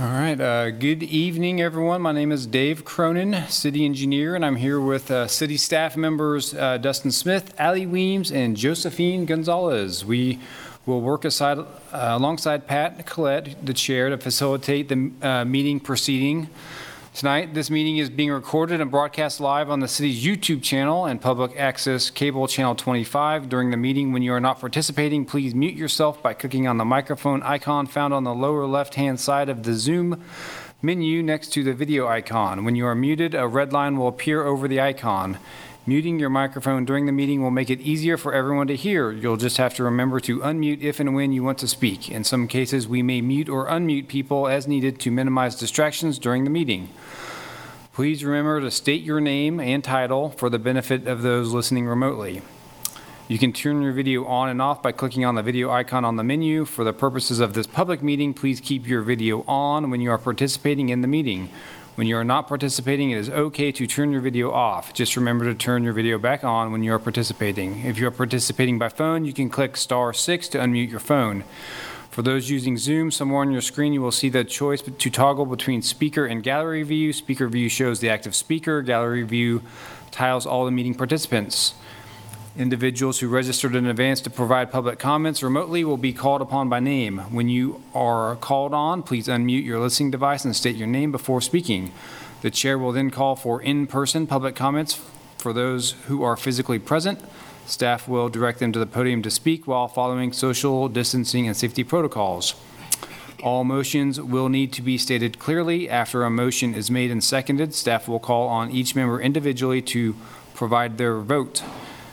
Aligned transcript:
All 0.00 0.06
right, 0.06 0.40
uh, 0.40 0.70
good 0.70 1.02
evening, 1.02 1.60
everyone. 1.60 2.00
My 2.00 2.12
name 2.12 2.32
is 2.32 2.46
Dave 2.46 2.86
Cronin, 2.86 3.46
city 3.50 3.84
engineer, 3.84 4.34
and 4.34 4.46
I'm 4.46 4.56
here 4.56 4.80
with 4.80 5.10
uh, 5.10 5.26
city 5.26 5.58
staff 5.58 5.94
members 5.94 6.54
uh, 6.54 6.78
Dustin 6.78 7.10
Smith, 7.10 7.52
Ali 7.60 7.84
Weems, 7.84 8.32
and 8.32 8.56
Josephine 8.56 9.26
Gonzalez. 9.26 10.02
We 10.02 10.38
will 10.86 11.02
work 11.02 11.26
aside, 11.26 11.58
uh, 11.58 11.66
alongside 11.92 12.66
Pat 12.66 13.04
Collette, 13.04 13.66
the 13.66 13.74
chair, 13.74 14.08
to 14.08 14.16
facilitate 14.16 14.88
the 14.88 15.12
uh, 15.20 15.44
meeting 15.44 15.78
proceeding. 15.78 16.48
Tonight, 17.12 17.54
this 17.54 17.70
meeting 17.70 17.98
is 17.98 18.08
being 18.08 18.30
recorded 18.30 18.80
and 18.80 18.88
broadcast 18.88 19.40
live 19.40 19.68
on 19.68 19.80
the 19.80 19.88
city's 19.88 20.24
YouTube 20.24 20.62
channel 20.62 21.06
and 21.06 21.20
public 21.20 21.56
access 21.56 22.08
cable 22.08 22.46
channel 22.46 22.76
25. 22.76 23.48
During 23.48 23.72
the 23.72 23.76
meeting, 23.76 24.12
when 24.12 24.22
you 24.22 24.32
are 24.32 24.40
not 24.40 24.60
participating, 24.60 25.24
please 25.24 25.52
mute 25.52 25.74
yourself 25.74 26.22
by 26.22 26.34
clicking 26.34 26.68
on 26.68 26.78
the 26.78 26.84
microphone 26.84 27.42
icon 27.42 27.86
found 27.86 28.14
on 28.14 28.22
the 28.22 28.32
lower 28.32 28.64
left-hand 28.64 29.18
side 29.18 29.48
of 29.48 29.64
the 29.64 29.74
Zoom 29.74 30.22
menu 30.82 31.20
next 31.20 31.52
to 31.54 31.64
the 31.64 31.74
video 31.74 32.06
icon. 32.06 32.64
When 32.64 32.76
you 32.76 32.86
are 32.86 32.94
muted, 32.94 33.34
a 33.34 33.48
red 33.48 33.72
line 33.72 33.96
will 33.96 34.08
appear 34.08 34.44
over 34.44 34.68
the 34.68 34.80
icon. 34.80 35.38
Muting 35.90 36.20
your 36.20 36.30
microphone 36.30 36.84
during 36.84 37.06
the 37.06 37.10
meeting 37.10 37.42
will 37.42 37.50
make 37.50 37.68
it 37.68 37.80
easier 37.80 38.16
for 38.16 38.32
everyone 38.32 38.68
to 38.68 38.76
hear. 38.76 39.10
You'll 39.10 39.36
just 39.36 39.56
have 39.56 39.74
to 39.74 39.82
remember 39.82 40.20
to 40.20 40.38
unmute 40.38 40.82
if 40.82 41.00
and 41.00 41.16
when 41.16 41.32
you 41.32 41.42
want 41.42 41.58
to 41.58 41.66
speak. 41.66 42.08
In 42.08 42.22
some 42.22 42.46
cases, 42.46 42.86
we 42.86 43.02
may 43.02 43.20
mute 43.20 43.48
or 43.48 43.66
unmute 43.66 44.06
people 44.06 44.46
as 44.46 44.68
needed 44.68 45.00
to 45.00 45.10
minimize 45.10 45.56
distractions 45.56 46.20
during 46.20 46.44
the 46.44 46.50
meeting. 46.50 46.90
Please 47.92 48.22
remember 48.22 48.60
to 48.60 48.70
state 48.70 49.02
your 49.02 49.20
name 49.20 49.58
and 49.58 49.82
title 49.82 50.30
for 50.30 50.48
the 50.48 50.60
benefit 50.60 51.08
of 51.08 51.22
those 51.22 51.52
listening 51.52 51.88
remotely. 51.88 52.42
You 53.26 53.38
can 53.38 53.52
turn 53.52 53.82
your 53.82 53.92
video 53.92 54.24
on 54.26 54.48
and 54.48 54.62
off 54.62 54.84
by 54.84 54.92
clicking 54.92 55.24
on 55.24 55.34
the 55.34 55.42
video 55.42 55.72
icon 55.72 56.04
on 56.04 56.14
the 56.14 56.22
menu. 56.22 56.66
For 56.66 56.84
the 56.84 56.92
purposes 56.92 57.40
of 57.40 57.54
this 57.54 57.66
public 57.66 58.00
meeting, 58.00 58.32
please 58.32 58.60
keep 58.60 58.86
your 58.86 59.02
video 59.02 59.44
on 59.48 59.90
when 59.90 60.00
you 60.00 60.12
are 60.12 60.18
participating 60.18 60.90
in 60.90 61.00
the 61.00 61.08
meeting. 61.08 61.50
When 62.00 62.06
you 62.06 62.16
are 62.16 62.24
not 62.24 62.48
participating, 62.48 63.10
it 63.10 63.18
is 63.18 63.28
okay 63.28 63.70
to 63.72 63.86
turn 63.86 64.10
your 64.10 64.22
video 64.22 64.50
off. 64.50 64.94
Just 64.94 65.16
remember 65.16 65.44
to 65.44 65.54
turn 65.54 65.84
your 65.84 65.92
video 65.92 66.16
back 66.16 66.42
on 66.42 66.72
when 66.72 66.82
you 66.82 66.94
are 66.94 66.98
participating. 66.98 67.84
If 67.84 67.98
you 67.98 68.06
are 68.06 68.10
participating 68.10 68.78
by 68.78 68.88
phone, 68.88 69.26
you 69.26 69.34
can 69.34 69.50
click 69.50 69.76
star 69.76 70.14
six 70.14 70.48
to 70.48 70.58
unmute 70.58 70.90
your 70.90 70.98
phone. 70.98 71.44
For 72.10 72.22
those 72.22 72.48
using 72.48 72.78
Zoom, 72.78 73.10
somewhere 73.10 73.42
on 73.42 73.52
your 73.52 73.60
screen, 73.60 73.92
you 73.92 74.00
will 74.00 74.12
see 74.12 74.30
the 74.30 74.44
choice 74.44 74.80
to 74.80 75.10
toggle 75.10 75.44
between 75.44 75.82
speaker 75.82 76.24
and 76.24 76.42
gallery 76.42 76.84
view. 76.84 77.12
Speaker 77.12 77.48
view 77.48 77.68
shows 77.68 78.00
the 78.00 78.08
active 78.08 78.34
speaker. 78.34 78.80
Gallery 78.80 79.22
view 79.22 79.60
tiles 80.10 80.46
all 80.46 80.64
the 80.64 80.70
meeting 80.70 80.94
participants. 80.94 81.74
Individuals 82.56 83.20
who 83.20 83.28
registered 83.28 83.76
in 83.76 83.86
advance 83.86 84.20
to 84.20 84.28
provide 84.28 84.72
public 84.72 84.98
comments 84.98 85.40
remotely 85.40 85.84
will 85.84 85.96
be 85.96 86.12
called 86.12 86.42
upon 86.42 86.68
by 86.68 86.80
name. 86.80 87.18
When 87.30 87.48
you 87.48 87.80
are 87.94 88.34
called 88.36 88.74
on, 88.74 89.04
please 89.04 89.28
unmute 89.28 89.64
your 89.64 89.78
listening 89.78 90.10
device 90.10 90.44
and 90.44 90.54
state 90.54 90.74
your 90.74 90.88
name 90.88 91.12
before 91.12 91.40
speaking. 91.40 91.92
The 92.42 92.50
chair 92.50 92.76
will 92.76 92.90
then 92.90 93.10
call 93.10 93.36
for 93.36 93.62
in-person 93.62 94.26
public 94.26 94.56
comments 94.56 95.00
for 95.38 95.52
those 95.52 95.92
who 96.08 96.24
are 96.24 96.36
physically 96.36 96.80
present. 96.80 97.20
Staff 97.66 98.08
will 98.08 98.28
direct 98.28 98.58
them 98.58 98.72
to 98.72 98.80
the 98.80 98.86
podium 98.86 99.22
to 99.22 99.30
speak 99.30 99.68
while 99.68 99.86
following 99.86 100.32
social 100.32 100.88
distancing 100.88 101.46
and 101.46 101.56
safety 101.56 101.84
protocols. 101.84 102.56
All 103.44 103.62
motions 103.62 104.20
will 104.20 104.48
need 104.48 104.72
to 104.72 104.82
be 104.82 104.98
stated 104.98 105.38
clearly. 105.38 105.88
After 105.88 106.24
a 106.24 106.30
motion 106.30 106.74
is 106.74 106.90
made 106.90 107.12
and 107.12 107.22
seconded, 107.22 107.74
staff 107.74 108.08
will 108.08 108.18
call 108.18 108.48
on 108.48 108.72
each 108.72 108.96
member 108.96 109.20
individually 109.20 109.80
to 109.82 110.16
provide 110.52 110.98
their 110.98 111.20
vote. 111.20 111.62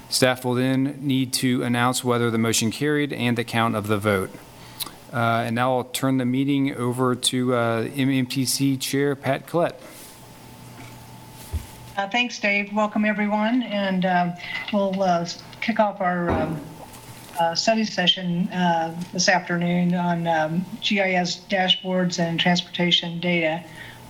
Staff 0.09 0.45
will 0.45 0.53
then 0.53 0.97
need 1.01 1.33
to 1.33 1.63
announce 1.63 2.03
whether 2.03 2.31
the 2.31 2.37
motion 2.37 2.71
carried 2.71 3.11
and 3.11 3.37
the 3.37 3.43
count 3.43 3.75
of 3.75 3.87
the 3.87 3.97
vote. 3.97 4.31
Uh, 5.11 5.43
And 5.45 5.55
now 5.55 5.77
I'll 5.77 5.83
turn 5.83 6.17
the 6.17 6.25
meeting 6.25 6.75
over 6.75 7.15
to 7.15 7.53
uh, 7.53 7.83
MMTC 7.87 8.79
Chair 8.79 9.15
Pat 9.15 9.47
Collette. 9.47 9.79
Uh, 11.97 12.07
Thanks, 12.09 12.39
Dave. 12.39 12.71
Welcome, 12.73 13.05
everyone, 13.05 13.63
and 13.63 14.05
um, 14.05 14.33
we'll 14.71 15.01
uh, 15.01 15.27
kick 15.61 15.79
off 15.79 15.99
our 15.99 16.29
um, 16.29 16.61
uh, 17.39 17.55
study 17.55 17.83
session 17.83 18.47
uh, 18.49 18.95
this 19.13 19.27
afternoon 19.27 19.95
on 19.95 20.27
um, 20.27 20.65
GIS 20.81 21.41
dashboards 21.49 22.19
and 22.19 22.39
transportation 22.39 23.19
data. 23.19 23.63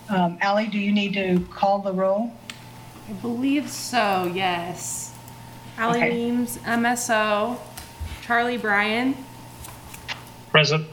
Um, 0.08 0.38
Ally, 0.40 0.66
do 0.66 0.78
you 0.78 0.92
need 0.92 1.14
to 1.14 1.40
call 1.50 1.80
the 1.80 1.92
roll? 1.92 2.32
I 3.08 3.12
believe 3.14 3.70
so, 3.70 4.30
yes. 4.34 5.07
Ally 5.78 5.96
Okay. 5.96 6.10
Weems, 6.10 6.58
MSO, 6.58 7.56
Charlie 8.22 8.56
Bryan, 8.58 9.14
Present. 10.50 10.86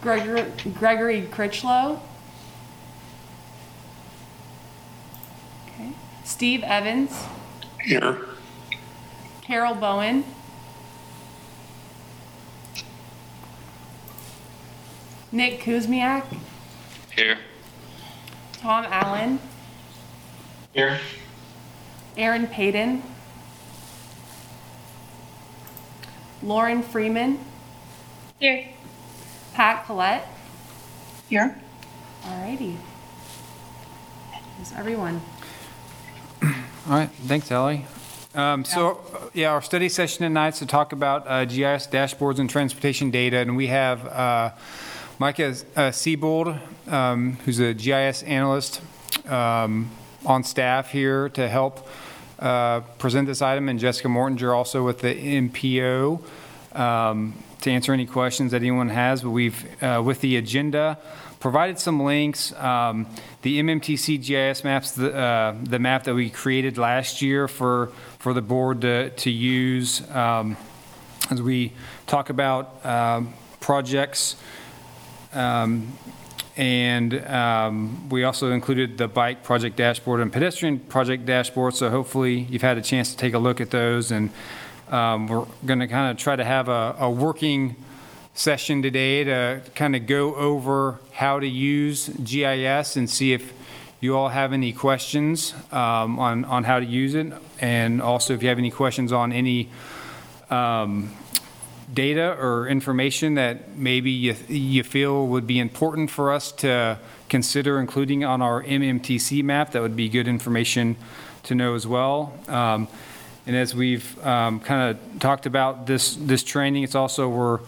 Gregory, 0.00 0.44
Gregory 0.74 1.22
Critchlow. 1.22 2.00
Okay. 5.66 5.90
Steve 6.22 6.62
Evans, 6.62 7.12
Here. 7.82 8.18
Carol 9.42 9.74
Bowen. 9.74 10.24
Nick 15.32 15.60
Kuzmiak, 15.60 16.24
Here. 17.16 17.38
Tom 18.58 18.84
Allen, 18.88 19.40
Here. 20.72 21.00
Aaron 22.16 22.46
Payton, 22.46 23.02
Lauren 26.44 26.82
Freeman, 26.82 27.38
Here. 28.38 28.68
Pat 29.54 29.86
Collette. 29.86 30.28
Here? 31.30 31.58
Alrighty. 32.22 32.76
That's 34.58 34.72
everyone. 34.74 35.22
All 36.42 36.50
right, 36.86 37.08
thanks, 37.26 37.50
Ellie. 37.50 37.86
Um, 38.34 38.62
So, 38.62 39.00
uh, 39.14 39.30
yeah, 39.32 39.52
our 39.52 39.62
study 39.62 39.88
session 39.88 40.24
tonight 40.24 40.52
is 40.52 40.58
to 40.58 40.66
talk 40.66 40.92
about 40.92 41.26
uh, 41.26 41.46
GIS 41.46 41.86
dashboards 41.86 42.38
and 42.38 42.50
transportation 42.50 43.10
data, 43.10 43.38
and 43.38 43.56
we 43.56 43.68
have 43.68 44.06
uh, 44.06 44.50
Micah 45.18 45.54
uh, 45.76 45.90
Siebold, 45.92 46.58
um, 46.88 47.38
who's 47.46 47.58
a 47.58 47.72
GIS 47.72 48.22
analyst 48.22 48.82
um, 49.26 49.90
on 50.26 50.44
staff 50.44 50.90
here 50.90 51.30
to 51.30 51.48
help 51.48 51.88
uh, 52.38 52.80
present 52.98 53.26
this 53.26 53.42
item, 53.42 53.68
and 53.68 53.78
Jessica 53.78 54.08
Mortinger 54.08 54.54
also 54.54 54.84
with 54.84 55.00
the 55.00 55.14
MPO 55.14 56.22
um, 56.76 57.34
to 57.60 57.70
answer 57.70 57.92
any 57.92 58.06
questions 58.06 58.52
that 58.52 58.62
anyone 58.62 58.88
has. 58.88 59.22
But 59.22 59.30
we've, 59.30 59.82
uh, 59.82 60.02
with 60.04 60.20
the 60.20 60.36
agenda, 60.36 60.98
provided 61.40 61.78
some 61.78 62.02
links. 62.02 62.52
Um, 62.54 63.06
The 63.42 63.60
MMTC 63.60 64.24
GIS 64.24 64.64
maps, 64.64 64.92
the, 64.92 65.14
uh, 65.14 65.54
the 65.62 65.78
map 65.78 66.04
that 66.04 66.14
we 66.14 66.30
created 66.30 66.78
last 66.78 67.20
year 67.20 67.46
for, 67.46 67.92
for 68.18 68.32
the 68.32 68.40
board 68.40 68.80
to, 68.80 69.10
to 69.10 69.30
use 69.30 70.00
um, 70.10 70.56
as 71.30 71.42
we 71.42 71.74
talk 72.06 72.30
about 72.30 72.84
um, 72.86 73.34
projects. 73.60 74.36
Um, 75.34 75.92
And 76.56 77.26
um, 77.26 78.08
we 78.08 78.22
also 78.22 78.52
included 78.52 78.96
the 78.96 79.08
bike 79.08 79.42
project 79.42 79.76
dashboard 79.76 80.20
and 80.20 80.32
pedestrian 80.32 80.78
project 80.78 81.26
dashboard, 81.26 81.74
so 81.74 81.90
hopefully 81.90 82.46
you've 82.48 82.62
had 82.62 82.78
a 82.78 82.82
chance 82.82 83.10
to 83.10 83.16
take 83.16 83.34
a 83.34 83.38
look 83.38 83.60
at 83.60 83.70
those. 83.70 84.12
And 84.12 84.30
um, 84.88 85.26
we're 85.26 85.46
going 85.66 85.80
to 85.80 85.88
kind 85.88 86.10
of 86.10 86.16
try 86.16 86.36
to 86.36 86.44
have 86.44 86.68
a, 86.68 86.94
a 86.98 87.10
working 87.10 87.74
session 88.34 88.82
today 88.82 89.24
to 89.24 89.62
kind 89.74 89.96
of 89.96 90.06
go 90.06 90.34
over 90.34 91.00
how 91.12 91.40
to 91.40 91.46
use 91.46 92.08
GIS 92.08 92.96
and 92.96 93.08
see 93.08 93.32
if 93.32 93.52
you 94.00 94.16
all 94.16 94.28
have 94.28 94.52
any 94.52 94.72
questions 94.72 95.54
um, 95.72 96.18
on, 96.18 96.44
on 96.44 96.64
how 96.64 96.78
to 96.78 96.84
use 96.84 97.14
it. 97.14 97.32
And 97.60 98.02
also 98.02 98.34
if 98.34 98.42
you 98.42 98.48
have 98.48 98.58
any 98.58 98.70
questions 98.70 99.12
on 99.12 99.32
any 99.32 99.70
um, 100.50 101.14
data 101.94 102.36
or 102.38 102.68
information 102.68 103.34
that 103.34 103.76
maybe 103.76 104.10
you, 104.10 104.34
you 104.48 104.82
feel 104.82 105.26
would 105.28 105.46
be 105.46 105.58
important 105.58 106.10
for 106.10 106.32
us 106.32 106.52
to 106.52 106.98
consider 107.28 107.80
including 107.80 108.24
on 108.24 108.42
our 108.42 108.62
MMTC 108.62 109.42
map, 109.42 109.72
that 109.72 109.80
would 109.82 109.96
be 109.96 110.08
good 110.08 110.28
information 110.28 110.96
to 111.44 111.54
know 111.54 111.74
as 111.74 111.86
well. 111.86 112.32
Um, 112.48 112.88
And 113.46 113.56
as 113.56 113.74
we've 113.74 114.16
kind 114.22 114.62
of 114.70 115.20
talked 115.20 115.44
about 115.44 115.86
this, 115.86 116.16
this 116.16 116.42
training, 116.42 116.82
it's 116.82 116.94
also, 116.94 117.28
we're 117.28 117.58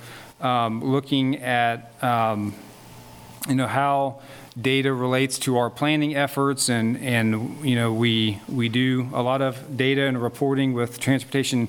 um, 0.40 0.82
looking 0.82 1.37
at, 1.37 1.93
um, 2.02 2.55
you 3.46 3.56
know, 3.56 3.67
how 3.67 4.22
data 4.58 4.90
relates 4.90 5.38
to 5.40 5.58
our 5.58 5.69
planning 5.69 6.17
efforts, 6.17 6.70
and, 6.70 6.96
and, 6.96 7.62
you 7.62 7.75
know, 7.75 7.93
we, 7.93 8.40
we 8.49 8.70
do 8.70 9.06
a 9.12 9.22
lot 9.22 9.43
of 9.43 9.76
data 9.76 10.06
and 10.06 10.22
reporting 10.22 10.72
with 10.72 10.99
Transportation 10.99 11.69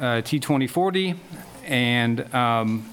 uh, 0.00 0.22
T2040, 0.22 1.16
and 1.70 2.34
um, 2.34 2.90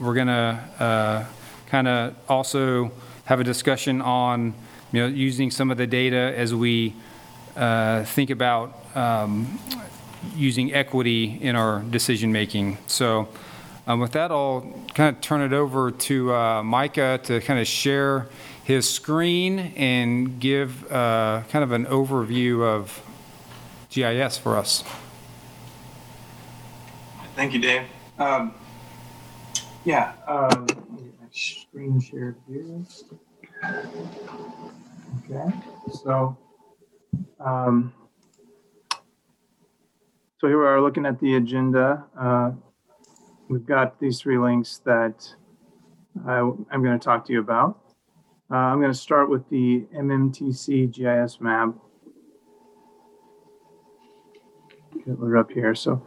we're 0.00 0.14
going 0.14 0.28
to 0.28 1.26
kind 1.66 1.88
of 1.88 2.14
also 2.28 2.92
have 3.24 3.40
a 3.40 3.44
discussion 3.44 4.00
on, 4.00 4.54
you 4.92 5.00
know, 5.00 5.06
using 5.06 5.50
some 5.50 5.70
of 5.70 5.76
the 5.76 5.86
data 5.86 6.32
as 6.36 6.54
we 6.54 6.94
uh, 7.56 8.04
think 8.04 8.30
about 8.30 8.74
um, 8.96 9.58
using 10.36 10.72
equity 10.72 11.38
in 11.40 11.56
our 11.56 11.80
decision-making. 11.80 12.78
So 12.86 13.28
Um, 13.88 14.00
With 14.00 14.12
that, 14.12 14.30
I'll 14.30 14.60
kind 14.92 15.16
of 15.16 15.22
turn 15.22 15.40
it 15.40 15.54
over 15.54 15.90
to 15.90 16.34
uh, 16.34 16.62
Micah 16.62 17.18
to 17.24 17.40
kind 17.40 17.58
of 17.58 17.66
share 17.66 18.26
his 18.62 18.86
screen 18.86 19.72
and 19.76 20.38
give 20.38 20.84
uh, 20.92 21.42
kind 21.50 21.64
of 21.64 21.72
an 21.72 21.86
overview 21.86 22.60
of 22.60 23.00
GIS 23.88 24.36
for 24.36 24.58
us. 24.58 24.84
Thank 27.34 27.54
you, 27.54 27.60
Dave. 27.60 27.84
Um, 28.18 28.52
yeah, 29.84 30.14
um, 30.26 30.66
screen 31.30 32.00
share 32.00 32.36
here. 32.48 32.82
Okay, 35.30 35.56
so, 36.02 36.36
um, 37.38 37.92
so 40.40 40.48
here 40.48 40.58
we 40.58 40.66
are 40.66 40.80
looking 40.80 41.06
at 41.06 41.20
the 41.20 41.36
agenda. 41.36 42.04
Uh, 42.18 42.50
we've 43.48 43.64
got 43.64 44.00
these 44.00 44.20
three 44.20 44.38
links 44.38 44.80
that 44.84 45.34
I, 46.26 46.38
I'm 46.38 46.82
going 46.82 46.98
to 46.98 47.04
talk 47.04 47.24
to 47.26 47.32
you 47.32 47.38
about. 47.38 47.78
Uh, 48.50 48.56
I'm 48.56 48.80
going 48.80 48.92
to 48.92 48.98
start 48.98 49.30
with 49.30 49.48
the 49.48 49.86
MMTC 49.94 50.90
GIS 50.90 51.40
map. 51.40 51.74
Get 55.06 55.16
it 55.22 55.36
up 55.36 55.52
here. 55.52 55.76
So 55.76 56.04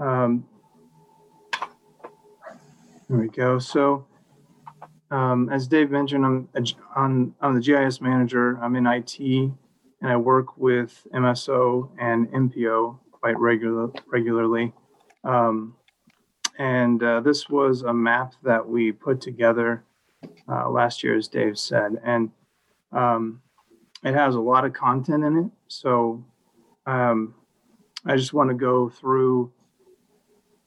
um, 0.00 0.44
there 3.12 3.20
we 3.20 3.28
go. 3.28 3.58
So, 3.58 4.06
um, 5.10 5.50
as 5.50 5.68
Dave 5.68 5.90
mentioned, 5.90 6.24
I'm 6.24 6.48
on 6.96 7.34
I'm 7.42 7.54
the 7.54 7.60
GIS 7.60 8.00
manager. 8.00 8.58
I'm 8.62 8.74
in 8.74 8.86
IT, 8.86 9.20
and 9.20 9.52
I 10.02 10.16
work 10.16 10.56
with 10.56 11.06
MSO 11.14 11.90
and 12.00 12.26
MPO 12.28 12.98
quite 13.10 13.38
regular 13.38 13.90
regularly. 14.10 14.72
Um, 15.24 15.76
and 16.58 17.02
uh, 17.02 17.20
this 17.20 17.50
was 17.50 17.82
a 17.82 17.92
map 17.92 18.32
that 18.44 18.66
we 18.66 18.92
put 18.92 19.20
together 19.20 19.84
uh, 20.48 20.70
last 20.70 21.04
year, 21.04 21.14
as 21.14 21.28
Dave 21.28 21.58
said, 21.58 22.00
and 22.02 22.30
um, 22.92 23.42
it 24.04 24.14
has 24.14 24.36
a 24.36 24.40
lot 24.40 24.64
of 24.64 24.72
content 24.72 25.22
in 25.22 25.36
it. 25.36 25.50
So, 25.68 26.24
um, 26.86 27.34
I 28.06 28.16
just 28.16 28.32
want 28.32 28.48
to 28.48 28.54
go 28.54 28.88
through 28.88 29.52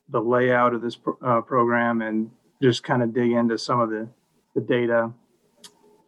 the 0.10 0.22
layout 0.22 0.74
of 0.74 0.82
this 0.82 0.96
pro- 0.96 1.18
uh, 1.22 1.42
program 1.42 2.02
and 2.02 2.30
just 2.62 2.84
kind 2.84 3.04
of 3.04 3.14
dig 3.14 3.32
into 3.32 3.58
some 3.58 3.80
of 3.80 3.90
the, 3.90 4.08
the 4.54 4.62
data 4.62 5.12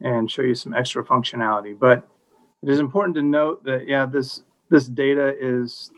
and 0.02 0.30
show 0.30 0.42
you 0.42 0.56
some 0.56 0.74
extra 0.74 1.04
functionality. 1.04 1.78
But 1.78 2.08
it 2.64 2.70
is 2.70 2.80
important 2.80 3.16
to 3.16 3.22
note 3.22 3.64
that 3.66 3.88
yeah, 3.88 4.06
this 4.06 4.44
this 4.70 4.88
data 4.88 5.34
is 5.40 5.92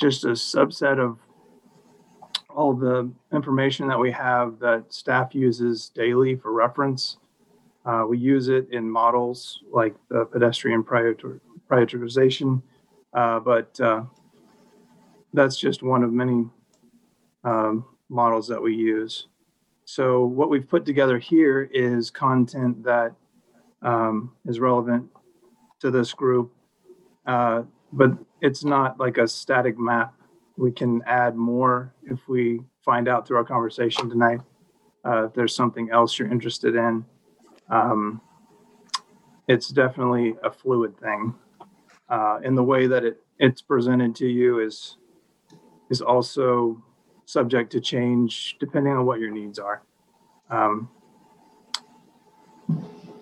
just 0.00 0.24
a 0.24 0.28
subset 0.28 0.98
of 0.98 1.18
all 2.48 2.74
the 2.74 3.10
information 3.32 3.88
that 3.88 3.98
we 3.98 4.10
have 4.12 4.58
that 4.58 4.84
staff 4.92 5.34
uses 5.34 5.90
daily 5.94 6.36
for 6.36 6.52
reference. 6.52 7.16
Uh, 7.84 8.04
we 8.08 8.18
use 8.18 8.48
it 8.48 8.68
in 8.70 8.88
models 8.88 9.60
like 9.72 9.94
the 10.08 10.24
pedestrian 10.26 10.84
prioritization, 10.84 12.62
uh, 13.14 13.40
but 13.40 13.80
uh, 13.80 14.02
that's 15.32 15.56
just 15.56 15.82
one 15.82 16.04
of 16.04 16.12
many 16.12 16.44
um, 17.44 17.84
models 18.08 18.46
that 18.48 18.60
we 18.60 18.74
use. 18.74 19.28
So 19.94 20.24
what 20.24 20.48
we've 20.48 20.66
put 20.66 20.86
together 20.86 21.18
here 21.18 21.68
is 21.70 22.10
content 22.10 22.82
that 22.82 23.12
um, 23.82 24.32
is 24.46 24.58
relevant 24.58 25.10
to 25.80 25.90
this 25.90 26.14
group, 26.14 26.50
uh, 27.26 27.64
but 27.92 28.12
it's 28.40 28.64
not 28.64 28.98
like 28.98 29.18
a 29.18 29.28
static 29.28 29.78
map. 29.78 30.14
We 30.56 30.72
can 30.72 31.02
add 31.06 31.36
more 31.36 31.92
if 32.04 32.26
we 32.26 32.62
find 32.82 33.06
out 33.06 33.28
through 33.28 33.36
our 33.36 33.44
conversation 33.44 34.08
tonight. 34.08 34.40
Uh, 35.04 35.26
if 35.26 35.34
there's 35.34 35.54
something 35.54 35.90
else 35.90 36.18
you're 36.18 36.32
interested 36.32 36.74
in, 36.74 37.04
um, 37.68 38.22
it's 39.46 39.68
definitely 39.68 40.36
a 40.42 40.50
fluid 40.50 40.98
thing. 41.00 41.34
Uh, 42.08 42.40
and 42.42 42.56
the 42.56 42.64
way 42.64 42.86
that 42.86 43.04
it, 43.04 43.20
it's 43.38 43.60
presented 43.60 44.16
to 44.16 44.26
you 44.26 44.58
is 44.60 44.96
is 45.90 46.00
also 46.00 46.82
subject 47.32 47.72
to 47.72 47.80
change 47.80 48.56
depending 48.60 48.92
on 48.92 49.06
what 49.06 49.18
your 49.18 49.30
needs 49.30 49.58
are. 49.58 49.82
Um, 50.50 50.90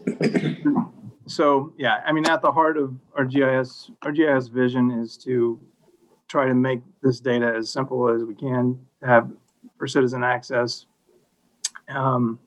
so 1.27 1.73
yeah, 1.79 2.03
I 2.05 2.13
mean, 2.13 2.27
at 2.27 2.43
the 2.43 2.51
heart 2.51 2.77
of 2.77 2.95
our 3.17 3.25
GIS, 3.25 3.91
our 4.03 4.11
GIS 4.11 4.49
vision 4.49 4.91
is 4.91 5.17
to 5.19 5.61
try 6.27 6.47
to 6.47 6.55
make 6.55 6.81
this 7.03 7.21
data 7.21 7.55
as 7.57 7.71
simple 7.71 8.09
as 8.09 8.25
we 8.25 8.35
can 8.35 8.79
have 9.03 9.31
for 9.79 9.87
citizen 9.87 10.25
access. 10.25 10.87
Um, 11.89 12.39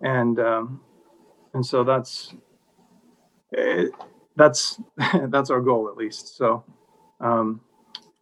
and 0.00 0.38
um, 0.38 0.80
and 1.54 1.64
so 1.64 1.82
that's 1.82 2.34
eh, 3.56 3.86
that's 4.36 4.80
that's 5.28 5.50
our 5.50 5.60
goal 5.60 5.88
at 5.88 5.96
least. 5.96 6.36
So 6.36 6.64
um, 7.20 7.60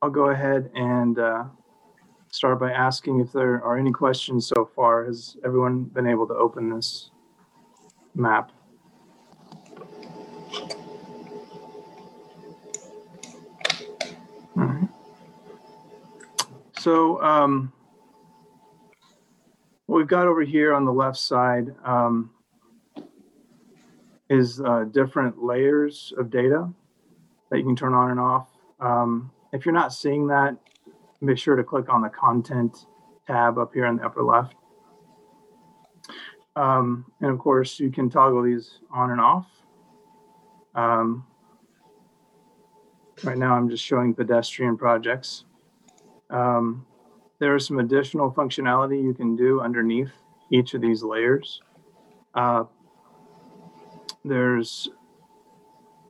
I'll 0.01 0.11
go 0.11 0.31
ahead 0.31 0.71
and 0.75 1.19
uh, 1.19 1.45
start 2.33 2.59
by 2.59 2.73
asking 2.73 3.21
if 3.21 3.31
there 3.31 3.63
are 3.63 3.79
any 3.79 3.93
questions 3.93 4.47
so 4.47 4.69
far. 4.75 5.05
Has 5.05 5.37
everyone 5.45 5.85
been 5.85 6.07
able 6.07 6.27
to 6.27 6.35
open 6.35 6.71
this 6.71 7.11
map? 8.15 8.51
So 16.83 17.23
um, 17.23 17.73
what 19.87 19.99
we've 19.99 20.09
got 20.09 20.27
over 20.27 20.43
here 20.43 20.75
on 20.75 20.85
the 20.85 20.93
left 20.93 21.17
side 21.19 21.73
um, 21.85 22.33
is 24.29 24.61
uh, 24.61 24.87
different 24.91 25.45
layers 25.45 26.13
of 26.19 26.29
data 26.29 26.69
that 27.51 27.59
you 27.59 27.65
can 27.65 27.77
turn 27.77 27.95
on 27.95 28.11
and 28.11 28.19
off. 28.19 28.49
Um, 28.81 29.31
if 29.53 29.65
you're 29.65 29.73
not 29.73 29.93
seeing 29.93 30.27
that, 30.27 30.57
make 31.23 31.39
sure 31.39 31.57
to 31.57 31.65
click 31.65 31.89
on 31.89 32.03
the 32.03 32.09
content 32.09 32.87
tab 33.27 33.59
up 33.59 33.73
here 33.73 33.87
in 33.87 33.97
the 33.97 34.05
upper 34.05 34.23
left. 34.23 34.57
Um, 36.57 37.07
and 37.21 37.31
of 37.31 37.39
course, 37.39 37.81
you 37.81 37.91
can 37.91 38.11
toggle 38.11 38.43
these 38.43 38.81
on 38.91 39.11
and 39.11 39.21
off. 39.21 39.47
Um, 40.75 41.27
right 43.23 43.39
now, 43.39 43.55
I'm 43.55 43.71
just 43.71 43.85
showing 43.85 44.15
pedestrian 44.15 44.77
projects. 44.77 45.45
Um, 46.29 46.87
there 47.39 47.57
is 47.57 47.67
some 47.67 47.79
additional 47.79 48.31
functionality 48.31 49.03
you 49.03 49.15
can 49.15 49.37
do 49.37 49.61
underneath 49.61 50.13
each 50.51 50.75
of 50.75 50.81
these 50.81 51.03
layers. 51.03 51.63
Uh, 52.35 52.65
there's 54.25 54.89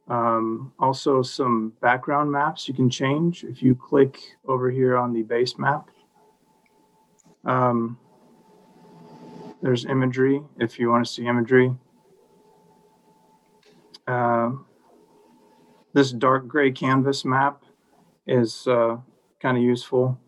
um, 0.08 0.72
also 0.78 1.22
some 1.22 1.72
background 1.80 2.30
maps 2.30 2.66
you 2.66 2.74
can 2.74 2.90
change 2.90 3.44
if 3.44 3.62
you 3.62 3.74
click 3.74 4.18
over 4.46 4.70
here 4.70 4.96
on 4.96 5.12
the 5.12 5.22
base 5.22 5.58
map. 5.58 5.88
Um, 7.44 7.98
there's 9.62 9.84
imagery 9.84 10.42
if 10.58 10.78
you 10.78 10.90
want 10.90 11.06
to 11.06 11.12
see 11.12 11.26
imagery. 11.26 11.74
Uh, 14.06 14.50
this 15.92 16.10
dark 16.10 16.48
gray 16.48 16.72
canvas 16.72 17.24
map 17.24 17.62
is 18.26 18.66
uh, 18.66 18.96
kind 19.40 19.56
of 19.56 19.62
useful 19.62 20.18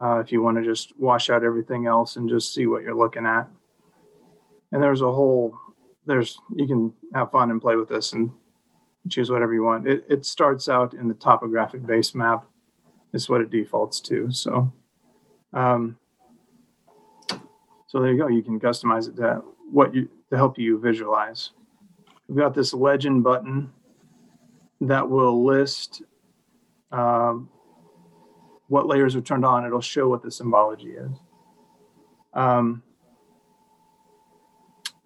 uh, 0.00 0.18
if 0.18 0.32
you 0.32 0.42
want 0.42 0.56
to 0.56 0.64
just 0.64 0.98
wash 0.98 1.28
out 1.28 1.44
everything 1.44 1.86
else 1.86 2.16
and 2.16 2.28
just 2.28 2.54
see 2.54 2.66
what 2.66 2.82
you're 2.82 2.94
looking 2.94 3.26
at. 3.26 3.48
And 4.72 4.82
there's 4.82 5.02
a 5.02 5.12
whole, 5.12 5.54
there's, 6.06 6.38
you 6.56 6.66
can 6.66 6.92
have 7.14 7.30
fun 7.30 7.50
and 7.50 7.60
play 7.60 7.76
with 7.76 7.88
this 7.88 8.12
and 8.14 8.30
choose 9.08 9.30
whatever 9.30 9.52
you 9.54 9.62
want. 9.62 9.86
It, 9.86 10.04
it 10.08 10.26
starts 10.26 10.68
out 10.68 10.94
in 10.94 11.08
the 11.08 11.14
topographic 11.14 11.84
base 11.86 12.14
map. 12.14 12.46
Is 13.14 13.28
what 13.28 13.42
it 13.42 13.50
defaults 13.50 14.00
to. 14.00 14.32
So, 14.32 14.72
um, 15.52 15.98
so 17.86 18.00
there 18.00 18.10
you 18.10 18.16
go. 18.16 18.28
You 18.28 18.42
can 18.42 18.58
customize 18.58 19.06
it 19.06 19.16
to 19.16 19.42
what 19.70 19.94
you 19.94 20.08
to 20.30 20.36
help 20.38 20.58
you 20.58 20.78
visualize. 20.78 21.50
We've 22.26 22.38
got 22.38 22.54
this 22.54 22.72
legend 22.72 23.22
button 23.22 23.70
that 24.80 25.06
will 25.10 25.44
list 25.44 26.00
um, 26.90 27.50
what 28.68 28.86
layers 28.86 29.14
are 29.14 29.20
turned 29.20 29.44
on. 29.44 29.66
It'll 29.66 29.82
show 29.82 30.08
what 30.08 30.22
the 30.22 30.30
symbology 30.30 30.92
is. 30.92 31.10
Um, 32.32 32.82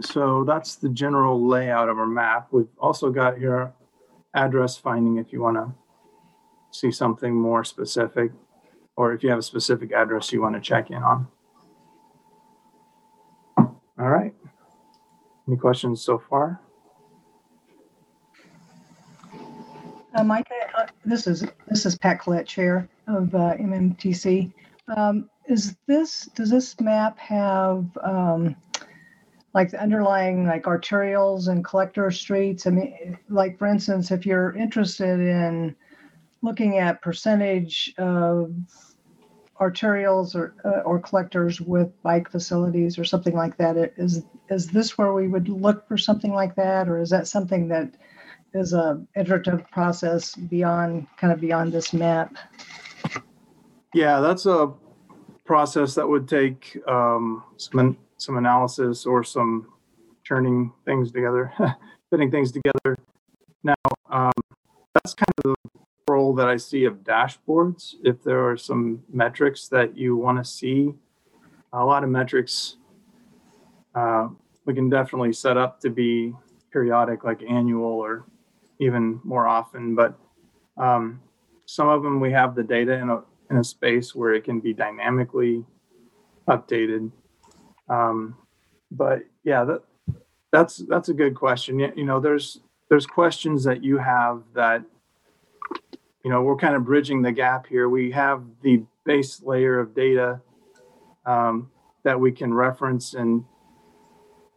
so 0.01 0.45
that's 0.45 0.77
the 0.77 0.91
general 0.91 1.45
layout 1.45 1.89
of 1.89 1.99
our 1.99 2.07
map. 2.07 2.49
We've 2.53 2.69
also 2.79 3.11
got 3.11 3.39
here 3.39 3.73
address 4.37 4.77
finding 4.77 5.17
if 5.17 5.33
you 5.33 5.41
want 5.41 5.57
to 5.57 5.73
see 6.71 6.93
something 6.93 7.35
more 7.35 7.65
specific 7.65 8.31
or 8.97 9.13
if 9.13 9.23
you 9.23 9.31
have 9.31 9.39
a 9.39 9.43
specific 9.43 9.93
address 9.93 10.33
you 10.33 10.41
want 10.41 10.55
to 10.55 10.61
check 10.61 10.91
in 10.91 11.03
on. 11.03 11.27
All 13.59 14.11
right. 14.11 14.35
Any 15.49 15.57
questions 15.57 16.03
so 16.03 16.19
far? 16.19 16.61
Uh, 20.15 20.25
Micah, 20.25 20.55
uh, 20.77 20.87
this 21.05 21.27
is, 21.27 21.45
this 21.69 21.87
is 21.87 21.97
Pat 21.99 22.21
Collette, 22.21 22.47
Chair 22.47 22.89
of 23.07 23.35
uh, 23.35 23.55
MMTC. 23.59 24.53
Um, 24.97 25.29
is 25.47 25.77
this, 25.87 26.27
does 26.35 26.51
this 26.51 26.79
map 26.81 27.19
have, 27.19 27.87
um, 28.03 28.57
like 29.57 29.71
the 29.71 29.81
underlying 29.81 30.47
like 30.47 30.65
arterials 30.65 31.49
and 31.49 31.65
collector 31.65 32.11
streets? 32.11 32.67
I 32.67 32.71
mean, 32.71 33.19
like 33.31 33.59
for 33.59 33.67
instance, 33.67 34.11
if 34.11 34.27
you're 34.27 34.55
interested 34.55 35.19
in 35.19 35.75
looking 36.43 36.77
at 36.77 37.01
percentage 37.01 37.95
of 37.97 38.53
arterials 39.59 40.35
or, 40.35 40.55
uh, 40.67 40.83
or 40.83 40.99
collectors 40.99 41.59
with 41.59 41.91
bike 42.03 42.31
facilities 42.31 42.99
or 42.99 43.05
something 43.07 43.35
like 43.35 43.57
that, 43.57 43.79
is, 43.97 44.27
is 44.51 44.69
this 44.69 44.99
where 44.99 45.15
we 45.15 45.27
would 45.27 45.49
look 45.49 45.89
for 45.89 45.97
something 45.97 46.35
like 46.35 46.55
that? 46.57 46.87
Or 46.87 47.01
is 47.01 47.09
that 47.09 47.27
something 47.27 47.67
that 47.69 47.95
is 48.53 48.75
a 48.75 49.03
iterative 49.17 49.67
process 49.71 50.35
beyond, 50.35 51.07
kind 51.17 51.33
of 51.33 51.41
beyond 51.41 51.73
this 51.73 51.95
map? 51.95 52.37
Yeah, 53.95 54.21
that's 54.21 54.45
a 54.45 54.75
process 55.47 55.95
that 55.95 56.07
would 56.07 56.29
take 56.29 56.77
um, 56.87 57.43
some 57.57 57.97
some 58.27 58.37
analysis 58.37 59.07
or 59.07 59.23
some 59.23 59.69
churning 60.25 60.73
things 60.85 61.13
together, 61.13 61.53
fitting 62.11 62.31
things 62.31 62.51
together. 62.51 62.99
Now, 63.63 63.75
um, 64.11 64.33
that's 64.93 65.15
kind 65.15 65.33
of 65.45 65.55
the 65.55 65.81
role 66.09 66.35
that 66.35 66.49
I 66.49 66.57
see 66.57 66.85
of 66.85 67.05
dashboards. 67.05 67.95
If 68.03 68.23
there 68.25 68.49
are 68.49 68.57
some 68.57 69.03
metrics 69.13 69.69
that 69.69 69.97
you 69.97 70.17
want 70.17 70.39
to 70.39 70.45
see, 70.45 70.93
a 71.73 71.85
lot 71.85 72.03
of 72.03 72.11
metrics 72.11 72.77
uh, 73.95 74.29
we 74.65 74.75
can 74.75 74.91
definitely 74.91 75.33
set 75.33 75.57
up 75.57 75.81
to 75.81 75.91
be 75.91 76.35
periodic, 76.73 77.25
like 77.25 77.43
annual 77.49 77.85
or 77.85 78.27
even 78.81 79.21
more 79.23 79.47
often. 79.47 79.95
But 79.95 80.19
um, 80.77 81.21
some 81.65 81.89
of 81.89 82.03
them 82.03 82.21
we 82.21 82.33
have 82.33 82.55
the 82.55 82.63
data 82.63 82.93
in 82.95 83.09
a 83.09 83.23
in 83.51 83.59
a 83.59 83.65
space 83.65 84.15
where 84.15 84.35
it 84.35 84.43
can 84.45 84.59
be 84.59 84.75
dynamically 84.75 85.65
updated. 86.49 87.13
Um, 87.89 88.37
but 88.91 89.23
yeah, 89.45 89.65
that 89.65 89.83
that's 90.53 90.79
that's 90.89 91.09
a 91.09 91.15
good 91.15 91.35
question. 91.35 91.79
You, 91.79 92.05
know, 92.05 92.21
there's 92.21 92.61
there's 92.89 93.07
questions 93.07 93.65
that 93.65 93.83
you 93.83 93.99
have 93.99 94.43
that 94.55 94.83
you 96.25 96.31
know 96.31 96.43
we're 96.43 96.57
kind 96.57 96.75
of 96.75 96.85
bridging 96.85 97.23
the 97.23 97.33
gap 97.33 97.67
here. 97.67 97.89
We 97.89 98.11
have 98.13 98.43
the 98.63 98.83
base 99.05 99.43
layer 99.43 99.79
of 99.79 99.95
data 99.95 100.41
um, 101.25 101.71
that 102.05 102.19
we 102.19 102.33
can 102.33 102.53
reference 102.55 103.15
and 103.15 103.45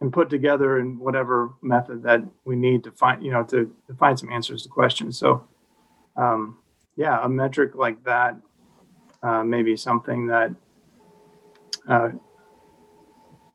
and 0.02 0.14
put 0.14 0.30
together 0.30 0.80
in 0.80 0.98
whatever 0.98 1.54
method 1.62 2.04
that 2.04 2.24
we 2.46 2.56
need 2.56 2.84
to 2.86 2.92
find 2.92 3.24
you 3.24 3.32
know 3.32 3.44
to, 3.44 3.74
to 3.88 3.94
find 3.96 4.18
some 4.18 4.32
answers 4.32 4.64
to 4.64 4.70
questions. 4.70 5.18
So 5.18 5.48
um, 6.16 6.58
yeah, 6.96 7.24
a 7.24 7.30
metric 7.30 7.76
like 7.76 8.04
that 8.04 8.38
uh, 9.22 9.44
maybe 9.44 9.76
something 9.76 10.28
that 10.28 10.52
uh, 11.88 12.10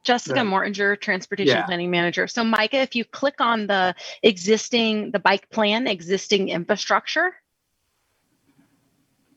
Jessica 0.05 0.41
Right. 0.41 0.47
Mortinger, 0.47 1.01
Transportation 1.01 1.57
Yeah. 1.57 1.67
Planning 1.67 1.91
Manager. 1.91 2.27
So, 2.27 2.45
Micah, 2.45 2.81
if 2.81 2.95
you 2.95 3.05
click 3.05 3.41
on 3.41 3.67
the 3.67 3.95
existing, 4.23 5.11
the 5.11 5.19
bike 5.19 5.51
plan, 5.51 5.87
existing 5.87 6.51
infrastructure. 6.51 7.35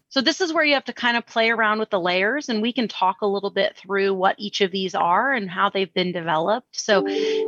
So, 0.10 0.22
this 0.22 0.40
is 0.40 0.54
where 0.54 0.64
you 0.64 0.74
have 0.76 0.86
to 0.86 0.94
kind 0.94 1.18
of 1.18 1.26
play 1.26 1.50
around 1.50 1.80
with 1.80 1.90
the 1.90 2.00
layers, 2.00 2.50
and 2.50 2.62
we 2.62 2.72
can 2.72 2.88
talk 2.88 3.18
a 3.22 3.28
little 3.28 3.50
bit 3.50 3.76
through 3.76 4.14
what 4.14 4.36
each 4.38 4.62
of 4.62 4.72
these 4.72 4.96
are 4.96 5.34
and 5.34 5.50
how 5.50 5.70
they've 5.70 5.94
been 5.94 6.12
developed. 6.12 6.68
So, 6.72 7.02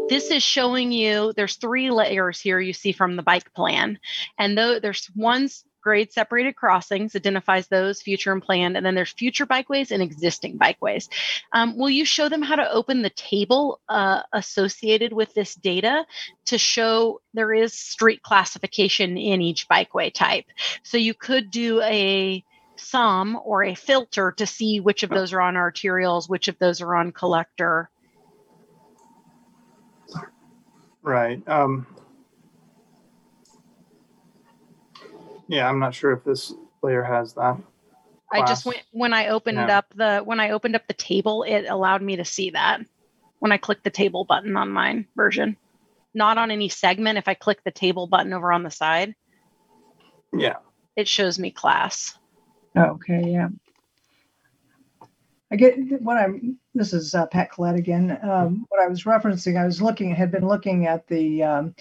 this 0.10 0.30
is 0.32 0.44
showing 0.44 0.92
you 0.92 1.34
there's 1.36 1.56
three 1.56 1.90
layers 1.90 2.42
here 2.42 2.60
you 2.60 2.74
see 2.74 2.92
from 2.92 3.16
the 3.16 3.24
bike 3.24 3.54
plan. 3.54 4.00
And 4.38 4.58
though 4.58 4.80
there's 4.80 5.10
one's 5.16 5.64
grade 5.82 6.12
separated 6.12 6.56
crossings, 6.56 7.16
identifies 7.16 7.68
those 7.68 8.02
future 8.02 8.32
and 8.32 8.42
planned, 8.42 8.78
and 8.78 8.86
then 8.86 8.96
there's 8.96 9.12
future 9.12 9.46
bikeways 9.46 9.92
and 9.92 10.02
existing 10.02 10.58
bikeways. 10.58 11.10
Um, 11.54 11.78
will 11.78 11.90
you 11.90 12.06
show 12.06 12.30
them 12.30 12.42
how 12.42 12.56
to 12.56 12.72
open 12.72 13.02
the 13.02 13.10
table 13.12 13.80
uh, 13.90 14.22
associated 14.34 15.14
with 15.14 15.34
this 15.34 15.56
data 15.56 16.06
to 16.46 16.58
show 16.58 17.22
there 17.34 17.54
is 17.54 17.74
street 17.74 18.22
classification 18.22 19.18
in 19.18 19.42
each 19.42 19.68
bikeway 19.68 20.14
type? 20.14 20.46
So 20.84 20.98
you 20.98 21.14
could 21.14 21.52
do 21.52 21.82
a 21.82 22.44
sum 22.76 23.40
or 23.44 23.64
a 23.64 23.76
filter 23.76 24.32
to 24.38 24.46
see 24.46 24.80
which 24.80 25.04
of 25.04 25.10
those 25.10 25.34
are 25.34 25.42
on 25.42 25.56
arterials, 25.56 26.30
which 26.30 26.48
of 26.48 26.58
those 26.60 26.82
are 26.82 26.96
on 26.96 27.12
collector. 27.12 27.90
right. 31.02 31.46
Um, 31.48 31.88
yeah, 35.50 35.68
I'm 35.68 35.80
not 35.80 35.96
sure 35.96 36.14
if 36.14 36.24
this 36.24 36.54
layer 36.84 37.04
has 37.04 37.34
that. 37.34 37.58
I 38.32 38.46
just 38.46 38.66
went 38.66 38.84
when 38.92 39.12
I 39.12 39.30
opened 39.30 39.58
Yeah. 39.58 39.80
up 39.80 39.88
the 39.96 40.20
when 40.20 40.40
I 40.40 40.52
opened 40.52 40.76
up 40.76 40.86
the 40.88 40.94
table, 40.94 41.42
it 41.44 41.66
allowed 41.68 42.04
me 42.04 42.18
to 42.18 42.26
see 42.26 42.52
that 42.52 42.82
when 43.40 43.52
I 43.52 43.58
clicked 43.58 43.84
the 43.84 43.90
table 43.90 44.24
button 44.24 44.56
on 44.56 44.70
mine 44.70 45.08
version. 45.16 45.58
Not 46.14 46.38
on 46.38 46.52
any 46.52 46.70
segment. 46.70 47.18
If 47.18 47.28
I 47.28 47.34
click 47.34 47.64
the 47.64 47.72
table 47.72 48.06
button 48.06 48.32
over 48.34 48.52
on 48.52 48.62
the 48.64 48.70
side, 48.70 49.16
Yeah, 50.32 50.58
it 50.96 51.08
shows 51.08 51.40
me 51.40 51.50
class. 51.50 52.18
Okay, 52.78 53.32
yeah. 53.32 53.50
I 55.52 55.56
get 55.56 55.76
what 56.04 56.18
I'm, 56.18 56.60
this 56.76 56.94
is 56.94 57.16
uh, 57.16 57.26
Pat 57.26 57.52
Collette 57.52 57.76
again. 57.76 58.20
Um, 58.22 58.68
what 58.70 58.80
I 58.80 58.88
was 58.88 59.06
referencing, 59.06 59.60
I 59.60 59.66
was 59.66 59.82
looking, 59.82 60.14
had 60.14 60.32
been 60.32 60.48
looking 60.48 60.86
at 60.86 61.08
the 61.08 61.42
um, 61.42 61.76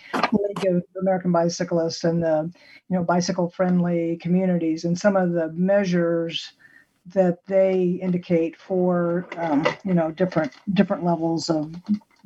Of 0.64 0.84
American 1.00 1.32
Bicyclists 1.32 2.04
and 2.04 2.22
the, 2.22 2.50
you 2.90 2.96
know, 2.96 3.04
bicycle 3.04 3.50
friendly 3.50 4.18
communities 4.22 4.84
and 4.84 4.98
some 4.98 5.16
of 5.16 5.32
the 5.32 5.52
measures 5.52 6.52
that 7.06 7.38
they 7.46 7.98
indicate 8.02 8.56
for, 8.56 9.26
um, 9.38 9.66
you 9.84 9.94
know, 9.94 10.10
different, 10.12 10.52
different 10.74 11.04
levels 11.04 11.50
of 11.50 11.74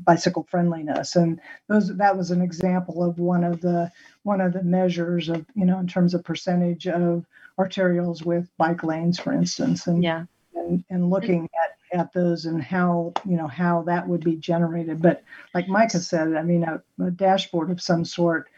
bicycle 0.01 0.47
friendliness. 0.51 1.17
And 1.17 1.41
those, 1.69 1.97
that 1.97 2.17
was 2.17 2.31
an 2.31 2.43
example 2.43 3.03
of 3.05 3.19
one 3.19 3.45
of 3.45 3.61
the, 3.61 3.91
one 4.25 4.41
of 4.41 4.53
the 4.55 4.63
measures 4.65 5.29
of, 5.29 5.47
you 5.55 5.67
know, 5.67 5.79
in 5.81 5.87
terms 5.89 6.15
of 6.15 6.25
percentage 6.25 6.89
of 6.89 7.27
arterials 7.59 8.25
with 8.25 8.51
bike 8.59 8.85
lanes, 8.85 9.19
for 9.21 9.33
instance, 9.33 9.87
and 9.87 10.03
Yeah. 10.03 10.25
and, 10.55 10.85
and 10.91 11.11
looking 11.11 11.45
at, 11.65 11.72
at 11.93 12.13
those 12.13 12.47
and 12.47 12.63
how 12.63 13.13
you 13.25 13.37
know 13.37 13.47
how 13.47 13.83
that 13.83 14.09
would 14.09 14.25
be 14.25 14.37
generated. 14.37 15.03
But 15.03 15.23
like 15.55 15.69
Micah 15.69 16.01
said, 16.01 16.35
I 16.35 16.43
mean, 16.43 16.65
a, 16.65 16.83
a 17.03 17.11
dashboard 17.11 17.71
of 17.71 17.81
some 17.81 18.05
sort 18.05 18.49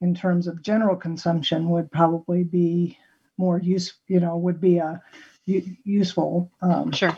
in 0.00 0.14
terms 0.14 0.46
of 0.46 0.62
general 0.62 0.96
consumption 0.96 1.68
would 1.70 1.90
probably 1.92 2.44
be 2.44 2.98
more 3.38 3.58
use. 3.58 3.94
You 4.08 4.20
know, 4.20 4.36
would 4.36 4.60
be 4.60 4.78
a 4.78 5.00
u- 5.46 5.76
useful. 5.84 6.50
Um, 6.62 6.92
Sure. 6.92 7.16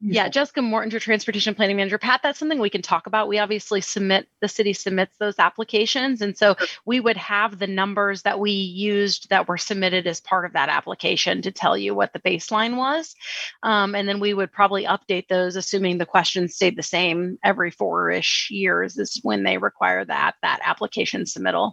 Yeah, 0.00 0.28
Jessica 0.28 0.60
Mortinger, 0.60 1.00
transportation 1.00 1.54
planning 1.54 1.76
manager. 1.76 1.98
Pat, 1.98 2.20
that's 2.22 2.38
something 2.38 2.58
we 2.58 2.70
can 2.70 2.82
talk 2.82 3.06
about. 3.06 3.28
We 3.28 3.38
obviously 3.38 3.80
submit, 3.80 4.28
the 4.40 4.48
city 4.48 4.72
submits 4.72 5.16
those 5.18 5.38
applications. 5.38 6.22
And 6.22 6.36
so 6.36 6.56
we 6.84 7.00
would 7.00 7.16
have 7.16 7.58
the 7.58 7.66
numbers 7.66 8.22
that 8.22 8.38
we 8.38 8.52
used 8.52 9.30
that 9.30 9.48
were 9.48 9.58
submitted 9.58 10.06
as 10.06 10.20
part 10.20 10.44
of 10.44 10.52
that 10.52 10.68
application 10.68 11.42
to 11.42 11.50
tell 11.50 11.76
you 11.76 11.94
what 11.94 12.12
the 12.12 12.20
baseline 12.20 12.76
was. 12.76 13.14
Um, 13.62 13.94
and 13.94 14.08
then 14.08 14.20
we 14.20 14.34
would 14.34 14.52
probably 14.52 14.84
update 14.84 15.28
those, 15.28 15.56
assuming 15.56 15.98
the 15.98 16.06
questions 16.06 16.54
stayed 16.54 16.76
the 16.76 16.82
same 16.82 17.38
every 17.44 17.70
four 17.70 18.10
ish 18.10 18.48
years 18.50 18.98
is 18.98 19.20
when 19.22 19.42
they 19.42 19.58
require 19.58 20.04
that, 20.04 20.34
that 20.42 20.60
application 20.64 21.24
submittal. 21.24 21.72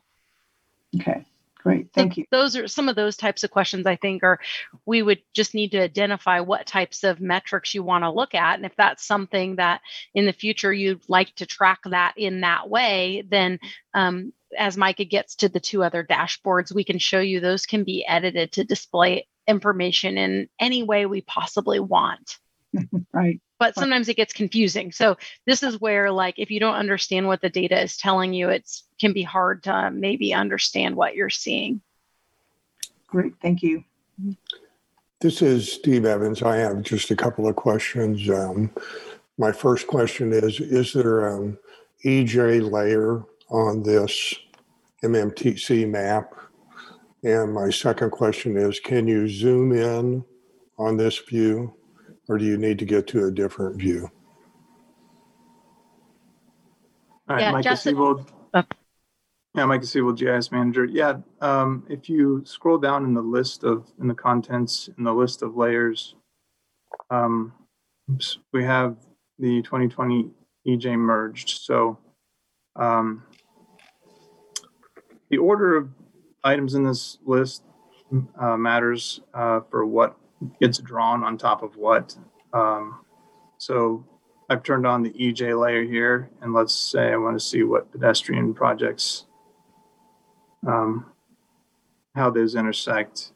Okay, 0.96 1.26
great. 1.68 1.94
Thank 1.94 2.18
you. 2.18 2.26
those 2.32 2.56
are 2.56 2.68
some 2.68 2.90
of 2.90 2.96
those 2.96 3.18
types 3.18 3.44
of 3.44 3.52
questions 3.52 3.86
i 3.86 3.96
think 3.96 4.24
are 4.24 4.40
we 4.86 5.02
would 5.02 5.22
just 5.34 5.54
need 5.54 5.72
to 5.72 5.82
identify 5.82 6.40
what 6.40 6.66
types 6.66 7.04
of 7.04 7.20
metrics 7.20 7.74
you 7.74 7.84
want 7.84 8.04
to 8.04 8.10
look 8.10 8.34
at 8.34 8.56
and 8.56 8.66
if 8.66 8.76
that's 8.76 9.06
something 9.06 9.58
that 9.58 9.82
in 10.14 10.26
the 10.26 10.34
future 10.34 10.74
you'd 10.74 11.04
like 11.08 11.34
to 11.36 11.46
track 11.46 11.80
that 11.86 12.14
in 12.18 12.42
that 12.42 12.70
way 12.70 13.24
then 13.30 13.60
um, 13.94 14.34
as 14.58 14.78
micah 14.78 15.06
gets 15.06 15.36
to 15.36 15.50
the 15.50 15.60
two 15.60 15.84
other 15.84 16.04
dashboards 16.04 16.74
we 16.74 16.84
can 16.84 17.00
show 17.00 17.20
you 17.20 17.40
those 17.40 17.66
can 17.66 17.84
be 17.84 18.06
edited 18.08 18.52
to 18.52 18.64
display 18.64 19.28
information 19.48 20.18
in 20.18 20.50
any 20.60 20.84
way 20.84 21.06
we 21.06 21.22
possibly 21.22 21.80
want 21.80 22.38
Right. 23.14 23.40
but 23.60 23.76
sometimes 23.76 24.10
it 24.10 24.18
gets 24.18 24.34
confusing 24.34 24.92
so 24.92 25.18
this 25.46 25.64
is 25.64 25.80
where 25.80 26.12
like 26.12 26.36
if 26.38 26.52
you 26.52 26.60
don't 26.60 26.76
understand 26.76 27.28
what 27.28 27.42
the 27.42 27.50
data 27.50 27.82
is 27.82 27.98
telling 27.98 28.34
you 28.34 28.50
it's 28.50 28.87
can 29.00 29.14
be 29.14 29.24
hard 29.24 29.64
to 29.64 29.92
maybe 29.92 30.34
understand 30.34 30.96
what 30.96 31.16
you're 31.16 31.30
seeing 31.30 31.82
Great. 33.08 33.34
Thank 33.42 33.64
you. 33.64 33.84
This 35.22 35.42
is 35.42 35.72
Steve 35.72 36.06
Evans. 36.06 36.44
I 36.44 36.58
have 36.58 36.84
just 36.84 37.10
a 37.10 37.16
couple 37.16 37.48
of 37.48 37.56
questions. 37.56 38.30
Um, 38.30 38.70
my 39.38 39.52
first 39.52 39.88
question 39.88 40.34
is, 40.34 40.60
is 40.60 40.94
there 40.94 41.28
an 41.28 41.58
EJ 42.06 42.70
layer 42.70 43.24
on 43.50 43.82
this 43.82 44.36
MMTC 45.04 45.90
map? 45.90 46.34
And 47.24 47.54
my 47.54 47.70
second 47.70 48.12
question 48.12 48.58
is, 48.58 48.80
can 48.80 49.08
you 49.08 49.28
zoom 49.28 49.72
in 49.72 50.24
on 50.78 50.98
this 50.98 51.18
view 51.18 51.74
or 52.28 52.38
do 52.38 52.46
you 52.46 52.58
need 52.58 52.78
to 52.80 52.86
get 52.86 53.08
to 53.08 53.26
a 53.26 53.32
different 53.32 53.78
view? 53.78 54.12
All 57.30 57.36
right, 57.36 57.42
Yeah, 57.42 57.52
Micah 57.52 57.70
Jessica- 57.70 57.96
Siebold. 57.96 58.32
Yeah, 59.58 59.66
Micah 59.66 59.88
Siebold, 59.88 60.20
GIS 60.20 60.52
manager. 60.52 60.86
Yeah, 60.86 61.18
um, 61.42 61.84
if 61.90 62.10
you 62.10 62.44
scroll 62.46 62.78
down 62.78 63.04
in 63.06 63.16
the 63.16 63.24
list 63.24 63.64
of 63.64 63.88
in 64.00 64.08
the 64.08 64.14
contents 64.14 64.88
in 65.00 65.04
the 65.04 65.12
list 65.12 65.42
of 65.42 65.58
layers, 65.58 66.14
um, 67.10 67.52
oops, 68.12 68.38
we 68.54 68.64
have 68.64 68.98
the 69.40 69.64
2020 69.64 70.30
EJ 70.68 70.96
merged. 71.00 71.50
So 71.64 71.98
um, 72.76 73.24
the 75.32 75.40
order 75.40 75.76
of 75.76 75.90
items 76.44 76.76
in 76.76 76.84
this 76.84 77.18
list 77.26 77.64
uh, 78.40 78.58
matters 78.58 79.22
uh, 79.34 79.62
for 79.72 79.88
what 79.88 80.18
gets 80.62 80.78
drawn 80.78 81.24
on 81.24 81.36
top 81.36 81.64
of 81.64 81.78
what. 81.78 82.16
Um, 82.54 83.00
so 83.58 84.06
I've 84.52 84.62
turned 84.62 84.86
on 84.86 85.02
the 85.02 85.10
EJ 85.10 85.60
layer 85.60 85.84
here, 85.84 86.30
and 86.42 86.54
let's 86.54 86.76
say 86.76 87.12
I 87.12 87.18
want 87.18 87.40
to 87.40 87.44
see 87.44 87.64
what 87.64 87.92
pedestrian 87.92 88.54
projects, 88.54 89.26
um, 90.68 91.06
how 92.16 92.30
those 92.30 92.56
intersect. 92.56 93.32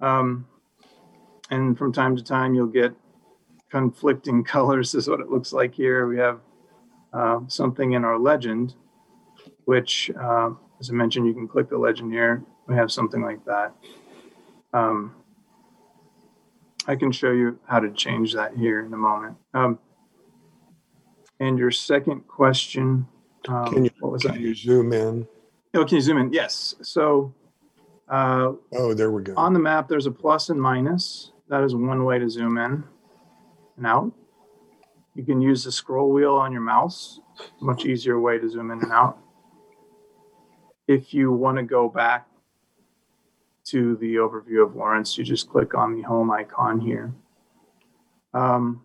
Um, 0.00 0.46
and 1.50 1.76
from 1.76 1.92
time 1.92 2.16
to 2.16 2.22
time, 2.22 2.54
you'll 2.54 2.66
get 2.66 2.94
conflicting 3.70 4.44
colors, 4.54 4.94
is 4.94 5.08
what 5.08 5.20
it 5.20 5.30
looks 5.30 5.52
like 5.52 5.74
here. 5.74 6.06
We 6.06 6.18
have 6.18 6.40
uh, 7.12 7.40
something 7.48 7.92
in 7.92 8.04
our 8.04 8.18
legend, 8.18 8.74
which, 9.64 10.10
uh, 10.20 10.50
as 10.80 10.90
I 10.90 10.92
mentioned, 10.92 11.26
you 11.26 11.34
can 11.34 11.48
click 11.48 11.68
the 11.68 11.78
legend 11.78 12.12
here. 12.12 12.42
We 12.66 12.74
have 12.74 12.90
something 12.92 13.22
like 13.22 13.44
that. 13.44 13.72
Um, 14.72 15.14
I 16.86 16.96
can 16.96 17.12
show 17.12 17.30
you 17.30 17.58
how 17.66 17.80
to 17.80 17.90
change 17.90 18.34
that 18.34 18.56
here 18.56 18.84
in 18.84 18.92
a 18.92 18.96
moment. 18.96 19.36
Um, 19.54 19.78
and 21.40 21.58
your 21.58 21.70
second 21.70 22.26
question, 22.26 23.06
um, 23.48 23.72
Can 23.72 23.84
you, 23.84 23.90
what 24.00 24.12
was 24.12 24.22
can 24.22 24.32
that? 24.32 24.40
you 24.40 24.54
zoom 24.54 24.92
in? 24.92 25.26
Oh, 25.74 25.84
can 25.84 25.96
you 25.96 26.00
zoom 26.00 26.18
in? 26.18 26.32
Yes. 26.32 26.74
So 26.82 27.34
uh, 28.08 28.52
Oh, 28.74 28.94
there 28.94 29.10
we 29.10 29.22
go. 29.22 29.34
on 29.36 29.52
the 29.52 29.58
map, 29.58 29.88
there's 29.88 30.06
a 30.06 30.10
plus 30.10 30.48
and 30.50 30.60
minus. 30.60 31.32
That 31.48 31.62
is 31.64 31.74
one 31.74 32.04
way 32.04 32.18
to 32.18 32.28
zoom 32.28 32.58
in 32.58 32.84
and 33.76 33.86
out. 33.86 34.12
You 35.14 35.24
can 35.24 35.40
use 35.40 35.64
the 35.64 35.72
scroll 35.72 36.10
wheel 36.12 36.34
on 36.34 36.52
your 36.52 36.60
mouse, 36.60 37.20
much 37.60 37.84
easier 37.84 38.18
way 38.20 38.38
to 38.38 38.48
zoom 38.48 38.70
in 38.70 38.80
and 38.82 38.92
out. 38.92 39.18
If 40.88 41.14
you 41.14 41.32
want 41.32 41.56
to 41.58 41.62
go 41.62 41.88
back 41.88 42.26
to 43.66 43.96
the 43.96 44.16
overview 44.16 44.62
of 44.66 44.76
Lawrence, 44.76 45.16
you 45.16 45.24
just 45.24 45.48
click 45.48 45.74
on 45.74 45.94
the 45.94 46.02
home 46.02 46.30
icon 46.30 46.80
here. 46.80 47.12
Um, 48.34 48.84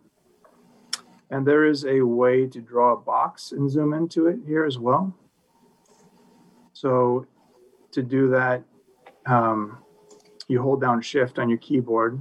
and 1.29 1.46
there 1.46 1.65
is 1.65 1.86
a 1.86 2.01
way 2.01 2.48
to 2.48 2.62
draw 2.62 2.93
a 2.93 2.98
box 2.98 3.51
and 3.51 3.69
zoom 3.69 3.93
into 3.93 4.27
it 4.27 4.39
here 4.48 4.65
as 4.65 4.77
well. 4.79 5.13
So 6.80 7.26
to 7.92 8.02
do 8.02 8.30
that, 8.30 8.64
um, 9.26 9.80
you 10.48 10.62
hold 10.62 10.80
down 10.80 11.02
shift 11.02 11.38
on 11.40 11.50
your 11.50 11.58
keyboard 11.58 12.20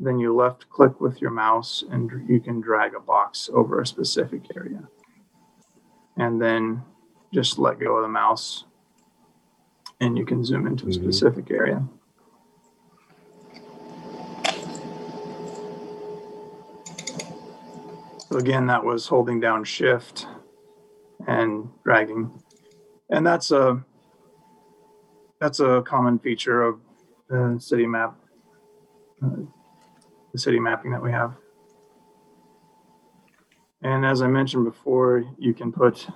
then 0.00 0.18
you 0.18 0.34
left 0.34 0.68
click 0.70 1.00
with 1.00 1.20
your 1.22 1.30
mouse 1.30 1.84
and 1.90 2.10
you 2.28 2.40
can 2.40 2.60
drag 2.60 2.94
a 2.94 3.00
box 3.00 3.48
over 3.54 3.80
a 3.80 3.86
specific 3.86 4.42
area 4.56 4.82
and 6.16 6.40
then 6.42 6.82
just 7.32 7.58
let 7.60 7.78
go 7.78 7.96
of 7.96 8.02
the 8.02 8.08
mouse 8.08 8.64
and 10.00 10.18
you 10.18 10.26
can 10.26 10.44
zoom 10.44 10.66
into 10.66 10.84
a 10.86 10.88
Mhm. 10.88 10.94
specific 10.94 11.50
area 11.50 11.80
so 18.28 18.36
again 18.38 18.66
that 18.66 18.82
was 18.84 19.06
holding 19.06 19.38
down 19.38 19.62
shift 19.62 20.26
and 21.28 21.68
dragging 21.84 22.30
and 23.14 23.24
that's 23.24 23.52
a 23.52 23.82
that's 25.40 25.60
a 25.60 25.82
common 25.86 26.18
feature 26.18 26.62
of 26.62 26.80
the 27.28 27.56
city 27.60 27.86
map 27.86 28.16
uh, 29.22 29.36
the 30.32 30.38
city 30.38 30.58
mapping 30.58 30.90
that 30.90 31.00
we 31.00 31.12
have. 31.12 31.32
And 33.82 34.04
as 34.04 34.20
I 34.20 34.26
mentioned 34.26 34.64
before, 34.64 35.24
you 35.38 35.54
can 35.54 35.70
put 35.70 36.08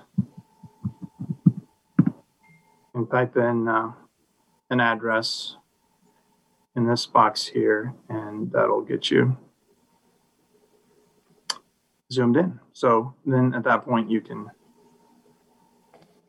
and 2.93 3.09
type 3.09 3.37
in 3.37 3.67
uh, 3.67 3.93
an 4.69 4.81
address 4.81 5.55
in 6.75 6.85
this 6.85 7.05
box 7.05 7.45
here, 7.45 7.93
and 8.09 8.51
that'll 8.51 8.81
get 8.81 9.09
you 9.09 9.37
zoomed 12.11 12.35
in. 12.35 12.59
So 12.73 13.13
then 13.25 13.53
at 13.53 13.63
that 13.63 13.85
point, 13.85 14.11
you 14.11 14.19
can 14.19 14.49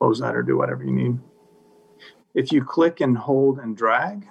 close 0.00 0.20
that 0.20 0.34
or 0.34 0.42
do 0.42 0.56
whatever 0.56 0.82
you 0.82 0.92
need. 0.92 1.18
If 2.34 2.52
you 2.52 2.64
click 2.64 3.00
and 3.00 3.18
hold 3.18 3.58
and 3.58 3.76
drag, 3.76 4.26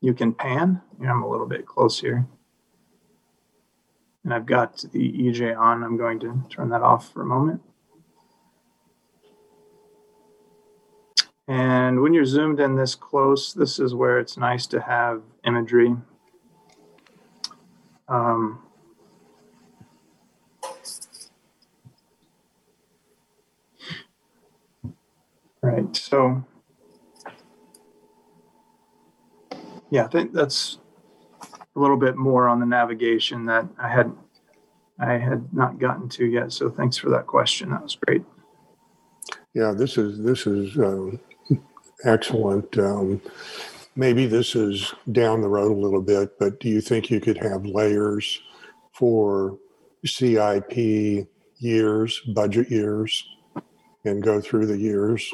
you 0.00 0.14
can 0.14 0.32
pan. 0.32 0.80
Yeah, 1.00 1.10
I'm 1.10 1.22
a 1.22 1.28
little 1.28 1.46
bit 1.46 1.66
close 1.66 2.00
here. 2.00 2.26
And 4.22 4.32
I've 4.32 4.46
got 4.46 4.84
the 4.92 5.12
EJ 5.12 5.58
on. 5.58 5.82
I'm 5.82 5.96
going 5.96 6.20
to 6.20 6.42
turn 6.48 6.70
that 6.70 6.82
off 6.82 7.12
for 7.12 7.22
a 7.22 7.26
moment. 7.26 7.60
And 11.46 12.00
when 12.00 12.14
you're 12.14 12.24
zoomed 12.24 12.60
in 12.60 12.76
this 12.76 12.94
close, 12.94 13.52
this 13.52 13.78
is 13.78 13.94
where 13.94 14.18
it's 14.18 14.38
nice 14.38 14.66
to 14.68 14.80
have 14.80 15.22
imagery. 15.44 15.94
Um, 18.08 18.62
right, 25.62 25.83
so 25.96 26.44
yeah, 29.90 30.04
I 30.04 30.08
think 30.08 30.32
that's 30.32 30.78
a 31.76 31.80
little 31.80 31.96
bit 31.96 32.16
more 32.16 32.48
on 32.48 32.60
the 32.60 32.66
navigation 32.66 33.46
that 33.46 33.66
I 33.78 33.88
had 33.88 34.12
I 34.98 35.14
had 35.14 35.52
not 35.52 35.78
gotten 35.78 36.08
to 36.10 36.26
yet. 36.26 36.52
So 36.52 36.70
thanks 36.70 36.96
for 36.96 37.10
that 37.10 37.26
question. 37.26 37.70
That 37.70 37.82
was 37.82 37.96
great. 37.96 38.22
Yeah, 39.52 39.72
this 39.72 39.98
is, 39.98 40.22
this 40.22 40.46
is 40.46 40.76
um, 40.78 41.18
excellent. 42.04 42.78
Um, 42.78 43.20
Maybe 43.96 44.26
this 44.26 44.56
is 44.56 44.92
down 45.12 45.40
the 45.40 45.48
road 45.48 45.70
a 45.70 45.80
little 45.80 46.02
bit, 46.02 46.36
but 46.38 46.58
do 46.58 46.68
you 46.68 46.80
think 46.80 47.10
you 47.10 47.20
could 47.20 47.38
have 47.38 47.64
layers 47.64 48.40
for 48.92 49.56
CIP 50.04 51.28
years, 51.58 52.20
budget 52.34 52.70
years, 52.70 53.24
and 54.04 54.20
go 54.20 54.40
through 54.40 54.66
the 54.66 54.76
years? 54.76 55.32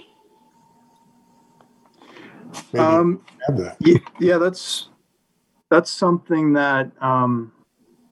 Maybe 2.72 2.84
Um, 2.84 3.20
that. 3.48 3.76
Ye- 3.80 4.02
Yeah, 4.18 4.38
that's, 4.38 4.88
that's 5.70 5.90
something 5.90 6.52
that 6.54 6.90
um, 7.02 7.52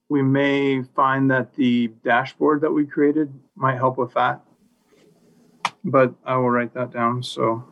we 0.09 0.23
may 0.23 0.83
find 0.83 1.31
that 1.31 1.55
the 1.55 1.89
dashboard 2.05 2.61
that 2.63 2.71
we 2.73 2.87
created 2.87 3.33
might 3.57 3.77
help 3.77 3.99
with 3.99 4.15
that. 4.15 4.41
But 5.85 6.13
I 6.25 6.37
will 6.37 6.51
write 6.51 6.75
that 6.75 6.91
down, 6.93 7.23
so. 7.23 7.65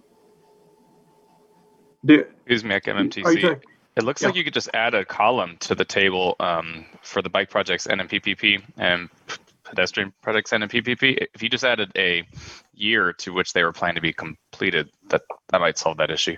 Do, 2.05 2.25
Excuse 2.47 2.65
me, 2.65 2.75
are 2.75 2.81
you 2.85 2.93
MMTC. 2.95 3.61
It 3.97 4.05
looks 4.05 4.21
Yeah. 4.23 4.29
like 4.29 4.37
you 4.37 4.45
could 4.45 4.55
just 4.55 4.69
add 4.75 4.95
a 4.95 5.05
column 5.05 5.57
to 5.61 5.75
the 5.75 5.85
table 5.85 6.37
um, 6.39 6.85
for 7.03 7.23
the 7.23 7.31
bike 7.31 7.51
projects 7.51 7.87
NMPPP 7.87 8.63
and 8.77 9.09
pedestrian 9.65 10.13
projects 10.23 10.53
NMPPP. 10.53 11.27
If 11.35 11.43
you 11.43 11.49
just 11.49 11.65
added 11.65 11.91
a 11.97 12.23
year 12.75 13.13
to 13.15 13.33
which 13.33 13.53
they 13.55 13.65
were 13.65 13.73
planned 13.73 13.97
to 13.97 14.03
be 14.03 14.13
completed, 14.13 14.91
that 15.09 15.23
that 15.49 15.61
might 15.61 15.79
solve 15.79 15.97
that 15.97 16.11
issue. 16.11 16.37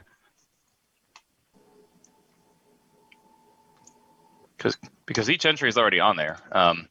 Because 4.59 4.77
because 5.07 5.31
each 5.31 5.47
entry 5.47 5.69
is 5.69 5.79
already 5.79 6.01
on 6.01 6.17
there. 6.17 6.37
Um, 6.53 6.89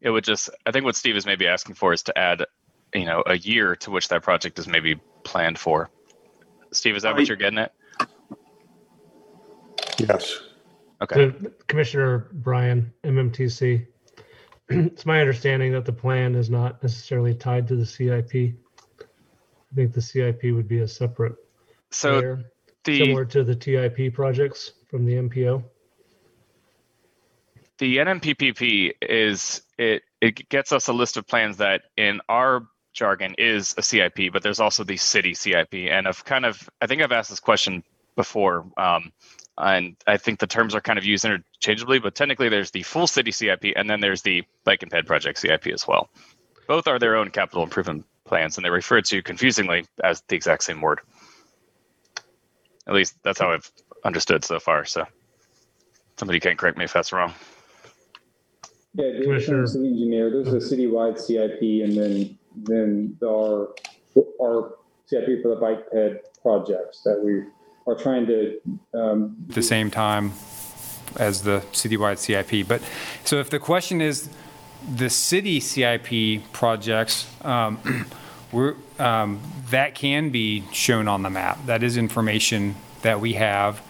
it 0.00 0.10
would 0.10 0.24
just 0.24 0.48
I 0.64 0.70
think 0.70 0.84
what 0.84 0.96
Steve 0.96 1.16
is 1.16 1.26
maybe 1.26 1.46
asking 1.46 1.74
for 1.74 1.92
is 1.92 2.04
to 2.04 2.16
add, 2.16 2.44
you 2.94 3.04
know, 3.04 3.22
a 3.26 3.36
year 3.36 3.76
to 3.76 3.90
which 3.90 4.08
that 4.08 4.22
project 4.22 4.58
is 4.58 4.68
maybe 4.68 5.00
planned 5.24 5.58
for. 5.58 5.90
Steve, 6.72 6.96
is 6.96 7.02
that 7.02 7.14
I- 7.14 7.18
what 7.18 7.28
you're 7.28 7.36
getting 7.36 7.58
at? 7.58 7.72
Yes. 9.98 10.40
Okay. 11.02 11.30
To 11.30 11.52
Commissioner 11.66 12.28
Bryan, 12.32 12.92
MMTC. 13.02 13.86
It's 14.70 15.04
my 15.04 15.20
understanding 15.20 15.72
that 15.72 15.84
the 15.84 15.92
plan 15.92 16.34
is 16.34 16.48
not 16.48 16.82
necessarily 16.82 17.34
tied 17.34 17.68
to 17.68 17.76
the 17.76 17.84
CIP. 17.84 18.32
I 18.34 19.74
think 19.74 19.92
the 19.92 20.00
CIP 20.00 20.44
would 20.54 20.66
be 20.66 20.78
a 20.78 20.88
separate 20.88 21.34
So 21.90 22.12
layer, 22.12 22.44
the 22.84 22.98
similar 22.98 23.26
to 23.26 23.44
the 23.44 23.54
TIP 23.54 24.14
projects 24.14 24.72
from 24.88 25.04
the 25.04 25.16
MPO. 25.16 25.62
The 27.78 27.98
NMPPP 27.98 28.92
is 29.02 29.62
it 29.78 30.02
it 30.20 30.48
gets 30.48 30.72
us 30.72 30.88
a 30.88 30.92
list 30.92 31.16
of 31.16 31.26
plans 31.26 31.58
that 31.58 31.82
in 31.96 32.20
our 32.28 32.66
jargon 32.92 33.34
is 33.38 33.74
a 33.76 33.82
CIP, 33.82 34.32
but 34.32 34.42
there's 34.42 34.60
also 34.60 34.84
the 34.84 34.96
city 34.96 35.34
CIP. 35.34 35.74
And 35.74 36.06
I've 36.06 36.24
kind 36.24 36.46
of 36.46 36.68
I 36.80 36.86
think 36.86 37.02
I've 37.02 37.12
asked 37.12 37.30
this 37.30 37.40
question 37.40 37.82
before, 38.16 38.64
um, 38.76 39.12
and 39.58 39.96
I 40.06 40.16
think 40.16 40.38
the 40.38 40.46
terms 40.46 40.74
are 40.74 40.80
kind 40.80 40.98
of 40.98 41.04
used 41.04 41.24
interchangeably. 41.24 41.98
But 41.98 42.14
technically, 42.14 42.48
there's 42.48 42.70
the 42.70 42.82
full 42.82 43.06
city 43.06 43.32
CIP, 43.32 43.72
and 43.76 43.90
then 43.90 44.00
there's 44.00 44.22
the 44.22 44.44
bike 44.64 44.82
and 44.82 44.90
ped 44.90 45.06
project 45.06 45.38
CIP 45.38 45.66
as 45.68 45.86
well. 45.86 46.08
Both 46.68 46.86
are 46.86 46.98
their 46.98 47.16
own 47.16 47.30
capital 47.30 47.62
improvement 47.62 48.06
plans, 48.24 48.56
and 48.56 48.64
they're 48.64 48.72
referred 48.72 49.04
to 49.06 49.22
confusingly 49.22 49.86
as 50.02 50.22
the 50.28 50.36
exact 50.36 50.62
same 50.62 50.80
word. 50.80 51.00
At 52.86 52.94
least 52.94 53.16
that's 53.22 53.40
how 53.40 53.50
I've 53.50 53.70
understood 54.04 54.44
so 54.44 54.60
far. 54.60 54.84
So. 54.84 55.06
Somebody 56.16 56.38
can 56.40 56.56
correct 56.56 56.78
me 56.78 56.84
if 56.84 56.92
that's 56.92 57.12
wrong. 57.12 57.34
Yeah, 58.94 59.06
David, 59.06 59.24
Commissioner- 59.24 59.58
Kern, 59.58 59.66
city 59.66 59.88
engineer, 59.88 60.30
there's 60.30 60.48
a 60.48 60.74
citywide 60.76 61.18
CIP 61.18 61.82
and 61.84 61.96
then, 61.96 62.38
then 62.56 63.16
our, 63.24 63.74
our 64.40 64.74
CIP 65.06 65.42
for 65.42 65.48
the 65.48 65.56
bike 65.60 65.90
ped 65.90 66.20
projects 66.42 67.02
that 67.02 67.20
we 67.22 67.42
are 67.86 67.96
trying 67.96 68.26
to, 68.26 68.60
um, 68.94 69.36
the 69.48 69.62
same 69.62 69.90
time 69.90 70.32
as 71.16 71.42
the 71.42 71.60
citywide 71.72 72.18
CIP. 72.18 72.66
But, 72.66 72.82
so 73.24 73.40
if 73.40 73.50
the 73.50 73.58
question 73.58 74.00
is 74.00 74.28
the 74.96 75.10
city 75.10 75.60
CIP 75.60 76.52
projects, 76.52 77.26
um, 77.42 78.06
we're, 78.52 78.76
um, 78.98 79.40
that 79.70 79.94
can 79.94 80.30
be 80.30 80.62
shown 80.72 81.08
on 81.08 81.22
the 81.22 81.30
map. 81.30 81.58
That 81.66 81.82
is 81.82 81.96
information 81.96 82.76
that 83.02 83.20
we 83.20 83.32
have 83.34 83.82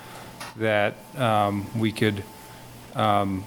that 0.57 0.95
um, 1.17 1.67
we 1.79 1.93
could, 1.93 2.23
um, 2.95 3.45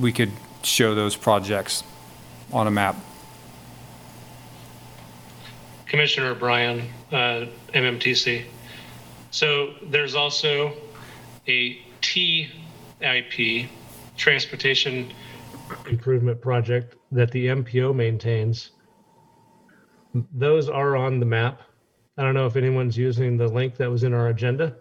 we 0.00 0.12
could 0.12 0.32
show 0.62 0.94
those 0.94 1.16
projects 1.16 1.82
on 2.52 2.66
a 2.66 2.70
map. 2.70 2.96
Commissioner 5.86 6.34
Bryan, 6.34 6.88
uh, 7.10 7.46
MMTC. 7.74 8.44
So 9.30 9.74
there's 9.82 10.14
also 10.14 10.72
a 11.48 11.82
TIP, 12.00 13.68
Transportation 14.16 15.12
improvement 15.88 16.40
project 16.40 16.96
that 17.10 17.30
the 17.30 17.46
MPO 17.46 17.94
maintains. 17.94 18.72
Those 20.34 20.68
are 20.68 20.96
on 20.96 21.18
the 21.18 21.26
map. 21.26 21.62
I 22.18 22.22
don't 22.22 22.34
know 22.34 22.46
if 22.46 22.56
anyone's 22.56 22.96
using 22.96 23.36
the 23.36 23.48
link 23.48 23.76
that 23.76 23.90
was 23.90 24.02
in 24.02 24.12
our 24.12 24.28
agenda, 24.28 24.76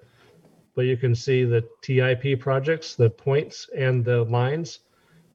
but 0.76 0.82
you 0.82 0.98
can 0.98 1.16
see 1.16 1.46
the 1.46 1.66
TIP 1.82 2.40
projects, 2.42 2.96
the 2.96 3.10
points 3.10 3.70
and 3.76 4.04
the 4.04 4.24
lines 4.26 4.80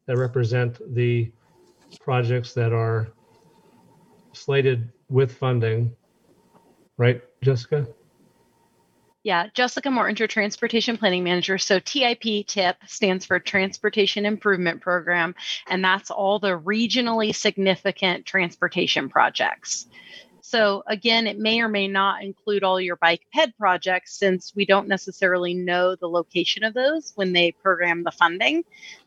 that 0.07 0.17
represent 0.17 0.79
the 0.95 1.31
projects 2.01 2.55
that 2.55 2.73
are 2.73 3.09
slated 4.33 4.91
with 5.09 5.33
funding. 5.33 5.95
Right, 6.97 7.23
Jessica? 7.43 7.87
Yeah, 9.23 9.49
Jessica 9.55 9.89
Mortinger, 9.89 10.29
Transportation 10.29 10.97
Planning 10.97 11.25
Manager. 11.25 11.59
So 11.59 11.81
TIP 11.81 12.47
TIP 12.47 12.77
stands 12.87 13.27
for 13.27 13.41
Transportation 13.41 14.25
Improvement 14.25 14.81
Program, 14.81 15.35
and 15.67 15.85
that's 15.85 16.13
all 16.13 16.39
the 16.39 16.57
regionally 16.59 17.35
significant 17.35 18.25
transportation 18.25 19.09
projects. 19.09 19.89
So 20.43 20.85
again, 20.87 21.27
it 21.27 21.41
may 21.41 21.61
or 21.61 21.69
may 21.69 21.89
not 21.89 22.23
include 22.23 22.63
all 22.63 22.81
your 22.81 22.95
bike 22.95 23.27
ped 23.35 23.59
projects 23.59 24.17
since 24.17 24.55
we 24.55 24.65
don't 24.65 24.87
necessarily 24.87 25.55
know 25.55 25.97
the 25.97 26.09
location 26.09 26.63
of 26.63 26.73
those 26.73 27.11
when 27.17 27.33
they 27.33 27.51
program 27.51 28.05
the 28.05 28.13
funding. 28.13 28.63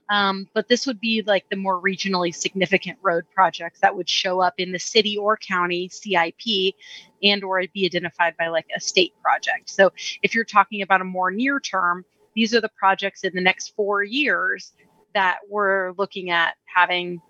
Um, 0.10 0.48
but 0.54 0.67
this 0.67 0.88
would 0.88 1.00
be 1.00 1.22
like 1.22 1.48
the 1.50 1.56
more 1.56 1.80
regionally 1.80 2.34
significant 2.34 2.98
road 3.02 3.26
projects 3.34 3.80
that 3.82 3.95
would 3.95 4.10
show 4.10 4.41
up 4.41 4.56
in 4.58 4.72
the 4.72 4.80
city 4.80 5.17
or 5.17 5.38
county 5.38 5.88
CIP 5.89 6.76
and 7.22 7.43
or 7.43 7.62
be 7.74 7.86
identified 7.86 8.36
by 8.38 8.48
like 8.48 8.67
a 8.76 8.80
state 8.80 9.13
project. 9.22 9.69
So 9.69 9.91
if 10.24 10.34
you're 10.34 10.45
talking 10.45 10.82
about 10.82 11.02
a 11.02 11.06
more 11.06 11.30
near 11.30 11.60
term, 11.60 12.06
these 12.36 12.56
are 12.56 12.62
the 12.62 12.69
projects 12.69 13.24
in 13.24 13.34
the 13.36 13.41
next 13.41 13.76
four 13.76 14.02
years 14.02 14.74
that 15.13 15.39
we're 15.48 15.91
looking 15.98 16.32
at 16.32 16.56
having 16.65 17.22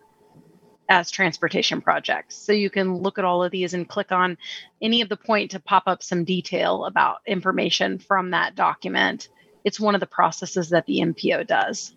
as 0.89 1.11
transportation 1.11 1.81
projects. 1.81 2.35
So 2.35 2.51
you 2.51 2.69
can 2.69 2.97
look 2.97 3.19
at 3.19 3.25
all 3.25 3.43
of 3.43 3.51
these 3.51 3.73
and 3.73 3.87
click 3.87 4.11
on 4.11 4.37
any 4.81 5.01
of 5.01 5.09
the 5.09 5.17
point 5.17 5.51
to 5.51 5.59
pop 5.59 5.83
up 5.85 6.01
some 6.01 6.23
detail 6.23 6.85
about 6.85 7.19
information 7.27 7.99
from 7.99 8.31
that 8.31 8.55
document. 8.55 9.29
It's 9.63 9.79
one 9.79 9.93
of 9.93 10.01
the 10.01 10.07
processes 10.07 10.69
that 10.69 10.85
the 10.87 10.99
MPO 10.99 11.45
does. 11.45 11.95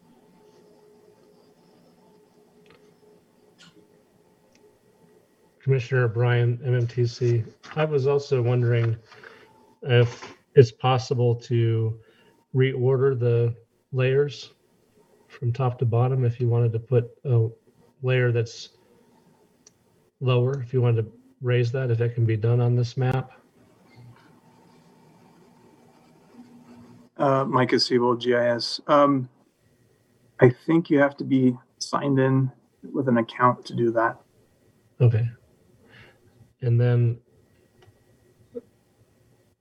Commissioner 5.62 6.08
Bryan, 6.08 6.58
MMTC. 6.58 7.46
I 7.76 7.84
was 7.84 8.06
also 8.08 8.42
wondering 8.42 8.96
if 9.82 10.34
it's 10.56 10.72
possible 10.72 11.36
to 11.36 11.98
reorder 12.54 13.18
the 13.18 13.54
layers 13.92 14.52
from 15.28 15.52
top 15.52 15.78
to 15.78 15.86
bottom 15.86 16.24
if 16.24 16.40
you 16.40 16.48
wanted 16.48 16.72
to 16.72 16.78
put 16.80 17.10
a 17.24 17.48
layer 18.02 18.32
that's 18.32 18.70
lower, 20.20 20.60
if 20.60 20.72
you 20.72 20.82
wanted 20.82 21.02
to 21.02 21.12
raise 21.40 21.70
that, 21.72 21.90
if 21.90 21.98
that 21.98 22.14
can 22.14 22.26
be 22.26 22.36
done 22.36 22.60
on 22.60 22.74
this 22.74 22.96
map. 22.96 23.30
Uh, 27.16 27.44
Micah 27.44 27.76
Siebold, 27.76 28.20
GIS. 28.20 28.80
Um, 28.88 29.28
I 30.40 30.50
think 30.66 30.90
you 30.90 30.98
have 30.98 31.16
to 31.18 31.24
be 31.24 31.56
signed 31.78 32.18
in 32.18 32.50
with 32.92 33.08
an 33.08 33.18
account 33.18 33.64
to 33.66 33.76
do 33.76 33.92
that. 33.92 34.16
Okay. 35.00 35.28
And 36.62 36.80
then 36.80 37.18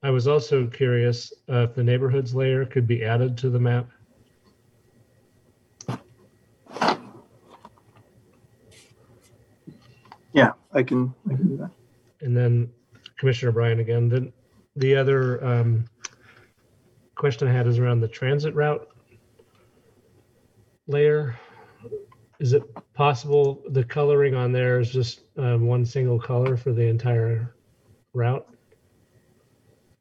I 0.03 0.09
was 0.09 0.27
also 0.27 0.67
curious 0.67 1.33
uh, 1.49 1.63
if 1.63 1.75
the 1.75 1.83
neighborhoods 1.83 2.33
layer 2.33 2.65
could 2.65 2.87
be 2.87 3.03
added 3.03 3.37
to 3.39 3.49
the 3.49 3.59
map. 3.59 3.89
Yeah, 10.33 10.53
I 10.71 10.83
can, 10.83 11.13
I 11.29 11.35
can 11.35 11.47
do 11.49 11.57
that. 11.57 11.71
And 12.21 12.37
then 12.37 12.71
Commissioner 13.17 13.51
Bryan 13.51 13.79
again, 13.79 14.07
the, 14.07 14.31
the 14.75 14.95
other 14.95 15.43
um, 15.43 15.85
question 17.15 17.47
I 17.47 17.51
had 17.51 17.67
is 17.67 17.77
around 17.79 17.99
the 17.99 18.07
transit 18.07 18.55
route 18.55 18.87
layer. 20.87 21.35
Is 22.41 22.53
it 22.53 22.63
possible 22.95 23.61
the 23.69 23.83
coloring 23.83 24.33
on 24.33 24.51
there 24.51 24.79
is 24.79 24.91
just 24.91 25.21
um, 25.37 25.67
one 25.67 25.85
single 25.85 26.19
color 26.19 26.57
for 26.57 26.73
the 26.73 26.81
entire 26.81 27.53
route? 28.15 28.47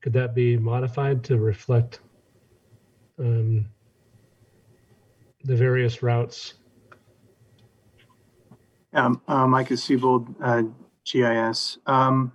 Could 0.00 0.14
that 0.14 0.34
be 0.34 0.56
modified 0.56 1.22
to 1.24 1.36
reflect 1.36 2.00
um, 3.18 3.66
the 5.44 5.54
various 5.54 6.02
routes? 6.02 6.54
Um, 8.94 9.20
uh, 9.28 9.46
Micah 9.46 9.76
Siebold, 9.76 10.34
uh, 10.42 10.62
GIS. 11.04 11.76
Um, 11.84 12.32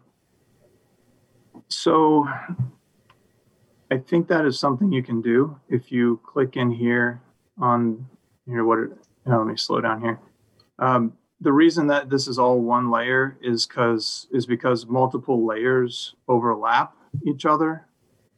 so 1.68 2.28
I 3.90 3.98
think 3.98 4.28
that 4.28 4.46
is 4.46 4.60
something 4.60 4.92
you 4.92 5.02
can 5.02 5.24
do 5.24 5.60
if 5.68 5.92
you 5.92 6.20
click 6.24 6.58
in 6.58 6.70
here 6.70 7.24
on 7.60 8.06
here. 8.46 8.64
What? 8.64 8.78
It, 8.78 8.92
oh, 9.28 9.38
let 9.38 9.48
me 9.48 9.58
slow 9.58 9.82
down 9.82 10.02
here. 10.02 10.20
Um, 10.80 11.14
the 11.42 11.54
reason 11.54 11.88
that 11.88 12.10
this 12.10 12.28
is 12.28 12.40
all 12.40 12.60
one 12.60 12.90
layer 12.90 13.38
is 13.42 13.66
because 13.66 14.28
is 14.32 14.46
because 14.46 14.86
multiple 14.86 15.46
layers 15.46 16.16
overlap 16.28 16.96
each 17.26 17.46
other. 17.46 17.88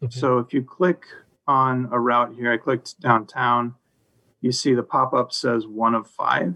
Okay. 0.03 0.19
So 0.19 0.39
if 0.39 0.53
you 0.53 0.63
click 0.63 1.03
on 1.47 1.89
a 1.91 1.99
route 1.99 2.33
here, 2.35 2.51
I 2.51 2.57
clicked 2.57 2.99
downtown. 2.99 3.75
You 4.41 4.51
see 4.51 4.73
the 4.73 4.83
pop 4.83 5.13
up 5.13 5.31
says 5.31 5.65
one 5.67 5.95
of 5.95 6.07
five. 6.07 6.55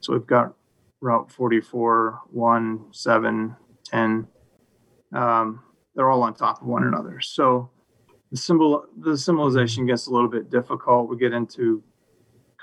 So 0.00 0.12
we've 0.12 0.26
got 0.26 0.54
Route 1.00 1.30
44, 1.30 2.20
1, 2.30 2.84
7, 2.92 3.56
10. 3.84 4.28
Um, 5.14 5.62
they're 5.94 6.10
all 6.10 6.22
on 6.22 6.34
top 6.34 6.62
of 6.62 6.66
one 6.66 6.84
another. 6.84 7.20
So 7.20 7.70
the 8.30 8.36
symbol, 8.36 8.86
the 8.98 9.16
symbolization 9.16 9.86
gets 9.86 10.06
a 10.06 10.10
little 10.10 10.28
bit 10.28 10.50
difficult. 10.50 11.08
We 11.08 11.16
get 11.16 11.32
into 11.32 11.82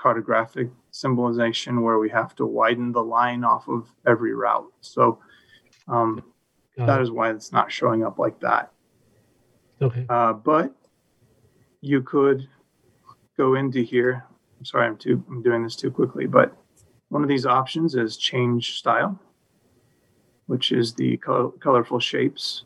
cartographic 0.02 0.68
symbolization 0.90 1.80
where 1.82 1.98
we 1.98 2.10
have 2.10 2.34
to 2.34 2.44
widen 2.44 2.90
the 2.90 3.02
line 3.02 3.44
off 3.44 3.68
of 3.68 3.86
every 4.06 4.34
route. 4.34 4.70
So 4.80 5.20
um, 5.86 6.22
Got 6.76 6.86
that 6.86 7.00
it. 7.00 7.02
is 7.04 7.10
why 7.12 7.30
it's 7.30 7.52
not 7.52 7.70
showing 7.70 8.04
up 8.04 8.18
like 8.18 8.40
that. 8.40 8.72
Okay. 9.80 10.04
Uh, 10.08 10.32
but 10.32 10.74
you 11.80 12.02
could 12.02 12.48
go 13.36 13.54
into 13.54 13.80
here. 13.82 14.24
I'm 14.58 14.64
sorry, 14.64 14.86
I'm 14.86 14.96
too, 14.96 15.24
I'm 15.28 15.42
doing 15.42 15.62
this 15.62 15.76
too 15.76 15.90
quickly, 15.90 16.26
but 16.26 16.56
one 17.08 17.22
of 17.22 17.28
these 17.28 17.46
options 17.46 17.94
is 17.94 18.16
change 18.16 18.78
style, 18.78 19.18
which 20.46 20.72
is 20.72 20.94
the 20.94 21.16
col- 21.18 21.52
colorful 21.60 22.00
shapes. 22.00 22.64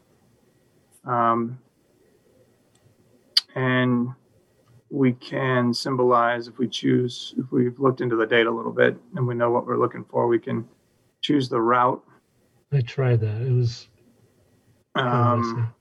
Um, 1.05 1.59
and 3.55 4.09
we 4.91 5.13
can 5.13 5.75
symbolize 5.75 6.49
if 6.49 6.59
we 6.59 6.69
choose, 6.69 7.35
if 7.39 7.51
we've 7.51 7.79
looked 7.79 8.01
into 8.01 8.17
the 8.17 8.27
data 8.27 8.49
a 8.49 8.53
little 8.53 8.73
bit 8.73 8.97
and 9.17 9.27
we 9.27 9.35
know 9.35 9.51
what 9.51 9.67
we're 9.67 9.79
looking 9.79 10.05
for, 10.05 10.27
we 10.29 10.39
can 10.39 10.67
choose 11.23 11.49
the 11.49 11.61
route. 11.61 12.03
I 12.73 12.81
tried 12.81 13.21
that. 13.21 13.43
It 13.43 13.53
was. 13.53 13.89
kind 14.97 15.09
of 15.09 15.39
messy. 15.39 15.51
Um, 15.51 15.75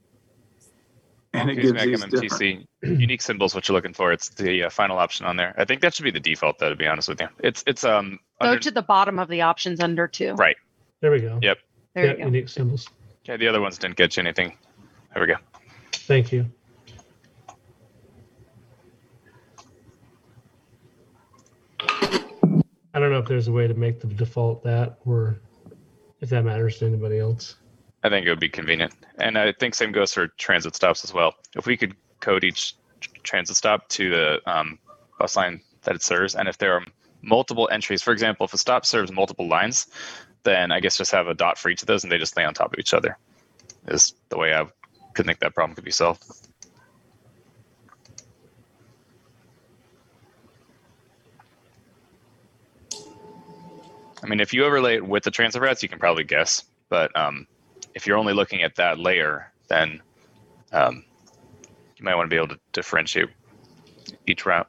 and 1.34 1.50
it 1.50 1.58
Excuse 1.58 1.72
gives 1.74 2.14
me, 2.14 2.20
these 2.20 2.32
different, 2.32 2.70
Unique 3.02 3.22
symbols, 3.22 3.54
what 3.54 3.68
you're 3.68 3.76
looking 3.76 3.94
for. 3.94 4.12
It's 4.14 4.30
the 4.30 4.64
uh, 4.64 4.70
final 4.70 4.98
option 4.98 5.26
on 5.26 5.36
there. 5.36 5.54
I 5.58 5.66
think 5.66 5.82
that 5.82 5.94
should 5.94 6.04
be 6.04 6.12
the 6.12 6.20
default, 6.20 6.60
though. 6.60 6.70
To 6.70 6.76
be 6.76 6.88
honest 6.88 7.10
with 7.10 7.20
you, 7.20 7.28
it's 7.40 7.64
it's 7.68 7.84
um. 7.84 8.20
Go 8.42 8.50
under- 8.50 8.60
to 8.62 8.72
the 8.72 8.82
bottom 8.82 9.20
of 9.20 9.28
the 9.28 9.42
options 9.42 9.80
under 9.80 10.08
two. 10.08 10.34
right. 10.36 10.56
There 11.02 11.12
we 11.12 11.20
go. 11.20 11.40
Yep. 11.42 11.58
There 11.94 12.06
yeah, 12.06 12.12
you 12.12 12.18
go. 12.18 12.26
unique 12.26 12.50
symbols. 12.50 12.90
Yeah, 13.26 13.38
the 13.38 13.48
other 13.48 13.60
ones 13.60 13.78
didn't 13.78 13.98
get 13.98 14.16
you 14.16 14.22
anything. 14.22 14.58
There 15.14 15.22
we 15.22 15.28
go. 15.28 15.36
Thank 15.92 16.32
you. 16.32 16.46
I 22.96 23.00
don't 23.00 23.12
know 23.12 23.20
if 23.20 23.28
there's 23.28 23.50
a 23.50 23.52
way 23.52 23.68
to 23.68 23.74
make 23.74 24.00
the 24.00 24.08
default 24.08 24.64
that 24.64 25.00
or 25.06 25.42
if 26.22 26.30
that 26.30 26.46
matters 26.46 26.80
to 26.80 26.86
anybody 26.86 27.20
else. 27.20 27.58
I 28.06 28.10
think 28.10 28.26
it 28.26 28.30
would 28.30 28.40
be 28.40 28.48
convenient. 28.48 28.94
And 29.18 29.38
I 29.38 29.52
think 29.52 29.76
same 29.76 29.92
goes 29.92 30.14
for 30.14 30.28
transit 30.28 30.78
stops 30.78 31.04
as 31.04 31.14
well. 31.14 31.36
If 31.58 31.66
we 31.66 31.76
could 31.76 31.94
code 32.22 32.46
each 32.46 32.76
transit 33.24 33.58
stop 33.58 33.90
to 33.90 34.10
the 34.10 34.40
um, 34.50 34.80
bus 35.20 35.36
line 35.36 35.60
that 35.82 35.96
it 35.96 36.04
serves, 36.04 36.36
and 36.36 36.48
if 36.48 36.58
there 36.58 36.74
are 36.74 36.86
multiple 37.22 37.68
entries, 37.70 38.02
for 38.02 38.14
example, 38.14 38.46
if 38.46 38.54
a 38.54 38.58
stop 38.58 38.86
serves 38.86 39.12
multiple 39.12 39.48
lines, 39.48 39.88
then 40.44 40.72
I 40.72 40.80
guess 40.80 40.96
just 40.96 41.12
have 41.12 41.28
a 41.28 41.34
dot 41.34 41.58
for 41.58 41.68
each 41.68 41.82
of 41.82 41.88
those 41.88 42.04
and 42.04 42.12
they 42.12 42.18
just 42.18 42.38
lay 42.38 42.46
on 42.46 42.54
top 42.54 42.72
of 42.72 42.80
each 42.80 42.94
other, 42.94 43.18
is 43.90 44.14
the 44.30 44.38
way 44.38 44.54
I 44.54 44.68
could 45.16 45.26
think 45.26 45.40
that 45.40 45.54
problem 45.54 45.76
could 45.76 45.84
be 45.84 45.92
solved. 45.92 46.24
I 54.26 54.28
mean, 54.28 54.40
if 54.40 54.56
you 54.56 54.66
overlay 54.66 54.96
it 54.96 55.06
with 55.08 55.24
the 55.24 55.30
transit 55.30 55.62
routes, 55.62 55.84
you 55.84 55.90
can 55.90 56.00
probably 56.00 56.24
guess. 56.24 56.64
But 56.90 57.16
um, 57.16 57.46
if 57.94 58.08
you're 58.08 58.18
only 58.18 58.34
looking 58.34 58.64
at 58.64 58.76
that 58.78 58.98
layer, 58.98 59.52
then 59.68 60.02
um, 60.72 61.06
you 61.96 62.04
might 62.04 62.16
want 62.16 62.26
to 62.26 62.34
be 62.34 62.36
able 62.36 62.48
to 62.48 62.60
differentiate 62.74 63.30
each 64.26 64.48
route. 64.48 64.68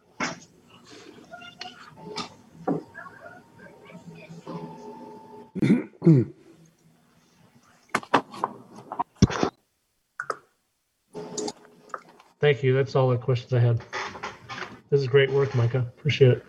Thank 12.41 12.63
you. 12.63 12.75
That's 12.75 12.95
all 12.95 13.09
the 13.09 13.17
questions 13.17 13.55
I 13.55 13.61
had. 13.61 13.81
This 14.91 15.01
is 15.01 15.07
great 15.07 15.31
work, 15.31 15.55
Micah. 15.55 15.79
Appreciate 15.79 16.33
it. 16.33 16.47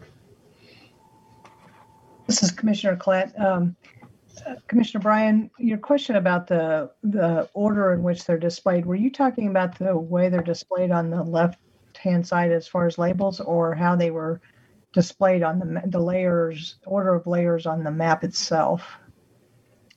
This 2.27 2.43
is 2.43 2.51
Commissioner 2.51 2.97
Collette. 2.97 3.39
Um, 3.39 3.75
Commissioner 4.67 5.01
Bryan, 5.01 5.49
your 5.57 5.77
question 5.77 6.17
about 6.17 6.45
the, 6.47 6.91
the 7.01 7.49
order 7.53 7.93
in 7.93 8.03
which 8.03 8.25
they're 8.25 8.37
displayed, 8.37 8.85
were 8.85 8.95
you 8.95 9.09
talking 9.09 9.47
about 9.47 9.79
the 9.79 9.97
way 9.97 10.29
they're 10.29 10.41
displayed 10.41 10.91
on 10.91 11.09
the 11.09 11.23
left-hand 11.23 12.27
side 12.27 12.51
as 12.51 12.67
far 12.67 12.85
as 12.85 12.97
labels 12.97 13.39
or 13.39 13.73
how 13.73 13.95
they 13.95 14.11
were 14.11 14.41
displayed 14.93 15.41
on 15.41 15.59
the, 15.59 15.81
the 15.87 15.99
layers, 15.99 16.75
order 16.85 17.15
of 17.15 17.25
layers 17.25 17.65
on 17.65 17.83
the 17.83 17.91
map 17.91 18.23
itself? 18.23 18.97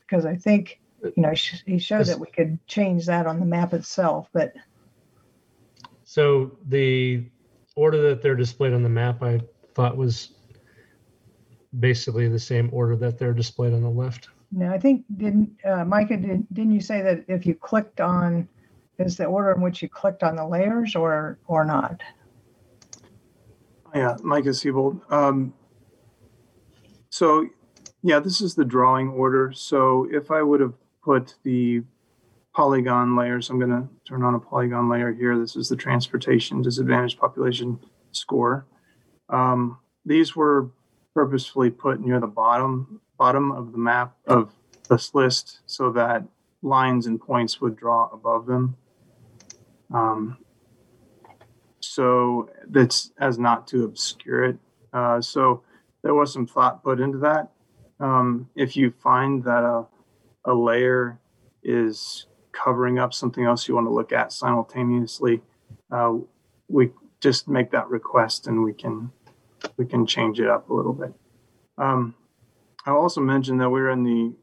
Because 0.01 0.25
I 0.25 0.37
think, 0.37 0.81
you 1.03 1.23
know, 1.23 1.33
he 1.66 1.79
showed 1.79 2.07
that 2.07 2.19
we 2.19 2.29
could 2.29 2.64
change 2.66 3.07
that 3.07 3.27
on 3.27 3.40
the 3.40 3.47
map 3.47 3.75
itself, 3.75 4.29
but 4.33 4.53
So 6.05 6.57
the 6.66 7.25
order 7.77 8.01
that 8.09 8.23
they're 8.23 8.37
displayed 8.37 8.73
on 8.73 8.83
the 8.83 8.88
map, 8.88 9.23
I 9.23 9.40
thought 9.75 9.97
was 9.97 10.31
basically 11.78 12.28
the 12.28 12.38
same 12.38 12.68
order 12.72 12.96
that 12.96 13.18
they're 13.18 13.33
displayed 13.33 13.72
on 13.72 13.83
the 13.83 13.90
left. 13.90 14.28
No, 14.52 14.72
I 14.72 14.78
think, 14.78 15.04
didn't, 15.16 15.50
uh, 15.64 15.85
Micah, 15.85 16.16
did, 16.16 16.46
didn't 16.52 16.72
you 16.72 16.80
say 16.80 17.02
that 17.02 17.24
if 17.28 17.46
you 17.46 17.54
clicked 17.54 18.00
on, 18.00 18.48
is 18.98 19.16
the 19.16 19.24
order 19.24 19.52
in 19.52 19.61
which 19.61 19.80
you 19.80 19.88
clicked 19.88 20.22
on 20.22 20.35
the 20.35 20.46
layers 20.46 20.96
or, 20.96 21.38
or 21.46 21.64
not? 21.64 22.00
Yeah, 23.94 24.16
Micah 24.22 24.52
Siebold. 24.52 25.00
Um, 25.11 25.54
so, 27.11 27.48
yeah, 28.02 28.18
this 28.18 28.40
is 28.40 28.54
the 28.54 28.64
drawing 28.64 29.09
order. 29.09 29.52
So 29.52 30.09
if 30.11 30.30
I 30.30 30.42
would 30.42 30.61
have 30.61 30.74
put 31.02 31.35
the 31.44 31.83
polygon 32.54 33.16
layers, 33.16 33.50
I'm 33.50 33.59
going 33.59 33.70
to 33.70 33.88
turn 34.04 34.22
on 34.22 34.35
a 34.35 34.40
polygon 34.40 34.88
layer 34.88 35.12
here. 35.12 35.38
This 35.38 35.54
is 35.54 35.68
the 35.68 35.76
transportation 35.76 36.62
disadvantaged 36.62 37.18
population 37.18 37.78
score. 38.12 38.66
Um, 39.28 39.78
these 40.04 40.35
were 40.35 40.70
purposefully 41.20 41.68
put 41.68 42.00
near 42.00 42.18
the 42.18 42.26
bottom 42.26 42.98
bottom 43.18 43.52
of 43.52 43.72
the 43.72 43.78
map 43.78 44.16
of 44.26 44.54
this 44.88 45.14
list 45.14 45.61
so 45.66 45.92
that 45.92 46.24
lines 46.62 47.06
and 47.06 47.20
points 47.20 47.61
would 47.61 47.76
draw 47.76 48.09
above 48.11 48.46
them. 48.46 48.74
Um, 49.92 50.38
so 51.80 52.48
that's 52.70 53.12
as 53.20 53.38
not 53.38 53.66
to 53.66 53.85
obscure 53.85 54.44
it. 54.44 54.59
Uh, 54.94 55.20
so 55.20 55.62
there 56.02 56.14
was 56.14 56.33
some 56.33 56.46
thought 56.46 56.83
put 56.83 57.00
into 57.00 57.18
that. 57.18 57.50
Um, 58.00 58.48
if 58.56 58.74
you 58.74 58.90
find 58.90 59.44
that 59.44 59.62
a, 59.62 59.87
a 60.46 60.54
layer 60.54 61.20
is 61.62 62.28
covering 62.52 62.98
up 62.98 63.12
something 63.12 63.44
else 63.44 63.68
you 63.68 63.74
want 63.74 63.87
to 63.87 63.92
look 63.92 64.12
at 64.12 64.33
simultaneously, 64.33 65.42
uh, 65.92 66.14
we 66.68 66.92
just 67.20 67.46
make 67.46 67.70
that 67.72 67.90
request 67.90 68.46
and 68.46 68.64
we 68.64 68.72
can 68.72 69.12
we 69.77 69.87
can 69.87 70.07
change 70.07 70.40
it 70.40 70.49
up 70.49 70.68
a 70.70 70.75
little 70.75 70.92
bit. 70.92 71.12
Um, 71.79 72.14
I 72.87 72.90
also 72.90 73.20
mentioned 73.20 73.61
that 73.61 73.70
we're 73.70 73.90
in 73.90 74.05
the 74.05 74.35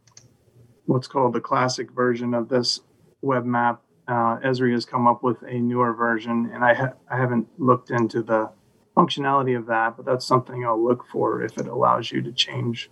what's 0.86 1.08
called 1.08 1.34
the 1.34 1.42
classic 1.42 1.92
version 1.92 2.34
of 2.34 2.50
this 2.50 2.82
web 3.22 3.46
map. 3.46 3.82
Uh, 4.08 4.38
Esri 4.40 4.72
has 4.72 4.86
come 4.86 5.06
up 5.06 5.22
with 5.22 5.42
a 5.44 5.60
newer 5.60 5.94
version, 5.94 6.50
and 6.54 6.64
I 6.64 6.74
ha- 6.74 6.94
I 7.10 7.18
haven't 7.18 7.48
looked 7.58 7.90
into 7.90 8.22
the 8.22 8.50
functionality 8.96 9.58
of 9.58 9.66
that, 9.68 9.98
but 9.98 10.06
that's 10.06 10.26
something 10.26 10.66
I'll 10.66 10.84
look 10.84 11.06
for 11.12 11.44
if 11.44 11.58
it 11.58 11.68
allows 11.68 12.12
you 12.12 12.22
to 12.22 12.32
change 12.32 12.90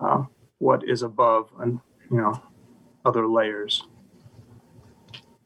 uh, 0.00 0.24
what 0.58 0.88
is 0.88 1.02
above 1.02 1.50
and 1.60 1.78
you 2.10 2.16
know 2.16 2.40
other 3.04 3.28
layers. 3.28 3.84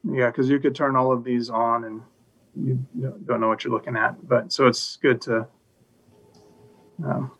Yeah, 0.03 0.27
because 0.27 0.49
you 0.49 0.59
could 0.59 0.75
turn 0.75 0.95
all 0.95 1.11
of 1.11 1.23
these 1.23 1.49
on 1.49 1.83
and 1.83 2.01
you 2.55 2.85
don't 3.25 3.41
know 3.41 3.47
what 3.47 3.63
you're 3.63 3.73
looking 3.73 3.97
at, 3.97 4.27
but 4.27 4.51
so 4.53 4.67
it's 4.67 4.97
good 4.97 5.19
to 5.23 5.47
um, 7.03 7.31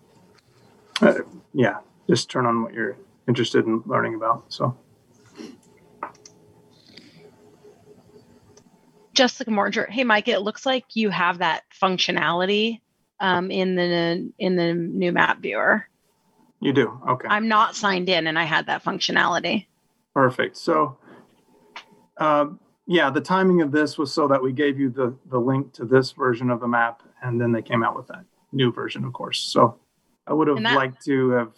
uh, 1.02 1.14
yeah, 1.54 1.78
just 2.10 2.30
turn 2.30 2.46
on 2.46 2.64
what 2.64 2.74
you're 2.74 2.98
interested 3.28 3.66
in 3.66 3.84
learning 3.86 4.16
about. 4.16 4.46
So, 4.50 4.78
Jessica 9.14 9.50
Mortinger. 9.50 9.90
Hey, 9.90 10.04
Mike, 10.04 10.28
it 10.28 10.40
looks 10.42 10.66
like 10.66 10.96
you 10.96 11.10
have 11.10 11.40
that 11.40 11.64
functionality 11.82 12.82
um, 13.20 13.50
in 13.52 13.76
the 13.76 14.32
in 14.38 14.56
the 14.56 14.74
new 14.74 15.12
map 15.12 15.40
viewer. 15.40 15.88
you 16.60 16.74
do. 16.74 17.00
Okay. 17.10 17.28
I'm 17.30 17.48
not 17.48 17.76
signed 17.76 18.10
in, 18.10 18.28
and 18.28 18.38
I 18.38 18.44
had 18.44 18.68
that 18.68 18.84
functionality. 18.84 19.68
Perfect. 20.14 20.58
So, 20.58 20.98
um, 22.18 22.60
yeah, 22.88 23.10
the 23.10 23.22
timing 23.22 23.62
of 23.62 23.72
this 23.72 23.98
was 23.98 24.14
so 24.14 24.28
that 24.28 24.42
we 24.42 24.52
gave 24.52 24.80
you 24.80 24.90
the, 24.90 25.16
the 25.30 25.40
link 25.40 25.74
to 25.74 25.86
this 25.86 26.12
version 26.12 26.50
of 26.50 26.60
the 26.60 26.68
map, 26.68 27.02
and 27.22 27.40
then 27.42 27.52
they 27.52 27.62
came 27.62 27.84
out 27.84 27.96
with 27.96 28.08
that 28.08 28.24
new 28.56 28.72
version, 28.72 29.04
of 29.06 29.14
course. 29.14 29.40
So, 29.40 29.78
I 30.26 30.34
would 30.34 30.48
have 30.48 30.62
that- 30.64 30.76
liked 30.76 31.04
to 31.06 31.30
have 31.32 31.52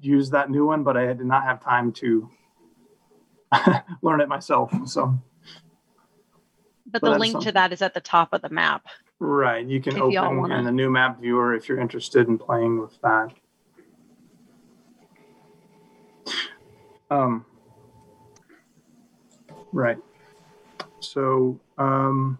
used 0.00 0.30
that 0.32 0.50
new 0.50 0.66
one, 0.66 0.84
but 0.84 0.96
I 0.96 1.06
did 1.06 1.24
not 1.24 1.42
have 1.44 1.60
time 1.64 1.90
to 1.94 2.28
learn 4.02 4.20
it 4.20 4.28
myself. 4.28 4.70
So, 4.86 5.18
But 6.86 7.00
But 7.02 7.12
the 7.14 7.18
link 7.18 7.40
to 7.40 7.52
that 7.52 7.72
is 7.72 7.82
at 7.82 7.94
the 7.94 8.00
top 8.00 8.32
of 8.32 8.42
the 8.42 8.50
map. 8.50 8.86
right, 9.18 9.66
you 9.66 9.80
can 9.80 9.98
open 10.00 10.36
wanna- 10.38 10.58
in 10.58 10.64
the 10.64 10.70
new 10.72 10.90
map 10.90 11.18
viewer 11.20 11.54
if 11.54 11.68
you're 11.68 11.80
interested 11.80 12.28
in 12.28 12.38
playing 12.38 12.78
with 12.78 13.00
that. 13.00 13.32
Um, 17.10 17.44
right. 19.72 19.98
So, 21.00 21.58
um, 21.78 22.38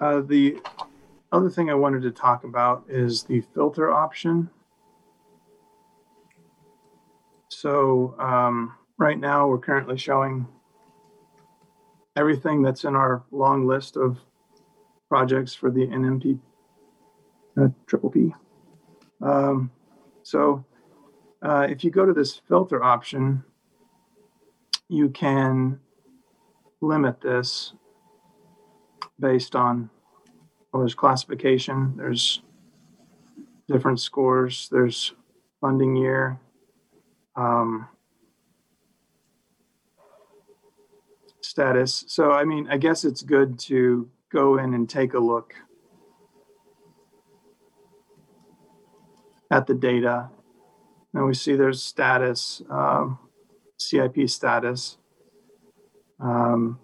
uh, 0.00 0.20
the 0.20 0.60
other 1.32 1.50
thing 1.50 1.70
I 1.70 1.74
wanted 1.74 2.02
to 2.02 2.10
talk 2.10 2.44
about 2.44 2.84
is 2.88 3.24
the 3.24 3.40
filter 3.54 3.90
option. 3.90 4.50
So, 7.48 8.14
um, 8.18 8.74
right 8.98 9.18
now 9.18 9.48
we're 9.48 9.58
currently 9.58 9.96
showing 9.96 10.46
everything 12.16 12.62
that's 12.62 12.84
in 12.84 12.94
our 12.94 13.22
long 13.30 13.66
list 13.66 13.96
of 13.96 14.18
projects 15.08 15.54
for 15.54 15.70
the 15.70 15.86
NMP, 15.86 16.38
uh, 17.60 17.68
triple 17.86 18.10
P. 18.10 18.34
Um, 19.20 19.70
so 20.22 20.64
uh, 21.42 21.66
if 21.70 21.84
you 21.84 21.90
go 21.90 22.04
to 22.04 22.12
this 22.12 22.40
filter 22.48 22.82
option, 22.82 23.44
you 24.88 25.08
can 25.10 25.80
limit 26.80 27.20
this 27.20 27.72
based 29.18 29.56
on, 29.56 29.90
well, 30.72 30.82
there's 30.82 30.94
classification, 30.94 31.94
there's 31.96 32.42
different 33.68 34.00
scores, 34.00 34.68
there's 34.70 35.12
funding 35.60 35.96
year. 35.96 36.38
Um, 37.36 37.88
status. 41.58 42.04
So, 42.06 42.30
I 42.30 42.44
mean, 42.44 42.68
I 42.70 42.76
guess 42.76 43.04
it's 43.04 43.22
good 43.22 43.58
to 43.60 44.08
go 44.30 44.58
in 44.58 44.74
and 44.74 44.88
take 44.88 45.14
a 45.14 45.18
look 45.18 45.54
at 49.50 49.66
the 49.66 49.74
data. 49.74 50.28
And 51.14 51.26
we 51.26 51.34
see 51.34 51.56
there's 51.56 51.82
status, 51.82 52.62
um, 52.70 53.18
CIP 53.78 54.28
status. 54.28 54.98
Um, 56.20 56.78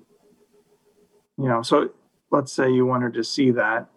you 1.38 1.48
know, 1.48 1.62
so 1.62 1.90
let's 2.34 2.52
say 2.52 2.68
you 2.68 2.84
wanted 2.84 3.14
to 3.14 3.22
see 3.22 3.52
that. 3.52 3.88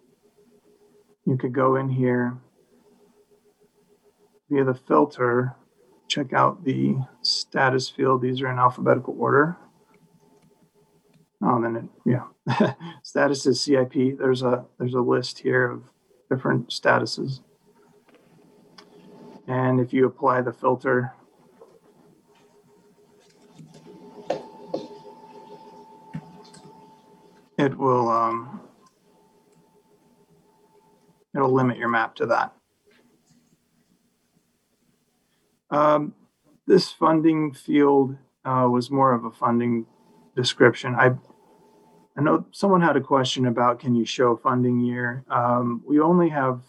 you 1.26 1.36
could 1.38 1.54
go 1.54 1.76
in 1.76 1.90
here 1.90 2.38
via 4.50 4.64
the 4.64 4.76
filter, 4.76 5.56
check 6.08 6.34
out 6.34 6.64
the 6.64 6.96
status 7.24 7.90
field. 7.90 8.22
These 8.22 8.42
are 8.42 8.50
in 8.50 8.60
alphabetical 8.60 9.16
order. 9.18 9.58
Oh, 11.44 11.56
and 11.56 11.66
then 11.66 11.76
it, 11.76 11.86
yeah, 12.06 12.74
status 13.04 13.46
is 13.46 13.60
CIP. 13.60 14.18
There's 14.18 14.44
a 14.44 14.66
there's 14.78 14.94
a 14.94 15.02
list 15.02 15.40
here 15.40 15.72
of 15.72 15.84
different 16.30 16.70
statuses. 16.70 17.42
And 19.48 19.80
if 19.80 19.94
you 19.94 20.06
apply 20.06 20.42
the 20.42 20.54
filter, 20.54 21.14
it 27.58 27.78
will 27.78 28.10
um, 28.10 28.62
it'll 31.36 31.54
limit 31.54 31.78
your 31.78 31.90
map 31.90 32.16
to 32.16 32.26
that. 32.28 32.54
Um, 35.70 36.14
this 36.66 36.92
funding 36.92 37.54
field 37.54 38.16
uh, 38.46 38.68
was 38.72 38.90
more 38.90 39.14
of 39.14 39.26
a 39.26 39.32
funding 39.32 39.86
description. 40.36 40.96
I 40.96 41.16
I 42.18 42.22
know 42.22 42.46
someone 42.52 42.82
had 42.82 42.98
a 42.98 43.02
question 43.02 43.46
about 43.46 43.80
can 43.80 43.94
you 43.94 44.06
show 44.06 44.36
funding 44.36 44.80
year? 44.80 45.24
Um, 45.30 45.84
we 45.86 46.00
only 46.00 46.30
have. 46.30 46.62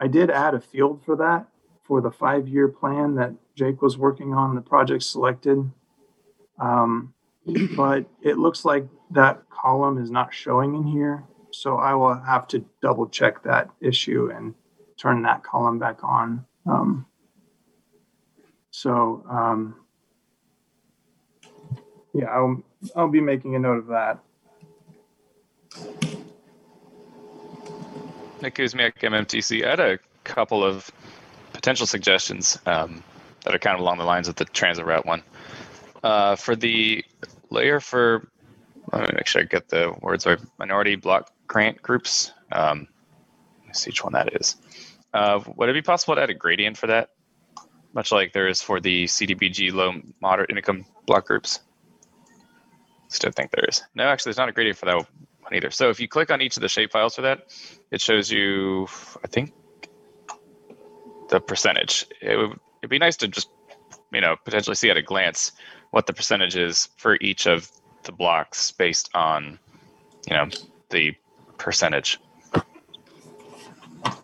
I 0.00 0.08
did 0.08 0.30
add 0.30 0.54
a 0.54 0.60
field 0.60 1.02
for 1.04 1.16
that 1.16 1.46
for 1.84 2.00
the 2.00 2.10
five-year 2.10 2.68
plan 2.68 3.14
that 3.16 3.34
Jake 3.54 3.82
was 3.82 3.98
working 3.98 4.32
on. 4.32 4.54
The 4.54 4.60
project 4.60 5.02
selected, 5.02 5.70
um, 6.58 7.14
but 7.76 8.06
it 8.22 8.38
looks 8.38 8.64
like 8.64 8.86
that 9.12 9.42
column 9.50 10.02
is 10.02 10.10
not 10.10 10.32
showing 10.34 10.74
in 10.74 10.86
here. 10.86 11.24
So 11.50 11.76
I 11.76 11.94
will 11.94 12.14
have 12.14 12.48
to 12.48 12.64
double 12.80 13.08
check 13.08 13.42
that 13.44 13.70
issue 13.80 14.30
and 14.34 14.54
turn 14.96 15.22
that 15.22 15.42
column 15.42 15.78
back 15.78 16.02
on. 16.02 16.44
Um, 16.66 17.06
so 18.70 19.24
um, 19.28 19.76
yeah, 22.14 22.26
I'll 22.26 22.62
I'll 22.96 23.08
be 23.08 23.20
making 23.20 23.54
a 23.54 23.58
note 23.58 23.78
of 23.78 23.86
that. 23.88 24.18
Nick 28.40 28.56
Kuzmiak, 28.56 28.98
MMTC. 28.98 29.64
I 29.64 29.70
had 29.70 29.80
a 29.80 29.98
couple 30.24 30.64
of 30.64 30.90
potential 31.52 31.86
suggestions 31.86 32.58
um, 32.66 33.04
that 33.44 33.54
are 33.54 33.58
kind 33.58 33.74
of 33.74 33.80
along 33.80 33.98
the 33.98 34.04
lines 34.04 34.26
of 34.28 34.34
the 34.34 34.44
transit 34.44 34.84
route 34.84 35.06
one. 35.06 35.22
Uh, 36.02 36.34
for 36.34 36.56
the 36.56 37.04
layer 37.50 37.78
for, 37.78 38.28
let 38.92 39.08
me 39.08 39.14
make 39.16 39.26
sure 39.26 39.42
I 39.42 39.44
get 39.44 39.68
the 39.68 39.94
words 40.00 40.26
right, 40.26 40.38
minority 40.58 40.96
block 40.96 41.32
grant 41.46 41.80
groups. 41.80 42.32
Um, 42.50 42.88
let 43.60 43.68
me 43.68 43.74
see 43.74 43.90
which 43.90 44.04
one 44.04 44.12
that 44.12 44.40
is. 44.40 44.56
Uh, 45.14 45.40
would 45.56 45.68
it 45.68 45.74
be 45.74 45.82
possible 45.82 46.14
to 46.14 46.22
add 46.22 46.30
a 46.30 46.34
gradient 46.34 46.76
for 46.76 46.86
that? 46.88 47.10
Much 47.94 48.12
like 48.12 48.32
there 48.32 48.48
is 48.48 48.62
for 48.62 48.80
the 48.80 49.04
CDBG 49.04 49.72
low 49.72 49.92
moderate 50.20 50.50
income 50.50 50.84
block 51.06 51.26
groups. 51.26 51.60
Still 53.08 53.30
think 53.32 53.50
there 53.50 53.66
is. 53.68 53.82
No, 53.94 54.04
actually, 54.04 54.30
there's 54.30 54.38
not 54.38 54.48
a 54.48 54.52
gradient 54.52 54.78
for 54.78 54.86
that 54.86 54.96
one 54.96 55.06
either. 55.54 55.70
So 55.70 55.90
if 55.90 56.00
you 56.00 56.08
click 56.08 56.30
on 56.30 56.40
each 56.40 56.56
of 56.56 56.62
the 56.62 56.68
shapefiles 56.68 57.14
for 57.14 57.22
that, 57.22 57.52
it 57.90 58.00
shows 58.00 58.30
you, 58.30 58.88
I 59.22 59.26
think, 59.26 59.52
the 61.28 61.40
percentage. 61.40 62.06
It 62.22 62.36
would 62.36 62.58
it'd 62.82 62.90
be 62.90 62.98
nice 62.98 63.16
to 63.18 63.28
just, 63.28 63.48
you 64.12 64.20
know, 64.20 64.36
potentially 64.44 64.74
see 64.74 64.90
at 64.90 64.96
a 64.96 65.02
glance 65.02 65.52
what 65.90 66.06
the 66.06 66.12
percentage 66.12 66.56
is 66.56 66.88
for 66.96 67.16
each 67.20 67.46
of 67.46 67.70
the 68.04 68.12
blocks 68.12 68.70
based 68.72 69.10
on, 69.14 69.58
you 70.28 70.36
know, 70.36 70.48
the 70.90 71.14
percentage. 71.58 72.18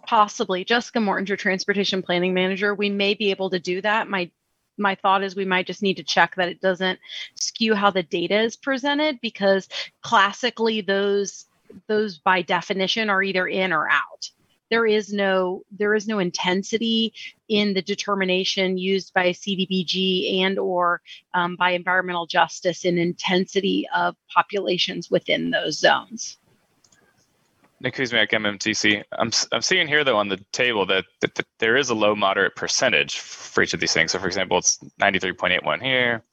Possibly. 0.07 0.65
Jessica 0.65 1.01
Mortinger's 1.01 1.29
your 1.29 1.37
transportation 1.37 2.03
planning 2.03 2.35
manager. 2.35 2.75
We 2.75 2.91
may 2.91 3.15
be 3.15 3.31
able 3.31 3.51
to 3.51 3.59
do 3.59 3.81
that. 3.83 4.09
My 4.09 4.31
my 4.79 4.95
thought 4.95 5.25
is 5.25 5.35
we 5.35 5.45
might 5.45 5.67
just 5.67 5.83
need 5.83 5.97
to 5.97 6.05
check 6.05 6.37
that 6.37 6.49
it 6.49 6.61
doesn't 6.61 7.01
skew 7.35 7.75
how 7.75 7.91
the 7.91 8.03
data 8.03 8.41
is 8.41 8.57
presented 8.57 9.21
because 9.21 9.69
classically 10.03 10.81
those 10.81 11.47
those 11.89 12.19
by 12.19 12.43
definition 12.43 13.11
are 13.11 13.23
either 13.23 13.47
in 13.47 13.73
or 13.73 13.89
out 13.91 14.31
there 14.71 14.87
is 14.87 15.13
no 15.13 15.63
there 15.71 15.95
is 15.95 16.07
no 16.07 16.19
intensity 16.19 17.13
in 17.49 17.75
the 17.75 17.83
determination 17.83 18.79
used 18.79 19.13
by 19.15 19.31
cdbg 19.31 20.43
and 20.43 20.59
or 20.59 21.01
um, 21.35 21.57
by 21.57 21.71
environmental 21.71 22.27
justice 22.27 22.85
in 22.85 22.99
intensity 22.99 23.87
of 23.95 24.17
populations 24.33 25.11
within 25.11 25.51
those 25.51 25.79
zones 25.79 26.39
Nick 27.81 27.95
Kuzmiak, 27.95 28.31
MMTC. 28.31 29.05
I'm, 29.13 29.31
I'm 29.53 29.63
seeing 29.63 29.87
here, 29.87 30.03
though, 30.03 30.17
on 30.17 30.29
the 30.29 30.39
table 30.51 30.85
that, 30.87 31.05
that, 31.21 31.37
that 31.37 31.47
there 31.59 31.77
is 31.77 31.91
a 31.91 31.95
low 31.95 32.17
moderate 32.17 32.57
percentage 32.57 33.21
for 33.21 33.63
each 33.63 33.73
of 33.73 33.79
these 33.79 33.93
things. 33.93 34.11
So, 34.11 34.19
for 34.19 34.27
example, 34.27 34.59
it's 34.59 34.79
93.81 35.01 35.81
here, 35.81 36.25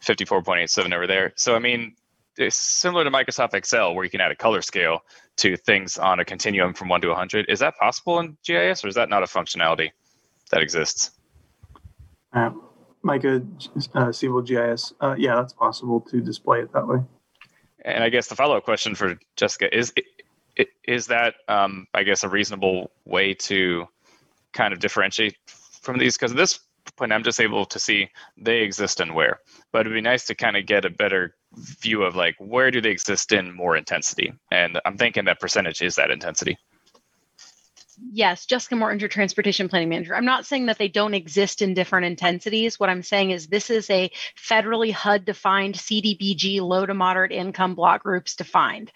54.87 0.00 0.94
over 0.94 1.08
there. 1.08 1.32
So, 1.34 1.56
I 1.56 1.58
mean, 1.58 1.96
it's 2.36 2.54
similar 2.56 3.02
to 3.02 3.10
Microsoft 3.10 3.54
Excel, 3.54 3.94
where 3.94 4.04
you 4.04 4.10
can 4.10 4.20
add 4.20 4.30
a 4.30 4.36
color 4.36 4.62
scale 4.62 5.00
to 5.38 5.56
things 5.56 5.98
on 5.98 6.20
a 6.20 6.24
continuum 6.24 6.74
from 6.74 6.88
1 6.88 7.00
to 7.02 7.08
100. 7.08 7.46
Is 7.48 7.60
that 7.60 7.76
possible 7.78 8.20
in 8.20 8.36
GIS, 8.44 8.84
or 8.84 8.88
is 8.88 8.94
that 8.94 9.08
not 9.08 9.22
a 9.22 9.26
functionality 9.26 9.90
that 10.50 10.62
exists? 10.62 11.10
Uh, 12.32 12.50
Micah, 13.02 13.42
uh, 13.94 14.12
Siebold 14.12 14.46
GIS. 14.46 14.92
Uh, 15.00 15.14
yeah, 15.18 15.34
that's 15.36 15.52
possible 15.52 16.00
to 16.02 16.20
display 16.20 16.60
it 16.60 16.72
that 16.72 16.86
way. 16.86 16.98
And 17.84 18.04
I 18.04 18.08
guess 18.08 18.28
the 18.28 18.36
follow 18.36 18.56
up 18.56 18.64
question 18.64 18.94
for 18.94 19.18
Jessica 19.36 19.74
is 19.76 19.92
is 20.84 21.06
that 21.06 21.34
um, 21.48 21.86
I 21.94 22.02
guess 22.02 22.24
a 22.24 22.28
reasonable 22.28 22.90
way 23.06 23.34
to 23.34 23.86
kind 24.52 24.72
of 24.72 24.80
differentiate 24.80 25.36
from 25.46 25.98
these? 25.98 26.16
Because 26.16 26.34
this 26.34 26.60
point, 26.96 27.12
I'm 27.12 27.22
just 27.22 27.40
able 27.40 27.64
to 27.66 27.78
see 27.78 28.08
they 28.36 28.58
exist 28.58 29.00
and 29.00 29.14
where. 29.14 29.40
But 29.72 29.80
it'd 29.80 29.92
be 29.92 30.00
nice 30.00 30.26
to 30.26 30.34
kind 30.34 30.56
of 30.56 30.66
get 30.66 30.84
a 30.84 30.90
better 30.90 31.34
view 31.54 32.02
of 32.02 32.16
like 32.16 32.36
where 32.38 32.70
do 32.70 32.80
they 32.80 32.90
exist 32.90 33.32
in 33.32 33.54
more 33.54 33.76
intensity, 33.76 34.32
and 34.50 34.80
I'm 34.84 34.96
thinking 34.96 35.24
that 35.26 35.40
percentage 35.40 35.82
is 35.82 35.96
that 35.96 36.10
intensity. 36.10 36.58
Yes, 38.10 38.46
Jessica 38.46 38.74
Mortinger, 38.74 39.00
your 39.00 39.08
transportation 39.08 39.68
planning 39.68 39.90
manager. 39.90 40.16
I'm 40.16 40.24
not 40.24 40.46
saying 40.46 40.66
that 40.66 40.78
they 40.78 40.88
don't 40.88 41.14
exist 41.14 41.62
in 41.62 41.74
different 41.74 42.06
intensities. 42.06 42.80
What 42.80 42.88
I'm 42.88 43.02
saying 43.02 43.30
is 43.30 43.46
this 43.46 43.70
is 43.70 43.88
a 43.90 44.10
federally 44.36 44.90
HUD 44.90 45.24
defined 45.24 45.74
CDBG 45.74 46.60
low 46.60 46.84
to 46.84 46.94
moderate 46.94 47.32
income 47.32 47.74
block 47.74 48.02
groups 48.02 48.34
defined 48.34 48.90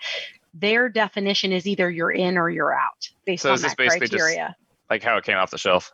their 0.59 0.89
definition 0.89 1.53
is 1.53 1.67
either 1.67 1.91
you're 1.91 2.11
in 2.11 2.39
or 2.39 2.49
you're 2.49 2.73
out 2.73 3.11
based 3.25 3.43
so 3.43 3.53
on 3.53 3.61
that 3.61 3.77
criteria. 3.77 4.57
Just 4.59 4.91
like 4.91 5.03
how 5.03 5.17
it 5.17 5.25
came 5.25 5.37
off 5.37 5.51
the 5.51 5.59
shelf. 5.59 5.93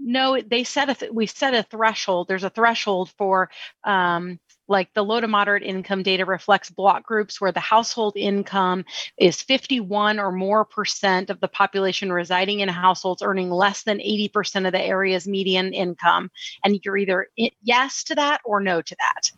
No, 0.00 0.40
they 0.40 0.64
set 0.64 0.90
a 0.90 0.94
th- 0.94 1.12
we 1.12 1.26
set 1.26 1.54
a 1.54 1.62
threshold. 1.62 2.28
There's 2.28 2.44
a 2.44 2.50
threshold 2.50 3.10
for 3.16 3.50
um, 3.84 4.40
like 4.66 4.92
the 4.94 5.04
low 5.04 5.20
to 5.20 5.28
moderate 5.28 5.62
income 5.62 6.02
data 6.02 6.24
reflects 6.24 6.70
block 6.70 7.04
groups 7.04 7.40
where 7.40 7.52
the 7.52 7.60
household 7.60 8.14
income 8.16 8.84
is 9.18 9.42
51 9.42 10.18
or 10.18 10.32
more 10.32 10.64
percent 10.64 11.30
of 11.30 11.40
the 11.40 11.48
population 11.48 12.12
residing 12.12 12.60
in 12.60 12.68
households 12.68 13.22
earning 13.22 13.50
less 13.50 13.82
than 13.82 13.98
80% 13.98 14.66
of 14.66 14.72
the 14.72 14.80
area's 14.80 15.28
median 15.28 15.72
income. 15.72 16.30
And 16.64 16.80
you're 16.82 16.96
either 16.96 17.28
yes 17.62 18.04
to 18.04 18.14
that 18.14 18.40
or 18.44 18.60
no 18.60 18.82
to 18.82 18.96
that. 18.98 19.30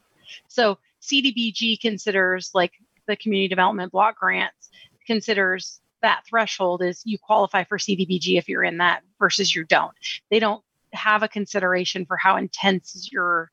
So 0.48 0.78
CDBG 1.02 1.80
considers 1.80 2.50
like 2.54 2.72
the 3.06 3.16
community 3.16 3.48
development 3.48 3.92
block 3.92 4.18
grants 4.18 4.70
considers 5.06 5.80
that 6.02 6.22
threshold 6.28 6.82
is 6.82 7.02
you 7.04 7.18
qualify 7.18 7.64
for 7.64 7.78
CDBG 7.78 8.38
if 8.38 8.48
you're 8.48 8.64
in 8.64 8.78
that 8.78 9.02
versus 9.18 9.54
you 9.54 9.64
don't. 9.64 9.92
They 10.30 10.38
don't 10.38 10.62
have 10.92 11.22
a 11.22 11.28
consideration 11.28 12.06
for 12.06 12.16
how 12.16 12.36
intense 12.36 13.08
your 13.12 13.50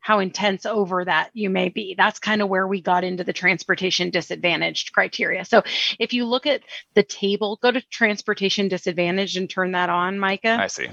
how 0.00 0.18
intense 0.18 0.64
over 0.64 1.04
that 1.04 1.30
you 1.34 1.50
may 1.50 1.68
be. 1.68 1.94
That's 1.94 2.18
kind 2.18 2.40
of 2.40 2.48
where 2.48 2.66
we 2.66 2.80
got 2.80 3.04
into 3.04 3.22
the 3.22 3.34
transportation 3.34 4.08
disadvantaged 4.10 4.92
criteria. 4.92 5.44
So 5.44 5.62
if 5.98 6.14
you 6.14 6.24
look 6.24 6.46
at 6.46 6.62
the 6.94 7.02
table, 7.02 7.58
go 7.62 7.70
to 7.70 7.82
transportation 7.82 8.68
disadvantaged 8.68 9.36
and 9.36 9.48
turn 9.48 9.72
that 9.72 9.90
on, 9.90 10.18
Micah. 10.18 10.56
I 10.58 10.68
see. 10.68 10.88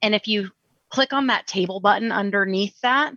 And 0.00 0.14
if 0.14 0.28
you 0.28 0.52
click 0.90 1.12
on 1.12 1.26
that 1.26 1.48
table 1.48 1.80
button 1.80 2.12
underneath 2.12 2.80
that, 2.82 3.14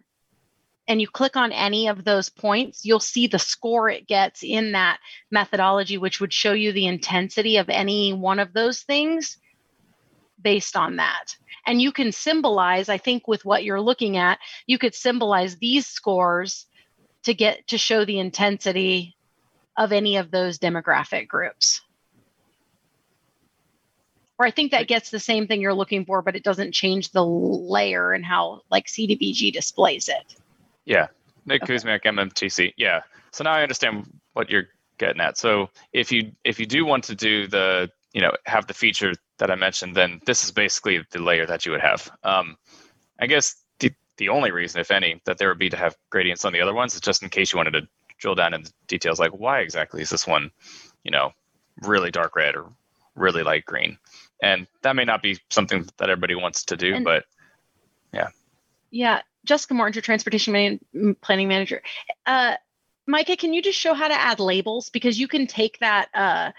and 0.90 1.00
you 1.00 1.08
click 1.08 1.38
on 1.38 1.52
any 1.52 1.88
of 1.88 2.04
those 2.04 2.30
points, 2.30 2.84
you'll 2.84 3.00
see 3.00 3.28
the 3.28 3.38
score 3.38 3.90
it 3.90 4.08
gets 4.08 4.44
in 4.44 4.72
that 4.72 5.00
methodology, 5.30 6.00
which 6.00 6.20
would 6.20 6.34
show 6.34 6.52
you 6.52 6.72
the 6.72 6.88
intensity 6.88 7.58
of 7.58 7.70
any 7.70 8.12
one 8.12 8.40
of 8.40 8.54
those 8.54 8.82
things 8.82 9.38
based 10.42 10.76
on 10.76 10.96
that. 10.96 11.36
And 11.68 11.80
you 11.80 11.92
can 11.92 12.12
symbolize, 12.12 12.90
I 12.90 12.98
think, 12.98 13.28
with 13.28 13.46
what 13.46 13.64
you're 13.64 13.80
looking 13.80 14.18
at, 14.18 14.40
you 14.66 14.80
could 14.80 14.96
symbolize 14.96 15.58
these 15.58 15.86
scores 15.86 16.66
to 17.24 17.36
get 17.36 17.68
to 17.68 17.78
show 17.78 18.04
the 18.04 18.18
intensity 18.18 19.16
of 19.78 19.92
any 19.92 20.18
of 20.18 20.32
those 20.32 20.58
demographic 20.58 21.28
groups. 21.28 21.82
Or 24.40 24.46
I 24.48 24.52
think 24.52 24.72
that 24.72 24.88
gets 24.88 25.12
the 25.12 25.20
same 25.20 25.46
thing 25.46 25.62
you're 25.62 25.74
looking 25.74 26.06
for, 26.06 26.24
but 26.24 26.36
it 26.36 26.44
doesn't 26.44 26.72
change 26.72 27.12
the 27.12 27.24
layer 27.24 28.12
and 28.14 28.26
how 28.26 28.62
like 28.72 28.88
CDBG 28.88 29.54
displays 29.54 30.10
it. 30.10 30.36
Yeah, 30.86 31.08
Nick 31.46 31.64
okay. 31.64 31.76
Kuzmiak, 31.76 32.04
MMTC. 32.04 32.74
Yeah. 32.78 33.02
So 33.32 33.44
now 33.44 33.54
I 33.54 33.62
understand 33.64 34.12
what 34.34 34.50
you're 34.50 34.68
getting 34.98 35.22
at. 35.22 35.38
So 35.38 35.70
if 35.94 36.12
you 36.12 36.32
if 36.44 36.60
you 36.60 36.66
do 36.66 36.86
want 36.86 37.04
to 37.06 37.16
do 37.16 37.48
the 37.48 37.90
you 38.14 38.22
know 38.22 38.32
have 38.46 38.68
the 38.68 38.74
feature 38.74 39.14
that 39.38 39.52
I 39.52 39.56
mentioned, 39.56 39.96
then 39.96 40.22
this 40.26 40.44
is 40.44 40.52
basically 40.52 41.06
the 41.12 41.20
layer 41.22 41.46
that 41.46 41.66
you 41.66 41.72
would 41.72 41.82
have. 41.82 42.10
Um, 42.24 42.58
I 43.20 43.28
guess 43.28 43.56
the 43.80 43.92
the 44.18 44.30
only 44.30 44.52
reason, 44.52 44.82
if 44.82 44.92
any, 44.92 45.22
that 45.26 45.38
there 45.38 45.50
would 45.50 45.60
be 45.60 45.70
to 45.70 45.78
have 45.78 45.96
gradients 46.10 46.46
on 46.46 46.54
the 46.54 46.62
other 46.62 46.74
ones 46.74 46.94
is 46.94 47.02
just 47.02 47.24
in 47.24 47.30
case 47.30 47.54
you 47.54 47.58
wanted 47.58 47.72
to 47.72 47.88
drill 48.18 48.36
down 48.36 48.54
into 48.54 48.72
details, 48.88 49.20
like 49.20 49.32
why 49.32 49.60
exactly 49.62 50.02
is 50.02 50.10
this 50.10 50.28
one, 50.28 50.52
you 51.04 51.12
know, 51.12 51.32
really 51.84 52.12
dark 52.12 52.36
red 52.36 52.56
or 52.56 52.66
really 53.16 53.44
light 53.44 53.66
green, 53.66 53.98
and 54.42 54.68
that 54.82 54.96
may 54.96 55.06
not 55.06 55.22
be 55.22 55.38
something 55.50 55.88
that 55.98 56.10
everybody 56.10 56.36
wants 56.36 56.64
to 56.66 56.78
do, 56.78 56.96
And- 56.96 57.06
but 57.06 57.26
Yeah, 58.92 59.22
Jessica 59.50 59.74
Mortinger, 59.74 59.96
your 59.96 60.02
transportation 60.04 60.54
man- 60.54 61.16
planning 61.22 61.48
manager. 61.48 61.82
Uh, 62.28 62.54
Micah, 63.08 63.36
can 63.36 63.52
you 63.52 63.64
just 63.64 63.80
show 63.80 63.96
how 63.96 64.08
to 64.08 64.14
add 64.14 64.40
labels? 64.40 64.92
Because 64.92 65.20
you 65.20 65.28
can 65.28 65.48
take 65.48 65.80
that 65.80 66.10
uh, 66.14 66.52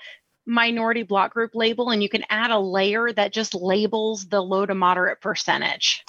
minority 0.44 1.04
block 1.04 1.32
group 1.32 1.52
label 1.54 1.90
and 1.90 2.02
you 2.02 2.08
can 2.08 2.24
add 2.28 2.50
a 2.50 2.58
layer 2.58 3.12
that 3.12 3.32
just 3.32 3.54
labels 3.54 4.26
the 4.26 4.40
low 4.42 4.66
to 4.66 4.74
moderate 4.74 5.20
percentage. 5.20 6.04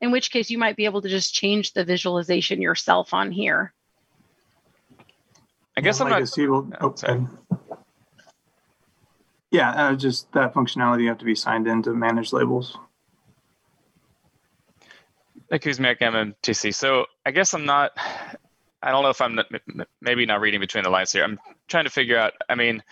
In 0.00 0.10
which 0.10 0.32
case, 0.32 0.50
you 0.50 0.58
might 0.58 0.74
be 0.76 0.86
able 0.86 1.02
to 1.02 1.08
just 1.08 1.32
change 1.32 1.72
the 1.72 1.84
visualization 1.84 2.60
yourself 2.60 3.14
on 3.14 3.30
here. 3.30 3.72
I 5.76 5.82
guess 5.82 6.00
I'm 6.00 6.08
Like 6.08 6.14
not. 6.18 6.22
a 6.22 6.26
Siebold- 6.26 6.74
Oh, 6.80 6.92
sorry. 6.96 7.12
and- 7.18 7.28
Yeah, 9.52 9.70
uh, 9.70 9.94
just 9.94 10.32
that 10.32 10.52
functionality, 10.52 11.02
you 11.02 11.08
have 11.10 11.18
to 11.18 11.24
be 11.24 11.36
signed 11.36 11.68
in 11.68 11.80
to 11.84 11.94
manage 11.94 12.32
labels. 12.32 12.76
Nick 15.50 15.62
Kuzmiak, 15.62 16.00
MMTC. 16.00 16.74
So 16.74 17.06
I 17.24 17.30
guess 17.30 17.54
I'm 17.54 17.66
not. 17.66 17.92
I 18.82 18.90
don't 18.90 19.02
know 19.02 19.10
if 19.10 19.20
I'm 19.20 19.38
maybe 20.00 20.26
not 20.26 20.40
reading 20.40 20.60
between 20.60 20.84
the 20.84 20.90
lines 20.90 21.12
here. 21.12 21.24
I'm 21.24 21.38
trying 21.68 21.84
to 21.84 21.90
figure 21.90 22.18
out. 22.18 22.34
I 22.48 22.54
mean, 22.54 22.82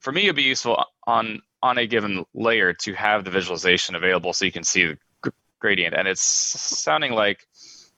for 0.00 0.12
me, 0.12 0.24
it'd 0.24 0.36
be 0.36 0.42
useful 0.42 0.84
on 1.06 1.42
on 1.62 1.78
a 1.78 1.86
given 1.86 2.24
layer 2.34 2.72
to 2.72 2.94
have 2.94 3.24
the 3.24 3.30
visualization 3.30 3.94
available 3.94 4.32
so 4.32 4.44
you 4.44 4.52
can 4.52 4.64
see 4.64 4.86
the 5.22 5.32
gradient. 5.58 5.94
And 5.94 6.06
it's 6.06 6.22
sounding 6.22 7.12
like 7.12 7.46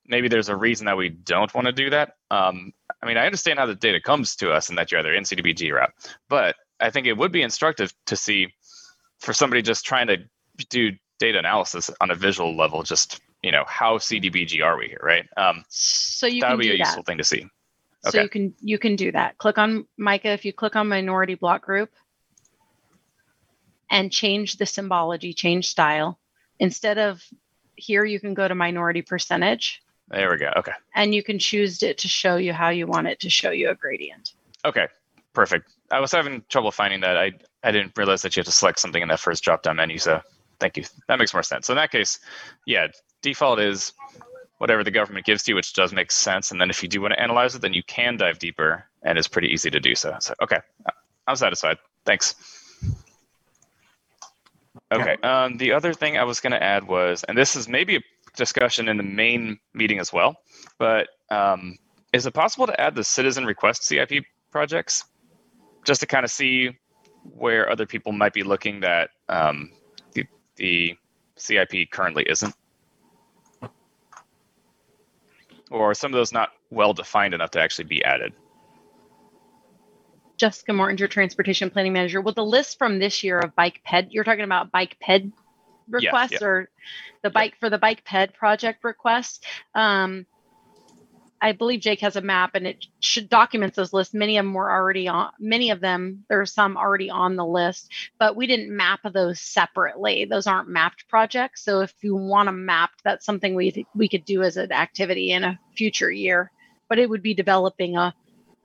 maybe 0.06 0.28
there's 0.28 0.48
a 0.48 0.56
reason 0.56 0.86
that 0.86 0.96
we 0.96 1.10
don't 1.10 1.52
want 1.54 1.66
to 1.66 1.72
do 1.72 1.90
that. 1.90 2.16
Um, 2.30 2.72
I 3.02 3.06
mean, 3.06 3.16
I 3.16 3.26
understand 3.26 3.58
how 3.58 3.66
the 3.66 3.74
data 3.74 4.00
comes 4.00 4.36
to 4.36 4.50
us 4.50 4.68
and 4.68 4.78
that 4.78 4.90
you're 4.90 5.00
either 5.00 5.14
in 5.14 5.24
CDBG 5.24 5.72
route, 5.72 5.92
but 6.28 6.56
I 6.80 6.90
think 6.90 7.06
it 7.06 7.16
would 7.16 7.32
be 7.32 7.42
instructive 7.42 7.92
to 8.06 8.16
see 8.16 8.54
for 9.18 9.32
somebody 9.32 9.62
just 9.62 9.84
trying 9.84 10.06
to 10.06 10.18
do 10.70 10.92
data 11.18 11.38
analysis 11.38 11.90
on 12.00 12.10
a 12.10 12.14
visual 12.14 12.56
level, 12.56 12.82
just 12.82 13.20
you 13.42 13.52
know 13.52 13.64
how 13.66 13.98
CDBG 13.98 14.62
are 14.64 14.76
we 14.76 14.88
here, 14.88 15.00
right? 15.02 15.26
Um, 15.36 15.64
So 15.68 16.26
you 16.26 16.40
that 16.40 16.48
can 16.48 16.56
would 16.56 16.62
be 16.62 16.68
a 16.70 16.72
that. 16.72 16.78
useful 16.78 17.02
thing 17.04 17.18
to 17.18 17.24
see. 17.24 17.46
So 18.08 18.20
you 18.22 18.28
can 18.28 18.54
you 18.60 18.78
can 18.78 18.96
do 18.96 19.12
that. 19.12 19.38
Click 19.38 19.58
on 19.58 19.86
Micah 19.96 20.30
if 20.30 20.44
you 20.44 20.52
click 20.52 20.76
on 20.76 20.88
minority 20.88 21.34
block 21.34 21.62
group 21.62 21.90
and 23.90 24.12
change 24.12 24.56
the 24.56 24.66
symbology, 24.66 25.32
change 25.32 25.68
style. 25.68 26.18
Instead 26.58 26.98
of 26.98 27.22
here, 27.76 28.04
you 28.04 28.20
can 28.20 28.34
go 28.34 28.46
to 28.48 28.54
minority 28.54 29.02
percentage 29.02 29.80
There 30.08 30.30
we 30.30 30.36
go. 30.38 30.52
Okay. 30.56 30.72
and 30.94 31.14
you 31.14 31.22
can 31.22 31.38
choose 31.38 31.82
it 31.82 31.98
to 31.98 32.08
show 32.08 32.36
you 32.36 32.52
how 32.52 32.70
you 32.70 32.86
want 32.86 33.06
it 33.06 33.20
to 33.20 33.30
show 33.30 33.50
you 33.50 33.70
a 33.70 33.74
gradient. 33.74 34.32
Okay. 34.64 34.86
Perfect. 35.32 35.70
I 35.90 36.00
was 36.00 36.10
having 36.10 36.42
trouble 36.48 36.70
finding 36.72 37.00
that. 37.00 37.16
I 37.16 37.32
I 37.62 37.70
didn't 37.72 37.92
realize 37.96 38.22
that 38.22 38.36
you 38.36 38.40
have 38.40 38.46
to 38.46 38.52
select 38.52 38.78
something 38.80 39.02
in 39.02 39.08
that 39.08 39.20
first 39.20 39.42
drop 39.44 39.62
down 39.62 39.76
menu. 39.76 39.98
So 39.98 40.20
thank 40.60 40.76
you. 40.76 40.84
That 41.08 41.18
makes 41.18 41.32
more 41.32 41.42
sense. 41.42 41.66
So 41.66 41.72
in 41.72 41.76
that 41.76 41.90
case, 41.92 42.18
yeah, 42.66 42.88
default 43.22 43.60
is 43.60 43.92
whatever 44.58 44.84
the 44.84 44.90
government 44.90 45.24
gives 45.24 45.42
to 45.44 45.52
you, 45.52 45.56
which 45.56 45.72
does 45.72 45.92
make 45.92 46.10
sense. 46.10 46.50
And 46.50 46.60
then 46.60 46.70
if 46.70 46.82
you 46.82 46.88
do 46.88 47.00
want 47.00 47.14
to 47.14 47.20
analyze 47.20 47.54
it, 47.54 47.62
then 47.62 47.72
you 47.72 47.82
can 47.84 48.16
dive 48.16 48.38
deeper, 48.38 48.84
and 49.02 49.18
it's 49.18 49.28
pretty 49.28 49.48
easy 49.48 49.70
to 49.70 49.80
do 49.80 49.94
so. 49.94 50.16
So 50.20 50.34
okay, 50.42 50.58
I'm 51.26 51.36
satisfied. 51.36 51.78
Thanks. 52.04 52.34
Okay. 54.92 55.16
Um, 55.22 55.56
the 55.56 55.72
other 55.72 55.92
thing 55.92 56.16
I 56.16 56.24
was 56.24 56.40
going 56.40 56.52
to 56.52 56.62
add 56.62 56.86
was, 56.86 57.24
and 57.24 57.36
this 57.36 57.56
is 57.56 57.68
maybe 57.68 57.96
a 57.96 58.00
discussion 58.36 58.88
in 58.88 58.96
the 58.96 59.02
main 59.02 59.58
meeting 59.74 59.98
as 59.98 60.12
well, 60.12 60.36
but 60.78 61.08
um, 61.30 61.76
is 62.12 62.26
it 62.26 62.32
possible 62.32 62.66
to 62.66 62.80
add 62.80 62.94
the 62.94 63.04
citizen 63.04 63.44
request 63.44 63.84
CIP 63.84 64.24
projects 64.50 65.04
just 65.84 66.00
to 66.00 66.06
kind 66.06 66.24
of 66.24 66.30
see 66.30 66.70
where 67.34 67.70
other 67.70 67.86
people 67.86 68.12
might 68.12 68.32
be 68.32 68.42
looking 68.42 68.80
that 68.80 69.10
um, 69.28 69.70
the, 70.12 70.24
the 70.56 70.96
CIP 71.36 71.90
currently 71.90 72.24
isn't? 72.28 72.54
Or 75.70 75.94
some 75.94 76.12
of 76.12 76.16
those 76.16 76.32
not 76.32 76.50
well 76.70 76.92
defined 76.94 77.34
enough 77.34 77.50
to 77.52 77.60
actually 77.60 77.84
be 77.84 78.04
added? 78.04 78.32
Jessica 80.38 80.72
Mortinger, 80.72 81.00
your 81.00 81.08
transportation 81.08 81.68
planning 81.68 81.92
manager. 81.92 82.20
Well, 82.20 82.34
the 82.34 82.44
list 82.44 82.78
from 82.78 82.98
this 82.98 83.24
year 83.24 83.38
of 83.38 83.54
bike 83.56 83.82
ped, 83.84 84.12
you're 84.12 84.24
talking 84.24 84.44
about 84.44 84.70
bike 84.70 84.96
ped 85.00 85.32
requests 85.88 86.32
yeah. 86.40 86.46
or 86.46 86.70
the 87.22 87.30
bike 87.30 87.54
for 87.58 87.70
the 87.70 87.78
bike 87.78 88.04
ped 88.04 88.34
project 88.34 88.84
requests. 88.84 89.40
Um, 89.74 90.26
I 91.40 91.52
believe 91.52 91.80
Jake 91.80 92.00
has 92.00 92.16
a 92.16 92.20
map 92.20 92.54
and 92.54 92.66
it 92.66 92.86
should 93.00 93.28
documents 93.28 93.76
those 93.76 93.92
lists. 93.92 94.12
Many 94.12 94.38
of 94.38 94.44
them 94.44 94.54
were 94.54 94.70
already 94.70 95.06
on, 95.06 95.30
many 95.38 95.70
of 95.70 95.80
them, 95.80 96.24
there 96.28 96.40
are 96.40 96.46
some 96.46 96.76
already 96.76 97.10
on 97.10 97.36
the 97.36 97.46
list, 97.46 97.92
but 98.18 98.34
we 98.34 98.46
didn't 98.46 98.76
map 98.76 99.00
those 99.12 99.40
separately. 99.40 100.24
Those 100.24 100.46
aren't 100.46 100.68
mapped 100.68 101.08
projects. 101.08 101.64
So 101.64 101.80
if 101.80 101.94
you 102.02 102.16
want 102.16 102.48
to 102.48 102.52
map, 102.52 102.90
that's 103.04 103.24
something 103.24 103.54
we, 103.54 103.86
we 103.94 104.08
could 104.08 104.24
do 104.24 104.42
as 104.42 104.56
an 104.56 104.72
activity 104.72 105.30
in 105.30 105.44
a 105.44 105.58
future 105.76 106.10
year, 106.10 106.50
but 106.88 106.98
it 106.98 107.08
would 107.08 107.22
be 107.22 107.34
developing 107.34 107.96
a, 107.96 108.14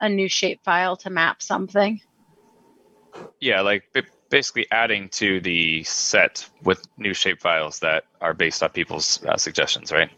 a 0.02 0.10
new 0.10 0.28
shape 0.28 0.64
file 0.64 0.98
to 0.98 1.10
map 1.10 1.42
something. 1.42 2.02
Yeah, 3.40 3.62
like 3.62 3.84
basically 4.30 4.66
adding 4.72 5.10
to 5.10 5.40
the 5.42 5.84
set 5.84 6.50
with 6.64 6.88
new 6.98 7.14
shape 7.14 7.40
files 7.40 7.78
that 7.80 8.06
are 8.20 8.34
based 8.34 8.64
on 8.64 8.70
people's 8.72 9.24
uh, 9.26 9.38
suggestions, 9.38 9.92
right? 9.92 10.10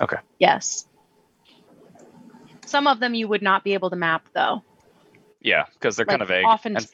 Okay. 0.00 0.16
Yes. 0.38 0.86
Some 2.72 2.86
of 2.86 3.00
them 3.00 3.12
you 3.12 3.28
would 3.28 3.42
not 3.42 3.64
be 3.64 3.74
able 3.74 3.90
to 3.90 3.96
map 3.96 4.26
though. 4.32 4.62
Yeah, 5.42 5.66
because 5.74 5.94
they're 5.94 6.06
kind 6.06 6.22
of 6.22 6.28
vague. 6.28 6.46
Often, 6.46 6.76
And- 6.76 6.88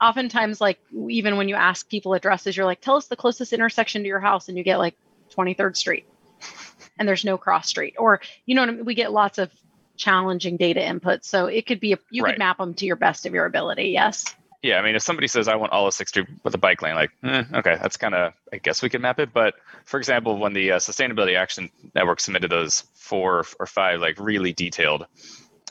oftentimes, 0.00 0.60
like 0.60 0.78
even 1.08 1.36
when 1.38 1.48
you 1.48 1.54
ask 1.54 1.88
people 1.88 2.12
addresses, 2.12 2.54
you're 2.56 2.66
like, 2.66 2.82
"Tell 2.82 2.96
us 2.96 3.06
the 3.06 3.16
closest 3.16 3.54
intersection 3.54 4.02
to 4.02 4.08
your 4.08 4.20
house," 4.20 4.48
and 4.48 4.58
you 4.58 4.62
get 4.64 4.76
like 4.76 4.94
23rd 5.30 5.76
Street, 5.78 6.04
and 6.98 7.08
there's 7.08 7.24
no 7.24 7.38
cross 7.38 7.68
street, 7.68 7.94
or 7.98 8.20
you 8.44 8.54
know, 8.54 8.60
what 8.62 8.68
I 8.68 8.72
mean? 8.72 8.84
we 8.84 8.94
get 8.94 9.12
lots 9.12 9.38
of 9.38 9.50
challenging 9.96 10.58
data 10.58 10.80
inputs. 10.80 11.24
So 11.24 11.46
it 11.46 11.66
could 11.66 11.80
be 11.80 11.94
a, 11.94 11.98
you 12.10 12.22
Right. 12.22 12.32
could 12.34 12.38
map 12.38 12.58
them 12.58 12.74
to 12.74 12.84
your 12.86 12.96
best 12.96 13.24
of 13.24 13.32
your 13.32 13.46
ability. 13.46 13.90
Yes. 13.90 14.24
Yeah, 14.62 14.78
I 14.78 14.82
mean, 14.82 14.94
if 14.94 15.02
somebody 15.02 15.26
says 15.26 15.48
I 15.48 15.56
want 15.56 15.72
all 15.72 15.88
of 15.88 15.94
Sixth 15.94 16.12
Street 16.12 16.28
with 16.44 16.54
a 16.54 16.58
bike 16.58 16.82
lane, 16.82 16.94
like, 16.94 17.10
eh, 17.24 17.42
okay, 17.54 17.76
that's 17.82 17.96
kind 17.96 18.14
of, 18.14 18.32
I 18.52 18.58
guess 18.58 18.80
we 18.80 18.88
could 18.88 19.00
map 19.00 19.18
it. 19.18 19.32
But 19.32 19.54
for 19.84 19.98
example, 19.98 20.38
when 20.38 20.52
the 20.52 20.72
uh, 20.72 20.78
Sustainability 20.78 21.36
Action 21.36 21.68
Network 21.96 22.20
submitted 22.20 22.50
those 22.50 22.84
four 22.94 23.44
or 23.58 23.66
five 23.66 24.00
like 24.00 24.20
really 24.20 24.52
detailed 24.52 25.06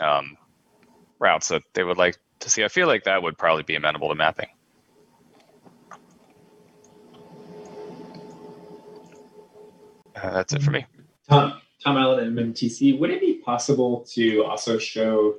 um, 0.01 0.37
routes 1.19 1.47
that 1.47 1.63
they 1.73 1.85
would 1.85 1.97
like 1.97 2.17
to 2.39 2.49
see, 2.49 2.65
I 2.65 2.67
feel 2.67 2.87
like 2.87 3.05
that 3.05 3.23
would 3.23 3.37
probably 3.37 3.63
be 3.63 3.75
amenable 3.75 4.09
to 4.09 4.15
mapping. 4.15 4.49
Uh, 10.21 10.31
that's 10.31 10.51
it 10.51 10.61
for 10.61 10.71
me. 10.71 10.85
Tom, 11.29 11.61
Tom 11.81 11.95
Allen 11.95 12.19
at 12.19 12.33
MMTC. 12.33 12.99
Would 12.99 13.09
it 13.09 13.21
be 13.21 13.35
possible 13.35 14.05
to 14.11 14.43
also 14.43 14.77
show 14.77 15.35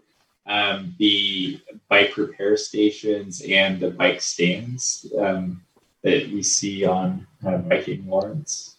um, 0.46 0.94
the 0.98 1.60
bike 1.88 2.16
repair 2.16 2.56
stations 2.56 3.42
and 3.42 3.80
the 3.80 3.90
bike 3.90 4.20
stands 4.20 5.06
um, 5.18 5.62
that 6.02 6.30
we 6.30 6.42
see 6.42 6.84
on 6.84 7.26
uh, 7.46 7.58
Biking 7.58 8.06
Lawrence? 8.06 8.76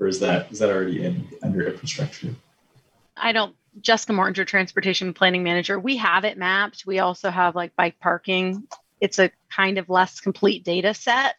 Or 0.00 0.06
is 0.06 0.20
that 0.20 0.50
is 0.52 0.60
that 0.60 0.70
already 0.70 1.04
in 1.04 1.26
under 1.42 1.66
infrastructure? 1.66 2.34
I 3.16 3.32
don't, 3.32 3.56
Jessica 3.80 4.12
Mortinger, 4.12 4.36
your 4.36 4.46
transportation 4.46 5.12
planning 5.12 5.42
manager, 5.42 5.78
we 5.78 5.96
have 5.96 6.24
it 6.24 6.38
mapped. 6.38 6.84
We 6.86 7.00
also 7.00 7.30
have 7.30 7.56
like 7.56 7.74
bike 7.74 7.98
parking. 8.00 8.68
It's 9.00 9.18
a 9.18 9.30
kind 9.50 9.76
of 9.78 9.88
less 9.88 10.20
complete 10.20 10.64
data 10.64 10.94
set, 10.94 11.34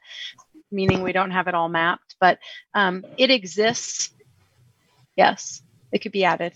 meaning 0.72 1.04
we 1.04 1.14
don't 1.14 1.32
have 1.32 1.48
it 1.48 1.54
all 1.54 1.70
mapped, 1.70 2.16
but 2.20 2.40
um, 2.74 3.06
it 3.18 3.32
exists. 3.32 4.12
Yes, 5.16 5.62
it 5.92 6.00
could 6.00 6.12
be 6.12 6.26
added. 6.26 6.54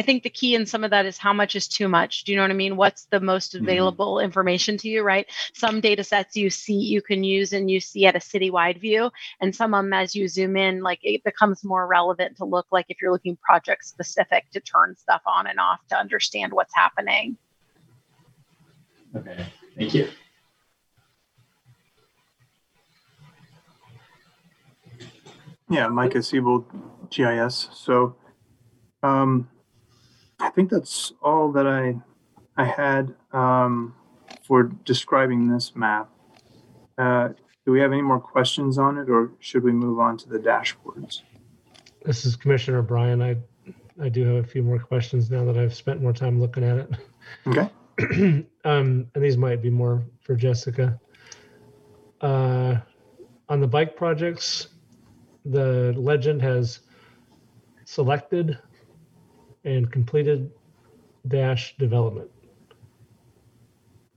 I 0.00 0.02
think 0.02 0.22
the 0.22 0.30
key 0.30 0.54
in 0.54 0.64
some 0.64 0.82
of 0.82 0.92
that 0.92 1.04
is 1.04 1.18
how 1.18 1.34
much 1.34 1.54
is 1.54 1.68
too 1.68 1.86
much. 1.86 2.24
Do 2.24 2.32
you 2.32 2.36
know 2.36 2.44
what 2.44 2.50
I 2.50 2.54
mean? 2.54 2.78
What's 2.78 3.04
the 3.04 3.20
most 3.20 3.54
available 3.54 4.18
information 4.18 4.78
to 4.78 4.88
you, 4.88 5.02
right? 5.02 5.26
Some 5.52 5.82
data 5.82 6.02
sets 6.02 6.36
you 6.36 6.48
see 6.48 6.72
you 6.72 7.02
can 7.02 7.22
use 7.22 7.52
and 7.52 7.70
you 7.70 7.80
see 7.80 8.06
at 8.06 8.16
a 8.16 8.18
citywide 8.18 8.80
view, 8.80 9.10
and 9.42 9.54
some 9.54 9.74
of 9.74 9.84
them 9.84 9.92
as 9.92 10.14
you 10.14 10.26
zoom 10.26 10.56
in 10.56 10.82
like 10.82 11.00
it 11.02 11.22
becomes 11.22 11.62
more 11.64 11.86
relevant 11.86 12.38
to 12.38 12.46
look 12.46 12.66
like 12.72 12.86
if 12.88 12.96
you're 13.02 13.12
looking 13.12 13.36
project 13.36 13.84
specific 13.84 14.50
to 14.52 14.60
turn 14.60 14.96
stuff 14.96 15.20
on 15.26 15.46
and 15.46 15.60
off 15.60 15.80
to 15.90 15.96
understand 15.96 16.50
what's 16.54 16.74
happening 16.74 17.36
Okay, 19.14 19.46
thank 19.76 19.92
you. 19.92 20.08
Yeah, 25.68 25.88
Micah 25.88 26.22
Siebold, 26.22 26.64
GIS. 27.10 27.68
So 27.74 28.16
Um, 29.02 29.48
I 30.40 30.50
think 30.50 30.70
that's 30.70 31.12
all 31.22 31.52
that 31.52 31.66
I 31.66 31.96
I 32.56 32.64
had 32.64 33.14
um, 33.32 33.94
for 34.42 34.64
describing 34.84 35.48
this 35.48 35.74
map. 35.76 36.10
Uh, 36.98 37.28
do 37.64 37.72
we 37.72 37.80
have 37.80 37.92
any 37.92 38.02
more 38.02 38.20
questions 38.20 38.78
on 38.78 38.98
it, 38.98 39.08
or 39.08 39.30
should 39.38 39.62
we 39.62 39.72
move 39.72 39.98
on 39.98 40.16
to 40.18 40.28
the 40.28 40.38
dashboards? 40.38 41.22
This 42.04 42.24
is 42.24 42.36
Commissioner 42.36 42.82
Bryan. 42.82 43.22
I, 43.22 43.36
I 44.02 44.08
do 44.08 44.24
have 44.24 44.44
a 44.44 44.46
few 44.46 44.62
more 44.62 44.78
questions 44.78 45.30
now 45.30 45.44
that 45.44 45.56
I've 45.56 45.74
spent 45.74 46.02
more 46.02 46.12
time 46.12 46.40
looking 46.40 46.64
at 46.64 46.78
it. 46.78 46.90
Okay. 47.46 47.70
um, 48.64 49.06
and 49.14 49.24
these 49.24 49.36
might 49.36 49.62
be 49.62 49.70
more 49.70 50.02
for 50.22 50.34
Jessica. 50.34 50.98
Uh, 52.20 52.76
on 53.48 53.60
the 53.60 53.66
bike 53.66 53.96
projects, 53.96 54.68
the 55.44 55.94
legend 55.96 56.42
has 56.42 56.80
selected 57.84 58.58
and 59.64 59.90
completed 59.90 60.50
dash 61.26 61.76
development. 61.76 62.30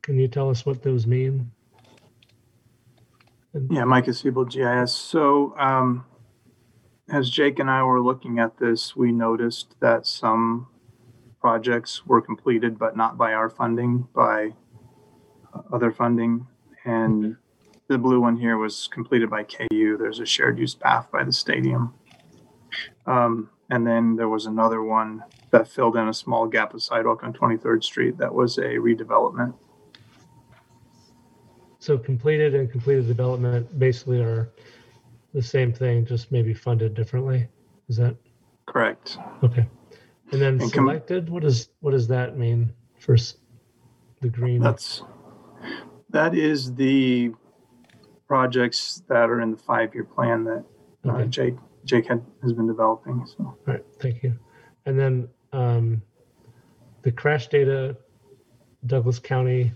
Can 0.02 0.20
you 0.20 0.28
tell 0.28 0.50
us 0.50 0.66
what 0.66 0.84
those 0.84 1.08
mean? 1.08 1.52
Yeah, 3.70 3.84
Micah 3.86 4.14
Siebold, 4.14 4.52
GIS. 4.52 4.94
So, 4.94 5.56
um, 5.58 6.06
as 7.10 7.30
Jake 7.30 7.60
and 7.60 7.70
I 7.70 7.84
were 7.84 8.02
looking 8.02 8.40
at 8.40 8.58
this, 8.58 8.96
we 8.96 9.12
noticed 9.12 9.76
that 9.80 10.08
some 10.08 10.68
projects 11.40 12.06
were 12.06 12.22
completed, 12.22 12.80
but 12.80 12.98
not 12.98 13.18
by 13.18 13.34
our 13.34 13.50
funding, 13.50 14.08
by 14.16 14.54
other 15.72 15.92
funding. 15.92 16.48
And 16.86 17.36
the 17.88 17.98
blue 17.98 18.20
one 18.20 18.38
here 18.38 18.58
was 18.58 18.88
completed 18.88 19.30
by 19.30 19.44
KU. 19.44 19.98
There's 19.98 20.20
a 20.20 20.26
shared 20.26 20.58
use 20.58 20.74
path 20.74 21.12
by 21.12 21.24
the 21.24 21.32
stadium. 21.32 21.94
Um, 23.06 23.50
and 23.70 23.86
then 23.88 24.16
there 24.16 24.30
was 24.30 24.46
another 24.46 24.84
one 24.84 25.24
that 25.52 25.68
filled 25.68 25.96
in 25.96 26.08
a 26.08 26.14
small 26.14 26.48
gap 26.48 26.74
of 26.74 26.82
sidewalk 26.84 27.24
on 27.24 27.34
23rd 27.34 27.84
Street 27.84 28.18
that 28.18 28.34
was 28.34 28.58
a 28.58 28.76
redevelopment. 28.76 29.54
So 31.80 31.98
completed 31.98 32.56
and 32.56 32.72
completed 32.72 33.08
development 33.08 33.78
basically 33.78 34.22
are 34.22 34.50
the 35.34 35.42
same 35.42 35.74
thing, 35.74 36.06
just 36.06 36.32
maybe 36.32 36.54
funded 36.54 36.94
differently. 36.94 37.48
Is 37.90 37.98
that 37.98 38.16
Correct. 38.66 39.18
okay? 39.44 39.68
And 40.32 40.42
then 40.42 40.54
And 40.54 40.62
com- 40.62 40.70
selected, 40.88 41.30
what 41.30 41.44
does 41.44 41.70
what 41.82 41.92
does 41.92 42.08
that 42.08 42.38
mean 42.38 42.72
for 43.00 43.18
the 44.22 44.30
green? 44.30 44.62
That's, 44.62 45.04
that 46.10 46.34
is 46.36 46.74
the 46.76 47.34
projects 48.28 49.04
that 49.10 49.30
are 49.30 49.42
in 49.42 49.52
the 49.52 49.58
five-year 49.58 50.06
plan 50.06 50.44
that 50.46 50.64
uh, 51.06 51.12
Okay. 51.12 51.28
Jake, 51.28 51.56
Jake 51.56 51.56
had, 51.92 52.24
has 52.42 52.54
been 52.54 52.68
developing, 52.68 53.26
so. 53.26 53.44
All 53.44 53.58
right, 53.66 53.86
thank 54.00 54.24
you. 54.24 54.38
And 54.86 55.00
then 55.00 55.28
um, 55.52 56.02
the 57.04 57.12
crash 57.12 57.48
data, 57.48 57.98
Douglas 58.86 59.20
County, 59.20 59.74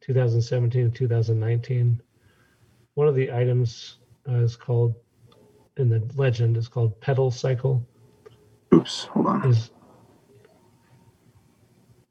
2017 0.00 0.82
and 0.82 0.94
2019. 0.94 2.00
One 2.94 3.08
of 3.08 3.14
the 3.14 3.32
items 3.32 3.98
uh, 4.28 4.36
is 4.36 4.56
called, 4.56 4.94
in 5.76 5.88
the 5.88 6.02
legend, 6.16 6.56
is 6.56 6.68
called 6.68 7.00
pedal 7.00 7.30
cycle. 7.30 7.86
Oops, 8.74 9.04
hold 9.04 9.26
on. 9.26 9.48
Is 9.48 9.70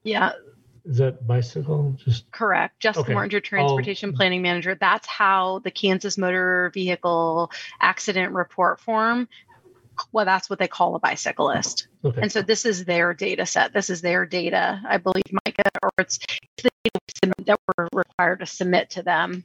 Yeah, 0.03 0.31
is 0.85 0.97
that 0.97 1.25
bicycle? 1.27 1.95
Just 2.03 2.29
correct. 2.31 2.79
Jessica 2.79 3.01
Okay. 3.01 3.13
Mortinger, 3.13 3.31
your 3.33 3.41
transportation 3.41 4.11
oh. 4.13 4.17
planning 4.17 4.41
manager. 4.41 4.75
That's 4.75 5.07
how 5.07 5.59
the 5.59 5.71
Kansas 5.71 6.17
Motor 6.17 6.71
Vehicle 6.73 7.51
Accident 7.79 8.33
Report 8.33 8.79
Form. 8.79 9.27
Well, 10.11 10.25
that's 10.25 10.49
what 10.49 10.57
they 10.57 10.67
call 10.67 10.95
a 10.95 10.99
bicyclist. 10.99 11.87
okay. 12.03 12.21
And 12.21 12.31
so 12.31 12.41
this 12.41 12.65
is 12.65 12.85
their 12.85 13.13
data 13.13 13.45
set. 13.45 13.73
This 13.73 13.89
is 13.89 14.01
their 14.01 14.25
data, 14.25 14.81
I 14.87 14.97
believe, 14.97 15.23
Micah, 15.45 15.69
or 15.83 15.91
it's 15.99 16.19
it's 16.57 16.63
the 16.63 16.69
data 16.83 17.33
that 17.45 17.59
we're 17.77 17.87
required 17.93 18.39
to 18.39 18.45
submit 18.45 18.89
to 18.91 19.03
them. 19.03 19.43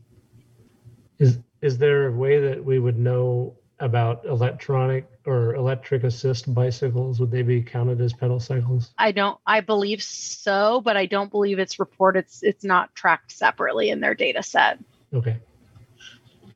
Is 1.19 1.39
is 1.61 1.79
there 1.79 2.09
a 2.09 2.13
way 2.13 2.41
that 2.41 2.65
we 2.65 2.79
would 2.79 2.99
know 2.99 3.57
about 3.79 4.25
electronic 4.25 5.07
or 5.27 5.55
electric 5.55 6.05
assist 6.05 6.53
bicycles? 6.55 7.21
Would 7.21 7.31
they 7.31 7.43
be 7.43 7.63
counted 7.63 8.01
as 8.01 8.13
pedal 8.13 8.41
cycles? 8.41 8.93
I 8.99 9.13
don't, 9.13 9.39
I 9.47 9.61
believe 9.61 10.03
so, 10.03 10.81
but 10.81 10.97
I 10.97 11.07
don't 11.07 11.31
believe 11.31 11.59
it's 11.59 11.79
reported. 11.79 12.21
It's, 12.21 12.43
it's 12.43 12.65
not 12.65 12.95
tracked 12.95 13.33
separately 13.33 13.91
in 13.91 14.01
their 14.01 14.15
data 14.15 14.43
set. 14.43 14.79
Okay. 15.13 15.39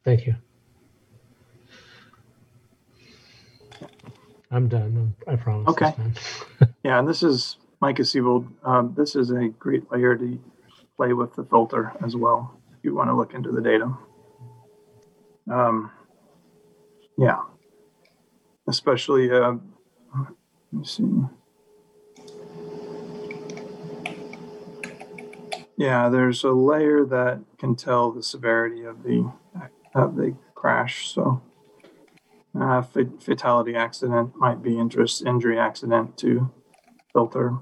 Thank 0.05 0.27
you. 0.27 0.35
I'm 4.51 4.69
done. 4.69 5.15
I 5.27 5.37
promise. 5.37 5.69
Okay. 5.69 5.95
Yeah, 6.83 6.99
and 6.99 7.07
this 7.07 7.23
is 7.23 7.59
Micah 7.81 8.05
Siebold. 8.05 8.49
Um, 8.65 8.95
this 8.97 9.15
is 9.15 9.31
a 9.31 9.49
great 9.49 9.91
layer 9.93 10.17
to 10.17 10.41
play 10.97 11.13
with 11.13 11.35
the 11.35 11.45
filter 11.45 11.93
as 12.03 12.17
well, 12.17 12.59
if 12.73 12.83
you 12.83 12.95
want 12.95 13.11
to 13.11 13.15
look 13.15 13.35
into 13.35 13.51
the 13.51 13.61
data. 13.61 13.95
Um, 15.51 15.91
yeah, 17.19 17.41
especially, 18.71 19.31
uh, 19.31 19.57
let 20.15 20.73
me 20.73 20.85
see. 20.85 21.05
Yeah, 25.77 26.09
there's 26.09 26.45
a 26.45 26.51
layer 26.51 27.05
that 27.07 27.41
can 27.59 27.75
tell 27.75 28.13
the 28.13 28.23
severity 28.23 28.85
of 28.85 29.03
the 29.03 29.33
of 29.95 30.15
the 30.15 30.37
crash. 30.55 31.09
So, 31.13 31.43
uh, 32.59 32.83
fatality 32.83 33.75
accident 33.75 34.37
might 34.37 34.63
be 34.63 34.79
interest 34.79 35.25
injury 35.27 35.59
accident 35.59 36.17
to 36.19 36.51
filter, 37.13 37.57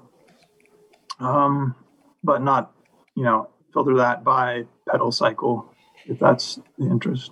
um, 1.21 1.75
but 2.23 2.43
not 2.43 2.73
you 3.15 3.23
know 3.23 3.49
filter 3.73 3.97
that 3.97 4.25
by 4.25 4.65
pedal 4.91 5.13
cycle 5.13 5.73
if 6.07 6.19
that's 6.19 6.59
the 6.77 6.87
interest. 6.87 7.31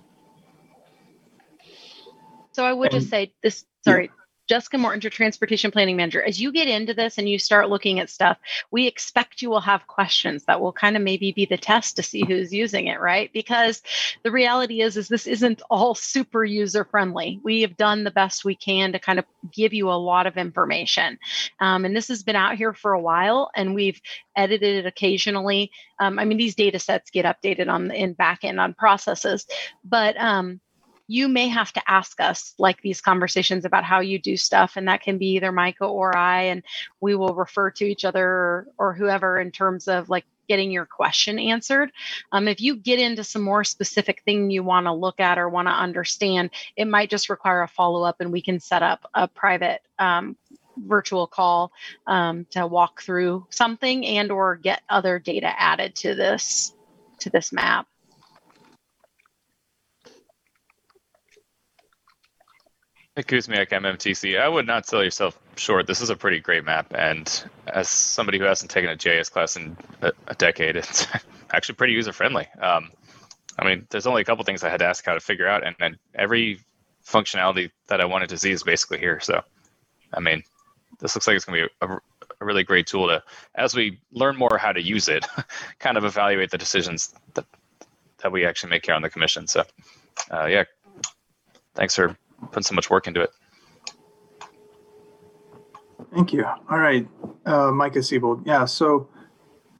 So 2.57 2.65
I 2.65 2.73
would 2.73 2.89
just 2.89 3.11
say 3.11 3.33
this, 3.43 3.65
sorry, 3.85 4.09
Jessica 4.49 4.77
Mortinger, 4.77 5.03
your 5.03 5.11
transportation 5.11 5.69
planning 5.69 5.95
manager, 5.95 6.23
as 6.23 6.41
you 6.41 6.51
get 6.51 6.67
into 6.67 6.95
this 6.95 7.19
and 7.19 7.29
you 7.29 7.37
start 7.37 7.69
looking 7.69 7.99
at 7.99 8.09
stuff, 8.09 8.39
we 8.71 8.87
expect 8.87 9.43
you 9.43 9.51
will 9.51 9.61
have 9.61 9.85
questions 9.85 10.43
that 10.45 10.59
will 10.59 10.73
kind 10.73 10.95
of 10.95 11.03
maybe 11.03 11.31
be 11.31 11.45
the 11.45 11.55
test 11.55 11.97
to 11.97 12.01
see 12.01 12.25
who's 12.25 12.51
using 12.51 12.87
it, 12.87 12.99
right? 12.99 13.31
Because 13.31 13.83
the 14.23 14.31
reality 14.31 14.81
is, 14.81 14.97
is 14.97 15.07
this 15.07 15.27
isn't 15.27 15.61
all 15.69 15.93
super 15.93 16.43
user 16.43 16.83
friendly. 16.83 17.39
We 17.43 17.61
have 17.61 17.77
done 17.77 18.03
the 18.03 18.09
best 18.09 18.43
we 18.43 18.55
can 18.55 18.91
to 18.93 18.97
kind 18.97 19.19
of 19.19 19.25
give 19.53 19.75
you 19.75 19.91
a 19.91 20.01
lot 20.01 20.25
of 20.25 20.35
information. 20.35 21.19
Um, 21.59 21.85
and 21.85 21.95
this 21.95 22.07
has 22.07 22.23
been 22.23 22.35
out 22.35 22.55
here 22.55 22.73
for 22.73 22.93
a 22.93 22.99
while 22.99 23.51
and 23.55 23.75
we've 23.75 24.01
edited 24.35 24.77
it 24.77 24.87
occasionally. 24.87 25.69
Um, 25.99 26.17
I 26.17 26.25
mean, 26.25 26.39
these 26.39 26.55
data 26.55 26.79
sets 26.79 27.11
get 27.11 27.25
updated 27.25 27.71
on 27.71 27.91
in 27.91 28.13
back 28.13 28.39
end 28.43 28.59
on 28.59 28.73
processes, 28.73 29.45
but 29.83 30.17
um, 30.17 30.59
you 31.07 31.27
may 31.27 31.47
have 31.47 31.71
to 31.73 31.81
ask 31.89 32.19
us 32.19 32.53
like 32.59 32.81
these 32.81 33.01
conversations 33.01 33.65
about 33.65 33.83
how 33.83 33.99
you 34.01 34.19
do 34.19 34.35
stuff 34.37 34.73
and 34.75 34.87
that 34.87 35.01
can 35.01 35.17
be 35.17 35.35
either 35.35 35.51
micah 35.51 35.85
or 35.85 36.15
i 36.15 36.43
and 36.43 36.63
we 37.01 37.15
will 37.15 37.33
refer 37.33 37.71
to 37.71 37.85
each 37.85 38.05
other 38.05 38.67
or, 38.77 38.93
whoever 38.93 39.39
in 39.39 39.51
terms 39.51 39.87
of 39.87 40.09
like 40.09 40.25
getting 40.47 40.71
your 40.71 40.85
question 40.85 41.37
answered. 41.37 41.91
Um, 42.31 42.47
if 42.47 42.61
you 42.61 42.77
get 42.77 42.99
into 42.99 43.23
some 43.23 43.41
more 43.41 43.63
specific 43.63 44.23
thing 44.23 44.49
you 44.49 44.63
want 44.63 44.85
to 44.85 44.93
look 44.93 45.19
at 45.19 45.37
or 45.37 45.49
want 45.49 45.67
to 45.67 45.73
understand 45.73 46.51
it 46.75 46.85
might 46.85 47.09
just 47.09 47.29
require 47.29 47.63
a 47.63 47.67
follow-up 47.67 48.21
and 48.21 48.31
we 48.31 48.41
can 48.41 48.59
set 48.59 48.81
up 48.81 49.09
a 49.13 49.27
private 49.27 49.81
um, 49.99 50.35
virtual 50.77 51.27
call 51.27 51.71
um, 52.07 52.45
to 52.51 52.65
walk 52.65 53.01
through 53.01 53.45
something 53.49 54.05
and 54.05 54.31
or 54.31 54.55
get 54.55 54.81
other 54.89 55.19
data 55.19 55.53
added 55.61 55.95
to 55.95 56.15
this 56.15 56.73
to 57.19 57.29
this 57.29 57.51
map 57.51 57.87
Kuzmiak, 63.23 63.69
MMTC. 63.69 64.39
I 64.39 64.47
would 64.47 64.67
not 64.67 64.85
sell 64.85 65.03
yourself 65.03 65.39
short. 65.55 65.87
This 65.87 66.01
is 66.01 66.09
a 66.09 66.15
pretty 66.15 66.39
great 66.39 66.63
map, 66.63 66.93
and 66.95 67.43
as 67.67 67.89
somebody 67.89 68.37
who 68.37 68.45
hasn't 68.45 68.69
taken 68.71 68.89
a 68.89 68.95
GIS 68.95 69.29
class 69.29 69.55
in 69.55 69.75
a, 70.01 70.11
a 70.27 70.35
decade, 70.35 70.75
it's 70.75 71.07
actually 71.51 71.75
pretty 71.75 71.93
user 71.93 72.13
friendly. 72.13 72.47
Um, 72.61 72.91
I 73.59 73.65
mean, 73.65 73.87
there's 73.89 74.07
only 74.07 74.21
a 74.21 74.25
couple 74.25 74.43
things 74.43 74.63
I 74.63 74.69
had 74.69 74.79
to 74.79 74.85
ask 74.85 75.05
how 75.05 75.13
to 75.13 75.19
figure 75.19 75.47
out, 75.47 75.65
and, 75.65 75.75
and 75.79 75.97
every 76.13 76.59
functionality 77.05 77.71
that 77.87 78.01
I 78.01 78.05
wanted 78.05 78.29
to 78.29 78.37
see 78.37 78.51
is 78.51 78.63
basically 78.63 78.99
here. 78.99 79.19
So, 79.19 79.41
I 80.13 80.19
mean, 80.19 80.43
this 80.99 81.15
looks 81.15 81.27
like 81.27 81.35
it's 81.35 81.45
going 81.45 81.63
to 81.63 81.69
be 81.69 81.93
a, 81.93 81.97
a 82.41 82.45
really 82.45 82.63
great 82.63 82.87
tool 82.87 83.07
to, 83.07 83.23
as 83.55 83.73
we 83.75 83.99
learn 84.11 84.35
more 84.35 84.57
how 84.59 84.71
to 84.71 84.81
use 84.81 85.07
it, 85.07 85.25
kind 85.79 85.97
of 85.97 86.05
evaluate 86.05 86.51
the 86.51 86.57
decisions 86.57 87.13
that 87.33 87.45
that 88.19 88.31
we 88.31 88.45
actually 88.45 88.71
make 88.71 88.85
here 88.85 88.95
on 88.95 89.01
the 89.03 89.09
commission. 89.09 89.45
So, 89.47 89.63
uh, 90.31 90.45
yeah, 90.45 90.63
thanks 91.75 91.95
for 91.95 92.17
putting 92.51 92.63
so 92.63 92.75
much 92.75 92.89
work 92.89 93.07
into 93.07 93.21
it. 93.21 93.29
Thank 96.13 96.33
you. 96.33 96.45
All 96.45 96.79
right, 96.79 97.07
uh, 97.45 97.71
Micah 97.71 98.01
Siebold. 98.01 98.45
Yeah, 98.45 98.65
so 98.65 99.09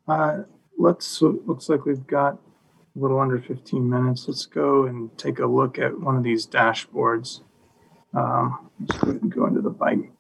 uh, 0.08 0.44
let's 0.78 1.22
looks 1.22 1.70
like 1.70 1.86
we've 1.86 2.06
got 2.06 2.34
a 2.34 3.00
little 3.00 3.20
under 3.20 3.40
15 3.40 3.90
minutes. 3.90 4.28
Let's 4.28 4.46
go 4.46 4.86
and 4.86 5.16
take 5.18 5.40
a 5.40 5.46
look 5.46 5.80
at 5.80 5.98
one 6.00 6.16
of 6.16 6.24
these 6.24 6.46
dashboards. 6.46 7.42
Um, 8.14 8.70
let's 8.80 8.98
go 9.00 9.14
go 9.14 9.46
into 9.46 9.62
the 9.62 9.70
bike 9.70 10.12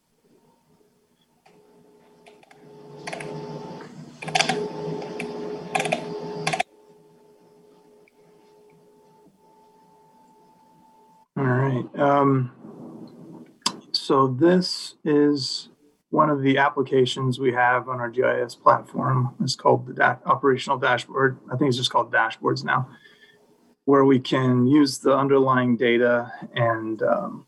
Um, 11.97 12.51
so 13.91 14.27
this 14.27 14.95
is 15.03 15.69
one 16.09 16.29
of 16.29 16.41
the 16.41 16.57
applications 16.59 17.39
we 17.39 17.51
have 17.51 17.89
on 17.89 17.99
our 17.99 18.09
GIS 18.09 18.55
platform. 18.55 19.35
It's 19.41 19.55
called 19.55 19.87
the 19.87 19.93
da- 19.93 20.17
operational 20.25 20.77
dashboard. 20.77 21.39
I 21.51 21.57
think 21.57 21.69
it's 21.69 21.77
just 21.77 21.91
called 21.91 22.13
dashboards 22.13 22.63
now, 22.63 22.87
where 23.85 24.05
we 24.05 24.19
can 24.19 24.67
use 24.67 24.99
the 24.99 25.15
underlying 25.15 25.75
data 25.75 26.31
and 26.55 27.01
um, 27.01 27.45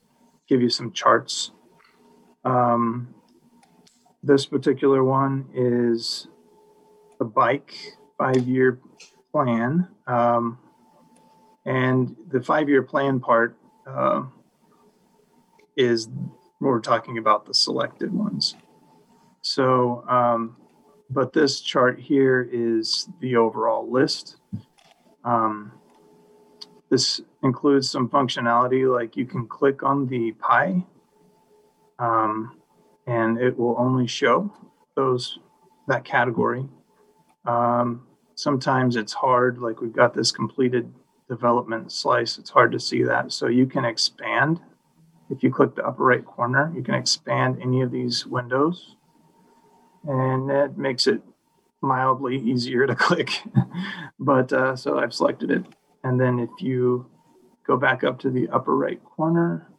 give 0.47 0.61
you 0.61 0.69
some 0.69 0.91
charts. 0.91 1.51
Um, 2.43 3.13
this 4.23 4.45
particular 4.45 5.03
one 5.03 5.49
is 5.53 6.27
the 7.19 7.25
bike 7.25 7.75
five-year 8.17 8.79
plan. 9.31 9.87
Um, 10.07 10.57
and 11.65 12.15
the 12.29 12.41
five-year 12.41 12.83
plan 12.83 13.19
part 13.19 13.55
uh, 13.87 14.23
is 15.79 16.09
we're 16.59 16.81
talking 16.81 17.17
about 17.17 17.45
the 17.45 17.53
selected 17.53 18.13
ones. 18.13 18.55
So, 19.41 20.03
um, 20.07 20.57
but 21.09 21.31
this 21.33 21.61
chart 21.61 21.99
here 21.99 22.47
is 22.51 23.07
the 23.21 23.37
overall 23.37 23.89
list. 23.89 24.37
Um, 25.23 25.71
this 26.89 27.21
includes 27.43 27.89
some 27.89 28.09
functionality 28.09 28.91
like 28.91 29.15
you 29.15 29.25
can 29.25 29.47
click 29.47 29.83
on 29.83 30.07
the 30.07 30.33
pie 30.33 30.85
um, 31.97 32.57
and 33.07 33.39
it 33.39 33.57
will 33.57 33.75
only 33.77 34.07
show 34.07 34.51
those 34.95 35.39
that 35.87 36.03
category. 36.03 36.67
Um, 37.45 38.05
sometimes 38.35 38.95
it's 38.95 39.13
hard, 39.13 39.59
like 39.59 39.81
we've 39.81 39.93
got 39.93 40.13
this 40.13 40.31
completed 40.31 40.93
development 41.29 41.91
slice, 41.91 42.37
it's 42.37 42.49
hard 42.49 42.71
to 42.73 42.79
see 42.79 43.03
that. 43.03 43.31
So 43.31 43.47
you 43.47 43.65
can 43.65 43.85
expand. 43.85 44.59
If 45.29 45.43
you 45.43 45.51
click 45.51 45.75
the 45.75 45.85
upper 45.85 46.03
right 46.03 46.25
corner, 46.25 46.71
you 46.75 46.83
can 46.83 46.95
expand 46.95 47.59
any 47.61 47.81
of 47.81 47.91
these 47.91 48.25
windows. 48.25 48.95
And 50.03 50.49
that 50.49 50.77
makes 50.77 51.07
it 51.07 51.21
mildly 51.81 52.37
easier 52.37 52.87
to 52.87 52.95
click. 53.07 53.29
but 54.19 54.51
uh, 54.51 54.75
so 54.75 54.99
I've 54.99 55.13
selected 55.13 55.51
it. 55.51 55.65
And 56.03 56.19
then 56.19 56.39
if 56.39 56.49
you 56.59 57.09
go 57.67 57.77
back 57.77 58.03
up 58.03 58.19
to 58.19 58.29
the 58.29 58.47
upper 58.49 58.75
right 58.75 59.03
corner 59.03 59.69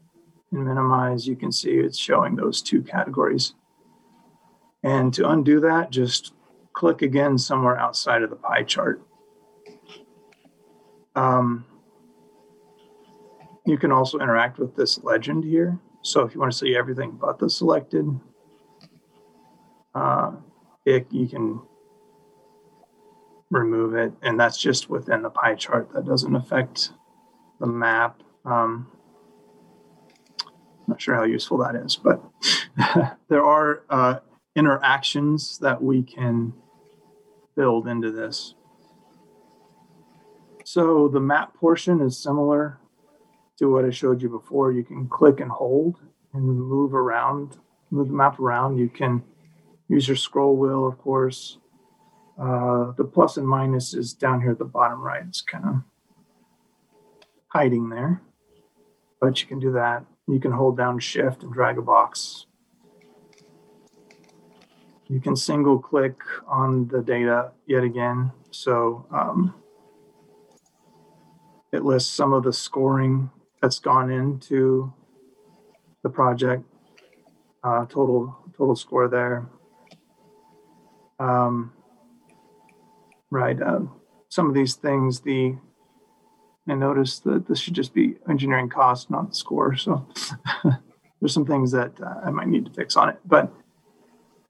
and 0.53 0.65
minimize, 0.65 1.27
you 1.27 1.37
can 1.37 1.51
see 1.51 1.73
it's 1.73 1.99
showing 1.99 2.37
those 2.37 2.63
two 2.63 2.83
categories. 2.83 3.55
And 4.83 5.13
to 5.15 5.29
undo 5.29 5.61
that, 5.61 5.91
just 5.91 6.33
click 6.73 7.03
again 7.03 7.37
somewhere 7.37 7.79
outside 7.79 8.23
of 8.23 8.31
the 8.31 8.37
pie 8.37 8.63
chart. 8.63 9.03
Um, 11.17 11.67
you 13.71 13.79
can 13.79 13.93
also 13.93 14.19
interact 14.19 14.59
with 14.59 14.75
this 14.75 15.03
legend 15.05 15.45
here. 15.45 15.79
So 16.03 16.23
if 16.23 16.35
you 16.35 16.41
want 16.41 16.51
to 16.51 16.59
see 16.59 16.77
everything 16.77 17.13
but 17.13 17.39
the 17.39 17.49
selected, 17.49 18.05
uh, 19.95 20.33
you 20.85 21.29
can 21.29 21.63
remove 23.49 23.95
it. 23.95 24.13
And 24.23 24.41
that's 24.41 24.59
just 24.59 24.91
within 24.91 25.23
the 25.23 25.31
pie 25.31 25.55
chart. 25.55 25.93
That 25.93 26.05
doesn't 26.05 26.35
affect 26.35 26.91
the 27.61 27.67
map. 27.67 28.23
Um, 28.45 28.91
not 30.89 31.01
sure 31.01 31.15
how 31.15 31.23
useful 31.23 31.59
that 31.59 31.77
is, 31.77 31.95
but 31.95 32.21
there 33.29 33.45
are 33.45 33.85
uh, 33.89 34.19
interactions 34.57 35.59
that 35.59 35.81
we 35.81 36.03
can 36.03 36.55
build 37.55 37.87
into 37.87 38.11
this. 38.11 38.55
So 40.65 41.07
the 41.07 41.21
map 41.21 41.55
portion 41.55 42.01
is 42.01 42.19
similar 42.19 42.80
to 43.61 43.71
what 43.71 43.85
I 43.85 43.91
showed 43.91 44.23
you 44.23 44.29
before. 44.31 44.73
You 44.73 44.83
can 44.83 45.07
click 45.07 45.39
and 45.39 45.51
hold 45.51 45.97
and 46.33 46.43
move 46.43 46.95
around, 46.95 47.59
move 47.91 48.09
the 48.09 48.15
map 48.15 48.41
around. 48.41 48.79
You 48.79 48.89
can 48.89 49.23
use 49.89 50.09
your 50.09 50.17
scroll 50.17 50.57
wheel, 50.57 50.87
of 50.87 50.99
course. 50.99 51.59
Uh, 52.41 52.93
the 52.97 53.05
plus 53.05 53.37
and 53.37 53.47
minus 53.47 53.93
is 53.93 54.15
down 54.15 54.41
here 54.41 54.53
at 54.53 54.59
the 54.59 54.65
bottom 54.65 55.01
right. 55.03 55.23
It's 55.29 55.43
kind 55.43 55.65
of 55.67 55.75
hiding 57.49 57.91
there, 57.91 58.23
but 59.21 59.43
you 59.43 59.47
can 59.47 59.61
do 59.61 59.73
that. 59.73 60.07
You 60.27 60.41
can 60.41 60.53
hold 60.53 60.79
down 60.79 60.99
shift 60.99 61.43
and 61.43 61.53
drag 61.53 61.77
a 61.77 61.83
box. 61.83 62.47
You 65.09 65.21
can 65.21 65.37
single 65.37 65.79
click 65.79 66.19
on 66.49 66.89
the 66.89 67.03
data 67.03 67.51
yet 67.67 67.85
again. 67.85 68.33
So 68.53 69.05
um, 69.13 69.55
it 71.73 71.85
lists 71.85 72.11
some 72.11 72.33
of 72.33 72.45
the 72.45 72.53
scoring 72.55 73.31
that's 73.61 73.79
gone 73.79 74.11
into 74.11 74.93
the 76.03 76.11
project, 76.11 76.65
uh, 77.63 77.87
total 77.87 78.37
total 78.57 78.77
score 78.77 79.09
there. 79.09 79.47
Um, 81.19 81.73
right. 83.31 83.61
Uh, 83.61 83.81
some 84.29 84.49
of 84.49 84.55
these 84.55 84.75
things, 84.75 85.21
the 85.21 85.57
I 86.69 86.75
noticed 86.75 87.25
that 87.25 87.49
this 87.49 87.59
should 87.59 87.75
just 87.75 87.93
be 87.93 88.17
engineering 88.29 88.69
cost, 88.69 89.11
not 89.11 89.31
the 89.31 89.35
score. 89.35 89.77
So 89.77 90.07
there's 91.21 91.35
some 91.35 91.47
things 91.47 91.73
that 91.73 92.01
uh, 92.01 92.21
I 92.25 92.31
might 92.31 92.49
need 92.49 92.65
to 92.67 92.73
fix 92.73 92.97
on 92.97 93.09
it. 93.09 93.19
But 93.25 93.53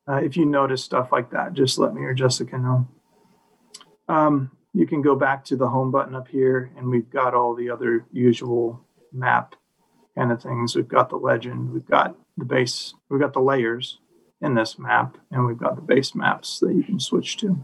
uh, 0.08 0.16
if 0.16 0.36
you 0.36 0.44
notice 0.44 0.84
stuff 0.84 1.12
like 1.12 1.30
that, 1.30 1.54
just 1.54 1.78
let 1.78 1.94
me 1.94 2.02
or 2.02 2.14
Jessica 2.14 2.58
know. 2.58 2.88
Um, 4.08 4.50
you 4.72 4.86
can 4.86 5.02
go 5.02 5.16
back 5.16 5.44
to 5.46 5.56
the 5.56 5.68
home 5.68 5.90
button 5.90 6.14
up 6.14 6.28
here, 6.28 6.70
and 6.76 6.88
we've 6.88 7.10
got 7.10 7.34
all 7.34 7.54
the 7.54 7.70
other 7.70 8.06
usual 8.12 8.84
map 9.12 9.54
kind 10.16 10.32
of 10.32 10.42
things. 10.42 10.76
We've 10.76 10.88
got 10.88 11.10
the 11.10 11.16
legend, 11.16 11.72
we've 11.72 11.86
got 11.86 12.16
the 12.36 12.44
base, 12.44 12.94
we've 13.08 13.20
got 13.20 13.32
the 13.32 13.40
layers 13.40 13.98
in 14.40 14.54
this 14.54 14.78
map, 14.78 15.18
and 15.30 15.46
we've 15.46 15.58
got 15.58 15.76
the 15.76 15.82
base 15.82 16.14
maps 16.14 16.58
that 16.60 16.74
you 16.74 16.82
can 16.82 16.98
switch 16.98 17.36
to. 17.38 17.62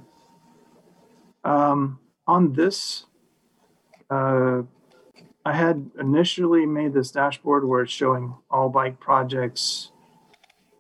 Um, 1.44 2.01
on 2.26 2.53
this, 2.53 3.07
uh, 4.11 4.62
I 5.44 5.53
had 5.53 5.90
initially 6.01 6.66
made 6.66 6.92
this 6.92 7.11
dashboard 7.11 7.66
where 7.66 7.82
it's 7.82 7.92
showing 7.92 8.34
all 8.51 8.68
bike 8.68 8.99
projects 8.99 9.92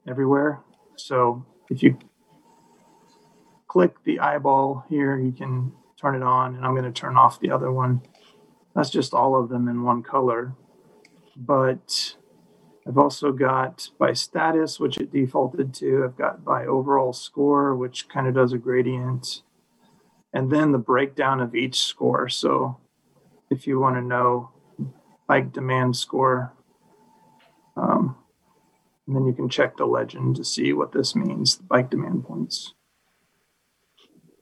everywhere. 0.08 0.60
So 0.96 1.46
if 1.70 1.82
you 1.82 1.98
click 3.68 4.02
the 4.04 4.18
eyeball 4.20 4.84
here, 4.88 5.18
you 5.18 5.32
can 5.32 5.72
turn 6.00 6.14
it 6.14 6.22
on, 6.22 6.56
and 6.56 6.64
I'm 6.64 6.72
going 6.72 6.84
to 6.84 6.92
turn 6.92 7.16
off 7.16 7.40
the 7.40 7.50
other 7.50 7.70
one. 7.70 8.02
That's 8.76 8.90
just 8.90 9.14
all 9.14 9.34
of 9.34 9.48
them 9.48 9.68
in 9.68 9.82
one 9.82 10.02
color. 10.02 10.54
But 11.34 12.14
I've 12.86 12.98
also 12.98 13.32
got 13.32 13.88
by 13.98 14.12
status, 14.12 14.78
which 14.78 14.98
it 14.98 15.10
defaulted 15.10 15.72
to. 15.76 16.04
I've 16.04 16.18
got 16.18 16.44
by 16.44 16.66
overall 16.66 17.14
score, 17.14 17.74
which 17.74 18.06
kind 18.08 18.26
of 18.26 18.34
does 18.34 18.52
a 18.52 18.58
gradient. 18.58 19.42
And 20.34 20.52
then 20.52 20.72
the 20.72 20.78
breakdown 20.78 21.40
of 21.40 21.54
each 21.54 21.80
score. 21.80 22.28
So 22.28 22.78
if 23.50 23.66
you 23.66 23.80
want 23.80 23.96
to 23.96 24.02
know 24.02 24.50
bike 25.26 25.54
demand 25.54 25.96
score, 25.96 26.52
um, 27.78 28.16
and 29.06 29.16
then 29.16 29.24
you 29.24 29.32
can 29.32 29.48
check 29.48 29.78
the 29.78 29.86
legend 29.86 30.36
to 30.36 30.44
see 30.44 30.74
what 30.74 30.92
this 30.92 31.16
means, 31.16 31.56
the 31.56 31.62
bike 31.64 31.88
demand 31.88 32.24
points. 32.24 32.74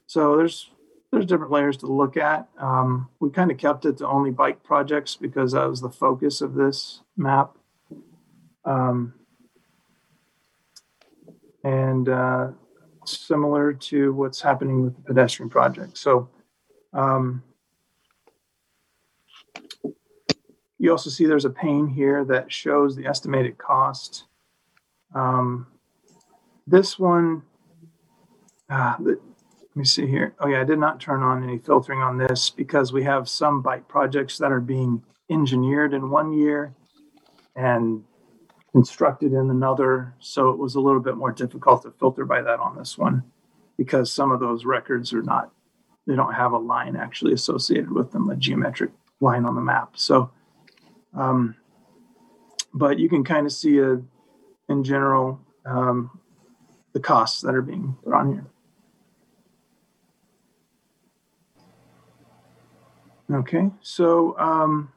So 0.07 0.35
there's 0.35 0.69
there's 1.15 1.25
different 1.25 1.51
layers 1.51 1.77
to 1.77 1.87
look 1.87 2.17
at. 2.17 2.49
Um, 2.59 3.07
we 3.21 3.29
kind 3.29 3.49
of 3.49 3.57
kept 3.57 3.85
it 3.85 3.99
to 3.99 4.07
only 4.07 4.31
bike 4.31 4.63
projects 4.63 5.15
because 5.15 5.53
that 5.53 5.69
was 5.69 5.79
the 5.79 5.89
focus 5.89 6.41
of 6.41 6.55
this 6.55 6.99
map. 7.15 7.57
Um, 8.65 9.13
and 11.63 12.09
uh, 12.09 12.47
similar 13.05 13.71
to 13.71 14.11
what's 14.13 14.41
happening 14.41 14.83
with 14.83 14.95
the 14.97 15.01
pedestrian 15.03 15.49
project. 15.49 15.97
So 15.97 16.27
um, 16.91 17.41
you 20.77 20.91
also 20.91 21.09
see 21.09 21.25
there's 21.25 21.45
a 21.45 21.49
pane 21.49 21.87
here 21.87 22.25
that 22.25 22.51
shows 22.51 22.97
the 22.97 23.05
estimated 23.05 23.57
cost. 23.57 24.25
Um, 25.13 25.67
this 26.67 26.99
one, 26.99 27.43
uh, 28.69 28.97
let 29.75 29.79
me 29.79 29.85
see 29.85 30.07
here. 30.07 30.33
Oh 30.39 30.47
yeah, 30.47 30.61
I 30.61 30.63
did 30.63 30.79
not 30.79 31.01
turn 31.01 31.21
on 31.21 31.43
any 31.43 31.57
filtering 31.57 31.99
on 31.99 32.17
this 32.17 32.49
because 32.49 32.93
we 32.93 33.03
have 33.03 33.27
some 33.27 33.61
bike 33.61 33.89
projects 33.89 34.37
that 34.37 34.53
are 34.53 34.61
being 34.61 35.03
engineered 35.29 35.93
in 35.93 36.09
one 36.09 36.31
year 36.31 36.73
and 37.57 38.01
constructed 38.71 39.33
in 39.33 39.49
another. 39.49 40.13
So 40.19 40.49
it 40.49 40.57
was 40.57 40.75
a 40.75 40.79
little 40.79 41.01
bit 41.01 41.17
more 41.17 41.33
difficult 41.33 41.83
to 41.83 41.91
filter 41.91 42.23
by 42.23 42.41
that 42.41 42.59
on 42.61 42.77
this 42.77 42.97
one 42.97 43.23
because 43.77 44.13
some 44.13 44.31
of 44.31 44.39
those 44.39 44.63
records 44.63 45.11
are 45.11 45.21
not, 45.21 45.51
they 46.07 46.15
don't 46.15 46.33
have 46.33 46.53
a 46.53 46.57
line 46.57 46.95
actually 46.95 47.33
associated 47.33 47.91
with 47.91 48.13
them, 48.13 48.29
a 48.29 48.35
geometric 48.37 48.91
line 49.19 49.43
on 49.43 49.55
the 49.55 49.61
map. 49.61 49.97
So, 49.97 50.31
um, 51.13 51.55
but 52.73 52.97
you 52.97 53.09
can 53.09 53.25
kind 53.25 53.45
of 53.45 53.51
see 53.51 53.79
a, 53.79 54.01
in 54.69 54.85
general, 54.85 55.41
um, 55.65 56.17
the 56.93 57.01
costs 57.01 57.41
that 57.41 57.53
are 57.53 57.61
being 57.61 57.97
put 58.05 58.13
on 58.13 58.31
here. 58.31 58.45
Okay, 63.31 63.71
so 63.81 64.37
um, 64.39 64.91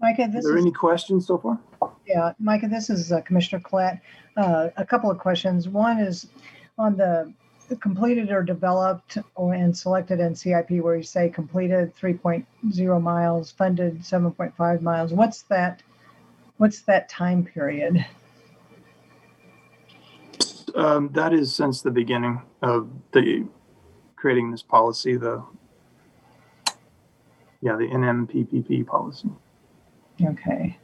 Micah, 0.00 0.22
Are 0.24 0.28
this 0.28 0.44
there 0.44 0.56
is, 0.56 0.64
any 0.64 0.72
questions 0.72 1.26
so 1.26 1.38
far? 1.38 1.58
yeah, 2.06 2.32
Micah, 2.38 2.68
this 2.68 2.88
is 2.88 3.10
uh, 3.10 3.20
Commissioner 3.22 3.60
Collette. 3.60 4.00
Uh, 4.36 4.68
A 4.76 4.84
couple 4.86 5.10
of 5.10 5.18
questions. 5.18 5.68
One 5.68 5.98
is 5.98 6.28
on 6.78 6.96
the 6.96 7.32
completed 7.80 8.30
or 8.30 8.42
developed 8.42 9.18
or 9.34 9.52
and 9.54 9.76
selected 9.76 10.20
in 10.20 10.34
CIP 10.34 10.70
where 10.80 10.96
you 10.96 11.02
say 11.02 11.28
completed 11.28 11.94
3.0 11.96 13.02
miles, 13.02 13.50
funded 13.50 13.98
7.5 14.00 14.80
miles. 14.80 15.12
What's 15.12 15.42
that, 15.42 15.82
what's 16.58 16.80
that 16.82 17.08
time 17.10 17.44
period? 17.44 18.06
Um, 20.76 21.10
that 21.12 21.32
is 21.32 21.54
since 21.54 21.82
the 21.82 21.90
beginning 21.90 22.40
of 22.62 22.88
the 23.12 23.46
creating 24.16 24.50
this 24.50 24.62
policy, 24.62 25.16
the 25.16 25.42
yeah, 27.60 27.76
the 27.76 27.86
NMPPP 27.88 28.86
policy. 28.86 29.30
Okay. 30.24 30.78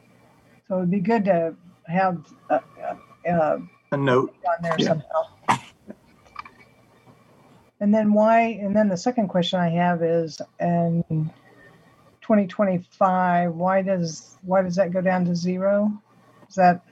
So 0.68 0.78
it'd 0.78 0.90
be 0.90 1.00
good 1.00 1.24
to 1.26 1.54
have 1.86 2.18
uh, 2.50 2.60
uh, 2.82 3.30
uh, 3.30 3.58
A 3.92 3.96
note. 3.96 4.34
on 4.46 4.62
there 4.62 4.78
Yeah. 4.78 4.88
somehow. 4.88 5.04
And 7.80 7.94
then 7.94 8.12
why, 8.14 8.42
and 8.62 8.74
then 8.74 8.88
the 8.88 8.96
second 8.96 9.28
question 9.28 9.60
I 9.60 9.70
have 9.70 10.02
is, 10.02 10.40
in 10.60 11.04
2025, 12.22 13.54
why 13.54 13.82
does, 13.82 14.36
why 14.42 14.62
does 14.62 14.76
that 14.76 14.92
go 14.92 15.00
down 15.00 15.26
to 15.26 15.34
zero? 15.34 15.92
Is 16.48 16.56
that, 16.56 16.82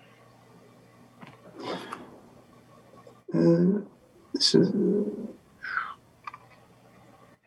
Uh, 3.34 3.80
this 4.34 4.54
is, 4.54 4.72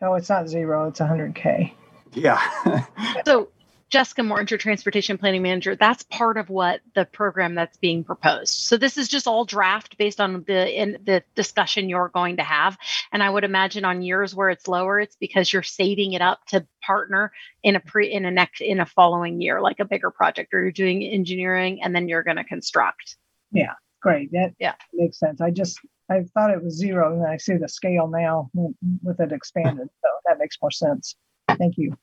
oh, 0.02 0.14
it's 0.14 0.28
not 0.30 0.48
zero, 0.48 0.88
it's 0.88 1.00
100K. 1.00 1.72
Yeah. 2.16 2.40
So 3.24 3.48
Jessica 3.88 4.22
Mortinger, 4.22 4.50
your 4.50 4.58
transportation 4.58 5.16
planning 5.18 5.42
manager, 5.42 5.74
that's 5.74 6.02
part 6.04 6.36
of 6.36 6.48
what 6.50 6.80
the 6.94 7.04
program 7.04 7.54
that's 7.54 7.76
being 7.76 8.04
proposed. 8.04 8.52
So 8.52 8.76
this 8.76 8.98
is 8.98 9.08
just 9.08 9.26
all 9.26 9.44
draft 9.44 9.96
based 9.96 10.20
on 10.20 10.44
the 10.46 10.82
in 10.82 10.98
the 11.04 11.22
discussion 11.34 11.88
you're 11.88 12.08
going 12.08 12.36
to 12.36 12.42
have. 12.42 12.76
And 13.12 13.22
I 13.22 13.30
would 13.30 13.44
imagine 13.44 13.84
on 13.84 14.02
years 14.02 14.34
where 14.34 14.50
it's 14.50 14.68
lower, 14.68 15.00
it's 15.00 15.16
because 15.16 15.52
you're 15.52 15.62
saving 15.62 16.12
it 16.12 16.22
up 16.22 16.44
to 16.48 16.66
partner 16.84 17.32
in 17.62 17.76
a 17.76 17.80
pre 17.80 18.12
in 18.12 18.24
a 18.24 18.30
next 18.30 18.60
in 18.60 18.80
a 18.80 18.86
following 18.86 19.40
year, 19.40 19.60
like 19.60 19.80
a 19.80 19.84
bigger 19.84 20.10
project, 20.10 20.52
or 20.52 20.62
you're 20.62 20.72
doing 20.72 21.02
engineering 21.02 21.80
and 21.82 21.94
then 21.94 22.08
you're 22.08 22.24
going 22.24 22.36
to 22.38 22.44
construct. 22.44 23.16
Yeah, 23.52 23.74
great, 24.02 24.30
that 24.32 24.54
Yeah. 24.58 24.74
makes 24.92 25.18
sense. 25.18 25.40
I 25.40 25.50
just, 25.50 25.78
I 26.10 26.22
thought 26.34 26.50
it 26.50 26.62
was 26.62 26.76
zero, 26.76 27.12
and 27.12 27.26
I 27.26 27.36
see 27.36 27.56
the 27.56 27.68
scale 27.68 28.08
now 28.08 28.50
with 29.02 29.20
it 29.20 29.32
expanded, 29.32 29.88
so 30.02 30.08
that 30.28 30.38
makes 30.38 30.56
more 30.60 30.70
sense. 30.70 31.16
Thank 31.56 31.74
you. 31.78 31.96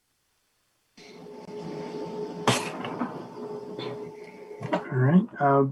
All 4.93 4.99
right. 4.99 5.27
Uh, 5.39 5.65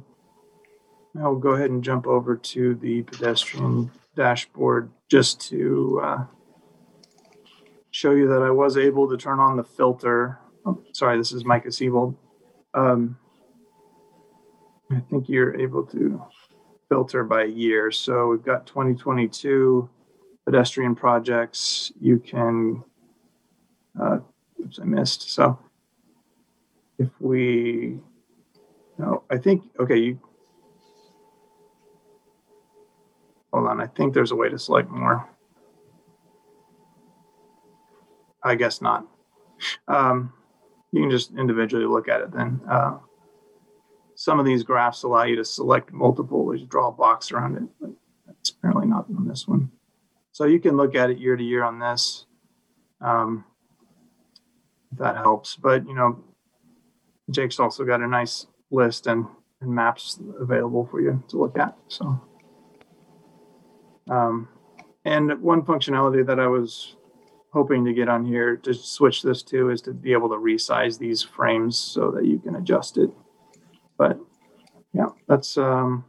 I'll 1.21 1.35
go 1.35 1.51
ahead 1.51 1.69
and 1.69 1.83
jump 1.83 2.07
over 2.07 2.35
to 2.35 2.73
the 2.73 3.03
pedestrian 3.03 3.91
dashboard 4.15 4.89
just 5.09 5.39
to 5.49 6.01
uh, 6.03 6.23
show 7.91 8.11
you 8.11 8.27
that 8.29 8.41
I 8.41 8.49
was 8.49 8.77
able 8.77 9.07
to 9.09 9.17
turn 9.17 9.39
on 9.39 9.57
the 9.57 9.63
filter. 9.63 10.39
Oh, 10.65 10.81
sorry, 10.93 11.19
this 11.19 11.31
is 11.31 11.45
Micah 11.45 11.71
Siebold. 11.71 12.17
Um, 12.73 13.19
I 14.89 15.01
think 15.11 15.29
you're 15.29 15.55
able 15.59 15.83
to 15.87 16.23
filter 16.89 17.23
by 17.23 17.43
year. 17.43 17.91
So 17.91 18.29
we've 18.29 18.43
got 18.43 18.65
2022 18.65 19.87
pedestrian 20.45 20.95
projects. 20.95 21.91
You 22.01 22.17
can, 22.17 22.83
uh, 24.01 24.17
oops, 24.59 24.79
I 24.81 24.85
missed. 24.85 25.29
So 25.29 25.59
if 26.97 27.09
we 27.19 27.99
no, 29.01 29.23
I 29.31 29.37
think, 29.37 29.63
okay, 29.79 29.97
you. 29.97 30.19
Hold 33.51 33.67
on, 33.67 33.81
I 33.81 33.87
think 33.87 34.13
there's 34.13 34.31
a 34.31 34.35
way 34.35 34.47
to 34.47 34.59
select 34.59 34.91
more. 34.91 35.27
I 38.43 38.53
guess 38.53 38.79
not. 38.79 39.07
Um, 39.87 40.33
you 40.91 41.01
can 41.01 41.09
just 41.09 41.31
individually 41.35 41.85
look 41.85 42.07
at 42.07 42.21
it 42.21 42.31
then. 42.31 42.61
Uh, 42.69 42.99
some 44.13 44.39
of 44.39 44.45
these 44.45 44.61
graphs 44.61 45.01
allow 45.01 45.23
you 45.23 45.35
to 45.37 45.45
select 45.45 45.91
multiple, 45.91 46.55
you 46.55 46.67
draw 46.67 46.89
a 46.89 46.91
box 46.91 47.31
around 47.31 47.57
it, 47.57 47.63
but 47.79 47.89
that's 48.27 48.51
apparently 48.51 48.85
not 48.85 49.07
on 49.17 49.27
this 49.27 49.47
one. 49.47 49.71
So 50.31 50.45
you 50.45 50.59
can 50.59 50.77
look 50.77 50.95
at 50.95 51.09
it 51.09 51.17
year 51.17 51.35
to 51.35 51.43
year 51.43 51.63
on 51.63 51.79
this. 51.79 52.27
Um, 53.01 53.45
that 54.97 55.15
helps, 55.17 55.55
but 55.55 55.87
you 55.87 55.95
know, 55.95 56.23
Jake's 57.31 57.59
also 57.59 57.83
got 57.83 58.01
a 58.01 58.07
nice 58.07 58.45
list 58.71 59.07
and, 59.07 59.25
and 59.61 59.69
maps 59.69 60.19
available 60.39 60.87
for 60.89 61.01
you 61.01 61.21
to 61.29 61.37
look 61.37 61.57
at. 61.57 61.77
So, 61.87 62.21
um, 64.09 64.47
and 65.05 65.41
one 65.41 65.61
functionality 65.63 66.25
that 66.25 66.39
I 66.39 66.47
was 66.47 66.95
hoping 67.51 67.83
to 67.85 67.93
get 67.93 68.07
on 68.07 68.25
here 68.25 68.55
to 68.55 68.73
switch 68.73 69.21
this 69.21 69.43
to 69.43 69.69
is 69.69 69.81
to 69.81 69.93
be 69.93 70.13
able 70.13 70.29
to 70.29 70.35
resize 70.35 70.97
these 70.97 71.21
frames 71.21 71.77
so 71.77 72.11
that 72.11 72.25
you 72.25 72.39
can 72.39 72.55
adjust 72.55 72.97
it. 72.97 73.09
But 73.97 74.19
yeah, 74.93 75.09
that's 75.27 75.57
um, 75.57 76.05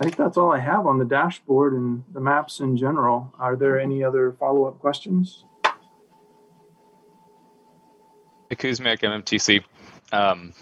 I 0.00 0.04
think 0.04 0.16
that's 0.16 0.36
all 0.36 0.52
I 0.52 0.60
have 0.60 0.86
on 0.86 0.98
the 0.98 1.04
dashboard 1.04 1.72
and 1.72 2.04
the 2.12 2.20
maps 2.20 2.60
in 2.60 2.76
general. 2.76 3.34
Are 3.36 3.56
there 3.56 3.80
any 3.80 4.04
other 4.04 4.32
follow-up 4.38 4.78
questions? 4.78 5.44
Kuzmiak, 8.52 9.00
MMTC. 9.00 9.64
Um, 10.12 10.52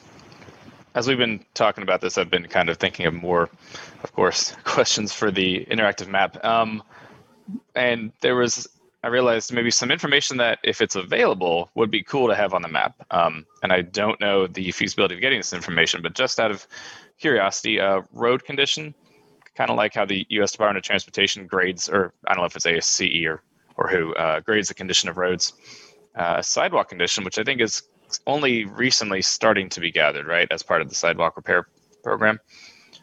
as 0.95 1.07
we've 1.07 1.19
been 1.19 1.45
talking 1.55 1.83
about 1.83 2.01
this, 2.01 2.17
I've 2.17 2.31
been 2.31 2.47
kind 2.49 2.69
of 2.69 2.79
thinking 2.79 3.07
of 3.07 3.15
more, 3.15 3.51
of 4.03 4.13
course, 4.13 4.57
questions 4.65 5.13
for 5.13 5.31
the 5.31 5.67
interactive 5.71 6.09
map. 6.09 6.43
Um, 6.45 6.83
and 7.75 8.13
there 8.23 8.35
was, 8.35 8.67
I 9.05 9.09
realized 9.09 9.53
maybe 9.53 9.71
some 9.71 9.91
information 9.91 10.39
that, 10.39 10.59
if 10.65 10.81
it's 10.81 10.97
available, 10.97 11.71
would 11.75 11.91
be 11.91 12.03
cool 12.03 12.29
to 12.29 12.35
have 12.35 12.55
on 12.55 12.63
the 12.63 12.69
map. 12.69 12.95
Um, 13.11 13.47
and 13.63 13.73
I 13.73 13.83
don't 13.83 14.21
know 14.21 14.47
the 14.47 14.73
feasibility 14.73 15.15
of 15.15 15.21
getting 15.21 15.39
this 15.39 15.53
information, 15.53 16.03
but 16.03 16.15
just 16.15 16.41
out 16.41 16.51
of 16.51 16.67
curiosity, 17.19 17.79
uh, 17.79 18.03
road 18.13 18.45
condition, 18.45 18.95
kind 19.55 19.71
of 19.71 19.77
like 19.77 19.95
how 19.95 20.07
the 20.07 20.27
U.S. 20.31 20.53
Department 20.53 20.79
of 20.79 20.83
Transportation 20.83 21.47
grades, 21.47 21.89
or 21.89 22.13
I 22.27 22.35
don't 22.35 22.43
know 22.43 22.47
if 22.47 22.57
it's 22.57 22.67
ASCE 22.67 23.27
or 23.27 23.43
or 23.77 23.89
who 23.89 24.15
uh, 24.15 24.41
grades 24.41 24.69
the 24.69 24.75
condition 24.75 25.09
of 25.09 25.19
roads. 25.19 25.53
Uh, 26.15 26.41
sidewalk 26.41 26.89
condition, 26.89 27.25
which 27.25 27.39
I 27.39 27.45
think 27.45 27.61
is 27.61 27.83
only 28.27 28.65
recently 28.65 29.23
starting 29.23 29.69
to 29.71 29.81
be 29.81 29.91
gathered, 29.91 30.27
right, 30.27 30.49
as 30.51 30.63
part 30.63 30.83
of 30.83 30.89
the 30.89 30.95
sidewalk 30.95 31.37
repair 31.37 31.67
program. 32.03 32.39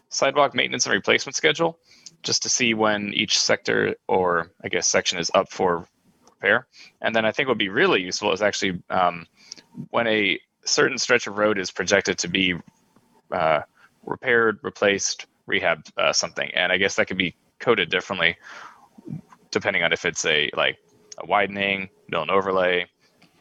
Sidewalk 0.10 0.54
maintenance 0.54 0.86
and 0.86 0.93
replacement 0.93 1.36
schedule, 1.36 1.80
just 2.22 2.43
to 2.43 2.49
see 2.49 2.74
when 2.74 3.14
each 3.14 3.39
sector 3.39 3.95
or 4.08 4.51
I 4.64 4.70
guess 4.70 4.88
section 4.88 5.18
is 5.20 5.32
up 5.34 5.51
for 5.51 5.88
repair. 6.26 6.68
And 7.01 7.16
then 7.16 7.26
I 7.26 7.32
think 7.32 7.47
what 7.47 7.54
would 7.54 7.60
be 7.60 7.70
really 7.70 8.01
useful 8.01 8.32
is 8.32 8.41
actually 8.41 8.82
um, 8.89 9.26
when 9.89 10.08
a 10.08 10.39
certain 10.66 10.97
stretch 10.97 11.28
of 11.28 11.38
road 11.38 11.58
is 11.58 11.72
projected 11.72 12.18
to 12.20 12.28
be 12.28 12.56
uh, 13.32 13.62
repaired, 14.06 14.60
replaced, 14.62 15.26
rehab 15.47 15.84
uh, 15.97 16.14
something, 16.14 16.49
and 16.54 16.72
I 16.72 16.78
guess 16.78 16.95
that 16.95 17.08
could 17.08 17.18
be 17.18 17.36
coded 17.60 17.89
differently 17.89 18.38
depending 19.54 19.84
on 19.84 19.93
if 19.93 20.04
it's 20.04 20.26
a 20.26 20.49
like 20.56 20.78
a 21.20 21.26
widening, 21.26 21.89
mill 22.10 22.24
and 22.24 22.32
overlay, 22.32 22.86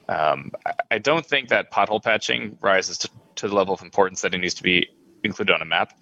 um, 0.08 0.52
I- 0.90 0.98
don't 0.98 1.24
think 1.24 1.48
that 1.48 1.70
pothole 1.72 2.02
patching 2.02 2.58
rises 2.60 2.98
to, 2.98 3.10
to 3.36 3.48
the 3.48 3.54
level 3.54 3.74
of 3.74 3.82
importance 3.82 4.20
that 4.22 4.34
it 4.34 4.38
needs 4.38 4.54
to 4.54 4.62
be 4.62 4.88
included 5.24 5.54
on 5.54 5.62
a 5.62 5.64
map, 5.64 5.92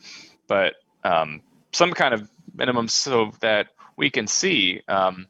but 0.46 0.74
um, 1.04 1.42
some 1.72 1.92
kind 1.92 2.14
of 2.14 2.28
minimum 2.54 2.88
so 2.88 3.32
that 3.40 3.68
we 3.96 4.10
can 4.10 4.26
see 4.26 4.82
um, 4.88 5.26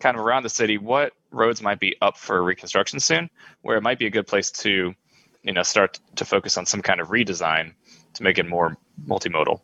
kind 0.00 0.16
of 0.16 0.24
around 0.24 0.42
the 0.42 0.48
city 0.50 0.78
what 0.78 1.12
roads 1.30 1.62
might 1.62 1.80
be 1.80 1.96
up 2.00 2.16
for 2.16 2.42
reconstruction 2.42 3.00
soon, 3.00 3.30
where 3.62 3.76
it 3.76 3.82
might 3.82 3.98
be 3.98 4.06
a 4.06 4.10
good 4.10 4.26
place 4.26 4.50
to, 4.50 4.94
you 5.42 5.52
know, 5.52 5.62
start 5.62 5.98
to 6.16 6.24
focus 6.24 6.56
on 6.56 6.66
some 6.66 6.82
kind 6.82 7.00
of 7.00 7.08
redesign 7.08 7.72
to 8.14 8.22
make 8.22 8.38
it 8.38 8.46
more 8.46 8.76
multimodal, 9.06 9.60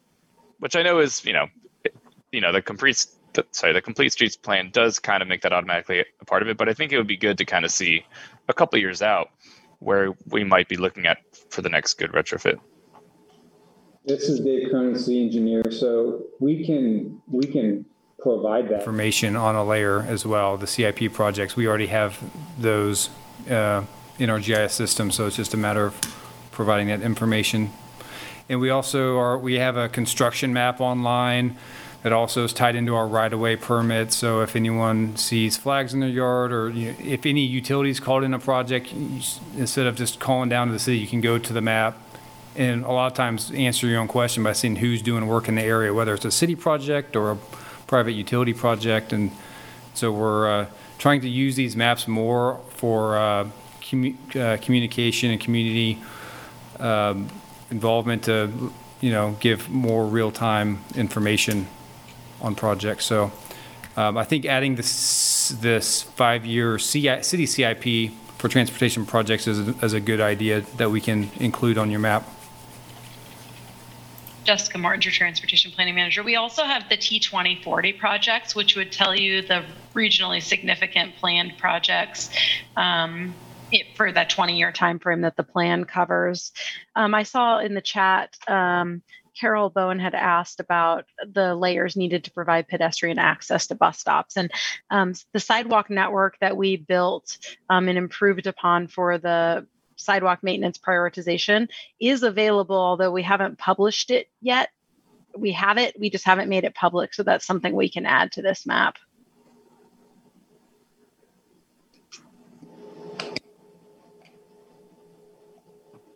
which 0.59 0.77
I 0.77 0.83
know 0.83 0.99
is, 0.99 1.25
you 1.25 1.33
know, 1.33 1.47
you 2.33 2.41
know, 2.41 2.53
the 2.53 2.63
complete, 2.63 3.07
the, 3.35 3.47
sorry, 3.53 3.73
the 3.73 3.81
complete 3.81 4.13
streets 4.13 4.37
plan 4.37 4.71
does 4.73 4.99
kind 4.99 5.23
of 5.23 5.29
make 5.29 5.43
that 5.43 5.53
automatically 5.53 6.05
a 6.21 6.25
part 6.25 6.43
of 6.43 6.49
it, 6.49 6.57
but 6.57 6.69
I 6.69 6.75
think 6.75 6.93
it 6.93 6.99
would 6.99 7.07
be 7.07 7.17
good 7.17 7.39
to 7.39 7.45
kind 7.45 7.65
of 7.65 7.71
see 7.71 8.05
a 8.49 8.55
couple 8.55 8.79
years 8.79 9.03
out 9.03 9.31
where 9.79 10.13
we 10.27 10.45
might 10.45 10.69
be 10.69 10.77
looking 10.77 11.07
at 11.07 11.19
for 11.49 11.63
the 11.63 11.69
next 11.69 11.95
good 11.95 12.13
retrofit. 12.13 12.59
This 14.05 14.29
is 14.29 14.41
Dave 14.41 14.71
Cronin, 14.71 14.99
city 14.99 15.23
engineer, 15.23 15.63
so 15.71 16.25
we 16.41 16.65
can, 16.65 17.21
we 17.27 17.45
can 17.45 17.85
provide 18.19 18.69
that. 18.69 18.81
information 18.81 19.37
on 19.37 19.55
a 19.55 19.65
layer 19.65 20.01
as 20.03 20.27
well. 20.27 20.57
The 20.57 20.67
CIP 20.67 21.13
projects, 21.13 21.57
we 21.57 21.67
already 21.67 21.87
have 21.87 22.19
those 22.59 23.11
uh, 23.49 23.85
in 24.19 24.31
our 24.31 24.41
GIS 24.41 24.73
system, 24.73 25.11
so 25.11 25.27
it's 25.27 25.37
just 25.37 25.55
a 25.55 25.57
matter 25.57 25.87
of 25.87 26.01
providing 26.51 26.89
that 26.89 27.03
information. 27.03 27.71
And 28.49 28.61
we 28.61 28.71
also 28.71 29.17
are, 29.19 29.39
we 29.39 29.55
have 29.55 29.77
a 29.77 29.89
construction 29.89 30.53
map 30.53 30.81
online 30.81 31.57
It 32.03 32.13
also 32.13 32.45
is 32.45 32.53
tied 32.55 32.77
into 32.77 32.95
our 32.95 33.07
right-of-way 33.07 33.57
permit, 33.57 34.13
so 34.13 34.41
if 34.41 34.57
anyone 34.57 35.17
sees 35.17 35.59
flags 35.59 35.93
in 35.93 36.01
their 36.01 36.09
yard, 36.09 36.51
or 36.51 36.71
you 36.71 36.93
know, 36.93 36.95
if 36.99 37.27
any 37.27 37.45
utilities 37.45 38.01
called 38.01 38.25
in 38.25 38.33
a 38.33 38.39
project, 38.39 38.93
you 38.93 39.21
instead 39.57 39.87
of 39.87 39.97
just 39.97 40.19
calling 40.19 40.49
down 40.49 40.69
to 40.69 40.73
the 40.73 40.79
city, 40.79 40.97
you 40.99 41.07
can 41.07 41.21
go 41.21 41.37
to 41.39 41.53
the 41.53 41.61
map 41.61 41.99
and 42.57 42.85
a 42.85 42.91
lot 42.91 43.07
of 43.07 43.15
times 43.15 43.51
answer 43.53 43.87
your 43.87 44.01
own 44.01 44.09
question 44.09 44.43
by 44.43 44.53
seeing 44.53 44.77
who's 44.77 45.03
doing 45.03 45.27
work 45.27 45.49
in 45.49 45.55
the 45.55 45.63
area, 45.63 45.95
whether 45.95 46.15
it's 46.15 46.25
a 46.25 46.31
city 46.31 46.55
project 46.55 47.17
or 47.17 47.33
a 47.33 47.37
private 47.87 48.13
utility 48.13 48.53
project. 48.53 49.13
And 49.13 49.31
so 49.95 50.13
we're 50.13 50.51
uh, 50.51 50.67
trying 50.99 51.21
to 51.21 51.29
use 51.29 51.57
these 51.57 51.77
maps 51.77 52.09
more 52.09 52.61
for 52.71 53.17
uh, 53.17 53.49
commu- 53.81 54.37
uh, 54.37 54.57
communication 54.59 55.31
and 55.31 55.41
community 55.41 56.03
um, 56.79 57.29
involvement 57.71 58.25
to, 58.25 58.73
you 59.01 59.11
know, 59.11 59.37
give 59.41 59.69
more 59.71 60.07
real-time 60.07 60.81
information 60.97 61.67
on 62.41 62.55
projects. 62.55 63.05
So 63.05 63.33
um, 63.97 64.17
I 64.17 64.25
think 64.25 64.47
adding 64.47 64.77
this, 64.77 65.49
this 65.61 66.03
five-year 66.03 66.79
CI, 66.79 67.23
city 67.23 67.47
CIP 67.47 68.13
for 68.39 68.49
transportation 68.49 69.05
projects 69.05 69.47
is, 69.47 69.69
a- 69.69 69.85
is 69.85 69.93
a 69.93 70.01
good 70.01 70.21
idea 70.21 70.63
that 70.77 70.91
we 70.91 71.01
can 71.01 71.31
include 71.39 71.77
on 71.77 71.91
your 71.91 72.01
map. 72.01 72.29
Jessica 74.45 74.79
Mortinger, 74.79 75.05
your 75.05 75.13
transportation 75.13 75.71
planning 75.71 75.95
manager. 75.95 76.23
We 76.23 76.37
also 76.37 76.65
have 76.65 76.89
the 76.89 76.97
T2040 76.97 77.99
projects, 77.99 78.55
which 78.55 78.75
would 78.75 78.91
tell 78.91 79.15
you 79.15 79.43
the 79.43 79.65
regionally 79.95 80.43
significant 80.43 81.17
planned 81.17 81.59
projects 81.59 82.31
um, 82.77 83.35
it, 83.71 83.87
for 83.97 84.11
that 84.11 84.31
20 84.31 84.57
year 84.57 84.73
time 84.73 84.99
frame 84.99 85.21
that 85.21 85.37
the 85.37 85.43
plan 85.43 85.85
covers. 85.85 86.53
Um, 86.97 87.15
I 87.15 87.23
saw 87.23 87.59
in 87.59 87.75
the 87.75 87.81
chat. 87.81 88.37
Um, 88.49 89.03
Carol 89.41 89.71
Bowen 89.71 89.99
had 89.99 90.15
asked 90.15 90.61
about 90.61 91.07
the 91.27 91.55
layers 91.55 91.97
needed 91.97 92.25
to 92.25 92.31
provide 92.31 92.69
pedestrian 92.69 93.19
access 93.19 93.69
to 93.69 93.75
bus 93.75 93.99
stops. 93.99 94.37
And 94.37 94.51
um, 94.91 95.15
the 95.33 95.41
sidewalk 95.41 95.89
network 95.89 96.39
that 96.41 96.57
we 96.57 96.77
built 96.77 97.39
um, 97.71 97.89
and 97.89 97.97
improved 97.97 98.47
upon 98.47 98.87
for 98.87 99.17
the 99.17 99.67
sidewalk 99.97 100.41
maintenance 100.43 100.79
prioritization 100.79 101.69
is 101.99 102.23
available, 102.23 102.77
although 102.77 103.11
we 103.11 103.23
haven't 103.23 103.59
published 103.59 104.11
it 104.11 104.29
yet. 104.43 104.69
We 105.37 105.53
have 105.53 105.79
it, 105.79 105.99
we 105.99 106.11
just 106.11 106.27
haven't 106.27 106.49
made 106.49 106.65
it 106.65 106.75
public. 106.75 107.15
So 107.15 107.23
that's 107.23 107.47
something 107.47 107.75
we 107.75 107.91
can 107.91 108.05
add 108.05 108.33
to 108.33 108.43
this 108.43 108.67
map. 108.67 108.99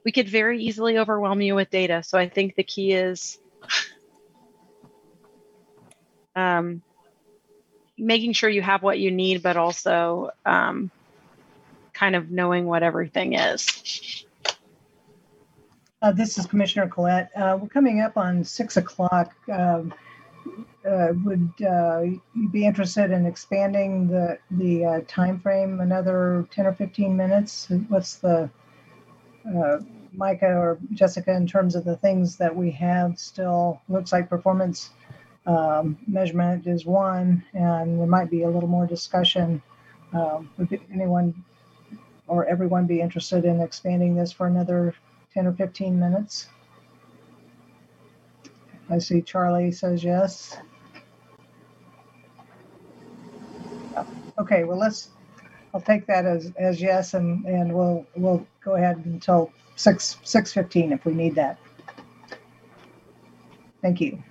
We 0.05 0.13
could 0.13 0.29
very 0.29 0.63
easily 0.63 0.99
overwhelm 0.99 1.41
you 1.41 1.55
with 1.55 1.71
data. 1.71 2.03
So 2.03 2.19
I 2.19 2.29
think 2.29 2.57
the 2.57 2.63
key 2.63 2.93
is 2.93 3.39
um, 6.37 6.83
making 7.97 8.33
sure 8.33 8.51
you 8.51 8.63
have 8.63 8.83
what 8.83 8.99
you 8.99 9.11
need, 9.11 9.43
but 9.43 9.57
also 9.57 10.31
um, 10.45 10.91
kind 11.93 12.17
of 12.17 12.31
knowing 12.31 12.67
what 12.67 12.83
everything 12.83 13.35
is. 13.35 14.25
Uh, 16.03 16.13
This 16.13 16.37
is 16.37 16.45
Commissioner 16.45 16.87
Collette. 16.87 17.31
Uh, 17.35 17.57
We're 17.59 17.69
coming 17.69 18.01
up 18.01 18.19
on 18.19 18.45
6 18.45 18.77
o'clock. 18.77 19.35
Um, 19.51 19.95
uh, 20.87 21.15
Would 21.25 21.51
uh, 21.67 22.03
you 22.03 22.49
be 22.53 22.67
interested 22.67 23.11
in 23.11 23.25
expanding 23.25 24.09
the, 24.09 24.39
the 24.51 24.85
uh, 24.85 25.01
timeframe 25.03 25.81
another 25.81 26.47
10 26.51 26.67
or 26.67 26.75
15 26.75 27.17
minutes? 27.17 27.69
What's 27.89 28.17
the, 28.17 28.51
uh, 29.47 29.79
Micah 30.13 30.47
or 30.47 30.79
Jessica, 30.93 31.35
in 31.35 31.47
terms 31.47 31.75
of 31.75 31.85
the 31.85 31.97
things 31.97 32.37
that 32.37 32.55
we 32.55 32.71
have 32.73 33.19
still, 33.19 33.81
looks 33.89 34.13
like 34.13 34.29
performance 34.29 34.91
um, 35.47 35.99
measurement 36.07 36.67
is 36.67 36.87
one, 36.87 37.45
and 37.53 37.99
there 37.99 38.07
might 38.07 38.31
be 38.31 38.43
a 38.43 38.49
little 38.49 38.69
more 38.69 38.87
discussion. 38.87 39.63
Um, 40.13 40.51
Would 40.59 40.81
anyone 40.93 41.35
or 42.27 42.47
everyone 42.47 42.87
be 42.87 43.01
interested 43.01 43.45
in 43.45 43.61
expanding 43.61 44.15
this 44.15 44.33
for 44.33 44.47
another 44.47 44.95
10 45.35 45.47
or 45.47 45.53
15 45.53 45.99
minutes? 45.99 46.49
I 48.89 48.99
see 48.99 49.23
Charlie 49.23 49.73
says 49.73 50.05
yes. 50.05 50.57
Okay, 54.39 54.65
well, 54.65 54.79
let's, 54.79 55.11
I'll 55.75 55.81
take 55.81 56.07
that 56.07 56.25
as, 56.25 56.53
as 56.57 56.81
yes, 56.81 57.15
and, 57.15 57.45
and 57.47 57.75
we'll, 57.75 58.07
we'll 58.15 58.47
go 58.65 58.77
ahead 58.77 59.03
until 59.05 59.53
6, 59.75 60.19
6:15 60.25 60.93
if 60.93 61.05
we 61.05 61.13
need 61.13 61.35
that. 61.35 61.59
Thank 63.83 64.01
you. 64.01 64.23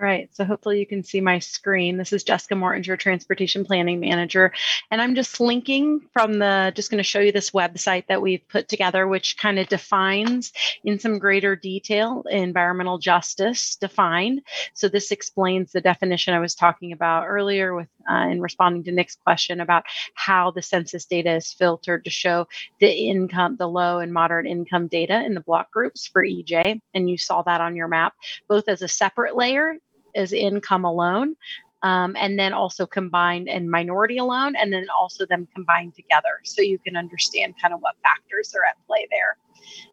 All 0.00 0.06
right, 0.06 0.34
so 0.34 0.46
hopefully 0.46 0.78
you 0.78 0.86
can 0.86 1.04
see 1.04 1.20
my 1.20 1.40
screen. 1.40 1.98
This 1.98 2.14
is 2.14 2.24
Jessica 2.24 2.54
Mortinger, 2.54 2.86
your 2.86 2.96
transportation 2.96 3.66
planning 3.66 4.00
manager. 4.00 4.50
And 4.90 4.98
I'm 4.98 5.14
just 5.14 5.38
linking 5.40 6.00
from 6.14 6.38
the, 6.38 6.72
just 6.74 6.90
going 6.90 7.00
to 7.00 7.04
show 7.04 7.20
you 7.20 7.32
this 7.32 7.50
website 7.50 8.06
that 8.06 8.22
we've 8.22 8.48
put 8.48 8.66
together, 8.66 9.06
which 9.06 9.36
kind 9.36 9.58
of 9.58 9.68
defines 9.68 10.54
in 10.84 10.98
some 10.98 11.18
greater 11.18 11.54
detail 11.54 12.24
environmental 12.30 12.96
justice 12.96 13.76
defined. 13.76 14.40
So 14.72 14.88
this 14.88 15.10
explains 15.10 15.72
the 15.72 15.82
definition 15.82 16.32
I 16.32 16.40
was 16.40 16.54
talking 16.54 16.92
about 16.92 17.26
earlier 17.26 17.74
with 17.74 17.88
uh, 18.10 18.28
in 18.30 18.40
responding 18.40 18.84
to 18.84 18.92
Nick's 18.92 19.16
question 19.16 19.60
about 19.60 19.84
how 20.14 20.50
the 20.50 20.62
census 20.62 21.04
data 21.04 21.34
is 21.34 21.52
filtered 21.52 22.04
to 22.04 22.10
show 22.10 22.48
the 22.80 22.90
income, 22.90 23.56
the 23.56 23.68
low 23.68 23.98
and 23.98 24.14
moderate 24.14 24.46
income 24.46 24.86
data 24.86 25.22
in 25.26 25.34
the 25.34 25.40
block 25.40 25.70
groups 25.70 26.06
for 26.06 26.24
EJ. 26.24 26.80
And 26.94 27.10
you 27.10 27.18
saw 27.18 27.42
that 27.42 27.60
on 27.60 27.76
your 27.76 27.88
map, 27.88 28.14
both 28.48 28.66
as 28.66 28.80
a 28.80 28.88
separate 28.88 29.36
layer 29.36 29.76
as 30.14 30.32
income 30.32 30.84
alone, 30.84 31.36
um, 31.82 32.14
and 32.18 32.38
then 32.38 32.52
also 32.52 32.86
combined 32.86 33.48
and 33.48 33.70
minority 33.70 34.18
alone, 34.18 34.56
and 34.56 34.72
then 34.72 34.86
also 34.98 35.26
them 35.26 35.48
combined 35.54 35.94
together. 35.94 36.40
So 36.44 36.62
you 36.62 36.78
can 36.78 36.96
understand 36.96 37.54
kind 37.60 37.72
of 37.74 37.80
what 37.80 37.96
factors 38.02 38.54
are 38.54 38.64
at 38.64 38.76
play 38.86 39.08
there. 39.10 39.36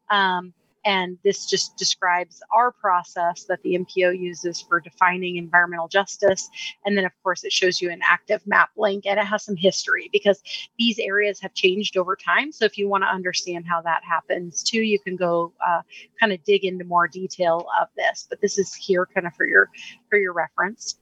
Um, 0.09 0.53
and 0.87 1.17
this 1.21 1.45
just 1.45 1.75
describes 1.75 2.41
our 2.55 2.71
process 2.71 3.43
that 3.49 3.61
the 3.61 3.77
MPO 3.77 4.17
uses 4.17 4.61
for 4.61 4.79
defining 4.79 5.35
environmental 5.35 5.89
justice. 5.89 6.49
And 6.85 6.97
then, 6.97 7.03
of 7.03 7.11
course, 7.23 7.43
it 7.43 7.51
shows 7.51 7.81
you 7.81 7.91
an 7.91 7.99
active 8.09 8.41
map 8.47 8.69
link 8.77 9.05
and 9.05 9.19
it 9.19 9.25
has 9.25 9.43
some 9.43 9.57
history 9.57 10.09
because 10.13 10.41
these 10.79 10.97
areas 10.97 11.41
have 11.41 11.53
changed 11.53 11.97
over 11.97 12.15
time. 12.15 12.53
So 12.53 12.63
if 12.63 12.77
you 12.77 12.87
want 12.87 13.03
to 13.03 13.09
understand 13.09 13.65
how 13.67 13.81
that 13.81 14.01
happens 14.05 14.63
too, 14.63 14.81
you 14.81 14.97
can 14.97 15.17
go 15.17 15.51
uh, 15.67 15.81
kind 16.21 16.31
of 16.31 16.41
dig 16.45 16.63
into 16.63 16.85
more 16.85 17.09
detail 17.09 17.67
of 17.81 17.89
this. 17.97 18.25
But 18.29 18.39
this 18.39 18.57
is 18.57 18.73
here 18.73 19.05
kind 19.13 19.27
of 19.27 19.33
for 19.33 19.45
your 19.45 19.69
for 20.09 20.17
your 20.17 20.31
reference. 20.31 20.95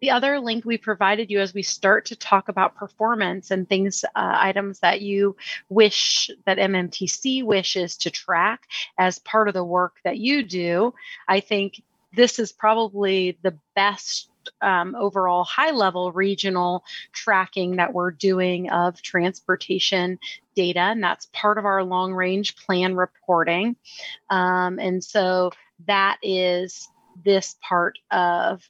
The 0.00 0.10
other 0.10 0.38
link 0.40 0.64
we 0.64 0.78
provided 0.78 1.30
you 1.30 1.40
as 1.40 1.54
we 1.54 1.62
start 1.62 2.06
to 2.06 2.16
talk 2.16 2.48
about 2.48 2.76
performance 2.76 3.50
and 3.50 3.68
things, 3.68 4.04
uh, 4.04 4.08
items 4.14 4.80
that 4.80 5.02
you 5.02 5.36
wish 5.68 6.30
that 6.46 6.58
MMTC 6.58 7.44
wishes 7.44 7.96
to 7.98 8.10
track 8.10 8.62
as 8.98 9.18
part 9.18 9.48
of 9.48 9.54
the 9.54 9.64
work 9.64 9.96
that 10.04 10.18
you 10.18 10.42
do, 10.42 10.94
I 11.28 11.40
think 11.40 11.82
this 12.14 12.38
is 12.38 12.52
probably 12.52 13.38
the 13.42 13.56
best 13.74 14.30
um, 14.62 14.94
overall 14.94 15.44
high 15.44 15.70
level 15.70 16.12
regional 16.12 16.84
tracking 17.12 17.76
that 17.76 17.92
we're 17.92 18.10
doing 18.10 18.70
of 18.70 19.00
transportation 19.02 20.18
data. 20.56 20.80
And 20.80 21.02
that's 21.02 21.28
part 21.32 21.58
of 21.58 21.64
our 21.64 21.84
long 21.84 22.12
range 22.12 22.56
plan 22.56 22.94
reporting. 22.94 23.76
Um, 24.28 24.78
and 24.78 25.04
so 25.04 25.52
that 25.86 26.18
is 26.22 26.88
this 27.24 27.56
part 27.60 27.98
of 28.10 28.68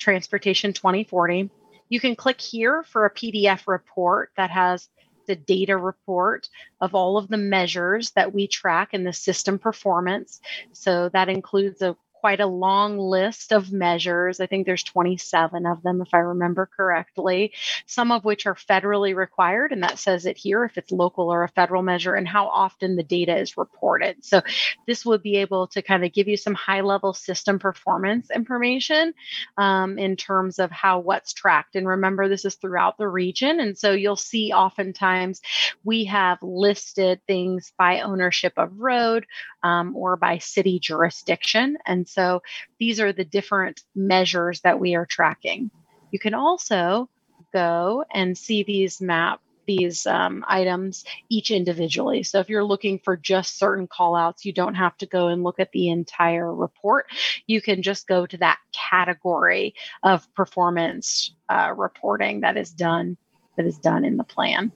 Transportation 0.00 0.72
2040. 0.72 1.50
You 1.88 2.00
can 2.00 2.16
click 2.16 2.40
here 2.40 2.82
for 2.82 3.04
a 3.04 3.14
PDF 3.14 3.68
report 3.68 4.30
that 4.36 4.50
has 4.50 4.88
the 5.26 5.36
data 5.36 5.76
report 5.76 6.48
of 6.80 6.94
all 6.94 7.16
of 7.16 7.28
the 7.28 7.36
measures 7.36 8.10
that 8.12 8.34
we 8.34 8.48
track 8.48 8.94
in 8.94 9.04
the 9.04 9.12
system 9.12 9.60
performance. 9.60 10.40
So 10.72 11.08
that 11.10 11.28
includes 11.28 11.82
a 11.82 11.96
quite 12.20 12.40
a 12.40 12.46
long 12.46 12.98
list 12.98 13.52
of 13.52 13.72
measures. 13.72 14.40
I 14.40 14.46
think 14.46 14.66
there's 14.66 14.84
27 14.84 15.66
of 15.66 15.82
them, 15.82 16.02
if 16.02 16.08
I 16.12 16.18
remember 16.18 16.68
correctly, 16.76 17.52
some 17.86 18.12
of 18.12 18.24
which 18.24 18.46
are 18.46 18.54
federally 18.54 19.14
required. 19.14 19.72
And 19.72 19.82
that 19.82 19.98
says 19.98 20.26
it 20.26 20.36
here 20.36 20.64
if 20.64 20.76
it's 20.76 20.92
local 20.92 21.32
or 21.32 21.44
a 21.44 21.48
federal 21.48 21.82
measure 21.82 22.14
and 22.14 22.28
how 22.28 22.48
often 22.48 22.96
the 22.96 23.02
data 23.02 23.36
is 23.36 23.56
reported. 23.56 24.24
So 24.24 24.42
this 24.86 25.04
would 25.06 25.22
be 25.22 25.36
able 25.36 25.68
to 25.68 25.82
kind 25.82 26.04
of 26.04 26.12
give 26.12 26.28
you 26.28 26.36
some 26.36 26.54
high 26.54 26.82
level 26.82 27.14
system 27.14 27.58
performance 27.58 28.30
information 28.30 29.14
um, 29.56 29.98
in 29.98 30.16
terms 30.16 30.58
of 30.58 30.70
how 30.70 31.00
what's 31.00 31.32
tracked. 31.32 31.76
And 31.76 31.88
remember, 31.88 32.28
this 32.28 32.44
is 32.44 32.54
throughout 32.56 32.98
the 32.98 33.08
region. 33.08 33.60
And 33.60 33.76
so 33.78 33.92
you'll 33.92 34.16
see 34.16 34.52
oftentimes 34.52 35.40
we 35.84 36.04
have 36.04 36.38
listed 36.42 37.20
things 37.26 37.72
by 37.78 38.00
ownership 38.00 38.52
of 38.56 38.78
road 38.78 39.26
um, 39.62 39.96
or 39.96 40.16
by 40.16 40.38
city 40.38 40.78
jurisdiction. 40.78 41.76
And 41.86 42.08
so 42.08 42.42
these 42.78 43.00
are 43.00 43.12
the 43.12 43.24
different 43.24 43.82
measures 43.94 44.60
that 44.62 44.80
we 44.80 44.94
are 44.94 45.06
tracking. 45.06 45.70
You 46.10 46.18
can 46.18 46.34
also 46.34 47.08
go 47.52 48.04
and 48.12 48.36
see 48.36 48.62
these 48.62 49.00
map 49.00 49.40
these 49.66 50.04
um, 50.04 50.44
items 50.48 51.04
each 51.28 51.52
individually. 51.52 52.24
So 52.24 52.40
if 52.40 52.48
you're 52.48 52.64
looking 52.64 52.98
for 52.98 53.16
just 53.16 53.56
certain 53.56 53.86
callouts, 53.86 54.44
you 54.44 54.52
don't 54.52 54.74
have 54.74 54.96
to 54.98 55.06
go 55.06 55.28
and 55.28 55.44
look 55.44 55.60
at 55.60 55.70
the 55.70 55.90
entire 55.90 56.52
report. 56.52 57.06
You 57.46 57.62
can 57.62 57.82
just 57.82 58.08
go 58.08 58.26
to 58.26 58.36
that 58.38 58.58
category 58.72 59.74
of 60.02 60.26
performance 60.34 61.32
uh, 61.48 61.72
reporting 61.76 62.40
that 62.40 62.56
is 62.56 62.72
done 62.72 63.16
that 63.56 63.66
is 63.66 63.78
done 63.78 64.04
in 64.04 64.16
the 64.16 64.24
plan. 64.24 64.72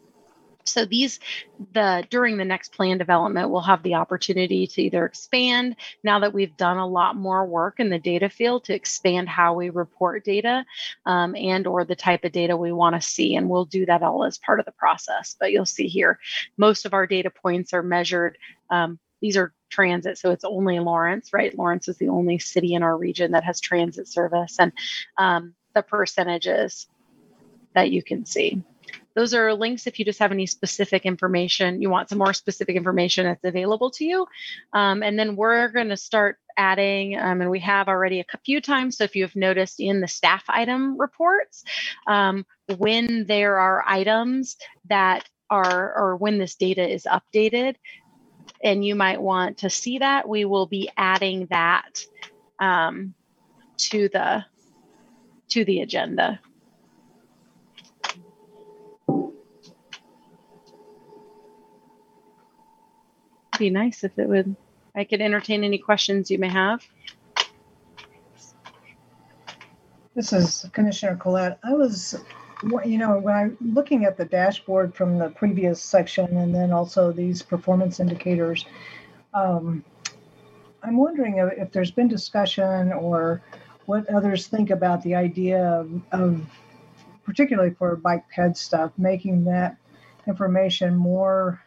So 0.66 0.86
these 0.86 1.20
the 1.72 2.04
during 2.10 2.36
the 2.36 2.44
next 2.44 2.72
plan 2.72 2.98
development 2.98 3.50
we'll 3.50 3.60
have 3.60 3.82
the 3.82 3.94
opportunity 3.94 4.66
to 4.66 4.82
either 4.82 5.04
expand 5.04 5.76
now 6.02 6.18
that 6.20 6.32
we've 6.32 6.56
done 6.56 6.78
a 6.78 6.86
lot 6.86 7.16
more 7.16 7.44
work 7.46 7.78
in 7.78 7.90
the 7.90 7.98
data 7.98 8.28
field 8.28 8.64
to 8.64 8.74
expand 8.74 9.28
how 9.28 9.54
we 9.54 9.70
report 9.70 10.24
data 10.24 10.64
um, 11.06 11.36
and 11.36 11.66
or 11.66 11.84
the 11.84 11.94
type 11.94 12.24
of 12.24 12.32
data 12.32 12.56
we 12.56 12.72
want 12.72 12.94
to 12.94 13.00
see 13.00 13.36
and 13.36 13.48
we'll 13.48 13.66
do 13.66 13.86
that 13.86 14.02
all 14.02 14.24
as 14.24 14.38
part 14.38 14.58
of 14.58 14.66
the 14.66 14.72
process. 14.72 15.36
But 15.38 15.52
you'll 15.52 15.66
see 15.66 15.86
here 15.86 16.18
most 16.56 16.86
of 16.86 16.94
our 16.94 17.06
data 17.06 17.30
points 17.30 17.72
are 17.72 17.82
measured 17.82 18.38
um, 18.70 18.98
these 19.20 19.36
are 19.36 19.52
transit 19.70 20.18
so 20.18 20.30
it's 20.30 20.44
only 20.44 20.78
lawrence 20.78 21.32
right? 21.32 21.56
Lawrence 21.56 21.88
is 21.88 21.98
the 21.98 22.08
only 22.08 22.38
city 22.38 22.74
in 22.74 22.82
our 22.82 22.96
region 22.96 23.32
that 23.32 23.44
has 23.44 23.60
transit 23.60 24.08
service 24.08 24.56
and 24.58 24.72
um, 25.18 25.54
the 25.74 25.82
percentages 25.82 26.86
that 27.74 27.90
you 27.90 28.02
can 28.02 28.24
see 28.24 28.62
those 29.14 29.34
are 29.34 29.54
links 29.54 29.86
if 29.86 29.98
you 29.98 30.04
just 30.04 30.18
have 30.18 30.32
any 30.32 30.46
specific 30.46 31.06
information, 31.06 31.80
you 31.80 31.90
want 31.90 32.08
some 32.08 32.18
more 32.18 32.32
specific 32.32 32.76
information 32.76 33.26
that's 33.26 33.44
available 33.44 33.90
to 33.92 34.04
you. 34.04 34.26
Um, 34.72 35.02
and 35.02 35.18
then 35.18 35.36
we're 35.36 35.68
going 35.68 35.88
to 35.88 35.96
start 35.96 36.38
adding, 36.56 37.18
um, 37.18 37.40
and 37.40 37.50
we 37.50 37.60
have 37.60 37.88
already 37.88 38.20
a 38.20 38.38
few 38.44 38.60
times. 38.60 38.98
So 38.98 39.04
if 39.04 39.16
you've 39.16 39.36
noticed 39.36 39.80
in 39.80 40.00
the 40.00 40.08
staff 40.08 40.44
item 40.48 40.98
reports, 40.98 41.64
um, 42.06 42.44
when 42.78 43.26
there 43.26 43.58
are 43.58 43.84
items 43.86 44.56
that 44.88 45.28
are, 45.50 45.94
or 45.96 46.16
when 46.16 46.38
this 46.38 46.54
data 46.54 46.88
is 46.88 47.06
updated, 47.10 47.76
and 48.62 48.84
you 48.84 48.94
might 48.94 49.20
want 49.20 49.58
to 49.58 49.70
see 49.70 49.98
that, 49.98 50.28
we 50.28 50.44
will 50.44 50.66
be 50.66 50.90
adding 50.96 51.46
that 51.50 52.04
um, 52.58 53.14
to 53.76 54.08
the 54.08 54.44
to 55.50 55.64
the 55.64 55.80
agenda. 55.80 56.40
Be 63.58 63.70
nice 63.70 64.04
if 64.04 64.18
it 64.18 64.28
would 64.28 64.54
I 64.96 65.04
could 65.04 65.20
entertain 65.20 65.64
any 65.64 65.78
questions 65.78 66.30
you 66.30 66.38
may 66.38 66.48
have. 66.48 66.86
This 70.14 70.32
is 70.32 70.66
Commissioner 70.72 71.16
Collette. 71.16 71.58
I 71.64 71.72
was, 71.72 72.14
you 72.84 72.98
know, 72.98 73.18
when 73.18 73.34
I'm 73.34 73.56
looking 73.60 74.04
at 74.04 74.16
the 74.16 74.24
dashboard 74.24 74.94
from 74.94 75.18
the 75.18 75.30
previous 75.30 75.82
section 75.82 76.36
and 76.36 76.54
then 76.54 76.70
also 76.70 77.10
these 77.10 77.42
performance 77.42 77.98
indicators, 77.98 78.66
um, 79.32 79.84
I'm 80.84 80.96
wondering 80.96 81.38
if, 81.38 81.72
there's 81.72 81.90
been 81.90 82.06
discussion 82.06 82.92
or 82.92 83.42
what 83.86 84.08
others 84.08 84.46
think 84.46 84.70
about 84.70 85.02
the 85.02 85.16
idea 85.16 85.64
of, 85.64 86.00
of 86.12 86.40
particularly 87.24 87.74
for 87.74 87.96
bike 87.96 88.24
ped 88.30 88.56
stuff, 88.56 88.92
making 88.96 89.44
that 89.46 89.76
information 90.28 90.94
more 90.94 91.60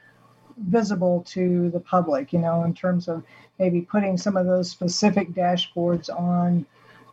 visible 0.57 1.23
to 1.27 1.69
the 1.69 1.79
public, 1.79 2.33
you 2.33 2.39
know, 2.39 2.63
in 2.63 2.73
terms 2.73 3.07
of 3.07 3.23
maybe 3.59 3.81
putting 3.81 4.17
some 4.17 4.37
of 4.37 4.45
those 4.45 4.69
specific 4.69 5.33
dashboards 5.33 6.09
on 6.09 6.65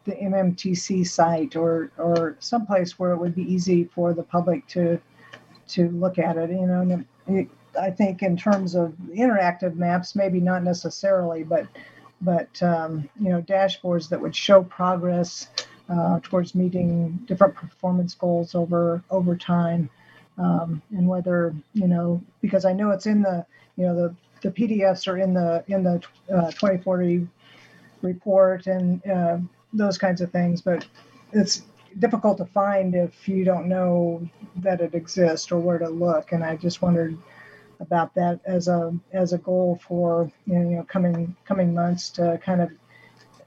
the 0.04 0.12
MMTC 0.12 1.06
site 1.06 1.56
or 1.56 1.90
or 1.98 2.36
someplace 2.38 2.98
where 2.98 3.12
it 3.12 3.18
would 3.18 3.34
be 3.34 3.50
easy 3.52 3.84
for 3.84 4.12
the 4.12 4.22
public 4.22 4.66
to 4.68 5.00
to 5.68 5.88
look 5.90 6.18
at 6.18 6.36
it, 6.36 6.50
you 6.50 6.66
know. 6.66 7.04
It, 7.26 7.48
I 7.80 7.90
think 7.90 8.22
in 8.22 8.36
terms 8.36 8.74
of 8.74 8.92
interactive 9.12 9.74
maps, 9.76 10.14
maybe 10.14 10.40
not 10.40 10.62
necessarily, 10.62 11.42
but 11.42 11.66
but 12.20 12.62
um, 12.62 13.08
you 13.20 13.30
know, 13.30 13.42
dashboards 13.42 14.08
that 14.10 14.20
would 14.20 14.36
show 14.36 14.62
progress 14.62 15.48
uh, 15.88 16.20
towards 16.22 16.54
meeting 16.54 17.18
different 17.26 17.54
performance 17.54 18.14
goals 18.14 18.54
over 18.54 19.02
over 19.10 19.36
time 19.36 19.90
um, 20.38 20.82
and 20.90 21.06
whether 21.06 21.54
you 21.72 21.86
know 21.86 22.22
because 22.40 22.64
I 22.64 22.72
know 22.72 22.90
it's 22.90 23.06
in 23.06 23.22
the 23.22 23.44
you 23.76 23.86
know 23.86 23.94
the 23.94 24.14
the 24.42 24.50
PDFs 24.50 25.08
are 25.08 25.18
in 25.18 25.34
the 25.34 25.64
in 25.68 25.82
the 25.82 26.02
uh, 26.32 26.50
2040 26.50 27.26
report 28.02 28.66
and 28.66 29.04
uh, 29.06 29.38
those 29.72 29.98
kinds 29.98 30.20
of 30.20 30.30
things, 30.30 30.60
but 30.60 30.86
it's 31.32 31.62
difficult 31.98 32.38
to 32.38 32.44
find 32.44 32.94
if 32.94 33.28
you 33.28 33.44
don't 33.44 33.68
know 33.68 34.28
that 34.56 34.80
it 34.80 34.94
exists 34.94 35.50
or 35.50 35.58
where 35.58 35.78
to 35.78 35.88
look. 35.88 36.32
And 36.32 36.44
I 36.44 36.56
just 36.56 36.82
wondered 36.82 37.16
about 37.80 38.14
that 38.14 38.40
as 38.44 38.68
a 38.68 38.94
as 39.12 39.32
a 39.32 39.38
goal 39.38 39.80
for 39.86 40.30
you 40.46 40.58
know 40.58 40.84
coming 40.84 41.34
coming 41.44 41.74
months 41.74 42.10
to 42.10 42.38
kind 42.44 42.60
of 42.60 42.70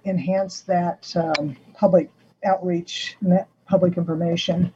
enhance 0.05 0.61
that 0.61 1.13
um, 1.15 1.55
public 1.73 2.09
outreach, 2.45 3.17
that 3.21 3.47
public 3.65 3.97
information. 3.97 4.73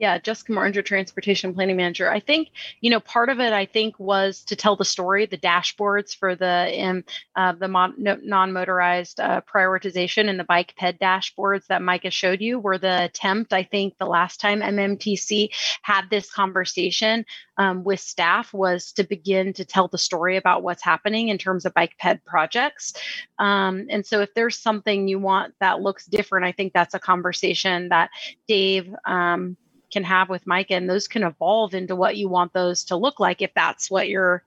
Yeah, 0.00 0.18
Jessica 0.18 0.52
Mortinger, 0.52 0.84
Transportation 0.84 1.54
Planning 1.54 1.76
Manager. 1.76 2.10
I 2.10 2.20
think, 2.20 2.50
you 2.80 2.90
know, 2.90 3.00
part 3.00 3.28
of 3.28 3.40
it, 3.40 3.52
I 3.52 3.66
think, 3.66 4.00
was 4.00 4.42
to 4.46 4.56
tell 4.56 4.74
the 4.74 4.84
story, 4.86 5.26
the 5.26 5.38
dashboards 5.38 6.16
for 6.16 6.36
the 6.36 6.74
um, 6.82 7.04
uh, 7.36 7.52
the 7.52 7.68
mon- 7.68 7.96
non-motorized 7.98 9.20
uh, 9.20 9.42
prioritization 9.42 10.30
and 10.30 10.40
the 10.40 10.44
bike 10.44 10.74
ped 10.78 11.00
dashboards 11.00 11.68
that 11.68 11.82
Micah 11.82 12.10
showed 12.10 12.42
you 12.42 12.60
were 12.60 12.78
the 12.78 13.04
attempt, 13.04 13.52
I 13.54 13.64
think, 13.64 13.98
the 13.98 14.06
last 14.06 14.40
time 14.40 14.62
MMTC 14.62 15.50
had 15.82 16.10
this 16.10 16.32
conversation 16.32 17.26
um, 17.58 17.84
with 17.84 18.00
staff 18.00 18.54
was 18.54 18.92
to 18.94 19.04
begin 19.04 19.52
to 19.54 19.66
tell 19.66 19.88
the 19.88 19.98
story 19.98 20.38
about 20.38 20.64
what's 20.64 20.84
happening 20.84 21.28
in 21.28 21.38
terms 21.38 21.66
of 21.66 21.74
bike 21.74 21.96
ped 22.00 22.24
projects. 22.24 22.94
Um, 23.38 23.86
and 23.90 24.06
so 24.06 24.20
if 24.22 24.34
there's 24.34 24.58
something 24.58 25.08
you 25.08 25.20
want 25.20 25.54
that 25.60 25.82
looks 25.82 26.06
different, 26.06 26.46
I 26.46 26.52
think 26.52 26.74
that's 26.74 26.94
a 26.94 27.00
conversation 27.00 27.90
that 27.90 28.10
Dave, 28.48 28.94
um, 29.06 29.56
can 29.90 30.04
have 30.04 30.28
with 30.28 30.46
Micah, 30.46 30.74
and 30.74 30.88
those 30.88 31.08
can 31.08 31.22
evolve 31.22 31.74
into 31.74 31.96
what 31.96 32.16
you 32.16 32.28
want 32.28 32.52
those 32.52 32.84
to 32.84 32.96
look 32.96 33.20
like 33.20 33.42
if 33.42 33.52
that's 33.54 33.90
what 33.90 34.08
you're 34.08 34.42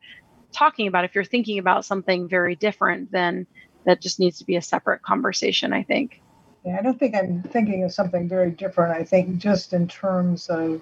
talking 0.51 0.87
about. 0.87 1.05
If 1.05 1.15
you're 1.15 1.23
thinking 1.23 1.59
about 1.59 1.85
something 1.85 2.27
very 2.29 2.55
different, 2.55 3.11
then 3.11 3.47
that 3.85 4.01
just 4.01 4.19
needs 4.19 4.37
to 4.39 4.45
be 4.45 4.55
a 4.55 4.61
separate 4.61 5.01
conversation, 5.01 5.73
I 5.73 5.83
think. 5.83 6.21
Yeah, 6.65 6.77
I 6.79 6.81
don't 6.81 6.97
think 6.97 7.15
I'm 7.15 7.43
thinking 7.43 7.83
of 7.83 7.91
something 7.91 8.29
very 8.29 8.51
different. 8.51 8.95
I 8.95 9.03
think 9.03 9.37
just 9.37 9.73
in 9.73 9.87
terms 9.87 10.49
of 10.49 10.81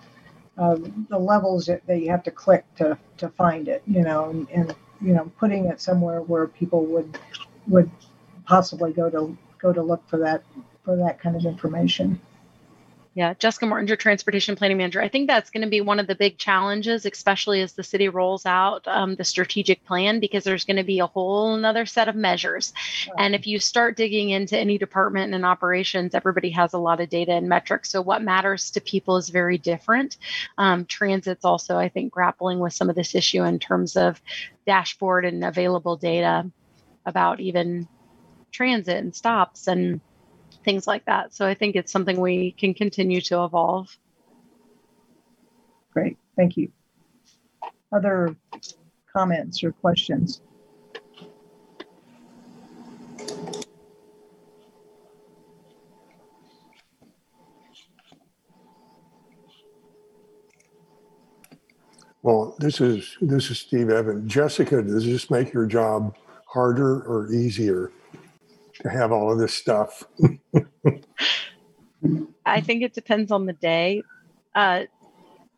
the 0.55 1.17
levels 1.17 1.65
that, 1.65 1.85
that, 1.87 1.99
you 1.99 2.09
have 2.09 2.23
to 2.23 2.31
click 2.31 2.63
to, 2.75 2.97
to 3.17 3.29
find 3.29 3.67
it, 3.67 3.81
you 3.87 4.01
know, 4.01 4.29
and, 4.29 4.47
and 4.51 4.75
you 5.01 5.13
know, 5.13 5.31
putting 5.39 5.65
it 5.65 5.81
somewhere 5.81 6.21
where 6.21 6.47
people 6.47 6.85
would 6.85 7.17
would 7.67 7.89
possibly 8.45 8.91
go 8.91 9.09
to 9.09 9.37
go 9.59 9.73
to 9.73 9.81
look 9.81 10.07
for 10.07 10.17
that 10.17 10.43
for 10.83 10.95
that 10.97 11.19
kind 11.19 11.35
of 11.35 11.45
information. 11.45 12.19
Yeah, 13.13 13.33
Jessica 13.33 13.65
Mortinger, 13.65 13.89
your 13.89 13.97
transportation 13.97 14.55
planning 14.55 14.77
manager. 14.77 15.01
I 15.01 15.09
think 15.09 15.27
that's 15.27 15.49
going 15.49 15.65
to 15.65 15.69
be 15.69 15.81
one 15.81 15.99
of 15.99 16.07
the 16.07 16.15
big 16.15 16.37
challenges, 16.37 17.05
especially 17.05 17.59
as 17.59 17.73
the 17.73 17.83
city 17.83 18.07
rolls 18.07 18.45
out 18.45 18.87
um, 18.87 19.15
the 19.15 19.25
strategic 19.25 19.83
plan, 19.83 20.21
because 20.21 20.45
there's 20.45 20.63
going 20.63 20.77
to 20.77 20.83
be 20.83 20.99
a 20.99 21.07
whole 21.07 21.53
another 21.55 21.85
set 21.85 22.07
of 22.07 22.15
measures. 22.15 22.71
And 23.17 23.35
if 23.35 23.47
you 23.47 23.59
start 23.59 23.97
digging 23.97 24.29
into 24.29 24.57
any 24.57 24.77
department 24.77 25.33
and 25.33 25.45
operations, 25.45 26.15
everybody 26.15 26.51
has 26.51 26.71
a 26.71 26.77
lot 26.77 27.01
of 27.01 27.09
data 27.09 27.33
and 27.33 27.49
metrics. 27.49 27.91
So 27.91 28.01
what 28.01 28.21
matters 28.21 28.71
to 28.71 28.81
people 28.81 29.17
is 29.17 29.27
very 29.27 29.57
different. 29.57 30.15
Um, 30.57 30.85
transit's 30.85 31.43
also, 31.43 31.77
I 31.77 31.89
think, 31.89 32.13
grappling 32.13 32.59
with 32.59 32.71
some 32.71 32.89
of 32.89 32.95
this 32.95 33.13
issue 33.13 33.43
in 33.43 33.59
terms 33.59 33.97
of 33.97 34.21
dashboard 34.65 35.25
and 35.25 35.43
available 35.43 35.97
data 35.97 36.49
about 37.05 37.41
even 37.41 37.89
transit 38.53 38.97
and 38.97 39.13
stops 39.13 39.67
and 39.67 39.99
things 40.63 40.87
like 40.87 41.05
that. 41.05 41.33
So 41.33 41.45
I 41.47 41.53
think 41.53 41.75
it's 41.75 41.91
something 41.91 42.19
we 42.19 42.51
can 42.51 42.73
continue 42.73 43.21
to 43.21 43.43
evolve. 43.43 43.95
Great, 45.93 46.17
thank 46.35 46.57
you. 46.57 46.71
Other 47.91 48.35
comments 49.13 49.63
or 49.63 49.71
questions? 49.73 50.41
Well, 62.23 62.55
this 62.59 62.79
is 62.79 63.17
this 63.19 63.49
is 63.49 63.59
Steve 63.59 63.89
Evans. 63.89 64.31
Jessica, 64.31 64.83
does 64.83 65.05
this 65.05 65.31
make 65.31 65.53
your 65.53 65.65
job 65.65 66.15
harder 66.45 67.01
or 67.01 67.31
easier? 67.31 67.91
To 68.81 68.89
have 68.89 69.11
all 69.11 69.31
of 69.31 69.37
this 69.39 69.53
stuff? 69.53 70.03
I 72.45 72.61
think 72.61 72.81
it 72.81 72.93
depends 72.93 73.31
on 73.31 73.45
the 73.45 73.53
day. 73.53 74.03
Uh, 74.55 74.83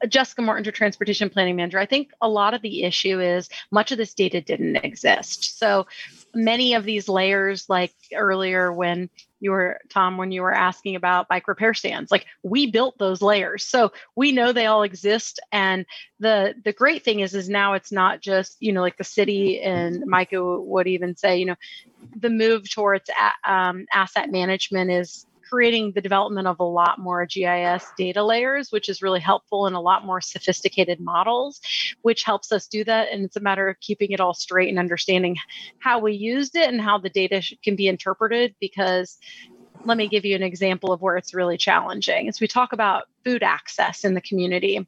Jessica 0.07 0.41
Mortinger, 0.41 0.65
your 0.65 0.71
transportation 0.73 1.29
planning 1.29 1.55
manager. 1.55 1.79
I 1.79 1.85
think 1.85 2.11
a 2.21 2.27
lot 2.27 2.53
of 2.53 2.61
the 2.61 2.83
issue 2.83 3.21
is 3.21 3.49
much 3.71 3.91
of 3.91 3.97
this 3.97 4.13
data 4.13 4.41
didn't 4.41 4.75
exist. 4.77 5.57
So 5.57 5.87
many 6.33 6.73
of 6.73 6.83
these 6.83 7.07
layers, 7.09 7.69
like 7.69 7.93
earlier 8.13 8.71
when 8.71 9.09
you 9.39 9.51
were 9.51 9.79
Tom, 9.89 10.17
when 10.17 10.31
you 10.31 10.41
were 10.41 10.53
asking 10.53 10.95
about 10.95 11.27
bike 11.27 11.47
repair 11.47 11.73
stands, 11.73 12.11
like 12.11 12.25
we 12.43 12.71
built 12.71 12.97
those 12.97 13.21
layers, 13.21 13.65
so 13.65 13.91
we 14.15 14.31
know 14.31 14.51
they 14.51 14.65
all 14.65 14.83
exist. 14.83 15.39
And 15.51 15.85
the 16.19 16.55
the 16.63 16.73
great 16.73 17.03
thing 17.03 17.19
is, 17.19 17.35
is 17.35 17.49
now 17.49 17.73
it's 17.73 17.91
not 17.91 18.21
just 18.21 18.57
you 18.59 18.71
know 18.71 18.81
like 18.81 18.97
the 18.97 19.03
city 19.03 19.61
and 19.61 20.05
Micah 20.05 20.59
would 20.61 20.87
even 20.87 21.15
say, 21.15 21.37
you 21.37 21.45
know, 21.45 21.55
the 22.15 22.29
move 22.29 22.69
towards 22.69 23.09
a, 23.09 23.53
um, 23.53 23.85
asset 23.93 24.31
management 24.31 24.91
is 24.91 25.25
creating 25.53 25.91
the 25.91 26.01
development 26.01 26.47
of 26.47 26.59
a 26.59 26.63
lot 26.63 26.97
more 26.97 27.27
GIS 27.27 27.85
data 27.95 28.23
layers, 28.23 28.71
which 28.71 28.89
is 28.89 29.03
really 29.03 29.19
helpful 29.19 29.67
in 29.67 29.75
a 29.75 29.79
lot 29.79 30.03
more 30.03 30.19
sophisticated 30.19 30.99
models, 30.99 31.61
which 32.01 32.23
helps 32.23 32.51
us 32.51 32.65
do 32.65 32.83
that. 32.83 33.09
And 33.11 33.23
it's 33.23 33.35
a 33.35 33.39
matter 33.39 33.67
of 33.67 33.79
keeping 33.79 34.13
it 34.13 34.19
all 34.19 34.33
straight 34.33 34.69
and 34.69 34.79
understanding 34.79 35.35
how 35.77 35.99
we 35.99 36.13
used 36.13 36.55
it 36.55 36.69
and 36.69 36.81
how 36.81 36.97
the 36.97 37.11
data 37.11 37.47
can 37.63 37.75
be 37.75 37.87
interpreted. 37.87 38.55
Because 38.59 39.19
let 39.85 39.95
me 39.95 40.07
give 40.07 40.25
you 40.25 40.35
an 40.35 40.41
example 40.41 40.91
of 40.91 41.03
where 41.03 41.17
it's 41.17 41.35
really 41.35 41.57
challenging. 41.57 42.27
As 42.27 42.41
we 42.41 42.47
talk 42.47 42.73
about 42.73 43.03
food 43.23 43.43
access 43.43 44.03
in 44.03 44.15
the 44.15 44.21
community, 44.21 44.87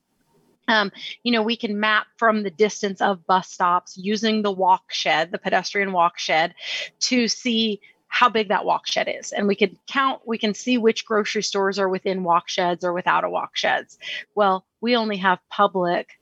um, 0.68 0.92
you 1.22 1.32
know, 1.32 1.44
we 1.44 1.58
can 1.58 1.80
map 1.80 2.08
from 2.18 2.42
the 2.42 2.50
distance 2.50 3.02
of 3.02 3.28
bus 3.28 3.50
stops 3.52 4.00
using 4.02 4.42
the 4.42 4.52
walk 4.52 4.92
shed, 4.92 5.30
the 5.32 5.38
pedestrian 5.38 5.92
walk 5.92 6.18
shed, 6.18 6.56
to 7.02 7.28
see 7.28 7.82
how 8.16 8.30
big 8.30 8.48
that 8.48 8.64
walk 8.64 8.88
shed 8.88 9.14
is. 9.20 9.34
And 9.34 9.46
we 9.46 9.56
can 9.56 9.78
count, 9.88 10.22
we 10.26 10.38
can 10.38 10.54
see 10.54 10.78
which 10.78 11.06
grocery 11.06 11.44
stores 11.44 11.78
are 11.78 11.90
within 11.90 12.24
walk 12.24 12.48
sheds 12.48 12.86
or 12.86 12.94
without 12.94 13.26
a 13.26 13.30
walk 13.30 13.58
sheds. 13.58 14.00
Well, 14.34 14.66
we 14.80 14.96
only 14.96 15.18
have 15.18 15.40
public 15.50 16.18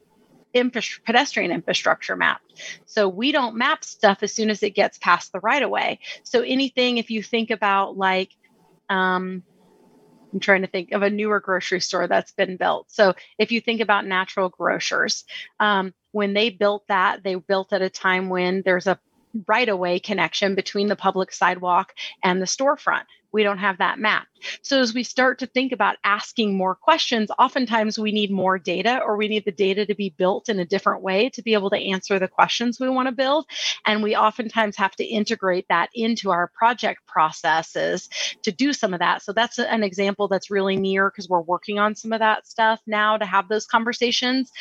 pedestrian 1.06 1.52
infrastructure 1.52 2.16
mapped. 2.16 2.80
So 2.86 3.08
we 3.08 3.32
don't 3.32 3.58
map 3.58 3.84
stuff 3.84 4.24
as 4.24 4.34
soon 4.34 4.50
as 4.50 4.64
it 4.64 4.72
gets 4.72 4.98
past 4.98 5.32
the 5.32 5.40
right 5.40 5.62
of 5.62 5.70
way. 5.70 6.00
So 6.24 6.42
anything, 6.42 6.98
if 6.98 7.12
you 7.12 7.22
think 7.22 7.52
about 7.52 7.96
like, 7.96 8.32
um, 8.90 9.44
I'm 10.34 10.40
trying 10.40 10.62
to 10.62 10.68
think 10.68 10.94
of 10.94 11.04
a 11.04 11.12
newer 11.12 11.40
grocery 11.40 11.80
store 11.80 12.08
that's 12.08 12.32
been 12.32 12.58
built. 12.58 12.92
So 12.92 13.14
if 13.38 13.52
you 13.52 13.62
think 13.62 13.82
about 13.82 14.08
natural 14.08 14.50
grocers, 14.50 15.26
um, 15.60 15.94
when 16.12 16.34
they 16.34 16.50
built 16.50 16.88
that, 16.88 17.24
they 17.24 17.36
built 17.36 17.72
at 17.72 17.84
a 17.84 17.90
time 17.90 18.30
when 18.30 18.64
there's 18.66 18.88
a 18.88 19.00
right 19.48 19.68
of 19.68 19.80
way 19.80 20.00
connection 20.00 20.56
between 20.56 20.88
the 20.88 20.96
public 20.96 21.32
sidewalk 21.32 21.94
and 22.24 22.42
the 22.42 22.46
storefront. 22.46 23.04
We 23.32 23.42
don't 23.42 23.58
have 23.58 23.80
that 23.80 23.98
mapped. 23.98 24.28
So, 24.62 24.80
as 24.80 24.94
we 24.94 25.02
start 25.02 25.40
to 25.40 25.48
think 25.48 25.72
about 25.72 25.98
asking 26.04 26.56
more 26.56 26.76
questions, 26.76 27.32
oftentimes 27.40 27.98
we 27.98 28.12
need 28.12 28.30
more 28.30 28.60
data 28.60 29.02
or 29.04 29.18
we 29.18 29.28
need 29.28 29.44
the 29.44 29.52
data 29.52 29.88
to 29.88 29.96
be 29.96 30.14
built 30.16 30.50
in 30.50 30.60
a 30.60 30.66
different 30.66 31.02
way 31.02 31.30
to 31.30 31.42
be 31.42 31.54
able 31.54 31.72
to 31.72 31.78
answer 31.78 32.20
the 32.20 32.28
questions 32.28 32.80
we 32.80 32.90
want 32.90 33.08
to 33.08 33.12
build. 33.12 33.48
And 33.88 34.04
we 34.04 34.16
oftentimes 34.16 34.78
have 34.78 34.96
to 34.98 35.04
integrate 35.04 35.66
that 35.70 35.90
into 35.96 36.30
our 36.30 36.52
project 36.54 37.08
processes 37.08 38.08
to 38.44 38.52
do 38.52 38.72
some 38.72 38.94
of 38.94 39.00
that. 39.00 39.24
So, 39.24 39.34
that's 39.34 39.58
an 39.58 39.82
example 39.82 40.28
that's 40.28 40.52
really 40.52 40.76
near 40.76 41.10
because 41.10 41.28
we're 41.28 41.42
working 41.42 41.80
on 41.80 41.96
some 41.96 42.14
of 42.14 42.20
that 42.20 42.46
stuff 42.46 42.82
now 42.86 43.18
to 43.18 43.26
have 43.26 43.50
those 43.50 43.66
conversations. 43.66 44.52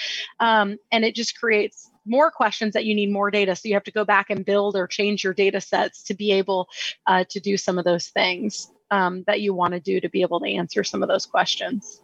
Um, 0.40 0.78
and 0.90 1.04
it 1.04 1.14
just 1.14 1.38
creates 1.38 1.91
more 2.04 2.30
questions 2.30 2.74
that 2.74 2.84
you 2.84 2.94
need 2.94 3.10
more 3.10 3.30
data. 3.30 3.54
So 3.54 3.68
you 3.68 3.74
have 3.74 3.84
to 3.84 3.92
go 3.92 4.04
back 4.04 4.30
and 4.30 4.44
build 4.44 4.76
or 4.76 4.86
change 4.86 5.22
your 5.24 5.34
data 5.34 5.60
sets 5.60 6.02
to 6.04 6.14
be 6.14 6.32
able 6.32 6.68
uh, 7.06 7.24
to 7.30 7.40
do 7.40 7.56
some 7.56 7.78
of 7.78 7.84
those 7.84 8.08
things 8.08 8.70
um, 8.90 9.24
that 9.26 9.40
you 9.40 9.54
want 9.54 9.74
to 9.74 9.80
do 9.80 10.00
to 10.00 10.08
be 10.08 10.22
able 10.22 10.40
to 10.40 10.48
answer 10.48 10.84
some 10.84 11.02
of 11.02 11.08
those 11.08 11.26
questions. 11.26 12.02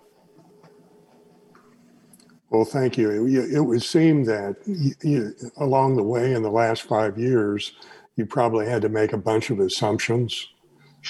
Well, 2.50 2.64
thank 2.64 2.96
you. 2.96 3.26
It, 3.26 3.56
it 3.56 3.60
would 3.60 3.82
seem 3.82 4.24
that 4.24 4.56
you, 4.66 4.94
you, 5.02 5.34
along 5.58 5.96
the 5.96 6.02
way 6.02 6.32
in 6.32 6.42
the 6.42 6.50
last 6.50 6.82
five 6.82 7.18
years, 7.18 7.72
you 8.16 8.24
probably 8.24 8.66
had 8.66 8.82
to 8.82 8.88
make 8.88 9.12
a 9.12 9.18
bunch 9.18 9.50
of 9.50 9.60
assumptions. 9.60 10.48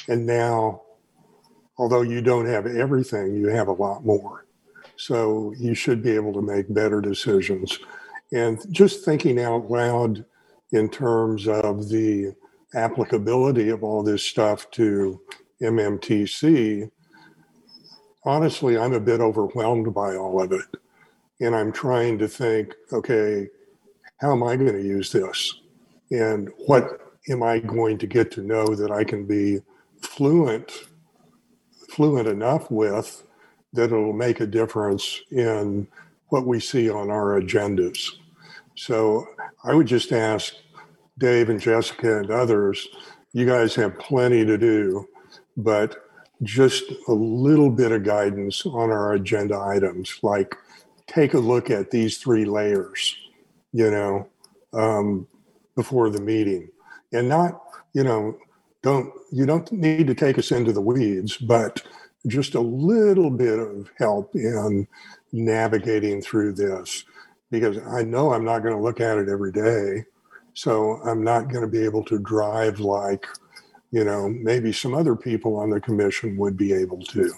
And 0.09 0.27
now, 0.27 0.83
although 1.79 2.03
you 2.03 2.21
don't 2.21 2.47
have 2.47 2.67
everything, 2.67 3.37
you 3.37 3.49
have 3.49 3.69
a 3.69 3.73
lot 3.73 4.05
more. 4.05 4.47
So 4.97 5.55
you 5.57 5.75
should 5.75 6.03
be 6.03 6.11
able 6.11 6.33
to 6.33 6.43
make 6.43 6.73
better 6.75 7.01
decisions. 7.01 7.79
And 8.33 8.61
just 8.73 9.05
thinking 9.05 9.41
out 9.41 9.71
loud 9.71 10.25
in 10.73 10.91
terms 10.91 11.49
of 11.49 11.89
the 11.89 12.35
applicability 12.75 13.71
of 13.71 13.83
all 13.83 14.03
this 14.03 14.25
stuff 14.25 14.71
to 14.73 15.21
MMTC, 15.63 16.91
honestly, 18.25 18.77
I'm 18.77 18.93
a 18.93 19.01
bit 19.01 19.21
overwhelmed 19.21 19.95
by 19.95 20.17
all 20.17 20.43
of 20.43 20.53
it. 20.53 20.67
And 21.41 21.55
I'm 21.55 21.73
trying 21.73 22.19
to 22.19 22.29
think, 22.29 22.75
okay, 22.93 23.49
how 24.19 24.33
am 24.33 24.43
I 24.43 24.57
going 24.57 24.73
to 24.73 24.83
use 24.83 25.13
this? 25.13 25.61
And 26.11 26.51
what 26.67 27.01
am 27.31 27.43
I 27.43 27.61
going 27.61 27.99
to 27.99 28.07
get 28.07 28.31
to 28.33 28.43
know 28.43 28.75
that 28.75 28.91
I 28.91 29.05
can 29.05 29.25
be 29.25 29.61
fluent, 30.01 30.89
fluent 31.89 32.29
enough 32.29 32.71
with 32.71 33.23
that 33.73 33.85
it'll 33.85 34.13
make 34.13 34.41
a 34.41 34.47
difference 34.47 35.21
in 35.31 35.87
what 36.29 36.47
we 36.47 36.61
see 36.61 36.91
on 36.91 37.11
our 37.11 37.41
agendas. 37.41 38.11
So 38.75 39.27
I 39.65 39.75
would 39.75 39.87
just 39.87 40.13
ask 40.13 40.55
Dave 41.19 41.49
and 41.49 41.61
Jessica 41.61 42.19
and 42.19 42.31
others, 42.31 42.87
you 43.33 43.45
guys 43.45 43.75
have 43.75 43.99
plenty 43.99 44.45
to 44.45 44.57
do, 44.57 45.09
but 45.57 45.97
just 46.43 46.85
a 47.09 47.13
little 47.13 47.71
bit 47.71 47.93
of 47.93 48.05
guidance 48.05 48.65
on 48.65 48.91
our 48.91 49.15
agenda 49.15 49.59
items, 49.59 50.19
like 50.23 50.55
take 51.07 51.35
a 51.35 51.39
look 51.39 51.71
at 51.71 51.91
these 51.91 52.19
three 52.19 52.45
layers, 52.45 53.17
you 53.73 53.91
know, 53.91 54.29
um, 54.73 55.27
before 55.75 56.11
the 56.11 56.21
meeting. 56.21 56.69
And 57.13 57.29
not, 57.29 57.61
you 57.95 58.05
know, 58.05 58.39
don't, 58.83 59.13
you 59.33 59.47
don't 59.47 59.71
need 59.73 60.07
to 60.07 60.15
take 60.15 60.39
us 60.39 60.53
into 60.53 60.73
the 60.73 60.81
weeds, 60.81 61.37
but 61.37 61.83
just 62.27 62.55
a 62.55 62.61
little 62.61 63.31
bit 63.31 63.59
of 63.59 63.91
help 63.97 64.35
in 64.35 64.87
navigating 65.33 66.21
through 66.21 66.53
this 66.55 67.05
because 67.51 67.79
I 67.79 68.03
know 68.03 68.33
I'm 68.33 68.45
not 68.45 68.61
going 68.61 68.75
to 68.75 68.83
look 68.83 69.01
at 69.01 69.19
it 69.19 69.29
every 69.29 69.53
day. 69.53 70.05
So 70.55 71.01
I'm 71.05 71.23
not 71.23 71.49
going 71.49 71.63
to 71.63 71.71
be 71.71 71.85
able 71.85 72.05
to 72.07 72.19
drive 72.19 72.81
like, 72.81 73.27
you 73.91 74.05
know, 74.05 74.29
maybe 74.29 74.73
some 74.73 74.95
other 74.95 75.17
people 75.17 75.57
on 75.57 75.71
the 75.71 75.81
commission 75.81 76.37
would 76.37 76.57
be 76.57 76.73
able 76.73 77.01
to. 77.01 77.33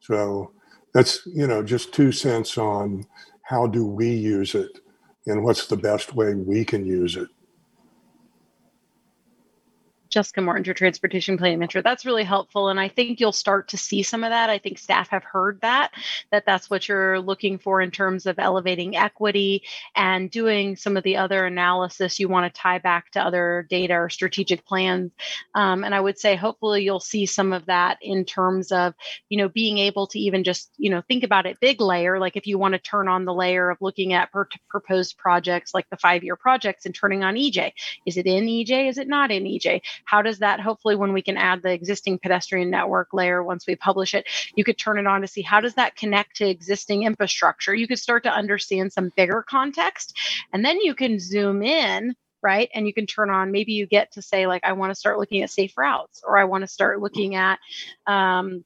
So 0.00 0.52
that's, 0.94 1.26
you 1.26 1.46
know, 1.46 1.62
just 1.62 1.92
two 1.92 2.12
cents 2.12 2.56
on 2.56 3.04
how 3.42 3.66
do 3.66 3.86
we 3.86 4.10
use 4.10 4.54
it 4.54 4.78
and 5.26 5.44
what's 5.44 5.66
the 5.66 5.76
best 5.76 6.14
way 6.14 6.34
we 6.34 6.64
can 6.64 6.86
use 6.86 7.16
it. 7.16 7.28
Jessica 10.12 10.40
Mortinger, 10.40 10.66
your 10.66 10.74
transportation 10.74 11.38
planning 11.38 11.58
mentor. 11.58 11.82
That's 11.82 12.04
really 12.04 12.22
helpful. 12.22 12.68
And 12.68 12.78
I 12.78 12.88
think 12.88 13.18
you'll 13.18 13.32
start 13.32 13.68
to 13.68 13.78
see 13.78 14.02
some 14.02 14.24
of 14.24 14.30
that. 14.30 14.50
I 14.50 14.58
think 14.58 14.78
staff 14.78 15.08
have 15.08 15.24
heard 15.24 15.60
that, 15.62 15.92
that 16.30 16.44
that's 16.44 16.68
what 16.68 16.86
you're 16.88 17.18
looking 17.18 17.58
for 17.58 17.80
in 17.80 17.90
terms 17.90 18.26
of 18.26 18.38
elevating 18.38 18.94
equity 18.94 19.62
and 19.96 20.30
doing 20.30 20.76
some 20.76 20.96
of 20.96 21.02
the 21.02 21.16
other 21.16 21.46
analysis 21.46 22.20
you 22.20 22.28
want 22.28 22.52
to 22.52 22.60
tie 22.60 22.78
back 22.78 23.10
to 23.12 23.20
other 23.24 23.66
data 23.70 23.94
or 23.94 24.10
strategic 24.10 24.66
plans. 24.66 25.12
Um, 25.54 25.82
and 25.82 25.94
I 25.94 26.00
would 26.00 26.18
say 26.18 26.36
hopefully 26.36 26.84
you'll 26.84 27.00
see 27.00 27.24
some 27.24 27.52
of 27.52 27.66
that 27.66 27.98
in 28.02 28.24
terms 28.24 28.70
of, 28.70 28.94
you 29.30 29.38
know, 29.38 29.48
being 29.48 29.78
able 29.78 30.06
to 30.08 30.18
even 30.18 30.44
just, 30.44 30.70
you 30.76 30.90
know, 30.90 31.02
think 31.08 31.24
about 31.24 31.46
it 31.46 31.58
big 31.60 31.80
layer. 31.80 32.18
Like 32.18 32.36
if 32.36 32.46
you 32.46 32.58
want 32.58 32.74
to 32.74 32.78
turn 32.78 33.08
on 33.08 33.24
the 33.24 33.34
layer 33.34 33.70
of 33.70 33.78
looking 33.80 34.12
at 34.12 34.30
per- 34.30 34.48
proposed 34.68 35.16
projects 35.16 35.72
like 35.72 35.88
the 35.88 35.96
five 35.96 36.22
year 36.22 36.36
projects 36.36 36.84
and 36.84 36.94
turning 36.94 37.24
on 37.24 37.34
EJ. 37.34 37.72
Is 38.04 38.18
it 38.18 38.26
in 38.26 38.44
EJ? 38.44 38.90
Is 38.90 38.98
it 38.98 39.08
not 39.08 39.30
in 39.30 39.44
EJ? 39.44 39.80
How 40.04 40.22
does 40.22 40.38
that 40.38 40.60
hopefully 40.60 40.96
when 40.96 41.12
we 41.12 41.22
can 41.22 41.36
add 41.36 41.62
the 41.62 41.72
existing 41.72 42.18
pedestrian 42.18 42.70
network 42.70 43.08
layer 43.12 43.42
once 43.42 43.66
we 43.66 43.76
publish 43.76 44.14
it 44.14 44.26
you 44.56 44.64
could 44.64 44.78
turn 44.78 44.98
it 44.98 45.06
on 45.06 45.20
to 45.20 45.26
see 45.26 45.42
how 45.42 45.60
does 45.60 45.74
that 45.74 45.96
connect 45.96 46.36
to 46.36 46.48
existing 46.48 47.02
infrastructure. 47.04 47.74
You 47.74 47.88
could 47.88 47.98
start 47.98 48.24
to 48.24 48.30
understand 48.30 48.92
some 48.92 49.12
bigger 49.16 49.44
context 49.48 50.16
and 50.52 50.64
then 50.64 50.80
you 50.80 50.94
can 50.94 51.18
zoom 51.18 51.62
in 51.62 52.14
right? 52.44 52.70
And 52.74 52.88
you 52.88 52.92
can 52.92 53.06
turn 53.06 53.30
on 53.30 53.52
maybe 53.52 53.72
you 53.72 53.86
get 53.86 54.12
to 54.12 54.22
say 54.22 54.46
like 54.48 54.64
i 54.64 54.72
want 54.72 54.90
to 54.90 54.98
start 54.98 55.18
looking 55.18 55.42
at 55.42 55.50
safe 55.50 55.78
routes 55.78 56.22
or 56.26 56.36
i 56.36 56.44
want 56.44 56.62
to 56.62 56.68
start 56.68 57.00
looking 57.00 57.36
at 57.36 57.60
um, 58.06 58.64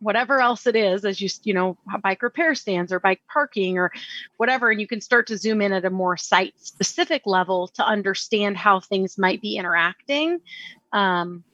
whatever 0.00 0.40
else 0.40 0.66
it 0.66 0.76
is 0.76 1.04
as 1.04 1.20
you 1.20 1.28
you 1.42 1.54
know 1.54 1.76
bike 2.02 2.22
repair 2.22 2.54
stands 2.54 2.92
or 2.92 3.00
bike 3.00 3.20
parking 3.32 3.78
or 3.78 3.90
whatever 4.36 4.70
and 4.70 4.80
you 4.80 4.86
can 4.86 5.00
start 5.00 5.26
to 5.26 5.36
zoom 5.36 5.60
in 5.60 5.72
at 5.72 5.84
a 5.84 5.90
more 5.90 6.16
site 6.16 6.54
specific 6.58 7.22
level 7.26 7.68
to 7.68 7.84
understand 7.84 8.56
how 8.56 8.80
things 8.80 9.18
might 9.18 9.40
be 9.40 9.56
interacting 9.56 10.40
um, 10.92 11.44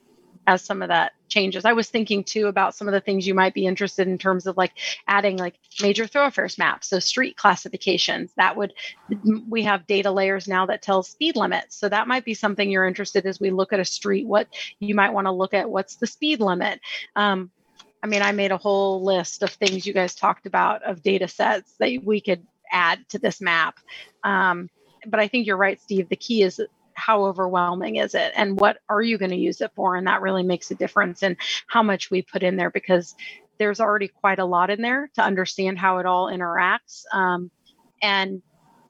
as 0.47 0.61
some 0.61 0.81
of 0.81 0.89
that 0.89 1.13
changes. 1.27 1.65
I 1.65 1.73
was 1.73 1.89
thinking 1.89 2.23
too 2.23 2.47
about 2.47 2.75
some 2.75 2.87
of 2.87 2.93
the 2.93 3.01
things 3.01 3.25
you 3.25 3.33
might 3.33 3.53
be 3.53 3.65
interested 3.65 4.07
in 4.07 4.17
terms 4.17 4.45
of 4.45 4.57
like 4.57 4.73
adding 5.07 5.37
like 5.37 5.55
major 5.81 6.07
thoroughfares 6.07 6.57
maps 6.57 6.89
so 6.89 6.99
street 6.99 7.35
classifications. 7.35 8.31
That 8.37 8.55
would 8.55 8.73
we 9.49 9.63
have 9.63 9.87
data 9.87 10.11
layers 10.11 10.47
now 10.47 10.65
that 10.67 10.81
tells 10.81 11.09
speed 11.09 11.35
limits. 11.35 11.75
So 11.75 11.89
that 11.89 12.07
might 12.07 12.25
be 12.25 12.33
something 12.33 12.69
you're 12.69 12.85
interested 12.85 13.25
as 13.25 13.39
we 13.39 13.49
look 13.49 13.73
at 13.73 13.79
a 13.79 13.85
street 13.85 14.27
what 14.27 14.47
you 14.79 14.95
might 14.95 15.13
want 15.13 15.25
to 15.25 15.31
look 15.31 15.53
at 15.53 15.69
what's 15.69 15.95
the 15.95 16.07
speed 16.07 16.39
limit? 16.39 16.79
Um, 17.15 17.51
I 18.05 18.07
mean, 18.07 18.21
I 18.21 18.33
made 18.33 18.51
a 18.51 18.57
whole 18.57 19.03
list 19.03 19.41
of 19.41 19.49
things 19.49 19.87
you 19.87 19.91
guys 19.91 20.13
talked 20.13 20.45
about 20.45 20.83
of 20.83 21.01
data 21.01 21.27
sets 21.27 21.73
that 21.79 22.03
we 22.03 22.21
could 22.21 22.45
add 22.71 22.99
to 23.09 23.17
this 23.17 23.41
map. 23.41 23.79
Um, 24.23 24.69
but 25.07 25.19
I 25.19 25.27
think 25.27 25.47
you're 25.47 25.57
right, 25.57 25.81
Steve. 25.81 26.07
The 26.07 26.15
key 26.15 26.43
is 26.43 26.61
how 26.93 27.25
overwhelming 27.25 27.95
is 27.95 28.13
it 28.13 28.31
and 28.35 28.59
what 28.59 28.77
are 28.89 29.01
you 29.01 29.17
going 29.17 29.31
to 29.31 29.37
use 29.37 29.59
it 29.59 29.71
for 29.75 29.95
and 29.95 30.05
that 30.05 30.21
really 30.21 30.43
makes 30.43 30.69
a 30.69 30.75
difference 30.75 31.23
in 31.23 31.35
how 31.65 31.81
much 31.81 32.11
we 32.11 32.21
put 32.21 32.43
in 32.43 32.55
there 32.55 32.69
because 32.69 33.15
there's 33.57 33.81
already 33.81 34.07
quite 34.07 34.39
a 34.39 34.45
lot 34.45 34.69
in 34.69 34.81
there 34.81 35.09
to 35.15 35.21
understand 35.21 35.77
how 35.77 35.97
it 35.97 36.05
all 36.05 36.27
interacts 36.27 37.03
um, 37.11 37.51
and 38.01 38.41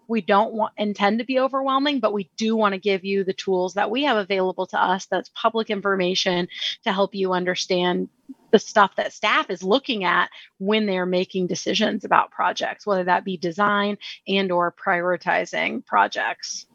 we 0.08 0.22
don't 0.22 0.54
want 0.54 0.72
intend 0.78 1.18
to 1.18 1.26
be 1.26 1.40
overwhelming 1.40 2.00
but 2.00 2.14
we 2.14 2.30
do 2.38 2.56
want 2.56 2.74
to 2.74 2.80
give 2.80 3.04
you 3.04 3.24
the 3.24 3.34
tools 3.34 3.74
that 3.74 3.90
we 3.90 4.04
have 4.04 4.18
available 4.18 4.68
to 4.68 4.80
us 4.80 5.08
that's 5.08 5.32
public 5.34 5.72
information 5.72 6.48
to 6.84 6.94
help 6.94 7.16
you 7.16 7.34
understand 7.34 8.08
the 8.56 8.60
stuff 8.60 8.96
that 8.96 9.12
staff 9.12 9.50
is 9.50 9.62
looking 9.62 10.06
at 10.06 10.30
when 10.60 10.86
they're 10.86 11.06
making 11.06 11.46
decisions 11.46 12.06
about 12.06 12.32
projects 12.32 12.88
whether 12.88 13.04
that 13.04 13.26
be 13.26 13.36
design 13.36 13.98
and 14.28 14.50
or 14.50 14.74
prioritizing 14.74 15.86
projects 15.86 16.66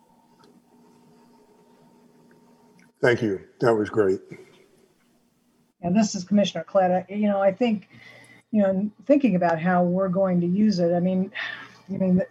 Thank 3.01 3.23
you. 3.23 3.40
That 3.61 3.74
was 3.74 3.89
great. 3.89 4.20
And 5.82 5.97
this 5.97 6.15
is 6.15 6.24
Commissioner 6.24 6.65
Collette. 6.65 7.09
You 7.09 7.28
know, 7.28 7.40
I 7.40 7.52
think, 7.52 7.89
you 8.51 8.62
know, 8.62 8.90
thinking 9.07 9.36
about 9.36 9.59
how 9.59 9.82
we're 9.82 10.09
going 10.09 10.40
to 10.43 10.47
use 10.47 10.78
it, 10.78 10.93
I 10.94 11.01
mean, 11.01 11.32
I 11.89 11.97
mean, 11.97 12.23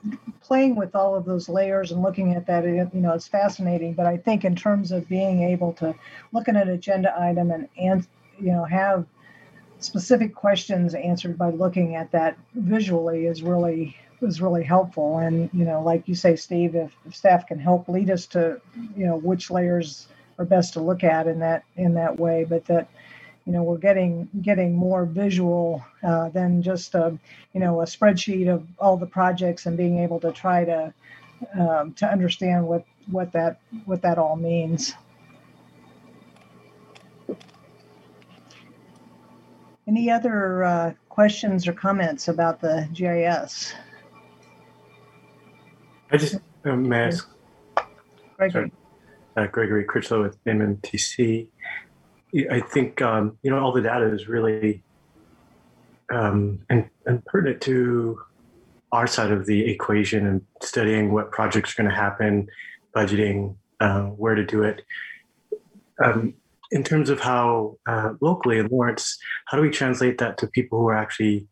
playing 0.42 0.76
with 0.76 0.96
all 0.96 1.16
of 1.16 1.26
those 1.26 1.50
layers 1.50 1.92
and 1.92 2.02
looking 2.04 2.34
at 2.36 2.46
that, 2.46 2.64
you 2.66 3.02
know, 3.02 3.14
it's 3.14 3.28
fascinating. 3.28 3.94
But 3.94 4.06
I 4.06 4.18
think 4.18 4.46
in 4.46 4.56
terms 4.56 4.92
of 4.92 5.10
being 5.10 5.44
able 5.44 5.74
to 5.74 5.96
look 6.32 6.48
at 6.48 6.56
an 6.56 6.70
agenda 6.70 7.14
item 7.20 7.52
and, 7.52 7.68
and 7.78 8.08
you 8.40 8.52
know, 8.52 8.64
have 8.64 9.06
specific 9.80 10.36
questions 10.36 10.94
answered 10.94 11.38
by 11.38 11.50
looking 11.50 11.96
at 11.96 12.12
that 12.12 12.38
visually 12.54 13.26
is 13.26 13.42
really 13.42 13.98
was 14.22 14.42
really 14.42 14.64
helpful. 14.64 15.18
And 15.20 15.50
you 15.54 15.66
know, 15.66 15.82
like 15.82 16.08
you 16.08 16.16
say, 16.16 16.36
Steve, 16.36 16.76
if, 16.76 16.92
if 17.06 17.16
staff 17.16 17.48
can 17.48 17.60
help 17.60 17.88
lead 17.88 18.10
us 18.10 18.26
to, 18.28 18.60
you 18.96 19.06
know, 19.06 19.18
which 19.18 19.50
layers 19.50 20.08
are 20.38 20.46
best 20.46 20.74
to 20.74 20.82
look 20.82 21.04
at 21.04 21.28
in 21.28 21.40
that 21.40 21.64
in 21.76 21.94
that 21.96 22.20
way, 22.20 22.46
but 22.46 22.66
that 22.66 22.90
you 23.46 23.54
know 23.54 23.64
we're 23.64 23.78
getting 23.78 24.30
getting 24.42 24.76
more 24.76 25.06
visual 25.06 25.84
uh, 26.04 26.30
than 26.30 26.62
just 26.62 26.96
a 26.96 27.18
you 27.54 27.60
know 27.60 27.82
a 27.82 27.86
spreadsheet 27.86 28.48
of 28.48 28.66
all 28.78 28.98
the 28.98 29.06
projects 29.06 29.66
and 29.66 29.78
being 29.78 30.00
able 30.00 30.20
to 30.20 30.32
try 30.32 30.66
to 30.66 30.94
um, 31.58 31.94
to 31.94 32.06
understand 32.06 32.68
what 32.68 32.86
what 33.10 33.32
that 33.34 33.60
what 33.86 34.02
that 34.02 34.18
all 34.18 34.36
means. 34.36 34.94
Any 39.90 40.12
other 40.12 40.64
uh, 40.64 40.94
questions 41.10 41.68
or 41.68 41.74
comments 41.74 42.28
about 42.28 42.62
the 42.62 42.88
GIS? 42.94 43.74
I 46.12 46.18
just 46.18 46.36
uh, 46.64 46.76
may 46.76 46.96
I 46.96 47.08
ask 47.08 47.28
Gregory. 48.38 48.72
uh, 49.36 49.48
Gregory 49.48 49.84
Critchlow 49.86 50.22
with 50.22 50.44
MMTC. 50.46 51.48
I 52.52 52.60
think 52.60 53.02
um, 53.02 53.36
you 53.42 53.50
know 53.50 53.58
all 53.58 53.72
the 53.72 53.82
data 53.82 54.14
is 54.14 54.28
really 54.28 54.84
um, 56.14 56.60
and, 56.70 56.88
and 57.08 57.26
pertinent 57.26 57.60
to 57.62 58.22
our 58.92 59.08
side 59.08 59.32
of 59.32 59.48
the 59.48 59.72
equation 59.72 60.28
and 60.28 60.46
studying 60.62 61.12
what 61.12 61.32
projects 61.32 61.74
are 61.74 61.82
going 61.82 61.90
to 61.90 61.96
happen, 61.96 62.48
budgeting, 62.96 63.56
uh, 63.80 64.04
where 64.04 64.36
to 64.36 64.46
do 64.46 64.62
it. 64.62 64.84
Um, 66.04 66.36
in 66.72 66.84
terms 66.84 67.10
of 67.10 67.20
how 67.20 67.78
uh, 67.88 68.14
locally 68.22 68.60
in 68.60 68.68
Lawrence, 68.68 69.18
how 69.46 69.58
do 69.58 69.64
we 69.64 69.70
translate 69.70 70.18
that 70.20 70.38
to 70.38 70.48
people 70.48 70.80
who 70.80 70.88
are 70.88 70.98
actually 70.98 71.48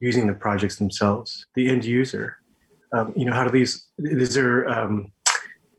using 0.00 0.26
the 0.26 0.34
projects 0.34 0.76
themselves, 0.76 1.46
the 1.54 1.68
end 1.68 1.84
user? 1.84 2.38
Um, 2.92 3.12
you 3.16 3.24
know, 3.24 3.32
how 3.32 3.44
do 3.44 3.50
these? 3.50 3.86
Is 3.98 4.34
there 4.34 4.68
um, 4.68 5.12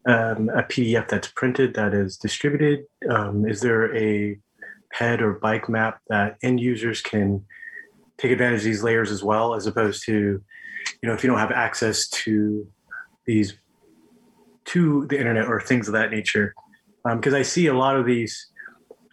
um, 0.07 0.49
a 0.49 0.63
PDF 0.63 1.07
that's 1.07 1.29
printed 1.29 1.73
that 1.75 1.93
is 1.93 2.17
distributed? 2.17 2.85
Um, 3.09 3.47
is 3.47 3.61
there 3.61 3.95
a 3.95 4.37
ped 4.91 5.21
or 5.21 5.33
bike 5.33 5.67
map 5.69 5.99
that 6.09 6.37
end 6.43 6.59
users 6.59 7.01
can 7.01 7.45
take 8.17 8.31
advantage 8.31 8.59
of 8.59 8.65
these 8.65 8.83
layers 8.83 9.11
as 9.11 9.23
well, 9.23 9.55
as 9.55 9.67
opposed 9.67 10.05
to, 10.05 10.13
you 10.13 11.09
know, 11.09 11.13
if 11.13 11.23
you 11.23 11.29
don't 11.29 11.39
have 11.39 11.51
access 11.51 12.07
to 12.09 12.67
these 13.25 13.57
to 14.65 15.05
the 15.07 15.17
internet 15.17 15.45
or 15.45 15.61
things 15.61 15.87
of 15.87 15.93
that 15.93 16.11
nature? 16.11 16.53
Because 17.05 17.33
um, 17.33 17.39
I 17.39 17.43
see 17.43 17.67
a 17.67 17.73
lot 17.73 17.95
of 17.95 18.05
these, 18.05 18.47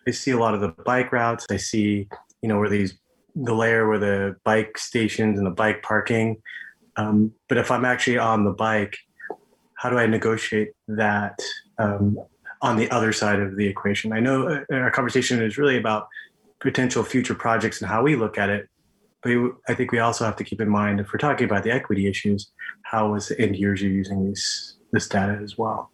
I 0.08 0.12
see 0.12 0.30
a 0.30 0.38
lot 0.38 0.54
of 0.54 0.60
the 0.60 0.68
bike 0.68 1.12
routes. 1.12 1.46
I 1.50 1.58
see, 1.58 2.08
you 2.40 2.48
know, 2.48 2.58
where 2.58 2.70
these 2.70 2.98
the 3.34 3.54
layer 3.54 3.88
where 3.88 3.98
the 3.98 4.36
bike 4.44 4.76
stations 4.78 5.38
and 5.38 5.46
the 5.46 5.50
bike 5.50 5.82
parking. 5.82 6.42
Um, 6.96 7.32
but 7.48 7.58
if 7.58 7.70
I'm 7.70 7.84
actually 7.84 8.18
on 8.18 8.44
the 8.44 8.52
bike, 8.52 8.96
how 9.74 9.90
do 9.90 9.98
I 9.98 10.06
negotiate 10.06 10.72
that 10.88 11.38
um, 11.78 12.18
on 12.60 12.76
the 12.76 12.90
other 12.90 13.12
side 13.12 13.40
of 13.40 13.56
the 13.56 13.66
equation? 13.66 14.12
I 14.12 14.20
know 14.20 14.48
uh, 14.48 14.74
our 14.74 14.90
conversation 14.90 15.42
is 15.42 15.58
really 15.58 15.78
about 15.78 16.08
potential 16.60 17.02
future 17.02 17.34
projects 17.34 17.80
and 17.80 17.90
how 17.90 18.02
we 18.02 18.16
look 18.16 18.38
at 18.38 18.50
it, 18.50 18.68
but 19.22 19.32
I 19.68 19.74
think 19.74 19.92
we 19.92 19.98
also 19.98 20.24
have 20.24 20.36
to 20.36 20.44
keep 20.44 20.60
in 20.60 20.68
mind 20.68 21.00
if 21.00 21.12
we're 21.12 21.18
talking 21.18 21.44
about 21.44 21.64
the 21.64 21.72
equity 21.72 22.06
issues, 22.06 22.50
how 22.82 23.14
is 23.14 23.28
the 23.28 23.40
end 23.40 23.56
user 23.56 23.88
using 23.88 24.26
these 24.26 24.76
this 24.92 25.08
data 25.08 25.38
as 25.42 25.56
well? 25.56 25.91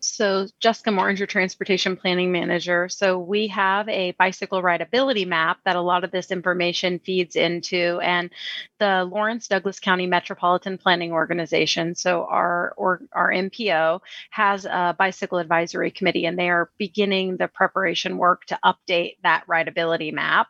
So, 0.00 0.46
Jessica 0.60 0.90
Mortinger, 0.90 1.18
your 1.18 1.26
transportation 1.26 1.96
planning 1.96 2.30
manager. 2.30 2.88
So, 2.88 3.18
we 3.18 3.48
have 3.48 3.88
a 3.88 4.12
bicycle 4.12 4.62
rideability 4.62 5.26
map 5.26 5.58
that 5.64 5.76
a 5.76 5.80
lot 5.80 6.04
of 6.04 6.10
this 6.12 6.30
information 6.30 7.00
feeds 7.00 7.34
into, 7.36 7.98
and 8.02 8.30
the 8.78 9.08
Lawrence 9.10 9.48
Douglas 9.48 9.80
County 9.80 10.06
Metropolitan 10.06 10.78
Planning 10.78 11.12
Organization, 11.12 11.94
so 11.94 12.24
our 12.24 12.74
or 12.76 13.02
our 13.12 13.30
MPO, 13.30 14.00
has 14.30 14.64
a 14.64 14.94
bicycle 14.98 15.38
advisory 15.38 15.90
committee, 15.90 16.26
and 16.26 16.38
they 16.38 16.50
are 16.50 16.70
beginning 16.78 17.36
the 17.36 17.48
preparation 17.48 18.18
work 18.18 18.44
to 18.46 18.58
update 18.64 19.16
that 19.22 19.46
rideability 19.46 20.12
map. 20.12 20.48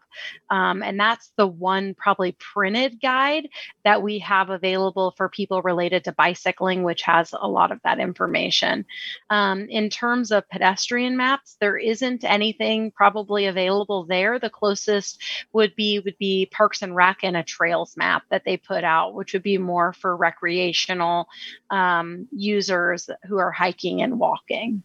Um, 0.50 0.82
and 0.82 0.98
that's 0.98 1.32
the 1.36 1.46
one 1.46 1.94
probably 1.94 2.32
printed 2.32 3.00
guide 3.00 3.48
that 3.84 4.02
we 4.02 4.18
have 4.20 4.50
available 4.50 5.14
for 5.16 5.28
people 5.28 5.62
related 5.62 6.04
to 6.04 6.12
bicycling, 6.12 6.82
which 6.82 7.02
has 7.02 7.34
a 7.38 7.48
lot 7.48 7.72
of 7.72 7.80
that 7.84 7.98
information. 7.98 8.84
Um, 9.30 9.66
in 9.68 9.90
terms 9.90 10.32
of 10.32 10.48
pedestrian 10.48 11.16
maps, 11.16 11.56
there 11.60 11.76
isn't 11.76 12.24
anything 12.24 12.90
probably 12.90 13.46
available 13.46 14.04
there. 14.04 14.38
The 14.38 14.50
closest 14.50 15.22
would 15.52 15.74
be 15.76 16.00
would 16.00 16.18
be 16.18 16.46
Parks 16.50 16.82
and 16.82 16.94
Rec 16.94 17.18
and 17.22 17.36
a 17.36 17.42
trails 17.42 17.96
map 17.96 18.17
that 18.30 18.44
they 18.44 18.56
put 18.56 18.84
out, 18.84 19.14
which 19.14 19.32
would 19.32 19.42
be 19.42 19.58
more 19.58 19.92
for 19.92 20.16
recreational 20.16 21.28
um, 21.70 22.28
users 22.32 23.08
who 23.26 23.38
are 23.38 23.50
hiking 23.50 24.02
and 24.02 24.18
walking. 24.18 24.82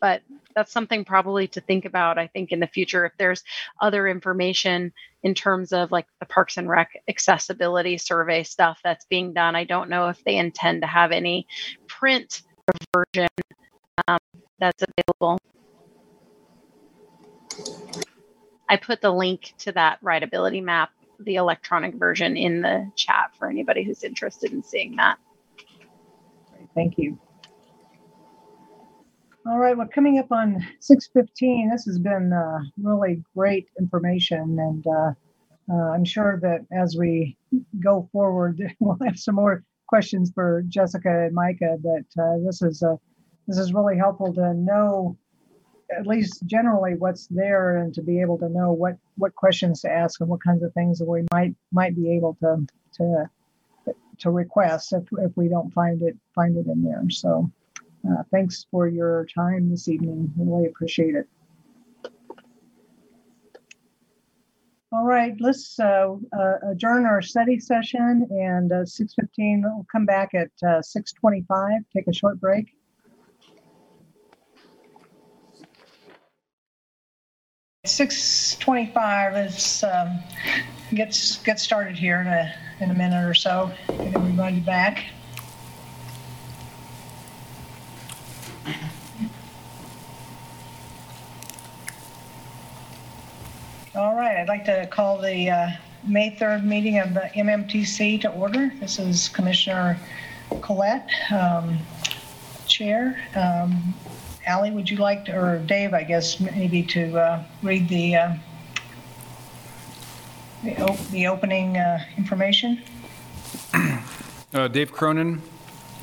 But 0.00 0.22
that's 0.54 0.72
something 0.72 1.04
probably 1.04 1.48
to 1.48 1.60
think 1.60 1.84
about, 1.84 2.18
I 2.18 2.26
think, 2.26 2.52
in 2.52 2.60
the 2.60 2.66
future. 2.66 3.06
If 3.06 3.12
there's 3.18 3.42
other 3.80 4.06
information 4.06 4.92
in 5.22 5.34
terms 5.34 5.72
of 5.72 5.90
like 5.90 6.06
the 6.20 6.26
Parks 6.26 6.56
and 6.56 6.68
Rec 6.68 6.90
accessibility 7.08 7.96
survey 7.98 8.42
stuff 8.42 8.80
that's 8.84 9.06
being 9.06 9.32
done, 9.32 9.56
I 9.56 9.64
don't 9.64 9.88
know 9.88 10.08
if 10.08 10.22
they 10.24 10.36
intend 10.36 10.82
to 10.82 10.86
have 10.86 11.10
any 11.12 11.46
print 11.86 12.42
version 12.94 13.28
um, 14.08 14.18
that's 14.58 14.82
available. 14.82 15.38
I 18.68 18.76
put 18.76 19.00
the 19.00 19.12
link 19.12 19.54
to 19.58 19.72
that 19.72 20.00
rideability 20.02 20.62
map, 20.62 20.90
the 21.24 21.36
electronic 21.36 21.94
version, 21.94 22.36
in 22.36 22.62
the 22.62 22.90
chat 22.96 23.32
for 23.38 23.48
anybody 23.48 23.84
who's 23.84 24.04
interested 24.04 24.52
in 24.52 24.62
seeing 24.62 24.96
that. 24.96 25.18
Thank 26.74 26.98
you. 26.98 27.18
All 29.46 29.58
right, 29.58 29.76
well, 29.76 29.88
coming 29.94 30.18
up 30.18 30.32
on 30.32 30.66
6:15, 30.80 31.70
this 31.70 31.84
has 31.84 31.98
been 31.98 32.32
uh, 32.32 32.60
really 32.82 33.22
great 33.36 33.68
information, 33.78 34.58
and 34.58 34.86
uh, 34.86 35.12
uh, 35.70 35.90
I'm 35.92 36.04
sure 36.04 36.38
that 36.40 36.66
as 36.72 36.96
we 36.96 37.36
go 37.82 38.08
forward, 38.10 38.60
we'll 38.80 38.98
have 39.04 39.18
some 39.18 39.34
more 39.34 39.62
questions 39.86 40.32
for 40.34 40.62
Jessica 40.68 41.26
and 41.26 41.34
Micah. 41.34 41.76
But 41.78 42.22
uh, 42.22 42.38
this 42.44 42.62
is 42.62 42.82
a 42.82 42.98
this 43.46 43.58
is 43.58 43.74
really 43.74 43.98
helpful 43.98 44.32
to 44.32 44.54
know 44.54 45.18
at 45.90 46.06
least 46.06 46.44
generally 46.46 46.94
what's 46.94 47.26
there 47.28 47.78
and 47.78 47.94
to 47.94 48.02
be 48.02 48.20
able 48.20 48.38
to 48.38 48.48
know 48.48 48.72
what 48.72 48.96
what 49.16 49.34
questions 49.34 49.80
to 49.82 49.90
ask 49.90 50.20
and 50.20 50.28
what 50.28 50.42
kinds 50.42 50.62
of 50.62 50.72
things 50.72 50.98
that 50.98 51.08
we 51.08 51.24
might 51.32 51.54
might 51.72 51.94
be 51.94 52.14
able 52.14 52.34
to 52.40 52.66
to 52.94 53.30
to 54.18 54.30
request 54.30 54.92
if, 54.92 55.02
if 55.18 55.36
we 55.36 55.48
don't 55.48 55.72
find 55.72 56.02
it 56.02 56.16
find 56.34 56.56
it 56.56 56.66
in 56.66 56.82
there. 56.82 57.02
So 57.10 57.50
uh, 58.08 58.22
thanks 58.30 58.66
for 58.70 58.88
your 58.88 59.26
time 59.34 59.70
this 59.70 59.88
evening. 59.88 60.32
Really 60.36 60.66
appreciate 60.66 61.14
it. 61.14 61.28
All 64.92 65.04
right 65.04 65.34
let's 65.40 65.78
uh, 65.80 66.14
uh, 66.38 66.54
adjourn 66.70 67.04
our 67.04 67.20
study 67.20 67.58
session 67.58 68.28
and 68.30 68.70
6.15 68.70 69.62
we'll 69.64 69.86
come 69.90 70.06
back 70.06 70.34
at 70.34 70.50
6.25 70.62 71.78
take 71.92 72.06
a 72.06 72.12
short 72.12 72.40
break 72.40 72.76
Six 77.94 78.56
twenty-five, 78.58 79.34
let's, 79.34 79.84
um, 79.84 80.18
get, 80.92 81.38
get 81.44 81.60
started 81.60 81.96
here 81.96 82.20
in 82.20 82.26
a, 82.26 82.52
in 82.80 82.90
a 82.90 82.94
minute 82.94 83.24
or 83.24 83.34
so, 83.34 83.70
get 83.86 84.16
everybody 84.16 84.58
back. 84.58 85.04
All 93.94 94.16
right, 94.16 94.38
I'd 94.38 94.48
like 94.48 94.64
to 94.64 94.88
call 94.88 95.18
the 95.18 95.50
uh, 95.50 95.68
May 96.04 96.32
3rd 96.32 96.64
meeting 96.64 96.98
of 96.98 97.14
the 97.14 97.30
MMTC 97.36 98.20
to 98.22 98.32
order. 98.32 98.72
This 98.80 98.98
is 98.98 99.28
Commissioner 99.28 100.00
Collette, 100.62 101.08
um, 101.30 101.78
Chair. 102.66 103.16
Um, 103.36 103.94
Ally, 104.46 104.70
would 104.70 104.90
you 104.90 104.96
like, 104.98 105.24
to- 105.26 105.32
or 105.36 105.58
Dave, 105.58 105.94
I 105.94 106.02
guess, 106.04 106.38
maybe 106.40 106.82
to 106.84 107.16
uh, 107.18 107.42
read 107.62 107.88
the 107.88 108.16
uh, 108.16 108.32
the 110.62 110.80
op- 110.82 111.08
the 111.08 111.26
opening 111.26 111.76
uh, 111.76 111.98
information? 112.16 112.82
Uh, 114.52 114.68
Dave 114.68 114.92
Cronin, 114.92 115.42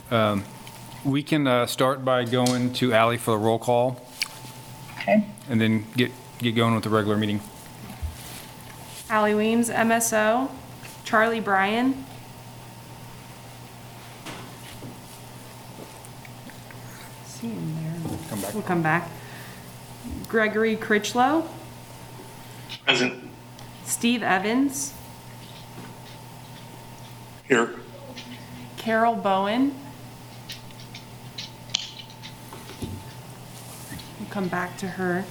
um, 0.10 0.44
we 1.06 1.24
can 1.24 1.48
uh, 1.48 1.66
start 1.66 2.04
by 2.04 2.26
going 2.26 2.74
to 2.74 2.94
Ally 2.94 3.18
for 3.18 3.32
the 3.32 3.38
roll 3.38 3.58
call 3.60 4.06
Okay, 5.00 5.26
and 5.50 5.60
then 5.60 5.86
get, 5.96 6.12
get 6.40 6.52
going 6.56 6.76
with 6.76 6.84
the 6.84 6.90
regular 6.90 7.18
meeting. 7.18 7.40
Allie 9.10 9.34
Weems, 9.36 9.70
MSO. 9.70 10.50
Charlie 11.06 11.40
Bryan. 11.40 12.06
See 17.26 17.48
him 17.48 17.66
there. 17.71 17.71
Come 18.42 18.48
back. 18.48 18.54
We'll 18.54 18.64
come 18.64 18.82
back. 18.82 19.10
Gregory 20.28 20.76
Critchlow. 20.76 21.48
Present. 22.86 23.30
Steve 23.86 24.24
Evans. 24.24 24.94
Here. 27.48 27.70
Carol 28.78 29.16
Bowen. 29.16 29.76
We'll 34.20 34.30
come 34.30 34.48
back 34.48 34.78
to 34.78 34.88
her. 34.88 35.24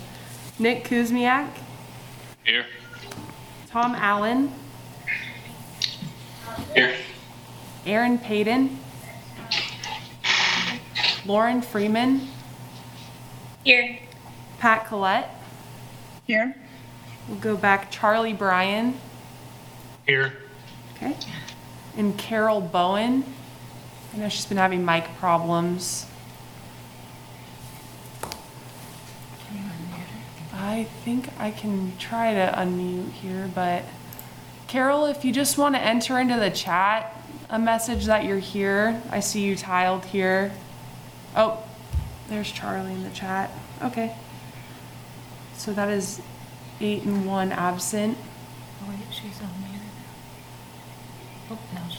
Nick 0.58 0.84
Kuzmiak. 0.84 1.48
Here. 2.44 2.66
Tom 3.70 3.94
Allen. 3.94 4.52
Here. 6.74 6.94
Aaron 7.86 8.18
Payton. 8.18 8.78
Lauren 11.24 11.62
Freeman. 11.62 12.28
Here. 13.64 13.98
Pat 14.58 14.86
Collette. 14.86 15.28
here. 16.26 16.54
We'll 17.28 17.38
go 17.38 17.56
back 17.56 17.90
Charlie 17.90 18.32
Bryan. 18.32 18.94
Here. 20.06 20.32
Okay. 20.96 21.16
And 21.96 22.16
Carol 22.18 22.60
Bowen. 22.60 23.24
I 24.14 24.16
know 24.16 24.28
she's 24.28 24.46
been 24.46 24.56
having 24.58 24.84
mic 24.84 25.04
problems. 25.18 26.06
I 30.52 30.84
think 31.04 31.28
I 31.38 31.50
can 31.50 31.96
try 31.98 32.34
to 32.34 32.52
unmute 32.56 33.12
here, 33.12 33.50
but 33.54 33.84
Carol, 34.68 35.06
if 35.06 35.24
you 35.24 35.32
just 35.32 35.58
want 35.58 35.74
to 35.74 35.80
enter 35.80 36.18
into 36.18 36.36
the 36.38 36.50
chat 36.50 37.16
a 37.48 37.58
message 37.58 38.06
that 38.06 38.24
you're 38.24 38.38
here, 38.38 39.02
I 39.10 39.20
see 39.20 39.42
you 39.42 39.56
tiled 39.56 40.04
here. 40.04 40.52
Oh, 41.34 41.62
there's 42.30 42.50
Charlie 42.50 42.92
in 42.92 43.02
the 43.02 43.10
chat. 43.10 43.50
Okay. 43.82 44.16
So 45.54 45.72
that 45.72 45.90
is 45.90 46.22
eight 46.80 47.02
and 47.02 47.26
one 47.26 47.52
absent. 47.52 48.16
Oh, 48.82 48.88
wait, 48.88 48.98
she's 49.10 49.42
on 49.42 49.50
there. 49.60 49.80
Oh, 51.50 51.58
no, 51.74 51.80
she, 51.90 51.96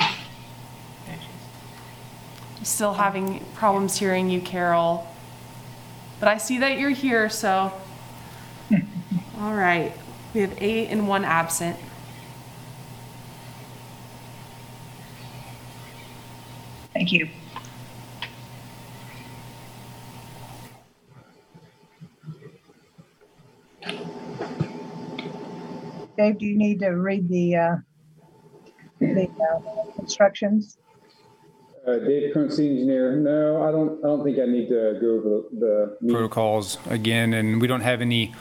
there 1.05 1.17
she 1.19 2.61
is. 2.61 2.67
Still 2.67 2.93
having 2.93 3.45
problems 3.55 3.97
hearing 3.99 4.29
you, 4.29 4.41
Carol. 4.41 5.05
But 6.19 6.29
I 6.29 6.37
see 6.37 6.59
that 6.59 6.79
you're 6.79 6.89
here, 6.91 7.29
so. 7.29 7.73
All 9.39 9.53
right. 9.53 9.93
We 10.33 10.41
have 10.41 10.53
eight 10.61 10.87
and 10.87 11.07
one 11.09 11.25
absent. 11.25 11.77
Thank 16.93 17.11
you. 17.11 17.27
Dave, 26.17 26.37
do 26.37 26.45
you 26.45 26.57
need 26.57 26.79
to 26.79 26.89
read 26.89 27.29
the, 27.29 27.55
uh, 27.55 27.75
the 28.99 29.27
uh, 29.27 29.99
instructions? 29.99 30.77
Uh, 31.87 31.97
Dave 31.97 32.31
Cronin, 32.33 32.51
city 32.51 32.69
engineer. 32.69 33.15
No, 33.15 33.63
I 33.63 33.71
don't, 33.71 34.03
I 34.03 34.07
don't 34.07 34.23
think 34.23 34.37
I 34.37 34.45
need 34.45 34.69
to 34.69 34.97
go 35.01 35.07
over 35.15 35.41
the, 35.51 35.97
the 36.01 36.13
Protocols 36.13 36.77
again, 36.89 37.33
and 37.33 37.59
we 37.59 37.67
don't 37.67 37.81
have 37.81 38.01
any, 38.01 38.35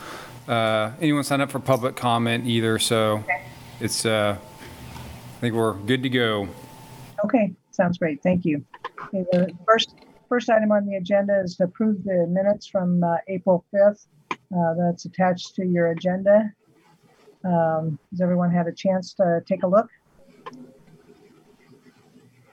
uh, 0.46 0.92
anyone 1.00 1.24
sign 1.24 1.40
up 1.40 1.50
for 1.50 1.58
public 1.58 1.96
comment 1.96 2.46
either, 2.46 2.78
so 2.78 3.24
it's, 3.80 4.04
uh, 4.04 4.36
I 4.36 5.40
think 5.40 5.54
we're 5.54 5.72
good 5.72 6.02
to 6.02 6.10
go. 6.10 6.48
Okay, 7.24 7.52
sounds 7.70 7.96
great. 7.96 8.22
Thank 8.22 8.44
you. 8.44 8.62
Okay, 9.04 9.24
the 9.32 9.54
first, 9.66 9.94
first 10.28 10.50
item 10.50 10.70
on 10.72 10.84
the 10.84 10.96
agenda 10.96 11.40
is 11.42 11.56
to 11.56 11.64
approve 11.64 12.04
the 12.04 12.26
minutes 12.28 12.66
from 12.66 13.02
uh, 13.02 13.16
April 13.28 13.64
5th. 13.74 14.06
Uh, 14.30 14.74
That's 14.76 15.06
attached 15.06 15.54
to 15.54 15.64
your 15.64 15.92
agenda. 15.92 16.52
Um, 17.44 17.98
Has 18.10 18.20
everyone 18.20 18.50
had 18.50 18.66
a 18.66 18.72
chance 18.72 19.14
to 19.14 19.42
take 19.46 19.62
a 19.62 19.66
look? 19.66 19.88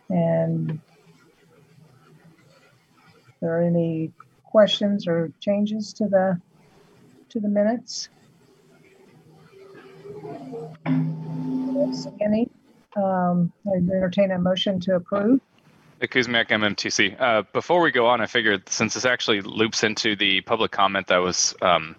And 0.10 0.80
there 3.42 3.60
are 3.60 3.64
any 3.64 4.12
questions 4.44 5.08
or 5.08 5.32
changes 5.42 5.94
to 5.94 6.08
the, 6.08 6.40
to 7.30 7.40
the 7.40 7.50
minutes? 7.50 8.10
Any? 12.22 12.50
Um, 12.96 13.52
I 13.68 13.78
entertain 13.78 14.32
a 14.32 14.40
motion 14.40 14.80
to 14.82 14.96
approve. 14.96 15.42
Kuzmiak, 16.02 16.50
MMTC. 16.50 17.20
Uh, 17.20 17.44
before 17.54 17.82
we 17.82 17.92
go 17.92 18.08
on, 18.08 18.22
I 18.22 18.28
figured 18.28 18.70
since 18.70 18.94
this 18.94 19.06
actually 19.06 19.42
loops 19.42 19.84
into 19.84 20.16
the 20.16 20.42
public 20.42 20.72
comment 20.72 21.08
that 21.08 21.18
was 21.18 21.56
um, 21.62 21.96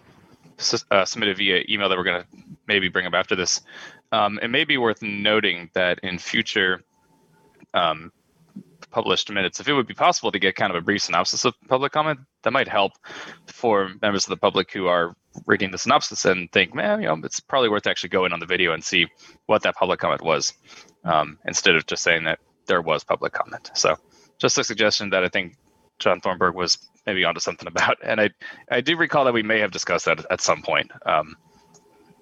uh, 0.90 1.04
submitted 1.04 1.36
via 1.36 1.64
email 1.68 1.88
that 1.88 1.96
we're 1.96 2.04
going 2.04 2.22
to 2.22 2.28
maybe 2.66 2.88
bring 2.88 3.06
up 3.06 3.14
after 3.14 3.36
this, 3.36 3.60
um, 4.12 4.38
it 4.42 4.48
may 4.48 4.64
be 4.64 4.76
worth 4.76 5.02
noting 5.02 5.70
that 5.74 5.98
in 6.02 6.18
future 6.18 6.82
um, 7.74 8.12
published 8.90 9.30
minutes, 9.30 9.60
if 9.60 9.68
it 9.68 9.72
would 9.72 9.86
be 9.86 9.94
possible 9.94 10.32
to 10.32 10.38
get 10.38 10.56
kind 10.56 10.70
of 10.70 10.76
a 10.76 10.80
brief 10.80 11.02
synopsis 11.02 11.44
of 11.44 11.54
public 11.68 11.92
comment, 11.92 12.18
that 12.42 12.52
might 12.52 12.68
help 12.68 12.92
for 13.46 13.90
members 14.02 14.24
of 14.24 14.30
the 14.30 14.36
public 14.36 14.72
who 14.72 14.86
are 14.86 15.14
reading 15.46 15.70
the 15.70 15.78
synopsis 15.78 16.24
and 16.24 16.50
think, 16.52 16.74
man, 16.74 17.00
you 17.00 17.06
know, 17.06 17.16
it's 17.22 17.40
probably 17.40 17.68
worth 17.68 17.86
actually 17.86 18.08
going 18.08 18.32
on 18.32 18.40
the 18.40 18.46
video 18.46 18.72
and 18.72 18.82
see 18.82 19.06
what 19.46 19.62
that 19.62 19.76
public 19.76 20.00
comment 20.00 20.22
was, 20.22 20.54
um, 21.04 21.38
instead 21.46 21.76
of 21.76 21.86
just 21.86 22.02
saying 22.02 22.24
that 22.24 22.38
there 22.66 22.82
was 22.82 23.04
public 23.04 23.32
comment. 23.32 23.70
So 23.74 23.96
just 24.38 24.58
a 24.58 24.64
suggestion 24.64 25.10
that 25.10 25.22
I 25.22 25.28
think 25.28 25.56
John 25.98 26.20
Thornburg 26.20 26.54
was 26.54 26.78
maybe 27.08 27.24
onto 27.24 27.40
something 27.40 27.66
about. 27.66 27.96
And 28.08 28.20
I, 28.20 28.30
I 28.70 28.80
do 28.80 28.96
recall 28.96 29.24
that 29.24 29.32
we 29.34 29.42
may 29.42 29.58
have 29.60 29.70
discussed 29.70 30.04
that 30.04 30.24
at 30.30 30.40
some 30.40 30.62
point, 30.62 30.90
um, 31.06 31.36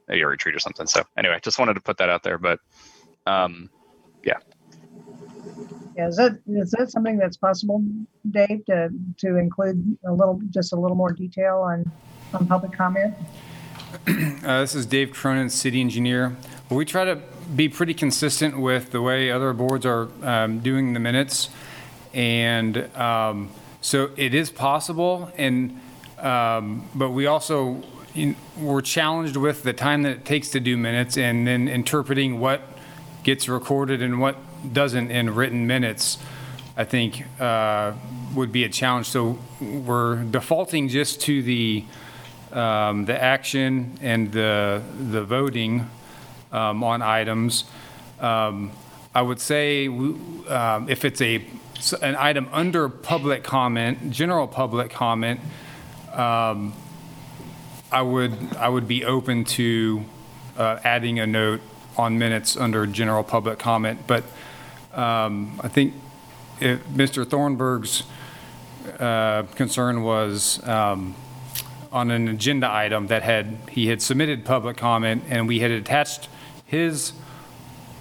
maybe 0.08 0.22
a 0.22 0.26
retreat 0.26 0.54
or 0.54 0.60
something. 0.60 0.86
So 0.86 1.02
anyway, 1.18 1.38
just 1.42 1.58
wanted 1.58 1.74
to 1.74 1.80
put 1.80 1.98
that 1.98 2.08
out 2.08 2.22
there. 2.22 2.38
But 2.38 2.60
um, 3.26 3.68
yeah, 4.24 4.38
Yeah, 5.96 6.08
is 6.08 6.16
that, 6.16 6.38
is 6.46 6.70
that 6.72 6.90
something 6.90 7.16
that's 7.18 7.36
possible, 7.36 7.82
Dave, 8.30 8.64
to, 8.66 8.90
to 9.18 9.36
include 9.36 9.98
a 10.06 10.12
little, 10.12 10.40
just 10.50 10.72
a 10.72 10.76
little 10.76 10.96
more 10.96 11.12
detail 11.12 11.58
on, 11.58 11.90
on 12.32 12.46
public 12.46 12.72
comment? 12.72 13.14
Uh, 14.06 14.60
This 14.60 14.74
is 14.76 14.86
Dave 14.86 15.12
Cronin, 15.12 15.50
city 15.50 15.80
engineer. 15.80 16.36
We 16.70 16.84
try 16.84 17.04
to 17.04 17.20
be 17.56 17.68
pretty 17.68 17.94
consistent 17.94 18.58
with 18.58 18.90
the 18.92 19.02
way 19.02 19.30
other 19.30 19.52
boards 19.52 19.84
are 19.84 20.08
um, 20.22 20.60
doing 20.60 20.92
the 20.92 21.00
minutes. 21.00 21.48
And 22.14 22.76
um, 22.96 23.50
so 23.86 24.10
it 24.16 24.34
is 24.34 24.50
possible, 24.50 25.30
and, 25.38 25.80
um, 26.18 26.88
but 26.92 27.10
we 27.10 27.26
also, 27.26 27.84
in- 28.16 28.34
we're 28.58 28.80
challenged 28.80 29.36
with 29.36 29.62
the 29.62 29.72
time 29.72 30.02
that 30.02 30.10
it 30.10 30.24
takes 30.24 30.48
to 30.50 30.58
do 30.58 30.76
minutes 30.76 31.16
and 31.16 31.46
then 31.46 31.68
interpreting 31.68 32.40
what 32.40 32.62
gets 33.22 33.48
recorded 33.48 34.02
and 34.02 34.20
what 34.20 34.36
doesn't 34.72 35.12
in 35.12 35.32
written 35.32 35.68
minutes, 35.68 36.18
I 36.76 36.82
think, 36.82 37.26
uh, 37.40 37.92
would 38.34 38.50
be 38.50 38.64
a 38.64 38.68
challenge. 38.68 39.06
So 39.06 39.38
we're 39.60 40.16
defaulting 40.24 40.88
just 40.88 41.20
to 41.20 41.40
the, 41.44 41.84
um, 42.50 43.04
the 43.04 43.22
action 43.22 43.98
and 44.02 44.32
the, 44.32 44.82
the 45.12 45.22
voting 45.22 45.88
um, 46.50 46.82
on 46.82 47.02
items. 47.02 47.62
Um, 48.18 48.72
I 49.14 49.22
would 49.22 49.40
say 49.40 49.86
w- 49.86 50.18
um, 50.48 50.88
if 50.88 51.04
it's 51.04 51.20
a, 51.20 51.44
an 52.02 52.16
item 52.16 52.48
under 52.52 52.88
public 52.88 53.44
comment, 53.44 54.10
general 54.10 54.46
public 54.46 54.90
comment, 54.90 55.40
um, 56.12 56.72
I 57.92 58.02
would, 58.02 58.56
I 58.56 58.68
would 58.68 58.88
be 58.88 59.04
open 59.04 59.44
to 59.44 60.04
uh, 60.56 60.80
adding 60.82 61.18
a 61.18 61.26
note 61.26 61.60
on 61.96 62.18
minutes 62.18 62.56
under 62.56 62.86
general 62.86 63.22
public 63.22 63.58
comment. 63.58 64.06
But 64.06 64.24
um, 64.92 65.60
I 65.62 65.68
think 65.68 65.94
Mr. 66.60 67.28
Thornburg's 67.28 68.02
uh, 68.98 69.42
concern 69.54 70.02
was 70.02 70.66
um, 70.66 71.14
on 71.92 72.10
an 72.10 72.28
agenda 72.28 72.70
item 72.70 73.06
that 73.08 73.22
had, 73.22 73.58
he 73.70 73.88
had 73.88 74.02
submitted 74.02 74.44
public 74.44 74.76
comment, 74.76 75.24
and 75.28 75.46
we 75.46 75.60
had 75.60 75.70
attached 75.70 76.28
his 76.64 77.12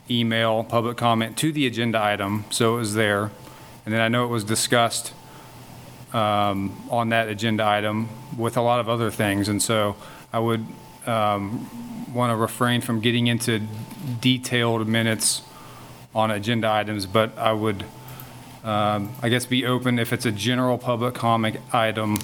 email, 0.10 0.64
public 0.64 0.98
comment, 0.98 1.38
to 1.38 1.52
the 1.52 1.66
agenda 1.66 2.02
item, 2.02 2.46
so 2.50 2.76
it 2.76 2.80
was 2.80 2.94
there. 2.94 3.32
And 3.86 3.94
then 3.94 4.02
I 4.02 4.08
know 4.08 4.26
it 4.26 4.30
was 4.30 4.44
discussed 4.44 5.14
um, 6.14 6.88
on 6.90 7.10
that 7.10 7.28
agenda 7.28 7.66
item 7.66 8.10
with 8.38 8.58
a 8.58 8.62
lot 8.62 8.80
of 8.80 8.90
other 8.90 9.12
things, 9.12 9.48
and 9.48 9.62
so 9.62 9.96
I 10.34 10.40
would 10.40 10.66
want 12.16 12.32
to 12.32 12.36
refrain 12.36 12.82
from 12.82 13.00
getting 13.00 13.28
into 13.28 13.62
detailed 14.22 14.88
minutes 14.88 15.42
on 16.16 16.32
agenda 16.32 16.72
items, 16.72 17.06
but 17.06 17.38
I 17.38 17.52
would, 17.52 17.84
um, 18.64 19.14
I 19.22 19.30
guess, 19.30 19.46
be 19.46 19.66
open 19.66 20.00
if 20.00 20.14
it's 20.14 20.26
a 20.26 20.32
general 20.32 20.78
public 20.78 21.14
comment 21.14 21.58
item 21.74 22.18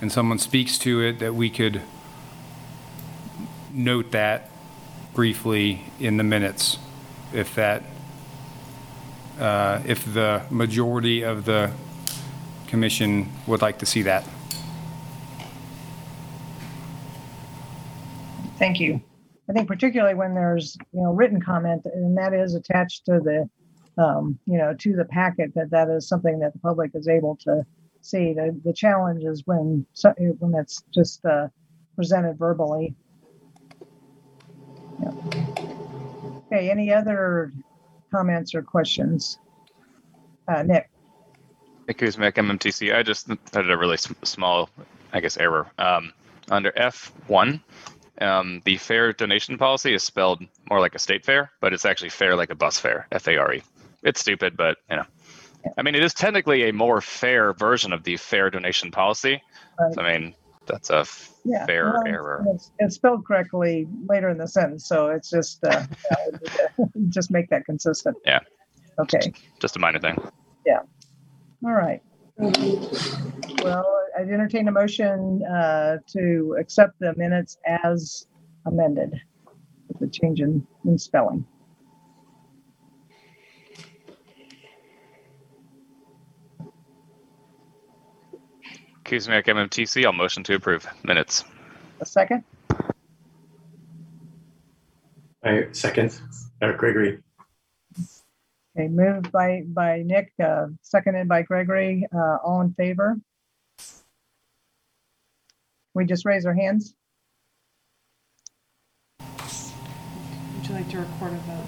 and 0.00 0.12
someone 0.12 0.38
speaks 0.38 0.78
to 0.78 1.00
it, 1.00 1.18
that 1.18 1.34
we 1.34 1.50
could 1.50 1.80
note 3.72 4.10
that 4.12 4.50
briefly 5.14 5.84
in 5.98 6.16
the 6.16 6.24
minutes, 6.24 6.78
if 7.32 7.54
that, 7.54 7.82
uh, 9.40 9.82
if 9.86 10.04
the 10.12 10.42
majority 10.50 11.22
of 11.22 11.44
the 11.44 11.70
commission 12.68 13.28
would 13.46 13.62
like 13.62 13.78
to 13.78 13.86
see 13.86 14.02
that. 14.02 14.24
Thank 18.58 18.78
you. 18.78 19.00
I 19.48 19.52
think 19.52 19.66
particularly 19.66 20.14
when 20.14 20.34
there's, 20.34 20.76
you 20.92 21.02
know, 21.02 21.12
written 21.12 21.40
comment 21.40 21.86
and 21.86 22.16
that 22.18 22.32
is 22.34 22.54
attached 22.54 23.06
to 23.06 23.18
the, 23.18 23.48
um, 24.00 24.38
you 24.46 24.58
know, 24.58 24.74
to 24.74 24.94
the 24.94 25.04
packet, 25.06 25.52
that 25.54 25.70
that 25.70 25.88
is 25.88 26.06
something 26.06 26.38
that 26.38 26.52
the 26.52 26.58
public 26.60 26.92
is 26.94 27.08
able 27.08 27.36
to 27.44 27.64
see. 28.00 28.34
The, 28.34 28.56
the 28.64 28.72
challenge 28.72 29.24
is 29.24 29.42
when, 29.46 29.84
when 30.38 30.54
it's 30.54 30.84
just, 30.94 31.24
uh, 31.24 31.48
presented 31.96 32.38
verbally. 32.38 32.94
Yeah. 35.02 35.10
Okay, 36.46 36.70
any 36.70 36.92
other 36.92 37.52
comments 38.10 38.54
or 38.54 38.62
questions? 38.62 39.38
Uh, 40.48 40.62
Nick? 40.62 40.90
Nick 41.86 41.98
Kuzmiak, 41.98 42.34
MMTC. 42.34 42.94
I 42.94 43.02
just 43.02 43.28
had 43.52 43.70
a 43.70 43.76
really 43.76 43.96
sm- 43.96 44.12
small, 44.22 44.68
I 45.12 45.20
guess, 45.20 45.36
error. 45.36 45.70
Um, 45.78 46.12
under 46.50 46.72
F1, 46.72 47.60
um, 48.20 48.62
the 48.64 48.76
fair 48.76 49.12
donation 49.12 49.56
policy 49.58 49.94
is 49.94 50.02
spelled 50.02 50.42
more 50.68 50.80
like 50.80 50.94
a 50.94 50.98
state 50.98 51.24
fair, 51.24 51.50
but 51.60 51.72
it's 51.72 51.84
actually 51.84 52.10
fair 52.10 52.36
like 52.36 52.50
a 52.50 52.54
bus 52.54 52.78
fare, 52.78 53.06
F 53.12 53.28
A 53.28 53.36
R 53.36 53.54
E. 53.54 53.62
It's 54.02 54.20
stupid, 54.20 54.56
but 54.56 54.78
you 54.90 54.96
know. 54.96 55.04
I 55.76 55.82
mean, 55.82 55.94
it 55.94 56.02
is 56.02 56.14
technically 56.14 56.68
a 56.68 56.72
more 56.72 57.02
fair 57.02 57.52
version 57.52 57.92
of 57.92 58.02
the 58.02 58.16
fair 58.16 58.48
donation 58.48 58.90
policy. 58.90 59.42
So, 59.92 60.00
I 60.00 60.18
mean, 60.18 60.34
that's 60.66 60.88
a 60.88 61.04
Yeah, 61.44 61.66
fair 61.66 61.92
well, 61.92 62.02
error. 62.06 62.44
It's, 62.54 62.70
it's 62.78 62.94
spelled 62.96 63.24
correctly 63.24 63.86
later 64.08 64.28
in 64.28 64.38
the 64.38 64.46
sentence, 64.46 64.86
so 64.86 65.08
it's 65.08 65.30
just, 65.30 65.64
uh, 65.64 65.86
just 67.08 67.30
make 67.30 67.48
that 67.50 67.64
consistent. 67.64 68.16
Yeah. 68.26 68.40
Okay, 68.98 69.32
Just 69.60 69.76
a 69.76 69.78
minor 69.78 69.98
thing. 69.98 70.16
Yeah. 70.66 70.80
All 71.64 71.72
right. 71.72 72.02
Well, 72.36 74.00
I'd 74.18 74.28
entertain 74.28 74.68
a 74.68 74.72
motion 74.72 75.42
uh, 75.44 75.98
to 76.08 76.56
accept 76.58 76.98
the 77.00 77.14
minutes 77.16 77.58
as 77.66 78.26
amended 78.66 79.20
with 79.88 80.00
the 80.00 80.08
change 80.08 80.40
in, 80.40 80.66
in 80.84 80.98
spelling. 80.98 81.46
Kuzmiak, 89.10 89.46
MMTC. 89.46 90.04
I'll 90.04 90.12
motion 90.12 90.44
to 90.44 90.54
approve 90.54 90.86
minutes. 91.02 91.44
A 92.00 92.06
second? 92.06 92.44
I 95.42 95.66
second. 95.72 96.20
Uh, 96.62 96.70
Gregory. 96.72 97.18
Okay, 98.78 98.86
moved 98.86 99.32
by, 99.32 99.64
by 99.66 100.02
Nick, 100.06 100.32
uh, 100.40 100.66
seconded 100.82 101.26
by 101.26 101.42
Gregory, 101.42 102.06
uh, 102.14 102.36
all 102.44 102.60
in 102.60 102.72
favor? 102.74 103.18
We 105.92 106.04
just 106.04 106.24
raise 106.24 106.46
our 106.46 106.54
hands? 106.54 106.94
Would 109.18 110.68
you 110.68 110.74
like 110.74 110.88
to 110.90 110.98
record 110.98 111.32
a 111.32 111.36
vote, 111.36 111.64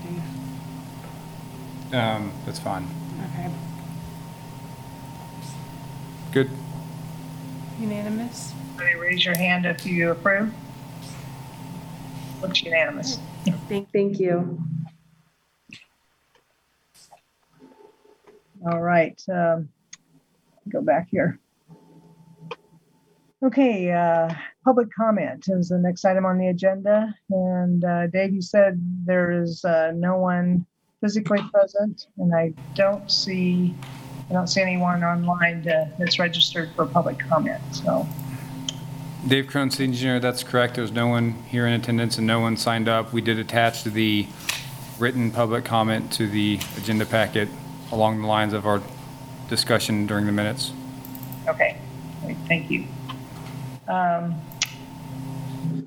Dave? 1.90 1.94
Um, 1.94 2.32
That's 2.46 2.60
fine. 2.60 2.86
Okay. 3.34 3.50
Good. 6.30 6.48
Unanimous? 7.82 8.52
Everybody 8.74 8.96
raise 8.96 9.24
your 9.24 9.36
hand 9.36 9.66
if 9.66 9.84
you 9.84 10.12
approve. 10.12 10.54
Looks 12.40 12.62
unanimous. 12.62 13.18
Thank, 13.68 13.90
thank 13.90 14.20
you. 14.20 14.62
All 18.64 18.80
right, 18.80 19.20
um, 19.28 19.68
go 20.68 20.80
back 20.80 21.08
here. 21.10 21.40
Okay, 23.44 23.90
uh, 23.90 24.32
public 24.64 24.86
comment 24.96 25.46
is 25.48 25.70
the 25.70 25.78
next 25.78 26.04
item 26.04 26.24
on 26.24 26.38
the 26.38 26.46
agenda. 26.46 27.12
And, 27.30 27.84
uh, 27.84 28.06
Dave, 28.06 28.32
you 28.32 28.42
said 28.42 28.80
there 29.04 29.32
is, 29.32 29.64
uh, 29.64 29.90
no 29.96 30.18
one 30.18 30.64
physically 31.00 31.40
present 31.52 32.06
and 32.18 32.32
I 32.32 32.54
don't 32.74 33.10
see, 33.10 33.74
I 34.32 34.34
don't 34.34 34.46
see 34.46 34.62
anyone 34.62 35.04
online 35.04 35.62
to- 35.64 35.90
that's 35.98 36.18
registered 36.18 36.70
for 36.74 36.86
public 36.86 37.18
comment, 37.18 37.60
so. 37.70 38.08
Dave 39.28 39.46
Cronin, 39.46 39.70
city 39.70 39.84
engineer, 39.84 40.20
that's 40.20 40.42
correct. 40.42 40.76
There's 40.76 40.90
no 40.90 41.06
one 41.06 41.32
here 41.50 41.66
in 41.66 41.74
attendance 41.74 42.16
and 42.16 42.26
no 42.26 42.40
one 42.40 42.56
signed 42.56 42.88
up. 42.88 43.12
We 43.12 43.20
did 43.20 43.38
attach 43.38 43.84
the 43.84 44.26
written 44.98 45.32
public 45.32 45.66
comment 45.66 46.10
to 46.14 46.26
the 46.26 46.58
agenda 46.78 47.04
packet 47.04 47.46
along 47.92 48.22
the 48.22 48.26
lines 48.26 48.54
of 48.54 48.66
our 48.66 48.80
discussion 49.50 50.06
during 50.06 50.24
the 50.24 50.32
minutes. 50.32 50.72
Okay, 51.46 51.76
thank 52.48 52.70
you. 52.70 52.86
Um, 53.86 54.40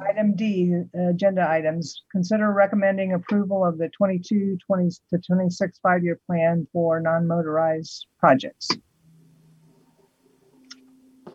Item 0.01 0.35
D, 0.35 0.83
agenda 0.93 1.49
items. 1.49 2.03
Consider 2.11 2.51
recommending 2.51 3.13
approval 3.13 3.65
of 3.65 3.77
the 3.77 3.89
22, 3.89 4.57
20 4.65 4.89
to 5.11 5.17
26 5.19 5.79
five-year 5.81 6.19
plan 6.25 6.67
for 6.73 6.99
non-motorized 6.99 8.07
projects. 8.19 8.69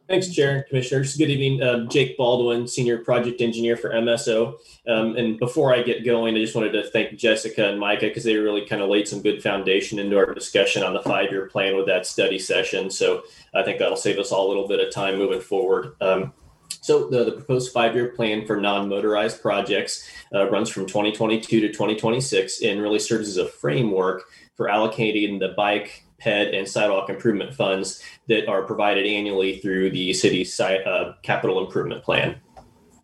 Thanks, 0.09 0.28
Chair 0.28 0.57
and 0.57 0.66
Commissioners. 0.66 1.16
Good 1.16 1.31
evening. 1.31 1.62
Uh, 1.62 1.87
Jake 1.87 2.16
Baldwin, 2.16 2.66
Senior 2.66 2.99
Project 2.99 3.41
Engineer 3.41 3.77
for 3.77 3.91
MSO. 3.91 4.57
Um, 4.89 5.15
and 5.15 5.39
before 5.39 5.73
I 5.73 5.82
get 5.82 6.05
going, 6.05 6.35
I 6.35 6.41
just 6.41 6.57
wanted 6.57 6.73
to 6.73 6.91
thank 6.91 7.16
Jessica 7.16 7.69
and 7.69 7.78
Micah 7.78 8.09
because 8.09 8.24
they 8.24 8.35
really 8.35 8.66
kind 8.66 8.82
of 8.82 8.89
laid 8.89 9.07
some 9.07 9.23
good 9.23 9.41
foundation 9.41 10.01
into 10.01 10.16
our 10.19 10.35
discussion 10.35 10.82
on 10.82 10.95
the 10.95 11.03
five-year 11.03 11.47
plan 11.47 11.77
with 11.77 11.87
that 11.87 12.07
study 12.07 12.41
session. 12.41 12.91
So 12.91 13.23
I 13.55 13.62
think 13.62 13.78
that'll 13.78 13.97
save 13.97 14.19
us 14.19 14.32
all 14.32 14.49
a 14.49 14.49
little 14.49 14.66
bit 14.66 14.81
of 14.85 14.93
time 14.93 15.16
moving 15.16 15.41
forward. 15.41 15.95
Um, 16.01 16.32
so 16.81 17.09
the, 17.09 17.24
the 17.24 17.32
proposed 17.32 17.73
five-year 17.73 18.09
plan 18.09 18.47
for 18.47 18.61
non-motorized 18.61 19.43
projects 19.43 20.09
uh, 20.35 20.48
runs 20.51 20.70
from 20.70 20.86
2022 20.86 21.61
to 21.61 21.69
2026 21.69 22.62
and 22.62 22.81
really 22.81 22.98
serves 22.98 23.28
as 23.28 23.36
a 23.36 23.47
framework 23.47 24.24
for 24.57 24.66
allocating 24.66 25.39
the 25.39 25.55
bike, 25.57 26.05
ped, 26.19 26.55
and 26.55 26.66
sidewalk 26.66 27.11
improvement 27.11 27.55
funds 27.55 28.02
that 28.28 28.48
are 28.48 28.62
provided 28.62 29.07
annually 29.07 29.59
through 29.59 29.90
the 29.90 30.12
city's 30.12 30.59
uh, 30.59 31.15
capital 31.23 31.65
improvement 31.65 32.02
plan. 32.02 32.36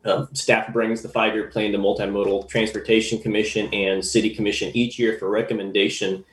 Um, 0.05 0.29
staff 0.33 0.73
brings 0.73 1.03
the 1.03 1.09
five-year 1.09 1.49
plan 1.49 1.73
to 1.73 1.79
Multimodal 1.79 2.49
Transportation 2.49 3.21
Commission 3.21 3.73
and 3.75 4.05
City 4.05 4.35
Commission 4.35 4.71
each 4.75 4.99
year 4.99 5.19
for 5.19 5.29
recommendation 5.29 6.25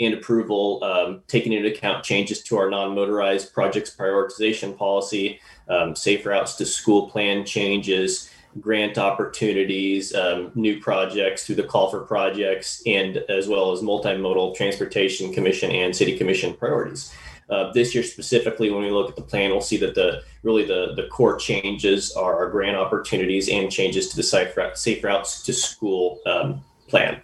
and 0.00 0.14
approval, 0.14 0.82
um, 0.82 1.22
taking 1.28 1.52
into 1.52 1.68
account 1.68 2.02
changes 2.02 2.42
to 2.42 2.56
our 2.56 2.70
non-motorized 2.70 3.52
projects 3.52 3.94
prioritization 3.94 4.76
policy, 4.76 5.38
um, 5.68 5.94
safe 5.94 6.24
routes 6.24 6.56
to 6.56 6.66
school 6.66 7.08
plan 7.10 7.44
changes, 7.44 8.30
grant 8.60 8.98
opportunities, 8.98 10.14
um, 10.14 10.50
new 10.54 10.80
projects 10.80 11.46
through 11.46 11.54
the 11.54 11.62
call 11.62 11.90
for 11.90 12.00
projects, 12.00 12.82
and 12.86 13.18
as 13.28 13.46
well 13.46 13.70
as 13.72 13.80
multimodal 13.80 14.56
transportation 14.56 15.32
commission 15.32 15.70
and 15.70 15.94
city 15.94 16.16
commission 16.16 16.54
priorities. 16.54 17.14
Uh, 17.50 17.72
this 17.72 17.94
year 17.94 18.04
specifically, 18.04 18.70
when 18.70 18.82
we 18.82 18.90
look 18.90 19.10
at 19.10 19.16
the 19.16 19.22
plan, 19.22 19.50
we'll 19.50 19.60
see 19.60 19.76
that 19.76 19.94
the 19.94 20.22
really 20.42 20.64
the 20.64 20.94
the 20.94 21.08
core 21.08 21.36
changes 21.36 22.12
are 22.12 22.36
our 22.36 22.48
grant 22.48 22.76
opportunities 22.76 23.48
and 23.48 23.70
changes 23.70 24.08
to 24.08 24.16
the 24.16 24.22
safe, 24.22 24.56
route, 24.56 24.78
safe 24.78 25.02
routes 25.02 25.42
to 25.42 25.52
school 25.52 26.20
um, 26.26 26.64
plan. 26.88 27.20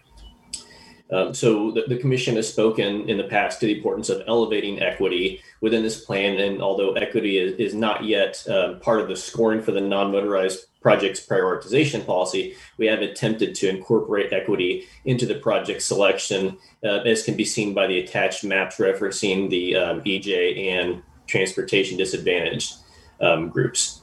Um, 1.12 1.32
so 1.32 1.70
the, 1.70 1.84
the 1.86 1.98
commission 1.98 2.34
has 2.36 2.48
spoken 2.48 3.08
in 3.08 3.16
the 3.16 3.24
past 3.24 3.60
to 3.60 3.66
the 3.66 3.76
importance 3.76 4.08
of 4.08 4.22
elevating 4.26 4.82
equity 4.82 5.40
within 5.60 5.82
this 5.82 6.04
plan. 6.04 6.38
And 6.38 6.60
although 6.60 6.94
equity 6.94 7.38
is, 7.38 7.52
is 7.58 7.74
not 7.74 8.04
yet 8.04 8.44
um, 8.48 8.80
part 8.80 9.00
of 9.00 9.08
the 9.08 9.16
scoring 9.16 9.62
for 9.62 9.70
the 9.70 9.80
non-motorized 9.80 10.66
projects 10.80 11.24
prioritization 11.24 12.04
policy, 12.04 12.56
we 12.76 12.86
have 12.86 13.02
attempted 13.02 13.54
to 13.56 13.68
incorporate 13.68 14.32
equity 14.32 14.86
into 15.04 15.26
the 15.26 15.36
project 15.36 15.82
selection, 15.82 16.58
uh, 16.84 16.98
as 16.98 17.22
can 17.22 17.36
be 17.36 17.44
seen 17.44 17.72
by 17.72 17.86
the 17.86 18.00
attached 18.00 18.42
maps 18.42 18.78
referencing 18.78 19.48
the 19.48 19.76
um, 19.76 20.00
EJ 20.02 20.70
and 20.72 21.02
transportation 21.26 21.96
disadvantaged 21.96 22.76
um, 23.20 23.48
groups. 23.48 24.02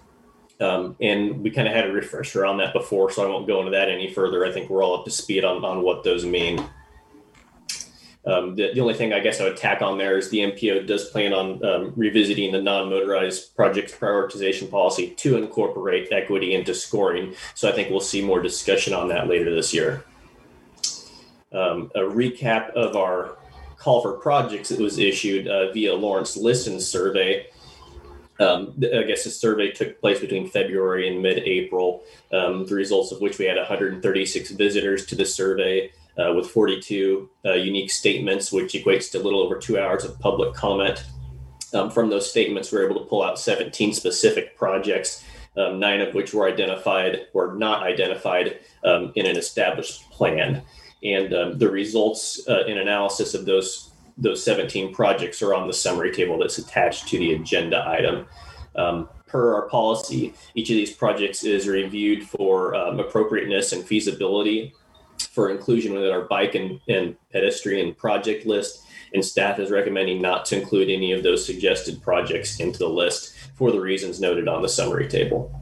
Um, 0.61 0.95
and 1.01 1.41
we 1.41 1.49
kind 1.51 1.67
of 1.67 1.73
had 1.73 1.89
a 1.89 1.91
refresher 1.91 2.45
on 2.45 2.57
that 2.57 2.73
before, 2.73 3.09
so 3.09 3.25
I 3.25 3.29
won't 3.29 3.47
go 3.47 3.59
into 3.59 3.71
that 3.71 3.89
any 3.89 4.13
further. 4.13 4.45
I 4.45 4.51
think 4.51 4.69
we're 4.69 4.83
all 4.83 4.97
up 4.97 5.05
to 5.05 5.11
speed 5.11 5.43
on, 5.43 5.65
on 5.65 5.81
what 5.81 6.03
those 6.03 6.25
mean. 6.25 6.63
Um, 8.25 8.55
the, 8.55 8.73
the 8.73 8.79
only 8.79 8.93
thing 8.93 9.11
I 9.11 9.19
guess 9.19 9.41
I 9.41 9.43
would 9.43 9.57
tack 9.57 9.81
on 9.81 9.97
there 9.97 10.17
is 10.17 10.29
the 10.29 10.39
MPO 10.39 10.87
does 10.87 11.09
plan 11.09 11.33
on 11.33 11.63
um, 11.65 11.93
revisiting 11.95 12.53
the 12.53 12.61
non-motorized 12.61 13.53
project 13.55 13.99
prioritization 13.99 14.71
policy 14.71 15.09
to 15.09 15.35
incorporate 15.37 16.11
equity 16.11 16.55
into 16.55 16.73
scoring. 16.73 17.35
So 17.53 17.67
I 17.67 17.73
think 17.73 17.89
we'll 17.89 17.99
see 17.99 18.23
more 18.23 18.41
discussion 18.41 18.93
on 18.93 19.09
that 19.09 19.27
later 19.27 19.53
this 19.53 19.73
year. 19.73 20.05
Um, 21.51 21.91
a 21.95 21.99
recap 21.99 22.71
of 22.71 22.95
our 22.95 23.37
call 23.77 24.01
for 24.01 24.13
projects 24.13 24.69
that 24.69 24.79
was 24.79 24.97
issued 24.97 25.47
uh, 25.47 25.71
via 25.73 25.93
Lawrence 25.93 26.37
Listen 26.37 26.79
survey. 26.79 27.47
Um, 28.39 28.73
I 28.81 29.03
guess 29.03 29.25
the 29.25 29.29
survey 29.29 29.71
took 29.71 29.99
place 29.99 30.19
between 30.19 30.49
February 30.49 31.07
and 31.07 31.21
mid-April, 31.21 32.03
um, 32.31 32.65
the 32.65 32.73
results 32.73 33.11
of 33.11 33.21
which 33.21 33.37
we 33.37 33.45
had 33.45 33.57
136 33.57 34.51
visitors 34.51 35.05
to 35.07 35.15
the 35.15 35.25
survey 35.25 35.91
uh, 36.17 36.33
with 36.33 36.47
42 36.49 37.29
uh, 37.45 37.53
unique 37.53 37.91
statements, 37.91 38.51
which 38.51 38.73
equates 38.73 39.11
to 39.11 39.19
a 39.19 39.23
little 39.23 39.41
over 39.41 39.57
two 39.57 39.79
hours 39.79 40.03
of 40.03 40.19
public 40.19 40.53
comment. 40.53 41.03
Um, 41.73 41.89
from 41.89 42.09
those 42.09 42.29
statements, 42.29 42.71
we 42.71 42.77
were 42.77 42.85
able 42.85 43.01
to 43.01 43.07
pull 43.07 43.23
out 43.23 43.39
17 43.39 43.93
specific 43.93 44.55
projects, 44.55 45.23
um, 45.57 45.79
nine 45.79 46.01
of 46.01 46.13
which 46.13 46.33
were 46.33 46.47
identified 46.47 47.27
or 47.33 47.55
not 47.55 47.83
identified 47.83 48.59
um, 48.83 49.11
in 49.15 49.25
an 49.25 49.37
established 49.37 50.09
plan. 50.11 50.61
And 51.03 51.33
um, 51.33 51.57
the 51.57 51.69
results 51.69 52.47
uh, 52.47 52.65
in 52.65 52.77
analysis 52.77 53.33
of 53.33 53.45
those 53.45 53.89
those 54.15 54.43
17 54.43 54.93
projects 54.93 55.41
are 55.41 55.55
on 55.55 55.65
the 55.65 55.73
summary 55.73 56.11
table 56.11 56.37
that's 56.37 56.59
attached 56.59 57.07
to 57.07 57.17
the 57.17 57.33
agenda 57.33 57.83
item. 57.87 58.27
Um, 58.75 59.09
per 59.25 59.55
our 59.55 59.67
policy, 59.69 60.35
each 60.53 60.69
of 60.69 60.75
these 60.75 60.93
projects 60.93 61.43
is 61.43 61.67
reviewed 61.67 62.23
for 62.23 62.75
um, 62.75 62.99
appropriateness 62.99 63.73
and 63.73 63.83
feasibility 63.83 64.71
for 65.31 65.49
inclusion 65.49 65.93
within 65.93 66.11
our 66.11 66.23
bike 66.23 66.55
and, 66.55 66.79
and 66.87 67.15
pedestrian 67.31 67.93
project 67.95 68.45
list. 68.45 68.85
And 69.13 69.23
staff 69.23 69.59
is 69.59 69.69
recommending 69.69 70.21
not 70.21 70.45
to 70.45 70.59
include 70.59 70.89
any 70.89 71.11
of 71.11 71.23
those 71.23 71.45
suggested 71.45 72.01
projects 72.01 72.59
into 72.59 72.79
the 72.79 72.89
list 72.89 73.35
for 73.55 73.71
the 73.71 73.79
reasons 73.79 74.19
noted 74.19 74.47
on 74.47 74.61
the 74.61 74.69
summary 74.69 75.07
table. 75.07 75.59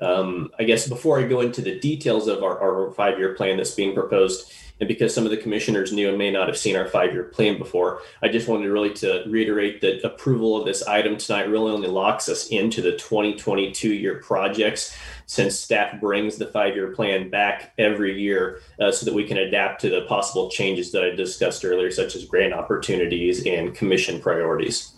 Um, 0.00 0.50
I 0.58 0.64
guess 0.64 0.88
before 0.88 1.18
I 1.18 1.26
go 1.26 1.40
into 1.40 1.62
the 1.62 1.78
details 1.78 2.28
of 2.28 2.42
our, 2.42 2.60
our 2.60 2.92
five 2.92 3.18
year 3.18 3.34
plan 3.34 3.56
that's 3.56 3.74
being 3.74 3.94
proposed, 3.94 4.52
and 4.80 4.88
because 4.88 5.14
some 5.14 5.24
of 5.24 5.30
the 5.30 5.36
commissioners 5.36 5.92
knew 5.92 6.08
and 6.08 6.18
may 6.18 6.30
not 6.30 6.48
have 6.48 6.58
seen 6.58 6.76
our 6.76 6.86
five 6.86 7.12
year 7.12 7.24
plan 7.24 7.58
before, 7.58 8.02
I 8.22 8.28
just 8.28 8.48
wanted 8.48 8.68
really 8.68 8.92
to 8.94 9.24
reiterate 9.26 9.80
that 9.80 10.04
approval 10.04 10.56
of 10.56 10.66
this 10.66 10.82
item 10.82 11.16
tonight 11.16 11.48
really 11.48 11.72
only 11.72 11.88
locks 11.88 12.28
us 12.28 12.48
into 12.48 12.82
the 12.82 12.92
2022 12.92 13.94
year 13.94 14.20
projects 14.20 14.96
since 15.26 15.58
staff 15.58 16.00
brings 16.00 16.36
the 16.36 16.46
five 16.46 16.74
year 16.74 16.92
plan 16.92 17.30
back 17.30 17.72
every 17.78 18.20
year 18.20 18.60
uh, 18.80 18.92
so 18.92 19.06
that 19.06 19.14
we 19.14 19.24
can 19.24 19.38
adapt 19.38 19.80
to 19.80 19.90
the 19.90 20.02
possible 20.02 20.50
changes 20.50 20.92
that 20.92 21.04
I 21.04 21.10
discussed 21.10 21.64
earlier, 21.64 21.90
such 21.90 22.14
as 22.14 22.24
grant 22.24 22.52
opportunities 22.52 23.46
and 23.46 23.74
commission 23.74 24.20
priorities 24.20 24.92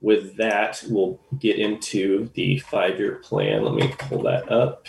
with 0.00 0.36
that, 0.36 0.82
we'll 0.88 1.20
get 1.38 1.58
into 1.58 2.30
the 2.34 2.58
five 2.60 2.98
year 2.98 3.16
plan. 3.16 3.64
Let 3.64 3.74
me 3.74 3.94
pull 3.98 4.22
that 4.22 4.50
up. 4.50 4.86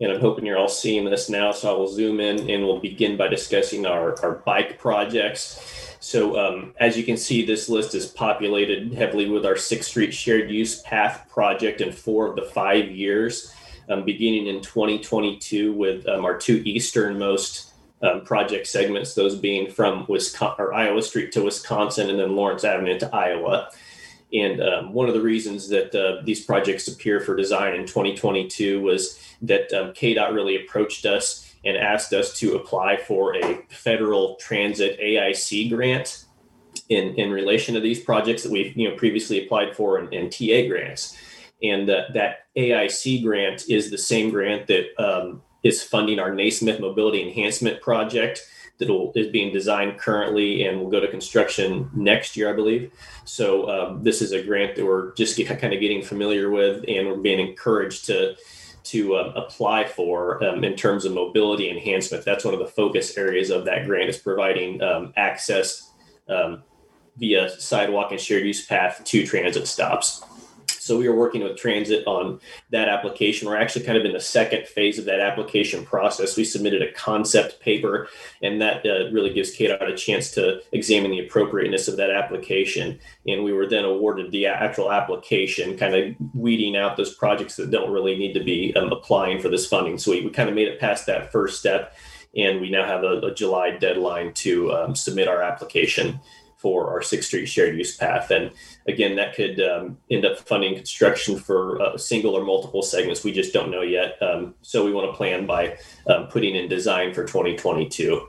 And 0.00 0.12
I'm 0.12 0.20
hoping 0.20 0.44
you're 0.44 0.58
all 0.58 0.68
seeing 0.68 1.04
this 1.06 1.30
now. 1.30 1.52
So 1.52 1.74
I 1.74 1.78
will 1.78 1.88
zoom 1.88 2.20
in 2.20 2.50
and 2.50 2.64
we'll 2.64 2.80
begin 2.80 3.16
by 3.16 3.28
discussing 3.28 3.86
our, 3.86 4.20
our 4.22 4.32
bike 4.44 4.78
projects. 4.78 5.96
So 6.00 6.38
um, 6.38 6.74
as 6.78 6.96
you 6.98 7.04
can 7.04 7.16
see, 7.16 7.44
this 7.44 7.68
list 7.68 7.94
is 7.94 8.06
populated 8.06 8.92
heavily 8.92 9.28
with 9.28 9.46
our 9.46 9.56
Sixth 9.56 9.88
Street 9.88 10.12
Shared 10.12 10.50
Use 10.50 10.82
Path 10.82 11.28
project 11.30 11.80
in 11.80 11.92
four 11.92 12.28
of 12.28 12.36
the 12.36 12.42
five 12.42 12.90
years 12.90 13.54
um, 13.88 14.04
beginning 14.04 14.46
in 14.46 14.60
2022 14.60 15.72
with 15.72 16.06
um, 16.08 16.24
our 16.24 16.36
two 16.36 16.62
easternmost 16.64 17.72
um, 18.02 18.22
project 18.22 18.66
segments, 18.66 19.14
those 19.14 19.36
being 19.36 19.70
from 19.70 20.04
Wisconsin 20.08 20.56
or 20.58 20.74
Iowa 20.74 21.02
Street 21.02 21.32
to 21.32 21.42
Wisconsin 21.42 22.10
and 22.10 22.18
then 22.18 22.36
Lawrence 22.36 22.64
Avenue 22.64 22.98
to 22.98 23.14
Iowa. 23.14 23.70
And 24.32 24.60
um, 24.60 24.92
one 24.92 25.08
of 25.08 25.14
the 25.14 25.20
reasons 25.20 25.68
that 25.68 25.94
uh, 25.94 26.22
these 26.24 26.44
projects 26.44 26.88
appear 26.88 27.20
for 27.20 27.36
design 27.36 27.74
in 27.74 27.86
2022 27.86 28.82
was 28.82 29.20
that 29.42 29.72
um, 29.72 29.92
KDOT 29.92 30.34
really 30.34 30.56
approached 30.56 31.06
us 31.06 31.54
and 31.64 31.76
asked 31.76 32.12
us 32.12 32.38
to 32.38 32.56
apply 32.56 32.96
for 32.96 33.36
a 33.36 33.62
federal 33.68 34.36
transit 34.36 34.98
AIC 35.00 35.70
grant 35.70 36.26
in, 36.88 37.14
in 37.14 37.30
relation 37.30 37.74
to 37.74 37.80
these 37.80 38.00
projects 38.00 38.42
that 38.42 38.52
we've 38.52 38.76
you 38.76 38.88
know 38.88 38.96
previously 38.96 39.44
applied 39.44 39.74
for 39.74 39.98
in, 39.98 40.12
in 40.12 40.30
TA 40.30 40.68
grants. 40.68 41.16
And 41.62 41.88
uh, 41.88 42.02
that 42.14 42.46
AIC 42.56 43.24
grant 43.24 43.68
is 43.68 43.90
the 43.90 43.98
same 43.98 44.30
grant 44.30 44.66
that 44.66 44.86
um, 45.02 45.42
is 45.62 45.82
funding 45.82 46.18
our 46.18 46.34
Naismith 46.34 46.80
Mobility 46.80 47.22
Enhancement 47.22 47.80
Project 47.80 48.46
that 48.78 49.12
is 49.14 49.28
being 49.28 49.52
designed 49.52 49.98
currently 49.98 50.64
and 50.64 50.80
will 50.80 50.90
go 50.90 51.00
to 51.00 51.08
construction 51.08 51.90
next 51.94 52.36
year, 52.36 52.50
I 52.50 52.52
believe. 52.52 52.92
So 53.24 53.68
um, 53.68 54.02
this 54.02 54.20
is 54.20 54.32
a 54.32 54.42
grant 54.42 54.76
that 54.76 54.84
we're 54.84 55.14
just 55.14 55.36
get, 55.36 55.46
kind 55.58 55.72
of 55.72 55.80
getting 55.80 56.02
familiar 56.02 56.50
with, 56.50 56.84
and 56.88 57.08
we're 57.08 57.16
being 57.16 57.40
encouraged 57.40 58.06
to 58.06 58.36
to 58.84 59.16
uh, 59.16 59.32
apply 59.34 59.84
for 59.84 60.42
um, 60.44 60.62
in 60.62 60.76
terms 60.76 61.04
of 61.04 61.12
mobility 61.12 61.68
enhancement. 61.68 62.24
That's 62.24 62.44
one 62.44 62.54
of 62.54 62.60
the 62.60 62.68
focus 62.68 63.18
areas 63.18 63.50
of 63.50 63.64
that 63.64 63.84
grant 63.84 64.08
is 64.08 64.16
providing 64.16 64.80
um, 64.80 65.12
access 65.16 65.90
um, 66.28 66.62
via 67.16 67.50
sidewalk 67.50 68.12
and 68.12 68.20
shared 68.20 68.44
use 68.44 68.64
path 68.64 69.02
to 69.04 69.26
transit 69.26 69.66
stops. 69.66 70.22
So 70.86 70.96
we 70.96 71.08
are 71.08 71.14
working 71.14 71.42
with 71.42 71.56
Transit 71.56 72.06
on 72.06 72.40
that 72.70 72.88
application. 72.88 73.48
We're 73.48 73.56
actually 73.56 73.84
kind 73.84 73.98
of 73.98 74.04
in 74.04 74.12
the 74.12 74.20
second 74.20 74.68
phase 74.68 74.98
of 74.98 75.04
that 75.06 75.20
application 75.20 75.84
process. 75.84 76.36
We 76.36 76.44
submitted 76.44 76.80
a 76.80 76.92
concept 76.92 77.60
paper, 77.60 78.08
and 78.40 78.62
that 78.62 78.86
uh, 78.86 79.10
really 79.10 79.34
gives 79.34 79.56
KDOT 79.56 79.92
a 79.92 79.96
chance 79.96 80.30
to 80.32 80.60
examine 80.70 81.10
the 81.10 81.26
appropriateness 81.26 81.88
of 81.88 81.96
that 81.96 82.10
application. 82.10 83.00
And 83.26 83.42
we 83.42 83.52
were 83.52 83.66
then 83.66 83.84
awarded 83.84 84.30
the 84.30 84.46
actual 84.46 84.92
application, 84.92 85.76
kind 85.76 85.94
of 85.94 86.14
weeding 86.34 86.76
out 86.76 86.96
those 86.96 87.14
projects 87.14 87.56
that 87.56 87.72
don't 87.72 87.90
really 87.90 88.16
need 88.16 88.34
to 88.34 88.44
be 88.44 88.74
um, 88.76 88.92
applying 88.92 89.40
for 89.40 89.48
this 89.48 89.66
funding. 89.66 89.98
So 89.98 90.12
we, 90.12 90.24
we 90.24 90.30
kind 90.30 90.48
of 90.48 90.54
made 90.54 90.68
it 90.68 90.78
past 90.78 91.06
that 91.06 91.32
first 91.32 91.58
step, 91.58 91.96
and 92.36 92.60
we 92.60 92.70
now 92.70 92.86
have 92.86 93.02
a, 93.02 93.18
a 93.18 93.34
July 93.34 93.72
deadline 93.72 94.32
to 94.34 94.72
um, 94.72 94.94
submit 94.94 95.26
our 95.26 95.42
application 95.42 96.20
for 96.66 96.90
our 96.90 97.00
Sixth 97.00 97.28
Street 97.28 97.46
shared 97.46 97.78
use 97.78 97.96
path. 97.96 98.32
And 98.32 98.50
again, 98.88 99.14
that 99.14 99.36
could 99.36 99.60
um, 99.60 99.98
end 100.10 100.24
up 100.24 100.36
funding 100.36 100.74
construction 100.74 101.38
for 101.38 101.76
a 101.80 101.96
single 101.96 102.34
or 102.34 102.44
multiple 102.44 102.82
segments. 102.82 103.22
We 103.22 103.30
just 103.30 103.52
don't 103.52 103.70
know 103.70 103.82
yet. 103.82 104.20
Um, 104.20 104.56
so 104.62 104.84
we 104.84 104.92
want 104.92 105.08
to 105.08 105.16
plan 105.16 105.46
by 105.46 105.78
um, 106.08 106.26
putting 106.26 106.56
in 106.56 106.68
design 106.68 107.14
for 107.14 107.22
2022. 107.24 108.28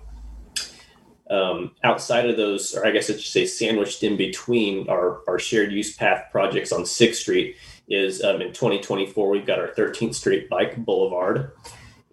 Um, 1.31 1.71
outside 1.83 2.29
of 2.29 2.37
those, 2.37 2.75
or 2.75 2.85
I 2.85 2.91
guess 2.91 3.09
I 3.09 3.13
should 3.13 3.23
say 3.23 3.47
sandwiched 3.47 4.03
in 4.03 4.17
between 4.17 4.87
our, 4.87 5.21
our 5.27 5.39
shared 5.39 5.71
use 5.71 5.97
path 5.97 6.25
projects 6.31 6.71
on 6.71 6.81
6th 6.81 7.15
Street 7.15 7.55
is 7.89 8.23
um, 8.23 8.39
in 8.39 8.49
2024, 8.49 9.31
we've 9.31 9.47
got 9.47 9.57
our 9.57 9.69
13th 9.69 10.13
Street 10.13 10.47
Bike 10.47 10.77
Boulevard. 10.77 11.53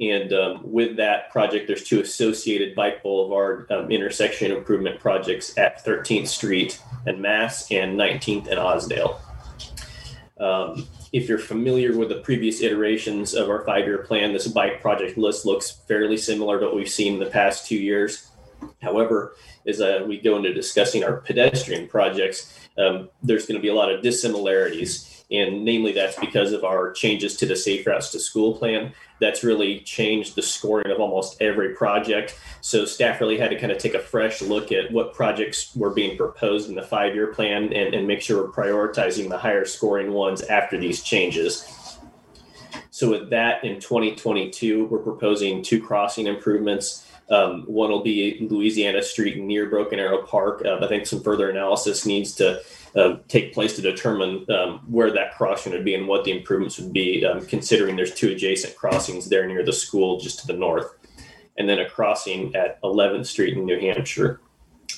And 0.01 0.33
um, 0.33 0.61
with 0.65 0.97
that 0.97 1.31
project, 1.31 1.69
there's 1.69 1.85
two 1.85 2.01
associated 2.01 2.75
Bike 2.75 3.03
Boulevard 3.03 3.71
um, 3.71 3.91
intersection 3.91 4.51
improvement 4.51 4.99
projects 4.99 5.57
at 5.57 5.85
13th 5.85 6.27
Street 6.27 6.83
and 7.07 7.23
Mass 7.23 7.71
and 7.71 7.99
19th 7.99 8.49
and 8.49 8.59
Ousdahl. 8.59 9.21
Um, 10.41 10.89
if 11.13 11.29
you're 11.29 11.39
familiar 11.39 11.97
with 11.97 12.09
the 12.09 12.17
previous 12.17 12.61
iterations 12.61 13.35
of 13.35 13.49
our 13.49 13.65
five 13.65 13.87
year 13.87 13.99
plan, 13.99 14.33
this 14.33 14.49
bike 14.49 14.81
project 14.81 15.17
list 15.17 15.47
looks 15.47 15.71
fairly 15.71 16.17
similar 16.17 16.59
to 16.59 16.67
what 16.67 16.75
we've 16.75 16.89
seen 16.89 17.15
in 17.15 17.21
the 17.21 17.27
past 17.31 17.69
two 17.69 17.77
years. 17.77 18.31
However, 18.83 19.37
as 19.67 19.81
uh, 19.81 20.05
we 20.09 20.21
go 20.21 20.37
into 20.37 20.53
discussing 20.53 21.05
our 21.05 21.19
pedestrian 21.19 21.87
projects, 21.87 22.59
um, 22.79 23.11
there's 23.23 23.47
going 23.47 23.59
to 23.59 23.63
be 23.63 23.69
a 23.69 23.75
lot 23.75 23.93
of 23.93 24.03
dissimilarities. 24.03 25.25
And 25.31 25.65
namely, 25.65 25.93
that's 25.93 26.19
because 26.19 26.53
of 26.53 26.65
our 26.65 26.93
changes 26.93 27.37
to 27.37 27.47
the 27.47 27.57
Safe 27.57 27.87
Routes 27.87 28.11
to 28.11 28.19
School 28.19 28.59
plan 28.59 28.93
that's 29.25 29.43
really 29.43 29.81
changed 29.81 30.37
the 30.37 30.43
scoring 30.43 30.91
of 30.91 31.01
almost 31.01 31.41
every 31.41 31.75
project. 31.75 32.39
So 32.61 32.85
staff 32.85 33.21
really 33.21 33.39
had 33.39 33.51
to 33.51 33.59
kind 33.59 33.73
of 33.73 33.79
take 33.79 33.95
a 33.95 33.99
fresh 33.99 34.43
look 34.43 34.71
at 34.71 34.93
what 34.93 35.15
projects 35.15 35.75
were 35.75 35.91
being 35.91 36.17
proposed 36.17 36.69
in 36.69 36.75
the 36.75 36.83
five-year 36.83 37.29
plan 37.29 37.73
and, 37.73 37.95
and 37.95 38.07
make 38.07 38.21
sure 38.21 38.45
we're 38.45 38.53
prioritizing 38.53 39.29
the 39.29 39.39
higher 39.39 39.65
scoring 39.65 40.13
ones 40.13 40.43
after 40.43 40.79
these 40.79 41.03
changes. 41.03 41.99
So 42.91 43.11
with 43.11 43.31
that, 43.31 43.65
in 43.65 43.81
2022, 43.81 44.85
we're 44.85 44.99
proposing 44.99 45.63
two 45.63 45.83
crossing 45.83 46.27
improvements. 46.27 47.11
Um, 47.31 47.63
one 47.63 47.91
will 47.91 48.03
be 48.03 48.47
Louisiana 48.49 49.03
Street 49.03 49.39
near 49.39 49.69
Broken 49.69 49.99
Arrow 49.99 50.23
Park. 50.23 50.63
Uh, 50.65 50.79
I 50.81 50.89
think 50.89 51.07
some 51.07 51.23
further 51.23 51.51
analysis 51.51 52.07
needs 52.07 52.35
to 52.37 52.61
uh, 52.97 53.17
take 53.29 53.53
place 53.53 53.75
to 53.77 53.83
determine 53.83 54.47
um, 54.51 54.81
where 54.87 55.11
that 55.11 55.35
crossing 55.35 55.73
would 55.73 55.85
be 55.85 55.95
and 55.95 56.07
what 56.07 56.25
the 56.25 56.31
improvements 56.31 56.79
would 56.79 56.93
be, 56.93 57.25
um, 57.25 57.45
considering 57.47 57.97
there's 57.97 58.15
two 58.15 58.31
adjacent 58.31 58.77
crossings 58.77 59.29
there 59.29 59.47
near 59.47 59.65
the 59.65 59.73
school 59.73 60.21
just 60.21 60.41
to 60.41 60.47
the 60.47 60.53
north, 60.53 60.95
and 61.59 61.69
then 61.69 61.81
a 61.81 61.89
crossing 61.89 62.55
at 62.55 62.81
11th 62.83 63.27
Street 63.27 63.57
in 63.57 63.65
New 63.65 63.81
Hampshire. 63.81 64.41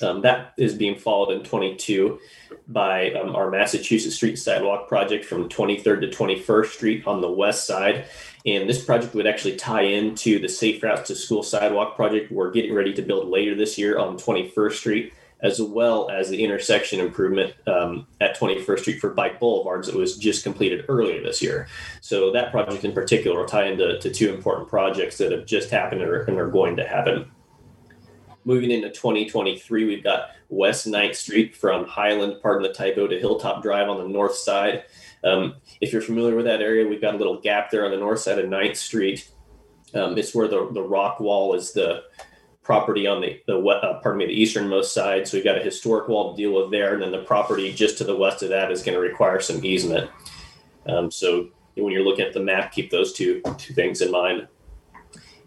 Um, 0.01 0.21
that 0.21 0.53
is 0.57 0.75
being 0.75 0.95
followed 0.95 1.31
in 1.31 1.43
22 1.43 2.19
by 2.67 3.11
um, 3.13 3.35
our 3.35 3.49
Massachusetts 3.49 4.15
Street 4.15 4.37
Sidewalk 4.37 4.87
project 4.87 5.25
from 5.25 5.49
23rd 5.49 6.01
to 6.01 6.07
21st 6.07 6.65
Street 6.67 7.07
on 7.07 7.21
the 7.21 7.31
west 7.31 7.65
side. 7.65 8.05
And 8.45 8.69
this 8.69 8.83
project 8.83 9.13
would 9.15 9.27
actually 9.27 9.55
tie 9.55 9.81
into 9.81 10.39
the 10.39 10.49
Safe 10.49 10.81
Routes 10.83 11.07
to 11.07 11.15
School 11.15 11.43
Sidewalk 11.43 11.95
project 11.95 12.31
we're 12.31 12.51
getting 12.51 12.73
ready 12.73 12.93
to 12.93 13.01
build 13.01 13.27
later 13.27 13.55
this 13.55 13.77
year 13.77 13.97
on 13.97 14.17
21st 14.17 14.73
Street, 14.73 15.13
as 15.41 15.61
well 15.61 16.09
as 16.09 16.29
the 16.29 16.43
intersection 16.43 16.99
improvement 16.99 17.53
um, 17.67 18.07
at 18.21 18.37
21st 18.37 18.79
Street 18.79 18.99
for 18.99 19.11
bike 19.11 19.39
boulevards 19.39 19.87
that 19.87 19.95
was 19.95 20.17
just 20.17 20.43
completed 20.43 20.85
earlier 20.89 21.21
this 21.21 21.41
year. 21.41 21.67
So 22.01 22.31
that 22.31 22.51
project 22.51 22.83
in 22.83 22.91
particular 22.91 23.39
will 23.39 23.45
tie 23.45 23.67
into 23.67 23.99
to 23.99 24.09
two 24.09 24.33
important 24.33 24.67
projects 24.67 25.17
that 25.19 25.31
have 25.31 25.45
just 25.45 25.69
happened 25.69 26.01
and 26.01 26.09
are, 26.09 26.23
and 26.23 26.39
are 26.39 26.49
going 26.49 26.75
to 26.77 26.87
happen. 26.87 27.31
Moving 28.45 28.71
into 28.71 28.89
2023, 28.89 29.85
we've 29.85 30.03
got 30.03 30.29
West 30.49 30.87
9th 30.87 31.15
Street 31.15 31.55
from 31.55 31.85
Highland, 31.85 32.37
pardon 32.41 32.63
the 32.63 32.73
typo, 32.73 33.05
to 33.05 33.19
Hilltop 33.19 33.61
Drive 33.61 33.89
on 33.89 33.97
the 33.97 34.07
north 34.07 34.35
side. 34.35 34.85
Um, 35.23 35.55
if 35.81 35.91
you're 35.91 36.01
familiar 36.01 36.35
with 36.35 36.45
that 36.45 36.61
area, 36.61 36.87
we've 36.87 37.01
got 37.01 37.15
a 37.15 37.17
little 37.17 37.41
gap 37.41 37.69
there 37.69 37.85
on 37.85 37.91
the 37.91 37.97
north 37.97 38.19
side 38.19 38.39
of 38.39 38.49
9th 38.49 38.77
Street. 38.77 39.29
Um, 39.93 40.17
it's 40.17 40.33
where 40.33 40.47
the, 40.47 40.69
the 40.71 40.81
rock 40.81 41.19
wall 41.19 41.53
is 41.53 41.73
the 41.73 42.03
property 42.67 43.07
on 43.07 43.21
the, 43.21 43.41
the 43.47 43.57
uh, 43.57 44.01
pardon 44.01 44.19
me, 44.19 44.25
the 44.25 44.33
easternmost 44.33 44.93
side. 44.93 45.25
So 45.25 45.37
we've 45.37 45.43
got 45.45 45.57
a 45.57 45.63
historic 45.63 46.09
wall 46.09 46.31
to 46.31 46.37
deal 46.37 46.53
with 46.53 46.69
there. 46.69 46.93
And 46.93 47.01
then 47.01 47.13
the 47.13 47.23
property 47.23 47.71
just 47.73 47.97
to 47.99 48.03
the 48.03 48.15
west 48.15 48.43
of 48.43 48.49
that 48.49 48.73
is 48.73 48.83
going 48.83 48.93
to 48.93 48.99
require 48.99 49.39
some 49.39 49.63
easement. 49.63 50.11
Um, 50.85 51.09
so 51.09 51.47
when 51.75 51.93
you're 51.93 52.03
looking 52.03 52.25
at 52.25 52.33
the 52.33 52.41
map, 52.41 52.73
keep 52.73 52.91
those 52.91 53.13
two, 53.13 53.41
two 53.57 53.73
things 53.73 54.01
in 54.01 54.11
mind. 54.11 54.49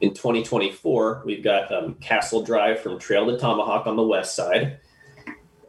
In 0.01 0.14
2024, 0.14 1.22
we've 1.26 1.44
got 1.44 1.70
um, 1.70 1.94
Castle 1.97 2.42
Drive 2.42 2.80
from 2.80 2.98
Trail 2.98 3.26
to 3.26 3.36
Tomahawk 3.36 3.86
on 3.86 3.97
the 3.97 4.02
west 4.02 4.34
side. 4.34 4.78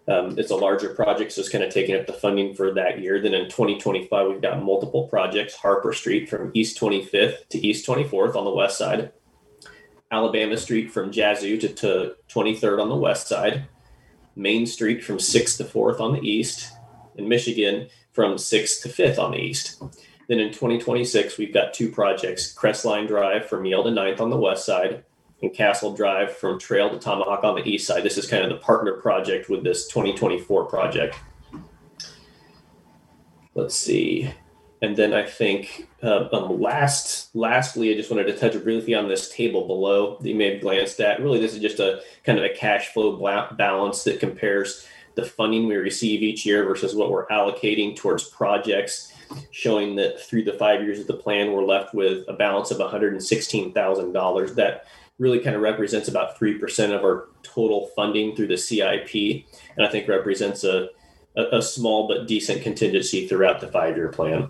Um, 0.07 0.40
it's 0.40 0.52
a 0.52 0.56
larger 0.56 0.95
project, 0.95 1.34
so 1.34 1.41
it's 1.41 1.49
kind 1.49 1.65
of 1.65 1.73
taking 1.73 1.95
up 1.95 2.07
the 2.07 2.14
funding 2.14 2.56
for 2.56 2.73
that 2.76 3.02
year. 3.02 3.22
Then 3.22 3.34
in 3.34 3.49
2025, 3.49 4.28
we've 4.30 4.41
got 4.41 4.64
multiple 4.64 5.10
projects 5.10 5.53
Harper 5.53 5.91
Street 5.91 6.30
from 6.30 6.52
East 6.53 6.80
25th 6.80 7.49
to 7.49 7.57
East 7.60 7.86
24th 7.86 8.36
on 8.36 8.45
the 8.45 8.52
west 8.52 8.78
side, 8.78 9.11
Alabama 10.12 10.58
Street 10.58 10.92
from 10.92 11.12
Yazoo 11.12 11.58
to, 11.58 11.70
to 11.70 12.16
23rd 12.30 12.82
on 12.82 12.90
the 12.90 12.96
west 12.96 13.28
side, 13.28 13.66
Main 14.36 14.66
Street 14.66 15.04
from 15.04 15.18
6th 15.18 15.58
to 15.58 15.64
4th 15.64 16.00
on 16.00 16.14
the 16.14 16.22
east, 16.22 16.74
and 17.18 17.28
Michigan 17.28 17.88
from 18.12 18.36
6th 18.36 18.82
to 18.84 18.90
5th 18.90 19.20
on 19.20 19.32
the 19.32 19.38
east. 19.38 19.82
Then 20.28 20.40
in 20.40 20.50
2026, 20.50 21.38
we've 21.38 21.54
got 21.54 21.74
two 21.74 21.92
projects 21.92 22.54
Crestline 22.54 23.08
Drive 23.08 23.48
from 23.48 23.66
Yale 23.66 23.84
to 23.84 23.90
9th 23.90 24.22
on 24.22 24.30
the 24.30 24.38
west 24.38 24.66
side 24.66 25.04
and 25.42 25.54
Castle 25.54 25.94
Drive 25.94 26.36
from 26.36 26.60
Trail 26.60 26.90
to 26.90 27.00
Tomahawk 27.00 27.44
on 27.44 27.56
the 27.56 27.68
east 27.68 27.88
side. 27.88 28.04
This 28.04 28.18
is 28.18 28.28
kind 28.28 28.44
of 28.44 28.50
the 28.50 28.58
partner 28.58 28.94
project 28.94 29.50
with 29.50 29.64
this 29.64 29.88
2024 29.88 30.66
project. 30.66 31.18
Let's 33.56 33.76
see. 33.76 34.32
And 34.82 34.95
then 34.95 35.14
I 35.14 35.24
think 35.24 35.88
uh, 36.02 36.28
um, 36.34 36.60
last, 36.60 37.36
lastly, 37.36 37.94
I 37.94 37.95
just 37.95 38.10
wanted 38.10 38.26
to 38.26 38.38
touch 38.38 38.62
briefly 38.64 38.95
on 38.95 39.08
this 39.08 39.30
table 39.30 39.68
below 39.68 40.18
that 40.18 40.28
you 40.28 40.34
may 40.34 40.53
have 40.53 40.62
glanced 40.62 40.99
at. 40.99 41.22
Really, 41.22 41.40
this 41.40 41.53
is 41.53 41.62
just 41.62 41.80
a 41.80 42.02
kind 42.24 42.40
of 42.40 42.45
a 42.45 42.49
cash 42.49 42.88
flow 42.88 43.16
balance 43.58 44.03
that 44.06 44.20
compares 44.20 44.88
the 45.14 45.24
funding 45.24 45.68
we 45.68 45.76
receive 45.76 46.24
each 46.24 46.45
year 46.45 46.64
versus 46.64 46.95
what 46.95 47.12
we're 47.12 47.28
allocating 47.28 47.95
towards 47.95 48.24
projects, 48.24 49.14
showing 49.52 49.95
that 49.98 50.20
through 50.20 50.44
the 50.44 50.53
five 50.53 50.82
years 50.82 50.99
of 50.99 51.06
the 51.06 51.14
plan, 51.14 51.52
we're 51.52 51.64
left 51.64 51.94
with 51.94 52.28
a 52.28 52.34
balance 52.34 52.72
of 52.72 52.80
$116,000. 52.80 54.56
That 54.56 54.86
really 55.20 55.40
kind 55.40 55.56
of 55.56 55.62
represents 55.62 56.08
about 56.08 56.40
3% 56.40 56.95
of 56.95 57.03
our 57.03 57.28
total 57.44 57.91
funding 57.95 58.36
through 58.36 58.48
the 58.48 58.58
CIP, 58.58 59.45
and 59.78 59.86
I 59.86 59.90
think 59.90 60.08
represents 60.08 60.64
a, 60.64 60.90
a, 61.36 61.58
a 61.58 61.62
small 61.62 62.08
but 62.08 62.28
decent 62.28 62.64
contingency 62.64 63.28
throughout 63.28 63.62
the 63.62 63.68
five 63.68 63.95
year 63.95 64.08
plan. 64.08 64.49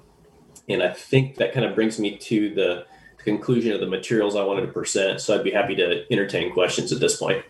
And 0.74 0.84
I 0.84 0.94
think 0.94 1.36
that 1.36 1.54
kind 1.54 1.66
of 1.66 1.76
brings 1.76 2.00
me 2.00 2.18
to 2.18 2.54
the 2.54 2.86
conclusion 3.18 3.74
of 3.74 3.80
the 3.80 3.88
materials 3.88 4.36
I 4.36 4.44
wanted 4.44 4.66
to 4.66 4.72
present. 4.72 5.22
So 5.22 5.36
I'd 5.36 5.44
be 5.44 5.52
happy 5.52 5.76
to 5.76 6.12
entertain 6.12 6.52
questions 6.52 6.92
at 6.92 7.00
this 7.00 7.18
point. 7.18 7.44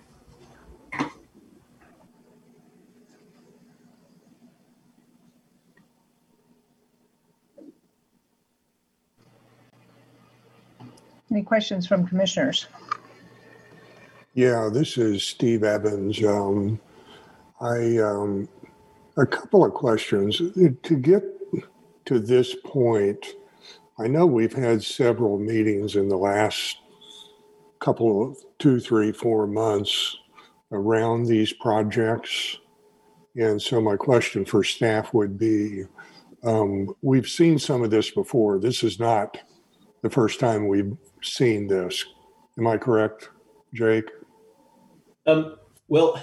Any 11.32 11.44
questions 11.44 11.88
from 11.88 12.06
commissioners? 12.06 12.68
Yeah, 14.34 14.70
this 14.72 14.98
is 14.98 15.24
Steve 15.24 15.64
Evans. 15.64 16.22
Um, 16.24 16.80
I 17.62 17.98
um, 17.98 18.50
a 19.18 19.26
couple 19.26 19.64
of 19.64 19.74
questions 19.74 20.38
to 20.38 20.96
get 20.96 21.24
to 22.12 22.20
this 22.20 22.54
point. 22.66 23.26
I 23.98 24.08
know 24.08 24.26
we've 24.26 24.54
had 24.54 24.84
several 24.84 25.40
meetings 25.40 25.96
in 25.96 26.10
the 26.10 26.18
last 26.18 26.76
couple 27.80 28.32
of 28.32 28.38
two, 28.60 28.82
three, 28.82 29.14
four 29.14 29.48
months 29.48 30.18
around 30.74 31.26
these 31.26 31.54
projects. 31.54 32.58
And 33.38 33.62
so 33.62 33.80
my 33.80 33.96
question 33.96 34.44
for 34.44 34.62
staff 34.62 35.14
would 35.14 35.40
be, 35.40 35.86
um, 36.44 36.94
we've 37.02 37.30
seen 37.30 37.58
some 37.58 37.82
of 37.82 37.92
this 37.92 38.12
before. 38.12 38.60
This 38.60 38.84
is 38.84 39.00
not 39.00 39.38
the 40.02 40.10
first 40.10 40.38
time 40.38 40.68
we've 40.68 40.98
seen 41.24 41.66
this. 41.66 42.04
Am 42.58 42.68
I 42.68 42.76
correct, 42.76 43.30
Jake? 43.74 44.10
Um, 45.26 45.56
well, 45.88 46.22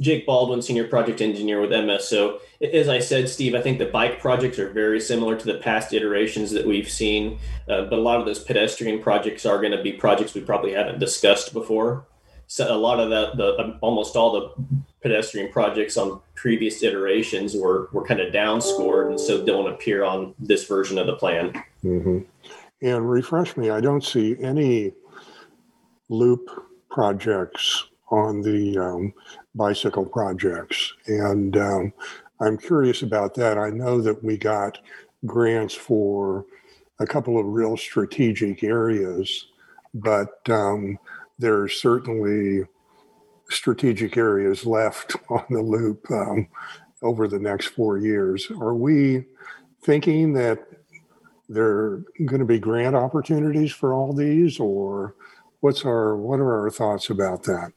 Jake 0.00 0.26
Baldwin, 0.26 0.62
senior 0.62 0.88
project 0.88 1.20
engineer 1.20 1.60
with 1.60 1.70
MSO. 1.70 2.40
As 2.62 2.90
I 2.90 2.98
said, 2.98 3.28
Steve, 3.28 3.54
I 3.54 3.62
think 3.62 3.78
the 3.78 3.86
bike 3.86 4.20
projects 4.20 4.58
are 4.58 4.70
very 4.70 5.00
similar 5.00 5.34
to 5.34 5.46
the 5.46 5.58
past 5.58 5.94
iterations 5.94 6.50
that 6.50 6.66
we've 6.66 6.90
seen, 6.90 7.38
uh, 7.68 7.84
but 7.84 7.98
a 7.98 8.02
lot 8.02 8.20
of 8.20 8.26
those 8.26 8.38
pedestrian 8.38 9.00
projects 9.00 9.46
are 9.46 9.58
going 9.60 9.72
to 9.72 9.82
be 9.82 9.92
projects 9.92 10.34
we 10.34 10.42
probably 10.42 10.74
haven't 10.74 10.98
discussed 10.98 11.54
before. 11.54 12.06
So 12.48 12.70
a 12.70 12.76
lot 12.76 13.00
of 13.00 13.08
that, 13.10 13.36
the 13.36 13.56
um, 13.58 13.78
almost 13.80 14.14
all 14.16 14.32
the 14.32 14.84
pedestrian 15.02 15.50
projects 15.52 15.96
on 15.96 16.20
previous 16.34 16.82
iterations 16.82 17.54
were 17.54 17.88
were 17.92 18.04
kind 18.04 18.20
of 18.20 18.32
downscored, 18.32 19.08
and 19.08 19.20
so 19.20 19.46
don't 19.46 19.72
appear 19.72 20.04
on 20.04 20.34
this 20.38 20.66
version 20.66 20.98
of 20.98 21.06
the 21.06 21.14
plan. 21.14 21.52
Mm-hmm. 21.84 22.18
And 22.82 23.10
refresh 23.10 23.56
me, 23.56 23.70
I 23.70 23.80
don't 23.80 24.04
see 24.04 24.36
any 24.40 24.92
loop 26.08 26.50
projects 26.90 27.84
on 28.10 28.42
the 28.42 28.76
um, 28.78 29.14
bicycle 29.54 30.04
projects. 30.04 30.92
And 31.06 31.56
um, 31.56 31.92
I'm 32.40 32.56
curious 32.56 33.02
about 33.02 33.34
that. 33.34 33.58
I 33.58 33.70
know 33.70 34.00
that 34.00 34.22
we 34.24 34.36
got 34.36 34.78
grants 35.26 35.74
for 35.74 36.46
a 36.98 37.06
couple 37.06 37.38
of 37.38 37.46
real 37.46 37.76
strategic 37.76 38.64
areas, 38.64 39.46
but 39.94 40.48
um, 40.48 40.98
there's 41.38 41.80
certainly 41.80 42.64
strategic 43.50 44.16
areas 44.16 44.64
left 44.64 45.16
on 45.30 45.44
the 45.50 45.62
loop 45.62 46.10
um, 46.10 46.48
over 47.02 47.28
the 47.28 47.38
next 47.38 47.68
four 47.68 47.98
years. 47.98 48.50
Are 48.50 48.74
we 48.74 49.24
thinking 49.82 50.32
that 50.34 50.66
there 51.48 51.66
are 51.66 52.04
going 52.26 52.38
to 52.38 52.46
be 52.46 52.58
grant 52.58 52.94
opportunities 52.94 53.72
for 53.72 53.92
all 53.92 54.12
these, 54.12 54.60
or 54.60 55.16
what's 55.60 55.84
our 55.84 56.16
what 56.16 56.38
are 56.38 56.60
our 56.60 56.70
thoughts 56.70 57.10
about 57.10 57.42
that? 57.44 57.72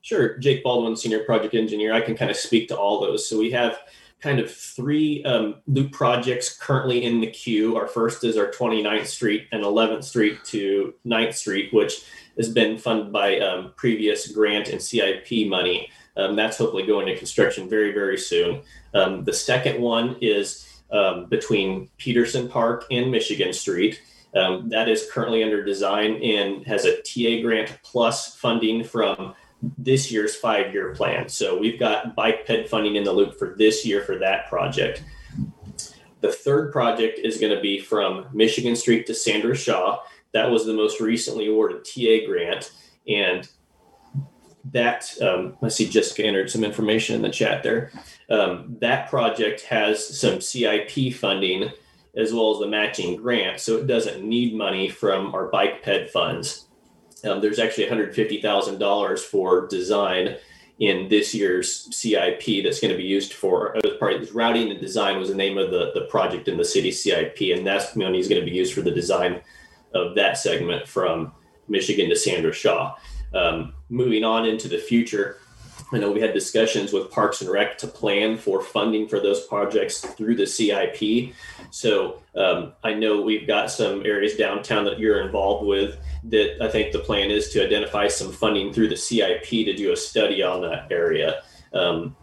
Sure, 0.00 0.38
Jake 0.38 0.64
Baldwin, 0.64 0.96
senior 0.96 1.24
project 1.24 1.54
engineer. 1.54 1.92
I 1.92 2.00
can 2.00 2.16
kind 2.16 2.30
of 2.30 2.36
speak 2.36 2.68
to 2.68 2.76
all 2.76 3.00
those. 3.00 3.28
So 3.28 3.38
we 3.38 3.50
have 3.50 3.78
kind 4.20 4.40
of 4.40 4.52
three 4.52 5.22
um, 5.24 5.56
loop 5.66 5.92
projects 5.92 6.56
currently 6.56 7.04
in 7.04 7.20
the 7.20 7.30
queue. 7.30 7.76
Our 7.76 7.86
first 7.86 8.24
is 8.24 8.36
our 8.36 8.50
29th 8.50 9.06
Street 9.06 9.46
and 9.52 9.62
11th 9.62 10.04
Street 10.04 10.44
to 10.46 10.94
9th 11.06 11.34
Street, 11.34 11.72
which 11.72 12.04
has 12.36 12.48
been 12.48 12.78
funded 12.78 13.12
by 13.12 13.38
um, 13.38 13.72
previous 13.76 14.30
grant 14.32 14.68
and 14.68 14.82
CIP 14.82 15.48
money. 15.48 15.90
Um, 16.16 16.34
that's 16.34 16.56
hopefully 16.56 16.86
going 16.86 17.06
to 17.06 17.16
construction 17.16 17.68
very, 17.68 17.92
very 17.92 18.18
soon. 18.18 18.62
Um, 18.92 19.24
the 19.24 19.32
second 19.32 19.80
one 19.80 20.16
is 20.20 20.82
um, 20.90 21.26
between 21.26 21.88
Peterson 21.98 22.48
Park 22.48 22.86
and 22.90 23.10
Michigan 23.10 23.52
Street. 23.52 24.00
Um, 24.34 24.68
that 24.68 24.88
is 24.88 25.08
currently 25.10 25.42
under 25.42 25.64
design 25.64 26.22
and 26.22 26.66
has 26.66 26.84
a 26.84 27.00
TA 27.02 27.42
grant 27.42 27.78
plus 27.82 28.34
funding 28.36 28.84
from 28.84 29.34
this 29.76 30.10
year's 30.10 30.36
five 30.36 30.72
year 30.72 30.94
plan. 30.94 31.28
So 31.28 31.58
we've 31.58 31.78
got 31.78 32.14
bike 32.14 32.46
ped 32.46 32.68
funding 32.68 32.96
in 32.96 33.04
the 33.04 33.12
loop 33.12 33.38
for 33.38 33.54
this 33.58 33.84
year 33.84 34.02
for 34.02 34.18
that 34.18 34.48
project. 34.48 35.02
The 36.20 36.32
third 36.32 36.72
project 36.72 37.20
is 37.20 37.38
going 37.38 37.54
to 37.54 37.60
be 37.60 37.80
from 37.80 38.26
Michigan 38.32 38.76
Street 38.76 39.06
to 39.06 39.14
Sandra 39.14 39.56
Shaw. 39.56 40.00
That 40.32 40.50
was 40.50 40.66
the 40.66 40.74
most 40.74 41.00
recently 41.00 41.48
awarded 41.48 41.84
TA 41.84 42.26
grant. 42.26 42.72
And 43.06 43.48
that 44.72 45.10
um, 45.22 45.56
I 45.62 45.68
see 45.68 45.88
Jessica 45.88 46.24
entered 46.24 46.50
some 46.50 46.64
information 46.64 47.16
in 47.16 47.22
the 47.22 47.30
chat 47.30 47.62
there. 47.62 47.92
Um, 48.30 48.76
that 48.80 49.08
project 49.08 49.62
has 49.62 50.18
some 50.18 50.40
CIP 50.40 51.14
funding 51.14 51.70
as 52.16 52.32
well 52.32 52.52
as 52.52 52.58
the 52.58 52.66
matching 52.66 53.16
grant, 53.16 53.60
so 53.60 53.76
it 53.76 53.86
doesn't 53.86 54.24
need 54.24 54.54
money 54.54 54.88
from 54.88 55.34
our 55.34 55.46
bike 55.48 55.82
ped 55.82 56.10
funds. 56.10 56.67
Um, 57.24 57.40
there's 57.40 57.58
actually 57.58 57.86
$150,000 57.86 59.18
for 59.18 59.66
design 59.66 60.36
in 60.78 61.08
this 61.08 61.34
year's 61.34 61.94
CIP 61.94 62.62
that's 62.62 62.80
going 62.80 62.92
to 62.92 62.96
be 62.96 63.04
used 63.04 63.32
for 63.32 63.76
uh, 63.76 63.80
part 63.98 64.12
of 64.12 64.20
this 64.20 64.32
routing 64.32 64.70
and 64.70 64.80
design 64.80 65.18
was 65.18 65.28
the 65.28 65.34
name 65.34 65.58
of 65.58 65.70
the, 65.70 65.90
the 65.94 66.02
project 66.02 66.46
in 66.46 66.56
the 66.56 66.64
city 66.64 66.92
CIP, 66.92 67.40
and 67.56 67.66
that's 67.66 67.96
money 67.96 68.18
is 68.18 68.28
going 68.28 68.40
to 68.40 68.48
be 68.48 68.56
used 68.56 68.72
for 68.72 68.82
the 68.82 68.90
design 68.90 69.40
of 69.94 70.14
that 70.14 70.38
segment 70.38 70.86
from 70.86 71.32
Michigan 71.66 72.08
to 72.08 72.16
Sandra 72.16 72.52
Shaw. 72.52 72.94
Um, 73.34 73.74
moving 73.88 74.22
on 74.22 74.46
into 74.46 74.68
the 74.68 74.78
future, 74.78 75.38
I 75.90 75.98
know 75.98 76.12
we 76.12 76.20
had 76.20 76.34
discussions 76.34 76.92
with 76.92 77.10
Parks 77.10 77.40
and 77.40 77.50
Rec 77.50 77.78
to 77.78 77.86
plan 77.86 78.36
for 78.36 78.60
funding 78.60 79.08
for 79.08 79.20
those 79.20 79.46
projects 79.46 80.00
through 80.00 80.36
the 80.36 80.46
CIP. 80.46 81.34
So 81.70 82.22
um, 82.34 82.72
I 82.84 82.92
know 82.92 83.22
we've 83.22 83.46
got 83.46 83.70
some 83.70 84.04
areas 84.04 84.36
downtown 84.36 84.84
that 84.84 84.98
you're 84.98 85.22
involved 85.22 85.66
with 85.66 85.98
that 86.24 86.58
I 86.60 86.68
think 86.68 86.92
the 86.92 86.98
plan 86.98 87.30
is 87.30 87.50
to 87.50 87.64
identify 87.64 88.08
some 88.08 88.32
funding 88.32 88.72
through 88.72 88.88
the 88.88 88.96
CIP 88.96 89.44
to 89.48 89.74
do 89.74 89.92
a 89.92 89.96
study 89.96 90.42
on 90.42 90.60
that 90.62 90.92
area. 90.92 91.42
Um, 91.72 92.14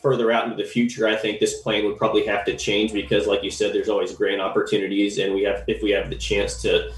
further 0.00 0.32
out 0.32 0.44
into 0.44 0.56
the 0.56 0.68
future, 0.68 1.06
I 1.06 1.16
think 1.16 1.40
this 1.40 1.60
plan 1.60 1.84
would 1.84 1.98
probably 1.98 2.24
have 2.26 2.44
to 2.46 2.56
change 2.56 2.92
because, 2.92 3.26
like 3.26 3.42
you 3.42 3.50
said, 3.50 3.74
there's 3.74 3.88
always 3.90 4.14
grant 4.14 4.40
opportunities, 4.40 5.18
and 5.18 5.34
we 5.34 5.42
have 5.42 5.64
if 5.66 5.82
we 5.82 5.90
have 5.90 6.08
the 6.08 6.16
chance 6.16 6.62
to 6.62 6.90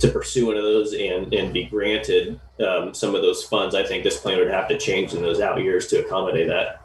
to 0.00 0.08
pursue 0.08 0.46
one 0.46 0.56
of 0.56 0.64
those 0.64 0.92
and 0.94 1.32
and 1.32 1.52
be 1.52 1.64
granted 1.64 2.40
um, 2.66 2.92
some 2.92 3.14
of 3.14 3.22
those 3.22 3.44
funds, 3.44 3.74
I 3.74 3.84
think 3.84 4.04
this 4.04 4.18
plan 4.18 4.38
would 4.38 4.50
have 4.50 4.68
to 4.68 4.78
change 4.78 5.14
in 5.14 5.22
those 5.22 5.40
out 5.40 5.60
years 5.62 5.86
to 5.88 6.04
accommodate 6.04 6.48
that. 6.48 6.82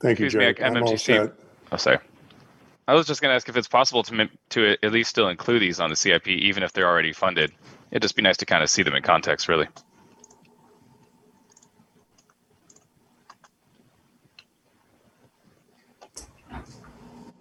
Thank 0.00 0.18
you, 0.18 0.26
Kuzmiak 0.26 0.58
MMTC. 0.58 1.32
Oh, 1.70 1.76
sorry. 1.76 1.98
I 2.88 2.94
was 2.94 3.06
just 3.06 3.22
going 3.22 3.30
to 3.30 3.36
ask 3.36 3.48
if 3.48 3.56
it's 3.56 3.68
possible 3.68 4.02
to 4.02 4.28
to 4.50 4.76
at 4.82 4.92
least 4.92 5.10
still 5.10 5.28
include 5.28 5.62
these 5.62 5.78
on 5.78 5.90
the 5.90 5.96
CIP, 5.96 6.26
even 6.28 6.62
if 6.62 6.72
they're 6.72 6.88
already 6.88 7.12
funded. 7.12 7.52
It'd 7.92 8.02
just 8.02 8.16
be 8.16 8.22
nice 8.22 8.36
to 8.38 8.46
kind 8.46 8.62
of 8.62 8.70
see 8.70 8.82
them 8.82 8.94
in 8.94 9.02
context, 9.02 9.48
really. 9.48 9.68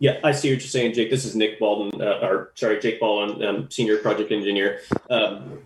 Yeah, 0.02 0.18
I 0.24 0.32
see 0.32 0.50
what 0.50 0.62
you're 0.62 0.68
saying, 0.68 0.94
Jake. 0.94 1.12
This 1.12 1.26
is 1.26 1.36
Nick 1.36 1.60
Baldwin, 1.60 2.02
uh, 2.02 2.26
or 2.28 2.54
sorry, 2.56 2.80
Jake 2.80 3.00
Baldwin, 3.00 3.48
um, 3.48 3.70
senior 3.70 3.98
project 3.98 4.32
engineer. 4.32 4.80
Um, 5.12 5.60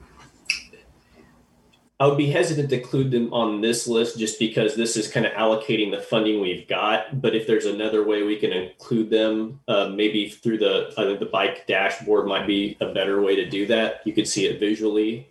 I 2.02 2.07
would 2.07 2.18
be 2.18 2.30
hesitant 2.30 2.70
to 2.72 2.82
include 2.82 3.12
them 3.12 3.34
on 3.34 3.62
this 3.62 3.88
list 3.88 4.20
just 4.20 4.38
because 4.38 4.76
this 4.76 4.98
is 4.98 5.10
kind 5.10 5.26
of 5.26 5.32
allocating 5.32 5.90
the 5.90 6.02
funding 6.02 6.41
we've 6.41 6.68
got. 6.68 7.22
But 7.22 7.34
if 7.34 7.48
there's 7.48 7.66
another 7.66 8.03
way 8.03 8.24
we 8.24 8.36
can 8.36 8.52
include 8.52 9.10
them, 9.10 9.62
uh, 9.70 9.88
maybe 9.95 10.28
through 10.28 10.57
the 10.57 10.94
I 10.98 11.06
think 11.06 11.22
the 11.22 11.28
bike 11.28 11.66
dashboard 11.66 12.28
might 12.28 12.45
be 12.45 12.76
a 12.82 12.88
better 12.88 13.22
way 13.22 13.38
to 13.38 13.49
do 13.49 13.66
that. 13.68 14.02
You 14.03 14.12
could 14.12 14.28
see 14.28 14.48
it 14.48 14.60
visually, 14.60 15.30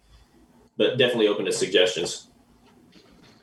but 0.78 0.96
definitely 0.96 1.28
open 1.28 1.44
to 1.44 1.52
suggestions. 1.52 2.28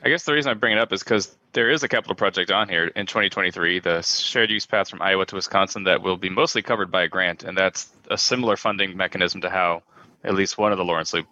I 0.02 0.08
guess 0.08 0.24
the 0.24 0.32
reason 0.32 0.50
I 0.50 0.54
bring 0.54 0.72
it 0.72 0.80
up 0.80 0.92
is 0.92 1.04
because 1.04 1.36
there 1.52 1.70
is 1.70 1.82
a 1.82 1.88
capital 1.88 2.14
project 2.14 2.50
on 2.50 2.68
here 2.68 2.86
in 2.86 3.06
2023, 3.06 3.80
the 3.80 4.02
shared 4.02 4.50
use 4.50 4.66
paths 4.66 4.90
from 4.90 5.02
Iowa 5.02 5.26
to 5.26 5.34
Wisconsin 5.34 5.84
that 5.84 6.02
will 6.02 6.16
be 6.16 6.30
mostly 6.30 6.62
covered 6.62 6.90
by 6.90 7.02
a 7.02 7.08
grant, 7.08 7.44
and 7.44 7.56
that's 7.56 7.90
a 8.10 8.16
similar 8.16 8.56
funding 8.56 8.96
mechanism 8.96 9.42
to 9.42 9.50
how 9.50 9.82
at 10.24 10.34
least 10.34 10.56
one 10.56 10.72
of 10.72 10.78
the 10.78 10.84
Lawrence 10.84 11.12
Loop 11.12 11.26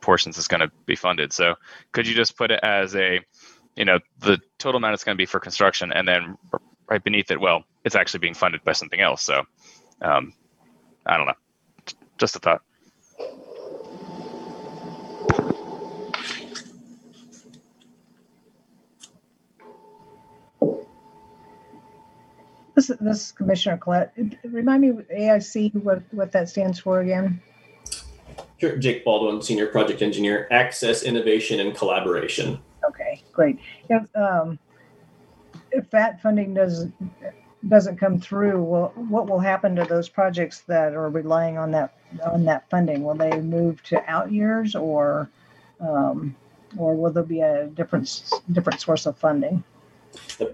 portions 0.00 0.38
is 0.38 0.48
going 0.48 0.60
to 0.60 0.70
be 0.86 0.94
funded. 0.96 1.32
So 1.32 1.54
could 1.92 2.06
you 2.06 2.14
just 2.14 2.36
put 2.36 2.50
it 2.50 2.60
as 2.62 2.94
a, 2.94 3.20
you 3.74 3.84
know, 3.84 3.98
the 4.20 4.38
total 4.58 4.78
amount 4.78 4.94
is 4.94 5.04
going 5.04 5.16
to 5.16 5.20
be 5.20 5.26
for 5.26 5.40
construction, 5.40 5.92
and 5.92 6.06
then 6.06 6.38
right 6.88 7.02
beneath 7.02 7.30
it, 7.30 7.40
well, 7.40 7.64
it's 7.84 7.96
actually 7.96 8.20
being 8.20 8.34
funded 8.34 8.62
by 8.62 8.72
something 8.72 9.00
else. 9.00 9.22
So 9.22 9.42
um, 10.00 10.34
I 11.04 11.16
don't 11.16 11.26
know, 11.26 11.34
just 12.18 12.36
a 12.36 12.38
thought. 12.38 12.62
This, 22.74 22.90
this 23.00 23.26
is 23.26 23.32
Commissioner 23.32 23.76
Collette. 23.76 24.12
Remind 24.44 24.82
me, 24.82 24.90
AIC, 25.16 25.74
what, 25.82 26.02
what 26.10 26.32
that 26.32 26.48
stands 26.48 26.78
for 26.78 27.00
again? 27.00 27.40
Sure, 28.58 28.76
Jake 28.76 29.04
Baldwin, 29.04 29.42
senior 29.42 29.66
project 29.66 30.02
engineer, 30.02 30.48
access, 30.50 31.04
innovation, 31.04 31.60
and 31.60 31.74
collaboration. 31.76 32.58
Okay, 32.88 33.22
great. 33.32 33.58
If, 33.88 34.04
um, 34.16 34.58
if 35.70 35.88
that 35.90 36.20
funding 36.20 36.54
does, 36.54 36.86
doesn't 37.68 37.96
come 37.96 38.18
through, 38.18 38.62
well, 38.62 38.92
what 38.96 39.28
will 39.28 39.38
happen 39.38 39.76
to 39.76 39.84
those 39.84 40.08
projects 40.08 40.60
that 40.62 40.94
are 40.94 41.10
relying 41.10 41.58
on 41.58 41.70
that, 41.72 41.96
on 42.24 42.44
that 42.46 42.68
funding? 42.70 43.04
Will 43.04 43.14
they 43.14 43.40
move 43.40 43.82
to 43.84 44.02
out 44.10 44.32
years 44.32 44.74
or, 44.74 45.30
um, 45.80 46.34
or 46.76 46.96
will 46.96 47.12
there 47.12 47.22
be 47.22 47.40
a 47.40 47.66
different, 47.68 48.30
different 48.50 48.80
source 48.80 49.06
of 49.06 49.16
funding? 49.16 49.62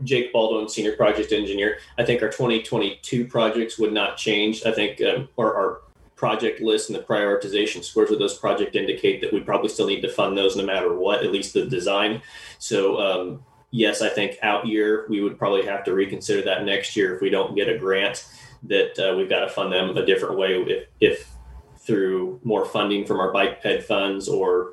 Jake 0.05 0.33
Baldwin, 0.33 0.69
senior 0.69 0.97
project 0.97 1.33
engineer. 1.33 1.79
I 1.99 2.05
think 2.05 2.23
our 2.23 2.29
2022 2.29 3.27
projects 3.27 3.79
would 3.79 3.93
not 3.93 4.17
change. 4.17 4.65
I 4.65 4.73
think 4.73 5.01
um, 5.03 5.29
our, 5.39 5.55
our 5.55 5.81
project 6.17 6.61
list 6.61 6.91
and 6.91 6.99
the 6.99 7.03
prioritization 7.03 7.83
scores 7.83 8.11
of 8.11 8.19
those 8.19 8.37
projects 8.37 8.77
indicate 8.77 9.23
that 9.23 9.33
we 9.33 9.41
probably 9.41 9.71
still 9.71 9.87
need 9.87 10.03
to 10.03 10.09
fund 10.09 10.37
those 10.37 10.55
no 10.55 10.65
matter 10.65 10.95
what, 10.95 11.25
at 11.25 11.33
least 11.33 11.55
the 11.55 11.65
design. 11.65 12.21
So 12.59 13.01
um, 13.01 13.45
yes, 13.71 14.03
I 14.03 14.11
think 14.11 14.37
out 14.43 14.67
year 14.67 15.07
we 15.09 15.23
would 15.23 15.39
probably 15.39 15.65
have 15.65 15.83
to 15.85 15.95
reconsider 15.95 16.43
that 16.43 16.65
next 16.65 16.95
year 16.95 17.15
if 17.15 17.23
we 17.23 17.31
don't 17.31 17.55
get 17.55 17.69
a 17.69 17.79
grant. 17.79 18.27
That 18.65 18.99
uh, 18.99 19.17
we've 19.17 19.31
got 19.31 19.41
to 19.41 19.49
fund 19.49 19.73
them 19.73 19.97
a 19.97 20.05
different 20.05 20.37
way 20.37 20.63
if, 20.63 20.89
if 21.01 21.31
through 21.79 22.39
more 22.45 22.67
funding 22.67 23.07
from 23.07 23.19
our 23.19 23.33
bike 23.33 23.63
ped 23.63 23.85
funds 23.85 24.29
or 24.29 24.73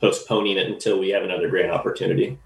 postponing 0.00 0.56
it 0.56 0.68
until 0.68 1.00
we 1.00 1.08
have 1.08 1.24
another 1.24 1.48
grant 1.48 1.72
opportunity. 1.72 2.38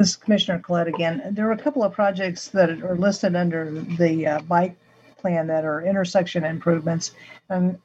This 0.00 0.12
is 0.12 0.16
Commissioner 0.16 0.60
Collette 0.60 0.88
again. 0.88 1.22
There 1.32 1.46
are 1.46 1.52
a 1.52 1.58
couple 1.58 1.84
of 1.84 1.92
projects 1.92 2.48
that 2.48 2.70
are 2.70 2.96
listed 2.96 3.36
under 3.36 3.70
the 3.70 4.26
uh, 4.26 4.40
bike 4.40 4.74
plan 5.18 5.46
that 5.48 5.66
are 5.66 5.82
intersection 5.82 6.42
improvements. 6.42 7.12
And 7.50 7.78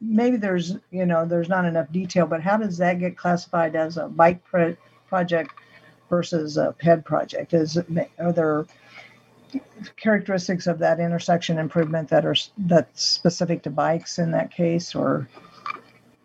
maybe 0.00 0.36
there's, 0.36 0.76
you 0.92 1.06
know, 1.06 1.26
there's 1.26 1.48
not 1.48 1.64
enough 1.64 1.90
detail, 1.90 2.26
but 2.26 2.40
how 2.40 2.56
does 2.56 2.78
that 2.78 3.00
get 3.00 3.16
classified 3.16 3.74
as 3.74 3.96
a 3.96 4.06
bike 4.06 4.44
pro- 4.44 4.76
project 5.08 5.50
versus 6.08 6.56
a 6.56 6.72
PED 6.78 7.04
project? 7.04 7.52
Is, 7.52 7.76
are 8.20 8.32
there 8.32 8.66
characteristics 9.96 10.68
of 10.68 10.78
that 10.78 11.00
intersection 11.00 11.58
improvement 11.58 12.10
that 12.10 12.24
are, 12.24 12.36
that's 12.58 13.02
specific 13.02 13.64
to 13.64 13.70
bikes 13.70 14.20
in 14.20 14.30
that 14.30 14.52
case 14.52 14.94
or? 14.94 15.28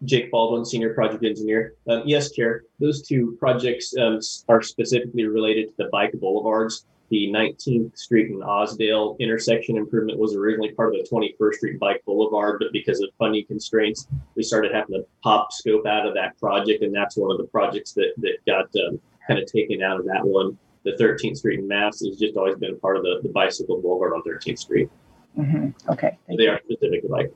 Jake 0.06 0.32
Baldwin, 0.32 0.66
Senior 0.66 0.94
Project 0.94 1.24
Engineer. 1.24 1.74
Um, 1.90 2.04
yes, 2.06 2.32
Chair. 2.32 2.64
Those 2.80 3.02
two 3.02 3.36
projects 3.40 3.94
um, 3.98 4.20
are 4.48 4.62
specifically 4.62 5.26
related 5.28 5.70
to 5.70 5.74
the 5.84 5.90
bike 5.92 6.14
boulevards. 6.14 6.86
The 7.10 7.28
19th 7.32 7.96
Street 7.98 8.32
and 8.32 8.42
Ousdahl 8.42 9.18
intersection 9.20 9.78
improvement 9.78 10.18
was 10.18 10.36
originally 10.36 10.72
part 10.72 10.96
of 10.96 11.00
the 11.02 11.08
21st 11.08 11.54
Street 11.54 11.80
Bike 11.80 12.02
Boulevard, 12.06 12.58
but 12.60 12.72
because 12.74 13.00
of 13.00 13.10
funding 13.20 13.46
constraints, 13.46 14.08
we 14.36 14.42
started 14.42 14.74
having 14.74 14.96
to 14.96 15.06
pop 15.24 15.52
scope 15.54 15.86
out 15.86 16.08
of 16.08 16.16
that 16.16 16.38
project, 16.40 16.82
and 16.82 16.94
that's 16.96 17.16
one 17.16 17.32
of 17.32 17.38
the 17.38 17.44
projects 17.46 17.94
that 17.94 18.14
that 18.18 18.38
got 18.48 18.66
um, 18.88 19.00
kind 19.28 19.40
of 19.40 19.46
taken 19.46 19.84
out 19.84 20.00
of 20.00 20.06
that 20.06 20.26
one. 20.26 20.58
The 20.84 20.94
13th 20.94 21.38
Street 21.38 21.60
and 21.60 21.68
Mass 21.68 22.00
has 22.00 22.18
just 22.18 22.38
always 22.38 22.56
been 22.58 22.80
part 22.80 22.98
of 22.98 23.04
the, 23.04 23.20
the 23.24 23.30
bicycle 23.30 23.80
boulevard 23.82 24.14
on 24.14 24.22
13th 24.24 24.60
Street. 24.60 24.90
Mhm. 25.38 25.74
Okay, 25.90 26.18
thank 26.28 26.40
They 26.40 26.46
you. 26.46 26.50
are 26.52 26.60
specific 26.64 27.02
to 27.04 27.08
bike. 27.10 27.32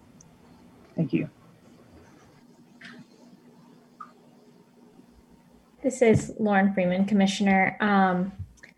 Thank 0.95 1.13
you. 1.13 1.29
This 5.81 6.01
is 6.01 6.33
Lauren 6.37 6.73
Freeman, 6.73 7.05
Commissioner. 7.05 7.77
Um, 7.79 8.33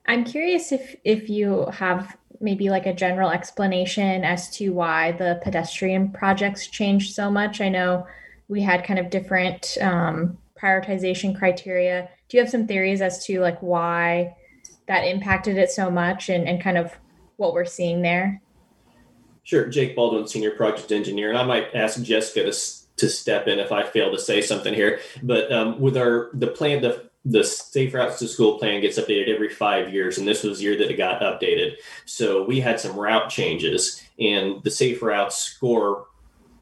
I'm 0.08 0.24
curious 0.24 0.72
if 0.72 0.96
if 1.04 1.30
you 1.30 1.66
have 1.74 2.16
maybe 2.40 2.70
like 2.70 2.86
a 2.86 2.94
general 2.94 3.32
explanation 3.32 4.24
as 4.24 4.50
to 4.58 4.70
why 4.70 5.14
the 5.14 5.40
pedestrian 5.44 6.12
projects 6.12 6.68
changed 6.68 7.16
so 7.16 7.32
much. 7.32 7.60
I 7.60 7.70
know 7.70 8.06
we 8.50 8.62
had 8.62 8.84
kind 8.84 9.00
of 9.00 9.10
different 9.10 9.78
um, 9.82 10.38
prioritization 10.62 11.38
criteria. 11.38 12.10
Do 12.30 12.38
you 12.38 12.44
have 12.44 12.52
some 12.52 12.68
theories 12.68 13.02
as 13.02 13.26
to 13.26 13.40
like 13.40 13.60
why 13.62 14.36
that 14.88 15.02
impacted 15.02 15.58
it 15.58 15.72
so 15.72 15.90
much 15.90 16.30
and, 16.30 16.48
and 16.48 16.62
kind 16.62 16.78
of 16.78 16.94
what 17.38 17.54
we're 17.54 17.66
seeing 17.66 18.02
there? 18.02 18.42
Sure, 19.44 19.68
Jake 19.68 19.96
Baldwin, 19.96 20.28
Senior 20.28 20.52
Project 20.52 20.92
Engineer, 20.92 21.30
and 21.30 21.38
I 21.38 21.44
might 21.44 21.74
ask 21.74 22.02
Jessica 22.04 22.44
to, 22.44 22.81
to 23.02 23.10
step 23.10 23.48
in 23.48 23.60
if 23.60 23.72
I 23.72 23.84
fail 23.84 24.12
to 24.12 24.20
say 24.20 24.42
something 24.42 24.74
here. 24.74 25.00
But 25.22 25.52
um, 25.52 25.80
with 25.80 25.98
our 25.98 26.30
the 26.34 26.48
plan, 26.48 26.82
the 26.82 27.10
the 27.24 27.44
safe 27.44 27.94
routes 27.94 28.18
to 28.20 28.28
school 28.28 28.58
plan 28.58 28.82
gets 28.82 28.98
updated 28.98 29.30
every 29.30 29.50
five 29.50 29.94
years, 29.94 30.18
and 30.18 30.28
this 30.28 30.44
was 30.44 30.58
the 30.58 30.64
year 30.64 30.78
that 30.78 30.90
it 30.90 30.98
got 30.98 31.22
updated. 31.22 31.76
So 32.06 32.44
we 32.44 32.60
had 32.60 32.80
some 32.80 32.98
route 32.98 33.30
changes, 33.30 34.02
and 34.20 34.64
the 34.64 34.72
safe 34.72 35.02
routes 35.04 35.38
score 35.38 36.08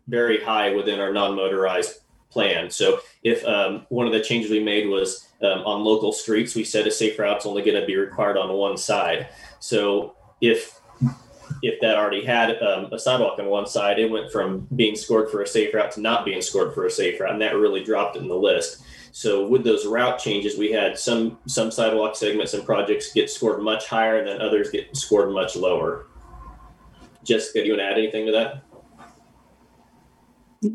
very 0.08 0.44
high 0.44 0.74
within 0.74 1.00
our 1.00 1.14
non-motorized 1.14 2.02
plan. 2.30 2.70
So 2.70 3.00
if 3.24 3.46
um, 3.46 3.86
one 3.90 4.08
of 4.08 4.14
the 4.14 4.22
changes 4.22 4.52
we 4.52 4.64
made 4.64 4.88
was 4.88 5.28
um, 5.42 5.60
on 5.66 5.84
local 5.84 6.12
streets, 6.12 6.56
we 6.56 6.64
said 6.64 6.88
a 6.88 6.92
safe 6.92 7.18
route's 7.18 7.46
only 7.46 7.62
going 7.62 7.80
to 7.80 7.88
be 7.88 7.96
required 7.96 8.38
on 8.38 8.52
one 8.54 8.78
side. 8.78 9.30
So 9.60 10.16
if 10.42 10.79
if 11.62 11.80
that 11.82 11.96
already 11.96 12.24
had 12.24 12.62
um, 12.62 12.92
a 12.92 13.00
sidewalk 13.00 13.40
on 13.40 13.48
one 13.48 13.68
side, 13.68 14.00
it 14.00 14.10
went 14.10 14.32
from 14.32 14.68
being 14.76 14.96
scored 14.96 15.30
for 15.30 15.42
a 15.42 15.48
safe 15.48 15.74
route 15.74 15.92
to 15.92 16.02
not 16.02 16.26
being 16.26 16.42
scored 16.42 16.74
for 16.74 16.86
a 16.86 16.92
safe 16.92 17.20
route, 17.20 17.32
and 17.32 17.42
that 17.42 17.56
really 17.56 17.84
dropped 17.84 18.16
in 18.18 18.28
the 18.28 18.36
list. 18.36 18.84
So 19.12 19.48
with 19.48 19.64
those 19.64 19.86
route 19.86 20.20
changes, 20.20 20.58
we 20.58 20.72
had 20.72 20.98
some 20.98 21.40
some 21.48 21.72
sidewalk 21.72 22.16
segments 22.16 22.54
and 22.54 22.66
projects 22.66 23.14
get 23.14 23.30
scored 23.30 23.62
much 23.62 23.88
higher, 23.88 24.18
and 24.20 24.28
then 24.28 24.42
others 24.42 24.70
get 24.70 24.96
scored 24.96 25.32
much 25.32 25.56
lower. 25.56 26.06
Jessica, 27.24 27.62
do 27.62 27.66
you 27.66 27.74
want 27.74 27.82
to 27.82 27.86
add 27.86 27.98
anything 27.98 28.26
to 28.28 28.32
that? 28.32 28.64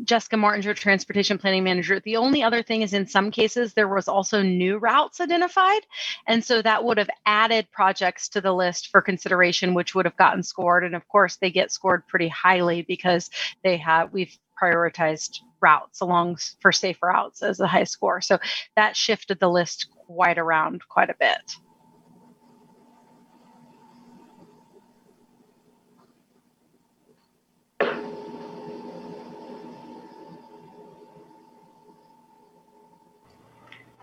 Jessica 0.03 0.35
Mortinger 0.35 0.75
transportation 0.75 1.37
planning 1.37 1.63
manager. 1.63 1.99
The 1.99 2.17
only 2.17 2.43
other 2.43 2.63
thing 2.63 2.81
is 2.81 2.93
in 2.93 3.07
some 3.07 3.31
cases 3.31 3.73
there 3.73 3.87
was 3.87 4.07
also 4.07 4.41
new 4.41 4.77
routes 4.77 5.21
identified. 5.21 5.81
And 6.27 6.43
so 6.43 6.61
that 6.61 6.83
would 6.83 6.97
have 6.97 7.09
added 7.25 7.71
projects 7.71 8.29
to 8.29 8.41
the 8.41 8.53
list 8.53 8.87
for 8.87 9.01
consideration, 9.01 9.73
which 9.73 9.93
would 9.93 10.05
have 10.05 10.17
gotten 10.17 10.43
scored. 10.43 10.83
And 10.83 10.95
of 10.95 11.07
course, 11.07 11.37
they 11.37 11.51
get 11.51 11.71
scored 11.71 12.07
pretty 12.07 12.27
highly 12.27 12.81
because 12.81 13.29
they 13.63 13.77
have 13.77 14.11
we've 14.11 14.35
prioritized 14.61 15.39
routes 15.61 16.01
along 16.01 16.37
for 16.61 16.71
safe 16.71 16.97
routes 17.01 17.43
as 17.43 17.59
a 17.59 17.67
high 17.67 17.83
score. 17.83 18.21
So 18.21 18.39
that 18.75 18.95
shifted 18.95 19.39
the 19.39 19.49
list 19.49 19.87
quite 20.07 20.37
around 20.37 20.81
quite 20.87 21.09
a 21.09 21.15
bit. 21.19 21.55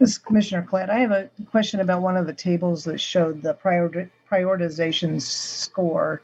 This 0.03 0.15
is 0.15 0.19
Commissioner 0.19 0.63
Collette. 0.63 0.91
I 0.91 0.99
have 0.99 1.13
a 1.13 1.31
question 1.53 1.79
about 1.79 2.03
one 2.03 2.17
of 2.17 2.27
the 2.27 2.33
tables 2.33 2.83
that 2.87 3.01
showed 3.01 3.41
the 3.41 3.55
priori- 3.55 4.11
prioritization 4.29 5.23
score. 5.23 6.23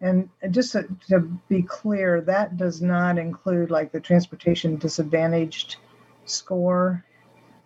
And 0.00 0.28
just 0.50 0.72
to, 0.72 0.88
to 1.10 1.20
be 1.48 1.62
clear, 1.62 2.22
that 2.22 2.56
does 2.56 2.82
not 2.82 3.18
include 3.18 3.70
like 3.70 3.92
the 3.92 4.00
transportation 4.00 4.78
disadvantaged 4.78 5.76
score. 6.24 7.04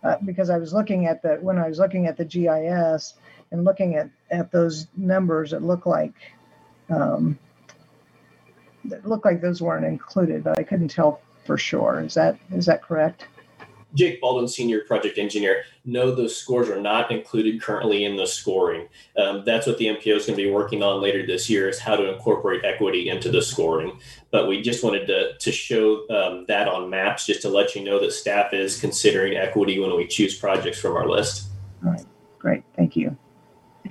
Uh, 0.03 0.17
because 0.23 0.51
I 0.51 0.59
was 0.59 0.71
looking 0.71 1.07
at 1.07 1.23
the, 1.23 1.39
when 1.41 1.57
I 1.57 1.67
was 1.67 1.79
looking 1.79 2.05
at 2.05 2.15
the 2.15 2.25
GIS 2.25 3.15
and 3.49 3.65
looking 3.65 3.95
at, 3.95 4.11
at 4.29 4.51
those 4.51 4.85
numbers, 4.95 5.51
it 5.51 5.63
looked 5.63 5.87
like, 5.87 6.13
um, 6.91 7.39
it 8.91 9.03
looked 9.03 9.25
like 9.25 9.41
those 9.41 9.63
weren't 9.63 9.83
included, 9.83 10.43
but 10.43 10.59
I 10.59 10.63
couldn't 10.63 10.89
tell 10.89 11.21
for 11.43 11.57
sure. 11.57 12.01
Is 12.01 12.13
that, 12.13 12.37
is 12.51 12.67
that 12.67 12.83
correct? 12.83 13.25
Jake 13.93 14.19
Baldwin, 14.19 14.47
senior 14.47 14.81
project 14.81 15.17
engineer. 15.17 15.63
No, 15.85 16.13
those 16.13 16.35
scores 16.35 16.69
are 16.69 16.81
not 16.81 17.11
included 17.11 17.61
currently 17.61 18.03
in 18.03 18.15
the 18.15 18.27
scoring. 18.27 18.87
Um, 19.17 19.43
that's 19.45 19.67
what 19.67 19.77
the 19.77 19.85
MPO 19.85 20.17
is 20.17 20.25
going 20.25 20.37
to 20.37 20.43
be 20.43 20.51
working 20.51 20.83
on 20.83 21.01
later 21.01 21.25
this 21.25 21.49
year 21.49 21.69
is 21.69 21.79
how 21.79 21.95
to 21.95 22.13
incorporate 22.13 22.65
equity 22.65 23.09
into 23.09 23.29
the 23.29 23.41
scoring. 23.41 23.99
But 24.31 24.47
we 24.47 24.61
just 24.61 24.83
wanted 24.83 25.07
to, 25.07 25.37
to 25.37 25.51
show 25.51 26.07
um, 26.09 26.45
that 26.47 26.67
on 26.67 26.89
maps 26.89 27.25
just 27.25 27.41
to 27.43 27.49
let 27.49 27.75
you 27.75 27.83
know 27.83 27.99
that 27.99 28.11
staff 28.11 28.53
is 28.53 28.79
considering 28.79 29.37
equity 29.37 29.79
when 29.79 29.95
we 29.95 30.07
choose 30.07 30.37
projects 30.37 30.79
from 30.79 30.97
our 30.97 31.07
list. 31.07 31.47
All 31.85 31.91
right, 31.91 32.05
great, 32.39 32.63
thank 32.75 32.95
you 32.95 33.15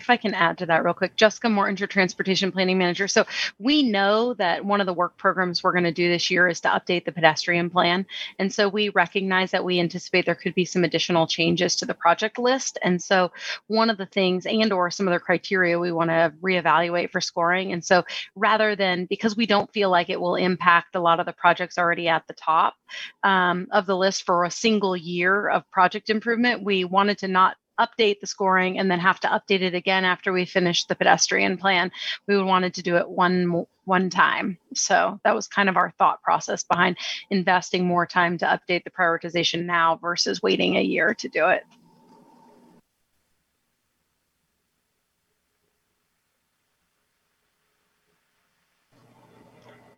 if 0.05 0.11
I 0.11 0.17
can 0.19 0.35
add 0.35 0.59
to 0.59 0.67
that 0.67 0.85
real 0.85 0.93
quick, 0.93 1.17
Jessica 1.17 1.49
Mortinger, 1.49 1.89
Transportation 1.89 2.53
Planning 2.53 2.77
Manager. 2.77 3.09
So 3.09 3.25
we 3.59 3.83
know 3.83 4.35
that 4.35 4.63
one 4.63 4.81
of 4.81 4.87
the 4.87 4.93
work 4.93 5.17
programs 5.17 5.63
we're 5.63 5.73
going 5.73 5.85
to 5.85 5.93
do 5.93 6.11
this 6.11 6.31
year 6.31 6.47
is 6.47 6.61
to 6.61 6.69
update 6.69 7.07
the 7.07 7.13
pedestrian 7.13 7.71
plan. 7.71 8.05
And 8.39 8.53
so 8.53 8.69
we 8.69 8.91
recognize 8.91 9.51
that 9.53 9.65
we 9.65 9.81
anticipate 9.81 10.27
there 10.27 10.35
could 10.35 10.55
be 10.55 10.67
some 10.67 10.85
additional 10.85 11.27
changes 11.27 11.75
to 11.77 11.87
the 11.87 11.95
project 11.95 12.39
list. 12.39 12.79
And 12.83 13.03
so 13.03 13.33
one 13.67 13.89
of 13.89 13.97
the 13.97 14.05
things 14.05 14.45
and 14.45 14.73
or 14.75 14.91
some 14.91 15.09
other 15.09 15.19
criteria 15.19 15.79
we 15.79 15.91
want 15.91 16.11
to 16.11 16.35
reevaluate 16.43 17.11
for 17.11 17.23
scoring. 17.23 17.73
And 17.73 17.83
so 17.83 18.05
rather 18.37 18.77
than 18.77 19.07
because 19.07 19.37
we 19.37 19.47
don't 19.47 19.73
feel 19.73 19.89
like 19.89 20.11
it 20.11 20.21
will 20.21 20.37
impact 20.37 20.97
a 20.97 21.01
lot 21.01 21.19
of 21.19 21.25
the 21.25 21.33
projects 21.33 21.79
already 21.79 22.09
at 22.09 22.27
the 22.27 22.35
top 22.35 22.75
um, 23.23 23.69
of 23.73 23.87
the 23.87 23.97
list 23.97 24.25
for 24.25 24.45
a 24.45 24.51
single 24.51 24.95
year 24.95 25.49
of 25.49 25.71
project 25.71 26.11
improvement, 26.11 26.63
we 26.63 26.85
wanted 26.85 27.19
to 27.19 27.29
not 27.29 27.57
update 27.81 28.21
the 28.21 28.27
scoring 28.27 28.79
and 28.79 28.91
then 28.91 29.01
have 29.01 29.21
to 29.21 29.29
update 29.29 29.63
it 29.63 29.75
again 29.75 30.05
after 30.05 30.33
we 30.33 30.45
finish 30.45 30.85
the 30.85 30.95
pedestrian 30.95 31.57
plan. 31.57 31.91
We 32.27 32.43
wanted 32.43 32.75
to 32.75 32.83
do 32.83 32.97
it 32.97 33.09
one 33.09 33.67
one 33.85 34.09
time. 34.11 34.59
So 34.75 35.21
that 35.25 35.35
was 35.35 35.47
kind 35.47 35.69
of 35.69 35.77
our 35.77 35.93
thought 35.99 36.23
process 36.23 36.65
behind 36.65 36.97
investing 37.31 37.87
more 37.87 38.07
time 38.07 38.39
to 38.39 38.47
update 38.47 38.85
the 38.85 38.91
prioritization 38.91 39.65
now 39.65 39.97
versus 39.97 40.43
waiting 40.43 40.77
a 40.77 40.83
year 40.83 41.15
to 41.15 41.29
do 41.29 41.49
it. 41.49 41.65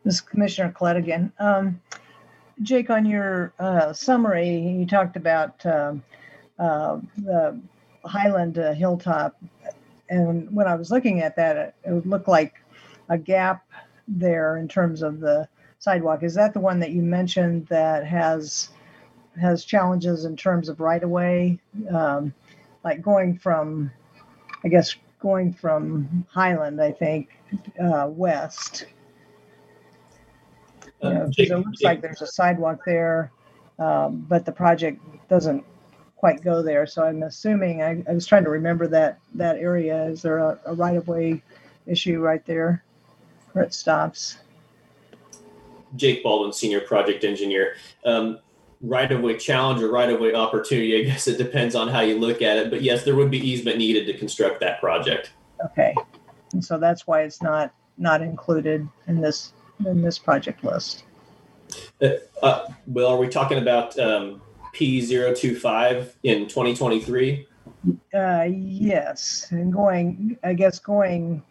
This 0.04 0.14
is 0.14 0.20
Commissioner 0.20 0.70
Collette 0.70 0.96
again. 0.96 1.32
Um, 1.40 1.80
Jake, 2.62 2.90
on 2.90 3.04
your 3.04 3.52
uh, 3.58 3.92
summary, 3.92 4.56
you 4.56 4.86
talked 4.86 5.16
about 5.16 5.66
um, 5.66 6.02
uh, 6.58 6.98
the 7.18 7.60
Highland 8.04 8.58
uh, 8.58 8.72
Hilltop. 8.72 9.36
And 10.08 10.54
when 10.54 10.66
I 10.66 10.74
was 10.76 10.90
looking 10.90 11.20
at 11.20 11.36
that, 11.36 11.56
it, 11.56 11.74
it 11.84 11.92
would 11.92 12.06
look 12.06 12.28
like 12.28 12.54
a 13.08 13.18
gap 13.18 13.66
there 14.08 14.56
in 14.56 14.68
terms 14.68 15.02
of 15.02 15.20
the 15.20 15.48
sidewalk. 15.78 16.22
Is 16.22 16.34
that 16.34 16.54
the 16.54 16.60
one 16.60 16.78
that 16.80 16.90
you 16.90 17.02
mentioned 17.02 17.66
that 17.68 18.06
has 18.06 18.70
has 19.40 19.64
challenges 19.64 20.24
in 20.24 20.36
terms 20.36 20.68
of 20.68 20.80
right 20.80 21.02
of 21.02 21.10
way, 21.10 21.58
um, 21.90 22.32
like 22.84 23.02
going 23.02 23.36
from, 23.36 23.90
I 24.64 24.68
guess, 24.68 24.96
going 25.20 25.52
from 25.52 26.24
Highland, 26.30 26.80
I 26.80 26.92
think, 26.92 27.28
uh, 27.78 28.08
west. 28.08 28.86
You 31.02 31.10
know, 31.10 31.30
it 31.36 31.50
looks 31.50 31.82
like 31.82 32.00
there's 32.00 32.22
a 32.22 32.26
sidewalk 32.26 32.80
there, 32.86 33.30
um, 33.78 34.24
but 34.28 34.46
the 34.46 34.52
project 34.52 35.00
doesn't 35.28 35.64
quite 36.16 36.42
go 36.42 36.62
there. 36.62 36.86
So 36.86 37.04
I'm 37.04 37.22
assuming 37.22 37.82
I, 37.82 38.02
I 38.08 38.14
was 38.14 38.26
trying 38.26 38.44
to 38.44 38.50
remember 38.50 38.86
that 38.88 39.18
that 39.34 39.56
area. 39.56 40.04
Is 40.06 40.22
there 40.22 40.38
a, 40.38 40.58
a 40.66 40.74
right 40.74 40.96
of 40.96 41.08
way 41.08 41.42
issue 41.86 42.20
right 42.20 42.44
there 42.46 42.82
where 43.52 43.64
it 43.64 43.74
stops? 43.74 44.38
Jake 45.94 46.22
Baldwin, 46.22 46.52
senior 46.52 46.80
project 46.80 47.24
engineer. 47.24 47.76
Um, 48.04 48.40
right 48.82 49.10
of 49.10 49.22
way 49.22 49.36
challenge 49.36 49.82
or 49.82 49.90
right 49.90 50.10
of 50.10 50.20
way 50.20 50.34
opportunity. 50.34 51.00
I 51.00 51.04
guess 51.04 51.26
it 51.26 51.38
depends 51.38 51.74
on 51.74 51.88
how 51.88 52.00
you 52.00 52.18
look 52.18 52.42
at 52.42 52.56
it. 52.56 52.70
But 52.70 52.82
yes, 52.82 53.04
there 53.04 53.14
would 53.16 53.30
be 53.30 53.38
easement 53.38 53.78
needed 53.78 54.06
to 54.06 54.18
construct 54.18 54.60
that 54.60 54.80
project. 54.80 55.32
Okay, 55.64 55.94
and 56.52 56.64
so 56.64 56.78
that's 56.78 57.06
why 57.06 57.22
it's 57.22 57.42
not 57.42 57.72
not 57.98 58.20
included 58.20 58.86
in 59.06 59.20
this 59.20 59.52
in 59.84 60.02
this 60.02 60.18
project 60.18 60.64
list. 60.64 61.04
Uh, 62.00 62.08
uh, 62.42 62.68
well, 62.86 63.08
are 63.08 63.16
we 63.16 63.28
talking 63.28 63.58
about 63.58 63.98
um, 63.98 64.40
P025 64.76 66.12
in 66.22 66.46
2023? 66.48 67.48
Uh, 68.12 68.46
yes, 68.50 69.46
and 69.50 69.72
going, 69.72 70.36
I 70.44 70.52
guess, 70.52 70.78
going 70.78 71.42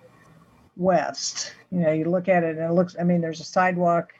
west. 0.77 1.53
You 1.71 1.79
know, 1.79 1.91
you 1.91 2.05
look 2.05 2.29
at 2.29 2.43
it 2.43 2.57
and 2.57 2.65
it 2.65 2.73
looks. 2.73 2.95
I 2.99 3.03
mean, 3.03 3.21
there's 3.21 3.39
a 3.39 3.45
sidewalk 3.45 4.13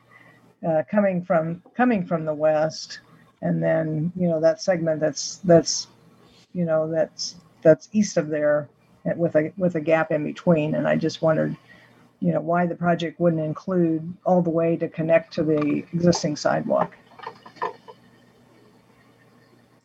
uh, 0.68 0.84
coming 0.90 1.24
from 1.24 1.62
coming 1.76 2.06
from 2.06 2.26
the 2.26 2.34
west, 2.34 3.00
and 3.42 3.62
then 3.62 4.12
you 4.16 4.28
know 4.28 4.40
that 4.42 4.62
segment 4.62 5.00
that's 5.02 5.38
that's 5.38 5.88
you 6.54 6.66
know 6.66 6.90
that's 6.90 7.36
that's 7.62 7.90
east 7.92 8.18
of 8.18 8.30
there 8.30 8.68
with 9.16 9.36
a 9.36 9.54
with 9.56 9.76
a 9.76 9.82
gap 9.82 10.12
in 10.12 10.24
between. 10.24 10.74
And 10.74 10.88
I 10.88 10.96
just 10.96 11.22
wondered, 11.22 11.56
you 12.22 12.34
know, 12.34 12.42
why 12.42 12.66
the 12.66 12.76
project 12.76 13.20
wouldn't 13.20 13.44
include 13.44 14.16
all 14.26 14.42
the 14.42 14.50
way 14.50 14.76
to 14.78 14.90
connect 14.90 15.34
to 15.36 15.44
the 15.44 15.86
existing 15.94 16.38
sidewalk. 16.38 16.96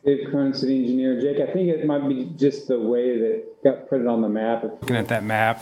Dave 0.05 0.27
Cronin, 0.31 0.53
city 0.53 0.79
engineer. 0.81 1.19
Jake, 1.21 1.47
I 1.47 1.51
think 1.51 1.69
it 1.69 1.85
might 1.85 2.07
be 2.07 2.31
just 2.35 2.67
the 2.67 2.79
way 2.79 3.19
that 3.19 3.63
got 3.63 3.87
put 3.87 4.01
it 4.01 4.07
on 4.07 4.21
the 4.21 4.29
map. 4.29 4.63
Looking 4.63 4.95
at 4.95 5.07
that 5.09 5.23
map, 5.23 5.61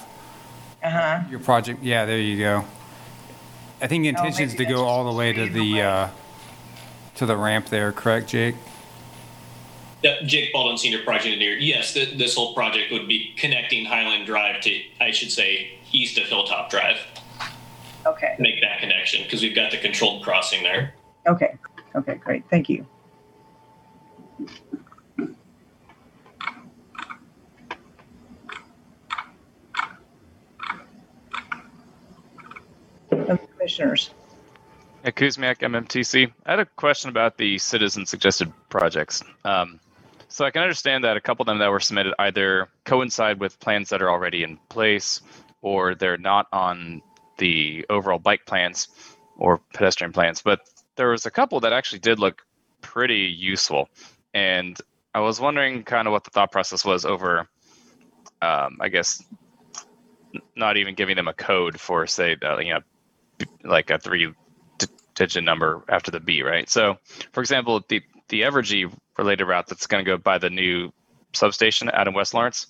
Uh 0.82 0.90
huh. 0.90 1.20
your 1.30 1.40
project, 1.41 1.84
yeah, 1.84 2.06
there 2.06 2.20
you 2.20 2.38
go. 2.38 2.64
I 3.82 3.88
think 3.88 4.03
the 4.03 4.10
Oh, 4.10 4.24
intention 4.24 4.45
is 4.45 4.56
to 4.56 4.66
go 4.66 4.86
all 4.86 5.10
the 5.11 5.18
way 5.18 5.34
to 5.34 5.48
the, 5.49 5.82
uh, 5.82 6.07
to 7.16 7.26
the 7.26 7.36
ramp 7.36 7.68
there, 7.68 7.91
correct, 7.91 8.30
Jake? 8.30 8.56
Yeah, 10.03 10.22
Jake 10.26 10.53
Baldwin, 10.53 10.78
senior 10.78 11.03
project 11.03 11.26
engineer. 11.28 11.57
Yes, 11.57 11.94
th- 11.94 12.18
this 12.18 12.36
whole 12.36 12.53
project 12.53 12.91
would 12.94 13.07
be 13.10 13.34
connecting 13.38 13.84
Highland 13.84 14.26
Drive 14.26 14.61
to, 14.61 14.82
I 15.02 15.11
should 15.11 15.32
say, 15.32 15.72
east 15.91 16.18
of 16.18 16.26
Hilltop 16.26 16.70
Drive. 16.70 16.98
Okay. 18.06 18.36
Make 18.40 18.61
that 18.61 18.80
connection 18.80 19.24
because 19.24 19.41
we've 19.41 19.56
got 19.56 19.72
the 19.72 19.78
controlled 19.78 20.24
crossing 20.24 20.64
there. 20.64 20.94
Okay. 21.28 21.57
Okay. 21.95 22.16
Great. 22.16 22.44
Thank 22.49 22.70
you. 22.70 22.86
Commissioners. 33.70 34.11
Yeah, 35.03 35.11
Kuzmiak, 35.11 35.60
MMTC. 35.60 36.32
I 36.45 36.49
had 36.52 36.60
a 36.60 36.66
question 36.66 37.10
about 37.10 37.38
the 37.38 37.57
citizen 37.57 38.06
suggested 38.06 38.52
projects. 38.70 39.24
Um, 39.45 39.80
so 40.28 40.45
I 40.45 40.52
can 40.52 40.61
understand 40.61 41.03
that 41.03 41.18
a 41.18 41.22
couple 41.22 41.44
of 41.44 41.48
them 41.48 41.60
that 41.60 41.72
were 41.72 41.80
submitted 41.80 42.14
either 42.20 42.70
coincide 42.86 43.40
with 43.40 43.60
plans 43.60 43.90
that 43.90 44.02
are 44.02 44.10
already 44.10 44.44
in 44.44 44.57
place 44.70 45.22
or 45.61 45.95
they're 45.95 46.18
not 46.18 46.48
on 46.52 47.02
the 47.38 47.86
overall 47.90 48.20
bike 48.20 48.45
plans 48.45 48.90
or 49.38 49.61
pedestrian 49.74 50.14
plans. 50.14 50.41
But 50.41 50.61
there 50.95 51.10
was 51.10 51.26
a 51.26 51.32
couple 51.32 51.60
that 51.61 51.74
actually 51.74 51.99
did 51.99 52.20
look 52.20 52.41
pretty 52.82 53.34
useful. 53.38 53.90
And 54.34 54.77
I 55.14 55.22
was 55.22 55.39
wondering 55.39 55.84
kind 55.84 56.07
of 56.07 56.11
what 56.11 56.23
the 56.23 56.31
thought 56.31 56.51
process 56.51 56.85
was 56.85 57.06
over, 57.06 57.47
um, 58.41 58.77
I 58.80 58.89
guess, 58.89 59.23
not 60.56 60.77
even 60.77 60.95
giving 60.95 61.15
them 61.15 61.27
a 61.27 61.34
code 61.34 61.80
for, 61.80 62.06
say, 62.07 62.38
uh, 62.43 62.60
you 62.60 62.73
know, 62.73 62.81
like 63.64 63.89
a 63.89 63.97
three 63.97 64.31
d- 64.77 64.88
digit 65.15 65.43
number 65.43 65.84
after 65.89 66.11
the 66.11 66.19
B, 66.19 66.43
right? 66.43 66.69
So, 66.69 66.97
for 67.31 67.41
example, 67.41 67.84
the 67.88 68.01
the 68.30 68.41
Evergy 68.41 68.91
related 69.18 69.45
route 69.45 69.68
that's 69.68 69.88
going 69.88 70.06
to 70.06 70.10
go 70.10 70.18
by 70.18 70.38
the 70.38 70.51
new 70.51 70.91
substation 71.34 71.89
out 71.91 72.07
in 72.07 72.14
West 72.14 72.34
Lawrence, 72.34 72.68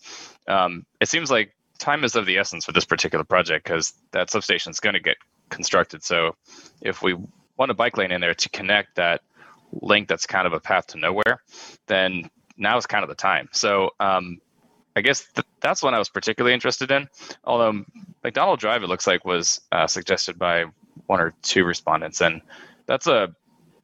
um, 0.48 0.86
it 1.02 1.10
seems 1.10 1.30
like 1.30 1.53
time 1.80 2.03
is 2.03 2.15
of 2.15 2.26
the 2.26 2.38
essence 2.38 2.65
for 2.65 2.72
this 2.72 2.86
particular 2.86 3.26
project 3.26 3.65
because 3.65 3.94
that 4.11 4.30
substation 4.30 4.72
is 4.72 4.80
going 4.80 4.94
to 4.94 4.99
get 5.02 5.18
constructed. 5.49 6.03
So, 6.03 6.36
if 6.81 7.02
we 7.02 7.15
want 7.57 7.72
a 7.72 7.73
bike 7.73 7.98
lane 7.98 8.11
in 8.11 8.22
there 8.22 8.34
to 8.34 8.49
connect 8.49 8.95
that 8.95 9.22
link 9.72 10.08
that's 10.08 10.26
kind 10.26 10.48
of 10.48 10.54
a 10.54 10.60
path 10.60 10.88
to 10.88 10.98
nowhere, 10.98 11.41
then 11.88 12.30
now 12.58 12.78
is 12.78 12.86
kind 12.86 13.04
of 13.04 13.10
the 13.10 13.16
time. 13.16 13.50
So, 13.52 13.91
um, 14.00 14.40
I 14.96 15.02
guess 15.02 15.26
th- 15.36 15.48
that's 15.62 15.82
one 15.82 15.94
I 15.94 16.00
was 16.00 16.10
particularly 16.10 16.54
interested 16.54 16.91
in. 16.91 17.08
Although 17.44 17.86
McDonald 18.24 18.60
Drive, 18.60 18.84
it 18.84 18.88
looks 18.88 19.08
like, 19.08 19.24
was 19.24 19.62
uh, 19.72 19.88
suggested 19.88 20.38
by 20.38 20.66
one 21.06 21.22
or 21.22 21.34
two 21.41 21.64
respondents, 21.64 22.22
and 22.22 22.41
that's 22.86 23.08
a 23.08 23.34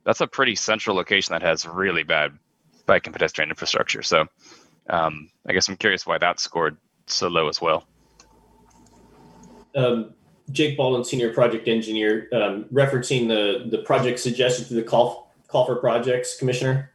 that's 0.03 0.22
a 0.22 0.28
pretty 0.28 0.56
central 0.56 0.95
location 0.95 1.34
that 1.34 1.41
has 1.41 1.66
really 1.66 2.03
bad 2.03 2.38
bike 2.86 3.07
and 3.07 3.14
pedestrian 3.14 3.49
infrastructure. 3.49 4.03
So, 4.03 4.26
um, 4.90 5.30
I 5.48 5.53
guess 5.53 5.70
I'm 5.70 5.78
curious 5.78 6.06
why 6.06 6.18
that 6.18 6.40
scored 6.40 6.78
so 7.07 7.28
low 7.28 7.48
as 7.48 7.62
well. 7.62 7.88
Um, 9.76 10.14
Jake 10.52 10.78
Baldwin, 10.78 11.03
senior 11.03 11.34
project 11.34 11.68
engineer, 11.68 12.30
um, 12.34 12.66
referencing 12.74 13.28
the 13.28 13.70
the 13.70 13.84
project 13.84 14.20
suggested 14.20 14.68
through 14.68 14.78
the 14.78 14.84
call 14.84 15.24
call 15.47 15.65
for 15.65 15.76
projects, 15.77 16.38
Commissioner. 16.38 16.91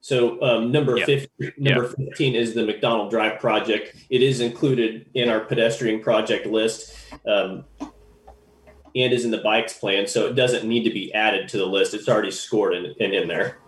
So 0.00 0.40
um, 0.42 0.72
number 0.72 0.96
Yeah. 0.96 1.04
15, 1.04 1.52
number 1.58 1.88
15 1.88 2.34
is 2.34 2.54
the 2.54 2.64
McDonald 2.64 3.10
Drive 3.10 3.40
project. 3.40 3.94
It 4.10 4.22
is 4.22 4.40
included 4.40 5.06
in 5.14 5.28
our 5.28 5.40
pedestrian 5.40 6.00
project 6.00 6.46
list 6.46 6.96
um, 7.26 7.64
and 7.80 9.12
is 9.12 9.24
in 9.24 9.30
the 9.30 9.38
bikes 9.38 9.74
plan, 9.74 10.06
so 10.06 10.26
it 10.26 10.34
doesn't 10.34 10.66
need 10.66 10.84
to 10.84 10.90
be 10.90 11.12
added 11.12 11.48
to 11.48 11.58
the 11.58 11.66
list. 11.66 11.94
It's 11.94 12.08
already 12.08 12.30
scored 12.30 12.74
and 12.74 12.86
in, 12.98 13.12
in, 13.12 13.28
there. 13.28 13.58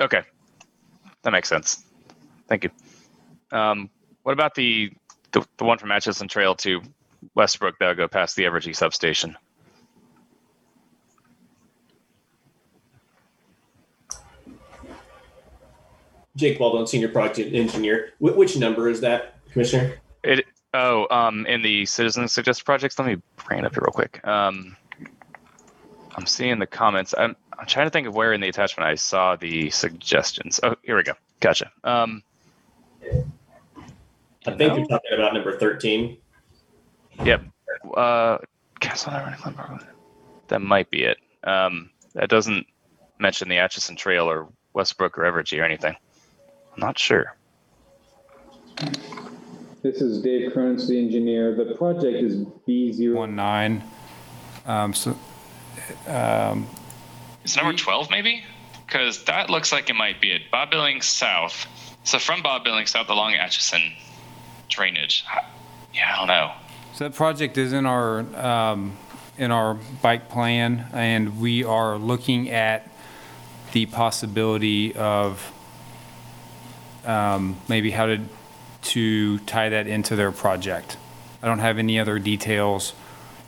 Okay, 0.00 0.22
that 1.22 1.30
makes 1.30 1.48
sense. 1.48 1.84
Thank 2.48 2.64
you. 2.64 2.70
Um, 3.52 3.90
what 4.22 4.32
about 4.32 4.54
the, 4.54 4.90
the 5.32 5.46
the 5.58 5.64
one 5.64 5.78
from 5.78 5.92
Atchison 5.92 6.26
Trail 6.26 6.54
to 6.56 6.80
Westbrook 7.34 7.78
that'll 7.78 7.94
go 7.94 8.08
past 8.08 8.34
the 8.34 8.44
Evergy 8.44 8.74
substation? 8.74 9.36
Jake 16.40 16.58
Baldwin, 16.58 16.86
senior 16.86 17.08
project 17.08 17.54
engineer. 17.54 18.12
Wh- 18.18 18.36
which 18.36 18.56
number 18.56 18.88
is 18.88 19.00
that, 19.02 19.36
Commissioner? 19.52 19.94
It 20.24 20.46
oh 20.74 21.06
um 21.10 21.46
in 21.46 21.62
the 21.62 21.86
citizen 21.86 22.26
suggested 22.28 22.64
projects. 22.64 22.98
Let 22.98 23.06
me 23.08 23.22
bring 23.46 23.60
it 23.60 23.64
up 23.64 23.74
here 23.74 23.82
real 23.82 23.92
quick. 23.92 24.26
Um, 24.26 24.76
I'm 26.16 26.26
seeing 26.26 26.58
the 26.58 26.66
comments. 26.66 27.14
I'm 27.16 27.36
I'm 27.58 27.66
trying 27.66 27.86
to 27.86 27.90
think 27.90 28.06
of 28.06 28.14
where 28.14 28.32
in 28.32 28.40
the 28.40 28.48
attachment 28.48 28.88
I 28.88 28.94
saw 28.94 29.36
the 29.36 29.70
suggestions. 29.70 30.58
Oh, 30.62 30.74
here 30.82 30.96
we 30.96 31.02
go. 31.02 31.12
Gotcha. 31.40 31.70
Um, 31.84 32.22
I 34.46 34.52
think 34.56 34.76
you're 34.76 34.86
talking 34.86 35.12
about 35.12 35.34
number 35.34 35.58
13. 35.58 36.16
Yep. 37.24 37.42
Uh, 37.94 38.38
Castle 38.80 39.12
Irony 39.12 39.36
Club 39.36 39.56
Park. 39.56 39.84
That 40.48 40.62
might 40.62 40.90
be 40.90 41.04
it. 41.04 41.18
Um, 41.44 41.90
that 42.14 42.30
doesn't 42.30 42.66
mention 43.18 43.48
the 43.48 43.58
Atchison 43.58 43.96
Trail 43.96 44.28
or 44.28 44.48
Westbrook 44.72 45.18
or 45.18 45.22
Evergy 45.22 45.60
or 45.60 45.64
anything. 45.64 45.94
I'm 46.80 46.86
not 46.86 46.98
sure. 46.98 47.36
This 49.82 50.00
is 50.00 50.22
Dave 50.22 50.54
Cronin, 50.54 50.76
the 50.76 50.98
engineer. 50.98 51.54
The 51.54 51.74
project 51.74 52.16
is 52.16 52.36
B0. 52.66 53.14
One 53.14 53.36
nine. 53.36 53.82
Um, 54.64 54.94
so, 54.94 55.10
um, 56.06 56.66
It's 57.44 57.54
number 57.54 57.74
12, 57.74 58.10
maybe? 58.10 58.42
Because 58.86 59.24
that 59.24 59.50
looks 59.50 59.72
like 59.72 59.90
it 59.90 59.94
might 59.94 60.22
be 60.22 60.32
it. 60.32 60.50
Bob 60.50 60.70
Billings 60.70 61.04
South. 61.04 61.66
So 62.04 62.18
from 62.18 62.42
Bob 62.42 62.64
Billings 62.64 62.90
South 62.92 63.10
along 63.10 63.34
Atchison 63.34 63.82
drainage. 64.70 65.24
Yeah, 65.92 66.14
I 66.14 66.18
don't 66.18 66.28
know. 66.28 66.52
So 66.94 67.04
that 67.04 67.14
project 67.14 67.58
is 67.58 67.74
in 67.74 67.84
our, 67.84 68.20
um, 68.36 68.96
in 69.36 69.50
our 69.50 69.74
bike 70.00 70.30
plan, 70.30 70.86
and 70.94 71.40
we 71.40 71.62
are 71.62 71.98
looking 71.98 72.48
at 72.50 72.90
the 73.72 73.84
possibility 73.84 74.94
of, 74.94 75.52
um, 77.04 77.56
maybe 77.68 77.90
how 77.90 78.06
to, 78.06 78.20
to 78.82 79.38
tie 79.40 79.68
that 79.70 79.86
into 79.86 80.16
their 80.16 80.32
project. 80.32 80.96
I 81.42 81.46
don't 81.46 81.58
have 81.60 81.78
any 81.78 81.98
other 81.98 82.18
details. 82.18 82.92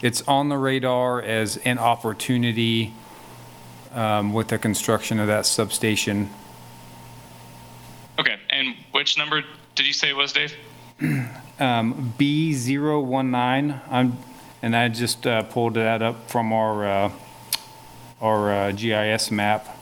It's 0.00 0.22
on 0.22 0.48
the 0.48 0.56
radar 0.56 1.22
as 1.22 1.58
an 1.58 1.78
opportunity, 1.78 2.92
um, 3.92 4.32
with 4.32 4.48
the 4.48 4.58
construction 4.58 5.20
of 5.20 5.26
that 5.26 5.46
substation. 5.46 6.30
Okay, 8.18 8.36
and 8.50 8.74
which 8.92 9.18
number 9.18 9.42
did 9.74 9.86
you 9.86 9.92
say 9.92 10.10
it 10.10 10.16
was, 10.16 10.32
Dave? 10.32 10.54
um, 11.60 12.14
B019. 12.18 13.80
I'm, 13.90 14.18
and 14.62 14.76
I 14.76 14.88
just 14.88 15.26
uh, 15.26 15.42
pulled 15.42 15.74
that 15.74 16.02
up 16.02 16.30
from 16.30 16.52
our, 16.52 16.86
uh, 16.86 17.12
our 18.20 18.52
uh, 18.52 18.72
GIS 18.72 19.30
map 19.30 19.76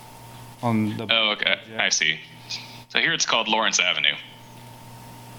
on 0.62 0.96
the. 0.96 1.06
Oh, 1.10 1.30
okay. 1.32 1.58
I 1.78 1.88
see. 1.88 2.20
So 2.90 2.98
here 2.98 3.12
it's 3.12 3.24
called 3.24 3.48
Lawrence 3.48 3.80
Avenue. 3.80 4.14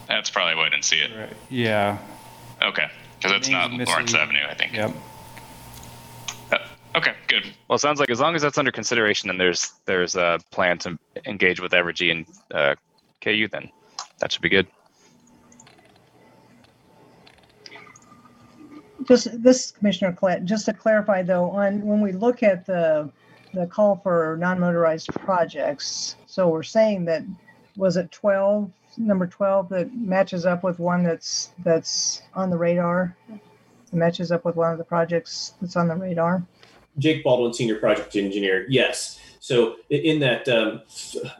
That's 0.07 0.29
probably 0.29 0.55
why 0.55 0.65
I 0.65 0.69
didn't 0.69 0.85
see 0.85 0.97
it. 0.97 1.11
Right. 1.15 1.33
Yeah. 1.49 1.97
Okay, 2.61 2.87
because 3.17 3.37
it's 3.37 3.49
not 3.49 3.71
Name's 3.71 3.87
Lawrence. 3.87 4.13
Avenue, 4.13 4.45
I 4.49 4.53
think. 4.53 4.73
Yep. 4.73 4.93
Okay, 6.93 7.13
good. 7.27 7.45
Well, 7.67 7.77
it 7.77 7.79
sounds 7.79 7.99
like 7.99 8.09
as 8.09 8.19
long 8.19 8.35
as 8.35 8.41
that's 8.41 8.57
under 8.57 8.71
consideration 8.71 9.29
and 9.29 9.39
there's 9.39 9.73
there's 9.85 10.15
a 10.15 10.39
plan 10.51 10.77
to 10.79 10.99
engage 11.25 11.61
with 11.61 11.71
Evergy 11.71 12.11
and 12.11 12.25
uh, 12.53 12.75
KU, 13.21 13.47
then 13.47 13.69
that 14.19 14.31
should 14.31 14.41
be 14.41 14.49
good. 14.49 14.67
Just 19.07 19.41
this, 19.41 19.71
Commissioner 19.71 20.11
Collette, 20.11 20.45
just 20.45 20.65
to 20.65 20.73
clarify 20.73 21.23
though, 21.23 21.49
on, 21.51 21.81
when 21.81 22.01
we 22.01 22.11
look 22.11 22.43
at 22.43 22.65
the, 22.65 23.09
the 23.53 23.67
call 23.67 23.97
for 23.97 24.37
non-motorized 24.39 25.07
projects, 25.13 26.15
so 26.25 26.47
we're 26.49 26.63
saying 26.63 27.05
that, 27.05 27.23
was 27.77 27.97
it 27.97 28.11
12, 28.11 28.71
number 28.97 29.27
12 29.27 29.69
that 29.69 29.93
matches 29.95 30.45
up 30.45 30.63
with 30.63 30.79
one 30.79 31.03
that's, 31.03 31.51
that's 31.59 32.21
on 32.33 32.49
the 32.49 32.57
radar? 32.57 33.15
Matches 33.93 34.31
up 34.31 34.45
with 34.45 34.55
one 34.55 34.71
of 34.71 34.77
the 34.77 34.83
projects 34.83 35.53
that's 35.61 35.75
on 35.75 35.87
the 35.87 35.95
radar? 35.95 36.45
Jake 36.97 37.23
Baldwin, 37.23 37.53
senior 37.53 37.75
project 37.75 38.15
engineer. 38.15 38.65
Yes. 38.69 39.19
So 39.41 39.77
in 39.89 40.19
that, 40.19 40.47
um, 40.47 40.81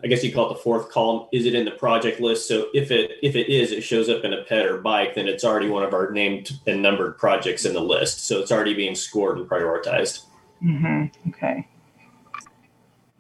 I 0.03 0.07
guess 0.07 0.23
you 0.23 0.33
call 0.33 0.49
it 0.49 0.55
the 0.55 0.59
fourth 0.59 0.89
column. 0.89 1.27
Is 1.31 1.45
it 1.45 1.53
in 1.53 1.65
the 1.65 1.71
project 1.71 2.19
list? 2.19 2.47
So 2.47 2.67
if 2.73 2.89
it 2.89 3.11
if 3.21 3.35
it 3.35 3.47
is, 3.47 3.71
it 3.71 3.81
shows 3.81 4.09
up 4.09 4.23
in 4.23 4.33
a 4.33 4.43
pet 4.43 4.65
or 4.65 4.79
bike, 4.79 5.13
then 5.13 5.27
it's 5.27 5.43
already 5.43 5.69
one 5.69 5.83
of 5.83 5.93
our 5.93 6.09
named 6.09 6.59
and 6.65 6.81
numbered 6.81 7.19
projects 7.19 7.63
in 7.63 7.73
the 7.73 7.81
list. 7.81 8.25
So 8.25 8.39
it's 8.39 8.51
already 8.51 8.73
being 8.73 8.95
scored 8.95 9.37
and 9.37 9.47
prioritized. 9.47 10.25
Mm-hmm, 10.63 11.29
okay. 11.29 11.67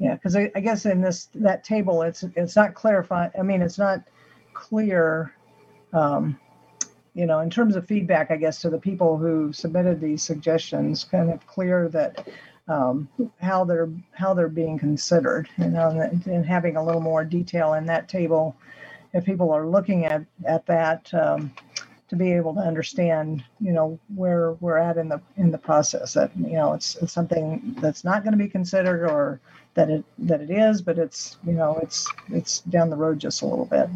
Yeah, 0.01 0.15
because 0.15 0.35
I, 0.35 0.51
I 0.55 0.61
guess 0.61 0.87
in 0.87 0.99
this, 0.99 1.29
that 1.35 1.63
table, 1.63 2.01
it's, 2.01 2.23
it's 2.35 2.55
not 2.55 2.73
clarified, 2.73 3.33
I 3.37 3.43
mean, 3.43 3.61
it's 3.61 3.77
not 3.77 4.01
clear, 4.51 5.31
um, 5.93 6.39
you 7.13 7.27
know, 7.27 7.39
in 7.41 7.51
terms 7.51 7.75
of 7.75 7.85
feedback, 7.85 8.31
I 8.31 8.37
guess, 8.37 8.61
to 8.61 8.71
the 8.71 8.79
people 8.79 9.15
who 9.19 9.53
submitted 9.53 10.01
these 10.01 10.23
suggestions, 10.23 11.03
kind 11.03 11.29
of 11.29 11.45
clear 11.45 11.87
that, 11.89 12.27
um, 12.67 13.09
how 13.39 13.63
they're, 13.63 13.91
how 14.13 14.33
they're 14.33 14.49
being 14.49 14.79
considered, 14.79 15.47
you 15.59 15.69
know, 15.69 15.89
and, 15.89 16.25
and 16.25 16.47
having 16.47 16.77
a 16.77 16.83
little 16.83 17.01
more 17.01 17.23
detail 17.23 17.73
in 17.73 17.85
that 17.85 18.09
table. 18.09 18.55
If 19.13 19.23
people 19.23 19.51
are 19.51 19.67
looking 19.67 20.05
at, 20.05 20.25
at 20.45 20.65
that, 20.65 21.13
um, 21.13 21.53
to 22.11 22.17
be 22.17 22.33
able 22.33 22.53
to 22.53 22.59
understand, 22.59 23.41
you 23.61 23.71
know, 23.71 23.97
where 24.13 24.51
we're 24.59 24.77
at 24.77 24.97
in 24.97 25.07
the 25.07 25.21
in 25.37 25.49
the 25.49 25.57
process. 25.57 26.13
That 26.13 26.29
you 26.35 26.51
know, 26.51 26.73
it's 26.73 26.97
it's 26.97 27.13
something 27.13 27.73
that's 27.79 28.03
not 28.03 28.25
going 28.25 28.33
to 28.33 28.37
be 28.37 28.49
considered, 28.49 29.09
or 29.09 29.39
that 29.75 29.89
it 29.89 30.03
that 30.17 30.41
it 30.41 30.49
is, 30.51 30.81
but 30.81 30.99
it's 30.99 31.37
you 31.45 31.53
know, 31.53 31.79
it's 31.81 32.11
it's 32.27 32.59
down 32.63 32.89
the 32.89 32.97
road 32.97 33.17
just 33.17 33.43
a 33.43 33.45
little 33.45 33.63
bit. 33.63 33.87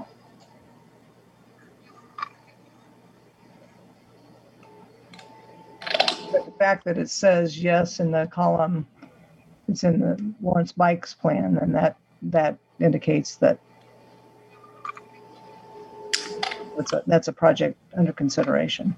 But 6.31 6.45
the 6.45 6.53
fact 6.57 6.85
that 6.85 6.97
it 6.97 7.09
says 7.09 7.61
yes 7.61 7.99
in 7.99 8.11
the 8.11 8.29
column, 8.31 8.87
it's 9.67 9.83
in 9.83 9.99
the 9.99 10.33
Lawrence 10.41 10.71
Bikes 10.71 11.13
plan, 11.13 11.57
and 11.61 11.75
that, 11.75 11.97
that 12.21 12.57
indicates 12.79 13.35
that 13.37 13.59
that's 16.77 16.93
a, 16.93 17.03
that's 17.07 17.27
a 17.27 17.33
project 17.33 17.77
under 17.95 18.13
consideration. 18.13 18.95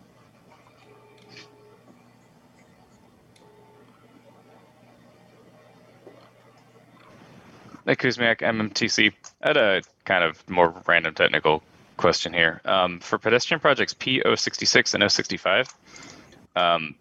Nick 7.85 7.99
Kuzmiak, 7.99 8.39
MMTC. 8.39 9.13
I 9.41 9.47
had 9.47 9.57
a 9.57 9.81
kind 10.03 10.23
of 10.23 10.47
more 10.49 10.75
random 10.85 11.13
technical 11.13 11.63
question 11.95 12.33
here. 12.33 12.61
Um, 12.65 12.99
for 12.99 13.17
pedestrian 13.17 13.61
projects 13.61 13.93
P066 13.93 14.93
and 14.93 15.09
065, 15.09 15.73
um, 16.57 16.95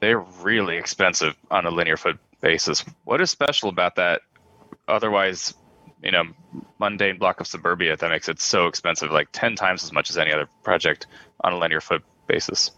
they're 0.00 0.18
really 0.18 0.78
expensive 0.78 1.36
on 1.50 1.66
a 1.66 1.70
linear 1.70 1.98
foot 1.98 2.18
basis. 2.40 2.82
What 3.04 3.20
is 3.20 3.30
special 3.30 3.68
about 3.68 3.96
that? 3.96 4.22
Otherwise, 4.88 5.54
you 6.02 6.10
know, 6.10 6.24
mundane 6.78 7.18
block 7.18 7.40
of 7.40 7.46
suburbia 7.46 7.96
that 7.96 8.08
makes 8.10 8.28
it 8.28 8.40
so 8.40 8.66
expensive, 8.66 9.10
like 9.10 9.28
10 9.32 9.54
times 9.54 9.84
as 9.84 9.92
much 9.92 10.10
as 10.10 10.18
any 10.18 10.32
other 10.32 10.48
project 10.62 11.06
on 11.42 11.52
a 11.52 11.58
linear 11.58 11.80
foot 11.80 12.02
basis. 12.26 12.70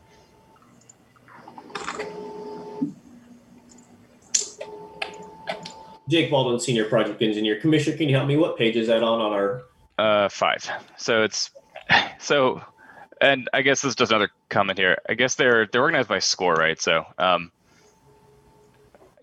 Jake 6.09 6.31
Baldwin, 6.31 6.61
Senior 6.61 6.85
Project 6.85 7.23
Engineer. 7.23 7.59
Commissioner, 7.61 7.97
can 7.97 8.09
you 8.09 8.15
help 8.15 8.29
me? 8.29 8.37
What 8.37 8.59
page 8.59 8.77
is 8.77 8.89
that 8.89 9.03
on 9.03 9.21
on 9.21 9.33
our? 9.33 9.63
Uh, 9.99 10.29
five. 10.29 10.69
So 10.99 11.23
it's 11.23 11.51
so, 12.19 12.63
and 13.21 13.49
I 13.53 13.63
guess 13.63 13.83
this 13.83 13.91
is 13.91 13.97
just 13.97 14.13
another 14.13 14.31
comment 14.49 14.79
here. 14.79 14.99
I 15.09 15.15
guess 15.15 15.37
they're 15.37 15.67
they're 15.67 15.81
organized 15.81 16.09
by 16.09 16.19
score, 16.19 16.55
right? 16.55 16.81
So, 16.81 17.05
um, 17.19 17.51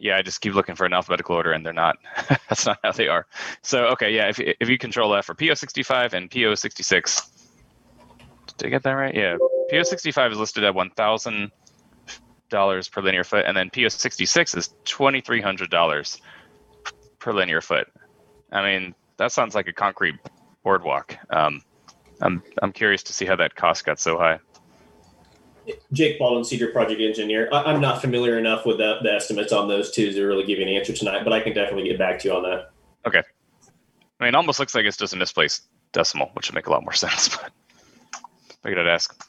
yeah, 0.02 0.18
I 0.18 0.24
just 0.24 0.42
keep 0.42 0.56
looking 0.56 0.76
for 0.76 0.86
an 0.86 0.94
alphabetical 0.94 1.36
order, 1.36 1.52
and 1.52 1.64
they're 1.66 1.74
not. 1.74 1.98
That's 2.50 2.66
not 2.66 2.80
how 2.84 2.92
they 2.92 3.08
are. 3.08 3.28
So, 3.62 3.86
okay, 3.90 4.14
yeah, 4.14 4.30
if 4.30 4.40
if 4.40 4.68
you 4.68 4.78
control 4.78 5.14
F 5.16 5.26
for 5.26 5.36
PO65 5.36 6.14
and 6.14 6.30
PO66, 6.30 7.22
did 8.58 8.68
I 8.68 8.70
get 8.70 8.84
that 8.84 8.92
right? 8.92 9.14
Yeah, 9.14 9.38
PO65 9.72 10.32
is 10.32 10.38
listed 10.40 10.64
at 10.64 10.74
one 10.74 10.90
thousand 10.92 11.52
dollars 12.50 12.90
per 12.90 13.02
linear 13.02 13.24
foot, 13.24 13.46
and 13.46 13.56
then 13.56 13.70
PO66 13.70 14.58
is 14.58 14.74
twenty 14.86 15.22
three 15.22 15.42
hundred 15.42 15.70
dollars 15.70 16.18
per 17.20 17.32
linear 17.32 17.62
foot. 17.62 17.88
I 18.52 18.64
mean, 18.64 18.96
that 19.18 19.32
sounds 19.32 19.54
like 19.54 19.68
a 19.68 19.74
concrete 19.74 20.16
boardwalk. 20.64 21.16
Um, 21.30 21.62
I'm 22.22 22.42
I'm 22.62 22.74
curious 22.74 23.04
to 23.04 23.14
see 23.14 23.26
how 23.26 23.36
that 23.36 23.56
cost 23.56 23.86
got 23.86 24.00
so 24.00 24.18
high. 24.18 24.40
Jake 25.94 26.20
Baldwin, 26.20 26.44
Senior 26.44 26.72
Project 26.72 27.02
Engineer. 27.02 27.50
I, 27.52 27.74
am 27.74 27.82
not 27.82 28.02
familiar 28.02 28.38
enough 28.38 28.66
with 28.66 28.78
the, 28.78 29.00
the 29.04 29.14
estimates 29.14 29.52
on 29.52 29.68
those 29.68 29.92
two 29.92 30.12
to 30.12 30.26
really 30.26 30.46
give 30.46 30.60
you 30.60 30.66
an 30.66 30.74
answer 30.74 30.94
tonight, 30.94 31.24
but 31.24 31.34
I 31.34 31.42
can 31.42 31.54
definitely 31.54 31.90
get 31.90 31.98
back 31.98 32.20
to 32.20 32.28
you 32.28 32.36
on 32.36 32.44
that. 32.44 32.72
Okay. 33.06 33.22
I 34.20 34.24
mean, 34.24 34.30
it 34.30 34.36
almost 34.36 34.60
looks 34.60 34.76
like 34.76 34.86
it's 34.86 34.98
just 34.98 35.14
a 35.14 35.18
misplaced 35.18 35.64
decimal, 35.92 36.30
which 36.34 36.50
would 36.50 36.56
make 36.56 36.68
a 36.68 36.72
lot 36.72 36.84
more 36.84 36.94
sense. 36.94 37.30
But 37.30 37.52
figured 38.64 38.80
I'd 38.80 38.94
ask. 38.94 39.28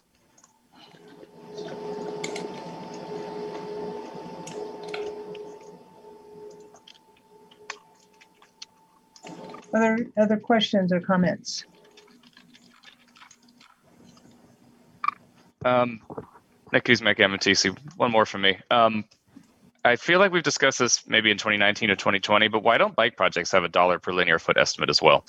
Other, 9.74 10.06
other 10.18 10.36
questions 10.36 10.92
or 10.92 11.00
comments? 11.00 11.64
Um, 15.64 16.00
Nick 16.72 16.84
Kuzmiak, 16.84 17.18
MTC. 17.18 17.76
One 17.96 18.10
more 18.10 18.26
from 18.26 18.42
me. 18.42 18.58
Um, 18.70 19.04
I 19.84 19.96
feel 19.96 20.18
like 20.18 20.32
we've 20.32 20.42
discussed 20.42 20.78
this 20.78 21.06
maybe 21.06 21.30
in 21.30 21.36
2019 21.36 21.90
or 21.90 21.96
2020, 21.96 22.48
but 22.48 22.62
why 22.62 22.78
don't 22.78 22.94
bike 22.94 23.16
projects 23.16 23.52
have 23.52 23.64
a 23.64 23.68
dollar 23.68 23.98
per 23.98 24.12
linear 24.12 24.38
foot 24.38 24.56
estimate 24.56 24.88
as 24.88 25.02
well? 25.02 25.24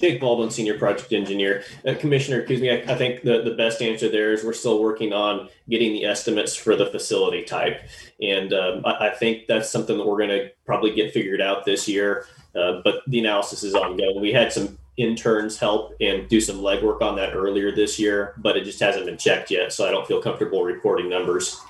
Jake 0.00 0.18
Baldwin, 0.18 0.50
Senior 0.50 0.78
Project 0.78 1.12
Engineer. 1.12 1.62
Uh, 1.86 1.94
Commissioner 1.94 2.46
Kuzmiak, 2.46 2.88
I 2.88 2.96
think 2.96 3.22
the, 3.22 3.42
the 3.42 3.50
best 3.50 3.82
answer 3.82 4.08
there 4.08 4.32
is 4.32 4.42
we're 4.42 4.54
still 4.54 4.82
working 4.82 5.12
on 5.12 5.50
getting 5.68 5.92
the 5.92 6.06
estimates 6.06 6.56
for 6.56 6.74
the 6.74 6.86
facility 6.86 7.44
type. 7.44 7.82
And 8.22 8.54
um, 8.54 8.82
I, 8.86 9.08
I, 9.08 9.14
think 9.14 9.46
that's 9.46 9.68
something 9.68 9.98
that 9.98 10.06
we're 10.06 10.16
going 10.16 10.30
to 10.30 10.50
probably 10.64 10.94
get 10.94 11.12
figured 11.12 11.42
out 11.42 11.66
this 11.66 11.86
year. 11.86 12.24
Uh, 12.54 12.80
but 12.82 13.02
the 13.08 13.18
analysis 13.18 13.62
is 13.62 13.74
ongoing. 13.74 14.22
We 14.22 14.32
had 14.32 14.52
some 14.52 14.78
interns 15.00 15.58
help 15.58 15.94
and 16.00 16.28
do 16.28 16.40
some 16.40 16.58
legwork 16.58 17.00
on 17.00 17.16
that 17.16 17.34
earlier 17.34 17.74
this 17.74 17.98
year, 17.98 18.34
but 18.38 18.56
it 18.56 18.64
just 18.64 18.80
hasn't 18.80 19.06
been 19.06 19.16
checked 19.16 19.50
yet. 19.50 19.72
So 19.72 19.88
I 19.88 19.90
don't 19.90 20.06
feel 20.06 20.20
comfortable 20.20 20.62
reporting 20.62 21.08
numbers. 21.08 21.60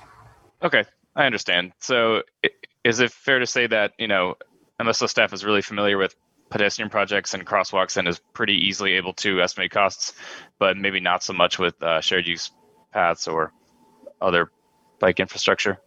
Okay, 0.61 0.83
I 1.15 1.25
understand. 1.25 1.71
So 1.79 2.23
is 2.83 2.99
it 2.99 3.11
fair 3.11 3.39
to 3.39 3.47
say 3.47 3.67
that, 3.67 3.93
you 3.97 4.07
know, 4.07 4.35
MSO 4.79 5.07
staff 5.07 5.33
is 5.33 5.45
really 5.45 5.61
familiar 5.61 5.97
with 5.97 6.15
pedestrian 6.49 6.89
projects 6.89 7.33
and 7.33 7.45
crosswalks 7.45 7.97
and 7.97 8.07
is 8.07 8.19
pretty 8.33 8.53
easily 8.53 8.93
able 8.93 9.13
to 9.13 9.41
estimate 9.41 9.71
costs, 9.71 10.13
but 10.59 10.77
maybe 10.77 10.99
not 10.99 11.23
so 11.23 11.33
much 11.33 11.57
with 11.57 11.81
uh, 11.81 12.01
shared 12.01 12.27
use 12.27 12.51
paths 12.91 13.27
or 13.27 13.53
other 14.19 14.51
bike 14.99 15.19
infrastructure? 15.19 15.79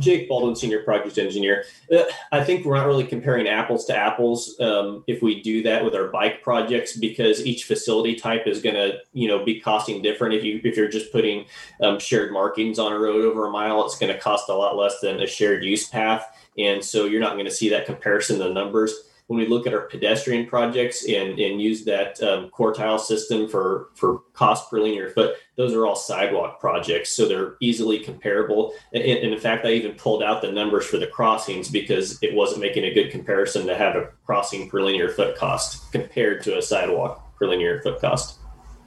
Jake 0.00 0.28
Baldwin, 0.28 0.56
Senior 0.56 0.82
Project 0.82 1.18
Engineer. 1.18 1.64
Uh, 1.92 2.02
I 2.32 2.42
think 2.42 2.64
we're 2.64 2.74
not 2.76 2.86
really 2.86 3.06
comparing 3.06 3.46
apples 3.46 3.84
to 3.86 3.96
apples 3.96 4.58
um, 4.60 5.04
if 5.06 5.22
we 5.22 5.40
do 5.40 5.62
that 5.62 5.84
with 5.84 5.94
our 5.94 6.08
bike 6.08 6.42
projects 6.42 6.96
because 6.96 7.46
each 7.46 7.64
facility 7.64 8.16
type 8.16 8.46
is 8.46 8.60
going 8.60 8.74
to, 8.74 8.98
you 9.12 9.28
know, 9.28 9.44
be 9.44 9.60
costing 9.60 10.02
different. 10.02 10.34
If 10.34 10.42
you 10.42 10.60
if 10.64 10.76
you're 10.76 10.88
just 10.88 11.12
putting 11.12 11.46
um, 11.80 12.00
shared 12.00 12.32
markings 12.32 12.80
on 12.80 12.92
a 12.92 12.98
road 12.98 13.24
over 13.24 13.46
a 13.46 13.50
mile, 13.50 13.84
it's 13.84 13.96
going 13.96 14.12
to 14.12 14.18
cost 14.18 14.48
a 14.48 14.54
lot 14.54 14.76
less 14.76 14.98
than 15.00 15.20
a 15.20 15.26
shared 15.28 15.64
use 15.64 15.88
path, 15.88 16.26
and 16.58 16.84
so 16.84 17.04
you're 17.04 17.20
not 17.20 17.34
going 17.34 17.46
to 17.46 17.52
see 17.52 17.68
that 17.68 17.86
comparison 17.86 18.40
in 18.40 18.48
the 18.48 18.52
numbers 18.52 19.04
when 19.26 19.38
we 19.38 19.46
look 19.46 19.66
at 19.66 19.72
our 19.72 19.82
pedestrian 19.82 20.46
projects 20.46 21.06
and, 21.08 21.38
and 21.38 21.60
use 21.60 21.84
that 21.84 22.22
um, 22.22 22.50
quartile 22.50 23.00
system 23.00 23.48
for, 23.48 23.88
for 23.94 24.18
cost 24.34 24.70
per 24.70 24.80
linear 24.80 25.08
foot, 25.10 25.36
those 25.56 25.72
are 25.74 25.86
all 25.86 25.96
sidewalk 25.96 26.60
projects. 26.60 27.10
So 27.10 27.26
they're 27.28 27.56
easily 27.60 28.00
comparable. 28.00 28.74
And, 28.92 29.02
and, 29.02 29.32
in 29.32 29.38
fact, 29.38 29.64
I 29.64 29.70
even 29.70 29.92
pulled 29.92 30.22
out 30.22 30.42
the 30.42 30.50
numbers 30.50 30.86
for 30.86 30.98
the 30.98 31.06
crossings 31.06 31.68
because 31.68 32.18
it 32.22 32.34
wasn't 32.34 32.60
making 32.60 32.84
a 32.84 32.92
good 32.92 33.10
comparison 33.10 33.66
to 33.66 33.76
have 33.76 33.96
a 33.96 34.10
crossing 34.26 34.68
per 34.68 34.80
linear 34.80 35.08
foot 35.08 35.36
cost 35.36 35.92
compared 35.92 36.42
to 36.44 36.58
a 36.58 36.62
sidewalk 36.62 37.36
per 37.36 37.46
linear 37.46 37.80
foot 37.82 38.00
cost. 38.00 38.38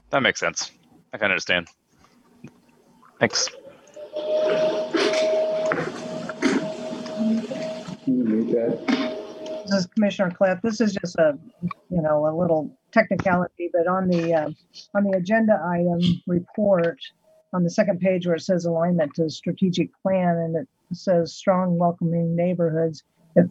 That 0.09 0.21
makes 0.21 0.39
sense. 0.39 0.71
I 1.13 1.17
can 1.17 1.31
understand. 1.31 1.67
Thanks. 3.19 3.49
Can 8.03 8.17
you 8.17 8.23
mute 8.23 8.51
that? 8.53 9.06
This 9.67 9.79
is 9.79 9.85
Commissioner 9.87 10.31
Cliff. 10.31 10.59
This 10.63 10.81
is 10.81 10.93
just 10.93 11.15
a, 11.17 11.37
you 11.89 12.01
know, 12.01 12.27
a 12.27 12.33
little 12.35 12.75
technicality, 12.91 13.69
but 13.73 13.87
on 13.87 14.07
the 14.07 14.33
uh, 14.33 14.49
on 14.95 15.03
the 15.03 15.17
agenda 15.17 15.61
item 15.65 15.99
report 16.27 16.99
on 17.53 17.63
the 17.63 17.69
second 17.69 17.99
page 17.99 18.25
where 18.25 18.35
it 18.35 18.41
says 18.41 18.65
alignment 18.65 19.13
to 19.15 19.29
strategic 19.29 19.89
plan 20.01 20.37
and 20.37 20.55
it 20.55 20.67
says 20.93 21.33
strong 21.33 21.77
welcoming 21.77 22.35
neighborhoods, 22.35 23.03
it, 23.35 23.45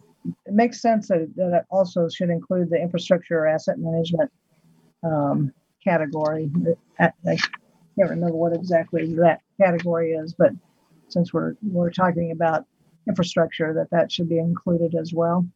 it 0.45 0.53
makes 0.53 0.81
sense 0.81 1.07
that, 1.07 1.27
that 1.35 1.53
it 1.53 1.63
also 1.69 2.07
should 2.07 2.29
include 2.29 2.69
the 2.69 2.79
infrastructure 2.79 3.39
or 3.39 3.47
asset 3.47 3.79
management 3.79 4.31
um, 5.03 5.51
category. 5.83 6.49
I, 6.99 7.11
I 7.27 7.37
can't 7.97 8.09
remember 8.09 8.35
what 8.35 8.53
exactly 8.53 9.13
that 9.15 9.41
category 9.59 10.11
is, 10.11 10.33
but 10.33 10.51
since 11.09 11.33
we're 11.33 11.55
we're 11.63 11.91
talking 11.91 12.31
about 12.31 12.65
infrastructure, 13.07 13.73
that 13.73 13.89
that 13.91 14.11
should 14.11 14.29
be 14.29 14.39
included 14.39 14.95
as 14.95 15.13
well. 15.13 15.47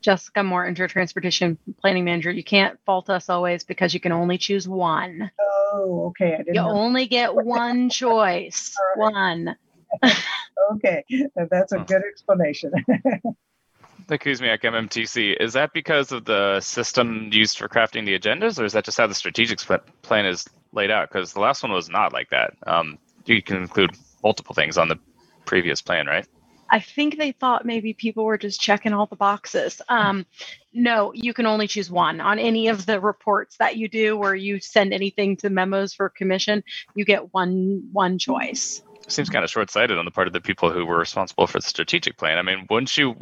Jessica 0.00 0.42
Moore, 0.42 0.72
Transportation 0.72 1.58
Planning 1.80 2.04
Manager. 2.04 2.30
You 2.30 2.44
can't 2.44 2.78
fault 2.86 3.10
us 3.10 3.28
always 3.28 3.64
because 3.64 3.92
you 3.94 4.00
can 4.00 4.12
only 4.12 4.38
choose 4.38 4.66
one. 4.66 5.30
Oh, 5.40 6.06
okay. 6.08 6.34
I 6.34 6.38
didn't 6.38 6.54
you 6.54 6.60
know. 6.60 6.70
only 6.70 7.06
get 7.06 7.34
one 7.34 7.90
choice. 7.90 8.74
Right. 8.96 9.12
One. 9.12 9.56
okay, 10.72 11.04
that's 11.50 11.72
a 11.72 11.78
good 11.78 12.02
explanation. 12.08 12.72
Excuse 14.08 14.40
me, 14.40 14.48
at 14.48 14.62
MMTC. 14.62 15.36
Is 15.40 15.52
that 15.52 15.72
because 15.72 16.10
of 16.10 16.24
the 16.24 16.60
system 16.60 17.28
used 17.32 17.58
for 17.58 17.68
crafting 17.68 18.06
the 18.06 18.18
agendas, 18.18 18.60
or 18.60 18.64
is 18.64 18.72
that 18.72 18.84
just 18.84 18.98
how 18.98 19.06
the 19.06 19.14
strategic 19.14 19.60
plan 20.02 20.26
is 20.26 20.46
laid 20.72 20.90
out? 20.90 21.08
Because 21.08 21.32
the 21.32 21.40
last 21.40 21.62
one 21.62 21.72
was 21.72 21.88
not 21.88 22.12
like 22.12 22.30
that. 22.30 22.54
Um, 22.66 22.98
you 23.26 23.42
can 23.42 23.56
include 23.56 23.96
multiple 24.22 24.54
things 24.54 24.78
on 24.78 24.88
the 24.88 24.96
previous 25.44 25.80
plan, 25.80 26.06
right? 26.06 26.26
I 26.70 26.80
think 26.80 27.18
they 27.18 27.32
thought 27.32 27.66
maybe 27.66 27.92
people 27.94 28.24
were 28.24 28.38
just 28.38 28.60
checking 28.60 28.92
all 28.92 29.06
the 29.06 29.16
boxes. 29.16 29.82
Um, 29.88 30.24
no, 30.72 31.12
you 31.12 31.34
can 31.34 31.46
only 31.46 31.66
choose 31.66 31.90
one 31.90 32.20
on 32.20 32.38
any 32.38 32.68
of 32.68 32.86
the 32.86 33.00
reports 33.00 33.56
that 33.56 33.76
you 33.76 33.88
do 33.88 34.16
where 34.16 34.34
you 34.34 34.60
send 34.60 34.92
anything 34.94 35.36
to 35.38 35.50
memos 35.50 35.92
for 35.92 36.08
commission. 36.08 36.62
You 36.94 37.04
get 37.04 37.34
one 37.34 37.88
one 37.92 38.18
choice. 38.18 38.82
Seems 39.08 39.28
kind 39.28 39.44
of 39.44 39.50
short-sighted 39.50 39.98
on 39.98 40.04
the 40.04 40.12
part 40.12 40.28
of 40.28 40.32
the 40.32 40.40
people 40.40 40.70
who 40.70 40.86
were 40.86 40.98
responsible 40.98 41.48
for 41.48 41.58
the 41.58 41.66
strategic 41.66 42.16
plan. 42.16 42.38
I 42.38 42.42
mean, 42.42 42.66
wouldn't 42.70 42.96
you 42.96 43.16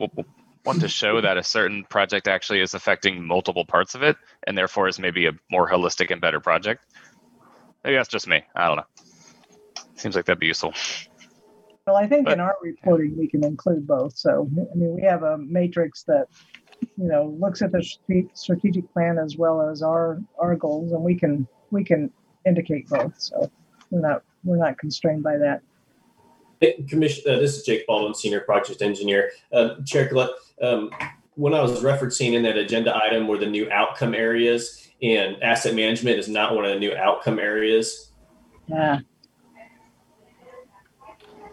want 0.64 0.80
to 0.82 0.88
show 0.88 1.22
that 1.22 1.38
a 1.38 1.42
certain 1.42 1.84
project 1.84 2.28
actually 2.28 2.60
is 2.60 2.74
affecting 2.74 3.26
multiple 3.26 3.64
parts 3.64 3.94
of 3.94 4.02
it, 4.02 4.16
and 4.46 4.58
therefore 4.58 4.88
is 4.88 4.98
maybe 4.98 5.26
a 5.26 5.32
more 5.50 5.70
holistic 5.70 6.10
and 6.10 6.20
better 6.20 6.40
project. 6.40 6.84
Maybe 7.82 7.96
that's 7.96 8.08
just 8.08 8.26
me. 8.26 8.42
I 8.54 8.66
don't 8.66 8.76
know. 8.76 8.86
Seems 9.94 10.14
like 10.14 10.26
that'd 10.26 10.38
be 10.38 10.48
useful. 10.48 10.74
Well, 11.88 11.96
I 11.96 12.06
think 12.06 12.28
in 12.28 12.38
our 12.38 12.54
reporting, 12.60 13.16
we 13.16 13.26
can 13.26 13.42
include 13.42 13.86
both. 13.86 14.14
So, 14.14 14.46
I 14.70 14.74
mean, 14.74 14.94
we 14.94 15.00
have 15.04 15.22
a 15.22 15.38
matrix 15.38 16.02
that, 16.02 16.26
you 16.82 17.08
know, 17.08 17.34
looks 17.40 17.62
at 17.62 17.72
the 17.72 17.82
strategic 18.34 18.92
plan 18.92 19.16
as 19.16 19.38
well 19.38 19.66
as 19.66 19.82
our, 19.82 20.20
our 20.38 20.54
goals, 20.54 20.92
and 20.92 21.02
we 21.02 21.14
can, 21.14 21.48
we 21.70 21.82
can 21.82 22.12
indicate 22.44 22.90
both. 22.90 23.18
So 23.18 23.50
we're 23.90 24.06
not, 24.06 24.22
we're 24.44 24.58
not 24.58 24.76
constrained 24.76 25.22
by 25.22 25.38
that. 25.38 25.62
Hey, 26.60 26.74
Commission, 26.86 27.24
uh, 27.26 27.38
this 27.38 27.56
is 27.56 27.62
Jake 27.62 27.86
Baldwin, 27.86 28.14
Senior 28.14 28.40
Project 28.40 28.82
Engineer. 28.82 29.30
Uh, 29.50 29.76
Chair 29.86 30.08
Collette, 30.08 30.28
um, 30.60 30.90
when 31.36 31.54
I 31.54 31.62
was 31.62 31.82
referencing 31.82 32.34
in 32.34 32.42
that 32.42 32.58
agenda 32.58 32.94
item 32.94 33.26
were 33.26 33.38
the 33.38 33.46
new 33.46 33.70
outcome 33.70 34.12
areas, 34.12 34.90
and 35.00 35.42
asset 35.42 35.74
management 35.74 36.18
is 36.18 36.28
not 36.28 36.54
one 36.54 36.66
of 36.66 36.70
the 36.72 36.78
new 36.80 36.94
outcome 36.94 37.38
areas. 37.38 38.12
Yeah. 38.66 38.98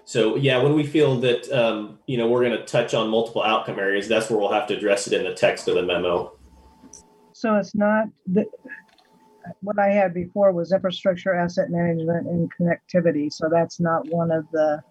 So 0.06 0.36
yeah, 0.36 0.62
when 0.62 0.76
we 0.76 0.86
feel 0.86 1.20
that 1.22 1.52
um, 1.52 2.00
you 2.06 2.18
know 2.18 2.28
we're 2.28 2.44
going 2.44 2.58
to 2.58 2.66
touch 2.66 2.94
on 2.94 3.10
multiple 3.10 3.44
outcome 3.44 3.80
areas, 3.80 4.08
that's 4.08 4.30
where 4.30 4.40
we'll 4.40 4.52
have 4.52 4.68
to 4.68 4.78
address 4.78 5.08
it 5.08 5.14
in 5.14 5.24
the 5.24 5.34
text 5.34 5.68
of 5.68 5.76
the 5.76 5.84
memo. 5.84 6.32
So 7.34 7.56
it's 7.56 7.76
not, 7.76 8.08
the, 8.26 8.46
what 9.60 9.78
I 9.78 9.90
had 9.90 10.14
before 10.14 10.54
was 10.54 10.72
infrastructure, 10.72 11.36
asset 11.36 11.70
management, 11.70 12.28
and 12.28 12.50
connectivity. 12.56 13.32
So 13.32 13.50
that's 13.52 13.82
not 13.82 14.08
one 14.08 14.32
of 14.32 14.46
the 14.54 14.82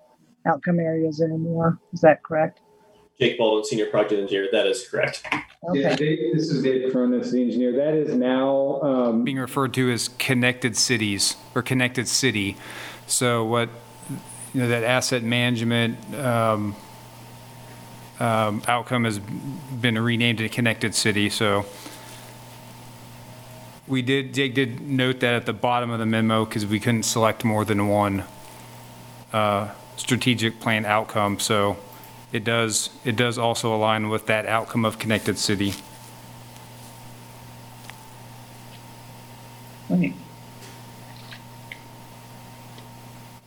outcome 0.46 0.78
areas 0.78 1.22
anymore. 1.22 1.78
Is 1.94 2.00
that 2.02 2.22
correct? 2.22 2.60
Jake 3.18 3.38
Baldwin, 3.38 3.64
Senior 3.64 3.86
Project 3.86 4.20
Engineer. 4.20 4.48
That 4.52 4.66
is 4.66 4.86
correct. 4.86 5.26
Yeah, 5.72 5.96
Dave, 5.96 6.34
this 6.34 6.50
is 6.50 6.62
Dave 6.62 6.92
Cronin, 6.92 7.20
the 7.22 7.42
engineer. 7.42 7.72
That 7.72 7.94
is 7.94 8.14
now, 8.14 8.82
um, 8.82 9.24
being 9.24 9.38
referred 9.38 9.72
to 9.74 9.90
as 9.90 10.08
connected 10.18 10.76
cities 10.76 11.36
or 11.54 11.62
connected 11.62 12.08
city. 12.08 12.56
So 13.06 13.42
what, 13.44 13.70
you 14.54 14.60
know, 14.60 14.68
that 14.68 14.84
asset 14.84 15.24
management 15.24 15.98
um, 16.14 16.76
um, 18.20 18.62
outcome 18.68 19.04
has 19.04 19.18
been 19.18 19.98
renamed 19.98 20.38
to 20.38 20.48
connected 20.48 20.94
city. 20.94 21.28
So 21.28 21.66
we 23.88 24.00
did, 24.00 24.32
Jake 24.32 24.54
did 24.54 24.80
note 24.80 25.20
that 25.20 25.34
at 25.34 25.46
the 25.46 25.52
bottom 25.52 25.90
of 25.90 25.98
the 25.98 26.06
memo 26.06 26.44
because 26.44 26.64
we 26.64 26.78
couldn't 26.78 27.02
select 27.02 27.44
more 27.44 27.64
than 27.64 27.88
one 27.88 28.24
uh, 29.32 29.70
strategic 29.96 30.60
plan 30.60 30.86
outcome. 30.86 31.40
So 31.40 31.76
it 32.32 32.44
does, 32.44 32.90
it 33.04 33.16
does 33.16 33.36
also 33.36 33.74
align 33.74 34.08
with 34.08 34.26
that 34.26 34.46
outcome 34.46 34.84
of 34.84 35.00
connected 35.00 35.36
city. 35.36 35.74
Right. 39.88 40.14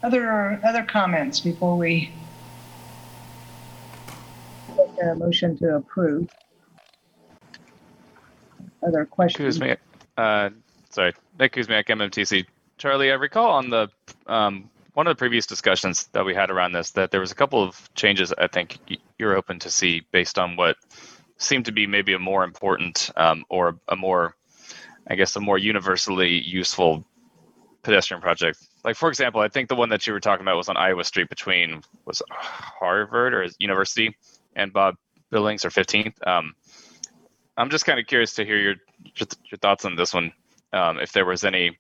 Other, 0.03 0.61
other 0.63 0.83
comments 0.83 1.39
before 1.39 1.75
we 1.77 2.11
make 4.75 4.89
a 5.03 5.15
motion 5.15 5.57
to 5.57 5.77
approve? 5.77 6.29
Other 8.85 9.05
questions? 9.05 9.57
Kuzmiak, 9.57 9.77
uh, 10.17 10.51
sorry, 10.91 11.13
Nick 11.39 11.53
Kuzmiak, 11.53 11.87
MMTC. 11.87 12.45
Charlie, 12.77 13.11
I 13.11 13.15
recall 13.15 13.51
on 13.51 13.69
the 13.71 13.89
um, 14.27 14.69
one 14.93 15.07
of 15.07 15.11
the 15.11 15.19
previous 15.19 15.47
discussions 15.47 16.07
that 16.13 16.25
we 16.25 16.35
had 16.35 16.51
around 16.51 16.73
this 16.73 16.91
that 16.91 17.09
there 17.09 17.19
was 17.19 17.31
a 17.31 17.35
couple 17.35 17.63
of 17.63 17.93
changes 17.95 18.31
I 18.37 18.47
think 18.47 18.77
you're 19.17 19.35
open 19.35 19.59
to 19.59 19.71
see 19.71 20.03
based 20.11 20.37
on 20.37 20.55
what 20.55 20.77
seemed 21.37 21.65
to 21.65 21.71
be 21.71 21.87
maybe 21.87 22.13
a 22.13 22.19
more 22.19 22.43
important 22.43 23.11
um, 23.15 23.45
or 23.49 23.79
a 23.87 23.95
more, 23.95 24.35
I 25.07 25.15
guess, 25.15 25.35
a 25.35 25.39
more 25.39 25.57
universally 25.57 26.39
useful 26.39 27.03
pedestrian 27.83 28.21
project. 28.21 28.59
Like 28.83 28.95
for 28.95 29.09
example, 29.09 29.41
I 29.41 29.47
think 29.47 29.69
the 29.69 29.75
one 29.75 29.89
that 29.89 30.05
you 30.07 30.13
were 30.13 30.19
talking 30.19 30.43
about 30.43 30.57
was 30.57 30.69
on 30.69 30.77
Iowa 30.77 31.03
Street 31.03 31.29
between 31.29 31.81
was 32.05 32.21
Harvard 32.29 33.33
or 33.33 33.47
University 33.59 34.15
and 34.55 34.73
Bob 34.73 34.95
Billings 35.29 35.65
or 35.65 35.69
15th. 35.69 36.15
Um, 36.25 36.53
I'm 37.57 37.69
just 37.69 37.85
kind 37.85 37.99
of 37.99 38.05
curious 38.07 38.33
to 38.35 38.45
hear 38.45 38.57
your 38.57 38.75
your, 39.15 39.57
thoughts 39.61 39.85
on 39.85 39.95
this 39.95 40.13
one. 40.13 40.31
Um, 40.73 40.99
if 40.99 41.11
there 41.11 41.25
was 41.25 41.43
any, 41.43 41.77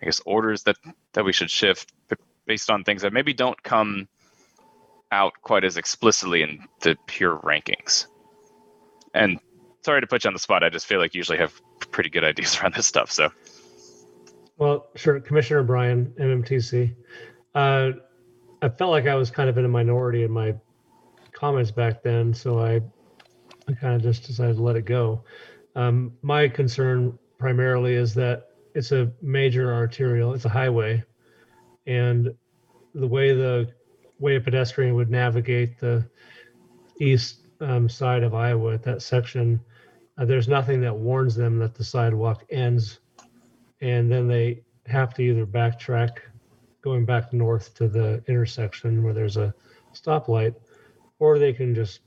I 0.00 0.04
guess, 0.04 0.20
orders 0.24 0.64
that 0.64 0.76
that 1.12 1.24
we 1.24 1.32
should 1.32 1.50
shift 1.50 1.92
based 2.46 2.70
on 2.70 2.84
things 2.84 3.02
that 3.02 3.12
maybe 3.12 3.32
don't 3.32 3.62
come 3.62 4.08
out 5.12 5.34
quite 5.42 5.64
as 5.64 5.76
explicitly 5.76 6.42
in 6.42 6.66
the 6.80 6.96
pure 7.06 7.36
rankings. 7.36 8.06
And 9.14 9.38
sorry 9.82 10.00
to 10.00 10.06
put 10.06 10.24
you 10.24 10.28
on 10.28 10.34
the 10.34 10.40
spot. 10.40 10.64
I 10.64 10.70
just 10.70 10.86
feel 10.86 10.98
like 10.98 11.14
you 11.14 11.18
usually 11.18 11.38
have 11.38 11.60
pretty 11.90 12.10
good 12.10 12.24
ideas 12.24 12.58
around 12.60 12.74
this 12.74 12.86
stuff. 12.86 13.12
So 13.12 13.30
Well, 14.62 14.90
sure, 14.94 15.18
Commissioner 15.18 15.64
Bryan, 15.64 16.14
MMTC. 16.20 16.94
Uh, 17.52 17.90
I 18.62 18.68
felt 18.68 18.92
like 18.92 19.08
I 19.08 19.16
was 19.16 19.28
kind 19.28 19.50
of 19.50 19.58
in 19.58 19.64
a 19.64 19.68
minority 19.68 20.22
in 20.22 20.30
my 20.30 20.54
comments 21.32 21.72
back 21.72 22.04
then, 22.04 22.32
so 22.32 22.60
I, 22.60 22.80
I 23.66 23.72
kind 23.72 23.96
of 23.96 24.02
just 24.02 24.24
decided 24.24 24.58
to 24.58 24.62
let 24.62 24.76
it 24.76 24.84
go. 24.84 25.24
Um, 25.74 26.12
my 26.22 26.46
concern 26.46 27.18
primarily 27.38 27.94
is 27.94 28.14
that 28.14 28.50
it's 28.72 28.92
a 28.92 29.10
major 29.20 29.74
arterial, 29.74 30.32
it's 30.32 30.44
a 30.44 30.48
highway, 30.48 31.02
and 31.88 32.32
the 32.94 33.08
way 33.08 33.34
the 33.34 33.68
way 34.20 34.36
a 34.36 34.40
pedestrian 34.40 34.94
would 34.94 35.10
navigate 35.10 35.80
the 35.80 36.08
east 37.00 37.48
um, 37.60 37.88
side 37.88 38.22
of 38.22 38.32
Iowa 38.32 38.74
at 38.74 38.84
that 38.84 39.02
section, 39.02 39.60
uh, 40.18 40.24
there's 40.24 40.46
nothing 40.46 40.80
that 40.82 40.94
warns 40.94 41.34
them 41.34 41.58
that 41.58 41.74
the 41.74 41.82
sidewalk 41.82 42.44
ends 42.48 43.00
and 43.82 44.10
then 44.10 44.28
they 44.28 44.62
have 44.86 45.12
to 45.14 45.22
either 45.22 45.44
backtrack 45.44 46.18
going 46.80 47.04
back 47.04 47.32
north 47.32 47.74
to 47.74 47.88
the 47.88 48.22
intersection 48.28 49.02
where 49.02 49.12
there's 49.12 49.36
a 49.36 49.52
stoplight 49.92 50.54
or 51.18 51.38
they 51.38 51.52
can 51.52 51.74
just 51.74 52.00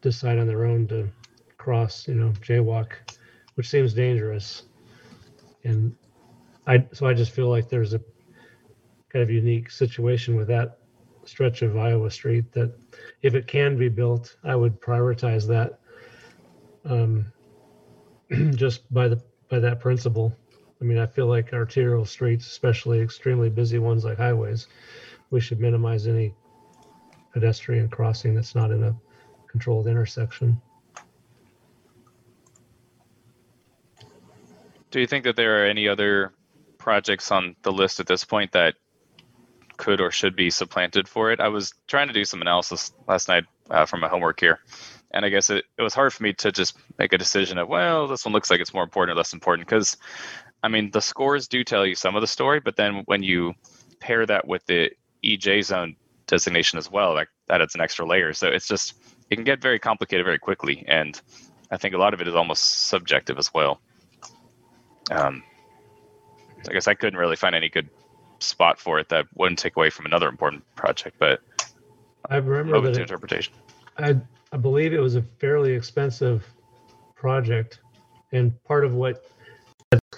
decide 0.00 0.38
on 0.38 0.46
their 0.46 0.64
own 0.64 0.86
to 0.86 1.08
cross 1.56 2.06
you 2.06 2.14
know 2.14 2.30
jaywalk 2.40 2.92
which 3.56 3.68
seems 3.68 3.92
dangerous. 3.92 4.62
And 5.64 5.96
i 6.66 6.86
so 6.92 7.06
i 7.06 7.14
just 7.14 7.32
feel 7.32 7.48
like 7.48 7.68
there's 7.68 7.94
a 7.94 8.00
kind 9.08 9.22
of 9.22 9.30
unique 9.30 9.70
situation 9.70 10.36
with 10.36 10.48
that 10.48 10.78
stretch 11.24 11.62
of 11.62 11.76
iowa 11.76 12.10
street 12.10 12.52
that 12.52 12.72
if 13.22 13.34
it 13.34 13.46
can 13.46 13.76
be 13.76 13.88
built 13.88 14.36
i 14.44 14.54
would 14.54 14.80
prioritize 14.80 15.46
that 15.46 15.80
um, 16.84 17.26
just 18.54 18.92
by 18.94 19.08
the 19.08 19.20
by 19.48 19.58
that 19.58 19.80
principle 19.80 20.32
I 20.80 20.84
mean, 20.84 20.98
I 20.98 21.06
feel 21.06 21.26
like 21.26 21.52
arterial 21.52 22.04
streets, 22.04 22.46
especially 22.46 23.00
extremely 23.00 23.50
busy 23.50 23.78
ones 23.78 24.04
like 24.04 24.18
highways, 24.18 24.68
we 25.30 25.40
should 25.40 25.60
minimize 25.60 26.06
any 26.06 26.34
pedestrian 27.32 27.88
crossing 27.88 28.34
that's 28.34 28.54
not 28.54 28.70
in 28.70 28.82
a 28.84 28.94
controlled 29.50 29.86
intersection. 29.86 30.60
Do 34.90 35.00
you 35.00 35.06
think 35.06 35.24
that 35.24 35.36
there 35.36 35.62
are 35.62 35.66
any 35.66 35.88
other 35.88 36.32
projects 36.78 37.30
on 37.30 37.56
the 37.62 37.72
list 37.72 38.00
at 38.00 38.06
this 38.06 38.24
point 38.24 38.52
that 38.52 38.74
could 39.76 40.00
or 40.00 40.10
should 40.10 40.34
be 40.34 40.50
supplanted 40.50 41.06
for 41.06 41.30
it? 41.30 41.40
I 41.40 41.48
was 41.48 41.74
trying 41.86 42.08
to 42.08 42.14
do 42.14 42.24
some 42.24 42.40
analysis 42.40 42.92
last 43.06 43.28
night 43.28 43.44
uh, 43.68 43.84
from 43.84 44.00
my 44.00 44.08
homework 44.08 44.40
here, 44.40 44.60
and 45.10 45.24
I 45.24 45.28
guess 45.28 45.50
it, 45.50 45.64
it 45.76 45.82
was 45.82 45.92
hard 45.92 46.12
for 46.12 46.22
me 46.22 46.32
to 46.34 46.50
just 46.50 46.76
make 46.98 47.12
a 47.12 47.18
decision 47.18 47.58
of, 47.58 47.68
well, 47.68 48.06
this 48.06 48.24
one 48.24 48.32
looks 48.32 48.50
like 48.50 48.60
it's 48.60 48.72
more 48.72 48.82
important 48.82 49.14
or 49.14 49.18
less 49.18 49.34
important 49.34 49.68
because, 49.68 49.96
I 50.62 50.68
mean, 50.68 50.90
the 50.90 51.00
scores 51.00 51.48
do 51.48 51.62
tell 51.62 51.86
you 51.86 51.94
some 51.94 52.16
of 52.16 52.20
the 52.20 52.26
story, 52.26 52.60
but 52.60 52.76
then 52.76 53.02
when 53.06 53.22
you 53.22 53.54
pair 54.00 54.26
that 54.26 54.46
with 54.46 54.64
the 54.66 54.90
EJ 55.24 55.64
zone 55.64 55.96
designation 56.26 56.78
as 56.78 56.90
well, 56.90 57.14
like 57.14 57.28
that 57.46 57.60
adds 57.60 57.74
an 57.74 57.80
extra 57.80 58.06
layer. 58.06 58.32
So 58.32 58.48
it's 58.48 58.66
just, 58.66 58.94
it 59.30 59.36
can 59.36 59.44
get 59.44 59.60
very 59.60 59.78
complicated 59.78 60.24
very 60.24 60.38
quickly. 60.38 60.84
And 60.88 61.20
I 61.70 61.76
think 61.76 61.94
a 61.94 61.98
lot 61.98 62.14
of 62.14 62.20
it 62.20 62.28
is 62.28 62.34
almost 62.34 62.88
subjective 62.88 63.38
as 63.38 63.52
well. 63.54 63.80
Um, 65.10 65.42
I 66.68 66.72
guess 66.72 66.88
I 66.88 66.94
couldn't 66.94 67.18
really 67.18 67.36
find 67.36 67.54
any 67.54 67.68
good 67.68 67.88
spot 68.40 68.78
for 68.78 68.98
it 68.98 69.08
that 69.08 69.26
wouldn't 69.34 69.58
take 69.58 69.76
away 69.76 69.90
from 69.90 70.06
another 70.06 70.28
important 70.28 70.64
project, 70.74 71.16
but 71.18 71.40
I 72.28 72.36
remember 72.36 72.76
open 72.76 72.92
to 72.92 72.98
it- 72.98 73.02
interpretation. 73.02 73.54
I, 73.96 74.16
I 74.52 74.56
believe 74.56 74.92
it 74.92 75.00
was 75.00 75.16
a 75.16 75.22
fairly 75.22 75.72
expensive 75.72 76.46
project. 77.14 77.80
And 78.32 78.62
part 78.64 78.84
of 78.84 78.94
what 78.94 79.24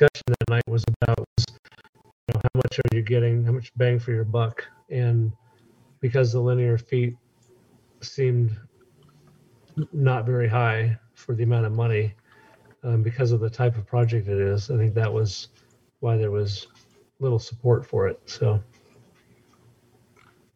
discussion 0.00 0.34
that 0.38 0.48
night 0.48 0.62
was 0.66 0.84
about 1.02 1.18
was, 1.18 1.46
you 1.48 2.34
know, 2.34 2.40
how 2.42 2.50
much 2.54 2.78
are 2.78 2.96
you 2.96 3.02
getting, 3.02 3.44
how 3.44 3.52
much 3.52 3.70
bang 3.76 3.98
for 3.98 4.12
your 4.12 4.24
buck? 4.24 4.64
And 4.88 5.32
because 6.00 6.32
the 6.32 6.40
linear 6.40 6.78
feet 6.78 7.16
seemed 8.00 8.56
not 9.92 10.24
very 10.24 10.48
high 10.48 10.98
for 11.14 11.34
the 11.34 11.42
amount 11.42 11.66
of 11.66 11.72
money, 11.72 12.14
um, 12.82 13.02
because 13.02 13.30
of 13.32 13.40
the 13.40 13.50
type 13.50 13.76
of 13.76 13.86
project 13.86 14.26
it 14.28 14.40
is, 14.40 14.70
I 14.70 14.78
think 14.78 14.94
that 14.94 15.12
was 15.12 15.48
why 16.00 16.16
there 16.16 16.30
was 16.30 16.68
little 17.18 17.38
support 17.38 17.84
for 17.86 18.08
it. 18.08 18.18
So 18.24 18.62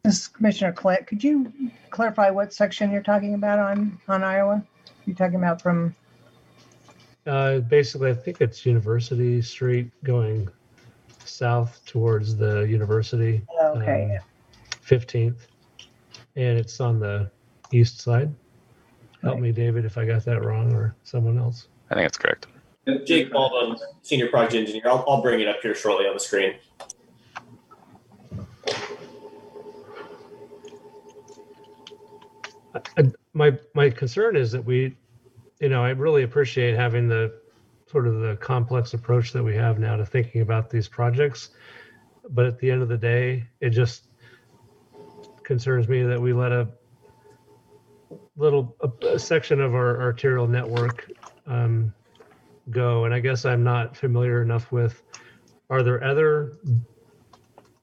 This 0.03 0.21
is 0.21 0.27
Commissioner 0.27 0.71
Clint. 0.71 1.05
Could 1.05 1.23
you 1.23 1.53
clarify 1.91 2.31
what 2.31 2.51
section 2.51 2.91
you're 2.91 3.03
talking 3.03 3.35
about 3.35 3.59
on, 3.59 3.99
on 4.07 4.23
Iowa? 4.23 4.65
You're 5.05 5.15
talking 5.15 5.35
about 5.35 5.61
from, 5.61 5.95
Uh, 7.25 7.59
basically, 7.59 8.11
I 8.11 8.13
think 8.13 8.39
it's 8.41 8.65
University 8.65 9.41
Street 9.41 9.89
going 10.03 10.47
south 11.23 11.81
towards 11.85 12.35
the 12.35 12.61
university. 12.61 13.41
okay. 13.61 14.17
um, 14.17 14.23
15th, 14.85 15.47
and 16.35 16.59
it's 16.59 16.79
on 16.79 16.99
the 16.99 17.31
east 17.71 17.99
side. 18.01 18.33
Help 19.23 19.39
me, 19.39 19.51
David, 19.51 19.85
if 19.85 19.97
I 19.97 20.05
got 20.05 20.23
that 20.25 20.45
wrong 20.45 20.71
or 20.73 20.95
someone 21.03 21.39
else. 21.39 21.67
I 21.89 21.95
think 21.95 22.05
that's 22.05 22.17
correct. 22.17 22.45
Jake 23.05 23.31
Baldwin, 23.31 23.77
Senior 24.03 24.27
Project 24.27 24.53
Engineer. 24.53 24.83
I'll, 24.85 25.03
I'll 25.07 25.21
bring 25.23 25.39
it 25.39 25.47
up 25.47 25.57
here 25.63 25.73
shortly 25.73 26.05
on 26.05 26.13
the 26.13 26.19
screen. 26.19 26.53
I- 32.97 33.11
my 33.33 33.57
my 33.73 33.89
concern 33.89 34.35
is 34.35 34.51
that 34.51 34.63
we, 34.63 34.95
you 35.59 35.69
know, 35.69 35.83
I 35.83 35.89
really 35.91 36.23
appreciate 36.23 36.75
having 36.75 37.07
the 37.07 37.39
sort 37.87 38.07
of 38.07 38.19
the 38.19 38.35
complex 38.37 38.93
approach 38.93 39.31
that 39.33 39.43
we 39.43 39.55
have 39.55 39.79
now 39.79 39.95
to 39.95 40.05
thinking 40.05 40.41
about 40.41 40.69
these 40.69 40.87
projects, 40.87 41.51
but 42.29 42.45
at 42.45 42.59
the 42.59 42.69
end 42.69 42.81
of 42.81 42.89
the 42.89 42.97
day, 42.97 43.45
it 43.61 43.69
just 43.69 44.07
concerns 45.43 45.87
me 45.87 46.03
that 46.03 46.19
we 46.19 46.33
let 46.33 46.51
a 46.51 46.67
little 48.35 48.75
a, 48.81 49.07
a 49.07 49.19
section 49.19 49.61
of 49.61 49.75
our 49.75 50.01
arterial 50.01 50.47
network 50.47 51.09
um, 51.45 51.93
go, 52.69 53.05
and 53.05 53.13
I 53.13 53.19
guess 53.19 53.45
I'm 53.45 53.63
not 53.63 53.95
familiar 53.95 54.41
enough 54.41 54.71
with. 54.71 55.01
Are 55.69 55.81
there 55.81 56.03
other 56.03 56.53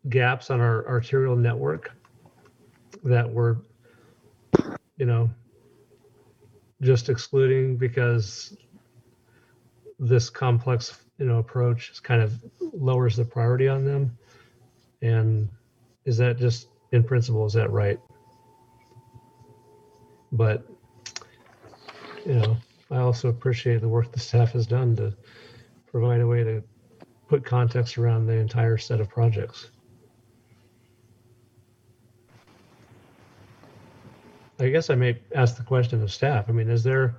gaps 0.08 0.50
on 0.50 0.60
our 0.60 0.86
arterial 0.86 1.36
network 1.36 1.92
that 3.02 3.28
we're 3.28 3.56
you 5.02 5.06
know, 5.06 5.30
just 6.82 7.08
excluding 7.08 7.76
because 7.76 8.56
this 9.98 10.28
complex, 10.28 11.04
you 11.18 11.24
know, 11.24 11.38
approach 11.38 11.90
is 11.90 12.00
kind 12.00 12.20
of 12.20 12.34
lowers 12.72 13.16
the 13.16 13.24
priority 13.24 13.68
on 13.68 13.84
them. 13.84 14.18
And 15.00 15.48
is 16.04 16.16
that 16.18 16.38
just 16.38 16.68
in 16.90 17.04
principle, 17.04 17.46
is 17.46 17.52
that 17.52 17.70
right? 17.70 17.98
But, 20.32 20.66
you 22.26 22.34
know, 22.34 22.56
I 22.90 22.98
also 22.98 23.28
appreciate 23.28 23.80
the 23.80 23.88
work 23.88 24.12
the 24.12 24.20
staff 24.20 24.52
has 24.52 24.66
done 24.66 24.96
to 24.96 25.14
provide 25.86 26.20
a 26.20 26.26
way 26.26 26.42
to 26.42 26.62
put 27.28 27.44
context 27.44 27.96
around 27.96 28.26
the 28.26 28.34
entire 28.34 28.76
set 28.76 29.00
of 29.00 29.08
projects. 29.08 29.70
I 34.60 34.68
guess 34.68 34.90
I 34.90 34.94
may 34.94 35.18
ask 35.34 35.56
the 35.56 35.62
question 35.62 36.02
of 36.02 36.12
staff. 36.12 36.48
I 36.48 36.52
mean, 36.52 36.68
is 36.68 36.82
there, 36.82 37.16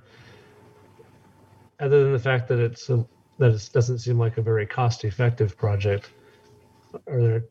other 1.80 2.04
than 2.04 2.12
the 2.12 2.18
fact 2.18 2.48
that 2.48 2.58
it's 2.58 2.88
a, 2.90 3.04
that 3.38 3.52
it 3.52 3.70
doesn't 3.72 3.98
seem 3.98 4.18
like 4.18 4.38
a 4.38 4.42
very 4.42 4.66
cost-effective 4.66 5.56
project, 5.56 6.10
are 7.08 7.20
there 7.20 7.44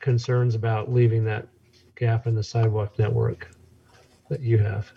concerns 0.00 0.54
about 0.54 0.92
leaving 0.92 1.24
that 1.24 1.46
gap 1.96 2.26
in 2.26 2.34
the 2.34 2.42
sidewalk 2.42 2.98
network 2.98 3.48
that 4.28 4.40
you 4.40 4.58
have? 4.58 4.90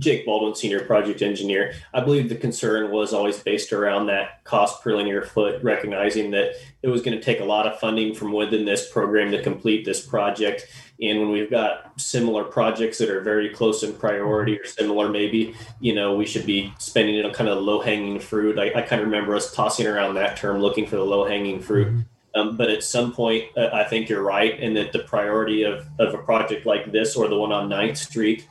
Jake 0.00 0.26
Baldwin, 0.26 0.54
Senior 0.54 0.80
Project 0.80 1.22
Engineer. 1.22 1.74
I 1.94 2.00
believe 2.00 2.28
the 2.28 2.34
concern 2.34 2.90
was 2.90 3.12
always 3.12 3.38
based 3.38 3.72
around 3.72 4.06
that 4.06 4.42
cost 4.44 4.82
per 4.82 4.96
linear 4.96 5.22
foot, 5.22 5.62
recognizing 5.62 6.30
that 6.32 6.54
it 6.82 6.88
was 6.88 7.02
going 7.02 7.16
to 7.16 7.22
take 7.22 7.40
a 7.40 7.44
lot 7.44 7.66
of 7.66 7.78
funding 7.78 8.14
from 8.14 8.32
within 8.32 8.64
this 8.64 8.90
program 8.90 9.30
to 9.30 9.42
complete 9.42 9.84
this 9.84 10.04
project. 10.04 10.66
And 11.02 11.20
when 11.20 11.30
we've 11.30 11.50
got 11.50 11.92
similar 12.00 12.44
projects 12.44 12.98
that 12.98 13.10
are 13.10 13.20
very 13.20 13.50
close 13.50 13.82
in 13.82 13.92
priority 13.92 14.58
or 14.58 14.64
similar, 14.66 15.08
maybe, 15.08 15.54
you 15.80 15.94
know, 15.94 16.14
we 16.14 16.26
should 16.26 16.46
be 16.46 16.72
spending 16.78 17.16
it 17.16 17.24
on 17.24 17.32
kind 17.32 17.48
of 17.48 17.62
low 17.62 17.80
hanging 17.80 18.18
fruit. 18.18 18.58
I, 18.58 18.68
I 18.74 18.82
kind 18.82 19.00
of 19.00 19.06
remember 19.06 19.36
us 19.36 19.54
tossing 19.54 19.86
around 19.86 20.14
that 20.14 20.36
term, 20.36 20.60
looking 20.60 20.86
for 20.86 20.96
the 20.96 21.04
low 21.04 21.26
hanging 21.26 21.60
fruit. 21.60 22.04
Um, 22.34 22.56
but 22.56 22.70
at 22.70 22.84
some 22.84 23.12
point, 23.12 23.44
uh, 23.56 23.70
I 23.72 23.84
think 23.84 24.08
you're 24.08 24.22
right 24.22 24.58
in 24.58 24.74
that 24.74 24.92
the 24.92 25.00
priority 25.00 25.64
of, 25.64 25.86
of 25.98 26.14
a 26.14 26.18
project 26.18 26.64
like 26.64 26.92
this 26.92 27.16
or 27.16 27.28
the 27.28 27.36
one 27.36 27.50
on 27.50 27.68
9th 27.68 27.96
Street 27.96 28.46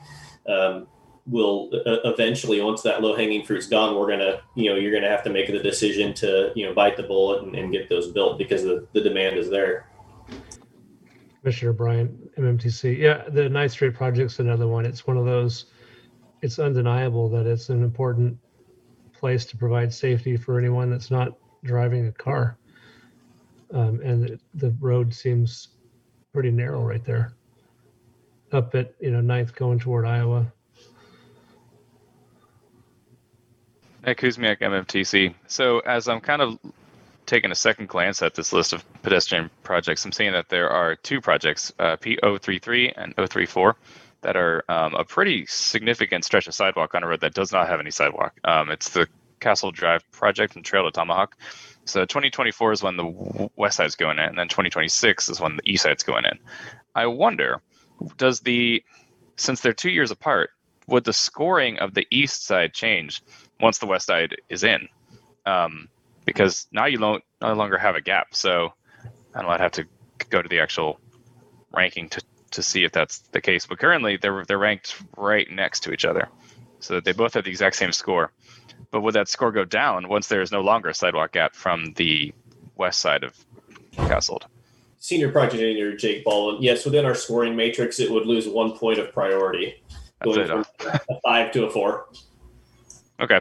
um, 0.48 0.86
will 1.26 1.70
uh, 1.86 1.98
eventually, 2.04 2.60
once 2.60 2.82
that 2.82 3.02
low 3.02 3.14
hanging 3.16 3.44
fruit's 3.44 3.66
gone, 3.66 3.96
we're 3.96 4.08
gonna, 4.08 4.40
you 4.54 4.70
know, 4.70 4.76
you're 4.76 4.92
gonna 4.92 5.10
have 5.10 5.22
to 5.24 5.30
make 5.30 5.46
the 5.46 5.58
decision 5.58 6.14
to, 6.14 6.52
you 6.54 6.66
know, 6.66 6.74
bite 6.74 6.96
the 6.96 7.02
bullet 7.02 7.42
and, 7.42 7.54
and 7.54 7.72
get 7.72 7.88
those 7.88 8.12
built 8.12 8.38
because 8.38 8.62
the, 8.62 8.86
the 8.92 9.00
demand 9.00 9.36
is 9.36 9.50
there. 9.50 9.86
Commissioner 11.40 11.72
Bryan, 11.72 12.30
MMTC. 12.38 12.98
Yeah, 12.98 13.24
the 13.28 13.48
Ninth 13.48 13.72
Street 13.72 13.94
project's 13.94 14.40
another 14.40 14.66
one. 14.66 14.84
It's 14.84 15.06
one 15.06 15.16
of 15.16 15.24
those, 15.24 15.66
it's 16.42 16.58
undeniable 16.58 17.28
that 17.30 17.46
it's 17.46 17.70
an 17.70 17.82
important 17.82 18.36
place 19.12 19.44
to 19.46 19.56
provide 19.56 19.92
safety 19.92 20.36
for 20.36 20.58
anyone 20.58 20.90
that's 20.90 21.10
not 21.10 21.36
driving 21.64 22.06
a 22.06 22.12
car. 22.12 22.58
Um, 23.72 24.00
and 24.02 24.38
the 24.54 24.70
road 24.80 25.14
seems 25.14 25.68
pretty 26.32 26.50
narrow 26.50 26.82
right 26.82 27.04
there. 27.04 27.32
Up 28.52 28.74
at, 28.74 28.94
you 29.00 29.10
know, 29.10 29.20
Ninth 29.20 29.54
going 29.54 29.78
toward 29.78 30.06
Iowa. 30.06 30.52
Nick 34.06 34.18
Kuzmiak, 34.18 34.60
MMTC. 34.60 35.34
So 35.46 35.80
as 35.80 36.08
I'm 36.08 36.20
kind 36.20 36.42
of 36.42 36.58
taking 37.26 37.50
a 37.50 37.54
second 37.54 37.88
glance 37.88 38.22
at 38.22 38.34
this 38.34 38.52
list 38.52 38.72
of 38.72 38.84
pedestrian 39.02 39.50
projects, 39.62 40.04
I'm 40.04 40.12
seeing 40.12 40.32
that 40.32 40.48
there 40.48 40.70
are 40.70 40.96
two 40.96 41.20
projects, 41.20 41.72
uh, 41.78 41.96
P033 41.96 42.94
and 42.96 43.14
034, 43.14 43.76
that 44.22 44.36
are 44.36 44.64
um, 44.68 44.94
a 44.94 45.04
pretty 45.04 45.46
significant 45.46 46.24
stretch 46.24 46.46
of 46.46 46.54
sidewalk 46.54 46.94
on 46.94 47.02
a 47.02 47.06
road 47.06 47.20
that 47.20 47.34
does 47.34 47.52
not 47.52 47.68
have 47.68 47.80
any 47.80 47.90
sidewalk. 47.90 48.38
Um, 48.44 48.70
it's 48.70 48.90
the 48.90 49.06
Castle 49.38 49.70
Drive 49.70 50.10
project 50.12 50.52
from 50.52 50.62
Trail 50.62 50.84
to 50.84 50.90
Tomahawk. 50.90 51.36
So 51.84 52.04
2024 52.04 52.72
is 52.72 52.82
when 52.82 52.96
the 52.96 53.50
west 53.56 53.78
side's 53.78 53.96
going 53.96 54.18
in, 54.18 54.24
and 54.24 54.38
then 54.38 54.48
2026 54.48 55.30
is 55.30 55.40
when 55.40 55.56
the 55.56 55.62
east 55.70 55.82
side's 55.82 56.02
going 56.02 56.24
in. 56.24 56.38
I 56.94 57.06
wonder, 57.06 57.60
does 58.16 58.40
the 58.40 58.84
since 59.36 59.62
they're 59.62 59.72
two 59.72 59.90
years 59.90 60.10
apart, 60.10 60.50
would 60.86 61.04
the 61.04 61.12
scoring 61.14 61.78
of 61.78 61.94
the 61.94 62.06
east 62.10 62.44
side 62.44 62.74
change 62.74 63.22
once 63.60 63.78
the 63.78 63.86
west 63.86 64.06
side 64.06 64.36
is 64.48 64.64
in? 64.64 64.88
Um, 65.46 65.88
because 66.24 66.66
now 66.72 66.86
you 66.86 66.98
don't 66.98 67.24
no 67.40 67.54
longer 67.54 67.78
have 67.78 67.96
a 67.96 68.00
gap. 68.00 68.34
So 68.34 68.72
I 69.34 69.38
don't 69.40 69.48
know, 69.48 69.54
I'd 69.54 69.60
have 69.60 69.72
to 69.72 69.86
go 70.28 70.42
to 70.42 70.48
the 70.48 70.60
actual 70.60 71.00
ranking 71.72 72.08
to, 72.10 72.22
to 72.52 72.62
see 72.62 72.84
if 72.84 72.92
that's 72.92 73.18
the 73.32 73.40
case. 73.40 73.66
But 73.66 73.78
currently 73.78 74.16
they're 74.16 74.44
they're 74.46 74.58
ranked 74.58 75.02
right 75.16 75.50
next 75.50 75.80
to 75.84 75.92
each 75.92 76.04
other. 76.04 76.28
So 76.80 76.94
that 76.94 77.04
they 77.04 77.12
both 77.12 77.34
have 77.34 77.44
the 77.44 77.50
exact 77.50 77.76
same 77.76 77.92
score. 77.92 78.32
But 78.90 79.02
would 79.02 79.14
that 79.14 79.28
score 79.28 79.52
go 79.52 79.64
down 79.64 80.08
once 80.08 80.28
there 80.28 80.40
is 80.40 80.50
no 80.50 80.62
longer 80.62 80.88
a 80.88 80.94
sidewalk 80.94 81.32
gap 81.32 81.54
from 81.54 81.92
the 81.94 82.32
west 82.76 83.00
side 83.00 83.22
of 83.22 83.36
Castled? 83.92 84.46
Senior 84.98 85.30
Project 85.30 85.62
Engineer 85.62 85.96
Jake 85.96 86.24
Baldwin. 86.24 86.62
Yes, 86.62 86.84
within 86.84 87.04
our 87.04 87.14
scoring 87.14 87.56
matrix, 87.56 88.00
it 88.00 88.10
would 88.10 88.26
lose 88.26 88.48
one 88.48 88.72
point 88.72 88.98
of 88.98 89.12
priority, 89.12 89.82
That's 90.20 90.36
going 90.36 90.46
from 90.46 90.64
a 90.88 91.20
five 91.22 91.52
to 91.52 91.64
a 91.64 91.70
four. 91.70 92.06
Okay. 93.20 93.40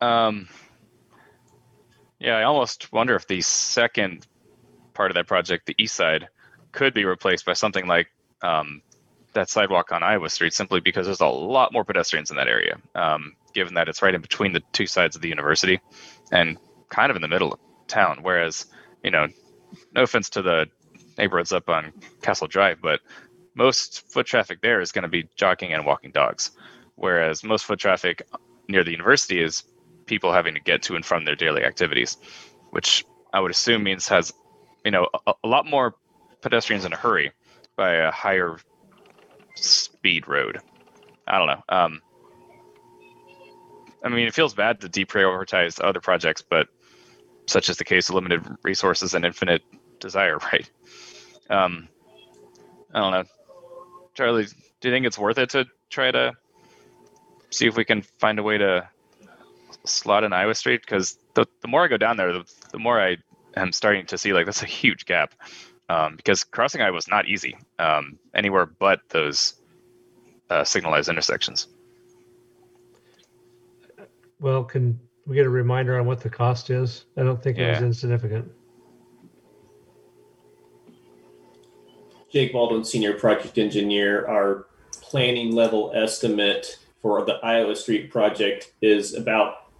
Um, 0.00 0.48
yeah, 2.18 2.36
I 2.36 2.44
almost 2.44 2.92
wonder 2.92 3.14
if 3.14 3.26
the 3.26 3.40
second 3.40 4.26
part 4.94 5.10
of 5.10 5.14
that 5.14 5.26
project, 5.26 5.66
the 5.66 5.74
east 5.78 5.94
side, 5.94 6.28
could 6.72 6.94
be 6.94 7.04
replaced 7.04 7.44
by 7.44 7.54
something 7.54 7.86
like 7.86 8.08
um, 8.42 8.82
that 9.32 9.48
sidewalk 9.48 9.92
on 9.92 10.02
Iowa 10.02 10.28
Street, 10.28 10.52
simply 10.52 10.80
because 10.80 11.06
there's 11.06 11.20
a 11.20 11.26
lot 11.26 11.72
more 11.72 11.84
pedestrians 11.84 12.30
in 12.30 12.36
that 12.36 12.48
area, 12.48 12.78
um, 12.94 13.34
given 13.54 13.74
that 13.74 13.88
it's 13.88 14.02
right 14.02 14.14
in 14.14 14.20
between 14.20 14.52
the 14.52 14.62
two 14.72 14.86
sides 14.86 15.16
of 15.16 15.22
the 15.22 15.28
university 15.28 15.80
and 16.30 16.58
kind 16.88 17.10
of 17.10 17.16
in 17.16 17.22
the 17.22 17.28
middle 17.28 17.52
of 17.52 17.58
town. 17.88 18.18
Whereas, 18.22 18.66
you 19.02 19.10
know, 19.10 19.26
no 19.94 20.02
offense 20.02 20.30
to 20.30 20.42
the 20.42 20.66
neighborhoods 21.18 21.52
up 21.52 21.68
on 21.68 21.92
Castle 22.22 22.46
Drive, 22.46 22.78
but 22.80 23.00
most 23.54 24.06
foot 24.10 24.26
traffic 24.26 24.60
there 24.60 24.80
is 24.80 24.92
going 24.92 25.02
to 25.02 25.08
be 25.08 25.28
jogging 25.36 25.72
and 25.72 25.84
walking 25.84 26.12
dogs. 26.12 26.52
Whereas 26.94 27.42
most 27.42 27.64
foot 27.64 27.78
traffic 27.78 28.22
near 28.70 28.84
the 28.84 28.90
university 28.90 29.42
is 29.42 29.64
people 30.06 30.32
having 30.32 30.54
to 30.54 30.60
get 30.60 30.82
to 30.82 30.96
and 30.96 31.04
from 31.04 31.24
their 31.24 31.36
daily 31.36 31.64
activities, 31.64 32.16
which 32.70 33.04
I 33.32 33.40
would 33.40 33.50
assume 33.50 33.82
means 33.82 34.08
has, 34.08 34.32
you 34.84 34.90
know, 34.90 35.08
a, 35.26 35.34
a 35.44 35.48
lot 35.48 35.66
more 35.66 35.94
pedestrians 36.40 36.84
in 36.84 36.92
a 36.92 36.96
hurry 36.96 37.32
by 37.76 37.94
a 37.94 38.10
higher 38.10 38.58
speed 39.54 40.28
road. 40.28 40.58
I 41.26 41.38
don't 41.38 41.46
know. 41.46 41.62
Um, 41.68 42.02
I 44.02 44.08
mean, 44.08 44.26
it 44.26 44.34
feels 44.34 44.54
bad 44.54 44.80
to 44.80 44.88
deprioritize 44.88 45.82
other 45.82 46.00
projects, 46.00 46.42
but 46.42 46.68
such 47.46 47.68
is 47.68 47.76
the 47.76 47.84
case 47.84 48.08
of 48.08 48.14
limited 48.14 48.42
resources 48.62 49.14
and 49.14 49.24
infinite 49.24 49.62
desire, 49.98 50.38
right? 50.52 50.68
Um, 51.48 51.88
I 52.92 53.00
don't 53.00 53.12
know. 53.12 53.24
Charlie, 54.14 54.46
do 54.80 54.88
you 54.88 54.94
think 54.94 55.06
it's 55.06 55.18
worth 55.18 55.38
it 55.38 55.50
to 55.50 55.66
try 55.88 56.10
to 56.10 56.32
see 57.50 57.66
if 57.66 57.76
we 57.76 57.84
can 57.84 58.02
find 58.18 58.38
a 58.38 58.42
way 58.42 58.58
to 58.58 58.88
slot 59.84 60.24
in 60.24 60.32
Iowa 60.32 60.54
Street? 60.54 60.82
Because 60.82 61.18
the, 61.34 61.46
the 61.62 61.68
more 61.68 61.84
I 61.84 61.88
go 61.88 61.96
down 61.96 62.16
there, 62.16 62.32
the, 62.32 62.44
the 62.72 62.78
more 62.78 63.00
I 63.00 63.16
am 63.56 63.72
starting 63.72 64.06
to 64.06 64.18
see 64.18 64.32
like 64.32 64.46
that's 64.46 64.62
a 64.62 64.66
huge 64.66 65.06
gap 65.06 65.34
um, 65.88 66.16
because 66.16 66.44
crossing 66.44 66.80
Iowa 66.80 66.94
was 66.94 67.08
not 67.08 67.26
easy 67.26 67.56
um, 67.78 68.18
anywhere 68.34 68.66
but 68.66 69.00
those 69.08 69.54
uh, 70.48 70.64
signalized 70.64 71.08
intersections. 71.08 71.68
Well, 74.38 74.64
can 74.64 74.98
we 75.26 75.36
get 75.36 75.46
a 75.46 75.50
reminder 75.50 75.98
on 75.98 76.06
what 76.06 76.20
the 76.20 76.30
cost 76.30 76.70
is? 76.70 77.04
I 77.16 77.22
don't 77.22 77.42
think 77.42 77.58
it 77.58 77.68
was 77.68 77.82
insignificant. 77.82 78.50
Jake 82.32 82.52
Baldwin, 82.52 82.84
Senior 82.84 83.14
Project 83.14 83.58
Engineer, 83.58 84.26
our 84.26 84.66
planning 84.92 85.54
level 85.54 85.92
estimate 85.94 86.78
for 87.00 87.24
the 87.24 87.34
Iowa 87.42 87.74
Street 87.76 88.10
project 88.10 88.72
is 88.82 89.14
about 89.14 89.70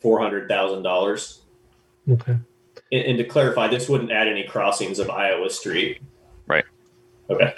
four 0.00 0.20
hundred 0.20 0.48
thousand 0.48 0.82
dollars. 0.82 1.42
Okay. 2.10 2.36
And, 2.92 3.04
and 3.04 3.18
to 3.18 3.24
clarify, 3.24 3.68
this 3.68 3.88
wouldn't 3.88 4.12
add 4.12 4.28
any 4.28 4.44
crossings 4.44 4.98
of 4.98 5.10
Iowa 5.10 5.50
Street. 5.50 6.00
Right. 6.46 6.64
Okay. 7.30 7.54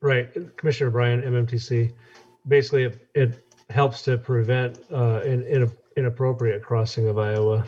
Right, 0.00 0.56
Commissioner 0.56 0.90
Bryan, 0.90 1.22
MMTC. 1.22 1.92
Basically, 2.46 2.84
it, 2.84 3.08
it 3.14 3.44
helps 3.70 4.02
to 4.02 4.18
prevent 4.18 4.78
uh, 4.92 5.20
an, 5.24 5.42
in, 5.46 5.70
inappropriate 5.96 6.62
crossing 6.62 7.08
of 7.08 7.18
Iowa 7.18 7.66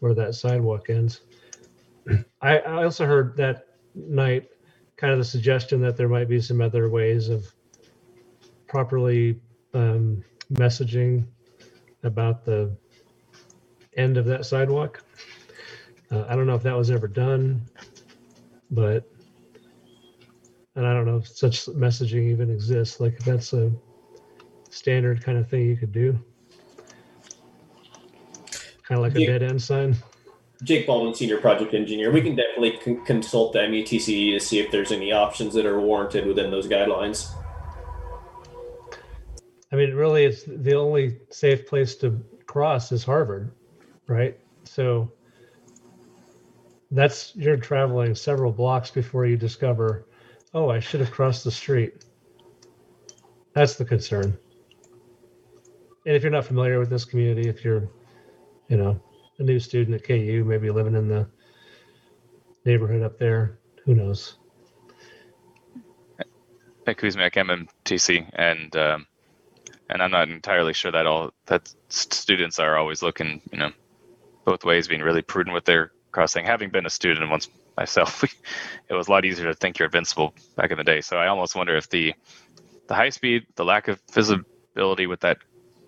where 0.00 0.14
that 0.14 0.34
sidewalk 0.34 0.90
ends. 0.90 1.22
I, 2.42 2.58
I 2.58 2.84
also 2.84 3.06
heard 3.06 3.36
that 3.38 3.68
night 3.94 4.50
kind 4.96 5.12
of 5.12 5.18
the 5.18 5.24
suggestion 5.24 5.80
that 5.80 5.96
there 5.96 6.08
might 6.08 6.28
be 6.28 6.40
some 6.40 6.60
other 6.60 6.88
ways 6.88 7.28
of 7.28 7.52
properly 8.74 9.38
um, 9.72 10.24
messaging 10.54 11.24
about 12.02 12.44
the 12.44 12.76
end 13.96 14.16
of 14.16 14.24
that 14.24 14.44
sidewalk. 14.44 15.00
Uh, 16.10 16.24
I 16.28 16.34
don't 16.34 16.48
know 16.48 16.56
if 16.56 16.64
that 16.64 16.76
was 16.76 16.90
ever 16.90 17.06
done, 17.06 17.64
but 18.72 19.08
and 20.74 20.84
I 20.84 20.92
don't 20.92 21.06
know 21.06 21.18
if 21.18 21.28
such 21.28 21.66
messaging 21.66 22.28
even 22.32 22.50
exists. 22.50 22.98
Like 22.98 23.12
if 23.12 23.24
that's 23.24 23.52
a 23.52 23.70
standard 24.70 25.22
kind 25.22 25.38
of 25.38 25.48
thing 25.48 25.68
you 25.68 25.76
could 25.76 25.92
do, 25.92 26.18
kind 28.82 28.98
of 28.98 29.02
like 29.02 29.14
a 29.14 29.24
dead 29.24 29.44
end 29.44 29.62
sign. 29.62 29.94
Jake 30.64 30.84
Baldwin, 30.84 31.14
Senior 31.14 31.36
Project 31.36 31.74
Engineer. 31.74 32.10
We 32.10 32.22
can 32.22 32.34
definitely 32.34 32.76
con- 32.82 33.04
consult 33.04 33.52
the 33.52 33.60
MUTCD 33.60 34.32
to 34.36 34.40
see 34.40 34.58
if 34.58 34.72
there's 34.72 34.90
any 34.90 35.12
options 35.12 35.54
that 35.54 35.64
are 35.64 35.80
warranted 35.80 36.26
within 36.26 36.50
those 36.50 36.66
guidelines. 36.66 37.32
I 39.74 39.76
mean, 39.76 39.92
really, 39.92 40.24
it's 40.24 40.44
the 40.44 40.76
only 40.76 41.18
safe 41.30 41.66
place 41.66 41.96
to 41.96 42.24
cross 42.46 42.92
is 42.92 43.02
Harvard, 43.02 43.50
right? 44.06 44.38
So 44.62 45.10
that's 46.92 47.34
you're 47.34 47.56
traveling 47.56 48.14
several 48.14 48.52
blocks 48.52 48.92
before 48.92 49.26
you 49.26 49.36
discover, 49.36 50.06
oh, 50.54 50.70
I 50.70 50.78
should 50.78 51.00
have 51.00 51.10
crossed 51.10 51.42
the 51.42 51.50
street. 51.50 52.04
That's 53.52 53.74
the 53.74 53.84
concern. 53.84 54.38
And 56.06 56.14
if 56.14 56.22
you're 56.22 56.30
not 56.30 56.44
familiar 56.44 56.78
with 56.78 56.88
this 56.88 57.04
community, 57.04 57.48
if 57.48 57.64
you're, 57.64 57.90
you 58.68 58.76
know, 58.76 59.02
a 59.40 59.42
new 59.42 59.58
student 59.58 59.96
at 59.96 60.06
KU, 60.06 60.44
maybe 60.46 60.70
living 60.70 60.94
in 60.94 61.08
the 61.08 61.26
neighborhood 62.64 63.02
up 63.02 63.18
there, 63.18 63.58
who 63.84 63.96
knows? 63.96 64.36
Nick 66.86 66.98
Kuzmiak, 66.98 67.32
MMTC, 67.32 68.30
and 68.34 68.76
um, 68.76 69.06
and 69.90 70.02
I'm 70.02 70.10
not 70.10 70.28
entirely 70.28 70.72
sure 70.72 70.92
that 70.92 71.06
all 71.06 71.32
that 71.46 71.72
students 71.88 72.58
are 72.58 72.76
always 72.76 73.02
looking, 73.02 73.40
you 73.52 73.58
know, 73.58 73.70
both 74.44 74.64
ways, 74.64 74.88
being 74.88 75.02
really 75.02 75.22
prudent 75.22 75.54
with 75.54 75.64
their 75.64 75.92
crossing. 76.12 76.44
Having 76.44 76.70
been 76.70 76.86
a 76.86 76.90
student 76.90 77.30
once 77.30 77.48
myself, 77.76 78.22
it 78.88 78.94
was 78.94 79.08
a 79.08 79.10
lot 79.10 79.24
easier 79.24 79.46
to 79.46 79.54
think 79.54 79.78
you're 79.78 79.86
invincible 79.86 80.34
back 80.56 80.70
in 80.70 80.78
the 80.78 80.84
day. 80.84 81.00
So 81.00 81.16
I 81.16 81.28
almost 81.28 81.54
wonder 81.54 81.76
if 81.76 81.88
the 81.88 82.14
the 82.86 82.94
high 82.94 83.10
speed, 83.10 83.46
the 83.56 83.64
lack 83.64 83.88
of 83.88 84.00
visibility 84.12 85.06
with 85.06 85.20
that 85.20 85.38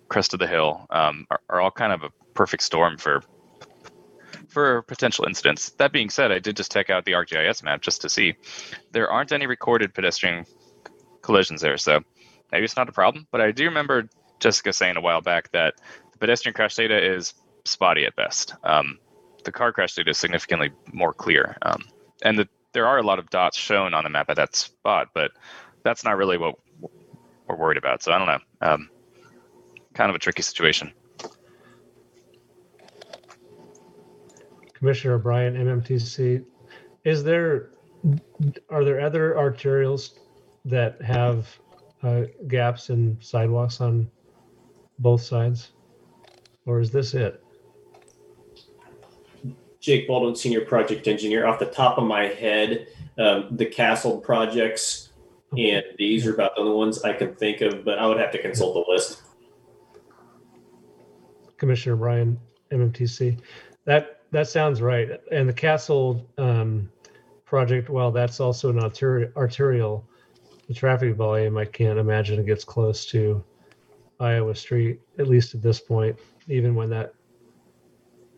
crest 0.07 0.33
of 0.33 0.39
the 0.39 0.47
hill, 0.47 0.87
um, 0.89 1.27
are, 1.29 1.41
are 1.49 1.61
all 1.61 1.69
kind 1.69 1.93
of 1.93 2.03
a 2.03 2.09
perfect 2.33 2.63
storm 2.63 2.97
for 2.97 3.23
for 4.47 4.81
potential 4.83 5.25
incidents. 5.25 5.71
That 5.71 5.91
being 5.91 6.09
said, 6.09 6.31
I 6.31 6.39
did 6.39 6.55
just 6.57 6.71
check 6.71 6.89
out 6.89 7.05
the 7.05 7.13
ArcGIS 7.13 7.63
map 7.63 7.81
just 7.81 8.01
to 8.01 8.09
see 8.09 8.35
there 8.91 9.09
aren't 9.09 9.31
any 9.31 9.45
recorded 9.45 9.93
pedestrian 9.93 10.45
collisions 11.21 11.61
there, 11.61 11.77
so 11.77 12.01
maybe 12.51 12.63
it's 12.63 12.75
not 12.75 12.89
a 12.89 12.91
problem. 12.91 13.27
But 13.31 13.41
I 13.41 13.51
do 13.51 13.65
remember 13.65 14.09
Jessica 14.39 14.73
saying 14.73 14.97
a 14.97 15.01
while 15.01 15.21
back 15.21 15.51
that 15.51 15.75
the 16.11 16.17
pedestrian 16.17 16.53
crash 16.53 16.75
data 16.75 16.97
is 16.97 17.33
spotty 17.65 18.05
at 18.05 18.15
best. 18.15 18.55
Um, 18.63 18.99
the 19.43 19.51
car 19.51 19.71
crash 19.71 19.95
data 19.95 20.09
is 20.09 20.17
significantly 20.17 20.71
more 20.91 21.13
clear, 21.13 21.57
um, 21.61 21.83
and 22.23 22.37
the, 22.37 22.47
there 22.73 22.87
are 22.87 22.97
a 22.97 23.03
lot 23.03 23.19
of 23.19 23.29
dots 23.29 23.57
shown 23.57 23.93
on 23.93 24.03
the 24.03 24.09
map 24.09 24.29
at 24.29 24.35
that 24.35 24.55
spot, 24.55 25.09
but 25.13 25.31
that's 25.83 26.03
not 26.03 26.17
really 26.17 26.37
what 26.37 26.55
we're 27.47 27.55
worried 27.55 27.77
about. 27.77 28.03
So 28.03 28.11
I 28.11 28.17
don't 28.17 28.27
know. 28.27 28.39
Um, 28.61 28.89
kind 29.93 30.09
of 30.09 30.15
a 30.15 30.19
tricky 30.19 30.41
situation. 30.41 30.91
Commissioner 34.73 35.15
O'Brien, 35.15 35.55
MMTC, 35.55 36.45
is 37.03 37.23
there, 37.23 37.71
are 38.69 38.83
there 38.83 39.01
other 39.01 39.33
arterials 39.33 40.19
that 40.65 41.01
have 41.01 41.57
uh, 42.03 42.23
gaps 42.47 42.89
in 42.89 43.17
sidewalks 43.19 43.81
on 43.81 44.09
both 44.99 45.21
sides? 45.21 45.71
Or 46.65 46.79
is 46.79 46.91
this 46.91 47.13
it? 47.13 47.43
Jake 49.79 50.07
Baldwin, 50.07 50.35
Senior 50.35 50.61
Project 50.61 51.07
Engineer. 51.07 51.45
Off 51.45 51.59
the 51.59 51.65
top 51.65 51.97
of 51.97 52.03
my 52.03 52.25
head, 52.25 52.87
um, 53.17 53.47
the 53.51 53.65
Castle 53.65 54.19
projects 54.19 55.07
and 55.55 55.83
these 55.97 56.27
are 56.27 56.33
about 56.33 56.55
the 56.55 56.61
only 56.61 56.75
ones 56.75 57.03
I 57.03 57.13
can 57.13 57.33
think 57.35 57.61
of, 57.61 57.85
but 57.85 57.99
I 57.99 58.05
would 58.05 58.17
have 58.17 58.31
to 58.31 58.41
consult 58.41 58.73
the 58.73 58.91
list. 58.91 59.21
Commissioner 61.57 61.95
Bryan, 61.95 62.39
MMTC. 62.71 63.39
That, 63.85 64.21
that 64.31 64.49
sounds 64.49 64.81
right. 64.81 65.09
And 65.31 65.47
the 65.47 65.53
Castle 65.53 66.27
um, 66.37 66.91
project, 67.45 67.89
while 67.89 68.11
that's 68.11 68.39
also 68.39 68.69
an 68.69 68.79
arterial, 68.79 69.31
arterial, 69.37 70.05
the 70.67 70.73
traffic 70.73 71.15
volume, 71.15 71.57
I 71.57 71.65
can't 71.65 71.99
imagine 71.99 72.39
it 72.39 72.45
gets 72.45 72.63
close 72.63 73.05
to 73.07 73.43
Iowa 74.19 74.55
Street, 74.55 74.99
at 75.17 75.27
least 75.27 75.55
at 75.55 75.61
this 75.61 75.79
point, 75.79 76.17
even 76.47 76.75
when 76.75 76.89
that, 76.89 77.13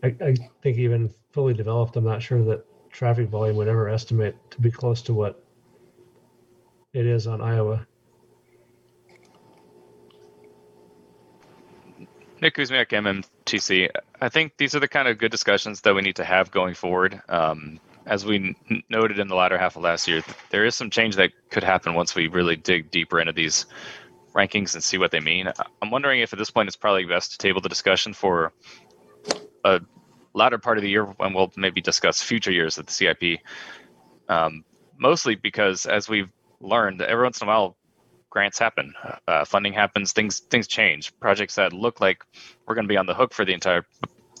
I, 0.02 0.14
I 0.22 0.36
think 0.62 0.78
even 0.78 1.12
fully 1.32 1.54
developed, 1.54 1.96
I'm 1.96 2.04
not 2.04 2.22
sure 2.22 2.42
that 2.44 2.64
traffic 2.90 3.28
volume 3.28 3.56
would 3.56 3.68
ever 3.68 3.88
estimate 3.88 4.36
to 4.50 4.60
be 4.60 4.70
close 4.70 5.02
to 5.02 5.14
what 5.14 5.44
it 6.92 7.06
is 7.06 7.26
on 7.26 7.40
Iowa. 7.40 7.86
Nick 12.40 12.54
Kuzmiak, 12.54 12.88
MMTC. 12.88 13.90
I 14.20 14.28
think 14.28 14.56
these 14.56 14.74
are 14.74 14.80
the 14.80 14.88
kind 14.88 15.08
of 15.08 15.18
good 15.18 15.30
discussions 15.30 15.82
that 15.82 15.94
we 15.94 16.02
need 16.02 16.16
to 16.16 16.24
have 16.24 16.50
going 16.50 16.74
forward. 16.74 17.20
Um, 17.28 17.80
as 18.10 18.26
we 18.26 18.56
n- 18.70 18.82
noted 18.90 19.20
in 19.20 19.28
the 19.28 19.36
latter 19.36 19.56
half 19.56 19.76
of 19.76 19.82
last 19.82 20.06
year, 20.08 20.22
there 20.50 20.66
is 20.66 20.74
some 20.74 20.90
change 20.90 21.14
that 21.16 21.30
could 21.48 21.62
happen 21.62 21.94
once 21.94 22.14
we 22.14 22.26
really 22.26 22.56
dig 22.56 22.90
deeper 22.90 23.20
into 23.20 23.32
these 23.32 23.66
rankings 24.34 24.74
and 24.74 24.82
see 24.82 24.98
what 24.98 25.12
they 25.12 25.20
mean. 25.20 25.50
I'm 25.80 25.90
wondering 25.90 26.20
if 26.20 26.32
at 26.32 26.38
this 26.38 26.50
point 26.50 26.68
it's 26.68 26.76
probably 26.76 27.04
best 27.04 27.32
to 27.32 27.38
table 27.38 27.60
the 27.60 27.68
discussion 27.68 28.12
for 28.12 28.52
a 29.64 29.80
latter 30.34 30.58
part 30.58 30.76
of 30.76 30.82
the 30.82 30.90
year 30.90 31.04
when 31.04 31.32
we'll 31.32 31.52
maybe 31.56 31.80
discuss 31.80 32.20
future 32.20 32.50
years 32.50 32.78
of 32.78 32.86
the 32.86 32.92
CIP. 32.92 33.40
Um, 34.28 34.64
mostly 34.98 35.36
because, 35.36 35.86
as 35.86 36.08
we've 36.08 36.32
learned, 36.60 37.00
every 37.02 37.22
once 37.22 37.40
in 37.40 37.46
a 37.46 37.48
while 37.48 37.76
grants 38.28 38.58
happen, 38.58 38.92
uh, 39.28 39.44
funding 39.44 39.72
happens, 39.72 40.12
things 40.12 40.40
things 40.40 40.66
change. 40.66 41.12
Projects 41.20 41.54
that 41.56 41.72
look 41.72 42.00
like 42.00 42.24
we're 42.66 42.74
going 42.74 42.86
to 42.86 42.92
be 42.92 42.96
on 42.96 43.06
the 43.06 43.14
hook 43.14 43.32
for 43.32 43.44
the 43.44 43.52
entire 43.52 43.84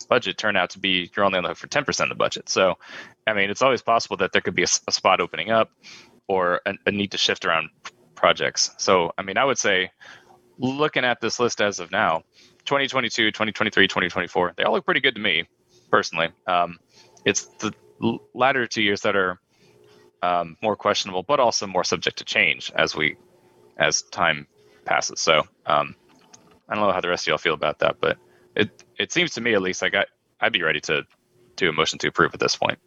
budget 0.06 0.38
turn 0.38 0.56
out 0.56 0.70
to 0.70 0.78
be 0.78 1.10
you're 1.16 1.24
only 1.24 1.38
on 1.38 1.44
the 1.44 1.50
hook 1.50 1.58
for 1.58 1.68
10% 1.68 2.02
of 2.02 2.08
the 2.08 2.14
budget. 2.14 2.48
So, 2.48 2.76
I 3.26 3.34
mean, 3.34 3.50
it's 3.50 3.62
always 3.62 3.82
possible 3.82 4.16
that 4.18 4.32
there 4.32 4.40
could 4.40 4.54
be 4.54 4.62
a 4.62 4.66
spot 4.66 5.20
opening 5.20 5.50
up 5.50 5.70
or 6.28 6.60
a, 6.66 6.74
a 6.86 6.90
need 6.90 7.12
to 7.12 7.18
shift 7.18 7.44
around 7.44 7.70
projects. 8.14 8.70
So, 8.78 9.12
I 9.18 9.22
mean, 9.22 9.36
I 9.36 9.44
would 9.44 9.58
say 9.58 9.90
looking 10.58 11.04
at 11.04 11.20
this 11.20 11.40
list 11.40 11.60
as 11.60 11.80
of 11.80 11.90
now, 11.90 12.22
2022, 12.66 13.30
2023, 13.30 13.88
2024, 13.88 14.54
they 14.56 14.64
all 14.64 14.74
look 14.74 14.84
pretty 14.84 15.00
good 15.00 15.14
to 15.14 15.20
me 15.20 15.48
personally. 15.90 16.28
Um, 16.46 16.78
it's 17.24 17.46
the 17.58 17.72
latter 18.34 18.66
two 18.66 18.82
years 18.82 19.00
that 19.02 19.16
are 19.16 19.40
um, 20.22 20.56
more 20.62 20.76
questionable, 20.76 21.22
but 21.22 21.40
also 21.40 21.66
more 21.66 21.84
subject 21.84 22.18
to 22.18 22.24
change 22.24 22.70
as 22.74 22.94
we 22.94 23.16
as 23.76 24.02
time 24.02 24.46
passes. 24.84 25.20
So 25.20 25.40
um, 25.66 25.94
I 26.68 26.74
don't 26.74 26.86
know 26.86 26.92
how 26.92 27.00
the 27.00 27.08
rest 27.08 27.24
of 27.24 27.28
y'all 27.28 27.38
feel 27.38 27.54
about 27.54 27.78
that, 27.80 27.96
but 28.00 28.18
it 28.56 28.84
it 28.98 29.12
seems 29.12 29.32
to 29.34 29.40
me 29.40 29.54
at 29.54 29.62
least 29.62 29.82
like 29.82 29.94
I 29.94 30.06
I'd 30.40 30.52
be 30.52 30.62
ready 30.62 30.80
to 30.80 31.04
do 31.56 31.68
a 31.68 31.72
motion 31.72 31.98
to 31.98 32.08
approve 32.08 32.32
at 32.34 32.40
this 32.40 32.56
point. 32.56 32.78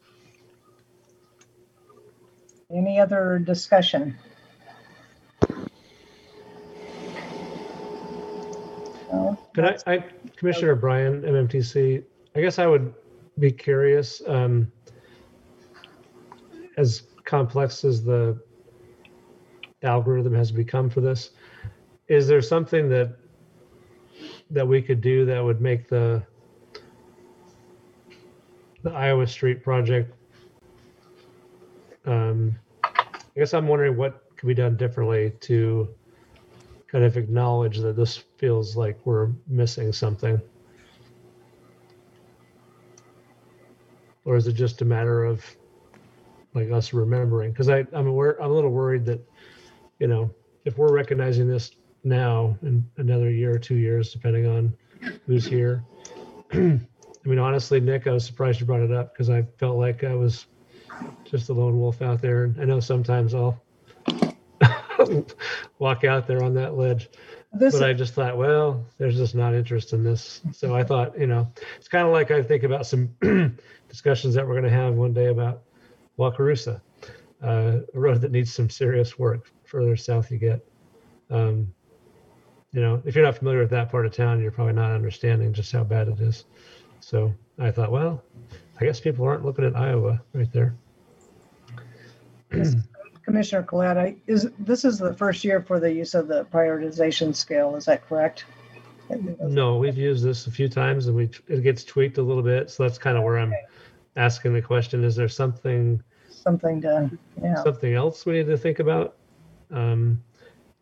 Any 2.70 2.98
other 2.98 3.38
discussion? 3.38 4.16
No? 9.12 9.38
Could 9.54 9.64
I, 9.64 9.76
I, 9.86 10.04
Commissioner 10.36 10.74
Bryan, 10.74 11.22
MMTC, 11.22 12.02
I 12.34 12.40
guess 12.40 12.58
I 12.58 12.66
would 12.66 12.92
be 13.38 13.52
curious, 13.52 14.20
um, 14.26 14.72
as 16.76 17.02
complex 17.24 17.84
as 17.84 18.02
the 18.02 18.40
algorithm 19.84 20.34
has 20.34 20.50
become 20.50 20.90
for 20.90 21.00
this, 21.00 21.30
is 22.08 22.26
there 22.26 22.42
something 22.42 22.88
that 22.88 23.16
that 24.50 24.66
we 24.66 24.82
could 24.82 25.00
do 25.00 25.24
that 25.26 25.42
would 25.42 25.60
make 25.60 25.88
the 25.88 26.22
the 28.82 28.92
Iowa 28.92 29.26
Street 29.26 29.62
project? 29.62 30.14
Um, 32.04 32.56
I 32.84 32.92
guess 33.34 33.54
I'm 33.54 33.66
wondering 33.66 33.96
what 33.96 34.24
could 34.36 34.46
be 34.46 34.54
done 34.54 34.76
differently 34.76 35.32
to 35.40 35.88
kind 36.86 37.04
of 37.04 37.16
acknowledge 37.16 37.78
that 37.78 37.96
this 37.96 38.24
feels 38.36 38.76
like 38.76 38.98
we're 39.04 39.30
missing 39.48 39.92
something. 39.92 40.40
Or 44.24 44.36
is 44.36 44.46
it 44.46 44.52
just 44.52 44.82
a 44.82 44.84
matter 44.84 45.24
of 45.24 45.44
like 46.54 46.70
us 46.70 46.92
remembering? 46.92 47.52
Because 47.52 47.68
I 47.68 47.86
I'm 47.92 48.06
aware 48.06 48.40
I'm 48.42 48.50
a 48.50 48.54
little 48.54 48.70
worried 48.70 49.04
that, 49.06 49.20
you 49.98 50.06
know, 50.06 50.30
if 50.64 50.78
we're 50.78 50.92
recognizing 50.92 51.48
this 51.48 51.72
now 52.04 52.56
in 52.62 52.84
another 52.96 53.30
year 53.30 53.54
or 53.54 53.58
two 53.58 53.76
years, 53.76 54.12
depending 54.12 54.46
on 54.46 54.74
who's 55.26 55.46
here. 55.46 55.82
I 56.52 57.28
mean, 57.28 57.38
honestly, 57.38 57.80
Nick, 57.80 58.06
I 58.06 58.12
was 58.12 58.24
surprised 58.26 58.60
you 58.60 58.66
brought 58.66 58.82
it 58.82 58.92
up 58.92 59.12
because 59.12 59.30
I 59.30 59.42
felt 59.58 59.78
like 59.78 60.04
I 60.04 60.14
was 60.14 60.46
just 61.24 61.48
a 61.48 61.52
lone 61.54 61.78
wolf 61.80 62.02
out 62.02 62.20
there. 62.20 62.44
And 62.44 62.60
I 62.60 62.64
know 62.64 62.80
sometimes 62.80 63.34
I'll 63.34 63.58
walk 65.78 66.04
out 66.04 66.26
there 66.26 66.42
on 66.42 66.54
that 66.54 66.76
ledge. 66.76 67.08
This- 67.52 67.78
but 67.78 67.88
I 67.88 67.92
just 67.92 68.14
thought, 68.14 68.36
well, 68.36 68.84
there's 68.98 69.16
just 69.16 69.34
not 69.34 69.54
interest 69.54 69.92
in 69.92 70.02
this. 70.04 70.42
So 70.52 70.74
I 70.74 70.82
thought, 70.84 71.18
you 71.18 71.26
know, 71.26 71.50
it's 71.78 71.88
kind 71.88 72.06
of 72.06 72.12
like 72.12 72.30
I 72.30 72.42
think 72.42 72.62
about 72.64 72.86
some 72.86 73.08
discussions 73.88 74.34
that 74.34 74.46
we're 74.46 74.54
going 74.54 74.64
to 74.64 74.70
have 74.70 74.94
one 74.94 75.12
day 75.12 75.26
about 75.26 75.62
Wakarusa, 76.18 76.80
uh, 77.42 77.78
a 77.94 77.98
road 77.98 78.20
that 78.20 78.32
needs 78.32 78.52
some 78.52 78.68
serious 78.68 79.18
work 79.18 79.50
further 79.64 79.96
south 79.96 80.30
you 80.30 80.38
get. 80.38 80.60
Um, 81.30 81.72
you 82.74 82.80
know, 82.80 83.00
if 83.04 83.14
you're 83.14 83.24
not 83.24 83.38
familiar 83.38 83.60
with 83.60 83.70
that 83.70 83.90
part 83.90 84.04
of 84.04 84.12
town, 84.12 84.42
you're 84.42 84.50
probably 84.50 84.72
not 84.72 84.90
understanding 84.90 85.52
just 85.52 85.70
how 85.70 85.84
bad 85.84 86.08
it 86.08 86.20
is. 86.20 86.44
So 87.00 87.32
I 87.58 87.70
thought, 87.70 87.92
well, 87.92 88.22
I 88.80 88.84
guess 88.84 88.98
people 89.00 89.24
aren't 89.24 89.44
looking 89.44 89.64
at 89.64 89.76
Iowa 89.76 90.20
right 90.32 90.52
there. 90.52 90.74
Commissioner 93.24 93.62
Collette, 93.62 93.96
I- 93.96 94.16
is, 94.26 94.50
this 94.58 94.84
is 94.84 94.98
the 94.98 95.14
first 95.14 95.44
year 95.44 95.62
for 95.62 95.78
the 95.78 95.90
use 95.92 96.14
of 96.14 96.26
the 96.26 96.44
prioritization 96.46 97.34
scale, 97.34 97.76
is 97.76 97.84
that 97.84 98.06
correct? 98.06 98.44
No, 99.40 99.76
we've 99.76 99.96
used 99.96 100.24
this 100.24 100.46
a 100.46 100.50
few 100.50 100.68
times 100.68 101.06
and 101.06 101.16
we, 101.16 101.30
it 101.46 101.62
gets 101.62 101.84
tweaked 101.84 102.18
a 102.18 102.22
little 102.22 102.42
bit. 102.42 102.70
So 102.70 102.82
that's 102.82 102.98
kind 102.98 103.16
of 103.16 103.22
where 103.22 103.38
I'm 103.38 103.54
asking 104.16 104.52
the 104.52 104.62
question, 104.62 105.04
is 105.04 105.14
there 105.14 105.28
something, 105.28 106.02
Something 106.30 106.80
to, 106.82 107.10
yeah. 107.40 107.62
something 107.62 107.94
else 107.94 108.26
we 108.26 108.34
need 108.34 108.46
to 108.46 108.58
think 108.58 108.80
about? 108.80 109.16
Um, 109.70 110.22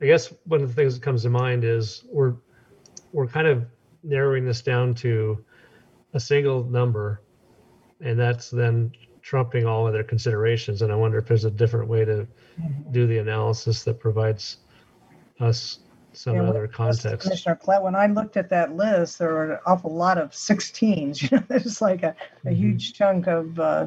I 0.02 0.06
guess 0.06 0.34
one 0.46 0.62
of 0.62 0.68
the 0.68 0.74
things 0.74 0.94
that 0.94 1.02
comes 1.02 1.22
to 1.22 1.30
mind 1.30 1.62
is 1.64 2.04
we're, 2.10 2.34
we're 3.12 3.28
kind 3.28 3.46
of 3.46 3.64
narrowing 4.02 4.44
this 4.44 4.60
down 4.60 4.94
to 4.96 5.44
a 6.12 6.18
single 6.20 6.64
number. 6.64 7.22
And 8.00 8.18
that's 8.18 8.50
then 8.50 8.90
trumping 9.22 9.64
all 9.64 9.86
other 9.86 10.02
considerations. 10.02 10.82
And 10.82 10.92
I 10.92 10.96
wonder 10.96 11.18
if 11.18 11.26
there's 11.26 11.44
a 11.44 11.50
different 11.52 11.88
way 11.88 12.04
to 12.04 12.26
do 12.90 13.06
the 13.06 13.18
analysis 13.18 13.84
that 13.84 14.00
provides 14.00 14.58
us 15.38 15.78
some 16.14 16.34
Yeah, 16.34 16.48
other 16.48 16.66
context. 16.66 17.28
Commissioner 17.28 17.54
Collette, 17.54 17.82
when 17.82 17.94
I 17.94 18.06
looked 18.06 18.36
at 18.36 18.48
that 18.50 18.76
list, 18.76 19.20
there 19.20 19.28
were 19.28 19.52
an 19.52 19.58
awful 19.66 19.94
lot 19.94 20.18
of 20.18 20.30
16s. 20.32 21.22
You 21.30 21.36
know, 21.38 21.44
It's 21.50 21.80
like 21.80 22.02
a, 22.02 22.08
a 22.44 22.48
Mm-hmm. 22.48 22.54
huge 22.54 22.94
chunk 22.94 23.28
of, 23.28 23.58
uh, 23.60 23.86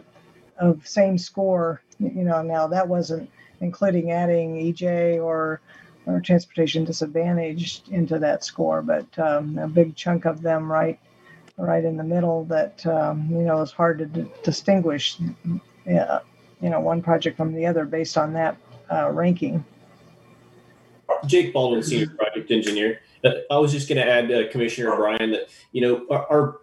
of 0.59 0.87
same 0.87 1.17
score, 1.17 1.81
you 1.99 2.23
know, 2.23 2.41
now 2.41 2.67
that 2.67 2.87
wasn't 2.87 3.29
including 3.59 4.11
adding 4.11 4.55
EJ 4.55 5.21
or, 5.21 5.59
or 6.05 6.19
transportation 6.19 6.85
disadvantaged 6.85 7.89
into 7.89 8.19
that 8.19 8.43
score, 8.43 8.81
but 8.81 9.07
um, 9.17 9.57
a 9.57 9.67
big 9.67 9.95
chunk 9.95 10.25
of 10.25 10.41
them 10.41 10.71
right, 10.71 10.99
right 11.57 11.83
in 11.83 11.97
the 11.97 12.03
middle 12.03 12.45
that, 12.45 12.85
um, 12.85 13.27
you 13.31 13.43
know, 13.43 13.61
is 13.61 13.71
hard 13.71 13.99
to 13.99 14.05
d- 14.05 14.31
distinguish, 14.43 15.17
yeah, 15.85 16.19
you 16.61 16.69
know, 16.69 16.79
one 16.79 17.01
project 17.01 17.37
from 17.37 17.53
the 17.53 17.65
other 17.65 17.85
based 17.85 18.17
on 18.17 18.33
that 18.33 18.57
uh, 18.91 19.09
ranking. 19.11 19.63
Jake 21.25 21.53
Baldwin, 21.53 21.83
senior 21.83 22.07
project 22.07 22.51
engineer. 22.51 23.01
Uh, 23.23 23.31
I 23.49 23.57
was 23.57 23.71
just 23.71 23.89
going 23.89 23.97
to 23.97 24.09
add, 24.09 24.31
uh, 24.31 24.51
Commissioner 24.51 24.93
O'Brien, 24.93 25.31
that 25.31 25.49
you 25.71 25.81
know 25.81 26.05
our, 26.09 26.27
our 26.31 26.59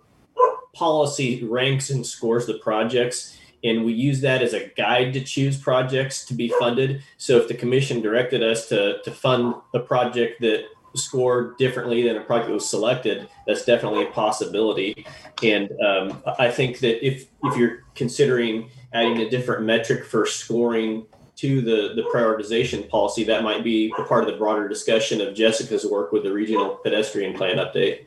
policy 0.74 1.44
ranks 1.44 1.90
and 1.90 2.06
scores 2.06 2.46
the 2.46 2.54
projects, 2.54 3.36
and 3.64 3.84
we 3.84 3.92
use 3.92 4.20
that 4.20 4.42
as 4.42 4.54
a 4.54 4.68
guide 4.76 5.12
to 5.14 5.20
choose 5.20 5.56
projects 5.56 6.24
to 6.26 6.34
be 6.34 6.48
funded. 6.58 7.02
So 7.16 7.38
if 7.38 7.48
the 7.48 7.54
commission 7.54 8.00
directed 8.00 8.42
us 8.42 8.68
to 8.68 9.02
to 9.02 9.10
fund 9.10 9.54
a 9.74 9.80
project 9.80 10.40
that 10.40 10.64
scored 10.94 11.56
differently 11.56 12.02
than 12.02 12.16
a 12.16 12.20
project 12.20 12.48
that 12.48 12.54
was 12.54 12.68
selected, 12.68 13.28
that's 13.46 13.64
definitely 13.64 14.04
a 14.04 14.10
possibility. 14.10 15.06
And 15.42 15.70
um, 15.80 16.22
I 16.38 16.50
think 16.50 16.80
that 16.80 17.04
if 17.06 17.26
if 17.44 17.56
you're 17.56 17.84
considering 17.94 18.70
adding 18.92 19.18
a 19.18 19.30
different 19.30 19.64
metric 19.64 20.04
for 20.04 20.26
scoring 20.26 21.06
to 21.36 21.60
the, 21.60 21.94
the 21.96 22.02
prioritization 22.14 22.88
policy, 22.88 23.24
that 23.24 23.42
might 23.42 23.64
be 23.64 23.92
a 23.98 24.04
part 24.04 24.22
of 24.22 24.30
the 24.30 24.36
broader 24.36 24.68
discussion 24.68 25.20
of 25.20 25.34
Jessica's 25.34 25.84
work 25.84 26.12
with 26.12 26.22
the 26.22 26.32
regional 26.32 26.76
pedestrian 26.76 27.34
plan 27.34 27.56
update. 27.56 28.06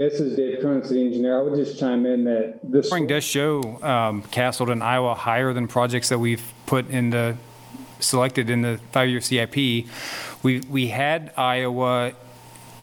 This 0.00 0.18
is 0.18 0.34
Dave 0.34 0.60
Cronin, 0.60 0.82
city 0.82 1.04
engineer. 1.04 1.38
I 1.38 1.42
would 1.42 1.62
just 1.62 1.78
chime 1.78 2.06
in 2.06 2.24
that 2.24 2.58
this. 2.62 2.86
Scoring 2.86 3.06
does 3.06 3.22
show 3.22 3.78
um, 3.82 4.22
Castleton, 4.22 4.80
Iowa 4.80 5.14
higher 5.14 5.52
than 5.52 5.68
projects 5.68 6.08
that 6.08 6.18
we've 6.18 6.42
put 6.64 6.88
in 6.88 7.10
the, 7.10 7.36
selected 7.98 8.48
in 8.48 8.62
the 8.62 8.80
five-year 8.92 9.20
CIP. 9.20 9.56
We, 10.42 10.60
we 10.70 10.88
had 10.88 11.34
Iowa 11.36 12.14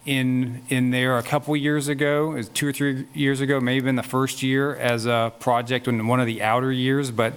in, 0.06 0.61
in 0.69 0.91
there 0.91 1.18
a 1.18 1.23
couple 1.23 1.57
years 1.57 1.88
ago, 1.88 2.30
was 2.30 2.49
two 2.49 2.68
or 2.68 2.72
three 2.72 3.07
years 3.15 3.41
ago, 3.41 3.60
maybe 3.60 3.89
in 3.89 3.95
the 3.95 4.03
first 4.03 4.44
year 4.44 4.76
as 4.76 5.07
a 5.07 5.34
project 5.39 5.88
in 5.88 6.06
one 6.06 6.19
of 6.19 6.27
the 6.27 6.44
outer 6.44 6.72
years, 6.72 7.10
but 7.10 7.34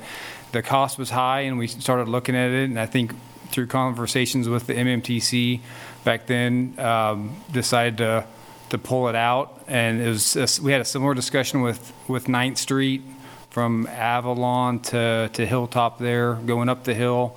the 0.52 0.60
cost 0.60 0.98
was 0.98 1.08
high 1.08 1.40
and 1.40 1.56
we 1.56 1.66
started 1.66 2.06
looking 2.06 2.36
at 2.36 2.50
it. 2.50 2.68
And 2.68 2.78
I 2.78 2.84
think 2.84 3.14
through 3.48 3.68
conversations 3.68 4.46
with 4.46 4.66
the 4.66 4.74
MMTC 4.74 5.60
back 6.04 6.26
then, 6.26 6.78
um, 6.78 7.34
decided 7.50 7.96
to, 7.96 8.26
to 8.70 8.78
pull 8.78 9.08
it 9.08 9.14
out. 9.14 9.64
And 9.68 10.00
it 10.00 10.08
was, 10.08 10.60
we 10.60 10.72
had 10.72 10.80
a 10.80 10.84
similar 10.84 11.14
discussion 11.14 11.62
with, 11.62 11.92
with 12.08 12.28
Ninth 12.28 12.58
Street 12.58 13.02
from 13.50 13.86
Avalon 13.88 14.80
to, 14.80 15.30
to 15.32 15.46
Hilltop 15.46 15.98
there, 15.98 16.34
going 16.34 16.68
up 16.68 16.84
the 16.84 16.94
hill 16.94 17.36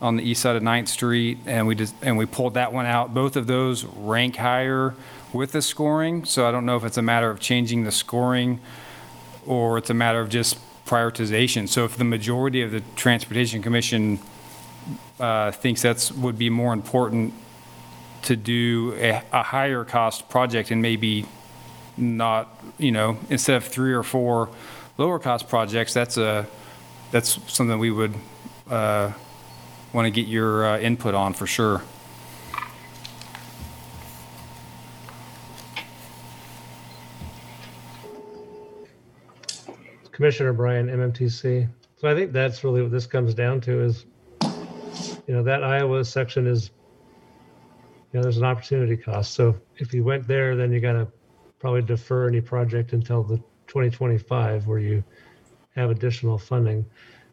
on 0.00 0.16
the 0.16 0.22
east 0.22 0.42
side 0.42 0.56
of 0.56 0.62
Ninth 0.62 0.88
Street, 0.88 1.38
and 1.46 1.66
we 1.66 1.74
just, 1.74 1.94
and 2.02 2.18
we 2.18 2.26
pulled 2.26 2.54
that 2.54 2.72
one 2.72 2.84
out. 2.84 3.14
Both 3.14 3.36
of 3.36 3.46
those 3.46 3.84
rank 3.84 4.36
higher 4.36 4.94
with 5.32 5.52
the 5.52 5.62
scoring, 5.62 6.24
so 6.26 6.46
I 6.46 6.50
don't 6.50 6.66
know 6.66 6.76
if 6.76 6.84
it's 6.84 6.98
a 6.98 7.02
matter 7.02 7.30
of 7.30 7.40
changing 7.40 7.84
the 7.84 7.92
scoring 7.92 8.60
or 9.46 9.78
it's 9.78 9.90
a 9.90 9.94
matter 9.94 10.20
of 10.20 10.28
just 10.28 10.58
prioritization. 10.84 11.68
So 11.68 11.84
if 11.84 11.96
the 11.96 12.04
majority 12.04 12.62
of 12.62 12.72
the 12.72 12.82
Transportation 12.94 13.62
Commission 13.62 14.18
uh, 15.18 15.50
thinks 15.52 15.82
that's, 15.82 16.12
would 16.12 16.38
be 16.38 16.50
more 16.50 16.72
important 16.72 17.32
to 18.26 18.36
do 18.36 18.94
a, 18.98 19.22
a 19.32 19.42
higher 19.42 19.84
cost 19.84 20.28
project 20.28 20.70
and 20.70 20.82
maybe 20.82 21.24
not, 21.96 22.48
you 22.78 22.92
know, 22.92 23.18
instead 23.30 23.56
of 23.56 23.64
three 23.64 23.92
or 23.92 24.02
four 24.02 24.48
lower 24.98 25.18
cost 25.18 25.48
projects, 25.48 25.94
that's 25.94 26.16
a, 26.16 26.46
that's 27.10 27.38
something 27.52 27.78
we 27.78 27.90
would 27.90 28.14
uh, 28.68 29.12
want 29.92 30.06
to 30.06 30.10
get 30.10 30.26
your 30.26 30.66
uh, 30.66 30.78
input 30.78 31.14
on 31.14 31.32
for 31.34 31.46
sure. 31.46 31.82
Commissioner 40.10 40.52
Bryan, 40.52 40.88
MMTC. 40.88 41.68
So 41.96 42.08
I 42.08 42.14
think 42.14 42.32
that's 42.32 42.64
really 42.64 42.82
what 42.82 42.90
this 42.90 43.06
comes 43.06 43.34
down 43.34 43.60
to 43.62 43.82
is, 43.82 44.06
you 44.42 45.34
know, 45.34 45.42
that 45.42 45.62
Iowa 45.62 46.04
section 46.04 46.46
is, 46.46 46.70
you 48.12 48.18
know, 48.18 48.22
there's 48.22 48.38
an 48.38 48.44
opportunity 48.44 48.96
cost. 48.96 49.34
So 49.34 49.56
if 49.76 49.92
you 49.92 50.04
went 50.04 50.26
there, 50.26 50.56
then 50.56 50.72
you 50.72 50.80
got 50.80 50.92
to 50.92 51.08
probably 51.58 51.82
defer 51.82 52.28
any 52.28 52.40
project 52.40 52.92
until 52.92 53.22
the 53.22 53.36
2025 53.66 54.66
where 54.66 54.78
you 54.78 55.02
have 55.74 55.90
additional 55.90 56.38
funding. 56.38 56.84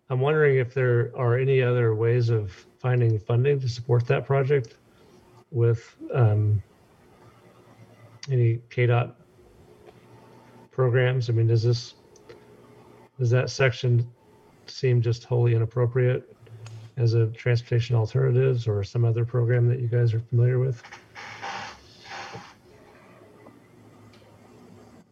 I'm 0.09 0.19
wondering 0.19 0.57
if 0.57 0.73
there 0.73 1.11
are 1.15 1.37
any 1.37 1.61
other 1.61 1.95
ways 1.95 2.29
of 2.29 2.51
finding 2.79 3.17
funding 3.19 3.59
to 3.61 3.69
support 3.69 4.05
that 4.07 4.25
project 4.25 4.75
with 5.51 5.95
um, 6.13 6.61
any 8.29 8.59
KDOT 8.69 9.13
programs. 10.71 11.29
I 11.29 11.33
mean, 11.33 11.47
does 11.47 11.63
this 11.63 11.95
does 13.19 13.29
that 13.29 13.49
section 13.49 14.09
seem 14.65 15.01
just 15.01 15.23
wholly 15.23 15.55
inappropriate 15.55 16.32
as 16.97 17.13
a 17.13 17.27
transportation 17.27 17.95
alternatives 17.95 18.67
or 18.67 18.83
some 18.83 19.05
other 19.05 19.25
program 19.25 19.67
that 19.67 19.79
you 19.79 19.87
guys 19.87 20.13
are 20.13 20.19
familiar 20.19 20.59
with? 20.59 20.81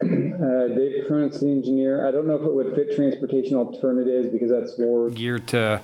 Uh, 0.01 0.67
Dave 0.69 1.05
Cronin, 1.07 1.29
the 1.29 1.47
engineer. 1.47 2.07
I 2.07 2.11
don't 2.11 2.25
know 2.25 2.35
if 2.35 2.41
it 2.41 2.51
would 2.51 2.73
fit 2.75 2.95
transportation 2.95 3.55
alternatives 3.55 4.29
because 4.29 4.49
that's 4.49 4.79
more. 4.79 5.09
geared 5.11 5.47
to 5.49 5.81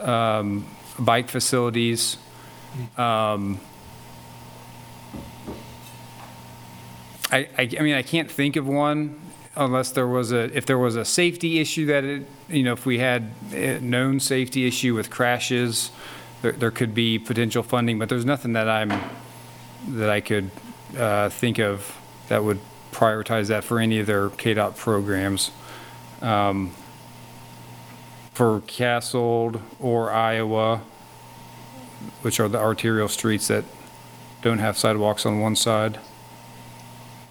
um, 0.00 0.66
bike 0.98 1.28
facilities. 1.28 2.16
Um, 2.96 3.60
I, 7.32 7.48
I, 7.58 7.68
I 7.78 7.82
mean, 7.82 7.94
I 7.94 8.02
can't 8.02 8.30
think 8.30 8.56
of 8.56 8.66
one 8.66 9.21
unless 9.56 9.90
there 9.92 10.06
was 10.06 10.32
a, 10.32 10.56
if 10.56 10.66
there 10.66 10.78
was 10.78 10.96
a 10.96 11.04
safety 11.04 11.60
issue 11.60 11.86
that 11.86 12.04
it, 12.04 12.26
you 12.48 12.62
know, 12.62 12.72
if 12.72 12.86
we 12.86 12.98
had 12.98 13.30
a 13.52 13.78
known 13.80 14.20
safety 14.20 14.66
issue 14.66 14.94
with 14.94 15.10
crashes, 15.10 15.90
there, 16.40 16.52
there 16.52 16.70
could 16.70 16.94
be 16.94 17.18
potential 17.18 17.62
funding, 17.62 17.98
but 17.98 18.08
there's 18.08 18.24
nothing 18.24 18.54
that 18.54 18.68
I'm, 18.68 18.92
that 19.88 20.10
I 20.10 20.20
could 20.20 20.50
uh, 20.96 21.28
think 21.28 21.58
of 21.58 21.98
that 22.28 22.44
would 22.44 22.60
prioritize 22.92 23.48
that 23.48 23.64
for 23.64 23.78
any 23.78 23.98
of 23.98 24.06
their 24.06 24.28
KDOT 24.28 24.76
programs. 24.76 25.50
Um, 26.20 26.72
for 28.32 28.62
Castle 28.62 29.60
or 29.78 30.10
Iowa, 30.10 30.82
which 32.22 32.40
are 32.40 32.48
the 32.48 32.58
arterial 32.58 33.08
streets 33.08 33.48
that 33.48 33.64
don't 34.40 34.58
have 34.58 34.78
sidewalks 34.78 35.26
on 35.26 35.40
one 35.40 35.54
side. 35.54 35.98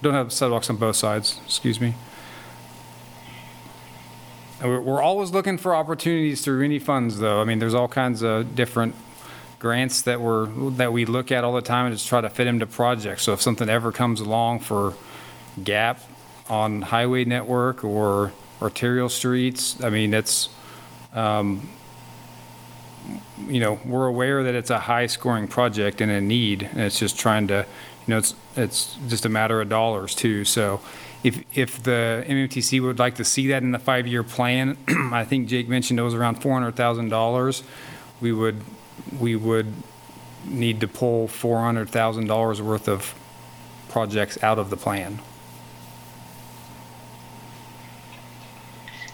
Don't 0.02 0.14
have 0.14 0.32
sidewalks 0.32 0.70
on 0.70 0.78
both 0.78 0.96
sides, 0.96 1.40
excuse 1.46 1.82
me. 1.82 1.96
We're, 4.64 5.02
always 5.02 5.32
looking 5.32 5.58
for 5.58 5.74
opportunities 5.74 6.42
through 6.42 6.64
any 6.64 6.78
funds, 6.78 7.18
though. 7.18 7.42
I 7.42 7.46
mean, 7.46 7.58
there's 7.58 7.74
all 7.74 7.88
kinds 7.88 8.22
of 8.22 8.56
different 8.56 8.94
grants 9.58 10.04
that 10.04 10.22
we're, 10.22 10.46
that 10.72 10.94
we 10.94 11.06
look 11.06 11.32
at 11.32 11.44
all 11.44 11.54
the 11.54 11.62
time 11.62 11.88
and 11.88 11.96
just 11.96 12.08
try 12.08 12.22
to 12.22 12.30
fit 12.30 12.46
them 12.46 12.60
to 12.60 12.68
projects. 12.68 13.24
So 13.24 13.34
if 13.34 13.42
something 13.42 13.70
ever 13.70 13.92
comes 13.92 14.20
along 14.22 14.60
for 14.60 14.94
gap 15.64 16.00
on 16.48 16.84
highway 16.84 17.26
network 17.26 17.84
or 17.84 18.34
arterial 18.62 19.10
streets, 19.10 19.82
I 19.84 19.90
mean, 19.90 20.14
it's, 20.14 20.50
um, 21.14 21.68
you 23.48 23.60
know, 23.60 23.80
we're 23.84 24.06
aware 24.06 24.44
that 24.44 24.54
it's 24.54 24.70
a 24.70 24.80
high-scoring 24.80 25.48
project 25.48 26.02
and 26.02 26.12
a 26.12 26.22
need, 26.22 26.70
and 26.72 26.82
it's 26.82 27.00
just 27.00 27.18
trying 27.18 27.48
to, 27.48 27.66
you 28.06 28.12
know, 28.12 28.20
it's, 28.20 28.36
it's 28.56 28.96
just 29.08 29.26
a 29.26 29.30
matter 29.30 29.60
of 29.60 29.70
dollars 29.70 30.14
too. 30.14 30.46
So 30.46 30.82
if, 31.24 31.44
if 31.54 31.84
the 31.84 32.24
MMTC 32.28 32.82
would 32.82 33.00
like 33.00 33.16
to 33.16 33.26
see 33.26 33.48
that 33.48 33.64
in 33.64 33.72
the 33.72 33.80
five-year 33.80 34.24
plan, 34.24 34.78
I 34.88 35.24
think 35.24 35.48
Jake 35.48 35.70
mentioned 35.70 36.00
it 36.00 36.04
was 36.04 36.14
around 36.14 36.42
$400,000, 36.42 37.64
we 38.20 38.32
would, 38.32 38.62
we 39.20 39.36
would 39.36 39.72
need 40.46 40.80
to 40.82 40.88
pull 40.88 41.28
$400,000 41.28 42.62
worth 42.62 42.88
of 42.88 43.14
projects 43.90 44.42
out 44.44 44.58
of 44.58 44.70
the 44.70 44.78
plan. 44.78 45.20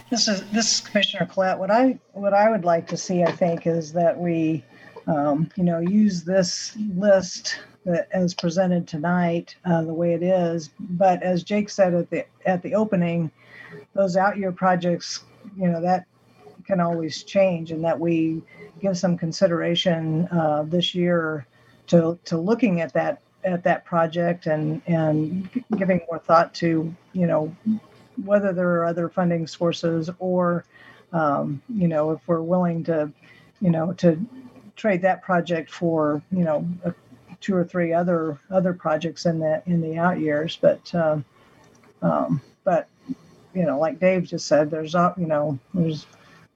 This 0.09 0.29
is, 0.29 0.49
this 0.51 0.75
is 0.75 0.88
Commissioner 0.88 1.25
Collette. 1.25 1.59
What 1.59 1.69
I, 1.69 1.99
what 2.13 2.34
I 2.34 2.49
would 2.49 2.63
like 2.63 2.88
to 2.88 2.97
see, 2.97 3.23
I 3.23 3.31
think, 3.31 3.67
is 3.67 3.91
that 3.91 4.17
we, 4.17 4.63
um, 5.05 5.49
you 5.57 5.65
know, 5.65 5.79
use 5.79 6.23
this 6.23 6.77
list 6.95 7.59
as 8.11 8.34
presented 8.34 8.88
tonight, 8.88 9.55
uh, 9.65 9.84
the 9.84 9.93
way 9.93 10.14
it 10.14 10.23
is. 10.23 10.72
But 10.80 11.23
as 11.23 11.43
Jake 11.43 11.69
said 11.69 11.93
at 11.93 12.09
the, 12.09 12.26
at 12.45 12.61
the 12.61 12.76
opening, 12.76 13.31
those 13.93 14.18
out 14.18 14.38
year 14.38 14.51
projects, 14.51 15.23
you 15.57 15.68
know, 15.68 15.81
that 15.81 16.05
can 16.65 16.80
always 16.80 17.23
change 17.23 17.72
and 17.72 17.84
that 17.84 17.99
we 17.99 18.43
give 18.81 18.97
some 18.97 19.18
consideration, 19.18 20.27
uh, 20.27 20.64
this 20.68 20.93
year 20.93 21.45
to, 21.88 22.19
to 22.26 22.38
looking 22.38 22.81
at 22.81 22.93
that, 22.93 23.22
at 23.43 23.64
that 23.64 23.85
project 23.85 24.47
and, 24.47 24.81
and 24.88 25.49
giving 25.77 26.01
more 26.09 26.19
thought 26.19 26.53
to, 26.53 26.93
you 27.14 27.26
know, 27.27 27.55
whether 28.26 28.51
there 28.51 28.69
are 28.72 28.85
other 28.85 29.09
funding 29.09 29.47
sources 29.47 30.09
or, 30.19 30.65
um, 31.14 31.61
you 31.69 31.88
know, 31.88 32.11
if 32.11 32.19
we're 32.27 32.41
willing 32.41 32.84
to, 32.84 33.11
you 33.61 33.69
know, 33.69 33.93
to 33.93 34.19
trade 34.76 35.01
that 35.01 35.21
project 35.21 35.71
for, 35.71 36.21
you 36.31 36.44
know, 36.44 36.68
a, 36.84 36.94
two 37.40 37.56
or 37.56 37.64
three 37.64 37.94
other 37.94 38.40
other 38.49 38.74
projects 38.74 39.26
in 39.26 39.40
the 39.40 39.62
in 39.66 39.82
the 39.82 39.98
out 39.98 40.20
years. 40.20 40.57
But, 40.60 40.94
um, 40.96 41.26
um, 42.02 42.41
but, 42.64 42.88
you 43.54 43.64
know, 43.64 43.80
like 43.80 43.99
Dave 43.99 44.26
just 44.26 44.48
said, 44.48 44.70
there's, 44.70 44.96
uh, 44.96 45.14
you 45.18 45.28
know, 45.28 45.57
there's 45.74 46.06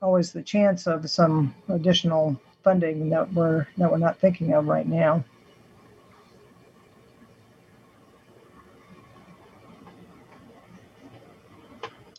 always 0.01 0.31
the 0.31 0.41
chance 0.41 0.87
of 0.87 1.09
some 1.09 1.53
additional 1.69 2.39
funding 2.63 3.09
that 3.09 3.31
we're 3.33 3.67
that 3.77 3.91
we're 3.91 3.97
not 3.97 4.19
thinking 4.19 4.53
of 4.53 4.67
right 4.67 4.87
now. 4.87 5.23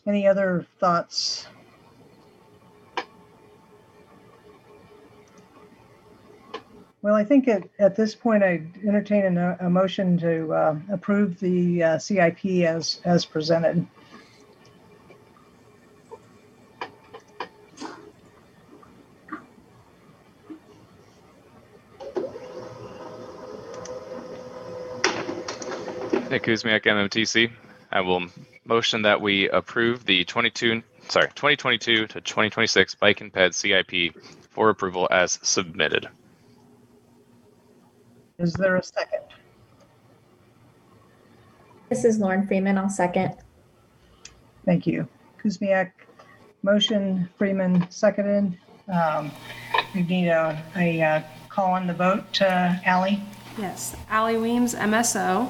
Any 0.05 0.27
other 0.27 0.65
thoughts? 0.79 1.47
Well, 7.03 7.15
I 7.15 7.25
think 7.25 7.49
at, 7.49 7.67
at 7.79 7.97
this 7.97 8.15
point, 8.15 8.43
I'd 8.43 8.77
entertain 8.87 9.37
a, 9.37 9.57
a 9.59 9.69
motion 9.69 10.17
to 10.19 10.53
uh, 10.53 10.75
approve 10.89 11.37
the 11.37 11.83
uh, 11.83 11.97
CIP 11.97 12.45
as, 12.63 13.01
as 13.03 13.25
presented. 13.25 13.85
Nick 26.29 26.43
Kuzmiak, 26.43 26.85
MMTC. 26.85 27.51
I 27.91 27.99
will 27.99 28.27
motion 28.63 29.01
that 29.01 29.19
we 29.19 29.49
approve 29.49 30.05
the 30.05 30.23
22, 30.23 30.81
sorry, 31.09 31.27
2022 31.27 32.07
to 32.07 32.21
2026 32.21 32.95
Bike 32.95 33.19
and 33.19 33.33
Ped 33.33 33.53
CIP 33.53 34.15
for 34.51 34.69
approval 34.69 35.09
as 35.11 35.37
submitted. 35.43 36.07
Is 38.43 38.51
there 38.55 38.75
a 38.75 38.83
second? 38.83 39.21
This 41.87 42.03
is 42.03 42.17
Lauren 42.19 42.45
Freeman. 42.45 42.77
I'll 42.77 42.89
second. 42.89 43.35
Thank 44.65 44.85
you. 44.85 45.07
Kuzmiak, 45.41 45.91
motion, 46.61 47.29
Freeman, 47.37 47.87
seconded. 47.89 48.57
Um, 48.91 49.31
We 49.95 50.01
need 50.03 50.27
a, 50.27 50.61
a 50.75 51.01
uh, 51.01 51.21
call 51.47 51.71
on 51.71 51.87
the 51.87 51.93
vote, 51.93 52.41
uh, 52.41 52.75
Ally? 52.83 53.15
Yes, 53.57 53.95
Allie 54.09 54.37
Weems, 54.37 54.75
MSO. 54.75 55.49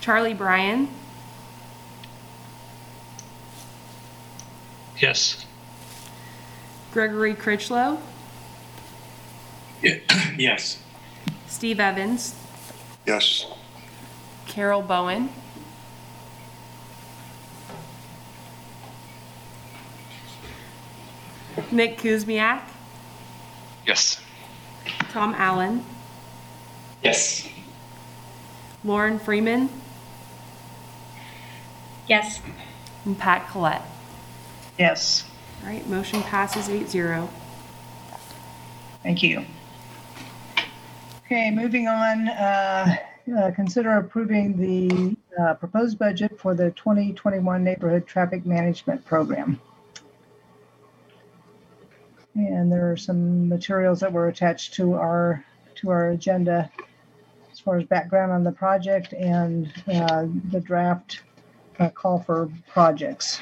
Charlie 0.00 0.34
Bryan, 0.34 0.88
Yes. 4.98 5.46
Gregory 6.92 7.34
Critchlow, 7.34 7.98
Yes. 10.38 10.78
Steve 11.50 11.80
Evans, 11.80 12.34
Yes. 13.06 13.44
Carol 14.46 14.82
Bowen, 14.82 15.28
Nick 21.70 21.98
Kuzmiak, 21.98 22.62
Yes. 23.86 24.20
Tom 25.12 25.34
Allen, 25.36 25.84
Yes. 27.02 27.48
Lauren 28.84 29.18
Freeman, 29.18 29.68
Yes. 32.06 32.40
and 33.04 33.18
Pat 33.18 33.48
Collette. 33.50 33.82
Yes, 34.78 35.24
All 35.62 35.68
right, 35.68 35.86
motion 35.88 36.22
passes 36.22 36.68
8-0. 36.68 37.28
thank 39.02 39.22
you. 39.22 39.44
Okay, 41.32 41.52
moving 41.52 41.86
on, 41.86 42.28
uh, 42.28 42.96
uh, 43.38 43.52
consider 43.52 43.98
approving 43.98 44.56
the 44.56 45.16
uh, 45.40 45.54
proposed 45.54 45.96
budget 45.96 46.36
for 46.40 46.56
the 46.56 46.72
2021 46.72 47.62
Neighborhood 47.62 48.04
Traffic 48.04 48.44
Management 48.44 49.04
Program. 49.04 49.60
And 52.34 52.72
there 52.72 52.90
are 52.90 52.96
some 52.96 53.48
materials 53.48 54.00
that 54.00 54.12
were 54.12 54.26
attached 54.26 54.74
to 54.74 54.94
our, 54.94 55.44
to 55.76 55.90
our 55.90 56.10
agenda 56.10 56.68
as 57.52 57.60
far 57.60 57.78
as 57.78 57.84
background 57.84 58.32
on 58.32 58.42
the 58.42 58.50
project 58.50 59.12
and 59.12 59.72
uh, 59.86 60.26
the 60.50 60.58
draft 60.58 61.22
uh, 61.78 61.90
call 61.90 62.18
for 62.18 62.50
projects. 62.66 63.38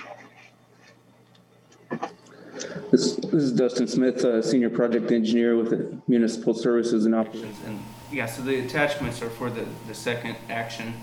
This, 2.91 3.17
this 3.17 3.43
is 3.43 3.53
Dustin 3.53 3.87
Smith, 3.87 4.25
uh, 4.25 4.41
Senior 4.41 4.71
Project 4.71 5.13
Engineer 5.13 5.57
with 5.57 6.01
Municipal 6.09 6.55
Services 6.55 7.05
and 7.05 7.15
Operations. 7.15 7.59
And, 7.67 7.83
yeah, 8.11 8.25
so 8.25 8.41
the 8.41 8.61
attachments 8.61 9.21
are 9.21 9.29
for 9.29 9.51
the, 9.51 9.67
the 9.87 9.95
second 9.95 10.37
action 10.49 10.95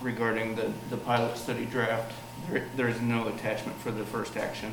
regarding 0.00 0.54
the, 0.54 0.70
the 0.88 0.96
pilot 0.96 1.36
study 1.36 1.64
draft. 1.64 2.12
There, 2.48 2.64
there 2.76 2.88
is 2.88 3.00
no 3.00 3.26
attachment 3.26 3.76
for 3.78 3.90
the 3.90 4.04
first 4.04 4.36
action. 4.36 4.72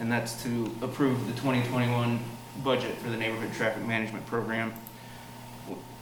And 0.00 0.12
that's 0.12 0.40
to 0.44 0.72
approve 0.80 1.26
the 1.26 1.32
2021 1.32 2.20
budget 2.62 2.96
for 2.98 3.10
the 3.10 3.16
Neighborhood 3.16 3.52
Traffic 3.52 3.84
Management 3.84 4.26
Program. 4.26 4.72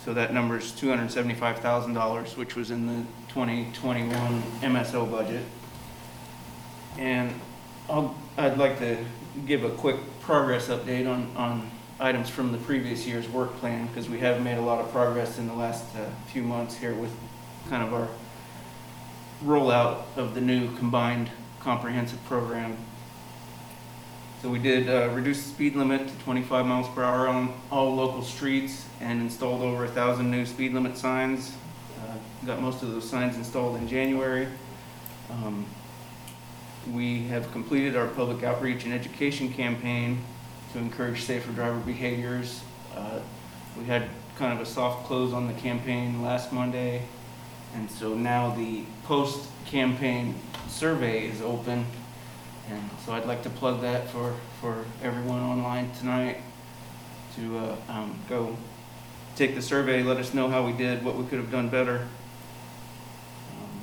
So 0.05 0.13
that 0.13 0.35
number 0.35 0.59
is 0.59 0.73
$275,000, 0.73 2.37
which 2.37 2.57
was 2.57 2.71
in 2.71 2.87
the 2.87 3.07
2021 3.29 4.43
MSO 4.61 5.11
budget. 5.11 5.45
And 6.99 7.33
I'll, 7.89 8.15
I'd 8.37 8.59
like 8.59 8.79
to 8.81 9.03
give 9.47 9.65
a 9.65 9.71
quick 9.71 9.97
progress 10.21 10.69
update 10.69 11.11
on, 11.11 11.31
on 11.37 11.71
items 12.01 12.29
from 12.29 12.53
the 12.53 12.59
previous 12.59 13.07
year's 13.07 13.29
work 13.29 13.57
plan, 13.57 13.87
because 13.87 14.09
we 14.09 14.19
have 14.19 14.43
made 14.43 14.59
a 14.59 14.63
lot 14.63 14.81
of 14.81 14.91
progress 14.93 15.39
in 15.39 15.47
the 15.47 15.55
last 15.55 15.85
uh, 15.97 16.05
few 16.27 16.43
months 16.43 16.77
here 16.77 16.95
with 16.95 17.15
kind 17.69 17.83
of 17.83 17.95
our 17.95 18.09
rollout 19.45 20.05
of 20.17 20.35
the 20.35 20.41
new 20.41 20.75
combined 20.77 21.31
comprehensive 21.61 22.23
program. 22.27 22.77
So 24.43 24.49
we 24.49 24.59
did 24.59 24.89
uh, 24.89 25.11
reduce 25.13 25.45
the 25.45 25.51
speed 25.51 25.77
limit 25.77 26.09
to 26.09 26.15
25 26.25 26.67
miles 26.67 26.89
per 26.89 27.05
hour 27.05 27.29
on 27.29 27.55
all 27.71 27.95
local 27.95 28.23
streets 28.23 28.87
and 29.01 29.21
installed 29.21 29.63
over 29.63 29.85
a 29.85 29.89
thousand 29.89 30.33
new 30.33 30.45
speed 30.45 30.73
limit 30.73 30.99
signs. 30.99 31.55
Uh, 32.01 32.17
Got 32.45 32.61
most 32.61 32.83
of 32.83 32.91
those 32.91 33.09
signs 33.09 33.37
installed 33.37 33.77
in 33.77 33.87
January. 33.87 34.49
Um, 35.31 35.65
We 36.91 37.25
have 37.29 37.53
completed 37.53 37.97
our 37.97 38.09
public 38.09 38.43
outreach 38.43 38.85
and 38.85 38.93
education 38.93 39.53
campaign 39.53 40.25
to 40.73 40.79
encourage 40.79 41.23
safer 41.23 41.53
driver 41.53 41.79
behaviors. 41.79 42.61
Uh, 42.97 43.21
We 43.79 43.85
had 43.85 44.09
kind 44.37 44.53
of 44.53 44.61
a 44.61 44.67
soft 44.67 45.07
close 45.07 45.33
on 45.33 45.47
the 45.47 45.55
campaign 45.55 46.23
last 46.23 46.53
Monday. 46.53 47.03
And 47.75 47.91
so 47.91 48.15
now 48.15 48.55
the 48.55 48.85
post-campaign 49.05 50.35
survey 50.69 51.29
is 51.29 51.41
open. 51.41 51.87
And 52.69 52.91
so 53.05 53.13
I'd 53.13 53.27
like 53.27 53.43
to 53.45 53.51
plug 53.51 53.81
that 53.81 54.11
for, 54.11 54.35
for 54.61 54.85
everyone 55.03 55.41
online 55.41 55.91
tonight 55.99 56.39
to 57.37 57.59
uh, 57.59 57.77
um, 57.89 58.19
go 58.29 58.57
take 59.37 59.55
the 59.55 59.63
survey, 59.63 60.03
let 60.03 60.19
us 60.19 60.35
know 60.35 60.49
how 60.49 60.67
we 60.67 60.73
did, 60.73 61.03
what 61.03 61.17
we 61.17 61.25
could 61.25 61.39
have 61.39 61.51
done 61.51 61.69
better. 61.71 62.09
Um, 63.53 63.81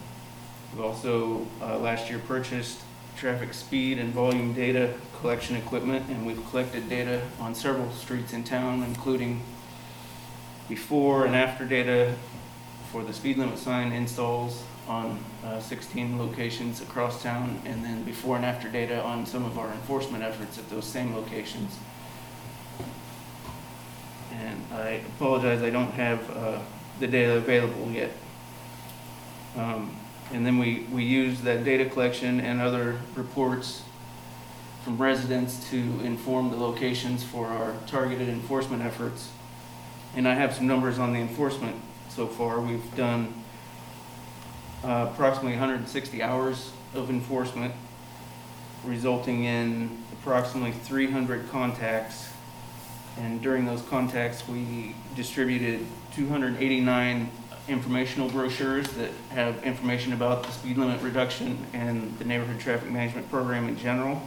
We 0.75 0.83
also, 0.83 1.47
uh, 1.61 1.79
last 1.79 2.09
year, 2.09 2.19
purchased 2.19 2.79
traffic 3.19 3.53
speed 3.53 3.99
and 3.99 4.13
volume 4.13 4.53
data 4.53 4.93
collection 5.19 5.57
equipment, 5.57 6.07
and 6.09 6.25
we've 6.25 6.43
collected 6.49 6.87
data 6.87 7.21
on 7.39 7.53
several 7.53 7.91
streets 7.91 8.31
in 8.31 8.43
town, 8.45 8.81
including 8.83 9.41
before 10.69 11.25
and 11.25 11.35
after 11.35 11.65
data 11.65 12.15
for 12.91 13.03
the 13.03 13.11
speed 13.11 13.37
limit 13.37 13.57
sign 13.57 13.91
installs 13.91 14.63
on 14.87 15.19
uh, 15.45 15.59
16 15.59 16.17
locations 16.17 16.81
across 16.81 17.21
town, 17.21 17.61
and 17.65 17.83
then 17.83 18.03
before 18.03 18.37
and 18.37 18.45
after 18.45 18.69
data 18.69 19.03
on 19.03 19.25
some 19.25 19.43
of 19.43 19.59
our 19.59 19.69
enforcement 19.73 20.23
efforts 20.23 20.57
at 20.57 20.69
those 20.69 20.85
same 20.85 21.13
locations. 21.13 21.77
And 24.31 24.63
I 24.73 25.01
apologize, 25.15 25.61
I 25.61 25.69
don't 25.69 25.91
have 25.91 26.37
uh, 26.37 26.59
the 26.99 27.07
data 27.07 27.35
available 27.35 27.91
yet. 27.91 28.11
Um, 29.57 29.95
And 30.31 30.45
then 30.45 30.59
we, 30.59 30.85
we 30.91 31.03
use 31.03 31.41
that 31.41 31.63
data 31.63 31.85
collection 31.85 32.39
and 32.39 32.61
other 32.61 32.99
reports 33.15 33.83
from 34.83 34.97
residents 34.97 35.69
to 35.69 35.77
inform 36.03 36.51
the 36.51 36.57
locations 36.57 37.23
for 37.23 37.47
our 37.47 37.73
targeted 37.87 38.29
enforcement 38.29 38.83
efforts. 38.83 39.31
And 40.15 40.27
I 40.27 40.35
have 40.35 40.53
some 40.53 40.67
numbers 40.67 40.99
on 40.99 41.13
the 41.13 41.19
enforcement 41.19 41.75
so 42.09 42.27
far. 42.27 42.61
We've 42.61 42.95
done 42.95 43.33
uh, 44.83 45.09
approximately 45.11 45.51
160 45.51 46.23
hours 46.23 46.71
of 46.93 47.09
enforcement, 47.09 47.73
resulting 48.83 49.43
in 49.43 50.03
approximately 50.13 50.71
300 50.71 51.49
contacts. 51.49 52.29
And 53.17 53.41
during 53.41 53.65
those 53.65 53.81
contacts, 53.81 54.47
we 54.47 54.95
distributed 55.15 55.85
289 56.15 57.29
informational 57.69 58.29
brochures 58.29 58.87
that 58.93 59.11
have 59.29 59.63
information 59.63 60.13
about 60.13 60.43
the 60.43 60.51
speed 60.51 60.77
limit 60.77 61.01
reduction 61.01 61.65
and 61.73 62.17
the 62.17 62.25
neighborhood 62.25 62.59
traffic 62.59 62.89
management 62.89 63.29
program 63.29 63.67
in 63.67 63.77
general. 63.77 64.21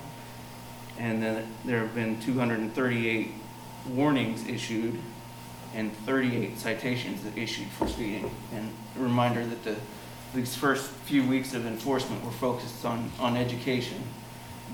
And 0.99 1.23
then 1.23 1.47
there 1.65 1.81
have 1.81 1.95
been 1.95 2.21
238 2.21 3.33
warnings 3.91 4.47
issued 4.47 4.99
and 5.75 5.95
38 5.99 6.59
citations 6.59 7.21
issued 7.37 7.69
for 7.69 7.89
speeding. 7.89 8.31
And 8.53 8.73
a 8.99 9.03
reminder 9.03 9.45
that 9.45 9.65
the, 9.65 9.77
these 10.35 10.55
first 10.55 10.91
few 10.91 11.27
weeks 11.27 11.55
of 11.55 11.67
enforcement 11.67 12.25
were 12.25 12.31
focused 12.31 12.85
on, 12.85 13.11
on 13.19 13.37
education, 13.37 14.03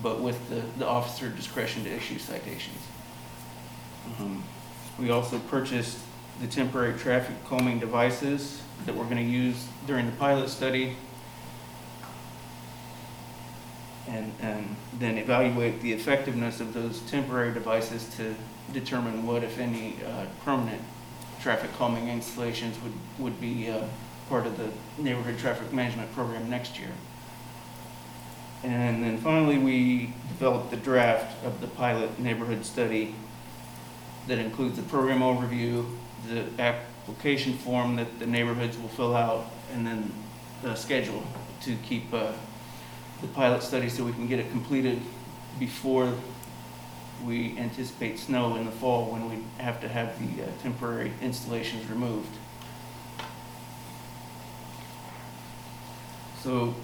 but 0.03 0.21
with 0.21 0.49
the, 0.51 0.63
the 0.79 0.87
officer 0.87 1.29
discretion 1.29 1.85
to 1.85 1.91
issue 1.91 2.19
citations. 2.19 2.81
Um, 4.21 4.43
We 4.99 5.11
also 5.11 5.39
purchased 5.39 5.99
the 6.41 6.47
temporary 6.47 6.99
traffic 6.99 7.37
calming 7.45 7.79
devices 7.79 8.63
that 8.87 8.95
we're 8.95 9.09
gonna 9.09 9.21
use 9.21 9.67
during 9.87 10.07
the 10.07 10.13
pilot 10.13 10.49
study. 10.49 10.97
And, 14.07 14.33
and 14.41 14.77
then 14.99 15.19
evaluate 15.19 15.83
the 15.83 15.93
effectiveness 15.93 16.61
of 16.61 16.73
those 16.73 17.01
temporary 17.03 17.53
devices 17.53 18.09
to 18.17 18.35
determine 18.73 19.27
what, 19.27 19.43
if 19.43 19.59
any, 19.59 19.97
uh, 20.07 20.25
permanent 20.45 20.83
traffic 21.43 21.71
calming 21.77 22.09
installations 22.09 22.77
would, 22.83 22.93
would 23.19 23.41
be, 23.41 23.69
uh, 23.69 23.85
part 24.29 24.47
of 24.47 24.57
the 24.57 24.69
neighborhood 25.03 25.39
traffic 25.39 25.73
management 25.73 26.13
program 26.15 26.49
next 26.51 26.79
year. 26.79 26.91
And 28.63 29.03
then 29.03 29.19
finally, 29.19 29.59
we 29.59 30.13
developed 30.29 30.71
the 30.71 30.77
draft 30.77 31.45
of 31.45 31.61
the 31.61 31.69
pilot 31.69 32.19
neighborhood 32.19 32.65
study 32.65 33.15
that 34.27 34.39
includes 34.39 34.77
the 34.77 34.83
program 34.83 35.21
overview, 35.21 35.87
the 36.27 36.45
application 36.61 37.55
form 37.59 37.97
that 37.97 38.19
the 38.19 38.27
neighborhoods 38.27 38.77
will 38.79 38.89
fill 38.89 39.15
out, 39.15 39.47
and 39.73 39.87
then 39.87 40.13
the 40.63 40.75
schedule 40.75 41.23
to 41.63 41.77
keep 41.77 42.13
uh, 42.13 42.33
the 43.21 43.29
pilot 43.29 43.63
study 43.63 43.89
so 43.89 44.05
we 44.05 44.13
can 44.13 44.27
get 44.27 44.39
it 44.39 44.51
completed 44.51 45.01
before 45.59 46.13
we 47.25 47.59
anticipate 47.59 48.19
snow 48.19 48.57
in 48.57 48.65
the 48.65 48.71
fall 48.71 49.11
when 49.11 49.29
we 49.29 49.39
have 49.59 49.81
to 49.81 49.89
have 49.89 50.19
the 50.21 50.45
uh, 50.45 50.47
temporary 50.63 51.13
installations 51.21 51.89
removed. 51.91 52.37
So 56.43 56.75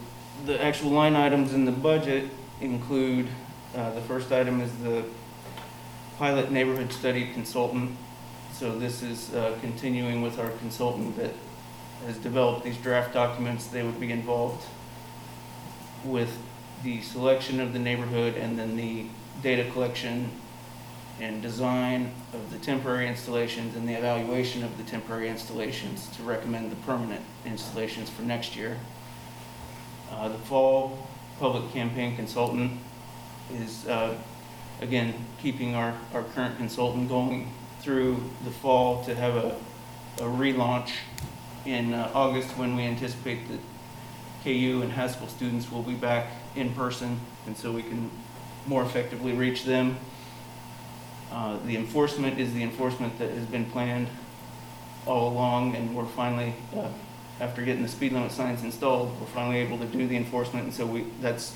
the 0.45 0.63
actual 0.63 0.91
line 0.91 1.15
items 1.15 1.53
in 1.53 1.65
the 1.65 1.73
budget 1.73 2.31
include, 2.61 3.29
uh, 3.77 3.93
the 3.93 4.01
first 4.01 4.33
item 4.33 4.61
is 4.61 4.75
the 4.79 5.05
pilot 6.19 6.51
neighborhood 6.51 6.93
study 6.93 7.33
consultant. 7.33 7.97
So 8.59 8.79
this 8.79 9.03
is 9.03 9.35
uh, 9.35 9.59
continuing 9.61 10.23
with 10.23 10.39
our 10.39 10.51
consultant 10.51 11.17
that 11.17 11.33
has 12.07 12.17
developed 12.19 12.63
these 12.63 12.77
draft 12.77 13.13
documents. 13.13 13.67
They 13.67 13.83
would 13.83 13.99
be 13.99 14.13
involved 14.13 14.65
with 16.05 16.39
the 16.85 17.03
selection 17.03 17.59
of 17.59 17.73
the 17.73 17.81
neighborhood 17.81 18.37
and 18.37 18.57
then 18.57 18.77
the 18.77 19.07
data 19.43 19.69
collection 19.73 20.31
and 21.21 21.43
design 21.43 22.13
of 22.33 22.53
the 22.53 22.59
temporary 22.59 23.09
installations 23.09 23.75
and 23.75 23.89
the 23.89 23.95
evaluation 23.95 24.63
of 24.63 24.79
the 24.79 24.85
temporary 24.85 25.29
installations 25.29 26.07
to 26.17 26.23
recommend 26.23 26.71
the 26.71 26.77
permanent 26.77 27.23
installations 27.45 28.09
for 28.09 28.23
next 28.23 28.55
year. 28.55 28.79
Uh, 30.13 30.29
The 30.29 30.39
fall 30.39 31.09
public 31.41 31.73
campaign 31.73 32.15
consultant 32.15 32.79
is, 33.53 33.85
uh, 33.89 34.17
again, 34.81 35.13
keeping 35.43 35.75
our, 35.75 35.95
our 36.13 36.23
current 36.23 36.57
consultant 36.57 37.09
going 37.09 37.51
through 37.85 38.19
the 38.45 38.51
fall 38.51 39.05
to 39.05 39.15
have 39.15 39.37
a, 39.37 39.55
a 40.19 40.23
relaunch 40.23 40.93
in 41.67 41.93
uh, 41.93 42.11
August 42.15 42.49
when 42.57 42.75
we 42.75 42.83
anticipate 42.83 43.47
that 43.49 43.61
KU 44.43 44.81
and 44.83 44.91
Haskell 44.91 45.29
students 45.29 45.71
will 45.71 45.83
be 45.83 45.95
back 45.95 46.29
in 46.57 46.73
person, 46.73 47.21
and 47.47 47.55
so 47.55 47.71
we 47.73 47.83
can 47.83 48.11
more 48.67 48.83
effectively 48.83 49.33
reach 49.33 49.65
them. 49.65 49.99
Uh, 51.31 51.59
The 51.67 51.77
enforcement 51.77 52.41
is 52.41 52.55
the 52.55 52.63
enforcement 52.63 53.19
that 53.19 53.31
has 53.31 53.45
been 53.45 53.67
planned 53.67 54.09
all 55.05 55.29
along, 55.29 55.77
and 55.77 55.95
we're 55.95 56.07
finally, 56.07 56.55
uh, 56.75 56.89
after 57.39 57.63
getting 57.63 57.83
the 57.83 57.89
speed 57.89 58.13
limit 58.13 58.33
signs 58.33 58.63
installed, 58.63 59.15
we're 59.21 59.27
finally 59.27 59.59
able 59.59 59.77
to 59.77 59.87
do 59.87 60.07
the 60.07 60.17
enforcement, 60.17 60.65
and 60.65 60.75
so 60.75 60.87
we, 60.87 61.05
that's 61.21 61.55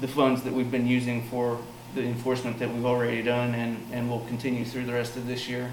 the 0.00 0.08
funds 0.08 0.42
that 0.42 0.52
we've 0.52 0.70
been 0.70 0.86
using 0.86 1.22
for 1.28 1.58
the 1.94 2.02
enforcement 2.02 2.58
that 2.58 2.72
we've 2.72 2.86
already 2.86 3.22
done 3.22 3.54
and, 3.54 3.86
and 3.92 4.08
will 4.08 4.20
continue 4.20 4.64
through 4.64 4.86
the 4.86 4.92
rest 4.92 5.16
of 5.16 5.26
this 5.26 5.48
year. 5.48 5.70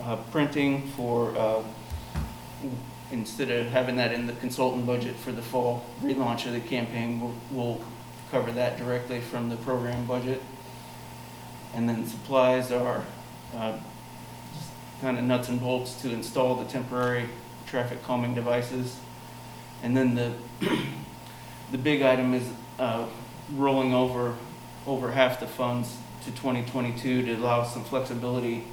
Uh, 0.00 0.16
Printing 0.30 0.88
for, 0.88 1.36
uh, 1.36 1.62
instead 3.10 3.50
of 3.50 3.66
having 3.66 3.96
that 3.96 4.12
in 4.12 4.26
the 4.26 4.32
consultant 4.34 4.86
budget 4.86 5.16
for 5.16 5.32
the 5.32 5.42
fall 5.42 5.84
relaunch 6.02 6.46
of 6.46 6.52
the 6.52 6.60
campaign, 6.60 7.20
we'll, 7.20 7.34
we'll 7.50 7.80
cover 8.30 8.52
that 8.52 8.78
directly 8.78 9.20
from 9.20 9.48
the 9.48 9.56
program 9.56 10.06
budget. 10.06 10.42
And 11.74 11.88
then 11.88 12.06
supplies 12.06 12.70
are 12.70 13.04
uh, 13.54 13.78
kind 15.00 15.18
of 15.18 15.24
nuts 15.24 15.48
and 15.48 15.60
bolts 15.60 16.00
to 16.02 16.10
install 16.10 16.54
the 16.56 16.64
temporary 16.64 17.28
traffic 17.66 18.02
calming 18.04 18.34
devices. 18.34 18.98
And 19.82 19.96
then 19.96 20.14
the, 20.14 20.32
the 21.72 21.78
big 21.78 22.02
item 22.02 22.34
is 22.34 22.48
uh, 22.78 23.06
rolling 23.54 23.94
over, 23.94 24.36
over 24.86 25.12
half 25.12 25.40
the 25.40 25.46
funds 25.46 25.96
to 26.24 26.30
2022 26.30 27.22
to 27.22 27.34
allow 27.34 27.64
some 27.64 27.84
flexibility 27.84 28.64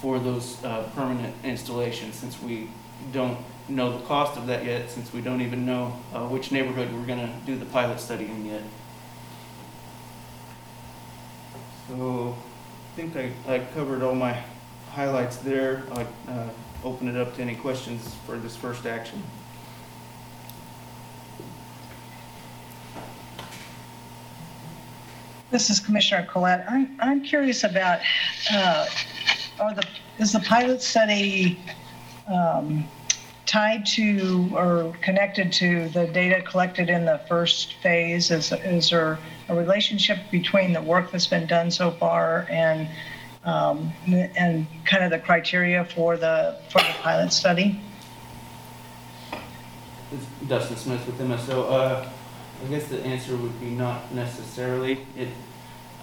for 0.00 0.18
those 0.18 0.62
uh, 0.64 0.88
permanent 0.94 1.34
installations, 1.44 2.16
since 2.16 2.40
we 2.42 2.68
don't 3.12 3.38
know 3.68 3.96
the 3.96 4.04
cost 4.04 4.36
of 4.36 4.46
that 4.46 4.64
yet 4.64 4.90
since 4.90 5.12
we 5.12 5.20
don't 5.20 5.40
even 5.40 5.64
know 5.64 5.96
uh, 6.12 6.26
which 6.26 6.52
neighborhood 6.52 6.92
we're 6.92 7.06
gonna 7.06 7.32
do 7.46 7.56
the 7.56 7.64
pilot 7.66 8.00
study 8.00 8.26
in 8.26 8.44
yet. 8.44 8.62
So 11.88 12.36
I 12.92 12.96
think 12.96 13.16
I, 13.16 13.54
I 13.54 13.58
covered 13.74 14.02
all 14.02 14.14
my 14.14 14.42
highlights 14.90 15.38
there. 15.38 15.82
I'll 15.92 16.08
uh, 16.28 16.48
open 16.84 17.08
it 17.08 17.16
up 17.16 17.34
to 17.36 17.42
any 17.42 17.54
questions 17.54 18.14
for 18.26 18.36
this 18.36 18.56
first 18.56 18.86
action. 18.86 19.22
This 25.52 25.68
is 25.68 25.80
Commissioner 25.80 26.26
Collette. 26.32 26.64
I'm, 26.66 26.96
I'm 26.98 27.22
curious 27.22 27.62
about, 27.62 28.00
uh, 28.50 28.86
are 29.60 29.74
the, 29.74 29.86
is 30.18 30.32
the 30.32 30.40
pilot 30.40 30.80
study 30.80 31.60
um, 32.26 32.88
tied 33.44 33.84
to 33.84 34.48
or 34.54 34.96
connected 35.02 35.52
to 35.52 35.90
the 35.90 36.06
data 36.06 36.40
collected 36.40 36.88
in 36.88 37.04
the 37.04 37.20
first 37.28 37.74
phase? 37.82 38.30
Is, 38.30 38.50
is 38.50 38.88
there 38.88 39.18
a 39.50 39.54
relationship 39.54 40.20
between 40.30 40.72
the 40.72 40.80
work 40.80 41.12
that's 41.12 41.26
been 41.26 41.46
done 41.46 41.70
so 41.70 41.90
far 41.90 42.46
and, 42.48 42.88
um, 43.44 43.92
and 44.06 44.66
kind 44.86 45.04
of 45.04 45.10
the 45.10 45.18
criteria 45.18 45.84
for 45.84 46.16
the, 46.16 46.56
for 46.70 46.78
the 46.78 46.94
pilot 47.02 47.30
study? 47.30 47.78
It's 50.10 50.24
Dustin 50.48 50.78
Smith 50.78 51.06
with 51.06 51.18
MSO. 51.18 51.70
Uh, 51.70 52.08
I 52.62 52.68
guess 52.68 52.86
the 52.86 53.00
answer 53.04 53.36
would 53.36 53.60
be 53.60 53.70
not 53.70 54.14
necessarily. 54.14 55.04
It, 55.16 55.28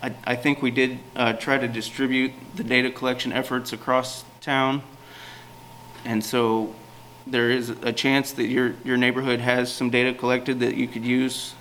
I, 0.03 0.13
I 0.25 0.35
think 0.35 0.61
we 0.61 0.71
did 0.71 0.99
uh, 1.15 1.33
try 1.33 1.57
to 1.57 1.67
distribute 1.67 2.33
the 2.55 2.63
data 2.63 2.91
collection 2.91 3.31
efforts 3.31 3.71
across 3.71 4.25
town. 4.41 4.83
And 6.03 6.23
so 6.23 6.75
there 7.25 7.49
is 7.49 7.69
a 7.69 7.93
chance 7.93 8.33
that 8.33 8.47
your, 8.47 8.73
your 8.83 8.97
neighborhood 8.97 9.39
has 9.39 9.71
some 9.71 9.89
data 9.89 10.13
collected 10.13 10.59
that 10.59 10.75
you 10.75 10.87
could 10.87 11.05
use 11.05 11.53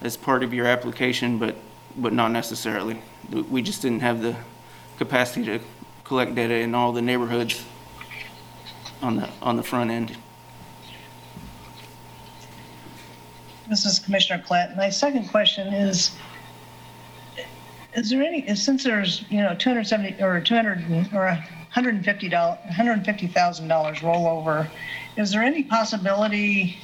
as 0.00 0.16
part 0.16 0.44
of 0.44 0.54
your 0.54 0.66
application, 0.66 1.38
but, 1.38 1.56
but 1.96 2.12
not 2.12 2.30
necessarily. 2.30 3.00
We 3.30 3.62
just 3.62 3.82
didn't 3.82 4.00
have 4.00 4.22
the 4.22 4.36
capacity 4.98 5.44
to 5.46 5.60
collect 6.04 6.34
data 6.34 6.54
in 6.54 6.74
all 6.74 6.92
the 6.92 7.02
neighborhoods 7.02 7.64
on 9.02 9.16
the, 9.16 9.28
on 9.42 9.56
the 9.56 9.62
front 9.62 9.90
end. 9.90 10.16
This 13.68 13.84
is 13.84 13.98
Commissioner 13.98 14.42
Collette. 14.46 14.76
My 14.76 14.88
second 14.88 15.28
question 15.28 15.74
is, 15.74 16.12
is 17.94 18.10
there 18.10 18.22
any, 18.22 18.54
since 18.54 18.84
there's, 18.84 19.24
you 19.28 19.38
know, 19.38 19.56
270 19.56 20.22
or 20.22 20.40
200 20.40 21.12
or 21.12 21.26
150 21.26 22.28
dollars, 22.28 22.58
150,000 22.66 23.68
dollars 23.68 23.98
rollover, 23.98 24.68
is 25.16 25.32
there 25.32 25.42
any 25.42 25.64
possibility 25.64 26.78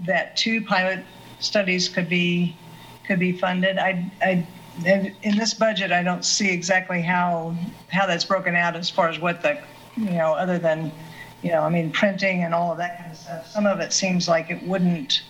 that 0.00 0.36
two 0.36 0.62
pilot 0.64 1.02
studies 1.40 1.88
could 1.88 2.08
be 2.08 2.56
could 3.06 3.18
be 3.18 3.32
funded? 3.32 3.78
I, 3.78 4.10
I, 4.20 4.46
in 4.84 5.38
this 5.38 5.54
budget, 5.54 5.92
I 5.92 6.02
don't 6.02 6.24
see 6.24 6.50
exactly 6.50 7.00
how 7.00 7.56
how 7.90 8.06
that's 8.06 8.24
broken 8.24 8.54
out 8.54 8.76
as 8.76 8.90
far 8.90 9.08
as 9.08 9.18
what 9.18 9.40
the, 9.40 9.58
you 9.96 10.10
know, 10.10 10.34
other 10.34 10.58
than, 10.58 10.92
you 11.42 11.52
know, 11.52 11.62
I 11.62 11.70
mean, 11.70 11.90
printing 11.90 12.44
and 12.44 12.52
all 12.52 12.70
of 12.72 12.78
that 12.78 12.98
kind 12.98 13.12
of 13.12 13.16
stuff. 13.16 13.46
Some 13.46 13.66
of 13.66 13.80
it 13.80 13.94
seems 13.94 14.28
like 14.28 14.50
it 14.50 14.62
wouldn't 14.64 15.22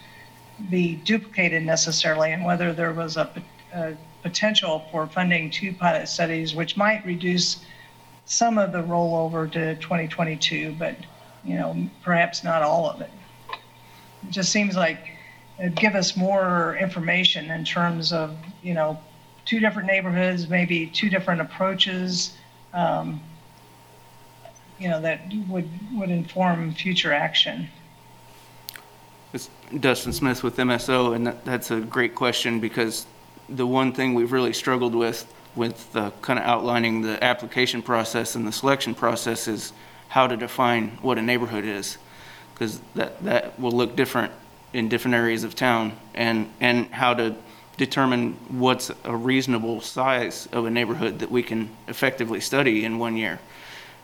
be 0.71 0.97
duplicated 0.97 1.65
necessarily, 1.65 2.33
and 2.33 2.45
whether 2.45 2.73
there 2.73 2.93
was 2.93 3.17
a, 3.17 3.31
a 3.73 3.95
potential 4.23 4.85
for 4.91 5.07
funding 5.07 5.51
two 5.51 5.73
pilot 5.73 6.09
studies, 6.09 6.55
which 6.55 6.77
might 6.77 7.05
reduce 7.07 7.65
some 8.25 8.59
of 8.59 8.73
the 8.73 8.83
rollover 8.83 9.51
to 9.51 9.75
2022, 9.77 10.77
but 10.79 10.97
you 11.45 11.55
know, 11.55 11.89
perhaps 12.03 12.45
not 12.45 12.63
all 12.63 12.91
of 12.91 13.01
it. 13.01 13.11
It 13.51 14.31
just 14.31 14.53
seems 14.53 14.77
like 14.77 14.99
it'd 15.59 15.77
give 15.77 15.95
us 15.95 16.17
more 16.17 16.77
information 16.77 17.51
in 17.51 17.65
terms 17.65 18.13
of 18.13 18.37
you 18.63 18.75
know, 18.75 18.99
two 19.45 19.61
different 19.61 19.87
neighborhoods, 19.89 20.49
maybe 20.49 20.87
two 20.87 21.09
different 21.09 21.41
approaches. 21.41 22.37
Um, 22.73 23.21
you 24.79 24.89
know, 24.89 25.01
that 25.01 25.21
would 25.49 25.69
would 25.95 26.11
inform 26.11 26.73
future 26.73 27.13
action. 27.13 27.69
Dustin 29.81 30.13
Smith 30.13 30.43
with 30.43 30.57
MSO, 30.57 31.15
and 31.15 31.27
that, 31.27 31.45
that's 31.45 31.71
a 31.71 31.81
great 31.81 32.15
question 32.15 32.61
because 32.61 33.07
the 33.49 33.67
one 33.67 33.93
thing 33.93 34.15
we've 34.15 34.33
really 34.33 34.53
struggled 34.53 34.95
with, 34.95 35.33
with 35.55 35.95
uh, 35.97 36.11
kind 36.23 36.39
of 36.39 36.45
outlining 36.45 37.03
the 37.03 37.23
application 37.23 37.83
process 37.83 38.35
and 38.35 38.47
the 38.47 38.53
selection 38.53 38.95
process 38.95 39.49
is 39.49 39.73
how 40.09 40.27
to 40.27 40.37
define 40.37 40.89
what 41.03 41.19
a 41.19 41.23
neighborhood 41.23 41.65
is. 41.65 41.99
Because 42.55 42.81
that, 42.95 43.23
that 43.25 43.59
will 43.61 43.73
look 43.73 43.95
different 43.95 44.33
in 44.73 44.89
different 44.89 45.15
areas 45.15 45.45
of 45.45 45.55
town 45.55 45.93
and, 46.15 46.51
and 46.61 46.87
how 46.87 47.15
to 47.15 47.35
determine 47.77 48.33
what's 48.49 48.91
a 49.05 49.17
reasonable 49.17 49.81
size 49.81 50.49
of 50.53 50.67
a 50.67 50.71
neighborhood 50.71 51.21
that 51.21 51.31
we 51.31 51.43
can 51.43 51.71
effectively 51.87 52.41
study 52.41 52.85
in 52.85 52.99
one 52.99 53.17
year. 53.17 53.39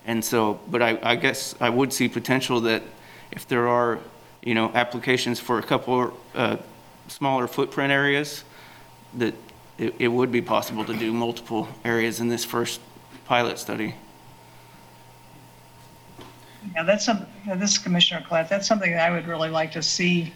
And 0.07 0.25
so, 0.25 0.61
but 0.71 0.81
I, 0.83 0.99
I 1.03 1.17
guess 1.17 1.55
I 1.61 1.71
would 1.71 1.93
see 1.93 2.09
potential 2.09 2.61
that 2.63 2.83
if 3.33 3.49
there 3.49 3.67
are, 3.67 3.99
you 4.45 4.55
know, 4.55 4.71
applications 4.75 5.41
for 5.41 5.59
a 5.59 5.63
couple 5.63 6.17
uh, 6.35 6.59
smaller 7.09 7.47
footprint 7.49 7.91
areas, 7.91 8.45
that 9.15 9.35
it, 9.79 9.95
it 9.99 10.09
would 10.09 10.31
be 10.31 10.43
possible 10.43 10.85
to 10.85 10.95
do 10.95 11.13
multiple 11.13 11.67
areas 11.85 12.21
in 12.21 12.29
this 12.29 12.45
first 12.45 12.81
pilot 13.25 13.59
study. 13.59 13.95
Yeah, 16.75 16.83
that's 16.83 17.05
some, 17.05 17.27
this 17.57 17.73
is 17.73 17.79
Commissioner 17.79 18.25
Collette, 18.27 18.49
that's 18.49 18.67
something 18.67 18.93
that 18.93 19.11
I 19.11 19.15
would 19.15 19.27
really 19.27 19.49
like 19.49 19.73
to 19.73 19.83
see 19.83 20.33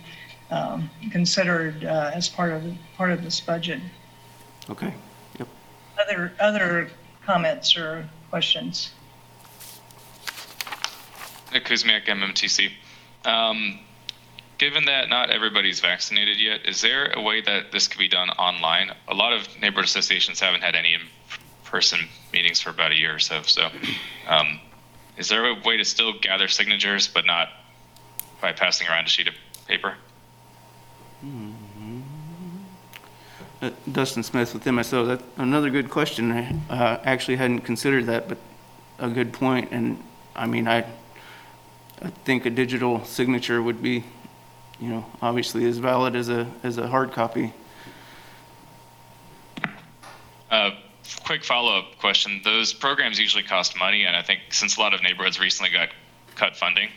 um, 0.50 0.90
considered 1.10 1.84
uh, 1.84 2.10
as 2.14 2.28
part 2.28 2.52
of, 2.52 2.64
part 2.96 3.10
of 3.10 3.22
this 3.22 3.40
budget. 3.40 3.80
Okay. 4.70 4.92
Yep. 5.38 5.48
Other, 6.00 6.32
other 6.40 6.90
comments 7.24 7.76
or 7.76 8.08
questions? 8.30 8.92
Nick 11.52 11.64
Kuzmiak, 11.64 12.06
MMTC. 12.06 12.70
Um, 13.24 13.80
given 14.58 14.84
that 14.86 15.08
not 15.08 15.30
everybody's 15.30 15.80
vaccinated 15.80 16.38
yet, 16.38 16.66
is 16.66 16.80
there 16.80 17.12
a 17.12 17.20
way 17.20 17.40
that 17.40 17.72
this 17.72 17.88
could 17.88 17.98
be 17.98 18.08
done 18.08 18.28
online? 18.30 18.90
A 19.08 19.14
lot 19.14 19.32
of 19.32 19.48
neighborhood 19.60 19.84
associations 19.84 20.40
haven't 20.40 20.62
had 20.62 20.74
any 20.74 20.94
in-person 20.94 22.00
meetings 22.32 22.60
for 22.60 22.70
about 22.70 22.92
a 22.92 22.96
year 22.96 23.14
or 23.14 23.18
so. 23.18 23.42
So, 23.42 23.68
um, 24.26 24.60
is 25.16 25.28
there 25.28 25.46
a 25.46 25.54
way 25.64 25.76
to 25.76 25.84
still 25.84 26.12
gather 26.20 26.48
signatures, 26.48 27.08
but 27.08 27.24
not 27.24 27.48
by 28.40 28.52
passing 28.52 28.88
around 28.88 29.06
a 29.06 29.08
sheet 29.08 29.28
of 29.28 29.34
paper? 29.66 29.94
Uh, 33.60 33.70
Dustin 33.90 34.22
Smith 34.22 34.54
with 34.54 34.64
MSO. 34.64 35.06
That's 35.06 35.24
another 35.36 35.70
good 35.70 35.90
question. 35.90 36.30
I 36.30 36.54
uh, 36.70 37.00
actually 37.04 37.36
hadn't 37.36 37.60
considered 37.60 38.06
that, 38.06 38.28
but 38.28 38.38
a 38.98 39.08
good 39.08 39.32
point. 39.32 39.70
And 39.72 40.02
I 40.36 40.46
mean, 40.46 40.68
I, 40.68 40.84
I 42.00 42.10
think 42.24 42.46
a 42.46 42.50
digital 42.50 43.04
signature 43.04 43.60
would 43.60 43.82
be, 43.82 44.04
you 44.80 44.88
know, 44.88 45.06
obviously 45.20 45.66
as 45.66 45.78
valid 45.78 46.14
as 46.14 46.28
a 46.28 46.46
as 46.62 46.78
a 46.78 46.86
hard 46.86 47.12
copy. 47.12 47.52
Uh, 50.50 50.70
quick 51.24 51.44
follow-up 51.44 51.98
question: 51.98 52.40
Those 52.44 52.72
programs 52.72 53.18
usually 53.18 53.42
cost 53.42 53.76
money, 53.76 54.04
and 54.04 54.16
I 54.16 54.22
think 54.22 54.40
since 54.50 54.76
a 54.76 54.80
lot 54.80 54.94
of 54.94 55.02
neighborhoods 55.02 55.40
recently 55.40 55.70
got 55.70 55.90
cut 56.36 56.56
funding, 56.56 56.90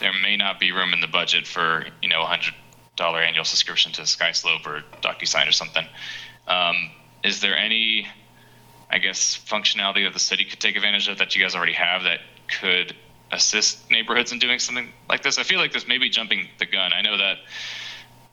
there 0.00 0.12
may 0.12 0.36
not 0.36 0.58
be 0.58 0.72
room 0.72 0.92
in 0.92 1.00
the 1.00 1.06
budget 1.06 1.46
for 1.46 1.86
you 2.02 2.08
know 2.08 2.22
a 2.22 2.26
hundred 2.26 2.54
dollar 2.96 3.20
annual 3.20 3.44
subscription 3.44 3.92
to 3.92 4.02
SkySlope 4.02 4.66
or 4.66 4.82
DocuSign 5.00 5.48
or 5.48 5.52
something. 5.52 5.86
Um, 6.48 6.90
is 7.22 7.40
there 7.40 7.56
any, 7.56 8.08
I 8.90 8.98
guess, 8.98 9.38
functionality 9.38 10.04
that 10.04 10.12
the 10.12 10.18
city 10.18 10.44
could 10.44 10.60
take 10.60 10.76
advantage 10.76 11.08
of 11.08 11.18
that 11.18 11.34
you 11.34 11.42
guys 11.42 11.54
already 11.54 11.74
have 11.74 12.02
that 12.02 12.20
could 12.60 12.96
assist 13.30 13.90
neighborhoods 13.90 14.32
in 14.32 14.38
doing 14.38 14.58
something 14.58 14.88
like 15.08 15.22
this? 15.22 15.38
I 15.38 15.42
feel 15.42 15.58
like 15.58 15.72
this 15.72 15.86
may 15.86 15.98
be 15.98 16.08
jumping 16.08 16.48
the 16.58 16.66
gun. 16.66 16.92
I 16.92 17.02
know 17.02 17.16
that 17.16 17.38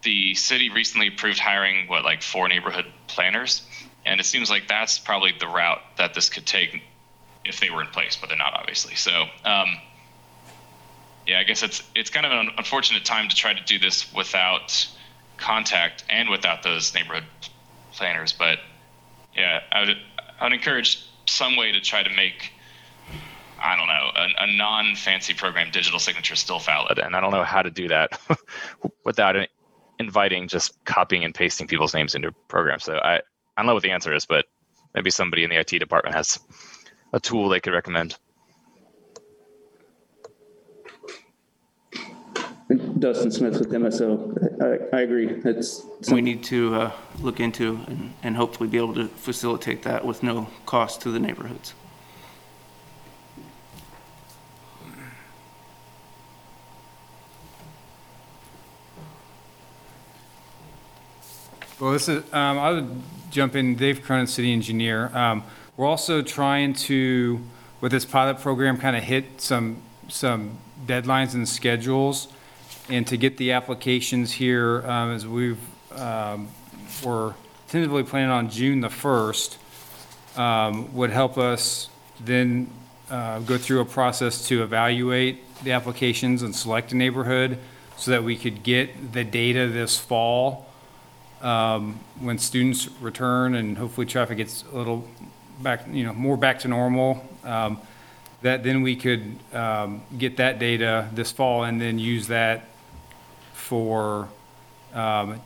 the 0.04 0.36
city 0.36 0.70
recently 0.70 1.08
approved 1.08 1.40
hiring 1.40 1.88
what 1.88 2.04
like 2.04 2.22
four 2.22 2.48
neighborhood 2.48 2.86
planners, 3.08 3.64
and 4.06 4.20
it 4.20 4.26
seems 4.26 4.50
like 4.50 4.68
that's 4.68 5.00
probably 5.00 5.34
the 5.40 5.48
route 5.48 5.82
that 5.98 6.14
this 6.14 6.30
could 6.30 6.46
take 6.46 6.82
if 7.44 7.60
they 7.60 7.70
were 7.70 7.82
in 7.82 7.88
place, 7.88 8.16
but 8.16 8.30
they're 8.30 8.38
not 8.38 8.54
obviously. 8.54 8.96
So. 8.96 9.26
Um, 9.44 9.78
yeah, 11.28 11.40
I 11.40 11.44
guess 11.44 11.64
it's 11.64 11.82
it's 11.96 12.10
kind 12.10 12.26
of 12.26 12.32
an 12.32 12.52
unfortunate 12.58 13.04
time 13.04 13.30
to 13.30 13.36
try 13.36 13.54
to 13.54 13.64
do 13.64 13.80
this 13.80 14.14
without 14.14 14.88
contact 15.38 16.04
and 16.10 16.30
without 16.30 16.64
those 16.64 16.94
neighborhood 16.94 17.26
planners. 17.94 18.34
But 18.34 18.60
yeah, 19.36 19.62
I 19.72 19.82
would 19.82 19.98
I 20.40 20.44
would 20.44 20.54
encourage 20.54 21.04
some 21.28 21.56
way 21.56 21.72
to 21.72 21.82
try 21.82 22.04
to 22.04 22.10
make 22.10 22.52
I 23.62 23.76
don't 23.76 23.88
know 23.88 24.12
a, 24.16 24.44
a 24.44 24.58
non-fancy 24.58 25.34
program 25.34 25.72
digital 25.72 26.00
signature 26.00 26.34
is 26.34 26.40
still 26.40 26.60
valid, 26.60 27.00
and 27.00 27.16
I 27.16 27.22
don't 27.22 27.32
know 27.32 27.44
how 27.44 27.62
to 27.62 27.72
do 27.72 27.88
that 27.90 28.20
without 29.06 29.36
inviting 30.00 30.48
just 30.48 30.84
copying 30.86 31.24
and 31.24 31.34
pasting 31.34 31.68
people's 31.68 31.94
names 31.94 32.16
into 32.16 32.32
programs. 32.48 32.84
So 32.84 32.98
I 32.98 33.16
I 33.16 33.22
don't 33.62 33.68
know 33.68 33.74
what 33.74 33.84
the 33.84 33.92
answer 33.92 34.14
is, 34.14 34.26
but 34.26 34.46
maybe 34.94 35.10
somebody 35.10 35.44
in 35.44 35.50
the 35.50 35.58
IT 35.58 35.80
department 35.80 36.16
has 36.16 36.40
a 37.14 37.20
tool 37.20 37.50
they 37.50 37.60
could 37.60 37.74
recommend. 37.74 38.18
Dustin 42.98 43.32
Smith 43.32 43.60
with 43.60 43.70
MSO. 43.70 44.92
I, 44.94 44.98
I 44.98 45.02
agree. 45.02 45.30
It's 45.46 45.86
we 46.12 46.22
need 46.22 46.44
to 46.46 46.76
uh, 46.76 46.92
look 47.20 47.40
into 47.40 47.80
and, 47.88 48.14
and 48.24 48.36
hopefully 48.36 48.68
be 48.68 48.78
able 48.78 48.96
to 48.96 49.08
facilitate 49.08 49.84
that 49.84 50.04
with 50.04 50.24
no 50.24 50.50
cost 50.66 51.02
to 51.02 51.12
the 51.12 51.20
neighborhoods. 51.20 51.74
Well, 61.78 61.92
this 61.92 62.08
is, 62.08 62.24
um, 62.34 62.58
I 62.58 62.72
would 62.72 62.90
jump 63.32 63.54
in, 63.54 63.76
Dave 63.76 64.02
Cronin, 64.02 64.28
city 64.28 64.54
engineer. 64.54 65.14
Um, 65.14 65.44
we're 65.76 65.88
also 65.88 66.22
trying 66.22 66.74
to, 66.74 67.42
with 67.82 67.92
this 67.92 68.06
pilot 68.06 68.40
program, 68.40 68.78
kind 68.78 68.96
of 68.96 69.04
hit 69.04 69.42
some, 69.42 69.82
some 70.08 70.58
deadlines 70.86 71.34
and 71.34 71.46
schedules. 71.50 72.30
And 72.88 73.06
to 73.08 73.18
get 73.18 73.36
the 73.36 73.52
applications 73.52 74.32
here, 74.32 74.90
um, 74.90 75.12
as 75.12 75.28
we've, 75.28 75.60
um, 76.00 76.48
we're 77.04 77.34
tentatively 77.68 78.04
planning 78.04 78.32
on 78.32 78.50
June 78.50 78.80
the 78.80 78.88
1st, 78.88 79.58
um, 80.40 80.96
would 80.96 81.10
help 81.10 81.38
us 81.38 81.90
then, 82.22 82.70
uh, 83.10 83.40
go 83.40 83.58
through 83.58 83.82
a 83.82 83.86
process 83.86 84.48
to 84.48 84.64
evaluate 84.64 85.44
the 85.66 85.74
applications 85.74 86.42
and 86.42 86.56
select 86.56 86.94
a 86.94 86.96
neighborhood 86.96 87.60
so 87.98 88.12
that 88.12 88.24
we 88.24 88.38
could 88.38 88.64
get 88.64 89.12
the 89.12 89.26
data 89.26 89.68
this 89.68 89.98
fall 89.98 90.66
um, 91.46 92.00
when 92.20 92.40
students 92.40 92.90
return 93.00 93.54
and 93.54 93.78
hopefully 93.78 94.08
traffic 94.08 94.38
gets 94.38 94.64
a 94.74 94.76
little 94.76 95.08
back, 95.62 95.82
you 95.92 96.04
know, 96.04 96.12
more 96.12 96.38
back 96.38 96.60
to 96.60 96.68
normal, 96.68 97.24
um, 97.44 97.80
that 98.42 98.64
then 98.64 98.82
we 98.82 98.96
could 98.96 99.38
um, 99.54 100.02
get 100.18 100.38
that 100.38 100.58
data 100.58 101.08
this 101.14 101.32
fall 101.32 101.64
and 101.64 101.80
then 101.80 102.00
use 102.00 102.28
that 102.28 102.68
for 103.54 104.28
um, 104.94 105.40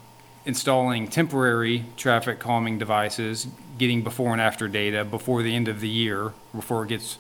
installing 0.46 1.08
temporary 1.08 1.84
traffic 1.98 2.40
calming 2.40 2.80
devices, 2.80 3.48
getting 3.78 4.02
before 4.02 4.32
and 4.32 4.42
after 4.42 4.70
data 4.70 5.04
before 5.04 5.44
the 5.44 5.54
end 5.54 5.68
of 5.68 5.82
the 5.82 5.90
year, 5.90 6.34
before 6.56 6.86
it 6.86 6.90
gets 6.90 7.18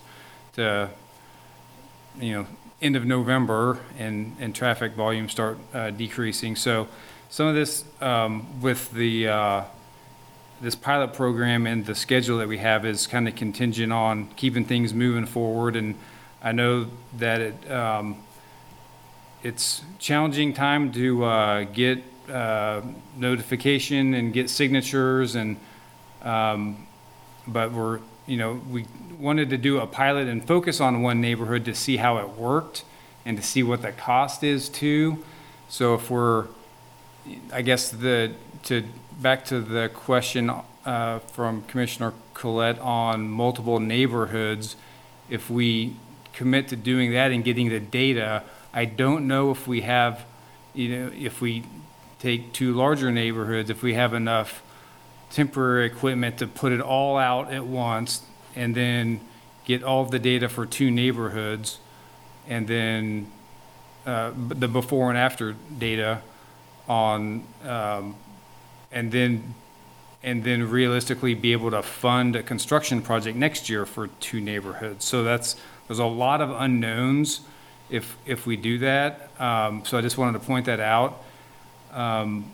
to, 0.53 0.89
you 2.19 2.33
know, 2.33 2.47
end 2.81 2.95
of 2.95 3.05
November 3.05 3.77
and, 3.97 4.37
and 4.39 4.55
traffic 4.55 4.93
volumes 4.93 5.33
start 5.33 5.57
uh, 5.73 5.89
decreasing. 5.89 6.55
So 6.55 6.87
some 7.29 7.47
of 7.47 7.53
this 7.55 7.85
um, 8.01 8.59
with 8.59 8.91
the 8.91 9.27
uh, 9.27 9.63
this 10.61 10.75
pilot 10.75 11.13
program 11.13 11.67
and 11.67 11.85
the 11.85 11.95
schedule 11.95 12.39
that 12.39 12.47
we 12.47 12.57
have 12.57 12.85
is 12.85 13.07
kind 13.07 13.27
of 13.27 13.35
contingent 13.35 13.93
on 13.93 14.27
keeping 14.35 14.65
things 14.65 14.93
moving 14.93 15.25
forward. 15.25 15.75
And 15.75 15.95
I 16.41 16.51
know 16.51 16.87
that 17.17 17.39
it 17.39 17.71
um, 17.71 18.17
it's 19.43 19.83
challenging 19.99 20.53
time 20.53 20.91
to 20.93 21.23
uh, 21.23 21.63
get 21.65 22.03
uh, 22.29 22.81
notification 23.15 24.13
and 24.15 24.33
get 24.33 24.49
signatures 24.49 25.35
and 25.35 25.57
um, 26.23 26.87
but 27.47 27.71
we're 27.71 27.99
you 28.25 28.37
know 28.37 28.59
we 28.69 28.85
wanted 29.19 29.51
to 29.51 29.57
do 29.57 29.79
a 29.79 29.87
pilot 29.87 30.27
and 30.27 30.45
focus 30.45 30.81
on 30.81 31.01
one 31.03 31.21
neighborhood 31.21 31.65
to 31.65 31.75
see 31.75 31.97
how 31.97 32.17
it 32.17 32.29
worked 32.29 32.83
and 33.23 33.37
to 33.37 33.43
see 33.43 33.61
what 33.61 33.83
the 33.83 33.91
cost 33.91 34.43
is 34.43 34.67
too. 34.67 35.23
So 35.67 35.93
if 35.93 36.09
we're 36.09 36.47
I 37.51 37.61
guess 37.61 37.89
the, 37.89 38.33
to, 38.63 38.83
back 39.19 39.45
to 39.45 39.61
the 39.61 39.89
question 39.89 40.51
uh, 40.85 41.19
from 41.19 41.63
Commissioner 41.63 42.13
Collette 42.33 42.79
on 42.79 43.27
multiple 43.29 43.79
neighborhoods, 43.79 44.75
if 45.29 45.49
we 45.49 45.95
commit 46.33 46.67
to 46.69 46.75
doing 46.75 47.11
that 47.13 47.31
and 47.31 47.43
getting 47.43 47.69
the 47.69 47.79
data, 47.79 48.43
I 48.73 48.85
don't 48.85 49.27
know 49.27 49.51
if 49.51 49.67
we 49.67 49.81
have, 49.81 50.25
you 50.73 50.89
know, 50.89 51.11
if 51.17 51.41
we 51.41 51.63
take 52.19 52.53
two 52.53 52.73
larger 52.73 53.11
neighborhoods, 53.11 53.69
if 53.69 53.81
we 53.81 53.93
have 53.93 54.13
enough 54.13 54.61
temporary 55.31 55.85
equipment 55.85 56.37
to 56.39 56.47
put 56.47 56.71
it 56.71 56.81
all 56.81 57.17
out 57.17 57.51
at 57.51 57.65
once 57.65 58.23
and 58.55 58.75
then 58.75 59.19
get 59.65 59.83
all 59.83 60.05
the 60.05 60.19
data 60.19 60.49
for 60.49 60.65
two 60.65 60.89
neighborhoods 60.89 61.79
and 62.47 62.67
then 62.67 63.31
uh, 64.05 64.31
the 64.35 64.67
before 64.67 65.09
and 65.09 65.17
after 65.17 65.55
data 65.77 66.21
on, 66.89 67.43
um, 67.63 68.15
and 68.91 69.11
then, 69.11 69.53
and 70.23 70.43
then 70.43 70.69
realistically 70.69 71.35
be 71.35 71.53
able 71.53 71.71
to 71.71 71.83
fund 71.83 72.35
a 72.35 72.43
construction 72.43 73.01
project 73.01 73.37
next 73.37 73.69
year 73.69 73.85
for 73.85 74.07
two 74.19 74.41
neighborhoods. 74.41 75.05
So 75.05 75.23
that's, 75.23 75.55
there's 75.87 75.99
a 75.99 76.05
lot 76.05 76.41
of 76.41 76.49
unknowns 76.49 77.41
if, 77.89 78.17
if 78.25 78.45
we 78.45 78.57
do 78.57 78.79
that. 78.79 79.29
Um, 79.39 79.85
so 79.85 79.97
I 79.97 80.01
just 80.01 80.17
wanted 80.17 80.39
to 80.39 80.45
point 80.45 80.65
that 80.65 80.79
out. 80.79 81.23
Um, 81.93 82.51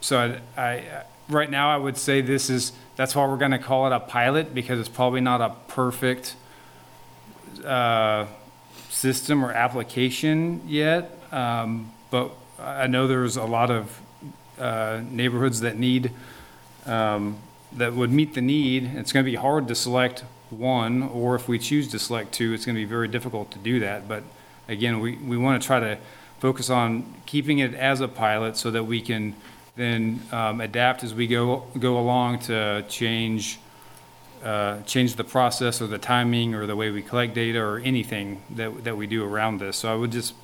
so 0.00 0.40
I, 0.56 0.62
I, 0.62 1.04
right 1.28 1.50
now 1.50 1.70
I 1.70 1.78
would 1.78 1.96
say 1.96 2.20
this 2.20 2.50
is, 2.50 2.72
that's 2.96 3.16
why 3.16 3.26
we're 3.26 3.38
gonna 3.38 3.58
call 3.58 3.86
it 3.86 3.92
a 3.92 4.00
pilot 4.00 4.54
because 4.54 4.78
it's 4.78 4.88
probably 4.88 5.22
not 5.22 5.40
a 5.40 5.54
perfect, 5.68 6.36
uh, 7.64 8.26
system 8.90 9.44
or 9.44 9.52
application 9.52 10.60
yet. 10.66 11.10
Um, 11.32 11.90
but 12.14 12.30
I 12.60 12.86
know 12.86 13.08
there's 13.08 13.36
a 13.36 13.42
lot 13.42 13.72
of 13.72 14.00
uh, 14.56 15.00
neighborhoods 15.10 15.62
that 15.62 15.76
need, 15.76 16.12
um, 16.86 17.38
that 17.72 17.92
would 17.92 18.12
meet 18.12 18.34
the 18.34 18.40
need. 18.40 18.84
It's 18.94 19.10
going 19.10 19.26
to 19.26 19.28
be 19.28 19.36
hard 19.36 19.66
to 19.66 19.74
select 19.74 20.22
one, 20.48 21.02
or 21.02 21.34
if 21.34 21.48
we 21.48 21.58
choose 21.58 21.88
to 21.88 21.98
select 21.98 22.30
two, 22.30 22.52
it's 22.52 22.64
going 22.64 22.76
to 22.76 22.80
be 22.80 22.84
very 22.84 23.08
difficult 23.08 23.50
to 23.50 23.58
do 23.58 23.80
that. 23.80 24.06
But 24.06 24.22
again, 24.68 25.00
we, 25.00 25.16
we 25.16 25.36
want 25.36 25.60
to 25.60 25.66
try 25.66 25.80
to 25.80 25.98
focus 26.38 26.70
on 26.70 27.12
keeping 27.26 27.58
it 27.58 27.74
as 27.74 28.00
a 28.00 28.06
pilot 28.06 28.56
so 28.56 28.70
that 28.70 28.84
we 28.84 29.00
can 29.00 29.34
then 29.74 30.22
um, 30.30 30.60
adapt 30.60 31.02
as 31.02 31.12
we 31.12 31.26
go, 31.26 31.66
go 31.80 31.98
along 31.98 32.38
to 32.42 32.84
change, 32.88 33.58
uh, 34.44 34.82
change 34.82 35.16
the 35.16 35.24
process 35.24 35.82
or 35.82 35.88
the 35.88 35.98
timing 35.98 36.54
or 36.54 36.64
the 36.66 36.76
way 36.76 36.92
we 36.92 37.02
collect 37.02 37.34
data 37.34 37.58
or 37.58 37.80
anything 37.80 38.40
that, 38.50 38.84
that 38.84 38.96
we 38.96 39.08
do 39.08 39.24
around 39.24 39.58
this. 39.58 39.78
So 39.78 39.92
I 39.92 39.96
would 39.96 40.12
just 40.12 40.34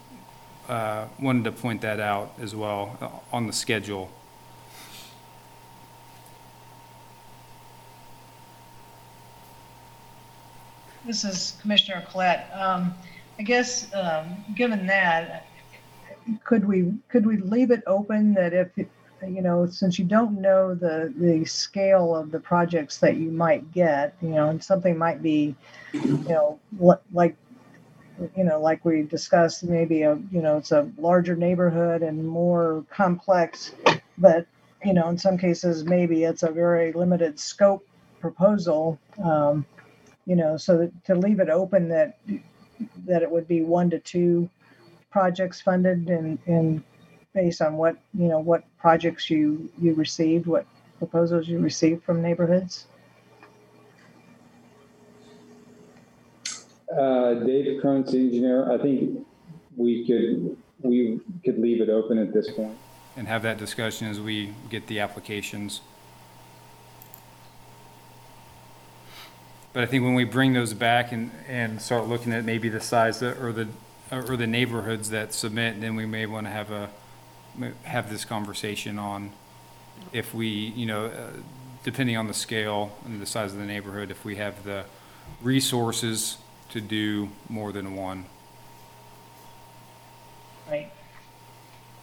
uh, 0.70 1.08
wanted 1.18 1.44
to 1.44 1.52
point 1.52 1.80
that 1.80 1.98
out 1.98 2.32
as 2.40 2.54
well 2.54 2.96
uh, 3.00 3.36
on 3.36 3.48
the 3.48 3.52
schedule. 3.52 4.08
This 11.04 11.24
is 11.24 11.56
Commissioner 11.60 12.06
Collette. 12.08 12.48
Um, 12.54 12.94
I 13.38 13.42
guess, 13.42 13.92
um, 13.94 14.44
given 14.54 14.86
that, 14.86 15.46
could 16.44 16.64
we, 16.64 16.94
could 17.08 17.26
we 17.26 17.38
leave 17.38 17.72
it 17.72 17.82
open 17.88 18.32
that 18.34 18.52
if, 18.52 18.68
you 18.76 19.42
know, 19.42 19.66
since 19.66 19.98
you 19.98 20.04
don't 20.04 20.40
know 20.40 20.74
the, 20.74 21.12
the 21.16 21.44
scale 21.46 22.14
of 22.14 22.30
the 22.30 22.38
projects 22.38 22.98
that 22.98 23.16
you 23.16 23.32
might 23.32 23.72
get, 23.72 24.14
you 24.22 24.28
know, 24.28 24.50
and 24.50 24.62
something 24.62 24.96
might 24.96 25.20
be, 25.20 25.56
you 25.92 26.18
know, 26.28 26.60
like 27.12 27.34
you 28.36 28.44
know, 28.44 28.60
like 28.60 28.84
we 28.84 29.02
discussed, 29.02 29.64
maybe 29.64 30.02
a, 30.02 30.14
you 30.30 30.42
know, 30.42 30.58
it's 30.58 30.72
a 30.72 30.90
larger 30.98 31.36
neighborhood 31.36 32.02
and 32.02 32.26
more 32.26 32.84
complex, 32.90 33.72
but, 34.18 34.46
you 34.84 34.92
know, 34.92 35.08
in 35.08 35.18
some 35.18 35.38
cases, 35.38 35.84
maybe 35.84 36.24
it's 36.24 36.42
a 36.42 36.50
very 36.50 36.92
limited 36.92 37.38
scope 37.38 37.86
proposal. 38.20 38.98
Um, 39.22 39.64
you 40.26 40.36
know, 40.36 40.56
so 40.56 40.78
that, 40.78 41.04
to 41.06 41.14
leave 41.14 41.40
it 41.40 41.48
open 41.48 41.88
that, 41.88 42.18
that 43.06 43.22
it 43.22 43.30
would 43.30 43.48
be 43.48 43.62
one 43.62 43.90
to 43.90 43.98
two 43.98 44.48
projects 45.10 45.60
funded 45.60 46.08
and, 46.08 46.38
and 46.46 46.82
based 47.34 47.62
on 47.62 47.76
what, 47.76 47.96
you 48.14 48.28
know, 48.28 48.38
what 48.38 48.64
projects 48.78 49.30
you, 49.30 49.70
you 49.80 49.94
received, 49.94 50.46
what 50.46 50.66
proposals 50.98 51.48
you 51.48 51.58
received 51.58 52.04
from 52.04 52.22
neighborhoods? 52.22 52.86
Uh, 56.96 57.34
Dave 57.34 57.80
Cronin, 57.80 58.04
engineer, 58.08 58.70
I 58.70 58.78
think 58.78 59.26
we 59.76 60.06
could, 60.06 60.56
we 60.82 61.20
could 61.44 61.58
leave 61.58 61.80
it 61.80 61.88
open 61.88 62.18
at 62.18 62.32
this 62.32 62.50
point. 62.50 62.76
And 63.16 63.28
have 63.28 63.42
that 63.42 63.58
discussion 63.58 64.08
as 64.08 64.20
we 64.20 64.54
get 64.70 64.86
the 64.86 65.00
applications. 65.00 65.80
But 69.72 69.84
I 69.84 69.86
think 69.86 70.02
when 70.02 70.14
we 70.14 70.24
bring 70.24 70.52
those 70.52 70.74
back 70.74 71.12
and, 71.12 71.30
and 71.46 71.80
start 71.80 72.08
looking 72.08 72.32
at 72.32 72.44
maybe 72.44 72.68
the 72.68 72.80
size 72.80 73.20
that- 73.20 73.38
or 73.38 73.52
the, 73.52 73.68
or 74.10 74.36
the 74.36 74.46
neighborhoods 74.46 75.10
that 75.10 75.32
submit, 75.32 75.80
then 75.80 75.94
we 75.94 76.06
may 76.06 76.26
want 76.26 76.46
to 76.46 76.50
have 76.50 76.72
a, 76.72 76.90
have 77.84 78.10
this 78.10 78.24
conversation 78.24 78.98
on 78.98 79.30
if 80.12 80.34
we, 80.34 80.46
you 80.48 80.86
know, 80.86 81.06
uh, 81.06 81.30
depending 81.84 82.16
on 82.16 82.26
the 82.26 82.34
scale 82.34 82.96
and 83.04 83.20
the 83.20 83.26
size 83.26 83.52
of 83.52 83.58
the 83.58 83.64
neighborhood, 83.64 84.10
if 84.10 84.24
we 84.24 84.36
have 84.36 84.64
the 84.64 84.84
resources 85.40 86.38
to 86.70 86.80
do 86.80 87.28
more 87.48 87.72
than 87.72 87.94
one. 87.96 88.24
Right. 90.68 90.90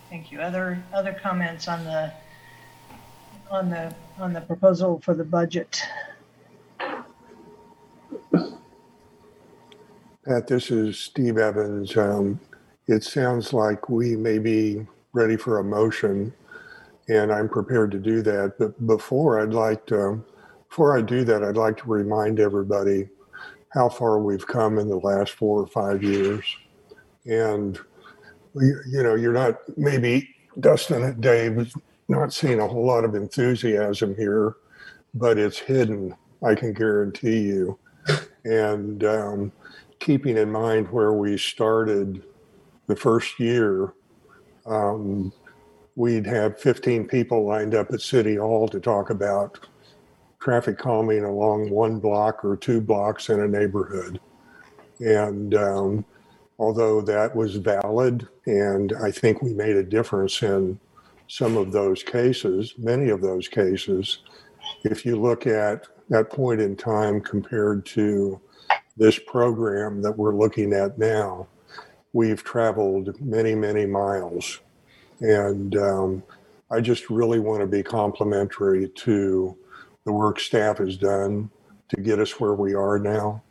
Thank 0.09 0.31
you. 0.31 0.41
Other, 0.41 0.83
other 0.93 1.13
comments 1.13 1.67
on 1.67 1.83
the, 1.83 2.11
on 3.49 3.69
the, 3.69 3.93
on 4.19 4.33
the 4.33 4.41
proposal 4.41 4.99
for 4.99 5.13
the 5.13 5.23
budget? 5.23 5.81
Pat, 10.25 10.47
this 10.47 10.71
is 10.71 10.99
Steve 10.99 11.37
Evans. 11.37 11.95
Um, 11.95 12.39
it 12.87 13.03
sounds 13.03 13.53
like 13.53 13.89
we 13.89 14.17
may 14.17 14.39
be 14.39 14.85
ready 15.13 15.37
for 15.37 15.59
a 15.59 15.63
motion, 15.63 16.33
and 17.07 17.31
I'm 17.31 17.47
prepared 17.47 17.91
to 17.91 17.99
do 17.99 18.21
that. 18.23 18.55
But 18.59 18.85
before 18.85 19.41
I'd 19.41 19.53
like 19.53 19.85
to, 19.85 20.21
before 20.67 20.97
I 20.97 21.01
do 21.01 21.23
that, 21.23 21.43
I'd 21.43 21.55
like 21.55 21.77
to 21.77 21.89
remind 21.89 22.41
everybody 22.41 23.07
how 23.77 23.87
far 23.89 24.19
we've 24.19 24.47
come 24.47 24.79
in 24.79 24.89
the 24.89 24.97
last 24.97 25.33
four 25.33 25.61
or 25.61 25.67
five 25.67 26.01
years. 26.01 26.43
And, 27.25 27.77
you 28.55 29.03
know, 29.03 29.13
you're 29.13 29.33
not, 29.33 29.57
maybe 29.77 30.35
Dustin 30.59 31.03
and 31.03 31.21
Dave, 31.21 31.73
not 32.07 32.33
seeing 32.33 32.59
a 32.59 32.67
whole 32.67 32.85
lot 32.85 33.05
of 33.05 33.13
enthusiasm 33.13 34.15
here, 34.15 34.55
but 35.13 35.37
it's 35.37 35.59
hidden, 35.59 36.15
I 36.43 36.55
can 36.55 36.73
guarantee 36.73 37.41
you. 37.41 37.77
And 38.45 39.03
um, 39.03 39.51
keeping 39.99 40.37
in 40.37 40.51
mind 40.51 40.89
where 40.89 41.13
we 41.13 41.37
started 41.37 42.23
the 42.87 42.95
first 42.95 43.39
year, 43.39 43.93
um, 44.65 45.31
we'd 45.95 46.25
have 46.25 46.59
15 46.59 47.07
people 47.07 47.45
lined 47.45 47.75
up 47.75 47.91
at 47.91 48.01
City 48.01 48.37
Hall 48.37 48.67
to 48.69 48.79
talk 48.79 49.11
about 49.11 49.67
traffic 50.39 50.77
calming 50.77 51.23
along 51.23 51.69
one 51.69 51.99
block 51.99 52.43
or 52.45 52.55
two 52.55 52.81
blocks 52.81 53.29
in 53.29 53.39
a 53.39 53.47
neighborhood. 53.47 54.19
And 54.99 55.55
um, 55.55 56.05
although 56.59 57.01
that 57.01 57.35
was 57.35 57.55
valid, 57.55 58.27
and 58.45 58.93
I 59.01 59.11
think 59.11 59.41
we 59.41 59.53
made 59.53 59.75
a 59.75 59.83
difference 59.83 60.41
in 60.41 60.79
some 61.27 61.57
of 61.57 61.71
those 61.71 62.03
cases, 62.03 62.73
many 62.77 63.09
of 63.09 63.21
those 63.21 63.47
cases, 63.47 64.19
if 64.83 65.05
you 65.05 65.19
look 65.19 65.47
at 65.47 65.87
that 66.09 66.29
point 66.29 66.61
in 66.61 66.75
time 66.75 67.21
compared 67.21 67.85
to 67.85 68.39
this 68.95 69.19
program 69.19 70.01
that 70.01 70.17
we're 70.17 70.35
looking 70.35 70.73
at 70.73 70.97
now, 70.97 71.47
we've 72.13 72.43
traveled 72.43 73.19
many, 73.21 73.53
many 73.53 73.85
miles. 73.85 74.59
And 75.19 75.75
um, 75.77 76.23
I 76.71 76.81
just 76.81 77.09
really 77.09 77.39
want 77.39 77.61
to 77.61 77.67
be 77.67 77.83
complimentary 77.83 78.89
to 78.89 79.57
the 80.07 80.13
work 80.13 80.39
staff 80.39 80.77
has 80.77 80.95
done 80.95 81.49
to 81.89 81.97
get 81.97 82.17
us 82.17 82.39
where 82.39 82.53
we 82.53 82.73
are 82.73 82.97
now. 82.97 83.43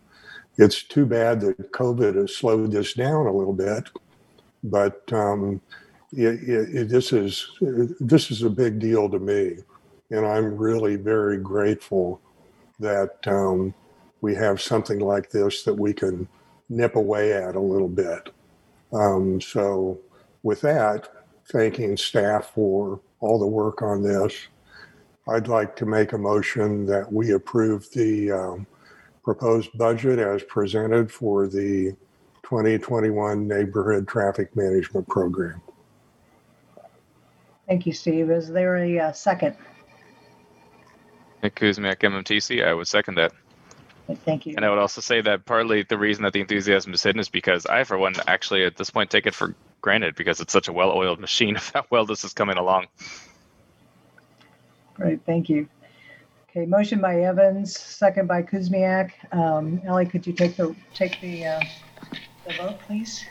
It's 0.56 0.82
too 0.82 1.04
bad 1.04 1.38
that 1.42 1.70
COVID 1.70 2.14
has 2.14 2.34
slowed 2.34 2.72
this 2.72 2.94
down 2.94 3.26
a 3.26 3.32
little 3.32 3.52
bit, 3.52 3.90
but 4.64 5.02
um, 5.12 5.60
it, 6.12 6.48
it, 6.48 6.88
this 6.88 7.12
is 7.12 7.50
this 8.00 8.30
is 8.30 8.42
a 8.42 8.48
big 8.48 8.78
deal 8.78 9.06
to 9.10 9.18
me, 9.18 9.58
and 10.10 10.24
I'm 10.24 10.56
really 10.56 10.96
very 10.96 11.36
grateful 11.36 12.22
that 12.80 13.18
um, 13.26 13.74
we 14.22 14.34
have 14.34 14.62
something 14.62 15.00
like 15.00 15.28
this 15.30 15.62
that 15.64 15.74
we 15.74 15.92
can 15.92 16.26
nip 16.70 16.96
away 16.96 17.34
at 17.34 17.54
a 17.54 17.60
little 17.60 17.88
bit. 17.88 18.30
Um, 18.94 19.42
so, 19.42 19.98
with 20.42 20.62
that, 20.62 21.10
thanking 21.52 21.98
staff 21.98 22.52
for 22.54 22.98
all 23.20 23.38
the 23.38 23.46
work 23.46 23.82
on 23.82 24.02
this, 24.02 24.32
I'd 25.28 25.48
like 25.48 25.74
to 25.76 25.86
make 25.86 26.12
a 26.12 26.18
motion 26.18 26.86
that 26.86 27.12
we 27.12 27.32
approve 27.32 27.90
the 27.90 28.30
um, 28.30 28.66
proposed 29.24 29.76
budget 29.76 30.18
as 30.20 30.42
presented 30.44 31.10
for 31.10 31.48
the 31.48 31.96
2021 32.44 33.48
Neighborhood 33.48 34.06
Traffic 34.06 34.54
Management 34.54 35.08
Program. 35.08 35.60
Thank 37.66 37.86
you, 37.86 37.92
Steve. 37.92 38.30
Is 38.30 38.48
there 38.48 38.76
a 38.76 38.98
uh, 39.00 39.12
second? 39.12 39.56
Nick 41.42 41.56
Kuzmiak, 41.56 41.96
MMTC, 41.96 42.64
I 42.64 42.72
would 42.72 42.86
second 42.86 43.16
that. 43.16 43.32
Thank 44.24 44.46
you. 44.46 44.54
And 44.56 44.64
I 44.64 44.70
would 44.70 44.78
also 44.78 45.00
say 45.00 45.20
that 45.22 45.44
partly 45.44 45.82
the 45.82 45.98
reason 45.98 46.22
that 46.22 46.32
the 46.32 46.40
enthusiasm 46.40 46.94
is 46.94 47.02
hidden 47.02 47.18
is 47.18 47.28
because 47.28 47.66
I, 47.66 47.82
for 47.82 47.98
one, 47.98 48.14
actually 48.28 48.64
at 48.64 48.76
this 48.76 48.90
point 48.90 49.10
take 49.10 49.26
it 49.26 49.34
for 49.34 49.56
granted 49.80 50.14
because 50.14 50.40
it's 50.40 50.52
such 50.52 50.68
a 50.68 50.72
well-oiled 50.72 51.18
machine 51.26 51.56
of 51.56 51.68
how 51.74 51.84
well 51.90 52.06
this 52.06 52.22
is 52.22 52.32
coming 52.32 52.56
along. 52.56 52.86
Great, 54.96 55.20
thank 55.26 55.48
you. 55.48 55.68
Okay, 56.50 56.64
motion 56.64 57.00
by 57.00 57.20
Evans, 57.20 57.78
second 57.78 58.26
by 58.26 58.42
Kuzmiak. 58.42 59.10
Um, 59.32 59.82
Ellie, 59.84 60.06
could 60.06 60.26
you 60.26 60.32
take 60.32 60.56
the, 60.56 60.74
take 60.94 61.20
the, 61.20 61.44
uh, 61.44 61.60
the 62.46 62.54
vote, 62.54 62.78
please? 62.86 63.26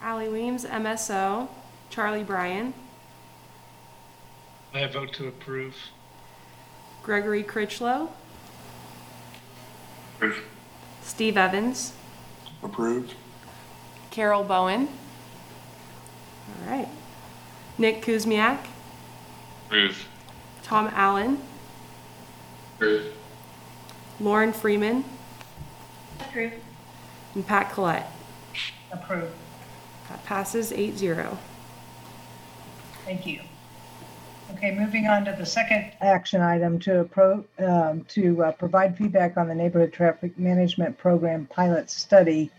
Allie 0.00 0.28
Weems, 0.28 0.64
MSO. 0.64 1.48
Charlie 1.90 2.24
Bryan. 2.24 2.74
I 4.72 4.86
vote 4.86 5.12
to 5.14 5.28
approve. 5.28 5.76
Gregory 7.02 7.42
Critchlow. 7.42 8.08
Approve. 10.16 10.42
Steve 11.02 11.36
Evans. 11.36 11.92
Approved. 12.62 13.14
Carol 14.10 14.42
Bowen. 14.42 14.88
All 16.48 16.70
right. 16.70 16.88
Nick 17.78 18.02
Kuzmiak. 18.02 18.58
Approve. 19.66 20.08
Tom 20.64 20.90
Allen. 20.94 21.38
Approve. 22.76 23.12
Lauren 24.18 24.52
Freeman. 24.52 25.04
Approve. 26.20 26.54
And 27.34 27.46
Pat 27.46 27.70
Collette. 27.72 28.10
Approved. 28.90 29.34
That 30.08 30.24
passes 30.24 30.72
8 30.72 30.96
0. 30.96 31.38
Thank 33.04 33.26
you. 33.26 33.40
Okay, 34.52 34.70
moving 34.70 35.06
on 35.06 35.24
to 35.24 35.34
the 35.36 35.44
second 35.44 35.92
action 36.00 36.40
item 36.40 36.78
to 36.80 37.04
appro, 37.04 37.44
um, 37.58 38.04
to 38.04 38.44
uh, 38.44 38.52
provide 38.52 38.96
feedback 38.96 39.36
on 39.36 39.48
the 39.48 39.54
neighborhood 39.54 39.92
traffic 39.92 40.38
management 40.38 40.96
program 40.96 41.46
pilot 41.46 41.90
study 41.90 42.50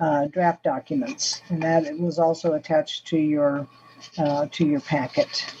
uh, 0.00 0.26
draft 0.28 0.64
documents. 0.64 1.42
And 1.50 1.62
that 1.62 1.98
was 1.98 2.18
also 2.18 2.54
attached 2.54 3.06
to 3.08 3.18
your, 3.18 3.68
uh, 4.18 4.46
to 4.52 4.66
your 4.66 4.80
packet. 4.80 5.54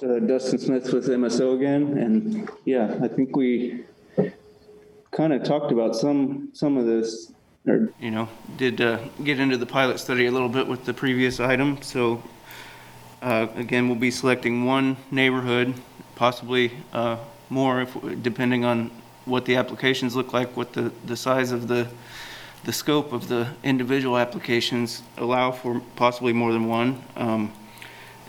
Uh, 0.00 0.20
Dustin 0.20 0.58
Smith 0.60 0.92
with 0.92 1.08
MSO 1.08 1.56
again, 1.56 1.98
and 1.98 2.48
yeah, 2.64 2.96
I 3.02 3.08
think 3.08 3.34
we 3.34 3.82
kind 5.10 5.32
of 5.32 5.42
talked 5.42 5.72
about 5.72 5.96
some, 5.96 6.50
some 6.52 6.76
of 6.76 6.86
this, 6.86 7.32
or 7.66 7.92
you 7.98 8.12
know, 8.12 8.28
did 8.56 8.80
uh, 8.80 8.98
get 9.24 9.40
into 9.40 9.56
the 9.56 9.66
pilot 9.66 9.98
study 9.98 10.26
a 10.26 10.30
little 10.30 10.48
bit 10.48 10.68
with 10.68 10.84
the 10.84 10.94
previous 10.94 11.40
item. 11.40 11.82
So 11.82 12.22
uh, 13.22 13.48
again, 13.56 13.88
we'll 13.88 13.98
be 13.98 14.12
selecting 14.12 14.64
one 14.64 14.96
neighborhood, 15.10 15.74
possibly 16.14 16.70
uh, 16.92 17.16
more, 17.50 17.82
if, 17.82 18.22
depending 18.22 18.64
on 18.64 18.92
what 19.24 19.46
the 19.46 19.56
applications 19.56 20.14
look 20.14 20.32
like, 20.32 20.56
what 20.56 20.74
the, 20.74 20.92
the 21.06 21.16
size 21.16 21.50
of 21.50 21.66
the, 21.66 21.88
the 22.62 22.72
scope 22.72 23.12
of 23.12 23.26
the 23.26 23.48
individual 23.64 24.16
applications 24.16 25.02
allow 25.16 25.50
for 25.50 25.82
possibly 25.96 26.32
more 26.32 26.52
than 26.52 26.68
one. 26.68 27.02
Um, 27.16 27.52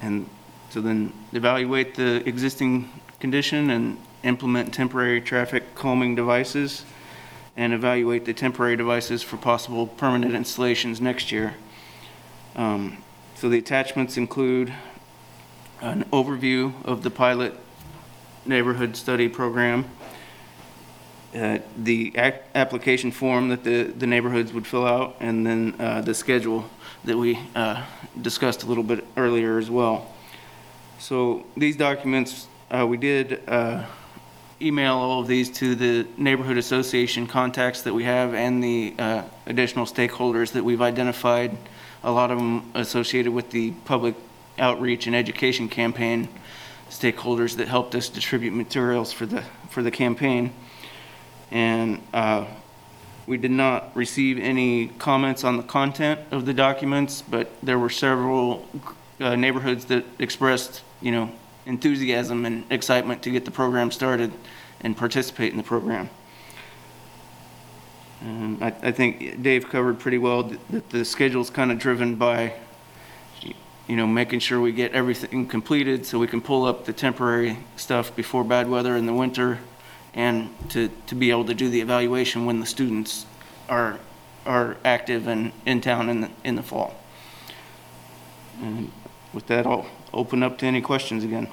and 0.02 0.28
so 0.70 0.82
then 0.82 1.14
evaluate 1.34 1.96
the 1.96 2.28
existing 2.28 2.90
condition 3.20 3.70
and 3.70 3.98
implement 4.24 4.74
temporary 4.74 5.22
traffic 5.22 5.76
calming 5.76 6.16
devices 6.16 6.86
and 7.58 7.74
evaluate 7.74 8.26
the 8.26 8.34
temporary 8.34 8.76
devices 8.76 9.22
for 9.22 9.38
possible 9.38 9.88
permanent 9.88 10.36
installations 10.36 11.02
next 11.02 11.32
year. 11.32 11.56
Um, 12.56 12.98
so 13.36 13.50
the 13.50 13.58
attachments 13.58 14.18
include 14.18 14.74
an 15.82 16.04
overview 16.12 16.74
of 16.86 17.04
the 17.04 17.10
pilot 17.10 17.54
neighborhood 18.46 18.96
study 18.96 19.30
program, 19.30 19.86
uh, 21.36 21.60
the 21.78 22.12
ac- 22.16 22.40
application 22.56 23.12
form 23.12 23.50
that 23.50 23.64
the, 23.64 23.84
the 23.84 24.08
neighborhoods 24.08 24.52
would 24.52 24.68
fill 24.68 24.86
out, 24.86 25.16
and 25.20 25.46
then 25.46 25.76
uh, 25.80 26.02
the 26.02 26.14
schedule 26.14 26.66
that 27.06 27.18
we 27.18 27.40
uh, 27.56 27.84
discussed 28.22 28.64
a 28.64 28.66
little 28.66 28.84
bit 28.84 29.06
earlier 29.16 29.58
as 29.58 29.70
well. 29.70 30.14
So 31.00 31.46
these 31.56 31.78
documents, 31.78 32.48
uh, 32.70 32.86
we 32.86 32.98
did 32.98 33.42
uh, 33.48 33.86
email 34.62 34.96
all 34.96 35.22
of 35.22 35.28
these 35.28 35.50
to 35.52 35.74
the 35.74 36.06
neighborhood 36.18 36.58
association 36.58 37.26
contacts 37.26 37.84
that 37.84 37.94
we 37.94 38.04
have 38.04 38.34
and 38.34 38.62
the 38.62 38.96
uh, 39.00 39.24
additional 39.46 39.86
stakeholders 39.86 40.52
that 40.52 40.64
we've 40.64 40.82
identified, 40.82 41.58
a 42.04 42.12
lot 42.12 42.32
of 42.32 42.38
them 42.38 42.70
associated 42.76 43.32
with 43.32 43.50
the 43.52 43.72
public 43.86 44.14
outreach 44.58 45.08
and 45.08 45.16
education 45.16 45.70
campaign 45.70 46.28
stakeholders 46.90 47.56
that 47.56 47.70
helped 47.70 47.96
us 47.96 48.10
distribute 48.10 48.52
materials 48.52 49.14
for 49.14 49.26
the, 49.26 49.42
for 49.70 49.82
the 49.82 49.92
campaign. 49.92 50.52
And 51.50 52.02
uh, 52.14 52.46
we 53.26 53.38
did 53.38 53.52
not 53.52 53.96
receive 53.96 54.38
any 54.38 54.88
comments 54.88 55.46
on 55.46 55.56
the 55.56 55.64
content 55.64 56.20
of 56.32 56.46
the 56.46 56.54
documents, 56.54 57.22
but 57.22 57.50
there 57.64 57.80
were 57.80 57.90
several 57.90 58.68
uh, 59.22 59.36
neighborhoods 59.36 59.86
that 59.86 60.04
expressed, 60.18 60.82
you 61.02 61.12
know, 61.12 61.32
enthusiasm 61.66 62.46
and 62.46 62.64
excitement 62.72 63.22
to 63.24 63.32
get 63.32 63.46
the 63.46 63.52
program 63.52 63.92
started 63.92 64.32
and 64.82 64.96
participate 64.96 65.52
in 65.52 65.58
the 65.58 65.64
program. 65.64 66.10
And 68.22 68.62
I, 68.64 68.68
I 68.82 68.92
think 68.92 69.42
Dave 69.42 69.70
covered 69.70 70.00
pretty 70.00 70.18
well 70.18 70.44
that- 70.44 70.68
that 70.70 70.90
the 70.90 71.06
schedule's 71.06 71.50
kind 71.50 71.72
of 71.72 71.80
driven 71.80 72.16
by, 72.16 72.54
you 73.88 73.96
know, 73.96 74.08
making 74.08 74.40
sure 74.40 74.60
we 74.60 74.72
get 74.72 74.94
everything 74.94 75.48
completed 75.48 76.06
so 76.06 76.20
we 76.20 76.28
can 76.28 76.42
pull 76.42 76.66
up 76.66 76.86
the 76.86 76.94
temporary 76.94 77.58
stuff 77.76 78.16
before 78.16 78.44
bad 78.44 78.70
weather 78.70 78.96
in 78.96 79.06
the 79.06 79.14
winter 79.14 79.60
and 80.14 80.50
to, 80.70 80.90
to 81.08 81.16
be 81.16 81.30
able 81.30 81.46
to 81.46 81.54
do 81.54 81.70
the 81.70 81.82
evaluation 81.82 82.46
when 82.46 82.60
the 82.60 82.66
students 82.66 83.26
are 83.70 84.00
are 84.46 84.78
active 84.84 85.28
and 85.28 85.52
in 85.66 85.80
town 85.82 86.10
in 86.10 86.22
the, 86.22 86.30
in 86.44 86.56
the 86.56 86.64
fall. 86.64 86.96
And 88.62 88.92
with 89.34 89.46
that, 89.48 89.68
I'll 89.68 89.86
open 90.14 90.44
up 90.44 90.58
to 90.60 90.66
any 90.66 90.82
questions 90.82 91.24
again. 91.24 91.48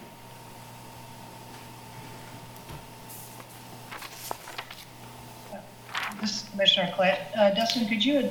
This 6.20 6.42
is 6.42 6.48
Commissioner 6.48 6.92
Collette. 6.94 7.32
Uh, 7.36 7.50
Dustin, 7.50 7.86
could 7.86 8.04
you 8.04 8.30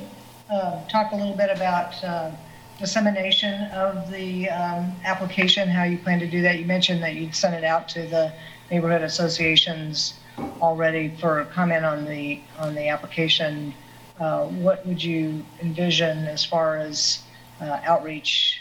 uh, 0.50 0.84
talk 0.88 1.12
a 1.12 1.16
little 1.16 1.36
bit 1.36 1.50
about 1.50 2.02
uh, 2.02 2.30
dissemination 2.78 3.70
of 3.70 4.10
the 4.10 4.50
um, 4.50 4.92
application, 5.04 5.68
how 5.68 5.84
you 5.84 5.98
plan 5.98 6.18
to 6.18 6.26
do 6.26 6.42
that? 6.42 6.58
You 6.58 6.66
mentioned 6.66 7.02
that 7.02 7.14
you'd 7.14 7.34
sent 7.34 7.54
it 7.54 7.64
out 7.64 7.88
to 7.90 8.06
the 8.06 8.32
neighborhood 8.70 9.02
associations 9.02 10.14
already 10.60 11.14
for 11.20 11.44
comment 11.46 11.84
on 11.84 12.04
the, 12.04 12.40
on 12.58 12.74
the 12.74 12.88
application. 12.88 13.72
Uh, 14.20 14.46
What 14.46 14.84
would 14.86 15.02
you 15.02 15.44
envision 15.62 16.26
as 16.26 16.44
far 16.44 16.76
as 16.76 17.22
uh, 17.60 17.80
outreach 17.84 18.60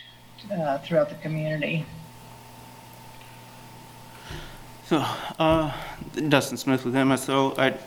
uh, 0.52 0.78
throughout 0.80 1.10
the 1.10 1.16
community? 1.16 1.86
So, 4.86 4.98
uh, 5.40 5.72
Dustin 6.30 6.58
Smith 6.58 6.86
with 6.86 6.94
MSO, 6.94 7.58
I 7.58 7.78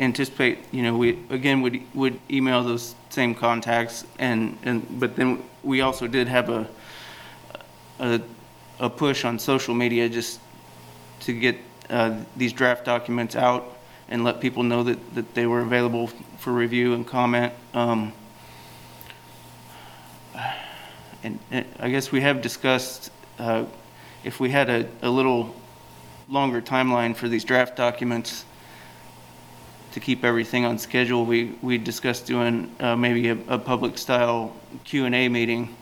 anticipate, 0.00 0.58
you 0.72 0.82
know, 0.82 0.96
we, 0.96 1.10
again, 1.30 1.60
would, 1.62 1.80
would 1.94 2.18
email 2.28 2.64
those 2.64 2.96
same 3.10 3.34
contacts 3.34 4.04
and, 4.18 4.58
and, 4.64 4.98
but 4.98 5.14
then 5.14 5.42
we 5.62 5.80
also 5.82 6.08
did 6.08 6.26
have 6.26 6.48
a, 6.48 6.68
a, 8.00 8.20
a 8.80 8.90
push 8.90 9.24
on 9.24 9.38
social 9.38 9.74
media 9.74 10.08
just 10.08 10.40
to 11.20 11.32
get, 11.32 11.56
uh, 11.90 12.18
these 12.36 12.52
draft 12.52 12.84
documents 12.84 13.36
out 13.36 13.78
and 14.08 14.24
let 14.24 14.40
people 14.40 14.62
know 14.62 14.82
that, 14.82 15.14
that 15.14 15.34
they 15.34 15.46
were 15.46 15.60
available 15.60 16.08
for 16.38 16.52
review 16.52 16.94
and 16.94 17.06
comment. 17.06 17.52
Um, 17.74 18.12
and, 21.22 21.38
and 21.50 21.66
I 21.80 21.90
guess 21.90 22.12
we 22.12 22.20
have 22.20 22.42
discussed, 22.42 23.10
uh, 23.38 23.64
if 24.24 24.40
we 24.40 24.50
had 24.50 24.68
a, 24.68 24.88
a 25.02 25.10
little 25.10 25.54
longer 26.28 26.60
timeline 26.60 27.14
for 27.14 27.28
these 27.28 27.44
draft 27.44 27.76
documents 27.76 28.44
to 29.92 30.00
keep 30.00 30.24
everything 30.24 30.64
on 30.64 30.78
schedule, 30.78 31.24
we, 31.24 31.56
we 31.62 31.78
discussed 31.78 32.26
doing 32.26 32.70
uh, 32.80 32.94
maybe 32.94 33.28
a, 33.28 33.38
a 33.48 33.58
public 33.58 33.98
style 33.98 34.54
Q 34.84 35.06
and 35.06 35.14
A 35.14 35.28
meeting. 35.28 35.74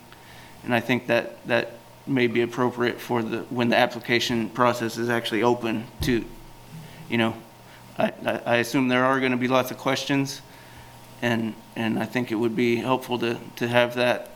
And 0.64 0.74
I 0.74 0.80
think 0.80 1.06
that, 1.08 1.44
that 1.46 1.72
may 2.06 2.28
be 2.28 2.42
appropriate 2.42 3.00
for 3.00 3.22
the, 3.22 3.38
when 3.50 3.68
the 3.68 3.76
application 3.76 4.48
process 4.50 4.96
is 4.96 5.08
actually 5.08 5.42
open 5.42 5.86
to, 6.02 6.24
you 7.08 7.18
know, 7.18 7.34
I, 7.98 8.12
I 8.24 8.40
I 8.46 8.56
assume 8.56 8.88
there 8.88 9.04
are 9.04 9.18
going 9.20 9.32
to 9.32 9.38
be 9.38 9.48
lots 9.48 9.70
of 9.70 9.78
questions. 9.78 10.40
And, 11.22 11.54
and 11.74 11.98
I 11.98 12.04
think 12.04 12.30
it 12.30 12.34
would 12.34 12.54
be 12.54 12.76
helpful 12.76 13.18
to, 13.20 13.38
to 13.56 13.66
have 13.66 13.94
that 13.94 14.30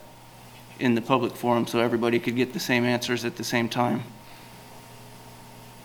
in 0.81 0.95
the 0.95 1.03
public 1.03 1.37
forum 1.37 1.67
so 1.67 1.79
everybody 1.79 2.19
could 2.19 2.37
get 2.37 2.53
the 2.53 2.61
same 2.61 2.85
answers 2.85 3.25
at 3.25 3.37
the 3.37 3.45
same 3.45 3.69
time. 3.69 4.03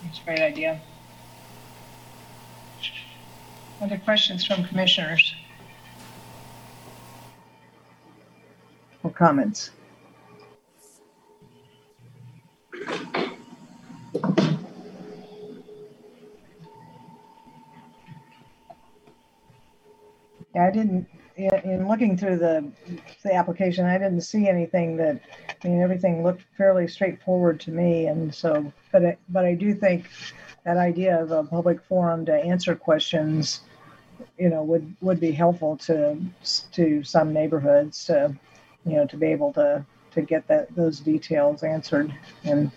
That's 0.04 0.20
a 0.20 0.24
great 0.24 0.40
idea. 0.40 0.82
Other 3.82 3.98
questions 3.98 4.46
from 4.46 4.64
commissioners? 4.64 5.36
Or 9.04 9.12
comments? 9.12 9.72
Yeah, 20.56 20.68
I 20.68 20.72
didn't, 20.72 21.08
in, 21.38 21.54
in 21.64 21.88
looking 21.88 22.18
through 22.18 22.38
the, 22.38 22.72
the 23.24 23.34
application, 23.34 23.86
I 23.86 23.98
didn't 23.98 24.22
see 24.22 24.48
anything 24.48 24.98
that, 24.98 25.20
I 25.64 25.68
mean, 25.68 25.82
everything 25.82 26.24
looked 26.24 26.44
fairly 26.58 26.88
straightforward 26.88 27.60
to 27.62 27.72
me. 27.72 28.08
And 28.08 28.34
so, 28.34 28.72
but 28.92 29.06
I, 29.06 29.18
but 29.30 29.46
I 29.46 29.54
do 29.54 29.74
think 29.74 30.08
that 30.64 30.78
idea 30.78 31.22
of 31.22 31.32
a 31.32 31.44
public 31.44 31.82
forum 31.84 32.26
to 32.26 32.34
answer 32.34 32.76
questions, 32.76 33.62
you 34.38 34.50
know, 34.50 34.64
would, 34.64 34.96
would 35.02 35.20
be 35.20 35.32
helpful 35.32 35.78
to, 35.78 36.18
to 36.72 37.04
some 37.04 37.34
neighborhoods 37.34 38.06
to, 38.06 38.36
you 38.86 38.94
know, 38.94 39.06
to 39.08 39.18
be 39.18 39.28
able 39.28 39.52
to, 39.54 39.86
to 40.12 40.22
get 40.22 40.48
that, 40.48 40.74
those 40.76 41.00
details 41.00 41.64
answered 41.64 42.14
and 42.46 42.72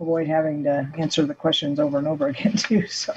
avoid 0.00 0.26
having 0.26 0.62
to 0.64 0.90
answer 0.98 1.24
the 1.24 1.34
questions 1.34 1.80
over 1.80 1.98
and 1.98 2.06
over 2.06 2.28
again 2.28 2.56
too, 2.56 2.86
so. 2.86 3.12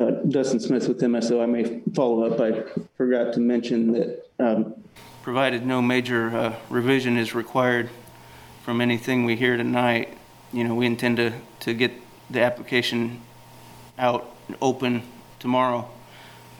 Uh, 0.00 0.12
Dustin 0.28 0.58
Smith 0.58 0.88
with 0.88 0.98
MSO. 0.98 1.42
I 1.42 1.46
may 1.46 1.82
follow 1.94 2.24
up. 2.24 2.40
I 2.40 2.62
forgot 2.96 3.34
to 3.34 3.40
mention 3.40 3.92
that 3.92 4.26
um, 4.38 4.74
Provided 5.22 5.66
no 5.66 5.82
major 5.82 6.34
uh, 6.34 6.56
revision 6.70 7.18
is 7.18 7.34
required 7.34 7.90
from 8.62 8.80
anything 8.80 9.26
we 9.26 9.36
hear 9.36 9.58
tonight, 9.58 10.16
you 10.54 10.64
know, 10.64 10.74
we 10.74 10.86
intend 10.86 11.18
to, 11.18 11.34
to 11.60 11.74
get 11.74 11.92
the 12.30 12.40
application 12.40 13.20
out, 13.98 14.34
and 14.48 14.56
open 14.62 15.02
tomorrow, 15.38 15.86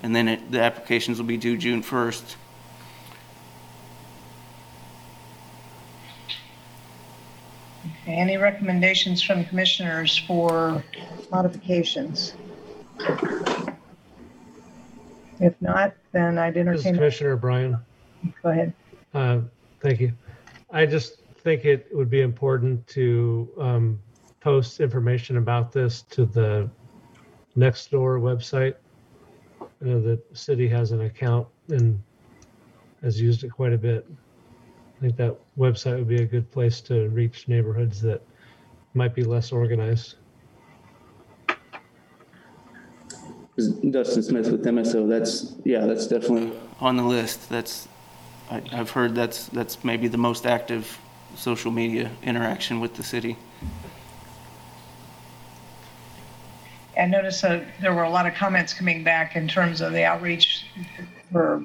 and 0.02 0.14
then 0.14 0.28
it, 0.28 0.50
the 0.50 0.60
applications 0.60 1.16
will 1.16 1.26
be 1.26 1.38
due 1.38 1.56
June 1.56 1.82
1st. 1.82 2.34
Okay, 8.02 8.12
Any 8.12 8.36
recommendations 8.36 9.22
from 9.22 9.46
commissioners 9.46 10.18
for 10.18 10.84
modifications? 11.30 12.34
If 15.40 15.54
not, 15.60 15.94
then 16.12 16.38
I'd 16.38 16.54
This 16.54 16.60
is 16.60 16.66
entertain, 16.66 16.94
Commissioner 16.94 17.32
O'Brien. 17.32 17.78
go 18.42 18.50
ahead. 18.50 18.74
Uh, 19.14 19.40
Thank 19.80 20.00
you. 20.00 20.12
I 20.70 20.84
just 20.84 21.22
think 21.38 21.64
it 21.64 21.88
would 21.92 22.10
be 22.10 22.20
important 22.20 22.86
to 22.88 23.48
um, 23.58 23.98
post 24.40 24.80
information 24.80 25.38
about 25.38 25.72
this 25.72 26.02
to 26.10 26.26
the 26.26 26.68
Nextdoor 27.56 28.20
website. 28.20 28.74
I 29.60 29.84
know 29.84 30.00
the 30.00 30.20
city 30.34 30.68
has 30.68 30.92
an 30.92 31.00
account 31.00 31.48
and 31.70 32.00
has 33.02 33.20
used 33.20 33.42
it 33.44 33.48
quite 33.48 33.72
a 33.72 33.78
bit. 33.78 34.06
I 34.98 35.00
think 35.00 35.16
that 35.16 35.38
website 35.58 35.96
would 35.96 36.08
be 36.08 36.22
a 36.22 36.26
good 36.26 36.50
place 36.50 36.82
to 36.82 37.08
reach 37.08 37.48
neighborhoods 37.48 38.02
that 38.02 38.20
might 38.92 39.14
be 39.14 39.24
less 39.24 39.50
organized. 39.52 40.16
Dustin 43.68 44.22
Smith 44.22 44.50
with 44.50 44.64
MSO. 44.64 45.08
That's, 45.08 45.54
yeah, 45.64 45.86
that's 45.86 46.06
definitely 46.06 46.52
On 46.80 46.96
the 46.96 47.02
list, 47.02 47.48
that's, 47.48 47.88
I, 48.50 48.62
I've 48.72 48.90
heard 48.90 49.14
that's, 49.14 49.46
that's 49.46 49.84
maybe 49.84 50.08
the 50.08 50.18
most 50.18 50.46
active 50.46 50.98
social 51.36 51.70
media 51.70 52.10
interaction 52.22 52.80
with 52.80 52.94
the 52.94 53.02
city. 53.02 53.36
I 56.98 57.06
noticed 57.06 57.42
that 57.42 57.64
there 57.80 57.94
were 57.94 58.02
a 58.02 58.10
lot 58.10 58.26
of 58.26 58.34
comments 58.34 58.74
coming 58.74 59.02
back 59.02 59.36
in 59.36 59.48
terms 59.48 59.80
of 59.80 59.92
the 59.92 60.04
outreach 60.04 60.66
for 61.32 61.64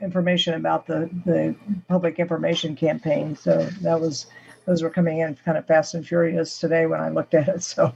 information 0.00 0.54
about 0.54 0.86
the, 0.86 1.10
the 1.26 1.54
public 1.88 2.18
information 2.18 2.74
campaign. 2.74 3.36
So 3.36 3.64
that 3.82 4.00
was, 4.00 4.26
those 4.66 4.82
were 4.82 4.90
coming 4.90 5.20
in 5.20 5.36
kind 5.44 5.58
of 5.58 5.66
fast 5.66 5.94
and 5.94 6.06
furious 6.06 6.58
today 6.58 6.86
when 6.86 7.00
I 7.00 7.10
looked 7.10 7.34
at 7.34 7.48
it. 7.48 7.62
So 7.62 7.92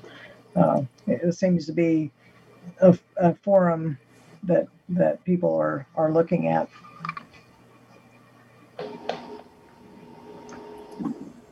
uh, 0.54 0.82
it 1.06 1.34
seems 1.34 1.66
to 1.66 1.72
be 1.72 2.12
a, 2.80 2.98
a 3.16 3.34
forum 3.34 3.98
that, 4.42 4.68
that 4.88 5.24
people 5.24 5.54
are, 5.56 5.86
are 5.96 6.12
looking 6.12 6.48
at. 6.48 6.68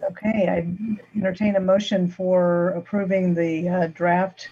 Okay, 0.05 0.49
I 0.49 0.66
entertain 1.16 1.57
a 1.57 1.60
motion 1.60 2.08
for 2.08 2.70
approving 2.70 3.34
the 3.34 3.68
uh, 3.68 3.86
draft 3.89 4.49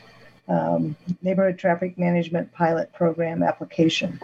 um, 0.49 0.97
neighborhood 1.23 1.59
traffic 1.59 1.99
management 1.99 2.53
pilot 2.53 2.93
program 2.93 3.43
application. 3.43 4.21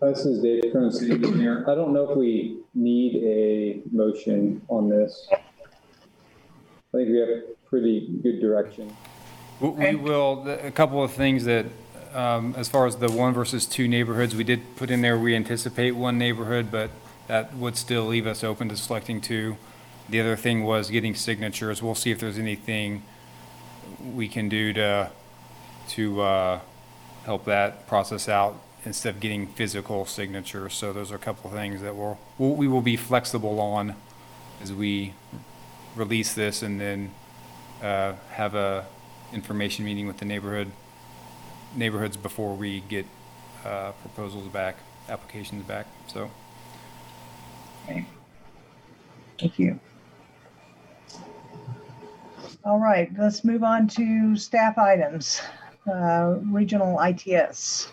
This 0.00 0.24
is 0.26 0.42
Dave 0.42 0.70
Cronin, 0.70 0.92
city 0.92 1.12
engineer. 1.14 1.64
I 1.68 1.74
don't 1.74 1.92
know 1.92 2.10
if 2.10 2.16
we 2.16 2.58
need 2.74 3.16
a 3.24 3.82
motion 3.90 4.62
on 4.68 4.88
this. 4.88 5.28
I 6.96 7.00
think 7.00 7.10
we 7.10 7.18
have 7.18 7.28
pretty 7.68 8.08
good 8.22 8.40
direction. 8.40 8.96
We- 9.60 9.68
We 9.68 9.94
will, 9.96 10.48
a 10.48 10.70
couple 10.70 11.02
of 11.04 11.12
things 11.12 11.44
that, 11.44 11.66
um, 12.14 12.54
as 12.56 12.68
far 12.70 12.86
as 12.86 12.96
the 12.96 13.10
one 13.10 13.34
versus 13.34 13.66
two 13.66 13.86
neighborhoods, 13.86 14.34
we 14.34 14.44
did 14.44 14.76
put 14.76 14.90
in 14.90 15.02
there, 15.02 15.18
we 15.18 15.34
anticipate 15.36 15.90
one 15.92 16.16
neighborhood, 16.16 16.70
but 16.70 16.90
that 17.26 17.54
would 17.54 17.76
still 17.76 18.06
leave 18.06 18.26
us 18.26 18.42
open 18.42 18.70
to 18.70 18.76
selecting 18.78 19.20
two. 19.20 19.56
The 20.08 20.20
other 20.20 20.36
thing 20.36 20.64
was 20.64 20.88
getting 20.88 21.14
signatures. 21.14 21.82
We'll 21.82 21.94
see 21.94 22.12
if 22.12 22.18
there's 22.20 22.38
anything 22.38 23.02
we 24.14 24.26
can 24.26 24.48
do 24.48 24.72
to, 24.72 25.10
to 25.88 26.22
uh, 26.22 26.60
help 27.26 27.44
that 27.44 27.86
process 27.86 28.26
out 28.26 28.58
instead 28.86 29.16
of 29.16 29.20
getting 29.20 29.48
physical 29.48 30.06
signatures. 30.06 30.72
So 30.72 30.94
those 30.94 31.12
are 31.12 31.16
a 31.16 31.18
couple 31.18 31.50
of 31.50 31.56
things 31.56 31.82
that 31.82 31.94
we'll, 31.94 32.18
we'll- 32.38 32.54
we 32.54 32.66
will 32.68 32.80
be 32.80 32.96
flexible 32.96 33.60
on 33.60 33.96
as 34.62 34.72
we 34.72 35.12
release 35.96 36.34
this 36.34 36.62
and 36.62 36.80
then 36.80 37.12
uh, 37.82 38.14
have 38.30 38.54
a 38.54 38.86
information 39.32 39.84
meeting 39.84 40.06
with 40.06 40.18
the 40.18 40.24
neighborhood, 40.24 40.70
neighborhoods 41.74 42.16
before 42.16 42.54
we 42.54 42.80
get 42.80 43.06
uh, 43.64 43.92
proposals 43.92 44.46
back, 44.48 44.76
applications 45.08 45.64
back, 45.64 45.86
so. 46.06 46.30
Okay. 47.84 48.06
Thank 49.38 49.58
you. 49.58 49.80
All 52.64 52.80
right, 52.80 53.10
let's 53.18 53.44
move 53.44 53.62
on 53.62 53.86
to 53.88 54.36
staff 54.36 54.78
items. 54.78 55.40
Uh, 55.86 56.36
Regional 56.50 56.98
ITS. 57.00 57.92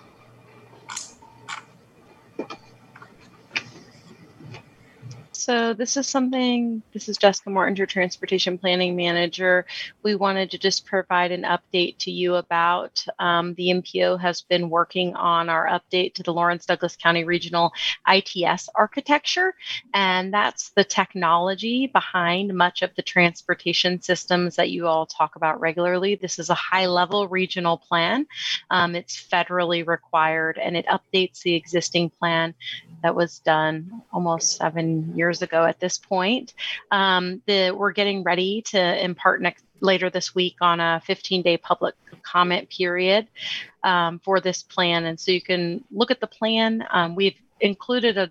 So 5.43 5.73
this 5.73 5.97
is 5.97 6.07
something, 6.07 6.81
this 6.93 7.09
is 7.09 7.17
Jessica 7.17 7.49
Mortinger, 7.49 7.79
your 7.79 7.85
Transportation 7.85 8.57
Planning 8.57 8.95
Manager. 8.95 9.65
We 10.01 10.15
wanted 10.15 10.51
to 10.51 10.57
just 10.57 10.85
provide 10.85 11.33
an 11.33 11.41
update 11.41 11.97
to 11.97 12.11
you 12.11 12.35
about 12.35 13.03
um, 13.19 13.53
the 13.55 13.67
MPO 13.67 14.21
has 14.21 14.39
been 14.39 14.69
working 14.69 15.17
on 15.17 15.49
our 15.49 15.67
update 15.67 16.13
to 16.13 16.23
the 16.23 16.33
Lawrence 16.33 16.65
Douglas 16.65 16.95
County 16.95 17.25
Regional 17.25 17.73
ITS 18.07 18.69
architecture. 18.73 19.53
And 19.93 20.33
that's 20.33 20.69
the 20.77 20.85
technology 20.85 21.87
behind 21.87 22.53
much 22.53 22.81
of 22.81 22.95
the 22.95 23.01
transportation 23.01 24.01
systems 24.01 24.55
that 24.55 24.69
you 24.69 24.87
all 24.87 25.05
talk 25.05 25.35
about 25.35 25.59
regularly. 25.59 26.15
This 26.15 26.39
is 26.39 26.51
a 26.51 26.55
high 26.55 26.85
level 26.85 27.27
regional 27.27 27.77
plan. 27.77 28.27
Um, 28.69 28.95
it's 28.95 29.21
federally 29.21 29.85
required 29.85 30.57
and 30.57 30.77
it 30.77 30.85
updates 30.85 31.41
the 31.41 31.55
existing 31.55 32.11
plan 32.11 32.55
that 33.03 33.15
was 33.15 33.39
done 33.39 34.01
almost 34.11 34.57
seven 34.57 35.15
years 35.15 35.41
ago 35.41 35.65
at 35.65 35.79
this 35.79 35.97
point. 35.97 36.53
Um, 36.91 37.41
the, 37.45 37.71
we're 37.71 37.91
getting 37.91 38.23
ready 38.23 38.63
to 38.67 39.03
impart 39.03 39.41
next 39.41 39.63
later 39.81 40.09
this 40.09 40.33
week 40.33 40.55
on 40.61 40.79
a 40.79 41.01
15 41.05 41.41
day 41.41 41.57
public 41.57 41.93
comment 42.23 42.69
period 42.69 43.27
um, 43.83 44.19
for 44.23 44.39
this 44.39 44.63
plan. 44.63 45.05
And 45.05 45.19
so 45.19 45.31
you 45.31 45.41
can 45.41 45.83
look 45.91 46.09
at 46.09 46.21
the 46.21 46.27
plan. 46.27 46.85
Um, 46.89 47.15
we've 47.15 47.35
included 47.63 48.17
a 48.17 48.29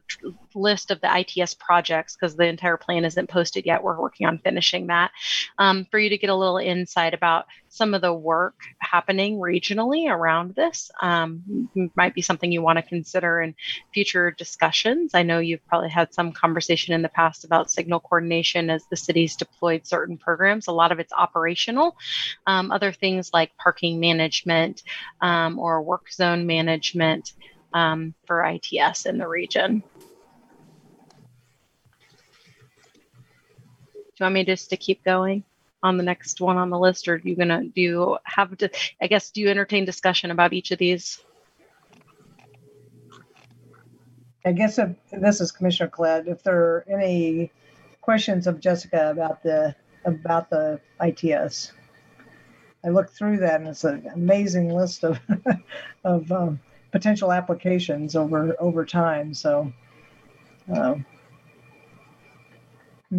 list 0.55 0.91
of 0.91 1.01
the 1.01 1.09
ITS 1.11 1.55
projects 1.55 2.15
because 2.15 2.37
the 2.37 2.45
entire 2.45 2.77
plan 2.77 3.07
isn't 3.07 3.31
posted 3.31 3.65
yet. 3.65 3.83
We're 3.83 3.99
working 3.99 4.27
on 4.27 4.39
finishing 4.39 4.89
that 4.89 5.11
um, 5.57 5.87
for 5.91 5.99
you 5.99 6.11
to 6.11 6.19
get 6.19 6.29
a 6.29 6.35
little 6.35 6.59
insight 6.59 7.15
about 7.15 7.47
some 7.71 7.95
of 7.95 8.03
the 8.03 8.13
work 8.13 8.55
happening 8.79 9.39
regionally 9.39 10.07
around 10.11 10.55
this. 10.55 10.91
Um, 11.01 11.71
might 11.97 12.15
be 12.15 12.21
something 12.21 12.53
you 12.53 12.61
want 12.61 12.77
to 12.77 12.83
consider 12.83 13.41
in 13.41 13.55
future 13.95 14.31
discussions. 14.31 15.15
I 15.15 15.23
know 15.23 15.39
you've 15.39 15.67
probably 15.67 15.89
had 15.89 16.13
some 16.13 16.33
conversation 16.33 16.93
in 16.93 17.01
the 17.01 17.09
past 17.09 17.45
about 17.45 17.71
signal 17.71 18.01
coordination 18.01 18.69
as 18.69 18.85
the 18.91 18.97
city's 18.97 19.35
deployed 19.35 19.87
certain 19.87 20.19
programs. 20.19 20.67
A 20.67 20.73
lot 20.73 20.93
of 20.93 20.99
it's 20.99 21.13
operational. 21.15 21.97
Um, 22.47 22.71
other 22.71 22.93
things 22.93 23.31
like 23.33 23.57
parking 23.57 23.99
management 23.99 24.83
um, 25.23 25.59
or 25.59 25.81
work 25.81 26.13
zone 26.13 26.47
management 26.47 27.33
um, 27.75 28.15
for 28.27 28.45
ITS 28.45 29.07
in 29.07 29.19
the 29.19 29.29
region. 29.29 29.83
Do 33.95 34.01
you 34.21 34.25
want 34.25 34.35
me 34.35 34.45
just 34.45 34.71
to 34.71 34.77
keep 34.77 35.05
going 35.05 35.45
on 35.83 35.97
the 35.97 36.03
next 36.03 36.41
one 36.41 36.57
on 36.57 36.71
the 36.71 36.79
list, 36.79 37.09
or 37.09 37.15
are 37.15 37.19
you 37.19 37.35
gonna 37.35 37.65
do 37.65 37.81
you 37.81 38.19
have 38.25 38.57
to? 38.59 38.71
I 39.01 39.07
guess 39.07 39.31
do 39.31 39.41
you 39.41 39.49
entertain 39.49 39.85
discussion 39.85 40.31
about 40.31 40.53
each 40.53 40.71
of 40.71 40.79
these? 40.79 41.21
I 44.45 44.53
guess 44.53 44.79
if, 44.79 44.91
this 45.13 45.41
is 45.41 45.53
Commissioner 45.53 45.89
Collette, 45.89 46.27
if 46.27 46.43
there 46.43 46.57
are 46.57 46.85
any 46.89 47.53
questions 48.01 48.47
of 48.47 48.61
Jessica 48.61 49.11
about 49.11 49.43
the, 49.43 49.75
about 50.05 50.51
the 50.51 50.81
ITS. 51.01 51.73
I 52.85 52.89
looked 52.89 53.11
through 53.11 53.39
that 53.39 53.61
and 53.61 53.69
it's 53.69 53.85
an 53.85 54.09
amazing 54.13 54.75
list 54.75 55.05
of, 55.05 55.21
of 56.05 56.33
um, 56.33 56.61
potential 56.93 57.33
applications 57.33 58.15
over, 58.15 58.55
over 58.61 58.85
time, 58.85 59.35
so. 59.35 59.73
um, 60.73 61.05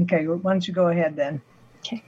Okay, 0.02 0.26
why 0.26 0.54
don't 0.54 0.68
you 0.68 0.74
go 0.74 0.88
ahead 0.88 1.16
then? 1.16 1.42
Okay. 1.80 2.04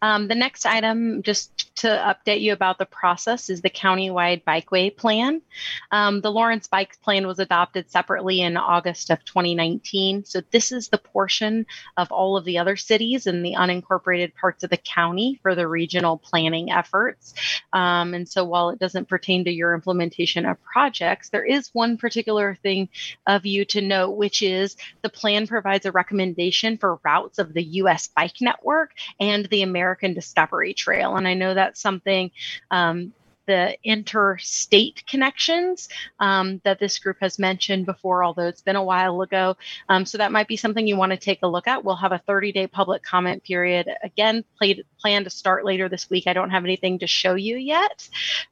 Um, 0.00 0.28
the 0.28 0.34
next 0.34 0.66
item, 0.66 1.22
just 1.22 1.74
to 1.76 1.88
update 1.88 2.40
you 2.40 2.52
about 2.52 2.78
the 2.78 2.86
process, 2.86 3.50
is 3.50 3.62
the 3.62 3.70
countywide 3.70 4.44
bikeway 4.44 4.96
plan. 4.96 5.42
Um, 5.90 6.20
the 6.20 6.30
Lawrence 6.30 6.68
Bike 6.68 7.00
Plan 7.02 7.26
was 7.26 7.38
adopted 7.38 7.90
separately 7.90 8.40
in 8.40 8.56
August 8.56 9.10
of 9.10 9.24
2019. 9.24 10.24
So 10.24 10.42
this 10.50 10.72
is 10.72 10.88
the 10.88 10.98
portion 10.98 11.66
of 11.96 12.12
all 12.12 12.36
of 12.36 12.44
the 12.44 12.58
other 12.58 12.76
cities 12.76 13.26
and 13.26 13.44
the 13.44 13.54
unincorporated 13.54 14.34
parts 14.34 14.64
of 14.64 14.70
the 14.70 14.76
county 14.76 15.38
for 15.42 15.54
the 15.54 15.66
regional 15.66 16.18
planning 16.18 16.70
efforts. 16.70 17.34
Um, 17.72 18.14
and 18.14 18.28
so 18.28 18.44
while 18.44 18.70
it 18.70 18.78
doesn't 18.78 19.08
pertain 19.08 19.44
to 19.44 19.52
your 19.52 19.74
implementation 19.74 20.46
of 20.46 20.62
projects, 20.62 21.30
there 21.30 21.44
is 21.44 21.70
one 21.72 21.96
particular 21.96 22.54
thing 22.62 22.88
of 23.26 23.46
you 23.46 23.64
to 23.66 23.80
note, 23.80 24.12
which 24.12 24.42
is 24.42 24.76
the 25.02 25.08
plan 25.08 25.46
provides 25.46 25.86
a 25.86 25.92
recommendation 25.92 26.78
for 26.78 27.00
routes 27.04 27.38
of 27.38 27.52
the 27.52 27.62
U.S. 27.62 28.08
bike 28.08 28.40
network 28.40 28.92
and 29.20 29.46
the 29.46 29.61
American 29.62 30.14
Discovery 30.14 30.74
Trail. 30.74 31.16
And 31.16 31.26
I 31.26 31.34
know 31.34 31.54
that's 31.54 31.80
something 31.80 32.30
um, 32.70 33.12
the 33.46 33.76
interstate 33.84 35.04
connections 35.06 35.88
um, 36.20 36.60
that 36.64 36.78
this 36.78 36.98
group 36.98 37.16
has 37.20 37.38
mentioned 37.38 37.86
before, 37.86 38.24
although 38.24 38.46
it's 38.46 38.62
been 38.62 38.76
a 38.76 38.84
while 38.84 39.22
ago. 39.22 39.56
Um, 39.88 40.06
so 40.06 40.18
that 40.18 40.32
might 40.32 40.48
be 40.48 40.56
something 40.56 40.86
you 40.86 40.96
want 40.96 41.12
to 41.12 41.18
take 41.18 41.40
a 41.42 41.48
look 41.48 41.66
at. 41.66 41.84
We'll 41.84 41.96
have 41.96 42.12
a 42.12 42.22
30 42.26 42.52
day 42.52 42.66
public 42.66 43.02
comment 43.02 43.42
period. 43.42 43.88
Again, 44.02 44.44
played, 44.56 44.84
plan 45.00 45.24
to 45.24 45.30
start 45.30 45.64
later 45.64 45.88
this 45.88 46.08
week. 46.08 46.26
I 46.26 46.32
don't 46.32 46.50
have 46.50 46.64
anything 46.64 47.00
to 47.00 47.06
show 47.06 47.34
you 47.34 47.56
yet. 47.56 48.08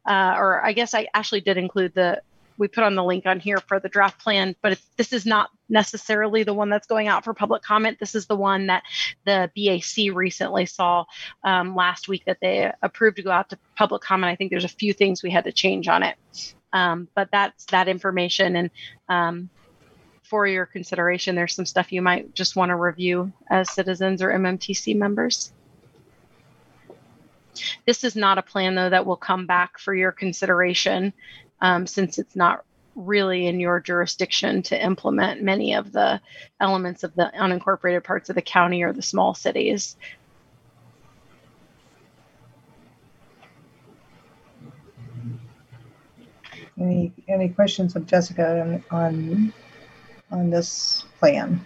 Uh, 0.06 0.34
or 0.36 0.64
I 0.64 0.72
guess 0.72 0.94
I 0.94 1.08
actually 1.14 1.42
did 1.42 1.56
include 1.56 1.94
the 1.94 2.22
we 2.60 2.68
put 2.68 2.84
on 2.84 2.94
the 2.94 3.02
link 3.02 3.24
on 3.24 3.40
here 3.40 3.58
for 3.58 3.80
the 3.80 3.88
draft 3.88 4.22
plan, 4.22 4.54
but 4.60 4.78
this 4.96 5.12
is 5.14 5.24
not 5.24 5.48
necessarily 5.70 6.42
the 6.42 6.52
one 6.52 6.68
that's 6.68 6.86
going 6.86 7.08
out 7.08 7.24
for 7.24 7.32
public 7.32 7.62
comment. 7.62 7.98
This 7.98 8.14
is 8.14 8.26
the 8.26 8.36
one 8.36 8.66
that 8.66 8.82
the 9.24 9.50
BAC 9.56 10.14
recently 10.14 10.66
saw 10.66 11.06
um, 11.42 11.74
last 11.74 12.06
week 12.06 12.24
that 12.26 12.38
they 12.40 12.70
approved 12.82 13.16
to 13.16 13.22
go 13.22 13.30
out 13.30 13.48
to 13.48 13.58
public 13.76 14.02
comment. 14.02 14.30
I 14.30 14.36
think 14.36 14.50
there's 14.50 14.64
a 14.64 14.68
few 14.68 14.92
things 14.92 15.22
we 15.22 15.30
had 15.30 15.44
to 15.44 15.52
change 15.52 15.88
on 15.88 16.02
it, 16.02 16.16
um, 16.72 17.08
but 17.16 17.30
that's 17.32 17.64
that 17.66 17.88
information 17.88 18.54
and. 18.54 18.70
Um, 19.08 19.50
for 20.22 20.46
your 20.46 20.64
consideration, 20.64 21.34
there's 21.34 21.56
some 21.56 21.66
stuff 21.66 21.90
you 21.90 22.00
might 22.00 22.36
just 22.36 22.54
want 22.54 22.68
to 22.68 22.76
review 22.76 23.32
as 23.50 23.68
citizens 23.72 24.22
or 24.22 24.28
MMTC 24.28 24.94
members. 24.94 25.52
This 27.84 28.04
is 28.04 28.14
not 28.14 28.38
a 28.38 28.42
plan, 28.42 28.76
though, 28.76 28.90
that 28.90 29.06
will 29.06 29.16
come 29.16 29.46
back 29.46 29.80
for 29.80 29.92
your 29.92 30.12
consideration 30.12 31.12
um, 31.60 31.86
since 31.86 32.18
it's 32.18 32.36
not 32.36 32.64
really 32.96 33.46
in 33.46 33.60
your 33.60 33.80
jurisdiction 33.80 34.62
to 34.62 34.84
implement 34.84 35.42
many 35.42 35.74
of 35.74 35.92
the 35.92 36.20
elements 36.60 37.04
of 37.04 37.14
the 37.14 37.30
unincorporated 37.38 38.04
parts 38.04 38.28
of 38.28 38.34
the 38.34 38.42
county 38.42 38.82
or 38.82 38.92
the 38.92 39.02
small 39.02 39.34
cities. 39.34 39.96
Any, 46.78 47.12
any 47.28 47.50
questions 47.50 47.94
of 47.94 48.06
Jessica 48.06 48.60
on, 48.60 48.84
on, 48.90 49.52
on 50.30 50.50
this 50.50 51.04
plan? 51.18 51.64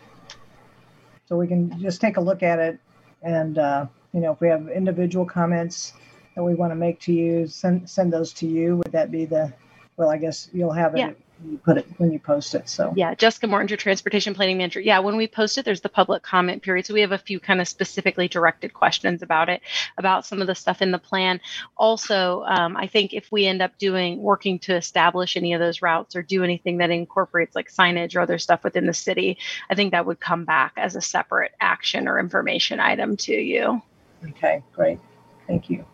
So 1.26 1.36
we 1.36 1.46
can 1.46 1.80
just 1.80 2.00
take 2.00 2.16
a 2.16 2.20
look 2.20 2.42
at 2.42 2.58
it 2.58 2.78
and, 3.22 3.58
uh, 3.58 3.86
you 4.12 4.20
know, 4.20 4.32
if 4.32 4.40
we 4.40 4.48
have 4.48 4.68
individual 4.68 5.24
comments 5.24 5.94
that 6.34 6.42
we 6.42 6.54
want 6.54 6.72
to 6.72 6.76
make 6.76 7.00
to 7.00 7.12
you, 7.12 7.46
send, 7.46 7.88
send 7.88 8.12
those 8.12 8.32
to 8.34 8.46
you. 8.46 8.76
Would 8.76 8.92
that 8.92 9.10
be 9.10 9.24
the, 9.24 9.52
well, 9.96 10.10
I 10.10 10.18
guess 10.18 10.48
you'll 10.52 10.72
have 10.72 10.94
it 10.94 10.98
Yeah. 10.98 11.12
when 11.40 11.52
you 11.52 11.58
put 11.58 11.78
it, 11.78 11.86
when 11.98 12.10
you 12.12 12.18
post 12.18 12.54
it, 12.54 12.68
so. 12.68 12.92
Yeah, 12.96 13.14
Jessica 13.14 13.46
Mortinger, 13.46 13.70
your 13.70 13.76
transportation 13.76 14.34
planning 14.34 14.58
manager. 14.58 14.80
Yeah, 14.80 14.98
when 15.00 15.16
we 15.16 15.26
post 15.28 15.58
it, 15.58 15.64
there's 15.64 15.80
the 15.82 15.88
public 15.88 16.22
comment 16.22 16.62
period. 16.62 16.86
So 16.86 16.94
we 16.94 17.00
have 17.00 17.12
a 17.12 17.18
few 17.18 17.38
kind 17.38 17.60
of 17.60 17.68
specifically 17.68 18.28
directed 18.28 18.72
questions 18.74 19.22
about 19.22 19.48
it, 19.48 19.60
about 19.98 20.26
some 20.26 20.40
of 20.40 20.46
the 20.46 20.54
stuff 20.54 20.82
in 20.82 20.90
the 20.90 20.98
plan. 20.98 21.40
Also, 21.76 22.44
um, 22.46 22.76
I 22.76 22.86
think 22.86 23.12
if 23.12 23.30
we 23.30 23.46
end 23.46 23.62
up 23.62 23.76
doing, 23.78 24.20
working 24.22 24.58
to 24.60 24.74
establish 24.74 25.36
any 25.36 25.52
of 25.52 25.60
those 25.60 25.82
routes 25.82 26.16
or 26.16 26.22
do 26.22 26.42
anything 26.42 26.78
that 26.78 26.90
incorporates 26.90 27.54
like 27.54 27.70
signage 27.70 28.16
or 28.16 28.20
other 28.20 28.38
stuff 28.38 28.64
within 28.64 28.86
the 28.86 28.94
city, 28.94 29.38
I 29.70 29.74
think 29.74 29.92
that 29.92 30.06
would 30.06 30.20
come 30.20 30.44
back 30.44 30.72
as 30.76 30.96
a 30.96 31.00
separate 31.00 31.52
action 31.60 32.08
or 32.08 32.18
information 32.18 32.80
item 32.80 33.16
to 33.18 33.32
you. 33.32 33.82
Okay, 34.30 34.62
great. 34.74 34.98
Thank 35.46 35.68
you. 35.70 35.84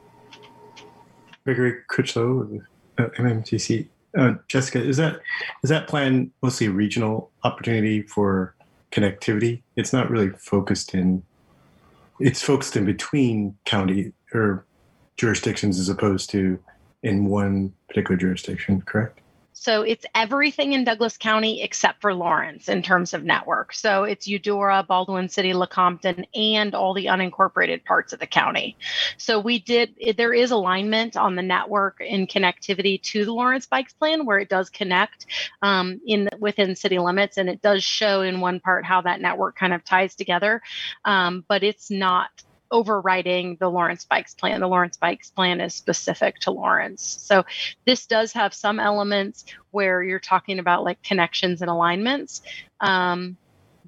Gregory 1.44 1.82
Critchlow, 1.88 2.34
with, 2.34 2.62
MMTC. 3.08 3.86
Uh, 4.16 4.34
Jessica, 4.48 4.82
is 4.82 4.96
that 4.96 5.20
is 5.62 5.70
that 5.70 5.86
plan 5.86 6.30
mostly 6.42 6.66
a 6.66 6.70
regional 6.70 7.30
opportunity 7.44 8.02
for 8.02 8.54
connectivity? 8.90 9.62
It's 9.76 9.92
not 9.92 10.10
really 10.10 10.30
focused 10.30 10.94
in. 10.94 11.22
It's 12.18 12.42
focused 12.42 12.76
in 12.76 12.84
between 12.84 13.56
county 13.64 14.12
or 14.34 14.66
jurisdictions 15.16 15.78
as 15.78 15.88
opposed 15.88 16.28
to 16.30 16.58
in 17.02 17.26
one 17.26 17.72
particular 17.88 18.16
jurisdiction. 18.16 18.82
Correct? 18.82 19.19
So 19.60 19.82
it's 19.82 20.06
everything 20.14 20.72
in 20.72 20.84
Douglas 20.84 21.18
County 21.18 21.60
except 21.60 22.00
for 22.00 22.14
Lawrence 22.14 22.70
in 22.70 22.80
terms 22.80 23.12
of 23.12 23.24
network. 23.24 23.74
So 23.74 24.04
it's 24.04 24.26
Eudora, 24.26 24.82
Baldwin 24.88 25.28
City, 25.28 25.52
Lecompton, 25.52 26.24
and 26.34 26.74
all 26.74 26.94
the 26.94 27.04
unincorporated 27.04 27.84
parts 27.84 28.14
of 28.14 28.20
the 28.20 28.26
county. 28.26 28.78
So 29.18 29.38
we 29.38 29.58
did, 29.58 29.94
there 30.16 30.32
is 30.32 30.50
alignment 30.50 31.14
on 31.14 31.36
the 31.36 31.42
network 31.42 32.00
in 32.00 32.26
connectivity 32.26 33.02
to 33.02 33.26
the 33.26 33.34
Lawrence 33.34 33.66
Bikes 33.66 33.92
Plan 33.92 34.24
where 34.24 34.38
it 34.38 34.48
does 34.48 34.70
connect 34.70 35.26
um, 35.60 36.00
in 36.06 36.30
within 36.38 36.74
city 36.74 36.98
limits, 36.98 37.36
and 37.36 37.50
it 37.50 37.60
does 37.60 37.84
show 37.84 38.22
in 38.22 38.40
one 38.40 38.60
part 38.60 38.86
how 38.86 39.02
that 39.02 39.20
network 39.20 39.56
kind 39.56 39.74
of 39.74 39.84
ties 39.84 40.14
together. 40.14 40.62
Um, 41.04 41.44
but 41.46 41.62
it's 41.62 41.90
not 41.90 42.30
overriding 42.70 43.56
the 43.60 43.68
Lawrence 43.68 44.04
Bikes 44.04 44.34
plan. 44.34 44.60
The 44.60 44.68
Lawrence 44.68 44.96
Bikes 44.96 45.30
plan 45.30 45.60
is 45.60 45.74
specific 45.74 46.38
to 46.40 46.50
Lawrence. 46.50 47.18
So 47.20 47.44
this 47.86 48.06
does 48.06 48.32
have 48.32 48.54
some 48.54 48.78
elements 48.80 49.44
where 49.70 50.02
you're 50.02 50.18
talking 50.18 50.58
about 50.58 50.84
like 50.84 51.02
connections 51.02 51.62
and 51.62 51.70
alignments, 51.70 52.42
um, 52.80 53.36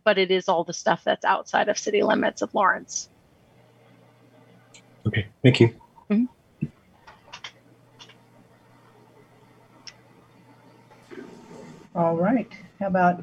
but 0.04 0.18
it 0.18 0.30
is 0.30 0.48
all 0.48 0.64
the 0.64 0.72
stuff 0.72 1.02
that's 1.04 1.24
outside 1.24 1.68
of 1.68 1.78
city 1.78 2.02
limits 2.02 2.42
of 2.42 2.54
Lawrence. 2.54 3.08
Okay, 5.06 5.26
thank 5.42 5.60
you. 5.60 5.74
All 11.94 12.16
right. 12.16 12.50
How 12.80 12.86
about 12.86 13.22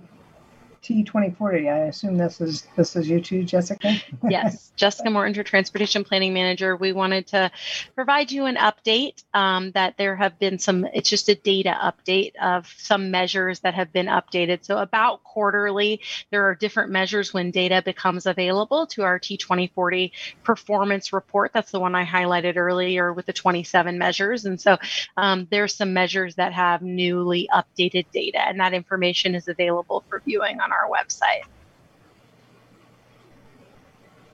T 0.90 1.03
twenty 1.03 1.30
forty? 1.30 1.69
I 1.69 1.82
assume 1.82 2.18
this 2.18 2.42
is, 2.42 2.68
this 2.76 2.95
is 2.95 3.08
you 3.08 3.22
too, 3.22 3.43
Jessica? 3.43 3.95
yes, 4.27 4.72
Jessica 4.76 5.09
Mortinger, 5.09 5.45
Transportation 5.45 6.03
Planning 6.03 6.34
Manager. 6.34 6.76
We 6.76 6.93
wanted 6.93 7.27
to 7.27 7.51
provide 7.93 8.32
you 8.32 8.45
an 8.45 8.56
update 8.56 9.24
um, 9.35 9.69
that 9.74 9.98
there 9.98 10.16
have 10.16 10.40
been 10.40 10.58
some, 10.58 10.85
it's 10.85 11.08
just 11.08 11.30
a 11.30 11.35
data 11.35 11.77
update 11.80 12.35
of 12.38 12.74
some 12.76 13.11
measures 13.11 13.59
that 13.59 13.76
have 13.76 13.93
been 13.93 14.08
updated. 14.08 14.66
So, 14.66 14.80
about 14.80 15.24
quarterly, 15.24 16.01
there 16.32 16.50
are 16.50 16.56
different 16.56 16.90
measures 16.90 17.35
when 17.35 17.51
data 17.51 17.84
becomes 17.85 18.26
available 18.26 18.88
to 18.88 19.03
our 19.03 19.19
T2040 19.19 20.09
performance 20.43 21.14
report. 21.14 21.51
That's 21.53 21.69
the 21.69 21.80
one 21.80 21.93
I 21.93 22.03
highlighted 22.03 22.58
earlier 22.58 23.14
with 23.14 23.27
the 23.27 23.34
27 23.34 24.00
measures. 24.00 24.45
And 24.45 24.59
so, 24.59 24.80
um, 25.18 25.48
there's 25.51 25.76
some 25.76 25.93
measures 25.93 26.34
that 26.35 26.53
have 26.53 26.82
newly 26.82 27.48
updated 27.53 28.08
data, 28.11 28.40
and 28.40 28.59
that 28.59 28.74
information 28.74 29.35
is 29.35 29.48
available 29.48 30.03
for 30.09 30.24
viewing 30.26 30.59
on 30.59 30.72
our 30.72 30.78
website. 30.88 31.43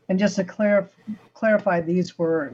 And 0.09 0.19
just 0.19 0.35
to 0.35 0.43
clar- 0.43 0.89
clarify, 1.33 1.81
these 1.81 2.17
were, 2.17 2.53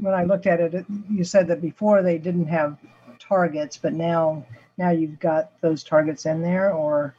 when 0.00 0.14
I 0.14 0.24
looked 0.24 0.46
at 0.46 0.60
it, 0.60 0.74
it- 0.74 0.86
you 1.10 1.24
said 1.24 1.46
that 1.48 1.60
before 1.60 2.02
they 2.02 2.18
didn't 2.18 2.46
have 2.46 2.78
targets, 3.18 3.76
but 3.76 3.92
now, 3.92 4.44
now 4.78 4.90
you've 4.90 5.18
got 5.20 5.60
those 5.60 5.84
targets 5.84 6.26
in 6.26 6.42
there 6.42 6.72
or? 6.72 7.14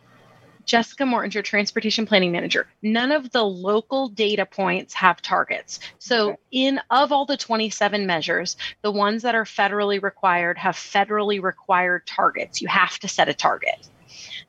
Jessica 0.65 1.03
Mortinger, 1.03 1.43
Transportation 1.43 2.07
Planning 2.07 2.32
Manager. 2.32 2.65
None 2.82 3.11
of 3.11 3.30
the 3.30 3.43
local 3.43 4.09
data 4.09 4.48
points 4.48 4.95
have 4.95 5.22
targets. 5.22 5.80
So, 5.99 6.38
in 6.51 6.80
of 6.90 7.11
all 7.11 7.25
the 7.27 7.38
27 7.38 8.07
measures, 8.07 8.57
the 8.82 8.91
ones 8.91 9.22
that 9.22 9.35
are 9.35 9.43
federally 9.43 10.01
required 10.01 10.57
have 10.57 10.75
federally 10.75 11.40
required 11.40 12.07
targets. 12.07 12.64
You 12.64 12.67
have 12.67 12.98
to 12.99 13.07
set 13.07 13.30
a 13.30 13.33
target. 13.35 13.88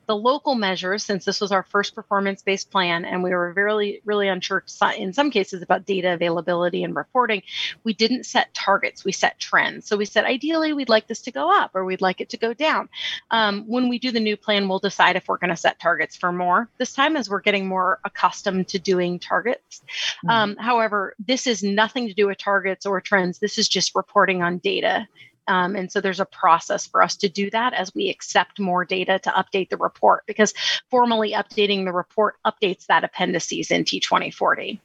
The 0.07 0.17
local 0.17 0.55
measures, 0.55 1.05
since 1.05 1.25
this 1.25 1.41
was 1.41 1.53
our 1.53 1.62
first 1.62 1.95
performance 1.95 2.43
based 2.43 2.70
plan 2.70 3.05
and 3.05 3.23
we 3.23 3.31
were 3.31 3.53
really, 3.53 4.01
really 4.05 4.28
unsure 4.28 4.65
in 4.97 5.12
some 5.12 5.31
cases 5.31 5.62
about 5.62 5.85
data 5.85 6.12
availability 6.12 6.85
and 6.85 6.95
reporting, 6.95 7.43
we 7.85 7.93
didn't 7.93 8.25
set 8.25 8.53
targets, 8.55 9.05
we 9.05 9.12
set 9.12 9.39
trends. 9.39 9.86
So 9.86 9.97
we 9.97 10.05
said 10.05 10.25
ideally 10.25 10.73
we'd 10.73 10.89
like 10.89 11.07
this 11.07 11.23
to 11.23 11.31
go 11.31 11.51
up 11.51 11.73
or 11.75 11.85
we'd 11.85 12.01
like 12.01 12.20
it 12.20 12.31
to 12.31 12.36
go 12.36 12.55
down. 12.55 12.89
Um, 13.31 13.65
when 13.67 13.89
we 13.89 13.99
do 13.99 14.11
the 14.11 14.20
new 14.20 14.36
plan, 14.36 14.69
we'll 14.69 14.78
decide 14.78 15.17
if 15.17 15.28
we're 15.28 15.39
going 15.39 15.51
to 15.51 15.57
set 15.57 15.78
targets 15.81 16.17
for 16.17 16.33
more 16.33 16.69
this 16.78 16.93
time 16.93 17.17
as 17.17 17.28
we're 17.28 17.41
getting 17.41 17.67
more 17.67 18.01
accustomed 18.05 18.69
to 18.69 18.78
doing 18.78 19.19
targets. 19.19 19.83
Um, 20.28 20.57
however, 20.57 21.15
this 21.19 21.47
is 21.47 21.62
nothing 21.62 22.09
to 22.09 22.15
do 22.15 22.27
with 22.27 22.39
targets 22.39 22.86
or 22.86 23.01
trends, 23.01 23.39
this 23.39 23.59
is 23.59 23.69
just 23.69 23.95
reporting 23.95 24.43
on 24.43 24.59
data. 24.59 25.07
Um, 25.49 25.76
and 25.76 25.91
so 25.91 26.00
there's 26.00 26.20
a 26.20 26.26
process 26.26 26.86
for 26.86 27.02
us 27.02 27.16
to 27.16 27.28
do 27.28 27.50
that 27.50 27.73
as 27.73 27.94
we 27.94 28.10
accept 28.10 28.58
more 28.58 28.84
data 28.84 29.18
to 29.20 29.31
update 29.31 29.70
the 29.70 29.76
report 29.76 30.25
because 30.26 30.52
formally 30.91 31.33
updating 31.33 31.84
the 31.84 31.92
report 31.92 32.36
updates 32.44 32.86
that 32.86 33.05
appendices 33.05 33.70
in 33.70 33.84
T2040. 33.84 34.81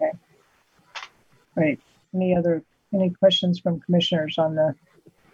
Okay. 0.00 0.12
Right. 1.54 1.80
Any 2.14 2.34
other, 2.34 2.62
any 2.94 3.10
questions 3.10 3.58
from 3.58 3.80
commissioners 3.80 4.38
on 4.38 4.54
the 4.54 4.74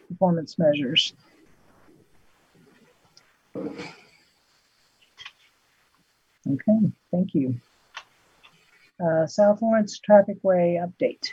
performance 0.08 0.58
measures? 0.58 1.14
Okay, 6.48 6.92
thank 7.10 7.34
you. 7.34 7.56
Uh, 9.04 9.26
South 9.26 9.60
Lawrence 9.62 9.98
Traffic 9.98 10.38
Way 10.42 10.80
update. 10.82 11.32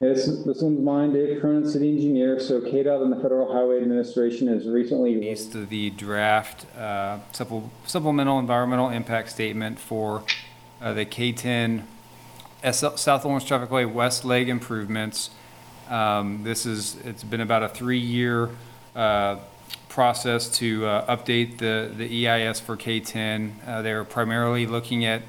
This, 0.00 0.26
this 0.44 0.60
one's 0.60 0.80
mine, 0.80 1.12
Dave 1.12 1.40
Cronin, 1.40 1.68
city 1.68 1.88
engineer. 1.94 2.40
So 2.40 2.60
KDOT 2.60 3.02
and 3.02 3.12
the 3.12 3.20
Federal 3.20 3.52
Highway 3.52 3.76
Administration 3.80 4.48
has 4.48 4.66
recently. 4.66 5.14
released 5.16 5.52
the 5.68 5.90
draft 5.90 6.66
uh, 6.76 7.20
supple- 7.32 7.70
supplemental 7.86 8.38
environmental 8.38 8.90
impact 8.90 9.30
statement 9.30 9.78
for 9.78 10.24
uh, 10.82 10.92
the 10.92 11.04
K-10 11.04 11.84
S- 12.62 13.00
South 13.00 13.24
Lawrence 13.24 13.44
Traffic 13.44 13.70
Way 13.70 13.86
West 13.86 14.24
Leg 14.24 14.48
improvements. 14.48 15.30
Um, 15.88 16.42
This 16.42 16.66
is, 16.66 16.96
it's 17.04 17.22
been 17.24 17.40
about 17.40 17.62
a 17.62 17.68
three-year 17.68 18.50
uh, 18.96 19.36
process 19.88 20.48
to 20.58 20.86
uh, 20.86 21.16
update 21.16 21.58
the, 21.58 21.90
the 21.96 22.26
EIS 22.26 22.58
for 22.58 22.76
K-10. 22.76 23.52
Uh, 23.66 23.80
They're 23.82 24.04
primarily 24.04 24.66
looking 24.66 25.04
at 25.04 25.22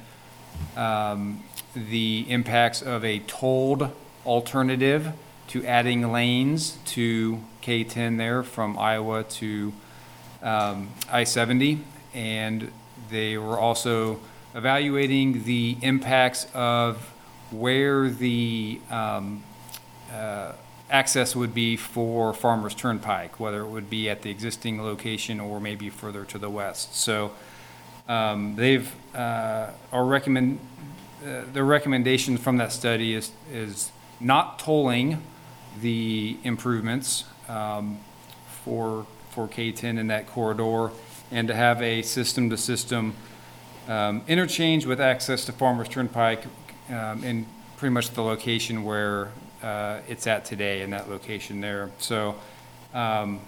um, 0.76 1.44
the 1.76 2.26
impacts 2.28 2.82
of 2.82 3.06
a 3.06 3.20
tolled 3.20 3.92
alternative 4.26 5.14
to 5.48 5.66
adding 5.66 6.12
lanes 6.12 6.78
to 6.86 7.40
K-10 7.62 8.18
there 8.18 8.44
from 8.44 8.78
Iowa 8.78 9.24
to 9.24 9.74
um, 10.42 10.90
I-70. 11.12 11.80
And 12.14 12.72
they 13.10 13.38
were 13.38 13.60
also 13.60 14.20
evaluating 14.54 15.44
the 15.44 15.78
impacts 15.82 16.48
of 16.54 16.98
where 17.52 18.10
the 18.10 18.80
um, 18.90 19.44
uh, 20.12 20.54
access 20.90 21.36
would 21.36 21.54
be 21.54 21.76
for 21.76 22.34
Farmers 22.34 22.76
Turnpike, 22.76 23.40
whether 23.40 23.62
it 23.62 23.68
would 23.68 23.90
be 23.90 24.10
at 24.10 24.22
the 24.22 24.30
existing 24.30 24.82
location 24.82 25.40
or 25.40 25.60
maybe 25.60 25.90
further 25.90 26.26
to 26.26 26.38
the 26.38 26.50
west. 26.50 26.96
So 26.96 27.32
um, 28.08 28.56
they've, 28.56 28.92
uh, 29.16 29.72
our 29.92 30.06
recommend, 30.06 30.60
uh, 31.26 31.42
the 31.52 31.64
recommendation 31.64 32.38
from 32.38 32.58
that 32.58 32.72
study 32.72 33.14
is, 33.14 33.32
is 33.52 33.92
not 34.20 34.60
tolling 34.60 35.22
the 35.82 36.38
improvements 36.44 37.26
um, 37.50 38.00
for, 38.64 39.06
for 39.30 39.48
K-10 39.48 40.00
in 40.00 40.08
that 40.08 40.28
corridor 40.28 40.92
and 41.32 41.48
to 41.48 41.56
have 41.56 41.82
a 41.82 42.02
system-to-system 42.02 43.14
um, 43.88 44.22
interchange 44.28 44.86
with 44.86 45.00
access 45.02 45.46
to 45.46 45.52
Farmers 45.52 45.90
Turnpike 45.90 46.46
um, 46.90 47.24
in 47.24 47.46
pretty 47.78 47.94
much 47.94 48.12
the 48.12 48.22
location 48.22 48.84
where 48.84 49.32
uh, 49.62 50.00
it's 50.08 50.28
at 50.28 50.46
today, 50.46 50.82
in 50.82 50.92
that 50.92 51.10
location 51.10 51.62
there. 51.62 51.92
So 51.98 52.36
um, 52.94 53.42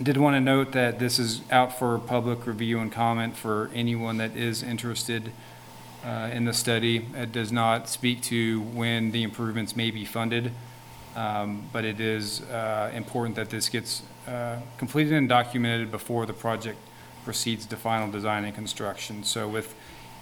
did 0.00 0.16
want 0.16 0.36
to 0.36 0.40
note 0.40 0.72
that 0.72 0.98
this 0.98 1.18
is 1.18 1.42
out 1.50 1.78
for 1.78 1.98
public 1.98 2.46
review 2.46 2.78
and 2.78 2.90
comment 2.90 3.36
for 3.36 3.70
anyone 3.74 4.18
that 4.18 4.36
is 4.36 4.62
interested 4.62 5.32
uh, 6.04 6.30
in 6.32 6.44
the 6.44 6.52
study. 6.52 7.06
It 7.14 7.32
does 7.32 7.52
not 7.52 7.88
speak 7.88 8.22
to 8.22 8.60
when 8.60 9.10
the 9.12 9.22
improvements 9.22 9.76
may 9.76 9.90
be 9.90 10.04
funded, 10.04 10.52
um, 11.16 11.64
but 11.72 11.84
it 11.84 12.00
is 12.00 12.42
uh, 12.42 12.90
important 12.94 13.36
that 13.36 13.50
this 13.50 13.68
gets 13.68 14.02
uh, 14.26 14.56
completed 14.78 15.12
and 15.12 15.28
documented 15.28 15.90
before 15.90 16.26
the 16.26 16.32
project 16.32 16.78
proceeds 17.24 17.66
to 17.66 17.76
final 17.76 18.10
design 18.10 18.44
and 18.44 18.54
construction. 18.54 19.22
So 19.24 19.48
with 19.48 19.74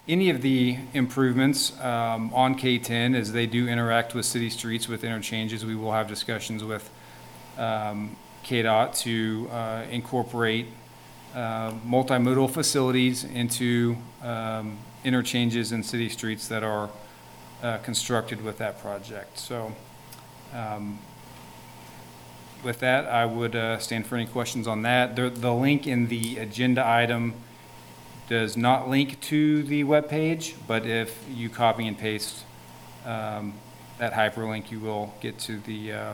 any 0.08 0.30
of 0.30 0.42
the 0.42 0.78
improvements 0.92 1.78
um, 1.80 2.32
on 2.34 2.54
K-10, 2.54 3.14
as 3.14 3.32
they 3.32 3.46
do 3.46 3.68
interact 3.68 4.14
with 4.14 4.26
city 4.26 4.50
streets 4.50 4.88
with 4.88 5.04
interchanges, 5.04 5.64
we 5.64 5.76
will 5.76 5.92
have 5.92 6.08
discussions 6.08 6.64
with 6.64 6.90
um, 7.58 8.16
KDOT 8.44 8.98
to 9.00 9.48
uh, 9.52 9.84
incorporate 9.90 10.66
uh, 11.34 11.72
multimodal 11.86 12.50
facilities 12.50 13.24
into 13.24 13.96
um, 14.22 14.78
interchanges 15.04 15.72
in 15.72 15.82
city 15.82 16.08
streets 16.08 16.48
that 16.48 16.62
are 16.62 16.90
uh, 17.62 17.78
constructed 17.78 18.42
with 18.42 18.58
that 18.58 18.80
project. 18.80 19.38
So 19.38 19.72
um, 20.54 20.98
with 22.62 22.80
that, 22.80 23.06
I 23.06 23.24
would 23.26 23.56
uh, 23.56 23.78
stand 23.78 24.06
for 24.06 24.16
any 24.16 24.26
questions 24.26 24.66
on 24.66 24.82
that. 24.82 25.16
The, 25.16 25.30
the 25.30 25.52
link 25.52 25.86
in 25.86 26.08
the 26.08 26.38
agenda 26.38 26.86
item 26.86 27.34
does 28.28 28.56
not 28.56 28.88
link 28.88 29.20
to 29.22 29.62
the 29.62 29.84
webpage, 29.84 30.54
but 30.66 30.86
if 30.86 31.24
you 31.28 31.48
copy 31.48 31.86
and 31.86 31.98
paste 31.98 32.44
um, 33.04 33.54
that 33.98 34.12
hyperlink, 34.12 34.70
you 34.70 34.78
will 34.78 35.14
get 35.20 35.38
to 35.40 35.58
the 35.58 35.92
uh, 35.92 36.12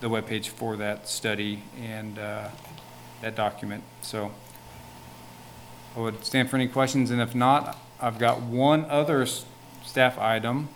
the 0.00 0.08
webpage 0.10 0.48
for 0.48 0.76
that 0.76 1.08
study 1.08 1.62
and 1.82 2.18
uh, 2.18 2.48
that 3.22 3.34
document. 3.34 3.82
So 4.02 4.30
I 5.96 6.00
would 6.00 6.24
stand 6.24 6.50
for 6.50 6.56
any 6.56 6.68
questions, 6.68 7.10
and 7.10 7.20
if 7.20 7.34
not, 7.34 7.78
I've 8.00 8.18
got 8.18 8.42
one 8.42 8.84
other 8.86 9.22
s- 9.22 9.44
staff 9.84 10.18
item 10.18 10.68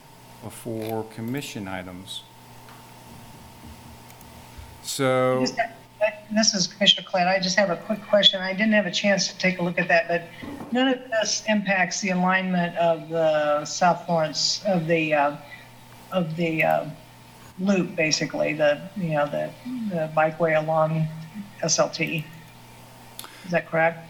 before 0.42 1.04
commission 1.04 1.68
items. 1.68 2.22
So, 4.82 5.40
Just 5.40 5.56
This 6.32 6.54
is 6.54 6.66
Commissioner 6.66 7.06
Collette. 7.08 7.28
I 7.28 7.38
just 7.40 7.58
have 7.58 7.70
a 7.70 7.76
quick 7.76 8.02
question. 8.06 8.40
I 8.40 8.52
didn't 8.52 8.72
have 8.72 8.86
a 8.86 8.90
chance 8.90 9.28
to 9.28 9.36
take 9.38 9.58
a 9.58 9.62
look 9.62 9.78
at 9.78 9.88
that, 9.88 10.08
but 10.08 10.22
none 10.72 10.88
of 10.88 10.98
this 11.10 11.42
impacts 11.48 12.00
the 12.00 12.10
alignment 12.10 12.74
of 12.76 13.08
the 13.10 13.64
South 13.64 14.08
Lawrence, 14.08 14.62
of 14.66 14.86
the, 14.86 15.12
uh, 15.12 15.36
of 16.12 16.36
the 16.36 16.62
uh, 16.64 16.84
loop, 17.58 17.94
basically, 17.96 18.54
the, 18.54 18.80
you 18.96 19.10
know, 19.10 19.26
the, 19.26 19.50
the 19.90 20.10
bikeway 20.16 20.56
along 20.56 21.06
SLT. 21.62 22.24
Is 23.44 23.50
that 23.50 23.68
correct? 23.68 24.08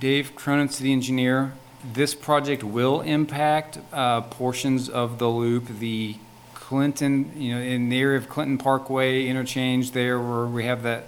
Dave 0.00 0.34
Cronin, 0.34 0.68
city 0.68 0.92
engineer. 0.92 1.52
This 1.92 2.14
project 2.14 2.64
will 2.64 3.00
impact 3.00 3.78
uh, 3.92 4.22
portions 4.22 4.88
of 4.88 5.18
the 5.18 5.28
loop, 5.28 5.68
the 5.78 6.16
Clinton, 6.54 7.32
you 7.40 7.54
know, 7.54 7.60
in 7.60 7.88
the 7.90 8.00
area 8.00 8.18
of 8.18 8.28
Clinton 8.28 8.58
Parkway 8.58 9.26
interchange 9.26 9.92
there 9.92 10.18
where 10.18 10.46
we 10.46 10.64
have 10.64 10.82
that, 10.82 11.04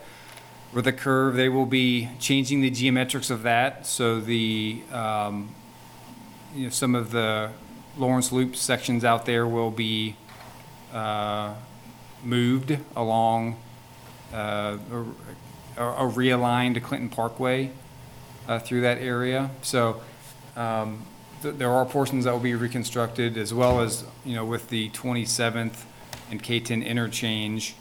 where 0.71 0.83
the 0.83 0.93
curve, 0.93 1.35
they 1.35 1.49
will 1.49 1.67
be 1.67 2.09
changing 2.21 2.61
the 2.61 2.71
geometrics 2.71 3.29
of 3.29 3.43
that. 3.43 3.87
So 3.89 4.21
the, 4.21 4.81
um, 4.93 5.53
you 6.55 6.65
know, 6.65 6.71
some 6.71 6.95
of 6.95 7.11
the 7.11 7.51
Lawrence 7.97 8.31
Loop 8.31 8.55
sections 8.55 9.05
out 9.05 9.27
there 9.27 9.49
will 9.49 9.73
be 9.73 10.15
uh, 10.93 11.55
moved 12.23 12.79
along 12.95 13.57
uh, 14.33 14.79
or 14.93 15.07
or 15.77 16.11
realigned 16.11 16.75
to 16.75 16.81
Clinton 16.81 17.09
Parkway 17.09 17.71
uh, 18.49 18.59
through 18.59 18.81
that 18.83 18.99
area. 18.99 19.51
So 19.63 20.03
um, 20.59 21.05
th- 21.41 21.55
there 21.55 21.71
are 21.71 21.87
portions 21.87 22.25
that 22.25 22.33
will 22.33 22.41
be 22.41 22.55
reconstructed 22.55 23.39
as 23.39 23.55
well 23.55 23.81
as, 23.81 24.05
you 24.25 24.35
know, 24.35 24.45
with 24.45 24.69
the 24.69 24.91
27th 24.91 25.85
and 26.31 26.43
K-10 26.43 26.85
interchange 26.85 27.75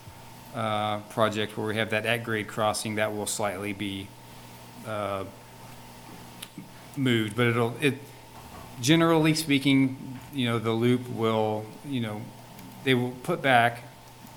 uh, 0.56 1.00
project 1.10 1.58
where 1.58 1.68
we 1.68 1.76
have 1.76 1.90
that 1.90 2.06
at-grade 2.06 2.48
crossing, 2.48 2.96
that 2.96 3.16
will 3.16 3.26
slightly 3.26 3.74
be 3.74 4.08
uh, 4.86 5.26
moved, 6.96 7.36
but 7.36 7.48
it'll, 7.48 7.76
it, 7.82 7.96
generally 8.80 9.34
speaking, 9.34 10.20
you 10.34 10.46
know, 10.46 10.60
the 10.60 10.72
loop 10.72 11.10
will, 11.10 11.66
you 11.86 12.00
know, 12.00 12.22
they 12.84 12.94
will 12.94 13.12
put 13.24 13.42
back 13.42 13.84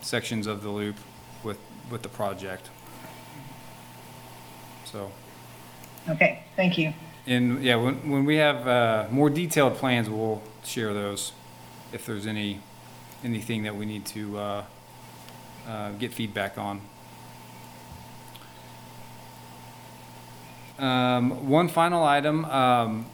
sections 0.00 0.46
of 0.46 0.62
the 0.62 0.70
loop 0.70 0.96
with, 1.44 1.58
with 1.90 2.02
the 2.02 2.08
project. 2.08 2.70
So. 4.86 5.12
Okay, 6.08 6.42
thank 6.56 6.78
you. 6.78 6.92
And 7.26 7.62
yeah, 7.62 7.76
when, 7.76 8.10
when 8.10 8.24
we 8.24 8.36
have 8.36 8.66
uh, 8.66 9.06
more 9.10 9.30
detailed 9.30 9.76
plans, 9.76 10.08
we'll 10.08 10.42
share 10.64 10.92
those 10.94 11.32
if 11.92 12.06
there's 12.06 12.26
any, 12.26 12.60
anything 13.22 13.64
that 13.64 13.76
we 13.76 13.86
need 13.86 14.06
to 14.06 14.38
uh, 14.38 14.64
uh, 15.68 15.92
get 15.92 16.12
feedback 16.12 16.56
on. 16.58 16.80
Um, 20.78 21.48
One 21.48 21.68
final 21.68 22.02
item, 22.04 22.46
um, 22.46 23.06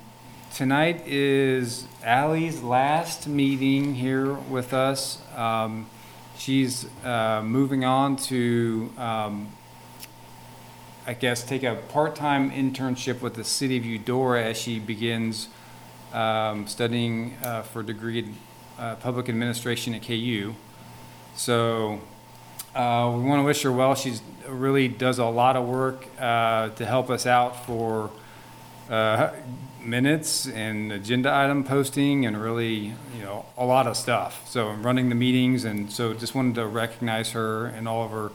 tonight 0.54 1.02
is 1.06 1.86
Ally's 2.04 2.62
last 2.62 3.26
meeting 3.26 3.96
here 3.96 4.34
with 4.34 4.72
us. 4.72 5.20
Um, 5.36 5.86
She's 6.38 6.86
uh, 7.02 7.42
moving 7.42 7.84
on 7.84 8.16
to 8.16 8.92
um, 8.98 9.48
I 11.08 11.14
guess, 11.14 11.44
take 11.44 11.62
a 11.62 11.76
part-time 11.76 12.50
internship 12.50 13.20
with 13.20 13.34
the 13.34 13.44
city 13.44 13.76
of 13.76 13.86
Eudora 13.86 14.42
as 14.42 14.56
she 14.56 14.80
begins 14.80 15.46
um, 16.12 16.66
studying 16.66 17.36
uh, 17.44 17.62
for 17.62 17.78
a 17.78 17.86
degree 17.86 18.18
in 18.18 18.34
uh, 18.76 18.96
public 18.96 19.28
administration 19.28 19.94
at 19.94 20.02
KU. 20.02 20.56
So 21.36 22.00
uh, 22.74 23.14
we 23.16 23.22
want 23.22 23.38
to 23.38 23.44
wish 23.44 23.62
her 23.62 23.70
well. 23.70 23.94
She 23.94 24.14
really 24.48 24.88
does 24.88 25.20
a 25.20 25.26
lot 25.26 25.54
of 25.54 25.68
work 25.68 26.08
uh, 26.18 26.70
to 26.70 26.84
help 26.84 27.08
us 27.08 27.24
out 27.24 27.64
for 27.64 28.10
uh, 28.90 29.30
minutes 29.80 30.48
and 30.48 30.90
agenda 30.90 31.32
item 31.32 31.62
posting 31.62 32.26
and 32.26 32.36
really, 32.36 32.74
you 33.16 33.22
know, 33.22 33.46
a 33.56 33.64
lot 33.64 33.86
of 33.86 33.96
stuff. 33.96 34.44
So 34.48 34.72
running 34.72 35.08
the 35.08 35.14
meetings 35.14 35.64
and 35.64 35.88
so 35.88 36.14
just 36.14 36.34
wanted 36.34 36.56
to 36.56 36.66
recognize 36.66 37.30
her 37.30 37.66
and 37.66 37.86
all 37.86 38.04
of 38.04 38.10
her 38.10 38.32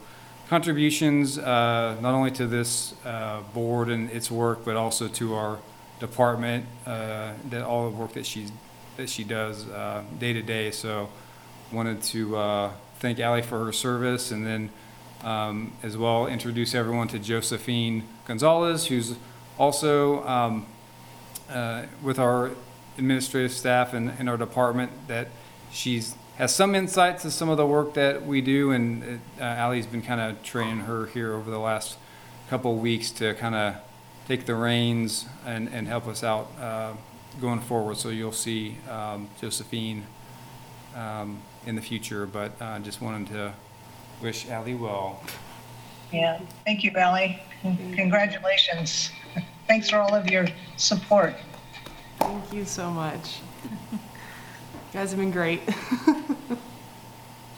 contributions, 0.52 1.38
uh, 1.38 1.96
not 2.02 2.12
only 2.12 2.30
to 2.30 2.46
this 2.46 2.92
uh, 3.06 3.40
board 3.54 3.88
and 3.88 4.10
its 4.10 4.30
work, 4.30 4.66
but 4.66 4.76
also 4.76 5.08
to 5.08 5.32
our 5.32 5.58
department, 5.98 6.66
uh, 6.84 7.32
that 7.48 7.62
all 7.62 7.88
the 7.88 7.96
work 7.96 8.12
that 8.12 8.26
she, 8.26 8.46
that 8.98 9.08
she 9.08 9.24
does 9.24 9.66
uh, 9.70 10.04
day 10.18 10.34
to 10.34 10.42
day. 10.42 10.70
So 10.70 11.08
wanted 11.72 12.02
to 12.02 12.36
uh, 12.36 12.70
thank 12.98 13.18
Ally 13.18 13.40
for 13.40 13.64
her 13.64 13.72
service 13.72 14.30
and 14.30 14.46
then 14.46 14.68
um, 15.24 15.72
as 15.82 15.96
well 15.96 16.26
introduce 16.26 16.74
everyone 16.74 17.08
to 17.08 17.18
Josephine 17.18 18.02
Gonzalez, 18.26 18.88
who's 18.88 19.16
also 19.58 20.22
um, 20.28 20.66
uh, 21.48 21.84
with 22.02 22.18
our 22.18 22.50
administrative 22.98 23.52
staff 23.52 23.94
and, 23.94 24.12
and 24.18 24.28
our 24.28 24.36
department 24.36 24.92
that 25.08 25.28
she's 25.70 26.14
has 26.42 26.52
some 26.52 26.74
insights 26.74 27.22
to 27.22 27.30
some 27.30 27.48
of 27.48 27.56
the 27.56 27.64
work 27.64 27.94
that 27.94 28.26
we 28.26 28.40
do, 28.40 28.72
and 28.72 29.20
uh, 29.38 29.44
Ally's 29.44 29.86
been 29.86 30.02
kind 30.02 30.20
of 30.20 30.42
training 30.42 30.80
her 30.80 31.06
here 31.06 31.34
over 31.34 31.48
the 31.48 31.58
last 31.60 31.96
couple 32.50 32.74
of 32.74 32.80
weeks 32.80 33.12
to 33.12 33.32
kind 33.34 33.54
of 33.54 33.76
take 34.26 34.44
the 34.44 34.56
reins 34.56 35.26
and, 35.46 35.68
and 35.68 35.86
help 35.86 36.08
us 36.08 36.24
out 36.24 36.50
uh, 36.60 36.94
going 37.40 37.60
forward. 37.60 37.96
So 37.96 38.08
you'll 38.08 38.32
see 38.32 38.76
um, 38.90 39.28
Josephine 39.40 40.04
um, 40.96 41.40
in 41.64 41.76
the 41.76 41.80
future, 41.80 42.26
but 42.26 42.60
uh, 42.60 42.80
just 42.80 43.00
wanted 43.00 43.28
to 43.28 43.52
wish 44.20 44.48
Ally 44.48 44.74
well. 44.74 45.22
Yeah, 46.12 46.40
thank 46.64 46.82
you, 46.82 46.90
Ally. 46.96 47.38
Congratulations. 47.62 49.12
Thanks 49.68 49.90
for 49.90 49.98
all 49.98 50.12
of 50.12 50.28
your 50.28 50.48
support. 50.76 51.36
Thank 52.18 52.52
you 52.52 52.64
so 52.64 52.90
much. 52.90 53.38
You 54.92 55.00
guys 55.00 55.10
have 55.10 55.20
been 55.20 55.30
great. 55.30 55.62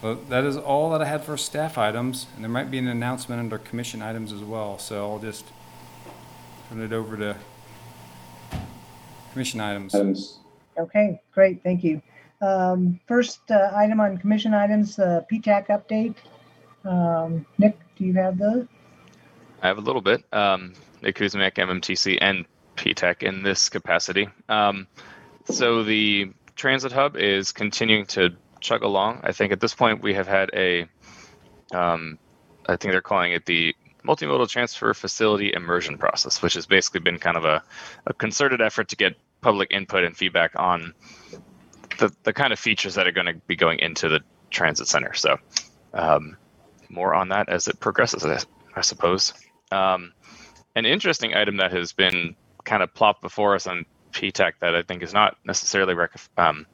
So 0.05 0.17
that 0.29 0.45
is 0.45 0.59
all 0.59 0.91
that 0.91 1.01
I 1.01 1.07
had 1.07 1.25
for 1.25 1.35
staff 1.39 1.79
items, 1.79 2.27
and 2.35 2.45
there 2.45 2.51
might 2.51 2.71
be 2.71 2.77
an 2.77 2.89
announcement 2.89 3.41
under 3.41 3.57
commission 3.57 4.03
items 4.03 4.35
as 4.35 4.43
well. 4.43 4.79
So 4.79 5.11
I'll 5.11 5.19
just 5.19 5.47
turn 6.69 6.83
it 6.83 6.93
over 6.93 7.17
to 7.17 7.39
commission 9.33 9.63
items. 9.63 9.95
Okay, 10.77 11.23
great, 11.33 11.63
thank 11.63 11.83
you. 11.83 12.03
Um, 12.43 13.01
First 13.09 13.51
uh, 13.51 13.71
item 13.75 13.99
on 13.99 14.19
commission 14.19 14.53
items, 14.53 14.99
uh, 14.99 15.23
PTAC 15.33 15.69
update. 15.69 16.17
Um, 16.87 17.47
Nick, 17.57 17.79
do 17.97 18.05
you 18.05 18.13
have 18.13 18.37
the? 18.37 18.69
I 19.63 19.69
have 19.69 19.79
a 19.79 19.81
little 19.81 20.03
bit. 20.03 20.23
Um, 20.35 20.75
Nick 21.01 21.17
Kuzmiak, 21.17 21.55
MMTC, 21.55 22.19
and 22.21 22.45
PTEC 22.77 23.23
in 23.23 23.43
this 23.43 23.71
capacity. 23.71 24.29
Um, 24.51 24.87
so 25.47 25.83
the 25.83 26.31
transit 26.57 26.93
hub 26.93 27.17
is 27.17 27.53
continuing 27.53 28.07
to 28.07 28.31
chug 28.61 28.83
along. 28.83 29.21
I 29.23 29.33
think 29.33 29.53
at 29.53 29.61
this 29.61 29.75
point 29.75 30.03
we 30.03 30.15
have 30.15 30.27
had 30.27 30.51
a, 30.55 30.87
um, 31.73 32.19
I 32.67 32.77
think 32.77 32.93
they're 32.93 33.03
calling 33.03 33.33
it 33.33 33.47
the 33.47 33.75
multimodal 34.05 34.49
transfer 34.49 34.93
facility 34.95 35.53
immersion 35.53 35.99
process, 35.99 36.43
which 36.43 36.55
has 36.55 36.67
basically 36.67 37.01
been 37.01 37.19
kind 37.19 37.37
of 37.37 37.45
a, 37.45 37.63
a 38.07 38.15
concerted 38.15 38.61
effort 38.61 38.89
to 38.89 38.97
get 38.97 39.17
public 39.41 39.69
input 39.71 40.05
and 40.05 40.17
feedback 40.17 40.53
on 40.57 40.95
the, 41.99 42.13
the 42.23 42.33
kind 42.33 42.53
of 42.53 42.59
features 42.59 42.95
that 42.95 43.07
are 43.07 43.13
going 43.13 43.27
to 43.27 43.35
be 43.47 43.57
going 43.57 43.79
into 43.79 44.09
the 44.09 44.21
transit 44.51 44.89
center. 44.89 45.15
So 45.15 45.37
um, 45.93 46.37
more 46.89 47.15
on 47.15 47.29
that 47.29 47.49
as 47.49 47.69
it 47.69 47.81
progresses, 47.81 48.25
I, 48.77 48.81
suppose. 48.81 49.35
Um, 49.71 50.13
an 50.75 50.87
interesting 50.87 51.35
item 51.35 51.59
that 51.59 51.73
has 51.73 51.93
been 51.93 52.37
kind 52.65 52.83
of 52.83 52.93
plopped 52.95 53.23
before 53.23 53.55
us 53.55 53.67
on 53.67 53.87
PTEC 54.15 54.53
that 54.61 54.75
I 54.75 54.83
think 54.83 55.03
is 55.03 55.13
not 55.13 55.37
necessarily 55.45 55.95
rec- 55.95 56.21
um, 56.39 56.67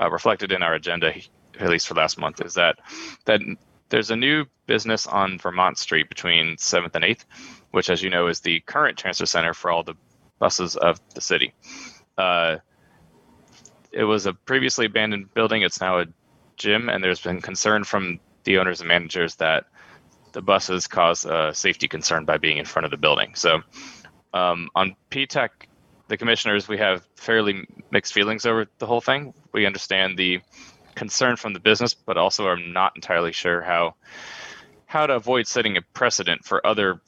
uh, 0.00 0.10
reflected 0.10 0.52
in 0.52 0.62
our 0.62 0.74
agenda, 0.74 1.12
at 1.58 1.68
least 1.68 1.88
for 1.88 1.94
last 1.94 2.18
month, 2.18 2.40
is 2.40 2.54
that 2.54 2.78
that 3.24 3.40
there's 3.88 4.10
a 4.10 4.16
new 4.16 4.44
business 4.66 5.06
on 5.06 5.38
Vermont 5.38 5.78
Street 5.78 6.08
between 6.08 6.56
7th 6.56 6.94
and 6.94 7.04
8th, 7.04 7.24
which, 7.70 7.88
as 7.88 8.02
you 8.02 8.10
know, 8.10 8.26
is 8.26 8.40
the 8.40 8.60
current 8.60 8.98
transfer 8.98 9.26
center 9.26 9.54
for 9.54 9.70
all 9.70 9.82
the 9.82 9.94
buses 10.38 10.76
of 10.76 11.00
the 11.14 11.20
city. 11.20 11.54
Uh, 12.18 12.56
it 13.92 14.04
was 14.04 14.26
a 14.26 14.34
previously 14.34 14.86
abandoned 14.86 15.32
building. 15.34 15.62
It's 15.62 15.80
now 15.80 16.00
a 16.00 16.06
gym, 16.56 16.88
and 16.88 17.02
there's 17.02 17.20
been 17.20 17.40
concern 17.40 17.84
from 17.84 18.20
the 18.44 18.58
owners 18.58 18.80
and 18.80 18.88
managers 18.88 19.36
that 19.36 19.66
the 20.32 20.42
buses 20.42 20.86
cause 20.86 21.24
a 21.24 21.52
safety 21.54 21.88
concern 21.88 22.24
by 22.24 22.36
being 22.36 22.58
in 22.58 22.64
front 22.64 22.84
of 22.84 22.90
the 22.90 22.96
building. 22.96 23.34
So 23.34 23.62
um, 24.34 24.68
on 24.74 24.94
PTEC, 25.10 25.48
the 26.08 26.16
commissioners, 26.16 26.68
we 26.68 26.78
have 26.78 27.06
fairly 27.16 27.66
mixed 27.90 28.12
feelings 28.12 28.46
over 28.46 28.66
the 28.78 28.86
whole 28.86 29.00
thing. 29.00 29.34
We 29.52 29.66
understand 29.66 30.18
the 30.18 30.40
concern 30.94 31.36
from 31.36 31.52
the 31.52 31.60
business, 31.60 31.94
but 31.94 32.16
also 32.16 32.46
are 32.46 32.56
not 32.56 32.92
entirely 32.94 33.32
sure 33.32 33.60
how 33.60 33.94
how 34.86 35.06
to 35.06 35.14
avoid 35.14 35.46
setting 35.46 35.76
a 35.76 35.82
precedent 35.82 36.44
for 36.44 36.64
other 36.66 37.00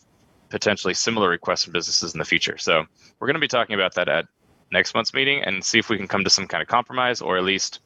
potentially 0.51 0.95
similar 0.95 1.29
requests 1.29 1.65
from 1.65 1.73
businesses 1.73 2.13
in 2.13 2.19
the 2.19 2.25
future. 2.25 2.59
So 2.59 2.85
we're 3.19 3.27
going 3.27 3.35
to 3.35 3.41
be 3.41 3.49
talking 3.49 3.75
about 3.75 3.95
that 3.95 4.09
at 4.09 4.27
next 4.73 4.95
month's 4.95 5.15
meeting 5.15 5.43
and 5.43 5.65
see 5.65 5.79
if 5.79 5.89
we 5.89 5.97
can 5.97 6.09
come 6.09 6.25
to 6.25 6.31
some 6.31 6.49
kind 6.49 6.61
of 6.61 6.69
compromise 6.69 7.21
or 7.21 7.39
at 7.39 7.45
least 7.45 7.81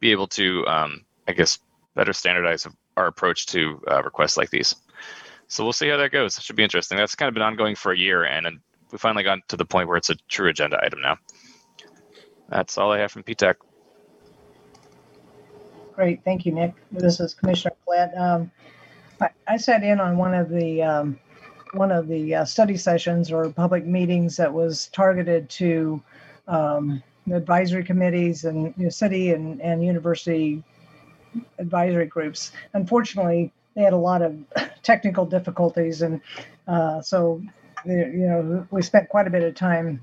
be 0.00 0.12
able 0.12 0.26
to, 0.28 0.66
um, 0.66 1.04
I 1.26 1.32
guess, 1.32 1.58
better 1.94 2.12
standardize 2.12 2.66
our 2.96 3.06
approach 3.06 3.46
to 3.46 3.80
uh, 3.90 4.02
requests 4.02 4.36
like 4.36 4.50
these. 4.50 4.74
So 5.48 5.64
we'll 5.64 5.72
see 5.72 5.88
how 5.88 5.96
that 5.96 6.12
goes. 6.12 6.36
It 6.36 6.44
should 6.44 6.56
be 6.56 6.64
interesting. 6.64 6.98
That's 6.98 7.14
kind 7.14 7.28
of 7.28 7.34
been 7.34 7.42
ongoing 7.42 7.74
for 7.74 7.92
a 7.92 7.98
year, 7.98 8.24
and, 8.24 8.60
we 8.92 8.98
finally 8.98 9.24
got 9.24 9.46
to 9.48 9.56
the 9.56 9.64
point 9.64 9.88
where 9.88 9.96
it's 9.96 10.10
a 10.10 10.16
true 10.28 10.48
agenda 10.48 10.78
item 10.82 11.00
now. 11.00 11.18
That's 12.48 12.78
all 12.78 12.92
I 12.92 12.98
have 12.98 13.12
from 13.12 13.24
PTAC. 13.24 13.56
Great, 15.94 16.22
thank 16.24 16.44
you, 16.46 16.52
Nick. 16.52 16.74
This 16.92 17.20
is 17.20 17.34
Commissioner 17.34 17.74
Platt. 17.84 18.16
Um, 18.16 18.50
I, 19.20 19.30
I 19.48 19.56
sat 19.56 19.82
in 19.82 19.98
on 19.98 20.18
one 20.18 20.34
of 20.34 20.50
the, 20.50 20.82
um, 20.82 21.18
one 21.72 21.90
of 21.90 22.06
the 22.06 22.34
uh, 22.34 22.44
study 22.44 22.76
sessions 22.76 23.32
or 23.32 23.48
public 23.50 23.86
meetings 23.86 24.36
that 24.36 24.52
was 24.52 24.88
targeted 24.88 25.48
to 25.50 26.02
um, 26.48 27.02
advisory 27.32 27.82
committees 27.82 28.44
and 28.44 28.74
you 28.76 28.84
know, 28.84 28.88
city 28.90 29.32
and, 29.32 29.60
and 29.60 29.84
university 29.84 30.62
advisory 31.58 32.06
groups. 32.06 32.52
Unfortunately, 32.74 33.52
they 33.74 33.82
had 33.82 33.92
a 33.92 33.98
lot 33.98 34.22
of 34.22 34.36
technical 34.82 35.26
difficulties, 35.26 36.02
and 36.02 36.20
uh, 36.68 37.00
so 37.00 37.42
you 37.86 38.26
know 38.28 38.66
we 38.70 38.82
spent 38.82 39.08
quite 39.08 39.26
a 39.26 39.30
bit 39.30 39.42
of 39.42 39.54
time 39.54 40.00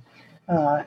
uh, 0.47 0.83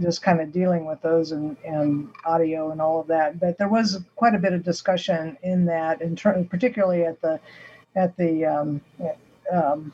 just 0.00 0.22
kind 0.22 0.40
of 0.40 0.52
dealing 0.52 0.84
with 0.84 1.00
those 1.02 1.32
and, 1.32 1.56
and 1.64 2.08
audio 2.24 2.70
and 2.70 2.80
all 2.80 3.00
of 3.00 3.06
that. 3.08 3.40
But 3.40 3.58
there 3.58 3.68
was 3.68 4.00
quite 4.16 4.34
a 4.34 4.38
bit 4.38 4.52
of 4.52 4.62
discussion 4.62 5.36
in 5.42 5.64
that, 5.66 6.00
in 6.00 6.16
ter- 6.16 6.44
particularly 6.44 7.04
at 7.04 7.20
the 7.20 7.40
at 7.96 8.16
the 8.16 8.44
um, 8.44 8.80
um, 9.52 9.92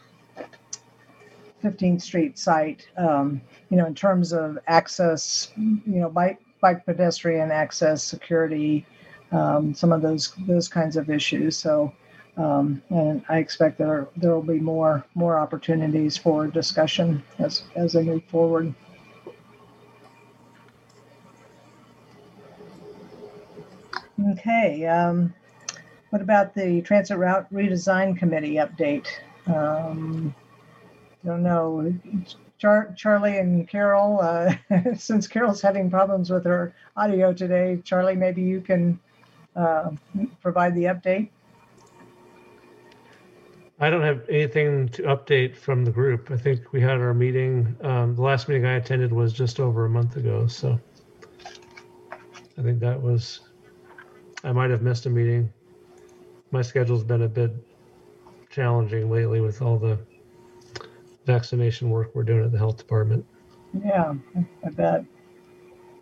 15th 1.65 2.03
Street 2.03 2.39
site. 2.39 2.89
Um, 2.97 3.41
you 3.71 3.77
know, 3.77 3.87
in 3.87 3.95
terms 3.95 4.33
of 4.33 4.59
access, 4.67 5.51
you 5.57 6.01
know, 6.01 6.11
bike 6.11 6.41
bike 6.61 6.85
pedestrian 6.85 7.51
access, 7.51 8.03
security, 8.03 8.87
um, 9.33 9.75
some 9.75 9.93
of 9.93 10.03
those 10.03 10.33
those 10.47 10.69
kinds 10.69 10.97
of 10.97 11.11
issues. 11.11 11.57
So. 11.57 11.93
Um, 12.37 12.83
and 12.91 13.25
I 13.29 13.39
expect 13.39 13.79
there 13.79 14.09
there 14.17 14.35
will 14.35 14.43
be 14.43 14.61
more 14.61 15.05
more 15.15 15.39
opportunities 15.39 16.17
for 16.17 16.47
discussion 16.47 17.23
as 17.39 17.63
as 17.75 17.95
they 17.95 18.03
move 18.03 18.25
forward. 18.25 18.75
Okay. 24.33 24.87
Um, 24.87 25.35
what 26.11 26.23
about 26.23 26.55
the 26.55 26.83
Transit 26.83 27.19
Route 27.19 27.53
Redesign 27.53 28.17
Committee 28.17 28.55
update? 28.55 29.07
Um, 29.47 30.35
I 31.23 31.27
don't 31.27 31.43
know. 31.43 31.95
Char- 32.59 32.95
Charlie 32.97 33.39
and 33.39 33.69
Carol, 33.69 34.21
uh, 34.21 34.55
since 34.97 35.27
Carol's 35.27 35.61
having 35.61 35.91
problems 35.91 36.31
with 36.31 36.45
her 36.45 36.75
audio 36.97 37.33
today, 37.33 37.81
Charlie, 37.85 38.17
maybe 38.17 38.43
you 38.43 38.61
can 38.61 38.99
uh, 39.55 39.91
provide 40.41 40.75
the 40.75 40.85
update. 40.85 41.29
I 43.79 43.91
don't 43.91 44.03
have 44.03 44.23
anything 44.29 44.89
to 44.91 45.03
update 45.03 45.55
from 45.55 45.85
the 45.85 45.91
group. 45.91 46.31
I 46.31 46.37
think 46.39 46.73
we 46.73 46.81
had 46.81 46.99
our 46.99 47.13
meeting, 47.13 47.77
um, 47.83 48.15
the 48.15 48.23
last 48.23 48.49
meeting 48.49 48.65
I 48.65 48.77
attended 48.77 49.13
was 49.13 49.35
just 49.35 49.61
over 49.61 49.85
a 49.85 49.91
month 49.91 50.17
ago, 50.17 50.47
so. 50.47 50.81
I 52.59 52.63
think 52.63 52.81
that 52.81 53.01
was, 53.01 53.41
I 54.45 54.53
might 54.53 54.71
have 54.71 54.81
missed 54.81 55.05
a 55.05 55.11
meeting. 55.11 55.53
My 56.53 56.63
schedule's 56.63 57.05
been 57.05 57.23
a 57.23 57.29
bit 57.29 57.53
challenging 58.49 59.11
lately 59.11 59.43
with 59.43 59.61
all 59.61 59.79
the 59.79 59.99
vaccination 61.27 61.91
work 61.91 62.13
we're 62.15 62.23
doing 62.23 62.45
at 62.45 62.53
the 62.53 62.59
health 62.59 62.79
department. 62.79 63.27
Yeah, 63.85 64.15
I 64.65 64.71
bet. 64.71 65.05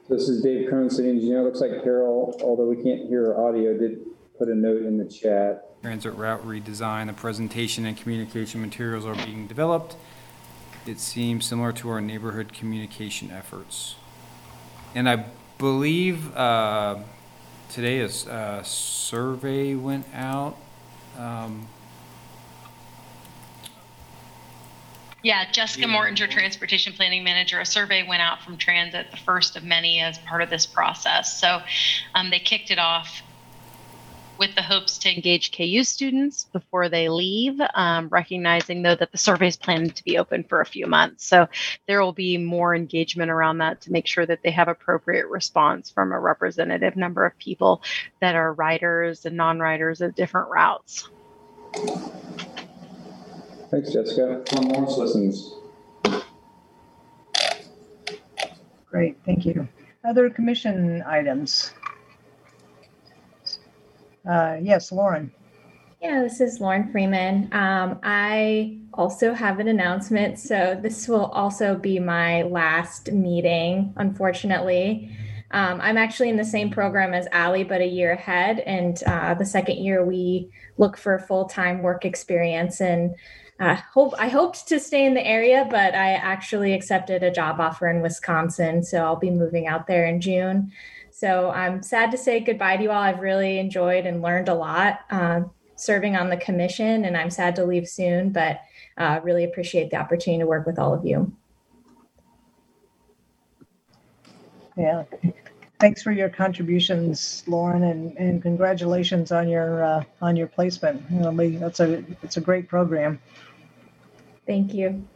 This 0.08 0.28
is 0.28 0.44
Dave 0.44 0.68
Cronin, 0.68 0.90
city 0.90 1.08
engineer. 1.08 1.42
Looks 1.42 1.60
like 1.60 1.82
Carol, 1.82 2.38
although 2.44 2.68
we 2.68 2.76
can't 2.76 3.08
hear 3.08 3.24
her 3.24 3.48
audio, 3.48 3.76
did 3.76 4.04
put 4.38 4.48
a 4.48 4.54
note 4.54 4.82
in 4.82 4.96
the 4.96 5.06
chat. 5.06 5.73
Transit 5.84 6.14
route 6.14 6.42
redesign, 6.46 7.08
the 7.08 7.12
presentation 7.12 7.84
and 7.84 7.94
communication 7.94 8.62
materials 8.62 9.04
are 9.04 9.14
being 9.26 9.46
developed. 9.46 9.96
It 10.86 10.98
seems 10.98 11.44
similar 11.44 11.72
to 11.74 11.90
our 11.90 12.00
neighborhood 12.00 12.54
communication 12.54 13.30
efforts. 13.30 13.94
And 14.94 15.06
I 15.06 15.26
believe 15.58 16.34
uh, 16.34 17.00
today 17.68 18.00
a 18.00 18.06
s- 18.06 18.26
a 18.26 18.62
survey 18.64 19.74
went 19.74 20.06
out. 20.14 20.56
um, 21.18 21.68
Yeah, 25.22 25.50
Jessica 25.52 25.86
Mortinger, 25.86 26.30
Transportation 26.30 26.94
Planning 26.94 27.24
Manager. 27.24 27.60
A 27.60 27.66
survey 27.66 28.06
went 28.08 28.22
out 28.22 28.40
from 28.42 28.56
Transit, 28.56 29.10
the 29.10 29.16
first 29.18 29.54
of 29.56 29.64
many 29.64 30.00
as 30.00 30.16
part 30.18 30.40
of 30.40 30.48
this 30.48 30.64
process. 30.66 31.38
So 31.38 31.60
um, 32.14 32.30
they 32.30 32.38
kicked 32.38 32.70
it 32.70 32.78
off 32.78 33.22
with 34.38 34.54
the 34.54 34.62
hopes 34.62 34.98
to 34.98 35.14
engage 35.14 35.52
KU 35.52 35.84
students 35.84 36.44
before 36.52 36.88
they 36.88 37.08
leave, 37.08 37.60
um, 37.74 38.08
recognizing 38.08 38.82
though 38.82 38.94
that 38.94 39.12
the 39.12 39.18
survey 39.18 39.48
is 39.48 39.56
planned 39.56 39.94
to 39.96 40.04
be 40.04 40.18
open 40.18 40.44
for 40.44 40.60
a 40.60 40.66
few 40.66 40.86
months. 40.86 41.26
So 41.26 41.48
there 41.86 42.02
will 42.02 42.12
be 42.12 42.38
more 42.38 42.74
engagement 42.74 43.30
around 43.30 43.58
that 43.58 43.80
to 43.82 43.92
make 43.92 44.06
sure 44.06 44.26
that 44.26 44.42
they 44.42 44.50
have 44.50 44.68
appropriate 44.68 45.28
response 45.28 45.90
from 45.90 46.12
a 46.12 46.18
representative 46.18 46.96
number 46.96 47.24
of 47.24 47.38
people 47.38 47.82
that 48.20 48.34
are 48.34 48.52
riders 48.52 49.24
and 49.24 49.36
non-riders 49.36 50.00
of 50.00 50.14
different 50.14 50.48
routes. 50.50 51.08
Thanks, 53.70 53.92
Jessica. 53.92 54.44
One 54.52 54.68
more 54.68 54.86
listens. 54.86 55.54
Great, 58.90 59.16
thank 59.24 59.44
you. 59.44 59.68
Other 60.04 60.30
commission 60.30 61.02
items? 61.06 61.72
Uh, 64.28 64.56
yes, 64.62 64.90
Lauren. 64.90 65.30
Yeah, 66.00 66.22
this 66.22 66.40
is 66.40 66.60
Lauren 66.60 66.90
Freeman. 66.92 67.48
Um, 67.52 67.98
I 68.02 68.78
also 68.92 69.32
have 69.32 69.58
an 69.58 69.68
announcement. 69.68 70.38
So, 70.38 70.78
this 70.80 71.08
will 71.08 71.26
also 71.26 71.76
be 71.76 71.98
my 71.98 72.42
last 72.42 73.10
meeting, 73.10 73.94
unfortunately. 73.96 75.16
Um, 75.50 75.80
I'm 75.80 75.96
actually 75.96 76.28
in 76.28 76.36
the 76.36 76.44
same 76.44 76.70
program 76.70 77.14
as 77.14 77.26
Ali, 77.32 77.64
but 77.64 77.80
a 77.80 77.86
year 77.86 78.12
ahead. 78.12 78.60
And 78.60 79.02
uh, 79.06 79.32
the 79.34 79.46
second 79.46 79.78
year, 79.78 80.04
we 80.04 80.50
look 80.76 80.98
for 80.98 81.18
full 81.20 81.46
time 81.46 81.82
work 81.82 82.04
experience. 82.04 82.82
And 82.82 83.14
uh, 83.60 83.76
hope 83.94 84.12
I 84.18 84.28
hoped 84.28 84.68
to 84.68 84.80
stay 84.80 85.06
in 85.06 85.14
the 85.14 85.26
area, 85.26 85.66
but 85.70 85.94
I 85.94 86.14
actually 86.14 86.74
accepted 86.74 87.22
a 87.22 87.30
job 87.30 87.60
offer 87.60 87.88
in 87.88 88.02
Wisconsin. 88.02 88.82
So, 88.82 88.98
I'll 88.98 89.16
be 89.16 89.30
moving 89.30 89.66
out 89.66 89.86
there 89.86 90.04
in 90.04 90.20
June. 90.20 90.70
So 91.16 91.50
I'm 91.50 91.80
sad 91.80 92.10
to 92.10 92.18
say 92.18 92.40
goodbye 92.40 92.76
to 92.76 92.82
you 92.82 92.90
all. 92.90 93.00
I've 93.00 93.20
really 93.20 93.60
enjoyed 93.60 94.04
and 94.04 94.20
learned 94.20 94.48
a 94.48 94.54
lot 94.54 95.02
uh, 95.12 95.42
serving 95.76 96.16
on 96.16 96.28
the 96.28 96.36
commission, 96.36 97.04
and 97.04 97.16
I'm 97.16 97.30
sad 97.30 97.54
to 97.54 97.64
leave 97.64 97.88
soon, 97.88 98.30
but 98.30 98.58
uh, 98.98 99.20
really 99.22 99.44
appreciate 99.44 99.90
the 99.92 99.96
opportunity 99.96 100.40
to 100.40 100.46
work 100.48 100.66
with 100.66 100.76
all 100.76 100.92
of 100.92 101.06
you. 101.06 101.32
Yeah, 104.76 105.04
thanks 105.78 106.02
for 106.02 106.10
your 106.10 106.28
contributions, 106.28 107.44
Lauren, 107.46 107.84
and, 107.84 108.16
and 108.18 108.42
congratulations 108.42 109.30
on 109.30 109.48
your 109.48 109.84
uh, 109.84 110.04
on 110.20 110.34
your 110.34 110.48
placement. 110.48 111.00
That's 111.60 111.78
a 111.78 112.02
it's 112.24 112.38
a 112.38 112.40
great 112.40 112.66
program. 112.66 113.20
Thank 114.48 114.74
you. 114.74 115.06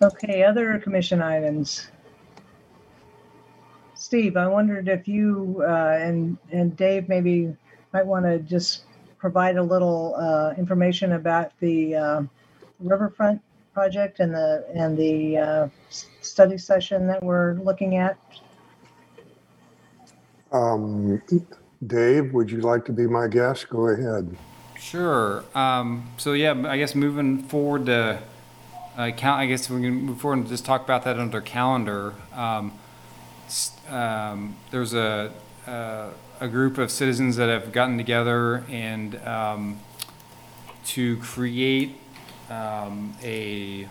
Okay, 0.00 0.42
other 0.42 0.78
commission 0.78 1.20
items. 1.20 1.90
Steve, 4.10 4.36
I 4.36 4.48
wondered 4.48 4.88
if 4.88 5.06
you 5.06 5.62
uh, 5.64 5.96
and 6.00 6.36
and 6.50 6.76
Dave 6.76 7.08
maybe 7.08 7.56
might 7.92 8.04
want 8.04 8.24
to 8.24 8.40
just 8.40 8.82
provide 9.18 9.56
a 9.56 9.62
little 9.62 10.16
uh, 10.16 10.52
information 10.58 11.12
about 11.12 11.52
the 11.60 11.94
uh, 11.94 12.22
riverfront 12.80 13.40
project 13.72 14.18
and 14.18 14.34
the 14.34 14.66
and 14.74 14.98
the 14.98 15.38
uh, 15.38 15.68
study 16.22 16.58
session 16.58 17.06
that 17.06 17.22
we're 17.22 17.54
looking 17.60 17.98
at. 17.98 18.18
Um, 20.50 21.22
Dave, 21.86 22.34
would 22.34 22.50
you 22.50 22.62
like 22.62 22.84
to 22.86 22.92
be 22.92 23.06
my 23.06 23.28
guest? 23.28 23.68
Go 23.68 23.86
ahead. 23.90 24.36
Sure. 24.76 25.44
Um, 25.54 26.10
so 26.16 26.32
yeah, 26.32 26.60
I 26.66 26.78
guess 26.78 26.96
moving 26.96 27.44
forward 27.44 27.86
to 27.86 28.20
uh, 28.96 29.10
count. 29.12 29.38
I 29.40 29.46
guess 29.46 29.70
we 29.70 29.80
can 29.80 29.92
move 30.02 30.20
forward 30.20 30.38
and 30.38 30.48
just 30.48 30.64
talk 30.64 30.82
about 30.82 31.04
that 31.04 31.16
under 31.16 31.40
calendar. 31.40 32.14
Um, 32.34 32.72
s- 32.72 32.79
um, 33.90 34.56
there's 34.70 34.94
a, 34.94 35.32
a 35.66 36.10
a 36.40 36.48
group 36.48 36.78
of 36.78 36.90
citizens 36.90 37.36
that 37.36 37.50
have 37.50 37.70
gotten 37.70 37.98
together 37.98 38.64
and 38.70 39.14
um, 39.26 39.78
to 40.86 41.18
create 41.18 41.98
um, 42.48 43.14
a, 43.22 43.86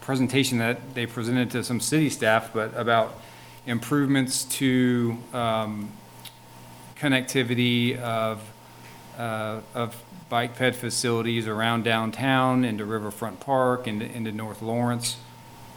presentation 0.00 0.58
that 0.58 0.94
they 0.94 1.06
presented 1.06 1.50
to 1.50 1.62
some 1.62 1.80
city 1.80 2.10
staff, 2.10 2.52
but 2.52 2.76
about 2.76 3.20
improvements 3.64 4.44
to 4.44 5.16
um, 5.32 5.88
connectivity 6.96 7.96
of, 7.98 8.40
uh, 9.18 9.60
of 9.72 10.02
bike 10.28 10.56
ped 10.56 10.74
facilities 10.74 11.46
around 11.46 11.84
downtown 11.84 12.64
into 12.64 12.84
Riverfront 12.84 13.38
Park 13.38 13.86
into, 13.86 14.04
into 14.04 14.32
North 14.32 14.62
Lawrence. 14.62 15.16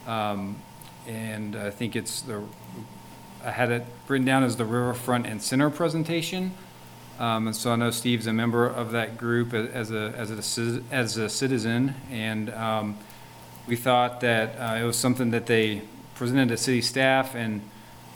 Um, 0.07 0.57
and 1.07 1.55
I 1.55 1.69
think 1.69 1.95
it's 1.95 2.21
the, 2.21 2.43
I 3.45 3.51
had 3.51 3.69
it 3.69 3.85
written 4.07 4.25
down 4.25 4.43
as 4.43 4.57
the 4.57 4.65
Riverfront 4.65 5.27
and 5.27 5.39
Center 5.39 5.69
presentation. 5.69 6.51
Um, 7.19 7.45
and 7.45 7.55
so 7.55 7.71
I 7.71 7.75
know 7.75 7.91
Steve's 7.91 8.25
a 8.25 8.33
member 8.33 8.65
of 8.65 8.91
that 8.91 9.17
group 9.17 9.53
as 9.53 9.91
a, 9.91 10.13
as 10.17 10.57
a, 10.57 10.81
as 10.91 11.17
a 11.17 11.29
citizen. 11.29 11.93
And, 12.09 12.49
um, 12.49 12.97
we 13.67 13.75
thought 13.75 14.21
that, 14.21 14.59
uh, 14.59 14.79
it 14.81 14.83
was 14.83 14.97
something 14.97 15.29
that 15.29 15.45
they 15.45 15.83
presented 16.15 16.49
to 16.49 16.57
city 16.57 16.81
staff 16.81 17.35
and, 17.35 17.61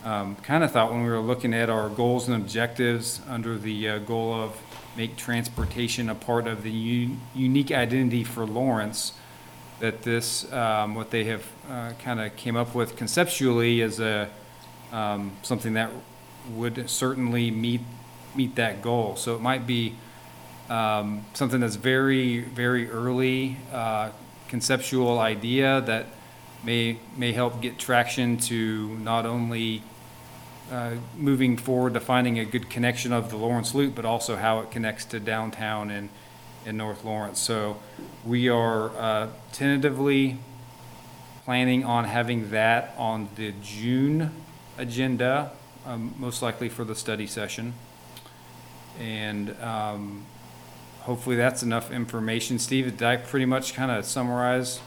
um, 0.04 0.36
kind 0.38 0.64
of 0.64 0.72
thought 0.72 0.92
when 0.92 1.04
we 1.04 1.10
were 1.10 1.20
looking 1.20 1.54
at 1.54 1.70
our 1.70 1.90
goals 1.90 2.28
and 2.28 2.36
objectives 2.36 3.22
under 3.30 3.56
the, 3.56 3.88
uh, 3.88 4.00
goal 4.00 4.34
of 4.34 4.60
make 4.98 5.16
transportation 5.16 6.10
a 6.10 6.16
part 6.16 6.48
of 6.48 6.64
the 6.64 6.72
u- 6.72 7.18
unique 7.36 7.72
identity 7.72 8.24
for 8.24 8.46
Lawrence, 8.46 9.14
that 9.80 10.02
this, 10.02 10.52
um, 10.52 10.96
what 10.96 11.12
they 11.12 11.26
have, 11.26 11.46
uh, 11.70 11.92
kind 12.04 12.20
of 12.20 12.36
came 12.36 12.56
up 12.56 12.74
with 12.74 12.96
conceptually 12.96 13.82
is 13.82 14.00
a, 14.00 14.28
um, 14.92 15.32
something 15.44 15.74
that 15.74 15.92
would 16.52 16.90
certainly 16.90 17.52
meet, 17.52 17.82
meet 18.36 18.56
that 18.56 18.82
goal. 18.82 19.16
So 19.16 19.36
it 19.36 19.42
might 19.42 19.68
be, 19.68 19.96
um, 20.70 21.26
something 21.34 21.60
that's 21.60 21.76
very, 21.76 22.42
very 22.42 22.90
early, 22.90 23.58
uh, 23.72 24.12
conceptual 24.48 25.20
idea 25.20 25.82
that 25.82 26.08
may, 26.64 27.00
may 27.16 27.34
help 27.34 27.62
get 27.62 27.78
traction 27.78 28.38
to 28.38 28.98
not 28.98 29.26
only, 29.26 29.84
uh, 30.72 30.92
moving 31.18 31.58
forward 31.58 31.94
to 31.96 32.00
finding 32.00 32.40
a 32.40 32.46
good 32.46 32.70
connection 32.70 33.12
of 33.14 33.30
the 33.30 33.38
Lawrence 33.38 33.74
Loop, 33.74 33.96
but 33.96 34.06
also 34.06 34.36
how 34.36 34.60
it 34.60 34.72
connects 34.72 35.06
to 35.06 35.20
downtown 35.20 35.90
and, 35.90 36.10
in 36.66 36.78
North 36.78 37.04
Lawrence. 37.04 37.40
So 37.40 37.78
we 38.26 38.50
are, 38.50 38.90
uh, 38.98 39.28
tentatively 39.52 40.38
planning 41.46 41.84
on 41.84 42.06
having 42.06 42.52
that 42.52 42.94
on 42.98 43.30
the 43.36 43.54
June 43.64 44.32
agenda, 44.80 45.52
um, 45.86 46.16
most 46.18 46.42
likely 46.42 46.70
for 46.70 46.84
the 46.84 46.96
study 46.96 47.28
session. 47.28 47.74
And 49.00 49.56
um, 49.62 50.26
hopefully 51.02 51.36
that's 51.36 51.64
enough 51.64 51.92
information. 51.92 52.60
Steve, 52.60 52.98
did 52.98 53.04
I 53.04 53.18
pretty 53.18 53.46
much 53.46 53.74
kind 53.74 53.92
of 53.92 54.06
summarize 54.06 54.80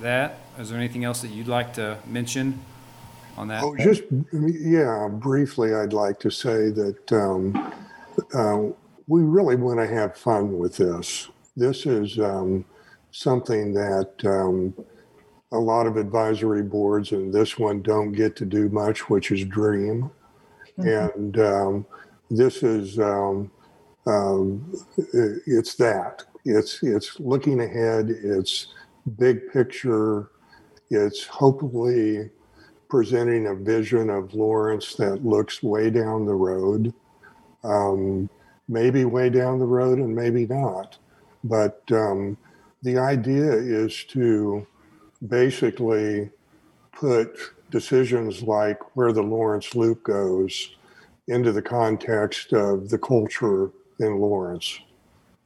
that? 0.00 0.38
Is 0.58 0.70
there 0.70 0.78
anything 0.78 1.04
else 1.04 1.22
that 1.22 1.30
you'd 1.30 1.48
like 1.48 1.72
to 1.74 1.98
mention 2.06 2.60
on 3.36 3.48
that? 3.48 3.62
Oh, 3.62 3.76
just, 3.76 4.02
yeah, 4.32 5.08
briefly, 5.10 5.74
I'd 5.74 5.92
like 5.92 6.18
to 6.20 6.30
say 6.30 6.70
that 6.70 7.12
um, 7.12 7.72
uh, 8.34 8.58
we 9.06 9.22
really 9.22 9.56
want 9.56 9.80
to 9.80 9.86
have 9.86 10.16
fun 10.16 10.58
with 10.58 10.76
this. 10.76 11.28
This 11.56 11.86
is 11.86 12.18
um, 12.18 12.64
something 13.10 13.74
that 13.74 14.12
um, 14.24 14.74
a 15.52 15.58
lot 15.58 15.86
of 15.86 15.96
advisory 15.96 16.62
boards 16.62 17.12
and 17.12 17.32
this 17.32 17.58
one 17.58 17.82
don't 17.82 18.12
get 18.12 18.36
to 18.36 18.44
do 18.44 18.68
much, 18.68 19.08
which 19.10 19.32
is 19.32 19.44
dream. 19.44 20.10
And 20.76 21.38
um, 21.38 21.86
this 22.30 22.62
is 22.62 22.98
um, 22.98 23.50
um, 24.06 24.72
it's 24.96 25.74
that. 25.74 26.24
It's, 26.44 26.82
it's 26.82 27.20
looking 27.20 27.60
ahead, 27.60 28.10
it's 28.10 28.68
big 29.18 29.52
picture, 29.52 30.30
it's 30.90 31.26
hopefully 31.26 32.30
presenting 32.88 33.48
a 33.48 33.54
vision 33.54 34.08
of 34.08 34.34
Lawrence 34.34 34.94
that 34.94 35.24
looks 35.24 35.62
way 35.62 35.90
down 35.90 36.24
the 36.24 36.34
road. 36.34 36.94
Um, 37.62 38.30
maybe 38.68 39.04
way 39.04 39.28
down 39.28 39.58
the 39.58 39.66
road 39.66 39.98
and 39.98 40.14
maybe 40.14 40.46
not. 40.46 40.96
But 41.44 41.82
um, 41.92 42.38
the 42.82 42.98
idea 42.98 43.52
is 43.52 44.04
to 44.04 44.66
basically 45.26 46.30
put 46.92 47.38
decisions 47.70 48.42
like 48.42 48.78
where 48.96 49.12
the 49.12 49.22
Lawrence 49.22 49.74
Loop 49.74 50.02
goes 50.02 50.74
into 51.28 51.52
the 51.52 51.62
context 51.62 52.52
of 52.52 52.88
the 52.88 52.98
culture 52.98 53.70
in 54.00 54.18
Lawrence. 54.18 54.80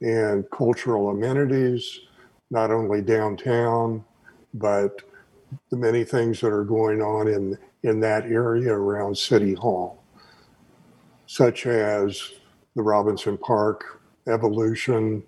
And 0.01 0.49
cultural 0.51 1.09
amenities, 1.09 2.01
not 2.49 2.71
only 2.71 3.01
downtown, 3.01 4.03
but 4.53 5.01
the 5.69 5.77
many 5.77 6.03
things 6.03 6.41
that 6.41 6.51
are 6.51 6.63
going 6.63 7.01
on 7.01 7.27
in, 7.27 7.57
in 7.83 7.99
that 8.01 8.25
area 8.25 8.73
around 8.73 9.17
City 9.17 9.53
Hall, 9.53 10.03
such 11.27 11.65
as 11.65 12.31
the 12.75 12.81
Robinson 12.81 13.37
Park 13.37 14.01
evolution 14.27 15.23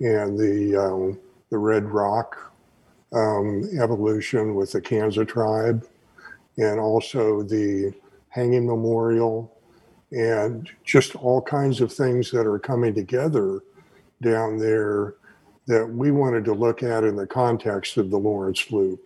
and 0.00 0.38
the, 0.38 0.76
um, 0.76 1.18
the 1.50 1.58
Red 1.58 1.84
Rock 1.84 2.53
um, 3.14 3.68
evolution 3.80 4.54
with 4.54 4.72
the 4.72 4.80
Kansas 4.80 5.26
tribe, 5.28 5.86
and 6.58 6.80
also 6.80 7.42
the 7.42 7.94
Hanging 8.30 8.66
Memorial, 8.66 9.52
and 10.12 10.68
just 10.84 11.16
all 11.16 11.42
kinds 11.42 11.80
of 11.80 11.92
things 11.92 12.30
that 12.32 12.46
are 12.46 12.58
coming 12.58 12.94
together 12.94 13.60
down 14.22 14.58
there 14.58 15.14
that 15.66 15.86
we 15.86 16.10
wanted 16.10 16.44
to 16.44 16.52
look 16.52 16.82
at 16.82 17.04
in 17.04 17.16
the 17.16 17.26
context 17.26 17.96
of 17.96 18.10
the 18.10 18.18
Lawrence 18.18 18.70
Loop 18.70 19.00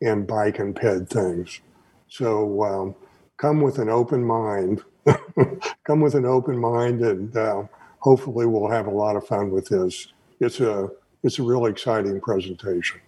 and 0.00 0.26
bike 0.26 0.58
and 0.58 0.74
ped 0.74 1.08
things. 1.08 1.60
So 2.08 2.64
um, 2.64 2.94
come 3.36 3.60
with 3.60 3.78
an 3.78 3.88
open 3.88 4.24
mind. 4.24 4.82
come 5.84 6.00
with 6.00 6.14
an 6.14 6.26
open 6.26 6.58
mind, 6.58 7.00
and 7.02 7.36
uh, 7.36 7.64
hopefully 7.98 8.46
we'll 8.46 8.70
have 8.70 8.86
a 8.86 8.90
lot 8.90 9.16
of 9.16 9.26
fun 9.26 9.50
with 9.50 9.68
this. 9.68 10.08
It's 10.40 10.60
a 10.60 10.90
it's 11.24 11.38
a 11.38 11.42
really 11.42 11.70
exciting 11.70 12.20
presentation. 12.20 13.00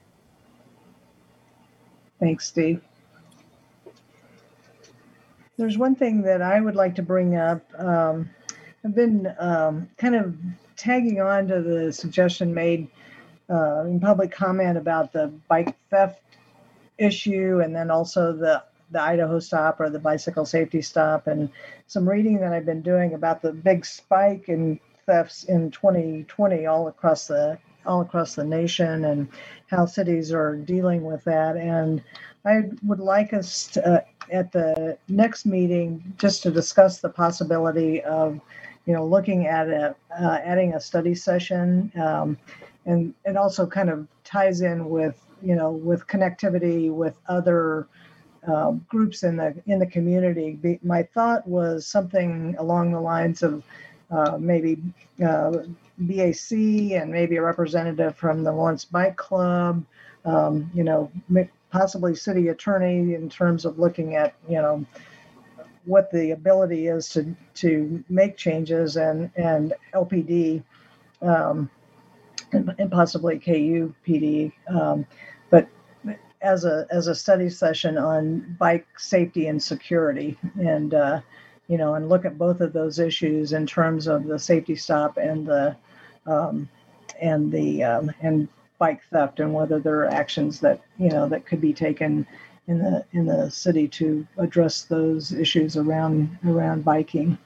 Thanks, 2.25 2.47
Steve. 2.47 2.81
There's 5.59 5.77
one 5.77 5.95
thing 5.95 6.23
that 6.23 6.41
I 6.41 6.59
would 6.59 6.75
like 6.75 6.95
to 6.95 7.03
bring 7.03 7.37
up. 7.37 7.61
Um, 7.79 8.31
I've 8.83 8.95
been 8.95 9.31
um, 9.39 9.91
kind 9.99 10.15
of 10.15 10.35
tagging 10.75 11.21
on 11.21 11.49
to 11.49 11.61
the 11.61 11.93
suggestion 11.93 12.55
made 12.55 12.89
uh, 13.51 13.85
in 13.85 14.01
public 14.01 14.33
comment 14.33 14.79
about 14.79 15.13
the 15.13 15.35
bike 15.49 15.77
theft 15.91 16.23
issue 16.97 17.61
and 17.63 17.77
then 17.77 17.91
also 17.91 18.33
the 18.33 18.65
the 18.91 19.03
Idaho 19.03 19.39
stop 19.39 19.79
or 19.79 19.91
the 19.91 19.99
bicycle 19.99 20.47
safety 20.47 20.81
stop 20.81 21.27
and 21.27 21.51
some 21.89 22.09
reading 22.09 22.41
that 22.41 22.55
I've 22.55 22.65
been 22.65 22.81
doing 22.81 23.13
about 23.13 23.43
the 23.43 23.53
big 23.53 23.85
spike 23.85 24.49
in 24.49 24.81
thefts 25.05 25.45
in 25.45 25.71
2020 25.73 26.65
all 26.65 26.89
across 26.89 27.27
the 27.27 27.59
all 27.87 28.01
across 28.01 28.35
the 28.35 28.45
nation 28.45 29.05
and 29.05 29.29
how 29.67 29.87
cities 29.87 30.33
are 30.33 30.57
dealing 30.57 31.05
with 31.05 31.23
that 31.25 31.57
and 31.57 32.03
I 32.47 32.65
would 32.85 33.01
like 33.01 33.33
us 33.33 33.69
to, 33.69 33.87
uh, 33.87 34.01
at 34.31 34.53
the 34.53 34.99
next 35.09 35.47
meeting 35.47 36.15
just 36.19 36.43
to 36.43 36.51
discuss 36.51 37.01
the 37.01 37.09
possibility 37.09 38.03
of 38.03 38.41
you 38.87 38.93
know 38.95 39.05
looking 39.05 39.47
at 39.47 39.69
uh, 39.71 39.95
adding 40.11 40.75
a 40.75 40.81
study 40.81 41.15
session 41.15 41.93
um, 41.97 42.39
and 42.87 43.15
it 43.25 43.37
also 43.37 43.67
kind 43.67 43.91
of 43.91 44.07
ties 44.25 44.61
in 44.61 44.89
with 44.89 45.21
you 45.43 45.55
know 45.55 45.71
with 45.71 46.07
connectivity 46.07 46.91
with 46.91 47.17
other 47.29 47.87
uh, 48.47 48.73
groups 48.89 49.23
in 49.23 49.37
the 49.37 49.55
in 49.67 49.79
the 49.79 49.87
community. 49.87 50.53
Be, 50.53 50.79
my 50.83 51.03
thought 51.03 51.47
was 51.47 51.87
something 51.87 52.55
along 52.59 52.93
the 52.93 53.01
lines 53.01 53.43
of 53.43 53.63
uh, 54.11 54.37
maybe 54.39 54.79
uh, 55.25 55.53
BAC 55.99 56.53
and 56.53 57.11
maybe 57.11 57.37
a 57.37 57.43
representative 57.43 58.17
from 58.17 58.43
the 58.43 58.53
Lawrence 58.53 58.85
Bike 58.85 59.17
Club. 59.17 59.85
Um, 60.25 60.71
you 60.75 60.85
know, 60.85 61.11
possibly 61.71 62.15
city 62.15 62.49
attorney 62.49 63.15
in 63.15 63.29
terms 63.29 63.65
of 63.65 63.79
looking 63.79 64.17
at 64.17 64.35
you 64.49 64.57
know 64.57 64.85
what 65.85 66.11
the 66.11 66.31
ability 66.31 66.87
is 66.87 67.09
to 67.11 67.37
to 67.55 68.03
make 68.09 68.37
changes 68.37 68.97
and 68.97 69.31
and 69.37 69.75
LPD. 69.95 70.63
Um, 71.23 71.71
and, 72.55 72.75
and 72.79 72.91
possibly 72.91 73.39
KU 73.39 73.93
PD, 74.07 74.53
um, 74.69 75.07
but 75.51 75.69
as 76.41 76.65
a 76.65 76.87
as 76.91 77.09
a 77.09 77.15
study 77.15 77.51
session 77.51 77.99
on 77.99 78.57
bike 78.59 78.87
safety 78.99 79.49
and 79.49 79.63
security, 79.63 80.39
and 80.61 80.95
uh, 80.95 81.21
you 81.69 81.79
know, 81.79 81.95
and 81.95 82.09
look 82.09 82.25
at 82.25 82.39
both 82.39 82.61
of 82.61 82.73
those 82.73 82.99
issues 82.99 83.53
in 83.53 83.67
terms 83.67 84.07
of 84.07 84.25
the 84.25 84.39
safety 84.39 84.77
stop 84.77 85.17
and 85.17 85.47
the 85.47 85.77
um, 86.27 86.69
and 87.21 87.51
the 87.53 87.83
um, 87.83 88.13
and 88.21 88.49
bike 88.79 89.03
theft, 89.11 89.41
and 89.41 89.53
whether 89.55 89.79
there 89.79 90.01
are 90.01 90.09
actions 90.09 90.61
that 90.61 90.81
you 90.99 91.09
know 91.09 91.29
that 91.29 91.47
could 91.47 91.61
be 91.61 91.73
taken 91.73 92.27
in 92.67 92.79
the 92.79 93.05
in 93.13 93.27
the 93.27 93.51
city 93.51 93.89
to 93.89 94.27
address 94.39 94.83
those 94.83 95.33
issues 95.33 95.77
around 95.77 96.39
around 96.47 96.85
biking. 96.85 97.39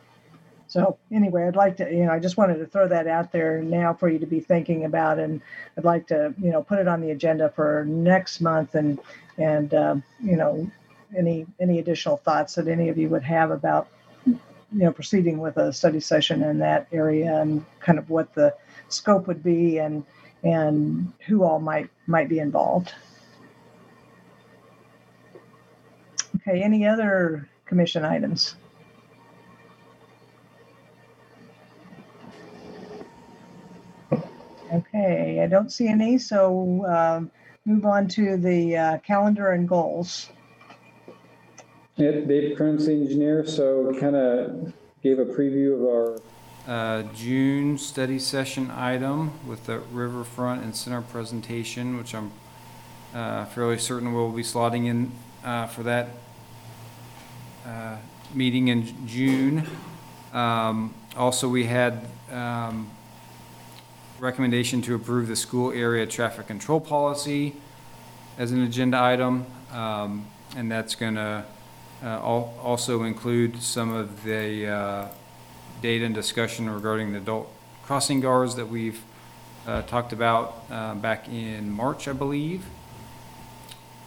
So 0.68 0.98
anyway, 1.10 1.46
I'd 1.48 1.56
like 1.56 1.78
to, 1.78 1.90
you 1.90 2.04
know, 2.04 2.12
I 2.12 2.18
just 2.18 2.36
wanted 2.36 2.58
to 2.58 2.66
throw 2.66 2.86
that 2.88 3.06
out 3.06 3.32
there 3.32 3.62
now 3.62 3.94
for 3.94 4.10
you 4.10 4.18
to 4.18 4.26
be 4.26 4.38
thinking 4.38 4.84
about, 4.84 5.18
and 5.18 5.40
I'd 5.78 5.84
like 5.84 6.06
to, 6.08 6.34
you 6.38 6.50
know, 6.50 6.62
put 6.62 6.78
it 6.78 6.86
on 6.86 7.00
the 7.00 7.10
agenda 7.10 7.48
for 7.48 7.86
next 7.88 8.42
month, 8.42 8.74
and 8.74 8.98
and 9.38 9.72
um, 9.72 10.02
you 10.22 10.36
know, 10.36 10.70
any, 11.16 11.46
any 11.60 11.78
additional 11.78 12.16
thoughts 12.16 12.54
that 12.56 12.68
any 12.68 12.88
of 12.88 12.98
you 12.98 13.08
would 13.08 13.22
have 13.22 13.50
about, 13.50 13.88
you 14.26 14.38
know, 14.72 14.92
proceeding 14.92 15.38
with 15.38 15.56
a 15.56 15.72
study 15.72 16.00
session 16.00 16.42
in 16.42 16.58
that 16.58 16.86
area 16.92 17.40
and 17.40 17.64
kind 17.80 17.98
of 17.98 18.10
what 18.10 18.34
the 18.34 18.54
scope 18.88 19.26
would 19.26 19.42
be 19.42 19.78
and, 19.78 20.04
and 20.42 21.12
who 21.26 21.42
all 21.44 21.58
might, 21.60 21.90
might 22.06 22.28
be 22.28 22.38
involved. 22.38 22.92
Okay, 26.36 26.62
any 26.62 26.86
other 26.86 27.48
commission 27.66 28.04
items? 28.04 28.56
Okay, 34.72 35.40
I 35.42 35.46
don't 35.46 35.72
see 35.72 35.88
any, 35.88 36.18
so 36.18 36.84
um, 36.86 37.30
move 37.64 37.86
on 37.86 38.06
to 38.08 38.36
the 38.36 38.76
uh, 38.76 38.98
calendar 38.98 39.52
and 39.52 39.68
goals. 39.68 40.30
Dave 41.96 42.56
city 42.56 43.00
engineer, 43.00 43.46
so 43.46 43.92
kind 43.98 44.14
of 44.14 44.72
gave 45.02 45.18
a 45.18 45.24
preview 45.24 45.74
of 45.74 45.80
our 45.82 46.18
Uh, 46.68 47.02
June 47.14 47.78
study 47.78 48.18
session 48.18 48.70
item 48.70 49.30
with 49.46 49.64
the 49.64 49.78
riverfront 49.90 50.62
and 50.62 50.76
center 50.76 51.00
presentation, 51.00 51.96
which 51.96 52.14
I'm 52.14 52.30
uh, 53.14 53.46
fairly 53.46 53.78
certain 53.78 54.12
we'll 54.12 54.30
be 54.30 54.42
slotting 54.42 54.84
in 54.84 55.10
uh, 55.42 55.66
for 55.66 55.82
that 55.84 56.10
uh, 57.66 57.96
meeting 58.34 58.68
in 58.68 59.06
June. 59.06 59.66
Um, 60.34 60.92
Also, 61.16 61.48
we 61.48 61.64
had 61.64 62.04
um, 62.30 62.90
recommendation 64.18 64.82
to 64.82 64.94
approve 64.94 65.26
the 65.26 65.36
school 65.36 65.72
area 65.72 66.06
traffic 66.06 66.48
control 66.48 66.80
policy 66.80 67.54
as 68.36 68.52
an 68.52 68.62
agenda 68.62 69.02
item. 69.02 69.46
Um, 69.72 70.26
And 70.54 70.70
that's 70.70 70.94
going 70.94 71.14
to 71.14 71.44
also 72.02 73.04
include 73.04 73.62
some 73.62 73.90
of 73.90 74.22
the 74.22 74.68
uh, 74.68 75.08
data 75.80 76.04
and 76.04 76.14
discussion 76.14 76.68
regarding 76.68 77.12
the 77.12 77.18
adult 77.18 77.50
crossing 77.84 78.20
guards 78.20 78.56
that 78.56 78.68
we've 78.68 79.02
uh, 79.66 79.82
talked 79.82 80.12
about 80.12 80.64
uh, 80.70 80.94
back 80.94 81.28
in 81.28 81.70
March, 81.70 82.08
I 82.08 82.12
believe. 82.12 82.64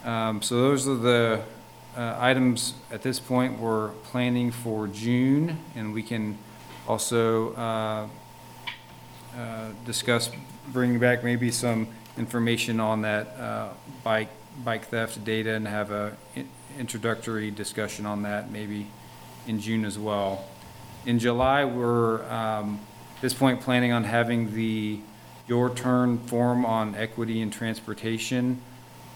Um, 0.03 0.41
So 0.41 0.56
those 0.61 0.88
are 0.88 0.95
the 0.95 1.41
uh, 1.98 2.16
items 2.19 2.74
at 2.91 3.01
this 3.01 3.19
point 3.19 3.59
we're 3.59 3.90
planning 4.03 4.51
for 4.51 4.88
June, 4.88 5.58
and 5.75 5.93
we 5.93 6.03
can 6.03 6.38
also 6.88 7.53
uh, 7.53 8.08
uh, 9.38 9.69
discuss 9.85 10.30
bringing 10.72 11.00
back 11.00 11.24
maybe 11.24 11.51
some 11.51 11.88
information 12.17 12.80
on 12.80 13.01
that 13.01 13.27
uh, 13.40 13.69
bike, 14.03 14.30
bike 14.64 14.88
theft 14.88 15.24
data 15.24 15.53
and 15.53 15.67
have 15.67 15.91
a 15.91 16.16
in- 16.35 16.50
introductory 16.80 17.51
discussion 17.51 18.06
on 18.06 18.24
that 18.24 18.51
maybe 18.51 18.88
in 19.48 19.59
June 19.59 19.85
as 19.85 19.98
well. 19.98 20.45
In 21.03 21.17
July, 21.17 21.65
we're, 21.65 22.23
um, 22.31 22.80
at 23.15 23.21
this 23.21 23.33
point, 23.33 23.59
planning 23.59 23.91
on 23.91 24.03
having 24.03 24.53
the 24.53 24.99
Your 25.47 25.73
Turn 25.73 26.19
Forum 26.19 26.63
on 26.63 26.93
Equity 26.93 27.41
and 27.41 27.51
Transportation. 27.51 28.61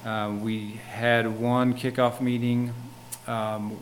Uh, 0.03 0.33
We 0.41 0.79
had 0.89 1.39
one 1.39 1.75
kickoff 1.75 2.21
meeting 2.21 2.73
um, 3.27 3.77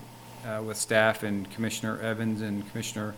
uh, 0.45 0.61
with 0.61 0.75
staff 0.75 1.23
and 1.23 1.49
Commissioner 1.51 1.97
Evans 2.01 2.41
and 2.41 2.69
Commissioner 2.71 3.13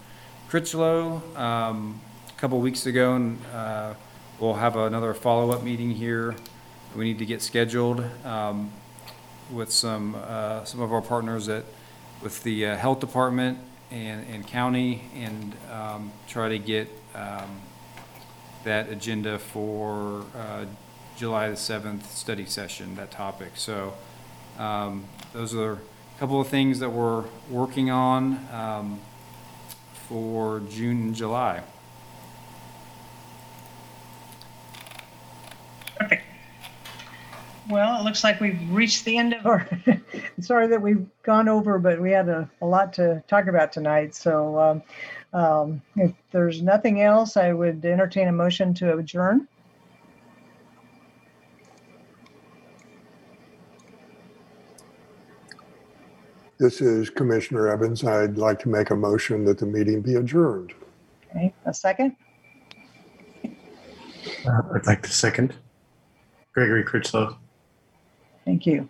Critchlow 0.49 1.19
um, 1.35 1.99
a 2.29 2.39
couple 2.39 2.59
weeks 2.59 2.85
ago, 2.85 3.15
and 3.15 3.39
uh, 3.55 3.95
we'll 4.39 4.53
have 4.53 4.75
another 4.75 5.15
follow-up 5.15 5.63
meeting 5.63 5.89
here. 5.89 6.35
We 6.95 7.05
need 7.05 7.17
to 7.17 7.25
get 7.25 7.41
scheduled 7.41 8.05
um, 8.23 8.71
with 9.51 9.71
some, 9.71 10.13
uh, 10.13 10.63
some 10.63 10.79
of 10.79 10.93
our 10.93 11.01
partners 11.01 11.49
at, 11.49 11.65
with 12.21 12.43
the 12.43 12.67
uh, 12.67 12.77
Health 12.77 12.99
Department 12.99 13.57
and, 13.91 14.25
and 14.29 14.45
county, 14.47 15.03
and 15.15 15.55
um, 15.71 16.11
try 16.27 16.49
to 16.49 16.59
get 16.59 16.89
um, 17.13 17.61
that 18.63 18.89
agenda 18.89 19.39
for 19.39 20.25
uh, 20.35 20.65
July 21.15 21.49
the 21.49 21.55
7th 21.55 22.03
study 22.03 22.45
session, 22.45 22.95
that 22.95 23.11
topic. 23.11 23.51
So 23.55 23.93
um, 24.57 25.05
those 25.33 25.53
are 25.55 25.73
a 25.73 26.19
couple 26.19 26.41
of 26.41 26.47
things 26.47 26.79
that 26.79 26.89
we're 26.89 27.23
working 27.49 27.89
on 27.89 28.47
um, 28.51 28.99
for 30.07 30.61
June 30.69 31.01
and 31.01 31.15
July. 31.15 31.61
Well, 37.69 37.99
it 37.99 38.03
looks 38.03 38.23
like 38.23 38.39
we've 38.39 38.59
reached 38.69 39.05
the 39.05 39.17
end 39.17 39.33
of 39.33 39.45
our, 39.47 39.67
sorry 40.39 40.67
that 40.67 40.81
we've 40.81 41.05
gone 41.23 41.49
over, 41.49 41.79
but 41.79 41.99
we 41.99 42.11
had 42.11 42.29
a, 42.29 42.49
a 42.61 42.65
lot 42.65 42.93
to 42.93 43.23
talk 43.27 43.47
about 43.47 43.71
tonight. 43.71 44.13
So 44.13 44.59
um, 44.59 44.83
um, 45.33 45.81
if 45.95 46.13
there's 46.31 46.61
nothing 46.61 47.01
else, 47.01 47.37
I 47.37 47.53
would 47.53 47.83
entertain 47.83 48.27
a 48.27 48.31
motion 48.31 48.73
to 48.75 48.97
adjourn. 48.97 49.47
This 56.57 56.81
is 56.81 57.09
Commissioner 57.09 57.67
Evans. 57.67 58.03
I'd 58.03 58.37
like 58.37 58.59
to 58.59 58.69
make 58.69 58.91
a 58.91 58.95
motion 58.95 59.43
that 59.45 59.57
the 59.57 59.65
meeting 59.65 60.01
be 60.01 60.15
adjourned. 60.15 60.73
Okay, 61.29 61.53
a 61.65 61.73
second? 61.73 62.15
Uh, 63.43 64.61
I'd 64.73 64.85
like 64.85 65.01
to 65.01 65.11
second. 65.11 65.55
Gregory 66.53 66.83
Critchlow. 66.83 67.37
Thank 68.45 68.65
you. 68.65 68.87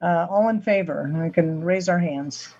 Uh, 0.00 0.26
all 0.30 0.48
in 0.48 0.60
favor? 0.60 1.10
We 1.12 1.30
can 1.30 1.62
raise 1.62 1.88
our 1.88 1.98
hands. 1.98 2.54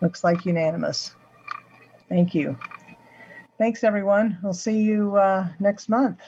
Looks 0.00 0.22
like 0.22 0.44
unanimous. 0.44 1.14
Thank 2.08 2.34
you. 2.34 2.58
Thanks, 3.58 3.82
everyone. 3.84 4.38
We'll 4.42 4.52
see 4.52 4.78
you 4.78 5.16
uh, 5.16 5.48
next 5.58 5.88
month. 5.88 6.20